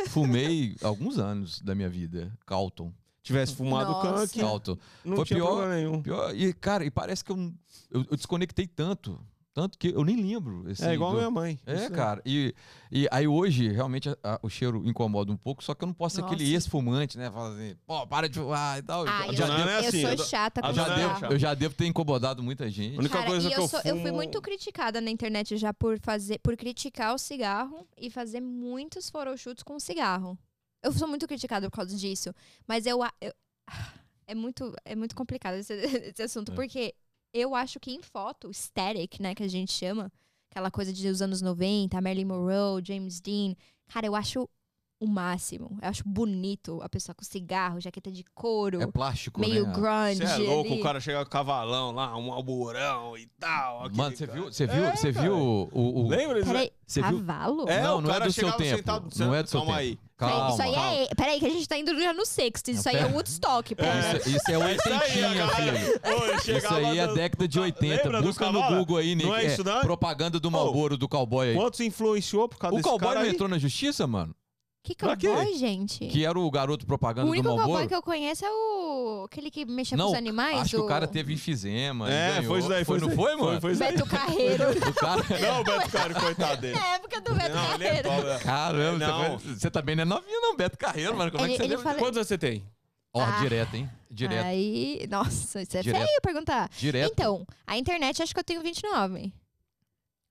fumei 0.09 0.77
alguns 0.83 1.19
anos 1.19 1.61
da 1.61 1.75
minha 1.75 1.89
vida. 1.89 2.33
Calton. 2.47 2.93
Tivesse 3.27 3.55
fumado 3.57 3.91
Nossa. 3.91 4.13
canque, 4.21 4.39
Calton. 4.41 4.79
não 5.05 5.17
Foi 5.17 5.25
tinha 5.25 5.39
pior- 5.39 5.47
problema 5.57 5.75
nenhum. 5.75 6.01
Pior, 6.01 6.35
e, 6.35 6.53
cara, 6.53 6.85
e 6.85 6.91
parece 6.91 7.25
que 7.25 7.33
eu, 7.33 7.53
eu, 7.91 8.07
eu 8.11 8.17
desconectei 8.17 8.67
tanto. 8.67 9.19
Tanto 9.53 9.79
que 9.79 9.89
eu 9.89 10.05
nem 10.05 10.17
lembro. 10.17 10.71
assim, 10.71 10.85
É 10.85 10.93
igual 10.93 11.09
a 11.09 11.13
do- 11.15 11.19
minha 11.19 11.31
mãe. 11.31 11.59
É, 11.65 11.89
cara. 11.89 12.21
E, 12.27 12.55
e 12.93 13.09
aí 13.11 13.27
hoje, 13.27 13.73
realmente, 13.73 14.07
a- 14.11 14.17
a- 14.23 14.39
o 14.43 14.51
cheiro 14.51 14.83
incomoda 14.87 15.33
um 15.33 15.37
pouco, 15.37 15.65
só 15.65 15.75
que 15.75 15.83
eu 15.83 15.87
não 15.87 15.95
posso 15.95 16.17
ser 16.17 16.23
aquele 16.25 16.45
ex-fumante, 16.53 17.17
né? 17.17 17.31
Fala 17.31 17.55
assim, 17.55 17.75
pô, 17.87 18.07
para 18.07 18.29
de 18.29 18.39
fumar 18.39 18.79
e 18.79 18.83
tal. 18.83 19.07
Ah, 19.09 19.23
eu, 19.23 19.29
eu, 19.29 19.33
já 19.35 19.47
não 19.49 19.57
devo, 19.57 19.69
é 19.71 19.79
assim, 19.79 20.01
eu 20.03 20.11
eu 20.11 20.17
sou 20.19 20.27
chata 20.27 20.61
com 20.61 20.73
já 20.75 20.87
é 20.87 20.95
devo- 20.97 21.33
eu 21.33 21.39
já 21.39 21.55
devo 21.55 21.75
ter 21.75 21.87
incomodado 21.87 22.43
muita 22.43 22.69
gente. 22.71 22.97
A 22.97 23.01
única 23.01 23.15
Cara, 23.17 23.27
coisa 23.31 23.49
e 23.49 23.51
que 23.51 23.57
eu, 23.59 23.63
eu 23.63 23.69
sou- 23.69 23.81
eu 23.83 23.95
fui 23.97 24.03
fumo- 24.05 24.15
muito 24.17 24.43
criticada 24.43 25.01
na 25.01 25.11
internet 25.11 25.57
já 25.57 25.73
por 25.73 25.99
fazer, 26.01 26.39
por 26.41 26.55
criticar 26.55 27.15
o 27.15 27.19
cigarro 27.19 27.87
e 27.99 28.11
fazer 28.11 28.43
muitos 28.43 29.09
photoshoots 29.09 29.63
com 29.65 29.81
cigarro. 29.81 30.39
Eu 30.87 30.93
sou 30.93 31.09
muito 31.09 31.27
criticada 31.27 31.69
por 31.69 31.77
causa 31.77 31.97
disso, 31.97 32.33
mas 32.67 32.87
eu, 32.87 33.01
eu- 33.21 33.35
é 34.27 34.35
muito 34.35 34.73
é 34.85 34.95
muito 34.95 35.15
complicado 35.17 35.55
esse, 35.57 35.73
esse 36.15 36.23
assunto 36.23 36.53
É. 36.53 36.55
porque 36.55 36.95
eu 37.33 37.55
acho 37.55 37.81
que 37.81 37.91
em 37.93 38.03
foto, 38.03 38.51
static, 38.53 39.21
né, 39.21 39.35
que 39.35 39.43
a 39.43 39.49
gente 39.49 39.73
chama, 39.73 40.13
aquela 40.51 40.71
coisa 40.71 40.93
dos 40.93 41.21
anos 41.21 41.43
90, 41.43 42.01
Marilyn 42.01 42.25
Monroe, 42.25 42.83
James 42.85 43.21
Dean, 43.21 43.55
cara, 43.89 44.07
eu 44.07 44.15
acho 44.15 44.49
o 44.99 45.07
máximo. 45.07 45.79
Eu 45.83 45.89
acho 45.89 46.03
bonito 46.07 46.81
a 46.83 46.89
pessoa 46.89 47.15
com 47.15 47.23
cigarro, 47.25 47.81
jaqueta 47.81 48.11
de 48.11 48.25
couro, 48.35 48.81
É 48.81 48.87
plástico, 48.87 49.41
meio 49.41 49.67
né? 49.67 49.73
grunge. 49.75 50.27
Você 50.27 50.45
é 50.45 50.49
louco, 50.49 50.73
ali. 50.73 50.81
o 50.81 50.83
cara 50.83 51.01
chega 51.01 51.25
com 51.25 51.31
cavalão 51.31 51.93
lá, 51.93 52.17
um 52.17 52.33
alburão 52.33 53.17
e 53.17 53.27
tal. 53.39 53.89
Mano, 53.95 54.17
você 54.17 54.27
viu, 54.27 54.45
você 54.45 54.67
viu, 54.67 54.85
É, 54.87 54.97
você 54.97 55.13
viu 55.13 55.35
o... 55.37 55.69
o, 55.73 56.05
o- 56.05 56.09
Lembra? 56.09 56.37
disso? 56.41 56.47
Peraí, 56.53 56.71
Você 56.87 57.03
viu? 57.03 57.19
cavalo? 57.19 57.69
É, 57.69 57.83
Não, 57.83 57.99
o 57.99 58.01
não 58.01 58.11
é 58.15 58.21
do 58.21 58.33
seu 58.33 58.53
tempo. 58.53 58.77
sentado- 58.77 59.09
Não 59.19 59.35
é 59.35 59.43
do 59.43 59.49
seu 59.51 59.61
Calma 59.61 59.77
tempo. 59.79 59.89
aí. 59.91 59.99
Calma, 60.17 60.51
isso 60.55 60.63
aí 60.63 60.73
calma. 60.75 60.93
é. 60.95 61.07
Peraí, 61.15 61.41
que 61.41 61.47
a 61.47 61.51
gente 61.51 61.69
tá 61.69 61.77
indo 61.77 62.01
já 62.01 62.15
no 62.15 62.25
sexto. 62.25 62.69
Isso 62.71 62.89
aí 62.89 62.97
é 62.97 63.05
Woodstock, 63.05 63.75
pera. 63.75 64.17
Isso, 64.17 64.31
isso 64.31 64.51
é 64.51 64.55
É 64.55 64.75
isso 64.75 64.89
aí, 64.89 64.95
oitentinha, 64.95 65.49
filho. 65.49 66.57
Isso 66.59 66.75
aí 66.75 66.99
é 66.99 67.13
década 67.13 67.47
de 67.47 67.61
80. 67.61 68.03
Lembra 68.03 68.23
do 68.23 68.27
Busca 68.29 68.51
no? 68.51 68.63
Google 68.63 68.97
aí, 68.97 69.15
Nick. 69.15 69.29
Não 69.29 69.37
é 69.37 69.45
isso, 69.45 69.63
não? 69.63 69.81
Propaganda 69.83 70.41
do 70.41 70.51
Malboro 70.51 70.97
do 70.97 71.07
cowboy 71.07 71.51
aí. 71.51 71.55
Quantos 71.55 71.81
influenciou 71.81 72.49
por 72.49 72.57
causa 72.59 72.75
O 72.75 72.79
desse 72.79 72.89
cowboy 72.89 73.09
cara 73.09 73.21
não 73.21 73.29
entrou 73.31 73.47
na 73.47 73.59
justiça, 73.59 74.07
mano? 74.07 74.35
Que 74.87 74.95
cowboy, 74.95 75.59
gente? 75.59 76.07
Que 76.07 76.25
era 76.25 76.39
o 76.39 76.49
garoto 76.49 76.87
propaganda 76.87 77.27
o 77.27 77.27
do 77.27 77.33
único 77.33 77.49
Malboro? 77.49 77.69
cowboy 77.69 77.89
que 77.89 77.95
eu 77.95 78.03
conheço 78.03 78.45
é 78.45 78.49
o. 78.51 79.25
aquele 79.25 79.51
que 79.51 79.65
mexe 79.65 79.91
com 79.91 79.97
Não, 79.97 80.09
os 80.09 80.15
animais. 80.15 80.61
acho 80.61 80.71
que 80.71 80.77
o 80.77 80.85
o 80.85 80.87
cara 80.87 81.09
teve 81.09 81.35
enfisema. 81.35 82.09
É, 82.09 82.35
ganhou. 82.37 82.45
foi 82.45 82.59
isso 82.61 82.69
daí. 82.69 82.85
Foi, 82.85 83.01
não 83.01 83.09
isso 83.09 83.17
foi, 83.17 83.37
mano? 83.37 83.61
Foi, 83.61 83.73
isso 83.73 83.83
aí. 83.83 83.93
Beto 83.97 84.07
Carreiro. 84.09 84.65
O 84.71 84.95
cara... 84.95 85.23
Não, 85.43 85.61
o 85.61 85.65
Beto 85.65 85.91
Carreiro, 85.91 86.21
coitado 86.21 86.61
dele. 86.61 86.79
É 86.79 86.95
época 86.95 87.21
do 87.21 87.35
Beto 87.35 87.55
Não, 87.57 87.75
ele 87.75 87.85
é 87.85 87.89
Carreiro. 88.03 88.09
top. 88.09 88.23
né? 88.29 88.39
Caramba, 88.39 88.99
Não. 89.07 89.39
você, 89.39 89.71
também 89.71 89.97
não 89.97 90.03
é 90.03 90.05
novinho, 90.05 90.41
não, 90.41 90.57
Beto 90.57 90.79
Carreiro, 90.79 91.17
mano. 91.17 91.33
Como 91.33 91.43
é 91.45 91.49
Ele- 91.49 91.57
que 91.57 91.63
você 91.63 91.69
lembra 91.69 91.83
fala- 91.85 91.99
Quantos 91.99 92.17
anos 92.19 92.29
você 92.29 92.39
tem? 92.39 92.63
Ó, 93.13 93.23
Ah. 93.23 93.39
direto, 93.41 93.75
hein? 93.75 93.91
Direto. 94.09 94.45
Aí, 94.47 95.07
nossa, 95.11 95.63
isso 95.63 95.77
é 95.77 95.83
Direto. 95.83 96.07
feio 96.07 96.21
perguntar. 96.23 96.71
Direto. 96.79 97.11
Então, 97.13 97.45
a 97.67 97.77
internet 97.77 98.23
acho 98.23 98.33
que 98.33 98.39
eu 98.39 98.45
tenho 98.45 98.63
29. 98.63 99.33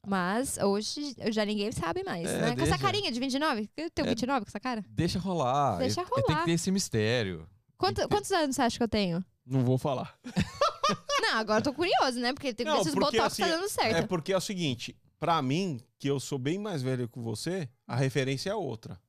Mas 0.07 0.57
hoje 0.57 1.15
já 1.31 1.43
ninguém 1.45 1.71
sabe 1.71 2.03
mais, 2.03 2.27
É, 2.29 2.41
né? 2.41 2.49
Com 2.51 2.55
deixa. 2.57 2.73
essa 2.73 2.81
carinha 2.81 3.11
de 3.11 3.19
29? 3.19 3.69
Eu 3.75 3.89
tenho 3.89 4.05
É. 4.07 4.09
29 4.09 4.45
com 4.45 4.49
essa 4.49 4.59
cara? 4.59 4.83
Deixa 4.89 5.19
rolar. 5.19 5.77
Deixa 5.77 6.01
É- 6.01 6.03
é- 6.03 6.07
Tem 6.07 6.23
rolar. 6.27 6.39
que 6.39 6.45
ter 6.45 6.51
esse 6.51 6.71
mistério. 6.71 7.47
Quanto- 7.77 7.95
ter- 8.01 8.07
quantos 8.07 8.31
anos 8.31 8.55
você 8.55 8.61
acha 8.61 8.77
que 8.77 8.83
eu 8.83 8.87
tenho? 8.87 9.23
Não 9.45 9.63
vou 9.63 9.77
falar. 9.77 10.17
Não, 11.21 11.37
agora 11.39 11.59
eu 11.59 11.63
tô 11.63 11.73
curioso, 11.73 12.19
né? 12.19 12.33
Porque 12.33 12.53
tem 12.53 12.65
porque, 12.65 12.91
botox 12.91 13.19
assim, 13.19 13.41
tá 13.43 13.47
dando 13.49 13.67
certo. 13.69 13.95
É 13.97 14.01
porque 14.07 14.31
é 14.33 14.37
o 14.37 14.41
seguinte, 14.41 14.95
pra 15.19 15.41
mim, 15.41 15.81
que 15.97 16.07
eu 16.07 16.19
sou 16.19 16.37
bem 16.37 16.59
mais 16.59 16.81
velho 16.83 17.07
que 17.09 17.19
você, 17.19 17.67
a 17.87 17.95
referência 17.95 18.49
é 18.51 18.55
outra. 18.55 18.99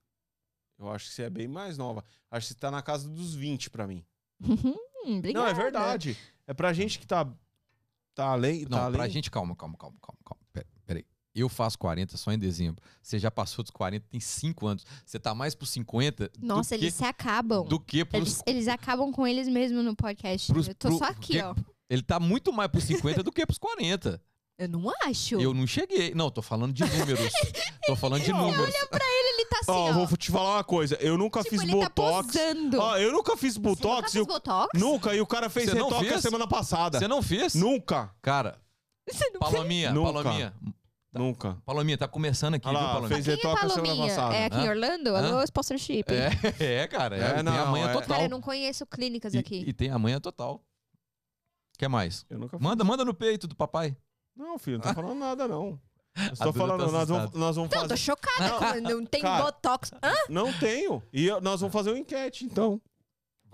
Eu 0.78 0.90
acho 0.90 1.08
que 1.08 1.14
você 1.14 1.22
é 1.24 1.30
bem 1.30 1.46
mais 1.48 1.76
nova. 1.78 2.04
Acho 2.30 2.48
que 2.48 2.54
você 2.54 2.58
tá 2.58 2.70
na 2.70 2.82
casa 2.82 3.08
dos 3.08 3.34
20 3.34 3.70
pra 3.70 3.86
mim. 3.86 4.04
Hum, 4.42 5.18
obrigada. 5.18 5.44
Não, 5.44 5.50
é 5.50 5.54
verdade. 5.54 6.16
É 6.46 6.52
pra 6.54 6.72
gente 6.72 6.98
que 6.98 7.06
tá 7.06 7.26
tá 8.14 8.26
além, 8.28 8.62
Não, 8.62 8.70
tá 8.78 8.84
além. 8.84 8.96
pra 8.98 9.08
gente, 9.08 9.30
calma, 9.30 9.54
calma, 9.54 9.76
calma, 9.78 9.96
calma, 10.00 10.18
calma. 10.24 10.42
Pera-. 10.52 10.66
Eu 11.38 11.48
faço 11.50 11.78
40 11.78 12.16
só 12.16 12.32
em 12.32 12.38
dezembro. 12.38 12.82
Você 13.02 13.18
já 13.18 13.30
passou 13.30 13.62
dos 13.62 13.70
40, 13.70 14.06
tem 14.08 14.18
5 14.18 14.66
anos. 14.66 14.84
Você 15.04 15.18
tá 15.18 15.34
mais 15.34 15.54
pros 15.54 15.68
50 15.70 16.30
Nossa, 16.40 16.76
do 16.76 16.82
eles 16.82 16.94
se 16.94 17.04
acabam. 17.04 17.62
que, 17.64 17.68
do 17.68 17.78
que 17.80 18.04
pros... 18.06 18.22
Eles, 18.22 18.42
eles 18.46 18.68
acabam 18.68 19.12
com 19.12 19.26
eles 19.26 19.46
mesmos 19.46 19.84
no 19.84 19.94
podcast. 19.94 20.50
Pros- 20.50 20.68
eu 20.68 20.74
tô 20.74 20.88
pro- 20.88 20.98
só 20.98 21.04
aqui, 21.04 21.34
que- 21.34 21.42
ó. 21.42 21.54
Ele 21.90 22.02
tá 22.02 22.18
muito 22.18 22.52
mais 22.52 22.70
pros 22.70 22.84
50 22.84 23.22
do 23.22 23.30
que 23.30 23.44
pros 23.46 23.58
40. 23.58 24.20
Eu 24.58 24.68
não 24.70 24.90
acho. 25.04 25.34
Eu 25.38 25.52
não 25.52 25.66
cheguei. 25.66 26.14
Não, 26.14 26.30
tô 26.30 26.40
falando 26.40 26.72
de 26.72 26.82
números. 26.82 27.30
tô 27.86 27.94
falando 27.94 28.22
de 28.22 28.32
números. 28.32 28.74
Ele 28.74 29.44
tá 29.44 29.58
assim, 29.60 29.70
Ó, 29.70 29.90
ó. 29.90 30.06
vou 30.06 30.16
te 30.16 30.30
falar 30.32 30.54
uma 30.54 30.64
coisa. 30.64 30.94
Eu 30.96 31.18
nunca 31.18 31.42
tipo, 31.42 31.50
fiz 31.50 31.62
ele 31.62 31.72
botox. 31.72 32.32
tá. 32.32 32.78
Ó, 32.78 32.96
eu 32.96 33.12
nunca 33.12 33.36
fiz 33.36 33.52
Você 33.54 33.60
botox. 33.60 33.94
nunca 33.94 34.08
e 34.08 34.12
fez 34.12 34.26
botox? 34.26 34.80
Nunca, 34.80 35.14
e 35.14 35.20
o 35.20 35.26
cara 35.26 35.50
fez 35.50 35.68
Você 35.68 35.74
retoque 35.76 36.06
a 36.06 36.08
fez? 36.12 36.22
semana 36.22 36.46
passada. 36.48 36.98
Você 36.98 37.06
não 37.06 37.22
fez? 37.22 37.54
Nunca, 37.54 38.10
Cara, 38.22 38.58
Você 39.06 39.28
não 39.30 39.38
Palominha, 39.40 39.92
Nunca. 39.92 40.12
Palominha. 40.14 40.54
nunca. 40.62 40.76
Palominha, 41.64 41.98
tá 41.98 42.06
começando 42.08 42.54
aqui, 42.54 42.66
Olha 42.68 42.78
viu, 42.78 42.86
Palominha? 42.88 43.08
fez 43.22 43.24
Quem 43.24 43.34
é 43.34 43.36
semana 43.54 43.60
Palominha? 43.74 44.06
passada. 44.08 44.34
É 44.34 44.44
aqui 44.46 44.56
em 44.58 44.66
Hã? 44.66 44.70
Orlando? 44.70 45.10
Hã? 45.16 45.26
Alô, 45.26 45.42
sponsorship. 45.42 46.04
É, 46.08 46.30
é, 46.82 46.86
cara. 46.88 47.16
É, 47.16 47.20
É, 47.20 47.30
tem 47.30 47.40
a 47.40 47.42
não, 47.42 47.70
manhã 47.70 47.88
é- 47.88 47.92
total. 47.92 48.08
Cara, 48.08 48.22
eu 48.24 48.28
não 48.28 48.40
conheço 48.40 48.86
clínicas 48.86 49.34
E- 49.34 49.38
aqui. 49.38 49.64
E, 49.66 49.72
tem 49.72 49.90
a 49.90 49.98
manhã 49.98 50.20
total. 50.20 50.62
Quer 51.78 51.88
mais? 51.88 52.24
Eu 52.30 52.38
nunca. 52.38 52.58
Manda, 52.58 52.82
manda 52.84 53.04
no 53.04 53.12
peito 53.14 53.46
do 53.46 53.54
papai. 53.54 53.96
Não, 54.36 54.58
filho, 54.58 54.78
não 54.78 54.84
tô 54.84 54.94
falando 54.94 55.18
nada, 55.18 55.46
não. 55.48 55.78
Eu 56.16 56.22
A 56.40 56.44
Duda 56.46 56.52
falando, 56.58 56.78
tá 56.86 56.92
nós, 56.92 56.92
vamos, 57.08 57.10
assustada. 57.24 57.38
nós 57.38 57.56
vamos 57.56 57.70
Não, 57.70 57.76
fazer. 57.80 57.88
tô 57.88 57.96
chocada. 57.96 58.80
Não, 58.80 58.90
não 59.00 59.06
tem 59.06 59.20
cara. 59.20 59.44
botox. 59.44 59.90
Hã? 60.02 60.14
Não 60.30 60.52
tenho. 60.58 61.02
E 61.12 61.26
eu- 61.26 61.40
nós 61.42 61.60
vamos 61.60 61.72
fazer 61.74 61.90
uma 61.90 61.98
enquete, 61.98 62.44
então. 62.46 62.80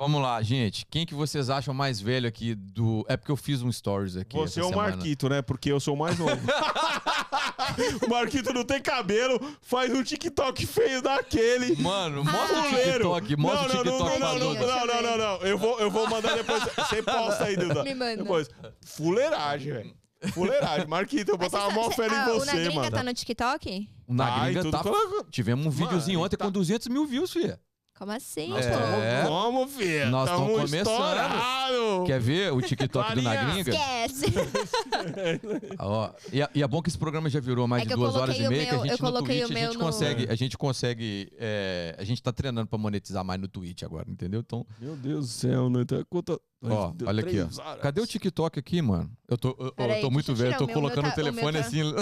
Vamos 0.02 0.20
lá, 0.20 0.42
gente. 0.42 0.84
Quem 0.90 1.06
que 1.06 1.14
vocês 1.14 1.48
acham 1.48 1.72
mais 1.72 2.00
velho 2.00 2.26
aqui 2.26 2.56
do... 2.56 3.06
É 3.08 3.16
porque 3.16 3.31
eu 3.31 3.36
fiz 3.36 3.62
um 3.62 3.70
stories 3.70 4.16
aqui 4.16 4.36
Você 4.36 4.58
é 4.58 4.64
o 4.64 4.70
semana. 4.70 4.97
Marquito, 4.97 5.28
né? 5.28 5.40
Porque 5.42 5.70
eu 5.70 5.78
sou 5.78 5.94
o 5.94 5.97
mais 5.97 6.18
novo. 6.18 6.32
o 8.05 8.10
Marquito 8.10 8.52
não 8.52 8.64
tem 8.64 8.82
cabelo, 8.82 9.40
faz 9.60 9.94
um 9.94 10.02
TikTok 10.02 10.66
feio 10.66 11.00
daquele. 11.02 11.81
Mano, 11.81 12.24
mostra 12.24 12.58
o 12.58 12.62
Fuleiro. 12.64 13.14
TikTok. 13.14 13.36
Mostra 13.36 13.68
não, 13.68 13.81
o 13.81 13.84
TikTok 13.84 14.18
não, 14.18 14.18
não, 14.18 14.39
não, 14.39 14.55
não, 14.55 14.66
não, 14.66 14.86
não, 14.86 15.02
não, 15.02 15.18
não. 15.18 15.47
Eu 15.47 15.56
vou, 15.56 15.78
eu 15.78 15.89
vou 15.89 16.10
mandar 16.10 16.34
depois. 16.34 16.64
Você 16.64 17.00
posta 17.00 17.44
aí, 17.44 17.56
Duda. 17.56 17.84
Me 17.84 17.94
manda. 17.94 18.24
Depois. 18.24 18.50
Fuleiragem, 18.81 19.72
velho. 19.72 19.94
Fuleiragem. 20.32 20.89
Marquito, 20.89 21.31
eu 21.31 21.39
botava 21.39 21.68
você 21.68 21.74
mó 21.76 21.90
fé 21.92 22.08
em 22.08 22.10
ah, 22.10 22.32
O 22.32 22.40
você, 22.40 22.47
Nagringa 22.47 22.74
mano. 22.74 22.90
tá 22.90 23.02
no 23.05 23.14
TikTok? 23.14 23.89
Na 24.08 24.34
Ai, 24.34 24.52
gringa 24.52 24.62
tudo 24.62 24.82
tá... 24.82 25.24
Tivemos 25.31 25.64
um 25.64 25.70
videozinho 25.70 26.18
Mano, 26.18 26.26
ontem 26.26 26.36
tá- 26.36 26.44
com 26.44 26.50
200 26.50 26.89
mil 26.89 27.06
views, 27.06 27.32
filha. 27.32 27.60
Como 28.02 28.10
assim, 28.10 28.48
Nós? 28.48 28.66
É. 28.66 29.24
Como, 29.28 29.68
filho? 29.68 30.10
Nós 30.10 30.28
Tamo 30.28 30.44
tamo 30.47 30.58
começando. 30.58 30.78
estourado. 30.81 32.05
Quer 32.05 32.18
ver 32.20 32.52
o 32.52 32.60
TikTok 32.60 33.14
do. 33.14 33.22
Nagringa? 33.22 33.70
Esquece. 33.70 34.26
Ó, 35.78 36.10
e, 36.32 36.42
é- 36.42 36.50
e 36.52 36.62
é 36.64 36.66
bom 36.66 36.82
que 36.82 36.89
esse 36.89 36.98
programa 36.98 37.31
já 37.31 37.39
virou 37.39 37.68
mais 37.68 37.84
É 37.84 37.86
de 37.86 37.94
duas 37.94 38.16
horas 38.16 38.36
e 38.36 38.42
o 38.44 38.48
meia, 38.48 38.66
que 38.66 38.74
a 38.74 38.78
gente 38.78 38.90
eu 38.90 38.92
no 38.92 38.98
coloquei 38.98 39.39
Twitch 39.42 39.50
o 39.50 39.56
a 39.56 39.60
gente 39.66 39.74
no- 39.78 39.84
consegue, 39.84 40.26
a 40.28 40.34
gente 40.34 40.58
consegue, 40.58 41.32
é, 41.39 41.94
a 41.97 42.02
gente 42.02 42.20
tá 42.20 42.32
treinando 42.32 42.66
pra 42.66 42.76
monetizar 42.76 43.24
mais 43.24 43.40
no 43.40 43.47
Twitch 43.47 43.84
agora, 43.84 44.10
entendeu? 44.10 44.40
Então, 44.40 44.66
Meu 44.81 44.97
Deus 44.97 45.26
do 45.28 45.32
céu, 45.32 45.70
não 45.70 45.84
tem 45.84 46.05
conta. 46.10 46.36
Ó, 46.64 46.90
Deu 46.90 47.06
olha 47.06 47.22
aqui, 47.24 47.39
horas. 47.40 47.58
cadê 47.81 48.00
o 48.00 48.06
TikTok 48.06 48.58
aqui, 48.58 48.82
mano? 48.82 49.08
Eu 49.28 49.39
tô, 49.39 49.50
eu, 49.60 49.66
eu 49.78 50.00
tô 50.00 50.10
muito 50.10 50.26
deixa 50.26 50.32
eu 50.32 50.36
velho, 50.36 50.55
eu 50.55 50.58
tô 50.58 50.64
o 50.64 50.66
meu, 50.66 50.74
colocando 50.74 51.05
o 51.06 51.08
o 51.08 51.10
meu 51.10 51.14
tá- 51.14 51.20
o 51.20 51.24
telefone 51.24 51.60
tá- 51.60 51.66
assim. 51.68 51.94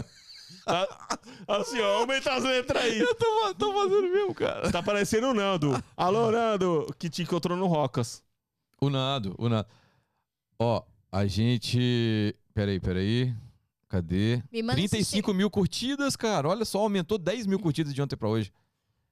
Tá- 0.65 1.19
Assim, 1.49 1.81
ó, 1.81 2.01
aumenta 2.01 2.33
as 2.33 2.45
letras 2.45 2.83
aí. 2.85 2.99
eu 2.99 3.15
tô, 3.15 3.55
tô 3.55 3.73
fazendo 3.73 4.09
mesmo, 4.13 4.35
cara. 4.35 4.71
Tá 4.71 4.83
parecendo 4.83 5.29
o 5.29 5.35
Nando. 5.35 5.73
Alô, 5.97 6.31
Nando, 6.31 6.87
que 6.99 7.09
te 7.11 7.23
encontrou 7.23 7.57
no 7.57 7.67
Rocas. 7.67 8.23
O 8.81 8.89
Nando, 8.91 9.35
o 9.39 9.49
Nando. 9.49 9.67
Ó, 10.59 10.83
a 11.11 11.27
gente. 11.27 12.37
Peraí, 12.55 12.79
peraí. 12.79 13.35
Cadê? 13.89 14.41
Me 14.53 14.63
manda 14.63 14.77
35 14.77 15.35
mil 15.35 15.51
curtidas, 15.51 16.15
cara. 16.15 16.49
Olha 16.49 16.65
só, 16.65 16.79
aumentou 16.79 17.19
10 17.19 17.47
mil 17.47 17.59
curtidas 17.59 17.93
de 17.93 18.01
ontem 18.01 18.17
pra 18.17 18.29
hoje. 18.29 18.53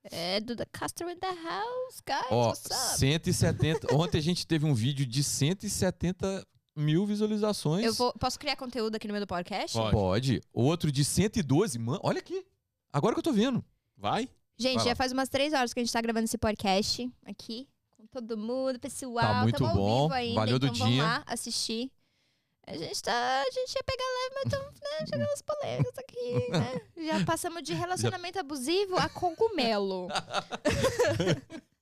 É, 0.05 0.39
Duda 0.41 0.65
Castro 0.71 1.11
in 1.11 1.17
the 1.17 1.27
house, 1.27 2.01
guys. 2.07 2.27
Ó, 2.31 2.49
what's 2.49 2.65
up? 2.67 2.99
170. 2.99 3.93
Ontem 3.95 4.19
a 4.19 4.23
gente 4.23 4.47
teve 4.47 4.65
um 4.65 4.73
vídeo 4.75 5.05
de 5.05 5.25
170 5.25 6.47
mil 6.79 7.05
visualizações. 7.05 7.85
Eu 7.85 7.93
vou, 7.95 8.13
posso 8.15 8.39
criar 8.39 8.57
conteúdo 8.57 8.95
aqui 8.95 9.07
no 9.07 9.13
meio 9.13 9.25
do 9.25 9.29
podcast? 9.29 9.77
Pode. 9.77 9.91
Pode. 9.93 10.43
Outro 10.53 10.91
de 10.93 11.05
112. 11.05 11.79
Mano, 11.79 12.01
olha 12.03 12.19
aqui. 12.19 12.47
Agora 12.93 13.15
que 13.15 13.19
eu 13.19 13.25
tô 13.25 13.33
vendo. 13.33 13.65
Vai? 13.97 14.29
Gente, 14.57 14.77
Vai 14.79 14.87
já 14.87 14.97
faz 14.97 15.13
umas 15.13 15.29
três 15.29 15.53
horas 15.53 15.73
que 15.75 15.81
a 15.81 15.85
gente 15.85 15.93
tá 15.93 16.01
gravando 16.01 16.25
esse 16.25 16.39
podcast 16.39 17.11
aqui. 17.27 17.69
Com 17.97 18.07
todo 18.07 18.37
mundo, 18.37 18.79
pessoal. 18.79 19.27
Tá 19.27 19.43
muito 19.43 19.59
Tamo 19.59 19.71
ao 19.71 19.77
bom. 19.77 20.03
vivo 20.05 20.15
ainda, 20.15 20.41
Valeu, 20.41 20.57
então 20.57 20.69
Dudinha. 20.69 20.87
vamos 20.87 20.99
lá 20.99 21.23
assistir. 21.27 21.91
A 22.67 22.77
gente 22.77 23.03
tá. 23.03 23.13
A 23.41 23.51
gente 23.51 23.75
ia 23.75 23.83
pegar 23.83 24.05
leve, 24.05 24.35
mas 24.35 24.45
estamos 24.53 24.81
né, 24.81 25.07
jogando 25.07 25.33
as 25.33 25.43
polêmicas 25.43 25.99
aqui, 25.99 26.51
né? 26.51 26.81
Já 27.19 27.25
passamos 27.25 27.63
de 27.63 27.73
relacionamento 27.73 28.39
abusivo 28.39 28.97
a 28.97 29.09
cogumelo. 29.09 30.09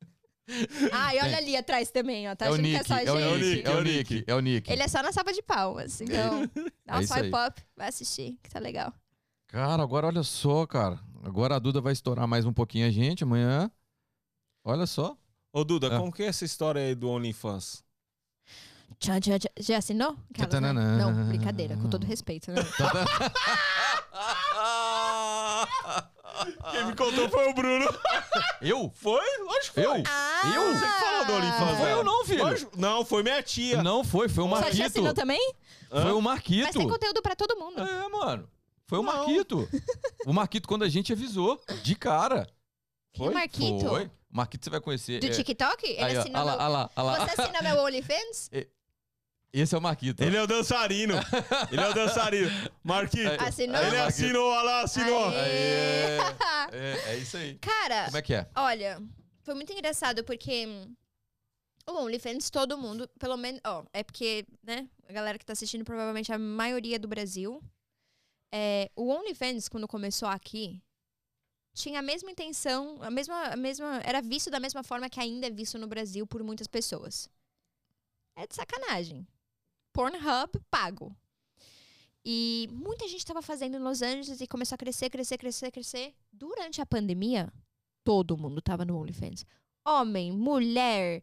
ah, 0.92 1.14
e 1.14 1.18
olha 1.20 1.36
ali 1.38 1.56
atrás 1.56 1.90
também, 1.90 2.28
ó. 2.30 2.36
Tá 2.36 2.46
é 2.46 2.50
o 2.50 2.52
achando 2.52 2.62
Nick, 2.66 2.84
que 2.84 2.90
é 2.92 2.96
só 2.96 2.98
é 2.98 3.12
o 3.12 3.38
gente? 3.38 3.56
Nick, 3.56 3.68
é 3.68 3.74
o 3.74 3.82
Nick, 3.82 4.24
é 4.28 4.34
o 4.34 4.40
Nick. 4.40 4.72
Ele 4.72 4.82
é 4.82 4.88
só 4.88 5.02
na 5.02 5.12
salva 5.12 5.32
de 5.32 5.42
palmas. 5.42 6.00
Então, 6.00 6.46
dá 6.86 6.94
É 6.94 6.94
um 6.94 6.98
aí. 6.98 7.06
swipe 7.06 7.36
up, 7.48 7.62
vai 7.76 7.88
assistir, 7.88 8.38
que 8.42 8.50
tá 8.50 8.60
legal. 8.60 8.92
Cara, 9.48 9.82
agora 9.82 10.06
olha 10.06 10.22
só, 10.22 10.64
cara. 10.66 11.00
Agora 11.24 11.56
a 11.56 11.58
Duda 11.58 11.80
vai 11.80 11.92
estourar 11.92 12.28
mais 12.28 12.44
um 12.44 12.52
pouquinho 12.52 12.86
a 12.86 12.90
gente 12.90 13.24
amanhã. 13.24 13.68
Olha 14.64 14.86
só. 14.86 15.16
Ô, 15.52 15.64
Duda, 15.64 15.88
Ah. 15.88 15.98
como 15.98 16.12
que 16.12 16.22
é 16.22 16.26
essa 16.26 16.44
história 16.44 16.80
aí 16.82 16.94
do 16.94 17.08
OnlyFans? 17.08 17.82
Tchan, 18.98 19.20
tchan, 19.20 19.38
tchan. 19.38 19.48
Já 19.58 19.78
assinou? 19.78 20.16
Aquelas, 20.30 20.60
né? 20.62 20.72
Não, 20.72 21.26
brincadeira, 21.28 21.76
com 21.76 21.88
todo 21.90 22.06
respeito, 22.06 22.52
né? 22.52 22.58
Quem 26.70 26.84
me 26.86 26.94
contou 26.96 27.28
foi 27.28 27.48
o 27.50 27.54
Bruno. 27.54 27.86
Eu? 28.60 28.90
Foi? 28.94 29.24
Lógico 29.40 29.74
que 29.74 29.80
Eu? 29.80 29.90
foi. 29.92 30.02
Ah! 30.06 30.52
Eu? 30.54 30.74
Você 30.74 30.86
que 30.86 31.00
falou 31.00 31.24
do 31.26 31.32
OnlyFans, 31.34 31.60
Não 31.60 31.76
foi 31.76 31.92
eu 31.92 32.04
não, 32.04 32.24
filho. 32.24 32.44
Lógico- 32.44 32.72
Não, 32.78 33.04
foi 33.04 33.22
minha 33.22 33.42
tia. 33.42 33.82
Não 33.82 34.02
foi, 34.04 34.28
foi 34.28 34.44
o 34.44 34.48
Você 34.48 34.54
já 34.56 34.60
Marquito. 34.62 34.86
assinou 34.86 35.14
também? 35.14 35.54
Hã? 35.92 36.02
Foi 36.02 36.12
o 36.12 36.20
Mas 36.22 36.24
Marquito. 36.34 36.78
tem 36.78 36.88
conteúdo 36.88 37.22
pra 37.22 37.36
todo 37.36 37.56
mundo. 37.56 37.80
É, 37.80 38.08
mano. 38.08 38.48
Foi 38.86 38.98
o 38.98 39.02
Não. 39.02 39.12
Marquito. 39.12 39.68
O 40.26 40.32
Marquito, 40.32 40.66
quando 40.68 40.82
a 40.82 40.88
gente 40.88 41.12
avisou, 41.12 41.60
de 41.84 41.94
cara. 41.94 42.48
Quem 43.12 43.26
Foi? 43.26 43.32
é 43.32 43.38
Marquito? 43.38 43.88
Foi. 43.88 44.04
O 44.06 44.10
Marquito 44.36 44.64
você 44.64 44.70
vai 44.70 44.80
conhecer. 44.80 45.20
Do 45.20 45.26
é. 45.26 45.30
TikTok? 45.30 45.86
Ele 45.86 46.02
Aí, 46.02 46.16
ó, 46.16 46.20
assinou 46.20 46.40
olha 46.42 46.44
lá, 46.44 46.56
meu... 46.56 46.64
olha 46.66 46.68
lá, 46.68 46.90
olha 46.96 47.04
lá. 47.18 47.28
Você 47.28 47.40
assinou 47.42 47.62
meu 47.62 47.76
OnlyFans? 47.84 48.50
Esse 49.58 49.74
é 49.74 49.78
o 49.78 49.80
Marquito. 49.80 50.22
Ele 50.22 50.36
é 50.36 50.42
o 50.42 50.46
dançarino. 50.46 51.14
Ele 51.72 51.80
é 51.80 51.88
o 51.88 51.94
dançarino. 51.94 52.50
Marquinhos. 52.84 53.32
É. 53.32 53.42
Assinou? 53.42 53.82
Ele 53.82 53.96
assinou, 53.96 54.50
olha 54.50 54.62
lá, 54.62 54.80
assinou. 54.82 55.28
Aê. 55.30 56.18
É, 56.72 57.12
é 57.12 57.16
isso 57.16 57.38
aí. 57.38 57.54
Cara, 57.58 58.04
Como 58.04 58.18
é 58.18 58.22
que 58.22 58.34
é? 58.34 58.46
olha, 58.54 59.02
foi 59.40 59.54
muito 59.54 59.72
engraçado 59.72 60.22
porque 60.24 60.66
o 61.88 61.92
OnlyFans, 61.92 62.50
todo 62.50 62.76
mundo, 62.76 63.08
pelo 63.18 63.38
menos, 63.38 63.58
ó, 63.64 63.82
é 63.94 64.02
porque, 64.02 64.44
né, 64.62 64.86
a 65.08 65.12
galera 65.14 65.38
que 65.38 65.46
tá 65.46 65.54
assistindo, 65.54 65.86
provavelmente 65.86 66.30
a 66.30 66.38
maioria 66.38 66.98
do 66.98 67.08
Brasil, 67.08 67.62
é, 68.52 68.90
o 68.94 69.08
OnlyFans, 69.08 69.70
quando 69.70 69.88
começou 69.88 70.28
aqui, 70.28 70.82
tinha 71.72 72.00
a 72.00 72.02
mesma 72.02 72.30
intenção, 72.30 72.98
a 73.00 73.10
mesma, 73.10 73.42
a 73.44 73.56
mesma, 73.56 74.02
era 74.04 74.20
visto 74.20 74.50
da 74.50 74.60
mesma 74.60 74.82
forma 74.82 75.08
que 75.08 75.18
ainda 75.18 75.46
é 75.46 75.50
visto 75.50 75.78
no 75.78 75.86
Brasil 75.86 76.26
por 76.26 76.42
muitas 76.42 76.66
pessoas. 76.66 77.30
É 78.36 78.46
de 78.46 78.54
sacanagem. 78.54 79.26
Pornhub 79.96 80.60
pago. 80.70 81.16
E 82.22 82.68
muita 82.70 83.08
gente 83.08 83.20
estava 83.20 83.40
fazendo 83.40 83.76
em 83.76 83.80
Los 83.80 84.02
Angeles 84.02 84.40
e 84.42 84.46
começou 84.46 84.74
a 84.74 84.78
crescer, 84.78 85.08
crescer, 85.08 85.38
crescer, 85.38 85.70
crescer. 85.70 86.14
Durante 86.30 86.82
a 86.82 86.86
pandemia, 86.86 87.50
todo 88.04 88.36
mundo 88.36 88.60
tava 88.60 88.84
no 88.84 88.98
OnlyFans. 89.00 89.46
Homem, 89.86 90.32
mulher, 90.32 91.22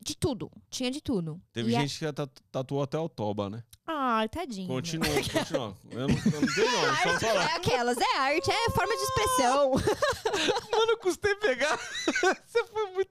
de 0.00 0.14
tudo. 0.16 0.52
Tinha 0.70 0.88
de 0.90 1.00
tudo. 1.00 1.40
Teve 1.52 1.72
E 1.72 1.76
a- 1.76 1.80
gente 1.80 1.98
que 1.98 2.04
já 2.04 2.12
tatu- 2.12 2.42
tatuou 2.52 2.82
até 2.82 2.96
o 2.98 3.08
Toba, 3.08 3.50
né? 3.50 3.64
Ai, 3.86 4.28
tadinho. 4.28 4.68
Continua, 4.68 5.08
continua. 5.32 5.76
Eu 5.90 6.06
não, 6.06 6.14
eu 6.14 6.40
não 6.42 6.54
tenho 6.54 6.70
nome, 6.70 6.96
só 7.02 7.18
falar. 7.18 7.50
é 7.50 7.56
aquelas, 7.56 7.98
é 7.98 8.16
arte, 8.18 8.50
é 8.52 8.70
forma 8.70 8.94
de 8.94 9.02
expressão. 9.02 9.70
Mano, 10.70 10.92
eu 10.92 10.98
custei 10.98 11.34
pegar. 11.36 11.76
Você 12.46 12.64
foi 12.66 12.90
muito. 12.92 13.10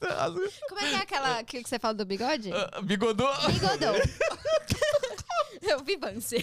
Como 0.00 0.80
é 0.80 0.88
que 0.88 0.94
é 0.94 0.98
aquela 0.98 1.44
que 1.44 1.62
que 1.62 1.68
você 1.68 1.78
fala 1.78 1.94
do 1.94 2.04
bigode? 2.06 2.50
Ah, 2.52 2.80
Bigodou? 2.80 3.28
Bigodão. 3.52 3.94
Eu 5.62 5.80
vi 5.84 5.96
Vance. 5.96 6.36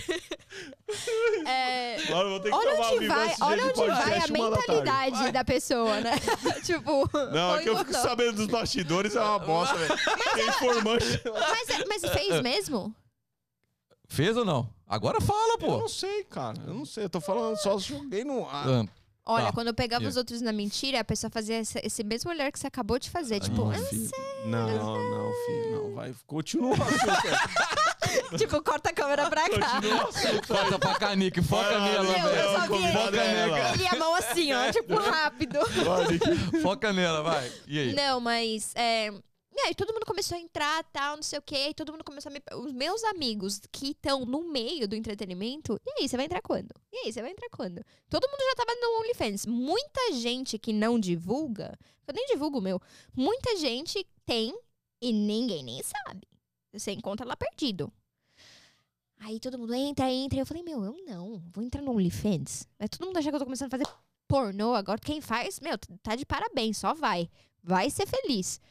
É, 1.46 1.98
eu 2.12 2.30
vou 2.30 2.40
ter 2.40 2.50
que 2.50 2.56
olha 2.56 2.72
tomar 2.76 2.92
onde 2.92 3.08
vai, 3.08 3.36
olha 3.42 3.74
de 3.74 3.80
onde 3.82 3.92
vai 3.92 4.20
a 4.20 4.26
uma 4.26 4.50
da 4.52 4.58
mentalidade 4.58 5.32
da 5.32 5.44
pessoa, 5.44 6.00
né? 6.02 6.12
tipo, 6.64 7.10
Não, 7.34 7.56
é 7.56 7.64
que 7.64 7.70
eu 7.70 7.78
fico 7.80 7.94
sabendo 7.94 8.34
dos 8.34 8.48
bastidores, 8.48 9.16
é 9.16 9.20
uma 9.22 9.40
bosta, 9.40 9.76
velho. 9.76 9.96
Tem 10.36 10.48
informante. 10.48 11.22
Mas, 11.34 11.70
é- 11.70 11.86
mas 11.86 12.02
fez 12.14 12.42
mesmo? 12.42 12.96
Fez 14.08 14.38
ou 14.38 14.46
não? 14.46 14.70
Agora 14.88 15.20
fala, 15.20 15.54
Eu 15.54 15.58
pô. 15.58 15.78
não 15.80 15.90
sei, 15.90 16.24
cara. 16.24 16.58
Eu 16.66 16.74
não 16.74 16.86
sei. 16.86 17.04
Eu 17.06 17.10
tô 17.10 17.20
falando, 17.20 17.58
só 17.58 17.78
joguei 17.78 18.24
no 18.24 18.48
ar. 18.48 18.68
Ah, 18.68 18.86
Olha, 19.30 19.46
Tá. 19.48 19.52
quando 19.52 19.68
eu 19.68 19.74
pegava 19.74 20.02
Yeah. 20.04 20.10
os 20.10 20.18
outros 20.18 20.42
na 20.42 20.54
mentira, 20.54 21.02
a 21.02 21.04
pessoa 21.04 21.30
fazia 21.30 21.60
esse, 21.60 21.80
esse 21.84 22.04
mesmo 22.04 22.32
olhar 22.32 22.52
que 22.52 22.58
você 22.60 22.68
acabou 22.68 22.98
de 22.98 23.10
fazer. 23.10 23.40
Tipo, 23.42 23.66
Não, 23.66 23.72
"Ah, 23.72 23.78
filho. 23.78 24.10
Não, 24.46 25.10
não, 25.10 25.32
filho. 25.46 25.72
Não, 25.84 25.94
vai. 25.96 26.14
Continua 26.26 26.76
tipo, 28.38 28.62
corta 28.64 28.90
a 28.90 28.94
câmera 28.94 29.30
pra 29.30 29.50
cá. 29.50 29.82
Corta 30.48 30.80
pra 30.80 30.96
Canique, 30.96 31.42
foca 31.42 31.64
Vai 31.80 31.96
lá, 31.98 32.04
nela, 32.04 32.30
velho. 32.30 32.52
só 32.54 32.60
vi 32.62 32.68
convidado 32.68 33.18
ele. 33.18 33.88
a 33.88 33.96
mão 33.98 34.16
assim, 34.16 34.54
ó, 34.54 34.72
tipo, 34.72 34.96
rápido. 34.96 35.60
Nick. 36.10 36.62
Foca 36.62 36.94
nela, 36.94 37.22
vai. 37.22 37.52
E 37.68 37.80
aí? 37.80 37.94
Não, 37.94 38.20
mas. 38.20 38.72
É... 38.76 39.12
E 39.58 39.60
aí 39.62 39.74
todo 39.74 39.92
mundo 39.92 40.06
começou 40.06 40.38
a 40.38 40.40
entrar, 40.40 40.84
tal, 40.94 41.16
não 41.16 41.24
sei 41.24 41.40
o 41.40 41.42
quê. 41.42 41.70
E 41.70 41.74
todo 41.74 41.92
mundo 41.92 42.04
começou 42.04 42.30
a 42.30 42.34
me. 42.34 42.40
Os 42.64 42.72
meus 42.72 43.04
amigos 43.04 43.60
que 43.72 43.90
estão 43.90 44.24
no 44.24 44.44
meio 44.44 44.88
do 44.88 44.96
entretenimento. 44.96 45.82
E 45.84 46.02
aí, 46.02 46.08
você 46.08 46.16
vai 46.16 46.28
entrar 46.28 46.44
quando? 46.44 46.70
E 46.94 46.98
aí, 46.98 47.12
você 47.12 47.24
vai 47.24 47.32
entrar 47.32 47.50
quando? 47.50 47.84
Todo 48.08 48.30
mundo 48.30 48.40
já 48.40 48.56
tava 48.56 48.80
no 48.80 49.00
OnlyFans. 49.00 49.48
Muita 49.48 50.14
gente 50.14 50.60
que 50.60 50.72
não 50.72 51.00
divulga. 51.00 51.76
Eu 52.08 52.14
nem 52.14 52.28
divulgo 52.28 52.60
o 52.60 52.62
meu. 52.62 52.80
Muita 53.16 53.58
gente 53.58 54.06
tem 54.28 54.56
e 55.02 55.12
ninguém 55.12 55.64
nem 55.64 55.82
sabe. 55.82 56.28
Você 56.72 56.92
encontra 56.92 57.26
lá 57.26 57.36
perdido. 57.36 57.92
Aí 59.18 59.40
todo 59.40 59.58
mundo 59.58 59.74
entra, 59.74 60.12
entra. 60.12 60.40
Eu 60.40 60.46
falei, 60.46 60.62
meu, 60.62 60.86
eu 60.86 61.04
não. 61.04 61.42
Vou 61.52 61.64
entrar 61.64 61.82
no 61.82 61.94
OnlyFans. 61.94 62.68
Aí 62.78 62.88
todo 62.88 63.08
mundo 63.08 63.18
acha 63.18 63.28
que 63.28 63.36
eu 63.36 63.40
tô 63.40 63.46
começando 63.46 63.74
a 63.74 63.78
fazer 63.78 63.92
pornô. 64.28 64.76
Agora 64.76 65.00
quem 65.00 65.20
faz, 65.20 65.60
meu, 65.60 65.80
tá 66.04 66.16
de 66.16 66.28
parabéns, 66.28 66.78
só 66.78 66.94
vai. 66.94 67.28
Vai 67.64 67.90
ser 67.90 68.06
feliz. 68.06 68.62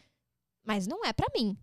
Mas 0.66 0.86
não 0.86 1.04
é 1.04 1.12
pra 1.12 1.28
mim. 1.34 1.56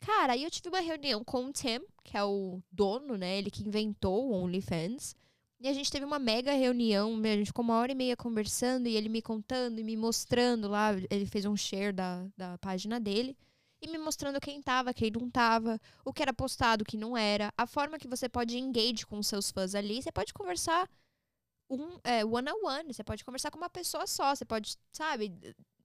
Cara, 0.00 0.34
aí 0.34 0.44
eu 0.44 0.50
tive 0.50 0.68
uma 0.68 0.80
reunião 0.80 1.24
com 1.24 1.46
o 1.46 1.52
Tim, 1.52 1.80
que 2.04 2.16
é 2.16 2.24
o 2.24 2.60
dono, 2.70 3.16
né? 3.16 3.38
Ele 3.38 3.50
que 3.50 3.66
inventou 3.66 4.28
o 4.28 4.32
OnlyFans. 4.32 5.14
E 5.58 5.68
a 5.68 5.72
gente 5.72 5.90
teve 5.90 6.04
uma 6.04 6.18
mega 6.18 6.52
reunião, 6.52 7.18
a 7.24 7.28
gente 7.28 7.46
ficou 7.46 7.64
uma 7.64 7.78
hora 7.78 7.92
e 7.92 7.94
meia 7.94 8.16
conversando 8.16 8.88
e 8.88 8.94
ele 8.94 9.08
me 9.08 9.22
contando 9.22 9.78
e 9.78 9.84
me 9.84 9.96
mostrando 9.96 10.68
lá. 10.68 10.90
Ele 11.10 11.24
fez 11.24 11.46
um 11.46 11.56
share 11.56 11.92
da, 11.92 12.26
da 12.36 12.58
página 12.58 13.00
dele 13.00 13.36
e 13.80 13.88
me 13.88 13.96
mostrando 13.96 14.40
quem 14.40 14.60
tava, 14.60 14.92
quem 14.92 15.10
não 15.10 15.30
tava, 15.30 15.80
o 16.04 16.12
que 16.12 16.22
era 16.22 16.32
postado, 16.32 16.82
o 16.82 16.84
que 16.84 16.96
não 16.96 17.16
era, 17.16 17.52
a 17.56 17.66
forma 17.66 17.98
que 17.98 18.08
você 18.08 18.28
pode 18.28 18.58
engage 18.58 19.06
com 19.06 19.22
seus 19.22 19.50
fãs 19.50 19.74
ali. 19.74 20.02
Você 20.02 20.12
pode 20.12 20.34
conversar 20.34 20.88
um 21.70 21.98
é, 22.04 22.24
one 22.24 22.50
on 22.50 22.66
one, 22.66 22.92
você 22.92 23.02
pode 23.02 23.24
conversar 23.24 23.50
com 23.50 23.58
uma 23.58 23.70
pessoa 23.70 24.06
só, 24.06 24.34
você 24.34 24.44
pode, 24.44 24.76
sabe, 24.92 25.32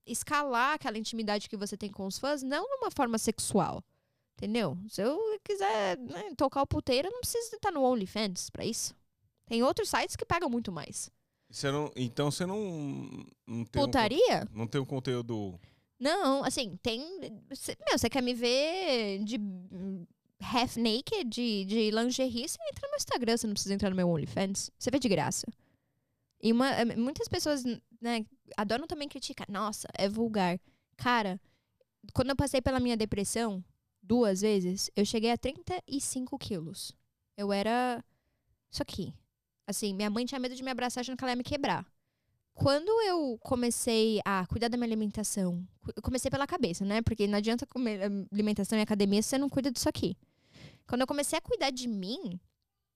escalar 0.06 0.74
aquela 0.74 0.98
intimidade 0.98 1.48
que 1.48 1.56
você 1.56 1.76
tem 1.76 1.90
com 1.90 2.06
os 2.06 2.18
fãs, 2.18 2.42
não 2.42 2.68
numa 2.68 2.90
forma 2.90 3.18
sexual. 3.18 3.82
Entendeu? 4.36 4.76
Se 4.88 5.02
eu 5.02 5.18
quiser 5.44 5.98
né, 5.98 6.32
tocar 6.36 6.62
o 6.62 6.66
puteiro, 6.66 7.08
eu 7.08 7.12
não 7.12 7.20
preciso 7.20 7.54
estar 7.54 7.70
no 7.70 7.82
OnlyFans 7.84 8.50
pra 8.50 8.64
isso. 8.64 8.94
Tem 9.46 9.62
outros 9.62 9.88
sites 9.88 10.16
que 10.16 10.24
pagam 10.24 10.48
muito 10.50 10.72
mais. 10.72 11.10
Você 11.50 11.70
não, 11.70 11.92
então 11.94 12.30
você 12.30 12.46
não, 12.46 13.26
não 13.46 13.64
tem 13.64 13.82
Putaria? 13.82 14.48
Um, 14.52 14.58
não 14.60 14.66
tem 14.66 14.80
um 14.80 14.84
conteúdo. 14.86 15.60
Não, 16.00 16.42
assim, 16.42 16.76
tem. 16.82 17.02
cê- 17.54 17.76
meu, 17.86 17.96
você 17.98 18.08
quer 18.08 18.22
me 18.22 18.34
ver 18.34 19.22
de 19.22 19.38
half 20.40 20.76
naked, 20.76 21.24
de, 21.28 21.64
de 21.66 21.90
lingerie, 21.90 22.48
você 22.48 22.58
entra 22.68 22.86
no 22.86 22.90
meu 22.90 22.96
Instagram, 22.96 23.36
você 23.36 23.46
não 23.46 23.54
precisa 23.54 23.74
entrar 23.74 23.90
no 23.90 23.96
meu 23.96 24.08
OnlyFans. 24.08 24.70
Você 24.78 24.90
vê 24.90 24.98
de 24.98 25.08
graça. 25.08 25.46
E 26.42 26.52
uma, 26.52 26.68
eh, 26.70 26.96
muitas 26.96 27.28
pessoas, 27.28 27.62
né, 28.00 28.26
adoram 28.56 28.86
também 28.86 29.08
criticar. 29.08 29.48
Nossa, 29.48 29.86
é 29.94 30.08
vulgar. 30.08 30.58
Cara, 30.96 31.40
quando 32.12 32.30
eu 32.30 32.36
passei 32.36 32.60
pela 32.60 32.80
minha 32.80 32.96
depressão, 32.96 33.64
duas 34.02 34.40
vezes, 34.40 34.90
eu 34.96 35.04
cheguei 35.04 35.30
a 35.30 35.38
35 35.38 36.36
quilos. 36.38 36.92
Eu 37.36 37.52
era. 37.52 38.04
Isso 38.70 38.82
aqui. 38.82 39.14
Assim, 39.66 39.94
minha 39.94 40.10
mãe 40.10 40.26
tinha 40.26 40.40
medo 40.40 40.54
de 40.54 40.62
me 40.62 40.70
abraçar 40.70 41.02
achando 41.02 41.16
que 41.16 41.24
ela 41.24 41.32
ia 41.32 41.36
me 41.36 41.44
quebrar. 41.44 41.86
Quando 42.54 42.90
eu 43.02 43.38
comecei 43.40 44.20
a 44.24 44.46
cuidar 44.46 44.68
da 44.68 44.76
minha 44.76 44.86
alimentação, 44.86 45.66
eu 45.96 46.02
comecei 46.02 46.30
pela 46.30 46.46
cabeça, 46.46 46.84
né? 46.84 47.00
Porque 47.00 47.26
não 47.26 47.38
adianta 47.38 47.66
comer 47.66 48.02
alimentação 48.30 48.78
e 48.78 48.82
academia 48.82 49.22
se 49.22 49.30
você 49.30 49.38
não 49.38 49.48
cuida 49.48 49.70
disso 49.70 49.88
aqui. 49.88 50.16
Quando 50.86 51.02
eu 51.02 51.06
comecei 51.06 51.38
a 51.38 51.42
cuidar 51.42 51.70
de 51.70 51.88
mim 51.88 52.38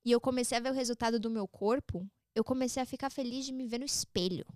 e 0.05 0.13
eu 0.13 0.21
comecei 0.21 0.59
a 0.59 0.61
ver 0.61 0.71
o 0.71 0.75
resultado 0.75 1.19
do 1.19 1.31
meu 1.31 1.49
corpo, 1.49 2.07
eu 2.37 2.45
comecei 2.45 2.83
a 2.83 2.87
ficar 2.87 3.11
feliz 3.11 3.47
de 3.47 3.53
me 3.55 3.67
ver 3.69 3.81
no 3.81 3.87
espelho. 3.87 4.47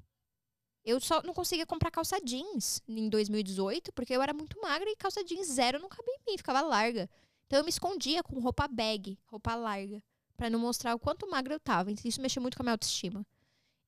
Eu 0.84 0.98
só 1.00 1.22
não 1.22 1.34
conseguia 1.34 1.66
comprar 1.66 1.90
calça 1.90 2.18
jeans 2.20 2.82
em 2.88 3.08
2018 3.08 3.92
porque 3.92 4.14
eu 4.14 4.22
era 4.22 4.32
muito 4.32 4.60
magra 4.60 4.88
e 4.90 4.96
calça 4.96 5.22
jeans 5.24 5.48
zero 5.48 5.78
não 5.78 5.88
cabia 5.88 6.14
em 6.14 6.32
mim, 6.32 6.38
ficava 6.38 6.60
larga. 6.62 7.08
Então 7.46 7.58
eu 7.58 7.64
me 7.64 7.70
escondia 7.70 8.22
com 8.22 8.38
roupa 8.40 8.66
bag, 8.66 9.18
roupa 9.26 9.54
larga, 9.54 10.02
pra 10.36 10.48
não 10.48 10.58
mostrar 10.58 10.94
o 10.94 10.98
quanto 10.98 11.28
magra 11.28 11.54
eu 11.54 11.60
tava. 11.60 11.90
Então, 11.90 12.08
Isso 12.08 12.20
mexeu 12.22 12.40
muito 12.40 12.56
com 12.56 12.62
a 12.62 12.64
minha 12.64 12.74
autoestima. 12.74 13.26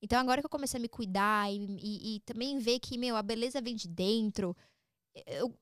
Então 0.02 0.18
agora 0.20 0.40
que 0.42 0.46
eu 0.46 0.50
comecei 0.50 0.78
a 0.78 0.82
me 0.82 0.88
cuidar 0.88 1.52
e, 1.52 1.56
e- 1.80 2.16
e 2.16 2.20
também 2.20 2.58
ver 2.58 2.80
que, 2.80 2.98
meu, 2.98 3.16
a 3.16 3.22
beleza 3.22 3.60
vem 3.62 3.76
de 3.76 3.88
dentro. 3.88 4.56
Eu, 5.26 5.54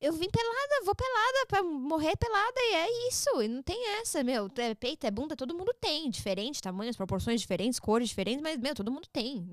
eu 0.00 0.12
vim 0.12 0.28
pelada, 0.28 0.84
vou 0.84 0.94
pelada 0.94 1.46
pra 1.48 1.62
morrer 1.62 2.16
pelada 2.16 2.60
e 2.60 2.74
é 2.74 3.08
isso. 3.08 3.42
E 3.42 3.48
não 3.48 3.62
tem 3.62 4.00
essa, 4.00 4.22
meu. 4.22 4.50
É 4.56 4.74
peito, 4.74 5.06
é 5.06 5.10
bunda, 5.10 5.34
todo 5.34 5.56
mundo 5.56 5.74
tem. 5.80 6.10
Diferente, 6.10 6.60
tamanhos, 6.60 6.96
proporções 6.96 7.40
diferentes, 7.40 7.80
cores 7.80 8.08
diferentes, 8.08 8.42
mas, 8.42 8.58
meu, 8.58 8.74
todo 8.74 8.92
mundo 8.92 9.08
tem. 9.10 9.48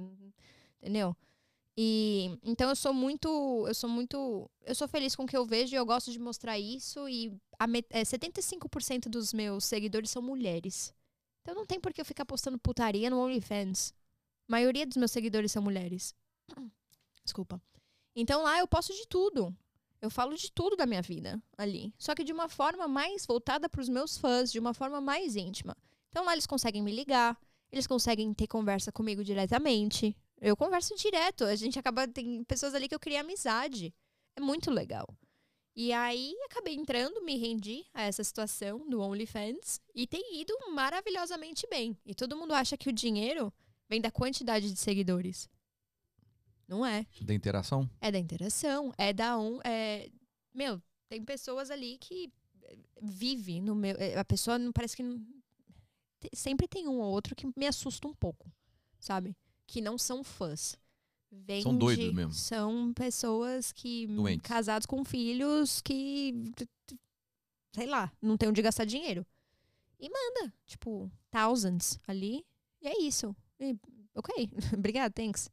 Entendeu? 0.82 1.16
E 1.76 2.38
então 2.44 2.70
eu 2.70 2.76
sou 2.76 2.94
muito, 2.94 3.66
eu 3.68 3.74
sou 3.74 3.90
muito, 3.90 4.50
eu 4.64 4.76
sou 4.76 4.88
feliz 4.88 5.16
com 5.16 5.24
o 5.24 5.28
que 5.28 5.36
eu 5.36 5.44
vejo 5.44 5.74
e 5.74 5.78
eu 5.78 5.86
gosto 5.86 6.12
de 6.12 6.20
mostrar 6.20 6.60
isso 6.60 7.10
e 7.10 7.36
a 7.58 7.66
é, 7.90 8.04
75% 8.04 9.10
dos 9.10 9.34
meus 9.34 9.66
seguidores 9.66 10.12
são 10.12 10.22
mulheres. 10.22 10.94
Então 11.42 11.56
não 11.56 11.66
tem 11.66 11.80
por 11.80 11.92
que 11.92 12.00
eu 12.00 12.06
ficar 12.06 12.26
postando 12.26 12.60
putaria 12.60 13.10
no 13.10 13.20
OnlyFans. 13.20 13.94
A 14.48 14.52
maioria 14.52 14.86
dos 14.86 14.98
meus 14.98 15.12
seguidores 15.12 15.52
são 15.52 15.64
mulheres. 15.64 16.14
Desculpa. 17.26 17.60
Então 18.16 18.44
lá 18.44 18.60
eu 18.60 18.68
posto 18.68 18.94
de 18.94 19.08
tudo. 19.08 19.56
Eu 20.04 20.10
falo 20.10 20.36
de 20.36 20.52
tudo 20.52 20.76
da 20.76 20.86
minha 20.86 21.02
vida 21.02 21.42
ali. 21.58 21.94
Só 21.98 22.14
que 22.14 22.26
de 22.26 22.34
uma 22.34 22.50
forma 22.50 22.90
mais 22.90 23.26
voltada 23.26 23.70
para 23.70 23.80
os 23.80 23.88
meus 23.88 24.18
fãs, 24.18 24.52
de 24.52 24.60
uma 24.60 24.74
forma 24.74 25.00
mais 25.00 25.38
íntima. 25.38 25.78
Então 26.10 26.26
lá 26.26 26.34
eles 26.34 26.46
conseguem 26.46 26.84
me 26.84 26.92
ligar, 26.92 27.40
eles 27.72 27.88
conseguem 27.88 28.34
ter 28.34 28.46
conversa 28.46 28.92
comigo 28.92 29.24
diretamente. 29.24 30.14
Eu 30.42 30.58
converso 30.58 30.94
direto. 30.98 31.46
A 31.46 31.56
gente 31.56 31.80
acaba. 31.80 32.06
Tem 32.06 32.44
pessoas 32.44 32.76
ali 32.76 32.90
que 32.90 32.94
eu 32.94 33.00
criei 33.00 33.18
amizade. 33.18 33.96
É 34.36 34.42
muito 34.42 34.70
legal. 34.70 35.08
E 35.74 35.94
aí 35.94 36.36
acabei 36.48 36.76
entrando, 36.76 37.24
me 37.24 37.38
rendi 37.38 37.86
a 37.94 38.02
essa 38.02 38.26
situação 38.26 38.88
do 38.90 39.00
OnlyFans 39.00 39.80
e 39.96 40.06
tem 40.06 40.42
ido 40.42 40.54
maravilhosamente 40.72 41.66
bem. 41.70 41.98
E 42.06 42.14
todo 42.14 42.36
mundo 42.36 42.54
acha 42.54 42.76
que 42.76 42.90
o 42.90 42.94
dinheiro 42.94 43.54
vem 43.88 44.02
da 44.02 44.12
quantidade 44.12 44.70
de 44.70 44.78
seguidores. 44.78 45.48
Não 46.68 46.86
é. 46.86 47.06
Da 47.22 47.34
interação? 47.34 47.90
É 48.02 48.12
da 48.12 48.18
interação, 48.20 48.92
é 48.98 49.12
da 49.14 49.38
um. 49.38 49.60
É... 49.64 50.10
Meu, 50.54 50.82
tem 51.10 51.24
pessoas 51.24 51.70
ali 51.70 51.98
que 51.98 52.32
eh, 52.64 52.78
vive 53.02 53.60
no 53.60 53.76
meu. 53.76 53.96
eh, 53.98 54.18
A 54.18 54.24
pessoa 54.26 54.58
não 54.58 54.72
parece 54.72 54.96
que. 54.96 55.04
não- 55.04 55.22
Sempre 56.34 56.68
tem 56.70 56.88
um 56.88 57.00
ou 57.02 57.12
outro 57.12 57.36
que 57.36 57.46
me 57.58 57.68
assusta 57.68 58.08
um 58.08 58.14
pouco, 58.14 58.50
sabe? 58.98 59.36
Que 59.68 59.82
não 59.82 59.98
são 59.98 60.24
fãs. 60.24 60.78
Vem 61.30 61.62
São 61.64 61.76
doidos 61.78 62.14
mesmo. 62.14 62.32
São 62.32 62.94
pessoas 62.94 63.72
que. 63.74 64.08
Doentes. 64.08 64.48
casados 64.48 64.86
com 64.86 65.04
filhos 65.04 65.82
que. 65.82 66.34
Sei 67.76 67.88
lá, 67.88 68.12
não 68.22 68.38
tem 68.38 68.48
onde 68.50 68.62
gastar 68.62 68.86
dinheiro. 68.86 69.26
E 70.00 70.08
manda, 70.10 70.54
tipo, 70.66 71.12
thousands 71.32 72.00
ali. 72.08 72.46
E 72.82 72.88
é 72.88 73.02
isso. 73.02 73.36
E, 73.60 73.76
ok, 74.16 74.50
obrigada, 74.78 75.12
thanks. 75.14 75.50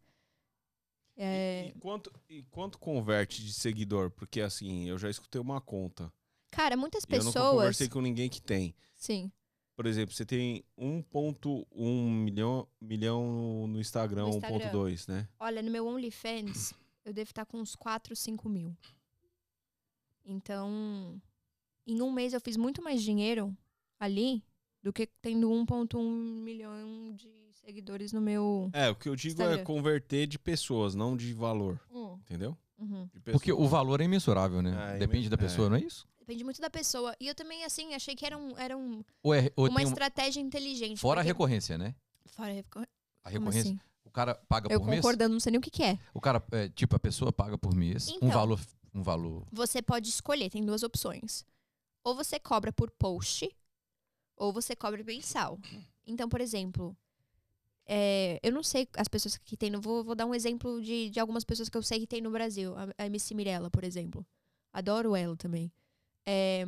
É, 1.23 1.67
E, 1.69 1.79
quanto, 1.81 2.11
e 2.31 2.43
quanto 2.45 2.79
converte 2.79 3.45
de 3.45 3.53
seguidor? 3.53 4.11
Porque 4.11 4.41
assim, 4.41 4.89
eu 4.89 4.97
já 4.99 5.11
escutei 5.11 5.39
uma 5.41 5.61
conta. 5.61 6.11
Cara, 6.51 6.77
muitas 6.77 7.05
E 7.05 7.07
eu 7.07 7.11
pessoas. 7.11 7.35
conversei 7.57 7.89
com 7.89 8.01
ninguém 8.01 8.29
que 8.31 8.41
tem. 8.41 8.75
Sim. 8.97 9.31
Por 9.77 9.87
exemplo, 9.87 10.15
você 10.15 10.25
tem 10.27 10.65
1.1 10.79 12.11
milhão, 12.25 12.67
milhão 12.81 13.23
no- 13.33 13.67
no 13.67 13.81
Instagram, 13.81 14.25
No 14.25 14.37
Instagram. 14.37 14.59
1.2, 14.73 15.07
né? 15.09 15.29
Olha, 15.39 15.63
no 15.63 15.71
meu 15.71 15.87
OnlyFans, 15.87 16.73
eu 17.05 17.13
devo 17.13 17.31
estar 17.31 17.45
com 17.47 17.59
uns 17.59 17.75
4, 17.77 18.15
5 18.17 18.49
mil. 18.49 18.75
Então, 20.25 21.21
em 21.87 22.01
um 22.03 22.11
mês 22.13 22.33
eu 22.33 22.41
fiz 22.41 22.57
muito 22.57 22.83
mais 22.83 23.03
dinheiro 23.03 23.57
ali 23.99 24.43
do 24.83 24.93
que 24.93 25.07
tendo 25.21 25.51
1.1 25.51 25.99
milhão 26.43 27.13
de 27.15 27.31
seguidores 27.53 28.13
no 28.13 28.21
meu. 28.21 28.71
É, 28.73 28.89
o 28.91 28.95
que 28.97 29.09
eu 29.09 29.17
digo 29.17 29.41
é 29.43 29.45
Instagram. 29.45 29.65
converter 29.65 30.27
de 30.27 30.39
pessoas, 30.39 30.95
não 30.95 31.17
de 31.17 31.33
valor, 31.33 31.81
Hum, 31.93 32.19
entendeu? 32.23 32.57
Uhum. 32.79 33.09
Porque 33.31 33.53
o 33.53 33.69
valor 33.69 34.01
é 34.01 34.05
imensurável, 34.05 34.63
né? 34.63 34.95
É, 34.95 34.99
Depende 34.99 35.27
imen- 35.27 35.31
da 35.31 35.37
pessoa, 35.39 35.69
não 35.69 35.77
é 35.77 35.81
isso? 35.81 36.09
Depende 36.19 36.45
muito 36.45 36.61
da 36.61 36.71
pessoa. 36.71 37.15
E 37.21 37.27
eu 37.29 37.35
também, 37.35 37.65
assim, 37.65 37.93
achei 37.93 38.15
que 38.15 38.25
era, 38.25 38.39
um, 38.39 38.57
era 38.57 38.77
um- 38.77 39.03
Ou 39.23 39.35
é, 39.35 39.51
ou 39.57 39.67
uma 39.69 39.77
tem 39.77 39.87
um- 39.87 39.89
estratégia 39.91 40.41
inteligente. 40.41 40.99
fora 40.99 41.21
a 41.21 41.23
porque- 41.23 41.29
recorrência, 41.33 41.77
né? 41.77 41.95
Fora 42.27 42.51
a 42.51 42.55
recor- 42.55 42.87
A 43.23 43.31
Como 43.31 43.45
recorrência, 43.47 43.73
assim? 43.73 43.81
o 44.05 44.11
cara 44.11 44.35
paga 44.49 44.73
Eu 44.73 44.81
por 44.81 44.87
mês. 44.89 45.01
concordando, 45.03 45.33
não 45.35 45.41
sei 45.41 45.51
nem 45.51 45.59
o 45.59 45.63
que, 45.63 45.71
que 45.71 45.83
é. 45.83 45.99
O 46.15 46.21
cara, 46.23 46.43
é, 46.53 46.69
tipo, 46.71 46.97
a 46.97 46.99
pessoa 46.99 47.31
paga 47.31 47.59
por 47.59 47.75
mês 47.75 48.09
um 48.09 48.13
Então. 48.17 48.31
valor, 48.31 48.61
um 48.95 49.03
valor. 49.03 49.45
Você 49.53 49.83
pode 49.83 50.09
escolher, 50.09 50.49
tem 50.49 50.65
duas 50.65 50.83
opções. 50.83 51.45
Ou 52.03 52.15
você 52.15 52.41
cobra 52.41 52.73
por 52.73 52.91
post, 52.93 53.47
ou 54.41 54.53
você 54.53 54.75
cobra 54.75 55.05
mensal. 55.05 55.59
Então, 56.07 56.29
por 56.29 56.41
exemplo, 56.41 56.97
é, 57.87 58.41
eu 58.43 58.51
não 58.51 58.63
sei 58.63 58.89
as 58.97 59.07
pessoas 59.07 59.37
que 59.37 59.57
tem. 59.57 59.71
Vou, 59.73 60.03
vou 60.03 60.15
dar 60.15 60.25
um 60.25 60.35
exemplo 60.35 60.83
de, 60.83 61.11
de 61.11 61.21
algumas 61.21 61.45
pessoas 61.45 61.69
que 61.69 61.77
eu 61.77 61.83
sei 61.83 62.01
que 62.01 62.07
tem 62.07 62.23
no 62.23 62.31
Brasil. 62.31 62.75
A, 62.75 62.89
a 62.97 63.07
MC 63.07 63.35
Mirella, 63.35 63.71
por 63.71 63.85
exemplo. 63.85 64.27
Adoro 64.73 65.15
ela 65.15 65.37
também. 65.37 65.71
É, 66.27 66.65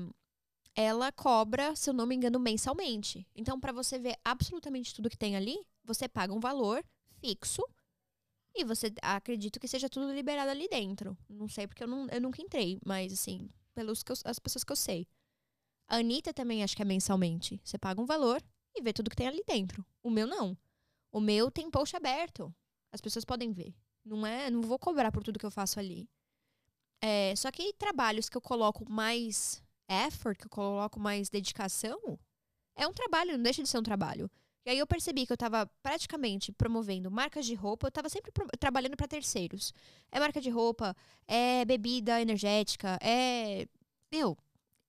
ela 0.76 1.10
cobra, 1.10 1.74
se 1.74 1.88
eu 1.88 1.94
não 1.94 2.06
me 2.06 2.14
engano, 2.14 2.38
mensalmente. 2.38 3.26
Então, 3.34 3.58
para 3.58 3.72
você 3.72 3.98
ver 3.98 4.16
absolutamente 4.22 4.94
tudo 4.94 5.08
que 5.08 5.16
tem 5.16 5.34
ali, 5.34 5.56
você 5.82 6.06
paga 6.06 6.34
um 6.34 6.40
valor 6.40 6.84
fixo. 7.20 7.62
E 8.54 8.64
você 8.64 8.92
acredito 9.00 9.58
que 9.58 9.66
seja 9.66 9.88
tudo 9.88 10.12
liberado 10.12 10.50
ali 10.50 10.68
dentro. 10.68 11.16
Não 11.26 11.48
sei 11.48 11.66
porque 11.66 11.82
eu, 11.82 11.88
não, 11.88 12.06
eu 12.08 12.20
nunca 12.20 12.42
entrei, 12.42 12.78
mas 12.84 13.14
assim, 13.14 13.48
pelas 13.74 14.04
as 14.26 14.38
pessoas 14.38 14.62
que 14.62 14.72
eu 14.72 14.76
sei. 14.76 15.08
A 15.92 15.98
Anitta 15.98 16.32
também 16.32 16.64
acho 16.64 16.74
que 16.74 16.80
é 16.80 16.86
mensalmente. 16.86 17.60
Você 17.62 17.76
paga 17.76 18.00
um 18.00 18.06
valor 18.06 18.42
e 18.74 18.80
vê 18.80 18.94
tudo 18.94 19.10
que 19.10 19.16
tem 19.16 19.28
ali 19.28 19.42
dentro. 19.46 19.84
O 20.02 20.08
meu 20.08 20.26
não. 20.26 20.56
O 21.12 21.20
meu 21.20 21.50
tem 21.50 21.70
post 21.70 21.94
aberto. 21.94 22.50
As 22.90 22.98
pessoas 22.98 23.26
podem 23.26 23.52
ver. 23.52 23.74
Não 24.02 24.26
é, 24.26 24.50
não 24.50 24.62
vou 24.62 24.78
cobrar 24.78 25.12
por 25.12 25.22
tudo 25.22 25.38
que 25.38 25.44
eu 25.44 25.50
faço 25.50 25.78
ali. 25.78 26.08
É, 27.02 27.36
só 27.36 27.50
que 27.50 27.74
trabalhos 27.74 28.30
que 28.30 28.36
eu 28.38 28.40
coloco 28.40 28.90
mais 28.90 29.62
effort, 29.86 30.38
que 30.38 30.46
eu 30.46 30.50
coloco 30.50 30.98
mais 30.98 31.28
dedicação, 31.28 32.18
é 32.74 32.86
um 32.86 32.92
trabalho, 32.94 33.36
não 33.36 33.42
deixa 33.42 33.62
de 33.62 33.68
ser 33.68 33.76
um 33.76 33.82
trabalho. 33.82 34.30
E 34.64 34.70
aí 34.70 34.78
eu 34.78 34.86
percebi 34.86 35.26
que 35.26 35.32
eu 35.34 35.36
tava 35.36 35.66
praticamente 35.82 36.52
promovendo 36.52 37.10
marcas 37.10 37.44
de 37.44 37.54
roupa, 37.54 37.88
eu 37.88 37.92
tava 37.92 38.08
sempre 38.08 38.32
trabalhando 38.58 38.96
para 38.96 39.06
terceiros. 39.06 39.74
É 40.10 40.18
marca 40.18 40.40
de 40.40 40.48
roupa, 40.48 40.96
é 41.28 41.66
bebida 41.66 42.18
energética, 42.18 42.98
é. 43.02 43.66
Meu, 44.10 44.38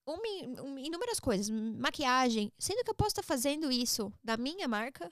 in- 0.07 0.59
um- 0.59 0.77
inúmeras 0.77 1.19
coisas. 1.19 1.49
Maquiagem. 1.49 2.51
Sendo 2.57 2.83
que 2.83 2.89
eu 2.89 2.95
posso 2.95 3.09
estar 3.11 3.23
fazendo 3.23 3.71
isso 3.71 4.11
da 4.23 4.35
minha 4.37 4.67
marca, 4.67 5.11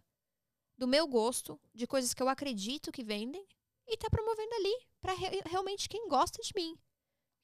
do 0.78 0.88
meu 0.88 1.08
gosto, 1.08 1.60
de 1.74 1.86
coisas 1.88 2.14
que 2.14 2.22
eu 2.22 2.28
acredito 2.30 2.92
que 2.92 3.04
vendem, 3.04 3.46
e 3.88 3.98
tá 3.98 4.10
promovendo 4.10 4.54
ali 4.56 4.76
pra 5.02 5.14
re- 5.14 5.42
realmente 5.46 5.88
quem 5.90 6.08
gosta 6.08 6.42
de 6.42 6.52
mim. 6.56 6.76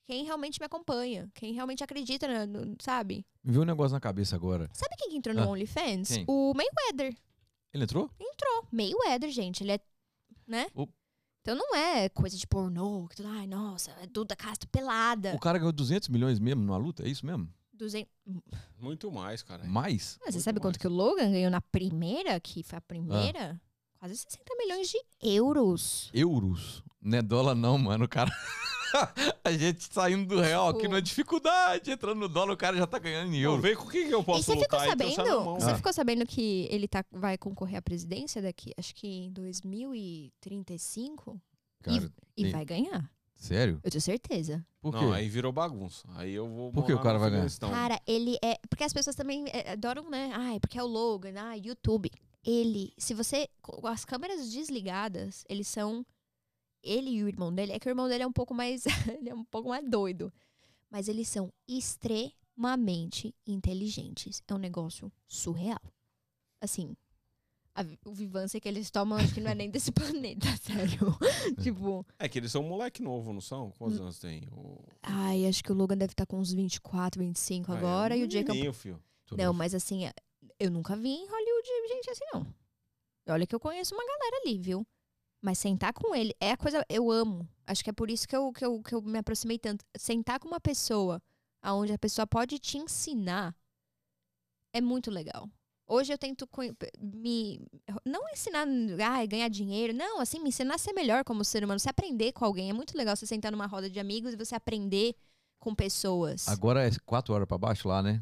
Quem 0.05 0.23
realmente 0.23 0.59
me 0.59 0.65
acompanha. 0.65 1.29
Quem 1.33 1.53
realmente 1.53 1.83
acredita, 1.83 2.45
no- 2.47 2.75
sabe? 2.79 3.25
Me 3.43 3.51
veio 3.51 3.63
um 3.63 3.65
negócio 3.65 3.93
na 3.93 3.99
cabeça 3.99 4.35
agora. 4.35 4.69
Sabe 4.73 4.95
quem 4.97 5.09
que 5.09 5.17
entrou 5.17 5.35
no 5.35 5.41
Ah, 5.43 5.47
OnlyFans? 5.47 6.07
quem? 6.09 6.25
O 6.27 6.53
Mayweather. 6.53 7.15
Ele 7.73 7.83
entrou? 7.83 8.09
Mayweather, 8.71 9.29
gente. 9.29 9.63
Ele 9.63 9.73
é. 9.73 9.79
Né? 10.47 10.67
O- 10.73 10.87
Então 11.47 11.55
não 11.55 11.73
é 11.73 12.09
coisa 12.09 12.35
de 12.35 12.45
pornô. 12.45 13.07
Que 13.07 13.15
tudo, 13.15 13.29
ai, 13.29 13.47
nossa, 13.47 13.91
é 14.01 14.05
Duda 14.05 14.35
Castro 14.35 14.67
pelada. 14.67 15.33
O 15.33 15.39
cara 15.39 15.57
ganhou 15.57 15.71
200 15.71 16.09
milhões 16.09 16.41
mesmo 16.41 16.61
numa 16.61 16.75
luta? 16.75 17.05
É 17.05 17.07
isso 17.07 17.25
mesmo? 17.25 17.47
200... 17.71 18.11
Muito 18.77 19.09
mais, 19.09 19.43
cara. 19.43 19.63
Mais? 19.63 20.17
Ah, 20.19 20.25
você 20.25 20.31
Muito 20.33 20.43
sabe 20.43 20.59
quanto 20.59 20.73
mais. 20.73 20.81
que 20.81 20.87
o 20.87 20.91
Logan 20.91 21.31
ganhou 21.31 21.49
na 21.49 21.61
primeira, 21.61 22.37
que 22.41 22.63
foi 22.63 22.77
a 22.77 22.81
primeira? 22.81 23.61
Quase 23.97 24.17
60 24.17 24.43
milhões 24.57 24.89
de 24.89 24.97
euros. 25.21 26.09
Euros. 26.13 26.83
Não 27.01 27.17
é 27.17 27.21
dólar 27.21 27.55
não, 27.55 27.77
mano. 27.77 28.03
O 28.03 28.09
cara... 28.09 28.29
a 29.43 29.51
gente 29.51 29.83
saindo 29.93 30.25
do 30.35 30.41
real 30.41 30.69
aqui 30.69 30.81
Tipo- 30.81 30.93
na 30.93 30.99
dificuldade. 30.99 31.91
Entrando 31.91 32.19
no 32.19 32.27
dólar, 32.29 32.53
o 32.53 32.57
cara 32.57 32.77
já 32.77 32.87
tá 32.87 32.99
ganhando 32.99 33.33
em 33.33 33.39
euro. 33.39 33.61
vê 33.61 33.75
com 33.75 33.85
o 33.85 33.89
que 33.89 34.05
que 34.05 34.13
eu 34.13 34.23
posso 34.23 34.41
e 34.41 34.43
você 34.43 34.51
ficou 34.59 34.79
lutar 34.79 34.85
e 34.85 34.89
na 35.09 35.15
sabendo? 35.15 35.45
mão. 35.45 35.59
Você 35.59 35.71
Ah. 35.71 35.75
ficou 35.75 35.93
sabendo 35.93 36.25
que 36.25 36.67
ele 36.71 36.87
tá, 36.87 37.03
vai 37.11 37.37
concorrer 37.37 37.77
à 37.77 37.81
presidência 37.81 38.41
daqui, 38.41 38.73
acho 38.77 38.93
que 38.95 39.07
em 39.07 39.31
2035? 39.31 41.39
Cara, 41.83 42.11
E 42.35 42.45
Sim. 42.45 42.51
vai 42.51 42.65
ganhar. 42.65 43.09
sério? 43.35 43.79
Eu 43.83 43.91
tenho 43.91 44.01
certeza. 44.01 44.65
Por 44.81 44.93
quê? 44.93 45.01
Não, 45.05 45.13
aí 45.13 45.29
virou 45.29 45.51
bagunça. 45.51 46.07
Aí 46.15 46.33
eu 46.33 46.47
vou 46.47 46.71
Por 46.71 46.85
que 46.85 46.91
morar 46.91 47.01
o 47.01 47.03
cara 47.03 47.13
no 47.15 47.19
vai 47.19 47.29
ganhar? 47.29 47.41
Afeganistão. 47.45 47.69
Cara, 47.69 47.99
ele 48.07 48.37
é. 48.43 48.55
Porque 48.69 48.83
as 48.83 48.93
pessoas 48.93 49.15
também 49.15 49.45
é, 49.49 49.71
adoram, 49.73 50.09
né? 50.09 50.31
Ai, 50.33 50.59
porque 50.59 50.77
é 50.77 50.83
o 50.83 50.87
Logan, 50.87 51.33
ah, 51.37 51.53
YouTube. 51.55 52.09
Ele, 52.43 52.93
se 52.97 53.13
você. 53.13 53.47
Com 53.61 53.85
as 53.87 54.05
câmeras 54.05 54.51
desligadas, 54.51 55.43
eles 55.49 55.67
são. 55.67 56.05
Ele 56.87 57.09
e 57.09 57.23
o 57.23 57.27
irmão 57.27 57.53
dele. 57.53 57.73
É 57.73 57.79
que 57.79 57.87
o 57.87 57.91
irmão 57.91 58.07
dele 58.07 58.23
é 58.23 58.27
um 58.27 58.31
pouco 58.31 58.53
mais. 58.53 58.83
ele 59.19 59.29
é 59.29 59.35
um 59.35 59.43
pouco 59.43 59.69
mais 59.69 59.87
doido. 59.89 60.31
Mas 60.89 61.07
eles 61.07 61.27
são 61.27 61.51
extremamente 61.67 63.35
inteligentes. 63.45 64.41
É 64.47 64.53
um 64.53 64.57
negócio 64.57 65.11
surreal. 65.27 65.81
Assim. 66.61 66.95
a 67.75 67.85
o 68.05 68.13
vivância 68.13 68.59
que 68.59 68.67
eles 68.67 68.89
tomam, 68.89 69.17
acho 69.19 69.33
que 69.33 69.41
não 69.41 69.51
é 69.51 69.55
nem 69.55 69.69
desse 69.69 69.91
planeta, 69.93 70.47
sério. 70.57 71.15
tipo. 71.61 72.05
É 72.17 72.27
que 72.27 72.39
eles 72.39 72.51
são 72.51 72.63
um 72.63 72.67
moleque 72.67 73.01
novo, 73.01 73.33
não 73.33 73.41
são? 73.41 73.67
Hum. 73.67 73.71
Quantos 73.77 73.99
anos 73.99 74.19
tem? 74.19 74.47
O... 74.51 74.83
Ai, 75.03 75.45
acho 75.45 75.63
que 75.63 75.71
o 75.71 75.75
Logan 75.75 75.97
deve 75.97 76.13
estar 76.13 76.25
com 76.25 76.39
uns 76.39 76.51
24, 76.53 77.21
25 77.21 77.71
Ah, 77.71 77.77
agora. 77.77 78.15
é 78.15 78.17
um 78.17 78.21
e 78.21 78.25
o 78.25 78.31
Jacob 78.31 78.73
filho. 78.73 79.03
Não, 79.37 79.53
mas 79.53 79.75
assim, 79.75 80.05
é- 80.05 80.13
eu 80.59 80.71
nunca 80.71 80.95
vi 80.95 81.09
em 81.09 81.27
Hollywood 81.27 81.67
gente 81.87 82.09
assim, 82.09 82.25
não. 82.33 82.47
Olha 83.29 83.45
que 83.45 83.53
eu 83.53 83.59
conheço 83.59 83.93
uma 83.93 84.05
galera 84.05 84.41
ali, 84.43 84.57
viu? 84.57 84.87
Mas 85.41 85.57
sentar 85.59 85.93
com 85.93 86.15
ele 86.15 86.33
é 86.39 86.51
a 86.51 86.57
coisa. 86.57 86.83
Eu 86.89 87.11
amo. 87.11 87.47
Acho 87.65 87.83
que 87.83 87.89
é 87.89 87.93
por 87.93 88.09
isso 88.09 88.27
que 88.27 88.35
eu, 88.35 88.51
que 88.51 88.65
eu, 88.65 88.81
que 88.81 88.95
eu 88.95 89.01
me 89.01 89.19
aproximei 89.19 89.59
tanto. 89.59 89.85
Sentar 89.97 90.39
com 90.39 90.47
uma 90.47 90.59
pessoa 90.59 91.21
onde 91.63 91.91
a 91.93 91.97
pessoa 91.97 92.25
pode 92.25 92.57
te 92.59 92.77
ensinar 92.77 93.55
é 94.73 94.81
muito 94.81 95.11
legal. 95.11 95.49
Hoje 95.89 96.11
eu 96.11 96.17
tento 96.17 96.47
me. 96.99 97.61
Não 98.05 98.27
ensinar 98.29 98.67
a 98.67 99.25
ganhar 99.25 99.47
dinheiro, 99.47 99.93
não, 99.93 100.19
assim, 100.19 100.39
me 100.39 100.49
ensinar 100.49 100.75
a 100.75 100.77
ser 100.77 100.91
melhor 100.93 101.23
como 101.23 101.45
ser 101.45 101.63
humano. 101.63 101.79
Você 101.79 101.89
aprender 101.89 102.33
com 102.33 102.43
alguém. 102.43 102.69
É 102.69 102.73
muito 102.73 102.97
legal 102.97 103.15
você 103.15 103.25
sentar 103.25 103.51
numa 103.51 103.67
roda 103.67 103.89
de 103.89 103.99
amigos 103.99 104.33
e 104.33 104.37
você 104.37 104.53
aprender 104.55 105.15
com 105.59 105.73
pessoas. 105.73 106.47
Agora 106.47 106.85
é 106.85 106.91
4 107.05 107.33
horas 107.33 107.47
pra 107.47 107.57
baixo 107.57 107.87
lá, 107.87 108.01
né? 108.03 108.21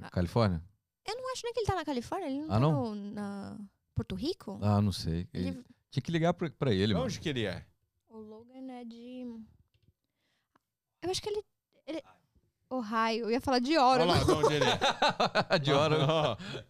Ah. 0.00 0.08
Califórnia? 0.10 0.62
Eu 1.06 1.14
não 1.16 1.30
acho 1.32 1.42
nem 1.44 1.52
que 1.52 1.60
ele 1.60 1.66
tá 1.66 1.74
na 1.74 1.84
Califórnia, 1.84 2.26
ele 2.28 2.38
não 2.40 2.46
Ah, 2.46 2.48
tá 2.54 2.60
não? 2.60 2.94
no- 2.94 3.12
na 3.12 3.58
Porto 3.94 4.14
Rico? 4.14 4.58
Ah, 4.62 4.80
não 4.80 4.92
sei. 4.92 5.28
Ele- 5.34 5.48
Ele- 5.48 5.64
Tinha 5.96 6.02
que 6.02 6.12
ligar 6.12 6.34
pra, 6.34 6.50
pra 6.50 6.74
ele, 6.74 6.92
mano. 6.92 7.06
onde 7.06 7.18
que 7.18 7.26
ele 7.26 7.46
é? 7.46 7.64
O 8.10 8.18
Logan 8.18 8.70
é 8.70 8.84
de. 8.84 9.24
Eu 11.00 11.10
acho 11.10 11.22
que 11.22 11.30
ele. 11.30 11.42
ele... 11.86 12.02
Ohio. 12.68 13.24
Eu 13.24 13.30
ia 13.30 13.40
falar 13.40 13.60
de 13.60 13.78
Olha 13.78 14.04
Oregon. 14.04 14.12
lá 14.12 14.22
de 14.22 14.30
onde 14.32 14.54
ele 14.56 14.64
é. 14.66 15.56
de 15.58 15.72
hora. 15.72 15.96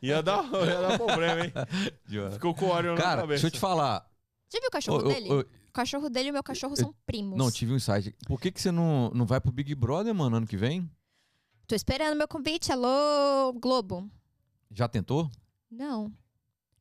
Ia, 0.01 0.23
dar, 0.23 0.45
ia 0.45 0.81
dar 0.81 0.97
problema, 0.97 1.45
hein? 1.45 1.53
De 2.07 2.21
hora. 2.21 2.31
Ficou 2.31 2.55
com 2.55 2.67
o 2.67 2.71
Orion 2.71 2.95
na 2.95 3.01
Cara, 3.01 3.23
cabeça. 3.23 3.43
deixa 3.43 3.47
eu 3.49 3.51
te 3.51 3.59
falar. 3.59 4.09
Já 4.49 4.61
viu 4.61 4.69
o 4.69 4.71
cachorro 4.71 5.03
dele? 5.03 5.29
O 5.33 5.73
cachorro 5.73 6.09
dele 6.09 6.29
e 6.29 6.31
o 6.31 6.35
meu 6.35 6.45
cachorro 6.45 6.77
são 6.77 6.95
primos. 7.05 7.37
não, 7.37 7.51
tive 7.51 7.73
um 7.73 7.77
insight. 7.77 8.15
Por 8.29 8.41
que, 8.41 8.53
que 8.53 8.63
você 8.63 8.71
não, 8.71 9.11
não 9.11 9.27
vai 9.27 9.41
pro 9.41 9.51
Big 9.51 9.75
Brother, 9.75 10.15
mano, 10.15 10.37
ano 10.37 10.47
que 10.47 10.57
vem? 10.57 10.89
Tô 11.67 11.75
esperando 11.75 12.17
meu 12.17 12.29
convite. 12.29 12.71
Alô, 12.71 13.53
Globo. 13.55 14.09
Já 14.71 14.87
tentou? 14.87 15.29
Não. 15.69 16.13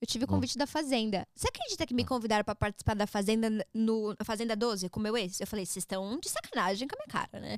Eu 0.02 0.08
tive 0.08 0.26
o 0.26 0.28
Não. 0.28 0.36
convite 0.36 0.58
da 0.58 0.68
Fazenda. 0.68 1.26
Você 1.34 1.48
acredita 1.48 1.86
que 1.86 1.94
me 1.94 2.04
Ah. 2.04 2.08
convidaram 2.08 2.44
pra 2.44 2.54
participar 2.56 2.94
da 2.96 3.08
Fazenda 3.08 3.50
no 3.74 4.16
Fazenda 4.24 4.56
12 4.56 4.90
com 4.90 5.00
o 5.00 5.04
meu 5.04 5.16
ex? 5.18 5.40
Eu 5.40 5.48
falei, 5.48 5.66
vocês 5.66 5.84
estão 5.84 6.20
de 6.20 6.30
sacanagem 6.30 6.88
com 6.88 6.96
a 6.96 7.00
minha 7.00 7.08
cara, 7.08 7.40
né? 7.40 7.58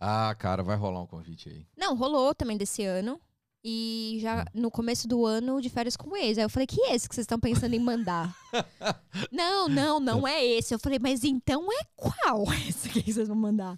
Ah, 0.00 0.34
cara, 0.38 0.62
vai 0.62 0.76
rolar 0.76 1.00
um 1.02 1.06
convite 1.06 1.48
aí. 1.48 1.66
Não, 1.76 1.96
rolou 1.96 2.34
também 2.34 2.56
desse 2.56 2.84
ano. 2.84 3.20
E 3.64 4.18
já 4.22 4.42
Hum. 4.42 4.60
no 4.62 4.70
começo 4.70 5.08
do 5.08 5.26
ano, 5.26 5.60
de 5.60 5.68
férias 5.68 5.96
com 5.96 6.10
o 6.10 6.16
ex. 6.16 6.38
Aí 6.38 6.44
eu 6.44 6.48
falei, 6.48 6.66
que 6.66 6.80
esse 6.82 7.08
que 7.08 7.14
vocês 7.14 7.24
estão 7.24 7.40
pensando 7.40 7.74
em 7.74 7.80
mandar? 7.80 8.34
não, 9.32 9.68
não, 9.68 9.98
não 10.00 10.26
é 10.28 10.44
esse. 10.44 10.72
Eu 10.72 10.78
falei, 10.78 10.98
mas 11.00 11.24
então 11.24 11.66
é 11.72 11.84
qual 11.96 12.44
esse 12.68 12.88
que 12.88 13.12
vocês 13.12 13.26
vão 13.28 13.36
mandar? 13.36 13.76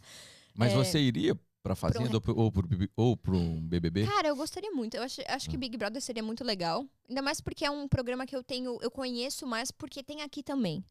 Mas 0.54 0.72
É. 0.72 0.76
você 0.76 1.00
iria 1.00 1.34
pra 1.62 1.74
Fazenda 1.74 2.14
ou, 2.14 2.20
pro, 2.20 2.36
ou, 2.36 2.50
pro, 2.52 2.68
ou 2.96 3.16
pro 3.16 3.36
um 3.36 3.60
BBB? 3.60 4.06
Cara, 4.06 4.28
eu 4.28 4.36
gostaria 4.36 4.70
muito. 4.72 4.96
Eu 4.96 5.02
acho, 5.02 5.20
acho 5.28 5.48
que 5.48 5.56
Hum. 5.56 5.60
Big 5.60 5.76
Brother 5.76 6.00
seria 6.00 6.22
muito 6.22 6.42
legal. 6.44 6.86
Ainda 7.08 7.22
mais 7.22 7.40
porque 7.40 7.64
é 7.64 7.70
um 7.70 7.86
programa 7.88 8.26
que 8.26 8.34
eu 8.34 8.42
tenho, 8.42 8.78
eu 8.80 8.90
conheço 8.90 9.46
mais 9.46 9.70
porque 9.70 10.02
tem 10.02 10.22
aqui 10.22 10.42
também. 10.42 10.84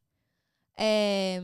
É, 0.77 1.41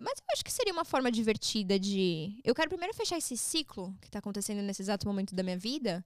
mas 0.00 0.18
eu 0.18 0.24
acho 0.32 0.44
que 0.44 0.52
seria 0.52 0.72
uma 0.72 0.84
forma 0.84 1.10
divertida 1.10 1.78
de. 1.78 2.40
Eu 2.44 2.54
quero 2.54 2.68
primeiro 2.70 2.94
fechar 2.94 3.18
esse 3.18 3.36
ciclo 3.36 3.94
que 4.00 4.10
tá 4.10 4.18
acontecendo 4.20 4.62
nesse 4.62 4.82
exato 4.82 5.06
momento 5.06 5.34
da 5.34 5.42
minha 5.42 5.58
vida. 5.58 6.04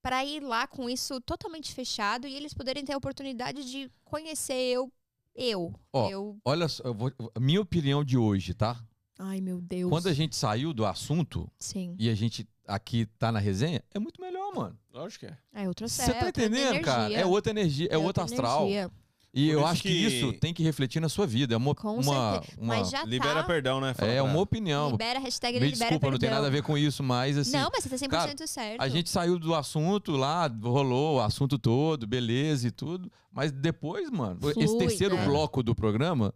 Pra 0.00 0.24
ir 0.24 0.40
lá 0.40 0.66
com 0.66 0.88
isso 0.88 1.20
totalmente 1.20 1.74
fechado 1.74 2.26
e 2.26 2.34
eles 2.34 2.54
poderem 2.54 2.84
ter 2.84 2.92
a 2.92 2.96
oportunidade 2.96 3.68
de 3.68 3.90
conhecer 4.04 4.54
eu. 4.54 4.92
Eu. 5.34 5.74
Ó, 5.92 6.08
eu. 6.08 6.38
Olha 6.44 6.68
só, 6.68 6.82
eu 6.84 6.94
vou- 6.94 7.12
minha 7.38 7.60
opinião 7.60 8.04
de 8.04 8.16
hoje, 8.16 8.54
tá? 8.54 8.80
Ai, 9.18 9.40
meu 9.40 9.60
Deus. 9.60 9.90
Quando 9.90 10.08
a 10.08 10.12
gente 10.12 10.36
saiu 10.36 10.72
do 10.72 10.86
assunto 10.86 11.50
Sim. 11.58 11.94
e 11.98 12.08
a 12.08 12.14
gente 12.14 12.46
aqui 12.66 13.06
tá 13.18 13.32
na 13.32 13.38
resenha, 13.38 13.82
é 13.92 13.98
muito 13.98 14.20
melhor, 14.20 14.54
mano. 14.54 14.78
Lógico 14.92 15.26
que 15.26 15.32
é. 15.32 15.62
É 15.64 15.68
outra 15.68 15.88
Você 15.88 16.02
é 16.02 16.14
tá 16.14 16.26
outra 16.26 16.28
entendendo, 16.44 16.80
cara? 16.82 17.12
É 17.12 17.26
outra 17.26 17.50
energia, 17.50 17.88
é, 17.90 17.96
outro 17.96 18.22
outra 18.22 18.24
astral. 18.24 18.62
energia. 18.66 18.90
E 19.34 19.48
Por 19.48 19.52
eu 19.52 19.66
acho 19.66 19.82
que... 19.82 19.88
que- 19.88 19.94
isso 20.06 20.32
tem 20.34 20.54
que 20.54 20.62
refletir 20.62 21.00
na 21.00 21.08
sua 21.08 21.26
vida. 21.26 21.52
É 21.54 21.56
uma, 21.56 21.74
Com 21.74 21.96
uma, 21.98 22.40
uma- 22.40 22.42
Mas 22.76 22.90
já 22.90 23.04
Libera 23.04 23.34
tá. 23.40 23.44
perdão, 23.44 23.80
né? 23.80 23.92
Fala 23.92 24.10
é 24.10 24.22
uma 24.22 24.40
opinião. 24.40 24.90
Libera, 24.92 25.18
hashtag 25.18 25.60
Me 25.60 25.66
libera 25.66 25.78
desculpa, 25.90 26.06
não 26.10 26.12
tem 26.18 26.28
perdão. 26.28 26.36
nada 26.36 26.46
a 26.46 26.50
ver 26.50 26.62
com 26.62 26.78
isso, 26.78 27.02
mas 27.02 27.36
assim. 27.36 27.52
Não, 27.52 27.68
mas 27.72 27.84
você 27.84 27.90
tá 27.90 28.06
100% 28.06 28.08
cara, 28.10 28.46
certo. 28.46 28.80
A 28.80 28.88
gente 28.88 29.10
saiu 29.10 29.38
do 29.38 29.54
assunto 29.54 30.12
lá, 30.12 30.48
rolou 30.62 31.16
o 31.16 31.20
assunto 31.20 31.58
todo, 31.58 32.06
beleza 32.06 32.68
e 32.68 32.70
tudo. 32.70 33.12
Mas 33.30 33.52
depois, 33.52 34.10
mano, 34.10 34.38
esse 34.50 34.64
Flui, 34.66 34.78
terceiro 34.78 35.14
né? 35.14 35.24
bloco 35.26 35.62
do 35.62 35.74
programa 35.74 36.32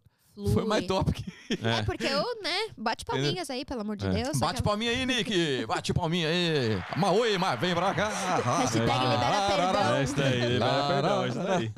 foi 0.52 0.64
mais 0.64 0.84
Flui. 0.86 0.96
top 0.98 1.12
que. 1.12 1.32
É, 1.62 1.82
porque 1.82 2.06
eu, 2.06 2.24
né, 2.42 2.68
bate 2.78 3.04
palminhas 3.04 3.50
aí, 3.50 3.64
pelo 3.64 3.82
amor 3.82 3.96
de 3.96 4.08
Deus. 4.08 4.28
É. 4.36 4.40
Bate 4.40 4.44
Aquela- 4.44 4.62
palminha 4.62 4.90
aí, 4.90 5.04
Nick! 5.04 5.66
Bate 5.68 5.92
palminha 5.92 6.28
aí! 6.28 6.82
Mas 6.96 7.18
oi, 7.18 7.36
mas 7.38 7.60
vem 7.60 7.74
pra 7.74 7.94
cá! 7.94 8.08
Hashtag 8.08 8.80
libera 8.82 9.46
perdão. 9.48 9.94
É 9.96 10.02
isso 10.04 10.16
daí, 10.16 10.40
libera 10.40 10.88
perdão, 10.88 11.24
é 11.24 11.28
isso 11.28 11.38
daí. 11.38 11.72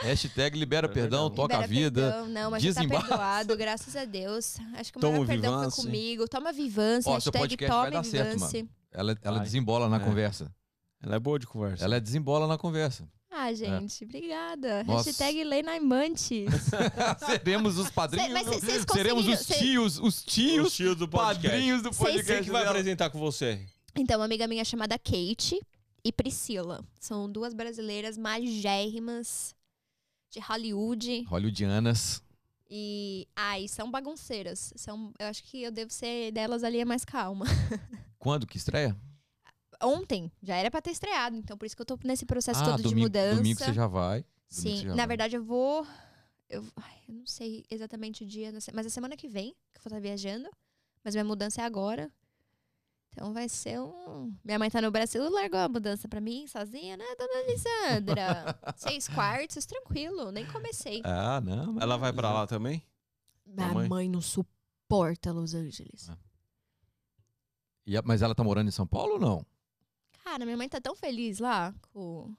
Hashtag 0.00 0.58
libera 0.58 0.86
Libera 0.86 0.88
perdão, 0.88 1.28
perdão. 1.28 1.48
toca 1.48 1.58
a 1.58 1.66
vida. 1.66 2.00
perdão. 2.10 2.28
Não, 2.28 2.50
mas 2.52 2.62
já 2.62 2.72
tá 2.72 2.80
perdoado, 2.88 3.56
graças 3.56 3.96
a 3.96 4.04
Deus. 4.04 4.56
Acho 4.76 4.92
que 4.92 4.98
o 4.98 5.00
Toma 5.00 5.12
maior 5.14 5.26
perdão 5.26 5.58
Vivance. 5.58 5.76
foi 5.76 5.84
comigo. 5.84 6.28
Toma 6.28 6.52
Ó, 7.10 7.18
seu 7.20 7.32
hashtag 7.32 7.40
certo, 8.04 8.32
Vivance. 8.34 8.68
Ela, 8.92 9.18
desembola 9.40 9.88
na 9.88 9.96
É. 9.96 10.00
conversa. 10.00 10.50
Ela 11.02 11.16
é 11.16 11.18
boa 11.18 11.38
de 11.38 11.46
conversa. 11.46 11.84
Ela 11.84 11.96
é 11.96 12.00
desembola 12.00 12.46
na 12.46 12.56
conversa. 12.56 13.08
Ah, 13.30 13.52
gente, 13.52 14.04
obrigada. 14.04 14.82
Nossa. 14.84 15.10
Hashtag 15.10 15.44
Lena 15.44 15.76
Imantes. 15.76 16.48
Seremos 17.26 17.76
os 17.78 17.90
padrinhos. 17.90 18.26
Cê- 18.28 18.32
mas 18.32 18.46
cê- 18.46 18.60
vocês 18.60 18.84
Seremos 18.90 19.26
os 19.26 19.36
conseguiram- 19.38 19.58
cê- 19.58 19.64
tios, 19.64 19.98
os 19.98 20.22
tios, 20.24 20.66
Os 20.68 20.72
tios 20.74 20.96
do 20.96 21.06
podcast. 21.06 21.46
padrinhos 21.48 21.82
do 21.82 21.90
podcast. 21.90 22.32
Quem 22.32 22.44
que 22.44 22.50
vai 22.50 22.62
dela. 22.62 22.70
apresentar 22.72 23.10
com 23.10 23.18
você? 23.18 23.64
Então, 23.94 24.18
uma 24.18 24.24
amiga 24.24 24.46
minha 24.48 24.64
chamada 24.64 24.98
Kate 24.98 25.60
e 26.04 26.10
Priscila. 26.12 26.82
São 26.98 27.30
duas 27.30 27.52
brasileiras 27.52 28.16
magérrimas 28.16 29.54
de 30.30 30.40
Hollywood. 30.40 31.24
Hollywoodianas. 31.28 32.22
E. 32.70 33.26
Ai, 33.36 33.66
são 33.68 33.90
bagunceiras. 33.90 34.72
São, 34.76 35.12
eu 35.18 35.26
acho 35.26 35.42
que 35.44 35.62
eu 35.62 35.70
devo 35.70 35.90
ser 35.90 36.32
delas 36.32 36.62
ali 36.64 36.80
é 36.80 36.84
mais 36.84 37.04
calma. 37.04 37.44
Quando 38.18 38.46
que 38.46 38.56
estreia? 38.56 38.96
Ontem, 39.82 40.30
já 40.42 40.56
era 40.56 40.70
pra 40.70 40.80
ter 40.82 40.90
estreado. 40.90 41.36
Então, 41.36 41.56
por 41.56 41.64
isso 41.66 41.76
que 41.76 41.82
eu 41.82 41.86
tô 41.86 41.98
nesse 42.04 42.26
processo 42.26 42.60
ah, 42.62 42.64
todo 42.64 42.76
de 42.78 42.82
domingo, 42.84 43.00
mudança. 43.02 43.36
domingo 43.36 43.58
você 43.58 43.72
já 43.72 43.86
vai. 43.86 44.24
Sim, 44.48 44.76
já 44.78 44.88
na 44.90 44.96
vai. 44.96 45.06
verdade 45.06 45.36
eu 45.36 45.44
vou. 45.44 45.86
Eu, 46.48 46.64
ai, 46.76 46.98
eu 47.08 47.14
não 47.14 47.26
sei 47.26 47.64
exatamente 47.70 48.24
o 48.24 48.26
dia, 48.26 48.50
mas 48.72 48.86
é 48.86 48.88
semana 48.88 49.16
que 49.16 49.28
vem 49.28 49.52
que 49.72 49.78
eu 49.78 49.82
vou 49.84 49.90
estar 49.90 50.00
viajando. 50.00 50.48
Mas 51.04 51.14
minha 51.14 51.24
mudança 51.24 51.60
é 51.62 51.64
agora. 51.64 52.10
Então 53.10 53.32
vai 53.32 53.48
ser 53.48 53.80
um. 53.80 54.34
Minha 54.44 54.58
mãe 54.58 54.70
tá 54.70 54.80
no 54.80 54.90
Brasil, 54.90 55.28
largou 55.30 55.58
a 55.60 55.68
mudança 55.68 56.08
pra 56.08 56.20
mim 56.20 56.46
sozinha, 56.46 56.96
né, 56.96 57.04
dona 57.18 57.46
Lisandra? 57.48 58.58
Seis 58.76 59.08
quartos, 59.08 59.64
tranquilo, 59.66 60.30
nem 60.32 60.46
comecei. 60.46 61.00
Ah, 61.04 61.40
não. 61.40 61.72
mas- 61.74 61.82
Ela 61.82 61.96
vai 61.96 62.12
pra 62.12 62.32
lá 62.32 62.46
também? 62.46 62.82
Minha 63.46 63.72
mãe? 63.74 63.88
mãe 63.88 64.08
não 64.08 64.20
suporta 64.20 65.32
Los 65.32 65.54
Angeles. 65.54 66.10
E 67.86 67.96
a- 67.96 68.02
mas 68.04 68.22
ela 68.22 68.34
tá 68.34 68.44
morando 68.44 68.68
em 68.68 68.72
São 68.72 68.86
Paulo 68.86 69.14
ou 69.14 69.18
não? 69.20 69.46
Cara, 70.30 70.44
minha 70.44 70.58
mãe 70.58 70.68
tá 70.68 70.78
tão 70.78 70.94
feliz 70.94 71.38
lá 71.38 71.74
com. 71.90 72.30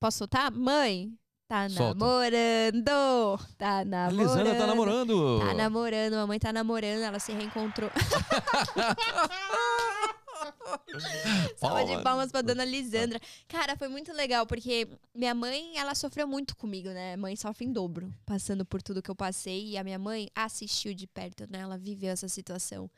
Posso 0.00 0.16
soltar? 0.18 0.50
Mãe, 0.50 1.12
tá 1.46 1.68
Solta. 1.68 1.98
namorando! 1.98 3.38
Tá 3.58 3.80
A 3.80 3.84
namorando. 3.84 4.16
Lisandra 4.22 4.54
tá 4.56 4.66
namorando. 4.66 5.38
Tá 5.38 5.54
namorando, 5.54 6.14
a 6.14 6.26
mãe 6.26 6.38
tá 6.38 6.50
namorando, 6.50 7.02
ela 7.02 7.18
se 7.18 7.30
reencontrou. 7.32 7.90
Salva 11.56 11.82
de 11.82 11.88
Palmas. 11.88 12.02
palmas 12.02 12.32
pra 12.32 12.40
dona 12.40 12.64
Lisandra. 12.64 13.20
Cara, 13.48 13.76
foi 13.76 13.88
muito 13.88 14.10
legal, 14.12 14.46
porque 14.46 14.88
minha 15.14 15.34
mãe, 15.34 15.76
ela 15.76 15.94
sofreu 15.94 16.26
muito 16.26 16.56
comigo, 16.56 16.88
né? 16.88 17.16
Mãe 17.16 17.36
sofre 17.36 17.66
em 17.66 17.72
dobro, 17.72 18.12
passando 18.24 18.64
por 18.64 18.80
tudo 18.82 19.02
que 19.02 19.10
eu 19.10 19.14
passei. 19.14 19.70
E 19.72 19.76
a 19.76 19.84
minha 19.84 19.98
mãe 19.98 20.28
assistiu 20.34 20.94
de 20.94 21.06
perto, 21.06 21.44
né? 21.50 21.60
Ela 21.60 21.76
viveu 21.76 22.10
essa 22.10 22.28
situação. 22.28 22.90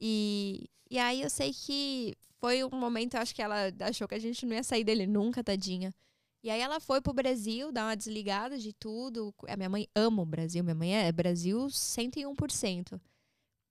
E, 0.00 0.68
e 0.90 0.98
aí 0.98 1.22
eu 1.22 1.30
sei 1.30 1.52
que 1.52 2.14
foi 2.40 2.64
um 2.64 2.70
momento, 2.70 3.16
acho 3.16 3.34
que 3.34 3.42
ela 3.42 3.72
achou 3.80 4.06
que 4.06 4.14
a 4.14 4.18
gente 4.18 4.46
não 4.46 4.54
ia 4.54 4.62
sair 4.62 4.84
dele 4.84 5.06
nunca, 5.06 5.42
tadinha. 5.42 5.94
E 6.42 6.50
aí 6.50 6.60
ela 6.60 6.78
foi 6.78 7.00
pro 7.00 7.12
Brasil, 7.12 7.72
dar 7.72 7.86
uma 7.86 7.96
desligada 7.96 8.58
de 8.58 8.72
tudo. 8.72 9.34
A 9.48 9.56
minha 9.56 9.68
mãe 9.68 9.88
ama 9.94 10.22
o 10.22 10.26
Brasil, 10.26 10.62
minha 10.62 10.74
mãe 10.74 10.94
é 10.96 11.10
Brasil 11.10 11.66
101%. 11.66 13.00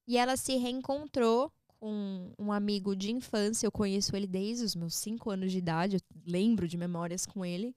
E 0.07 0.17
ela 0.17 0.35
se 0.35 0.55
reencontrou 0.57 1.51
com 1.79 2.31
um 2.37 2.51
amigo 2.51 2.95
de 2.95 3.11
infância, 3.11 3.65
eu 3.65 3.71
conheço 3.71 4.15
ele 4.15 4.27
desde 4.27 4.65
os 4.65 4.75
meus 4.75 4.95
cinco 4.95 5.29
anos 5.29 5.51
de 5.51 5.59
idade, 5.59 5.97
eu 5.97 6.01
lembro 6.25 6.67
de 6.67 6.77
memórias 6.77 7.25
com 7.25 7.45
ele. 7.45 7.75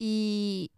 E, 0.00 0.70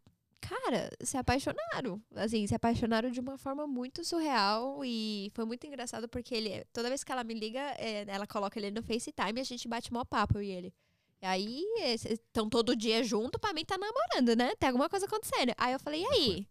cara, 0.49 0.91
se 1.00 1.16
apaixonaram. 1.16 2.00
Assim, 2.15 2.47
se 2.47 2.55
apaixonaram 2.55 3.10
de 3.10 3.20
uma 3.20 3.36
forma 3.36 3.66
muito 3.66 4.05
surreal 4.05 4.84
e 4.84 5.31
foi 5.34 5.44
muito 5.44 5.66
engraçado 5.66 6.08
porque 6.08 6.34
ele, 6.34 6.65
toda 6.73 6.89
vez 6.89 7.02
que 7.02 7.10
ela 7.10 7.25
me 7.25 7.34
liga, 7.34 7.60
é, 7.78 8.05
ela 8.07 8.26
coloca 8.26 8.58
ele 8.58 8.70
no 8.70 8.83
FaceTime 8.83 9.39
e 9.39 9.41
a 9.41 9.44
gente 9.44 9.66
bate 9.68 9.92
mó 9.92 10.05
papo, 10.05 10.41
e 10.41 10.50
ele. 10.50 10.75
E 11.20 11.26
aí, 11.26 11.65
estão 11.86 12.49
todo 12.49 12.76
dia 12.76 13.02
junto, 13.02 13.39
pra 13.39 13.52
mim 13.52 13.65
tá 13.65 13.76
namorando, 13.76 14.36
né? 14.36 14.55
Tem 14.57 14.68
alguma 14.68 14.89
coisa 14.89 15.07
acontecendo. 15.07 15.52
Aí 15.57 15.73
eu 15.73 15.81
falei, 15.81 16.02
e 16.02 16.07
aí? 16.07 16.49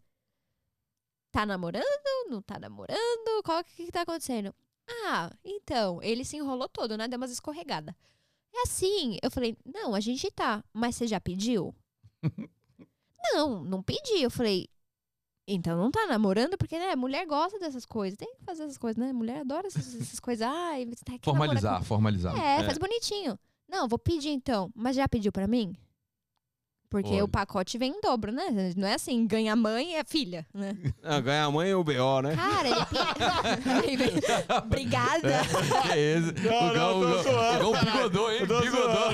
Tá 1.32 1.46
namorando? 1.46 1.86
Não 2.30 2.42
tá 2.42 2.60
namorando? 2.60 3.44
Qual 3.44 3.64
que, 3.64 3.86
que 3.86 3.92
tá 3.92 4.02
acontecendo? 4.02 4.54
Ah, 5.06 5.32
então, 5.44 6.02
ele 6.02 6.26
se 6.26 6.38
enrolou 6.38 6.68
todo, 6.68 6.98
né? 6.98 7.08
Deu 7.08 7.18
umas 7.18 7.32
escorregadas. 7.32 7.94
É 8.54 8.64
assim. 8.64 9.18
Eu 9.22 9.30
falei, 9.30 9.58
não, 9.66 9.94
a 9.94 10.00
gente 10.00 10.30
tá. 10.32 10.64
Mas 10.74 10.96
você 10.96 11.08
já 11.08 11.20
pediu? 11.20 11.76
não, 13.34 13.64
não 13.64 13.82
pedi. 13.84 14.22
Eu 14.22 14.30
falei, 14.32 14.68
então 15.48 15.78
não 15.78 15.92
tá 15.92 16.06
namorando, 16.08 16.58
porque, 16.58 16.78
né, 16.78 16.96
mulher 16.96 17.26
gosta 17.26 17.60
dessas 17.60 17.86
coisas. 17.86 18.18
Tem 18.18 18.34
que 18.36 18.44
fazer 18.44 18.64
essas 18.64 18.78
coisas, 18.78 18.98
né? 18.98 19.12
Mulher 19.14 19.42
adora 19.42 19.68
essas, 19.68 19.96
essas 19.96 20.20
coisas. 20.20 20.46
Ai, 20.48 20.86
você 20.86 21.04
tá 21.06 21.14
aqui 21.16 21.28
namorando 21.28 21.60
Formalizar, 21.60 21.84
formalizar. 21.84 22.40
é, 22.40 22.62
É. 22.62 22.64
faz 22.64 22.78
bonitinho. 22.78 23.38
Não, 23.68 23.88
vou 23.88 23.98
pedir 24.00 24.30
então. 24.30 24.72
Mas 24.76 24.96
já 24.96 25.08
pediu 25.08 25.32
pra 25.32 25.48
mim? 25.48 25.76
Porque 26.90 27.12
Olha. 27.12 27.26
o 27.26 27.28
pacote 27.28 27.78
vem 27.78 27.92
em 27.92 28.02
dobro, 28.02 28.32
né? 28.32 28.74
Não 28.78 28.88
é 28.88 28.94
assim, 28.94 29.26
ganha 29.28 29.56
mãe 29.56 29.98
é 29.98 30.04
filha, 30.04 30.46
né? 30.54 30.78
Ah, 31.04 31.20
ganha 31.20 31.46
a 31.46 31.52
mãe 31.52 31.74
ou 31.74 31.82
o 31.82 31.84
B.O., 31.84 32.22
né? 32.22 32.36
Cara, 32.36 32.68
ele 32.70 32.76
Aí 33.84 33.98
vem, 33.98 34.10
Obrigada. 34.64 35.42
é 35.92 35.98
esse? 36.00 36.32
Não, 36.48 36.70
o 36.70 36.74
Gão, 36.74 37.00
não, 37.00 37.20
o 37.20 37.24
Gão, 37.24 37.70
o 37.70 37.74
Gão 37.74 37.84
bigodou, 37.84 38.32
hein? 38.32 38.40
Eu 38.48 38.62
Bigodou. 38.62 39.12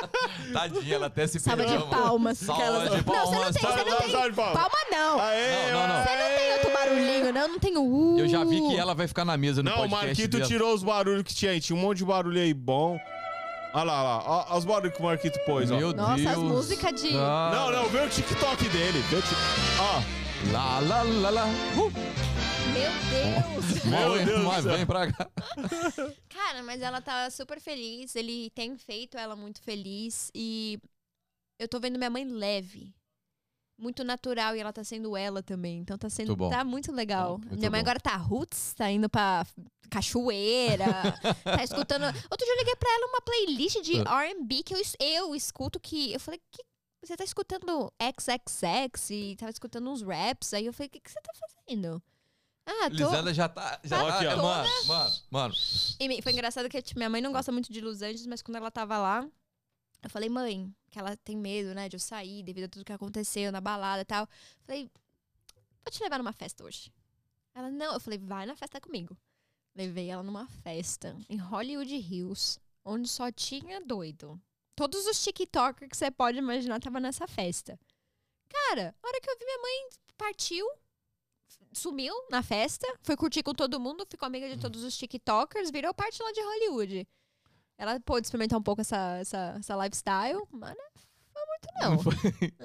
Tadinha, 0.52 0.94
ela 0.94 1.06
até 1.06 1.26
se 1.26 1.38
Salva 1.40 1.62
de 1.64 1.68
perdeu. 1.70 1.88
palmas. 1.88 2.38
Salva 2.38 2.62
de 2.64 2.68
Não, 2.70 2.80
você 2.90 2.96
não 2.96 3.02
palmas. 3.04 3.54
tem, 3.54 3.62
você 3.62 3.84
não 3.84 3.96
tem. 3.98 4.08
De 4.30 4.32
palmas. 4.36 4.54
Palma 4.54 4.76
não. 4.90 5.20
Aê, 5.20 5.72
Não, 5.72 5.80
não, 5.80 5.88
não. 5.88 6.02
Você 6.04 6.16
não 6.16 6.36
tem 6.38 6.52
outro 6.52 6.72
barulhinho, 6.72 7.32
não? 7.32 7.48
Não 7.48 7.58
tem 7.58 7.76
o 7.76 7.82
uh. 7.82 8.18
Eu 8.18 8.28
já 8.28 8.44
vi 8.44 8.60
que 8.68 8.76
ela 8.76 8.94
vai 8.94 9.06
ficar 9.06 9.24
na 9.24 9.36
mesa 9.36 9.62
no 9.62 9.70
Não, 9.70 9.76
o 9.76 9.80
podcast 9.82 10.06
Marquito 10.06 10.36
dela. 10.38 10.48
tirou 10.48 10.74
os 10.74 10.82
barulhos 10.82 11.22
que 11.22 11.34
tinha 11.34 11.52
aí. 11.52 11.60
Tinha 11.60 11.76
um 11.76 11.80
monte 11.80 11.98
de 11.98 12.04
barulho 12.04 12.40
aí 12.40 12.52
bom. 12.54 12.98
Olha 13.72 13.84
lá, 13.84 13.92
olha 14.02 14.02
lá. 14.02 14.24
Ó, 14.26 14.46
ó 14.54 14.58
os 14.58 14.64
barulhos 14.64 14.94
que 14.94 15.00
o 15.00 15.04
Marquito 15.04 15.38
pôs, 15.46 15.70
ó. 15.70 15.76
Meu 15.76 15.92
Nossa, 15.92 16.14
as 16.14 16.20
Deus. 16.20 16.38
músicas 16.38 17.00
de- 17.00 17.16
Ah, 17.16 17.50
Não, 17.54 17.70
não, 17.70 17.88
vê 17.88 18.00
o 18.00 18.08
TikTok 18.08 18.68
dele. 18.68 18.98
Vê 19.08 19.16
o 19.16 19.22
tic... 19.22 19.36
Ó, 19.80 20.20
Lá, 20.52 20.80
lá, 20.80 21.02
lá, 21.02 21.30
lá. 21.30 21.44
Uh, 21.76 21.92
Meu 22.72 22.90
Deus. 23.10 23.84
Meu 23.84 24.24
Deus 24.24 24.42
mas 24.44 24.64
vem 24.64 24.86
pra 24.86 25.12
cá. 25.12 25.28
Cara, 26.30 26.62
mas 26.62 26.80
ela 26.80 27.02
tá 27.02 27.28
super 27.30 27.60
feliz. 27.60 28.16
Ele 28.16 28.48
tem 28.54 28.74
feito 28.78 29.18
ela 29.18 29.36
muito 29.36 29.60
feliz. 29.60 30.30
E 30.34 30.78
eu 31.58 31.68
tô 31.68 31.78
vendo 31.78 31.98
minha 31.98 32.08
mãe 32.08 32.24
leve. 32.24 32.90
Muito 33.80 34.04
natural. 34.04 34.54
E 34.54 34.60
ela 34.60 34.72
tá 34.72 34.84
sendo 34.84 35.16
ela 35.16 35.42
também. 35.42 35.78
Então 35.78 35.96
tá 35.96 36.10
sendo. 36.10 36.36
Muito. 36.36 36.50
Tá 36.50 36.62
muito 36.62 36.92
legal. 36.92 37.38
Muito 37.38 37.56
minha 37.58 37.70
mãe 37.70 37.80
bom. 37.80 37.86
agora 37.88 37.98
tá 37.98 38.14
roots, 38.16 38.74
tá 38.74 38.90
indo 38.90 39.08
pra 39.08 39.46
cachoeira. 39.90 40.84
tá 41.44 41.64
escutando. 41.64 42.04
Outro 42.04 42.44
dia 42.44 42.54
eu 42.54 42.58
liguei 42.58 42.76
pra 42.76 42.90
ela 42.92 43.06
uma 43.06 43.20
playlist 43.22 43.80
de 43.82 44.00
Ah. 44.06 44.22
RB 44.24 44.62
que 44.62 44.74
eu, 44.74 44.80
eu 45.00 45.34
escuto 45.34 45.80
que. 45.80 46.12
Eu 46.12 46.20
falei, 46.20 46.40
que. 46.50 46.62
Você 47.02 47.16
tá 47.16 47.24
escutando 47.24 47.90
XXX 47.98 49.10
e 49.10 49.36
tava 49.36 49.50
escutando 49.50 49.88
uns 49.90 50.02
raps. 50.02 50.52
Aí 50.52 50.66
eu 50.66 50.72
falei, 50.72 50.88
o 50.88 50.90
que, 50.90 51.00
que 51.00 51.10
você 51.10 51.20
tá 51.22 51.32
fazendo? 51.34 52.02
Ah, 52.66 52.90
tô. 52.90 52.96
Lisandra 52.96 53.32
já 53.32 53.48
tá. 53.48 53.80
Já 53.82 53.98
tá 53.98 54.16
aqui, 54.16 54.26
ó. 54.26 54.36
mano, 54.36 54.68
mano, 54.86 55.14
mano. 55.30 55.54
E 55.98 56.22
foi 56.22 56.32
engraçado 56.32 56.68
que 56.68 56.82
minha 56.94 57.08
mãe 57.08 57.20
não 57.22 57.32
gosta 57.32 57.50
muito 57.50 57.72
de 57.72 57.80
Los 57.80 58.02
Angeles, 58.02 58.26
mas 58.26 58.42
quando 58.42 58.56
ela 58.56 58.70
tava 58.70 58.98
lá, 58.98 59.26
eu 60.02 60.10
falei, 60.10 60.28
mãe, 60.28 60.74
que 60.90 60.98
ela 60.98 61.16
tem 61.16 61.36
medo, 61.36 61.74
né, 61.74 61.88
de 61.88 61.96
eu 61.96 62.00
sair 62.00 62.42
devido 62.42 62.64
a 62.64 62.68
tudo 62.68 62.84
que 62.84 62.92
aconteceu 62.92 63.52
na 63.52 63.60
balada 63.60 64.02
e 64.02 64.04
tal. 64.04 64.26
Falei, 64.64 64.90
vou 65.84 65.90
te 65.90 66.02
levar 66.02 66.18
numa 66.18 66.32
festa 66.32 66.64
hoje. 66.64 66.92
Ela, 67.54 67.70
não. 67.70 67.94
Eu 67.94 68.00
falei, 68.00 68.18
vai 68.18 68.46
na 68.46 68.56
festa 68.56 68.80
comigo. 68.80 69.16
Levei 69.74 70.08
ela 70.08 70.22
numa 70.22 70.46
festa 70.48 71.16
em 71.28 71.36
Hollywood 71.36 71.94
Hills, 71.94 72.58
onde 72.84 73.08
só 73.08 73.30
tinha 73.30 73.80
doido. 73.80 74.40
Todos 74.74 75.06
os 75.06 75.22
TikTokers 75.22 75.90
que 75.90 75.96
você 75.96 76.10
pode 76.10 76.38
imaginar 76.38 76.80
tava 76.80 76.98
nessa 76.98 77.26
festa. 77.26 77.78
Cara, 78.48 78.94
a 79.02 79.06
hora 79.06 79.20
que 79.20 79.30
eu 79.30 79.38
vi 79.38 79.44
minha 79.44 79.58
mãe 79.58 79.88
partiu, 80.16 80.66
sumiu 81.72 82.14
na 82.30 82.42
festa, 82.42 82.86
foi 83.02 83.16
curtir 83.16 83.42
com 83.42 83.54
todo 83.54 83.78
mundo, 83.78 84.06
ficou 84.08 84.26
amiga 84.26 84.48
de 84.48 84.60
todos 84.60 84.82
os 84.82 84.96
TikTokers, 84.96 85.70
virou 85.70 85.94
parte 85.94 86.22
lá 86.22 86.32
de 86.32 86.40
Hollywood. 86.40 87.08
Ela 87.80 87.98
pôde 87.98 88.26
experimentar 88.26 88.58
um 88.58 88.62
pouco 88.62 88.82
essa, 88.82 89.16
essa, 89.18 89.54
essa 89.58 89.74
lifestyle, 89.82 90.38
mano, 90.50 90.76
foi 91.32 91.42
muito 91.46 91.68
não. 91.80 91.98
foi- 91.98 92.14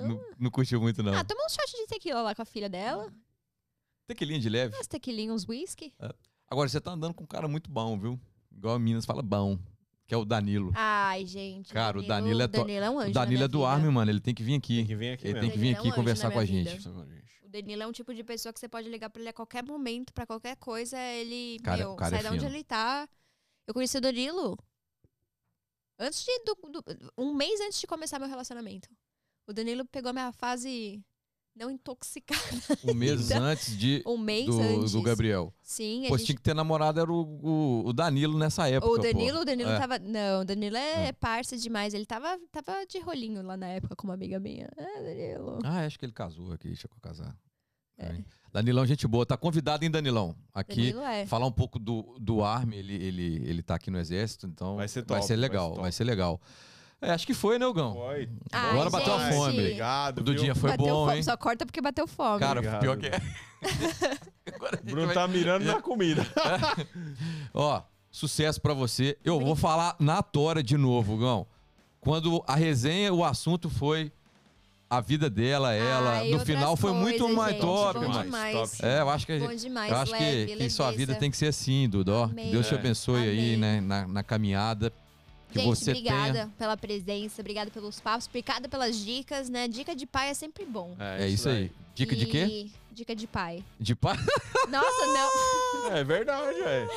não, 0.07 0.25
não 0.37 0.51
curtiu 0.51 0.81
muito, 0.81 1.01
não. 1.01 1.13
Ah, 1.13 1.23
toma 1.23 1.41
um 1.45 1.49
shot 1.49 1.71
de 1.71 1.87
tequila 1.87 2.21
lá 2.21 2.35
com 2.35 2.41
a 2.41 2.45
filha 2.45 2.67
dela. 2.67 3.13
Tequilinha 4.07 4.39
de 4.39 4.49
leve. 4.49 4.75
Umas 4.75 4.87
tequilinhas, 4.87 5.33
uns 5.33 5.47
whisky. 5.47 5.93
Agora, 6.49 6.67
você 6.67 6.81
tá 6.81 6.91
andando 6.91 7.13
com 7.13 7.23
um 7.23 7.27
cara 7.27 7.47
muito 7.47 7.71
bom, 7.71 7.97
viu? 7.97 8.19
Igual 8.51 8.75
a 8.75 8.79
Minas 8.79 9.05
fala 9.05 9.21
bom, 9.21 9.57
que 10.05 10.13
é 10.13 10.17
o 10.17 10.25
Danilo. 10.25 10.71
Ai, 10.75 11.25
gente. 11.25 11.73
Cara, 11.73 11.97
o 11.97 12.03
Danilo 12.05 12.41
é 12.41 12.47
to- 12.49 12.59
Danilo 12.59 12.83
é 12.85 12.89
um 12.89 12.99
anjo 12.99 13.11
o 13.11 13.13
na 13.13 13.19
Danilo 13.21 13.37
minha 13.39 13.45
é 13.45 13.47
do. 13.47 13.65
Army, 13.65 13.89
mano. 13.89 14.11
Ele 14.11 14.19
tem 14.19 14.35
que 14.35 14.43
vir 14.43 14.55
aqui. 14.55 14.75
Tem 14.79 14.85
que 14.85 14.95
vir 14.95 15.11
aqui 15.13 15.25
Ele 15.27 15.33
tem 15.33 15.41
mesmo. 15.43 15.53
que 15.53 15.57
vir 15.59 15.65
Danilo 15.73 15.77
é 15.77 15.79
um 15.79 15.87
aqui 15.89 15.95
conversar 15.95 16.31
com 16.31 16.39
a 16.39 16.45
gente. 16.45 16.77
vida. 16.77 16.89
O 17.41 17.49
Danilo 17.49 17.83
é 17.83 17.87
um 17.87 17.91
tipo 17.93 18.13
de 18.13 18.21
pessoa 18.23 18.51
que 18.51 18.59
você 18.59 18.67
pode 18.67 18.89
ligar 18.89 19.09
pra 19.09 19.21
ele 19.21 19.29
a 19.29 19.33
qualquer 19.33 19.63
momento, 19.63 20.13
pra 20.13 20.25
qualquer 20.27 20.57
coisa. 20.57 20.99
Ele, 20.99 21.57
Cara- 21.63 21.77
meu, 21.77 21.95
cara 21.95 22.17
é 22.17 22.21
sai 22.21 22.31
de 22.31 22.35
onde 22.37 22.45
ele 22.53 22.63
tá. 22.65 23.07
Eu 23.65 23.73
conheci 23.73 23.97
o 23.97 24.01
Danilo 24.01 24.57
antes 25.99 26.23
de. 26.23 26.39
do- 26.45 26.69
do- 26.71 26.83
um 27.17 27.33
mês 27.33 27.59
antes 27.61 27.79
de 27.79 27.87
começar 27.87 28.19
meu 28.19 28.27
relacionamento. 28.29 28.89
O 29.47 29.53
Danilo 29.53 29.85
pegou 29.85 30.09
a 30.09 30.13
minha 30.13 30.31
fase 30.31 31.03
não 31.55 31.69
intoxicada. 31.69 32.41
Um 32.83 32.93
mês 32.93 33.29
Então, 33.31 33.43
antes 33.43 33.77
de, 33.77 34.03
Um 34.05 34.17
mês 34.17 34.45
do, 34.47 34.59
antes. 34.59 34.91
do 34.91 35.01
Gabriel. 35.01 35.53
Sim, 35.61 36.03
Pô, 36.07 36.15
a 36.15 36.17
tinha 36.17 36.27
gente 36.27 36.35
que 36.37 36.41
ter 36.41 36.53
namorado 36.53 36.99
era 36.99 37.09
o, 37.11 37.21
o, 37.41 37.87
o 37.87 37.93
Danilo 37.93 38.37
nessa 38.37 38.67
época. 38.67 38.91
O 38.91 38.95
pô. 38.97 39.01
Danilo, 39.01 39.39
o 39.39 39.45
Danilo 39.45 39.69
É. 39.69 39.79
tava. 39.79 39.99
Não, 39.99 40.41
o 40.41 40.45
Danilo 40.45 40.75
é, 40.75 41.07
É. 41.07 41.11
parça 41.13 41.55
demais. 41.55 41.93
Ele 41.93 42.05
tava, 42.05 42.37
tava 42.51 42.85
de 42.85 42.99
rolinho 42.99 43.41
lá 43.41 43.55
na 43.55 43.67
época 43.67 43.95
com 43.95 44.05
uma 44.07 44.15
amiga 44.15 44.37
minha. 44.39 44.69
Ah, 44.77 45.01
Danilo. 45.01 45.59
Ah, 45.63 45.85
acho 45.85 45.97
que 45.97 46.05
ele 46.05 46.11
casou 46.13 46.51
aqui, 46.51 46.75
chegou 46.75 46.97
a 46.97 47.07
casar. 47.07 47.37
É. 47.97 48.13
Danilão, 48.51 48.85
gente 48.85 49.05
boa. 49.07 49.25
Tá 49.25 49.35
convidado, 49.35 49.83
hein, 49.83 49.91
Danilão? 49.91 50.33
Aqui. 50.53 50.91
Danilo 50.93 51.01
é. 51.03 51.25
Falar 51.25 51.45
um 51.45 51.51
pouco 51.51 51.77
do, 51.77 52.15
do 52.19 52.43
Army, 52.43 52.77
ele, 52.77 52.93
ele, 52.95 53.41
ele 53.45 53.61
tá 53.61 53.75
aqui 53.75 53.91
no 53.91 53.97
exército, 53.99 54.47
então 54.47 54.77
Vai 54.77 54.87
ser 54.87 55.01
vai 55.05 55.19
top, 55.19 55.27
ser 55.27 55.33
vai 55.33 55.41
legal, 55.41 55.63
ser 55.65 55.69
top. 55.71 55.81
vai 55.81 55.91
ser 55.91 56.03
legal. 56.05 56.41
É, 57.01 57.11
acho 57.11 57.27
que 57.27 57.33
foi, 57.33 57.59
né, 57.59 57.65
Gão? 57.73 57.93
Foi. 57.93 58.29
Ai, 58.51 58.69
Agora 58.71 58.89
bateu 58.89 59.13
a 59.13 59.19
gente. 59.25 59.35
fome. 59.35 59.59
Obrigado. 59.59 60.19
O 60.19 60.35
dia 60.35 60.55
foi 60.55 60.69
bateu 60.71 60.85
bom, 60.85 61.05
fome. 61.05 61.17
hein? 61.17 61.23
Só 61.23 61.35
corta 61.37 61.65
porque 61.65 61.81
bateu 61.81 62.07
fome. 62.07 62.39
Cara, 62.39 62.59
Obrigado. 62.59 62.81
pior 62.81 62.97
que 62.97 63.07
é. 63.07 63.21
Agora 64.55 64.77
gente 64.77 64.91
Bruno 64.91 65.07
vai- 65.07 65.15
tá 65.15 65.27
mirando 65.27 65.65
na 65.65 65.81
comida. 65.81 66.25
Ó, 67.53 67.81
sucesso 68.09 68.61
pra 68.61 68.73
você. 68.73 69.17
Eu 69.23 69.39
vou 69.39 69.55
falar 69.55 69.95
na 69.99 70.23
tora 70.23 70.63
de 70.63 70.77
novo, 70.77 71.17
Gão. 71.17 71.45
Quando 71.99 72.43
a 72.47 72.55
resenha, 72.55 73.13
o 73.13 73.23
assunto 73.23 73.69
foi 73.69 74.11
a 74.97 75.01
vida 75.01 75.29
dela, 75.29 75.73
ela. 75.73 76.19
Ai, 76.19 76.29
no 76.31 76.39
final 76.39 76.75
foi 76.75 76.91
muito 76.93 77.27
mais 77.29 77.53
gente, 77.53 77.61
top, 77.61 77.99
bom 77.99 78.21
demais. 78.23 78.53
Top. 78.53 78.85
É, 78.85 79.01
eu 79.01 79.09
acho 79.09 79.25
que 79.25 79.31
a 79.33 79.39
Bom 79.39 79.49
gente. 79.51 79.61
demais, 79.61 79.91
Eu 79.91 79.97
acho 79.97 80.11
leve, 80.11 80.45
que, 80.53 80.57
que 80.57 80.69
sua 80.69 80.91
vida 80.91 81.15
tem 81.15 81.29
que 81.31 81.37
ser 81.37 81.47
assim, 81.47 81.87
Dudu. 81.89 82.11
ó. 82.13 82.27
Que. 82.27 82.51
Deus 82.51 82.67
te 82.67 82.73
É. 82.75 82.77
abençoe 82.77 83.21
aí, 83.29 83.57
né, 83.57 83.81
na, 83.81 84.07
na 84.07 84.23
caminhada. 84.23 84.91
Que 85.51 85.59
Gente, 85.59 85.67
você 85.67 85.91
obrigada 85.91 86.33
tenha. 86.33 86.51
pela 86.57 86.75
presença, 86.75 87.41
obrigada 87.41 87.71
pelos 87.71 88.01
papos, 88.01 88.27
obrigada 88.27 88.67
pelas 88.67 88.97
dicas, 88.97 89.47
né? 89.49 89.67
Dica 89.69 89.95
de 89.95 90.05
pai 90.05 90.29
é 90.29 90.33
sempre 90.33 90.65
bom. 90.65 90.95
É 90.99 91.27
isso 91.29 91.47
aí. 91.47 91.71
Dica 91.93 92.13
de 92.15 92.25
quê? 92.25 92.45
E- 92.45 92.71
Dica 92.91 93.15
de 93.15 93.27
pai. 93.27 93.63
De 93.79 93.93
pai? 93.95 94.17
Nossa, 94.69 95.05
não. 95.07 95.29
É 95.91 96.03
verdade, 96.03 96.59
velho. 96.59 96.89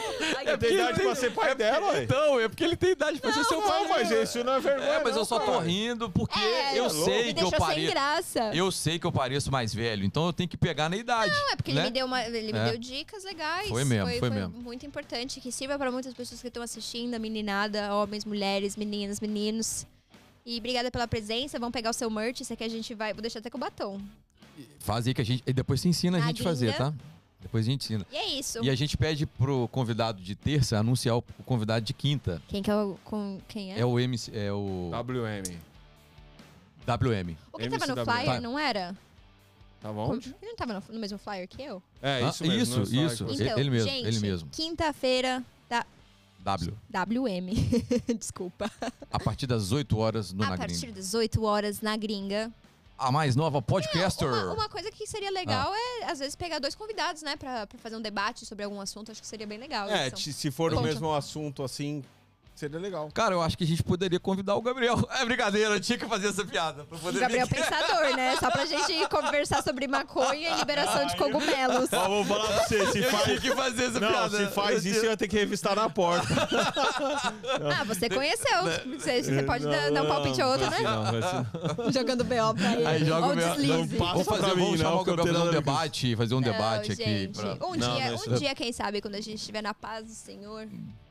É, 0.46 0.56
tem 0.56 0.74
idade 0.74 0.96
tem- 0.96 1.06
pra 1.06 1.14
ser 1.14 1.30
pai 1.32 1.54
dela, 1.54 1.92
ué. 1.92 2.06
Não, 2.08 2.40
é 2.40 2.48
porque 2.48 2.64
ele 2.64 2.76
tem 2.76 2.90
idade 2.92 3.20
pra 3.20 3.32
ser 3.32 3.44
seu 3.44 3.60
pai. 3.62 3.82
Não, 3.82 3.88
mas 3.88 4.10
isso 4.10 4.42
não 4.42 4.54
é 4.54 4.60
vergonha. 4.60 4.88
É, 4.88 5.02
mas 5.04 5.12
não, 5.14 5.22
eu 5.22 5.24
só 5.24 5.38
tô 5.38 5.52
cara. 5.52 5.64
rindo 5.64 6.10
porque 6.10 6.38
É, 6.38 6.78
eu 6.78 6.86
é 6.86 6.88
sei 6.88 7.24
Me 7.26 7.34
que 7.34 7.40
eu 7.42 7.50
deixou 7.50 7.50
sem 7.50 7.58
pareço. 7.60 7.90
graça. 7.92 8.50
Eu 8.54 8.70
sei 8.72 8.98
que 8.98 9.06
eu 9.06 9.12
pareço 9.12 9.50
mais 9.52 9.74
velho, 9.74 10.04
então 10.04 10.26
eu 10.26 10.32
tenho 10.32 10.48
que 10.48 10.56
pegar 10.56 10.88
na 10.88 10.96
idade. 10.96 11.32
Não, 11.32 11.52
é 11.52 11.56
porque 11.56 11.72
né? 11.72 11.80
ele 11.82 11.88
me 11.88 11.94
deu 11.94 12.06
uma, 12.06 12.24
ele 12.24 12.52
me 12.52 12.58
É. 12.58 12.70
deu 12.70 12.78
dicas 12.78 13.24
legais. 13.24 13.68
Foi 13.68 13.84
mesmo, 13.84 14.10
foi 14.18 14.30
mesmo. 14.30 14.50
muito 14.60 14.84
importante 14.86 15.40
que 15.40 15.52
sirva 15.52 15.78
pra 15.78 15.90
muitas 15.90 16.14
pessoas 16.14 16.40
que 16.40 16.48
estão 16.48 16.62
assistindo, 16.62 17.14
a 17.14 17.18
meninada, 17.18 17.94
homens, 17.94 18.24
mulheres, 18.24 18.76
meninas, 18.76 19.20
meninos. 19.20 19.86
E 20.46 20.58
obrigada 20.58 20.90
pela 20.90 21.06
presença. 21.06 21.58
Vamos 21.58 21.72
pegar 21.74 21.90
o 21.90 21.92
seu 21.92 22.08
merch, 22.10 22.40
isso 22.40 22.52
aqui 22.52 22.64
a 22.64 22.68
gente 22.68 22.94
vai, 22.94 23.12
vou 23.12 23.20
deixar 23.20 23.40
até 23.40 23.50
com 23.50 23.58
o 23.58 23.60
batom. 23.60 24.00
Faz 24.80 25.06
aí 25.06 25.12
que 25.14 25.20
a 25.20 25.24
gente. 25.24 25.42
E 25.46 25.52
depois 25.52 25.80
você 25.80 25.88
ensina 25.88 26.18
a 26.18 26.20
gente 26.22 26.40
a 26.40 26.44
fazer, 26.44 26.74
tá? 26.76 26.92
Depois 27.40 27.66
a 27.66 27.70
gente 27.70 27.82
ensina. 27.84 28.04
E 28.10 28.16
é 28.16 28.26
isso. 28.38 28.58
E 28.64 28.68
a 28.68 28.74
gente 28.74 28.96
pede 28.96 29.24
pro 29.24 29.68
convidado 29.68 30.20
de 30.20 30.34
terça 30.34 30.78
anunciar 30.78 31.16
o 31.16 31.22
convidado 31.44 31.84
de 31.84 31.92
quinta. 31.94 32.42
Quem 32.48 32.62
que 32.62 32.70
é 32.70 32.74
o 32.74 32.98
com 33.04 33.40
quem 33.48 33.72
é? 33.72 33.80
É 33.80 33.84
o 33.86 33.98
MC, 33.98 34.30
é 34.36 34.52
o 34.52 34.90
WM. 34.90 35.56
WM. 36.86 37.36
o 37.52 37.58
que 37.58 37.68
tava 37.68 37.86
no 37.86 38.04
flyer, 38.04 38.24
Tá. 38.26 38.40
não 38.40 38.58
era? 38.58 38.96
Tá 39.80 39.92
bom? 39.92 40.14
Ele 40.14 40.34
não 40.42 40.56
tava 40.56 40.74
no, 40.74 40.82
no 40.94 40.98
mesmo 40.98 41.18
flyer 41.18 41.46
que 41.46 41.62
eu? 41.62 41.82
É, 42.02 42.24
Ah, 42.24 42.28
isso 42.30 42.44
mesmo. 42.44 42.82
isso, 42.82 42.96
é 42.98 43.04
isso. 43.04 43.26
que 43.26 43.42
Ele- 43.42 43.70
mesmo, 43.70 43.88
gente, 43.88 44.06
ele 44.08 44.18
mesmo. 44.20 44.48
Quinta-feira 44.50 45.44
da 45.68 45.86
W. 46.42 46.74
WM. 46.90 47.50
Desculpa. 48.18 48.70
A 49.12 49.20
partir 49.20 49.46
das 49.46 49.70
8 49.70 49.96
horas 49.98 50.32
no 50.32 50.42
a 50.42 50.50
Na 50.50 50.56
partir 50.56 50.80
Gringa. 50.80 50.92
das 50.94 51.14
8 51.14 51.44
horas 51.44 51.80
na 51.80 51.96
gringa. 51.96 52.50
A 52.98 53.12
mais 53.12 53.36
nova 53.36 53.62
podcaster. 53.62 54.28
Uma, 54.28 54.52
uma 54.54 54.68
coisa 54.68 54.90
que 54.90 55.06
seria 55.06 55.30
legal 55.30 55.70
Ah. 55.72 56.02
é, 56.02 56.10
às 56.10 56.18
vezes, 56.18 56.34
pegar 56.34 56.58
dois 56.58 56.74
convidados, 56.74 57.22
né? 57.22 57.36
Pra, 57.36 57.66
pra 57.66 57.78
fazer 57.78 57.94
um 57.96 58.02
debate 58.02 58.44
sobre 58.44 58.64
algum 58.64 58.80
assunto. 58.80 59.12
Acho 59.12 59.20
que 59.20 59.26
seria 59.26 59.46
bem 59.46 59.58
legal. 59.58 59.88
É, 59.88 60.10
se 60.14 60.50
for 60.50 60.74
o 60.74 60.80
mesmo 60.80 61.14
assunto 61.14 61.62
assim, 61.62 62.02
seria 62.58 62.78
legal. 62.78 63.08
Cara, 63.14 63.34
eu 63.34 63.42
acho 63.42 63.56
que 63.56 63.64
a 63.64 63.66
gente 63.66 63.82
poderia 63.82 64.18
convidar 64.20 64.54
o 64.54 64.62
Gabriel. 64.62 64.96
É 65.18 65.24
brincadeira, 65.24 65.74
eu 65.74 65.80
tinha 65.80 65.98
que 65.98 66.06
fazer 66.06 66.28
essa 66.28 66.44
piada. 66.44 66.84
Pra 66.84 66.98
poder 66.98 67.18
Gabriel 67.18 67.44
aqui. 67.44 67.54
Pensador, 67.54 68.16
né? 68.16 68.36
Só 68.38 68.50
pra 68.50 68.64
gente 68.66 69.08
conversar 69.08 69.62
sobre 69.62 69.88
maconha 69.88 70.50
e 70.50 70.58
liberação 70.58 71.06
de 71.06 71.16
cogumelos. 71.16 71.92
Ó, 71.92 72.08
vou 72.08 72.24
falar 72.24 72.46
pra 72.46 72.64
você, 72.64 72.78
se 72.78 72.98
Eu 72.98 73.08
tinha 73.08 73.10
faz... 73.10 73.40
que 73.40 73.50
fazer 73.54 73.84
essa 73.86 74.00
Não, 74.00 74.08
piada. 74.08 74.36
se 74.38 74.46
faz 74.52 74.86
Eu 74.86 74.92
isso, 74.92 75.04
eu 75.06 75.10
ia 75.10 75.16
ter 75.16 75.28
que 75.28 75.36
revistar 75.36 75.74
na 75.76 75.88
porta. 75.90 76.28
Ah, 77.78 77.84
você 77.84 78.08
conheceu. 78.08 78.62
Você, 78.98 79.22
você 79.22 79.42
pode 79.42 79.64
Não, 79.64 79.70
dar, 79.70 79.90
dar 79.90 80.02
um 80.02 80.06
palpite 80.06 80.40
ou 80.42 80.50
outro, 80.52 80.70
né? 80.70 80.78
não, 80.80 81.90
Jogando 81.92 82.24
B.O. 82.24 82.54
pra 82.54 82.72
ele. 82.72 82.86
Aí 82.86 83.04
joga 83.04 83.26
o 83.26 83.36
B.O. 83.36 83.48
deslize. 83.50 83.72
Não 83.72 83.88
passa 83.98 84.12
Vamos 84.12 84.26
fazer, 84.26 84.42
pra 84.42 84.54
mim, 84.54 84.62
vamos 84.64 84.78
chamar 84.80 84.90
não, 84.90 85.00
o 85.00 85.04
que 85.04 85.10
eu 85.10 85.16
fazer 85.18 85.38
um 85.38 85.50
debate, 85.50 86.16
fazer 86.16 86.34
um 86.34 86.40
Não, 86.40 86.52
debate 86.52 86.92
aqui. 86.92 87.30
Um, 87.60 87.74
Não, 87.76 87.96
dia, 87.96 88.14
um 88.28 88.34
dia, 88.34 88.54
quem 88.54 88.72
sabe, 88.72 89.00
quando 89.00 89.14
a 89.14 89.20
gente 89.20 89.36
estiver 89.36 89.62
na 89.62 89.74
paz 89.74 90.04
do 90.06 90.12
Senhor. 90.12 90.68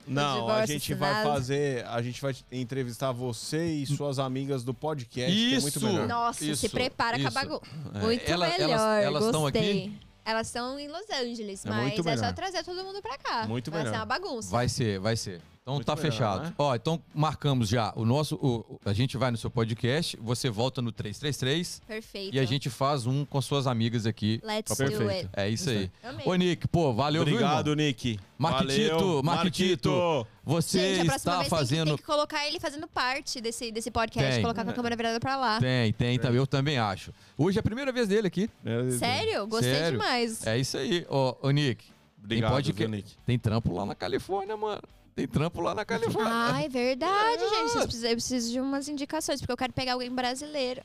Não, 0.07 0.49
a 0.49 0.65
gente 0.65 0.93
vai 0.93 1.23
fazer, 1.23 1.85
a 1.85 2.01
gente 2.01 2.21
vai 2.21 2.33
entrevistar 2.51 3.11
você 3.11 3.65
e 3.65 3.85
suas 3.85 4.19
amigas 4.19 4.63
do 4.63 4.73
podcast, 4.73 5.31
que 5.31 5.55
é 5.55 5.59
muito 5.59 5.77
Isso! 5.77 5.85
melhor. 5.85 6.07
Nossa, 6.07 6.39
se 6.39 6.49
Isso, 6.51 6.69
prepara 6.69 7.17
com 7.17 7.25
a 7.25 7.27
isso. 7.27 7.33
bagunça. 7.33 7.61
É. 7.93 7.99
Muito 7.99 8.23
Ela- 8.31 8.47
elas- 8.47 8.59
melhor, 8.59 9.01
elas 9.03 9.25
estão 9.25 9.41
gostei. 9.41 9.61
aqui? 9.69 9.93
Elas 10.25 10.47
estão 10.47 10.77
em 10.79 10.87
Los 10.87 11.09
Angeles, 11.09 11.65
É 11.65 11.69
mas 11.69 12.05
é 12.05 12.17
só 12.17 12.33
trazer 12.33 12.63
todo 12.63 12.83
mundo 12.83 13.01
pra 13.01 13.17
cá. 13.17 13.47
Muito 13.47 13.69
vai 13.71 13.79
melhor. 13.79 13.91
ser 13.93 13.99
uma 13.99 14.05
bagunça. 14.05 14.49
Vai 14.49 14.67
ser, 14.67 14.99
vai 14.99 15.15
ser. 15.15 15.41
Então 15.67 15.75
Muito 15.75 15.85
tá 15.85 15.97
melhor, 15.97 16.11
fechado. 16.11 16.43
né? 16.45 16.53
Ó, 16.57 16.73
então 16.73 17.03
marcamos 17.13 17.67
já 17.67 17.91
o 17.97 18.05
nosso. 18.05 18.35
o- 18.35 18.79
a 18.85 18.93
gente 18.93 19.17
vai 19.17 19.29
no 19.31 19.35
seu 19.35 19.49
podcast, 19.51 20.15
você 20.21 20.49
volta 20.49 20.81
no 20.81 20.93
333 20.93 21.81
Perfeito. 21.85 22.33
e 22.33 22.39
a 22.39 22.45
gente 22.45 22.69
faz 22.69 23.05
um 23.05 23.25
com 23.25 23.41
suas 23.41 23.67
amigas 23.67 24.05
aqui. 24.05 24.39
Let's 24.45 24.73
Perfeito. 24.73 25.03
do 25.03 25.09
it. 25.09 25.29
É 25.33 25.49
isso 25.49 25.69
aí. 25.69 25.91
Amei. 26.01 26.25
Ô, 26.25 26.35
Nick, 26.35 26.69
pô, 26.69 26.93
valeu, 26.93 27.25
viu, 27.25 27.33
Obrigado, 27.33 27.71
irmão? 27.71 27.85
Nick. 27.85 28.17
Marquitito. 28.37 29.21
Marquitito. 29.21 30.27
Você 30.45 30.95
Gente, 31.03 31.13
está 31.13 31.37
vez 31.39 31.49
fazendo. 31.49 31.87
tem, 31.87 31.97
que, 31.97 31.97
tem 31.97 31.97
que 31.97 32.03
colocar 32.13 32.47
ele 32.47 32.61
fazendo 32.61 32.87
parte 32.87 33.41
desse, 33.41 33.69
desse 33.69 33.91
podcast, 33.91 34.35
Tem. 34.35 34.41
colocar 34.41 34.63
com 34.63 34.69
a 34.71 34.73
câmera 34.73 34.95
virada 34.95 35.19
pra 35.19 35.35
lá. 35.35 35.59
Tem, 35.59 35.91
tem, 35.91 36.17
também. 36.17 36.37
Eu 36.37 36.47
também 36.47 36.77
acho. 36.77 37.11
Hoje 37.37 37.57
é 37.57 37.59
a 37.59 37.63
primeira 37.63 37.91
vez 37.91 38.07
dele 38.07 38.27
aqui. 38.27 38.49
Sério? 38.97 39.45
Gostei 39.45 39.73
Sério? 39.73 39.99
demais. 39.99 40.47
É 40.47 40.57
isso 40.57 40.77
aí. 40.77 41.05
Ó, 41.09 41.35
ô, 41.41 41.51
Nick, 41.51 41.83
Obrigado, 42.23 42.63
viu, 42.63 42.73
que- 42.73 42.87
Nick. 42.87 43.17
tem 43.25 43.37
trampo 43.37 43.73
lá 43.75 43.85
na 43.85 43.95
Califórnia, 43.95 44.55
mano. 44.55 44.81
Tem 45.17 45.27
trampo 45.27 45.61
lá 45.61 45.73
na 45.73 45.83
Califórnia. 45.83 46.31
Ah, 46.31 46.61
é 46.63 46.69
verdade, 46.69 47.39
gente. 47.39 47.71
Vocês 47.71 47.85
precisam, 47.85 48.09
eu 48.11 48.15
preciso 48.15 48.51
de 48.51 48.59
umas 48.59 48.87
indicações, 48.87 49.39
porque 49.39 49.51
eu 49.51 49.57
quero 49.57 49.73
pegar 49.73 49.93
alguém 49.93 50.11
brasileiro. 50.13 50.79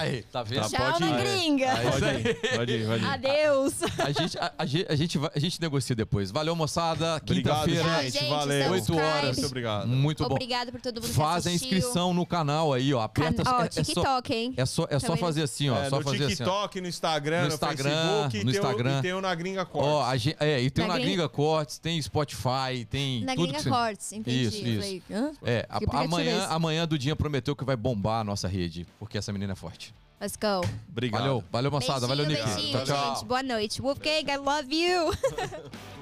Aí, 0.00 0.22
tá 0.22 0.42
vendo? 0.42 0.62
Tá, 0.70 0.78
Tchau, 0.78 0.92
pode 0.92 1.04
ir. 1.04 1.10
na 1.10 1.16
gringa. 1.18 1.72
Aí, 1.74 1.86
Pode 1.90 2.06
ir, 2.06 2.56
pode 2.56 2.72
ir, 2.72 2.86
pode 2.86 3.04
ir. 3.04 3.06
Adeus. 3.06 3.74
A 3.98 4.10
gente, 4.10 4.38
a, 4.38 4.52
a 4.56 4.64
gente, 4.64 4.86
a, 4.88 4.94
gente 4.96 5.18
a 5.34 5.38
gente 5.38 5.60
negocia 5.60 5.94
depois. 5.94 6.30
Valeu, 6.30 6.56
moçada. 6.56 7.16
Obrigado, 7.22 7.66
Quinta-feira, 7.66 8.02
gente. 8.04 8.12
Gente, 8.18 8.30
Valeu. 8.30 8.70
Oito 8.70 8.96
horas. 8.96 9.36
Muito 9.36 9.46
obrigado. 9.46 9.86
muito 9.88 10.24
bom. 10.26 10.30
Obrigada 10.34 10.72
por 10.72 10.80
todo 10.80 11.02
mundo 11.02 11.12
Faz 11.12 11.42
que 11.44 11.50
a 11.50 11.52
inscrição 11.52 12.14
no 12.14 12.24
canal 12.24 12.72
aí, 12.72 12.94
ó. 12.94 13.06
Can... 13.06 13.28
Aperta. 13.28 13.42
Ó, 13.46 13.62
é, 13.62 13.66
é 13.66 13.70
só, 13.70 13.82
TikTok, 13.82 14.34
hein? 14.34 14.54
é 14.56 14.64
só, 14.64 14.86
é 14.88 14.98
só 14.98 15.14
fazer 15.14 15.42
assim, 15.42 15.68
ó. 15.68 15.76
É, 15.76 15.90
só 15.90 15.98
no 15.98 16.04
fazer 16.04 16.24
assim. 16.24 16.42
ó. 16.42 16.46
TikTok, 16.46 16.80
no 16.80 16.88
Instagram, 16.88 17.42
No 17.42 17.48
no, 17.48 17.54
Instagram, 17.54 17.90
Facebook 17.90 18.22
no 18.22 18.26
e 18.26 18.30
tem 18.30 18.46
o- 18.46 18.64
Instagram. 18.64 18.98
e 18.98 19.02
tem 19.02 19.12
o 19.12 19.20
Na 19.20 19.34
Gringa 19.34 19.66
Cortes. 19.66 19.92
Ó, 19.92 20.04
a 20.04 20.16
gente, 20.16 20.36
é, 20.40 20.62
e 20.62 20.70
tem 20.70 20.86
Na 20.86 20.94
na 20.94 20.94
gringa- 20.94 21.08
Gringa 21.16 21.28
Cortes, 21.28 21.78
tem 21.78 22.00
Spotify, 22.00 22.86
tem 22.88 23.24
Na 23.24 23.34
tudo 23.34 23.57
Cortes, 23.64 24.12
entendi. 24.12 24.42
Isso, 24.42 24.56
isso. 24.56 24.80
Falei, 24.80 25.02
hã? 25.10 25.32
É, 25.44 25.66
a- 25.68 25.78
é 25.78 26.04
amanhã, 26.04 26.46
amanhã 26.48 26.86
do 26.88 26.98
dia 26.98 27.14
prometeu 27.16 27.54
que 27.56 27.64
vai 27.64 27.76
bombar 27.76 28.20
a 28.20 28.24
nossa 28.24 28.46
rede, 28.48 28.86
porque 28.98 29.16
essa 29.18 29.32
menina 29.32 29.52
é 29.52 29.56
forte. 29.56 29.94
Let's 30.20 30.36
go. 30.36 30.68
Obrigado. 30.90 31.20
Valeu, 31.20 31.44
valeu 31.50 31.70
moçada, 31.70 32.06
valeu 32.06 32.26
Nick. 32.26 32.42
beijinho, 32.42 32.72
Tchau, 32.78 32.84
tchau. 32.86 33.14
gente. 33.14 33.24
Boa 33.24 33.42
noite. 33.42 33.80
Wolfgang, 33.80 34.24
I 34.28 34.36
love 34.36 34.74
you. 34.74 35.12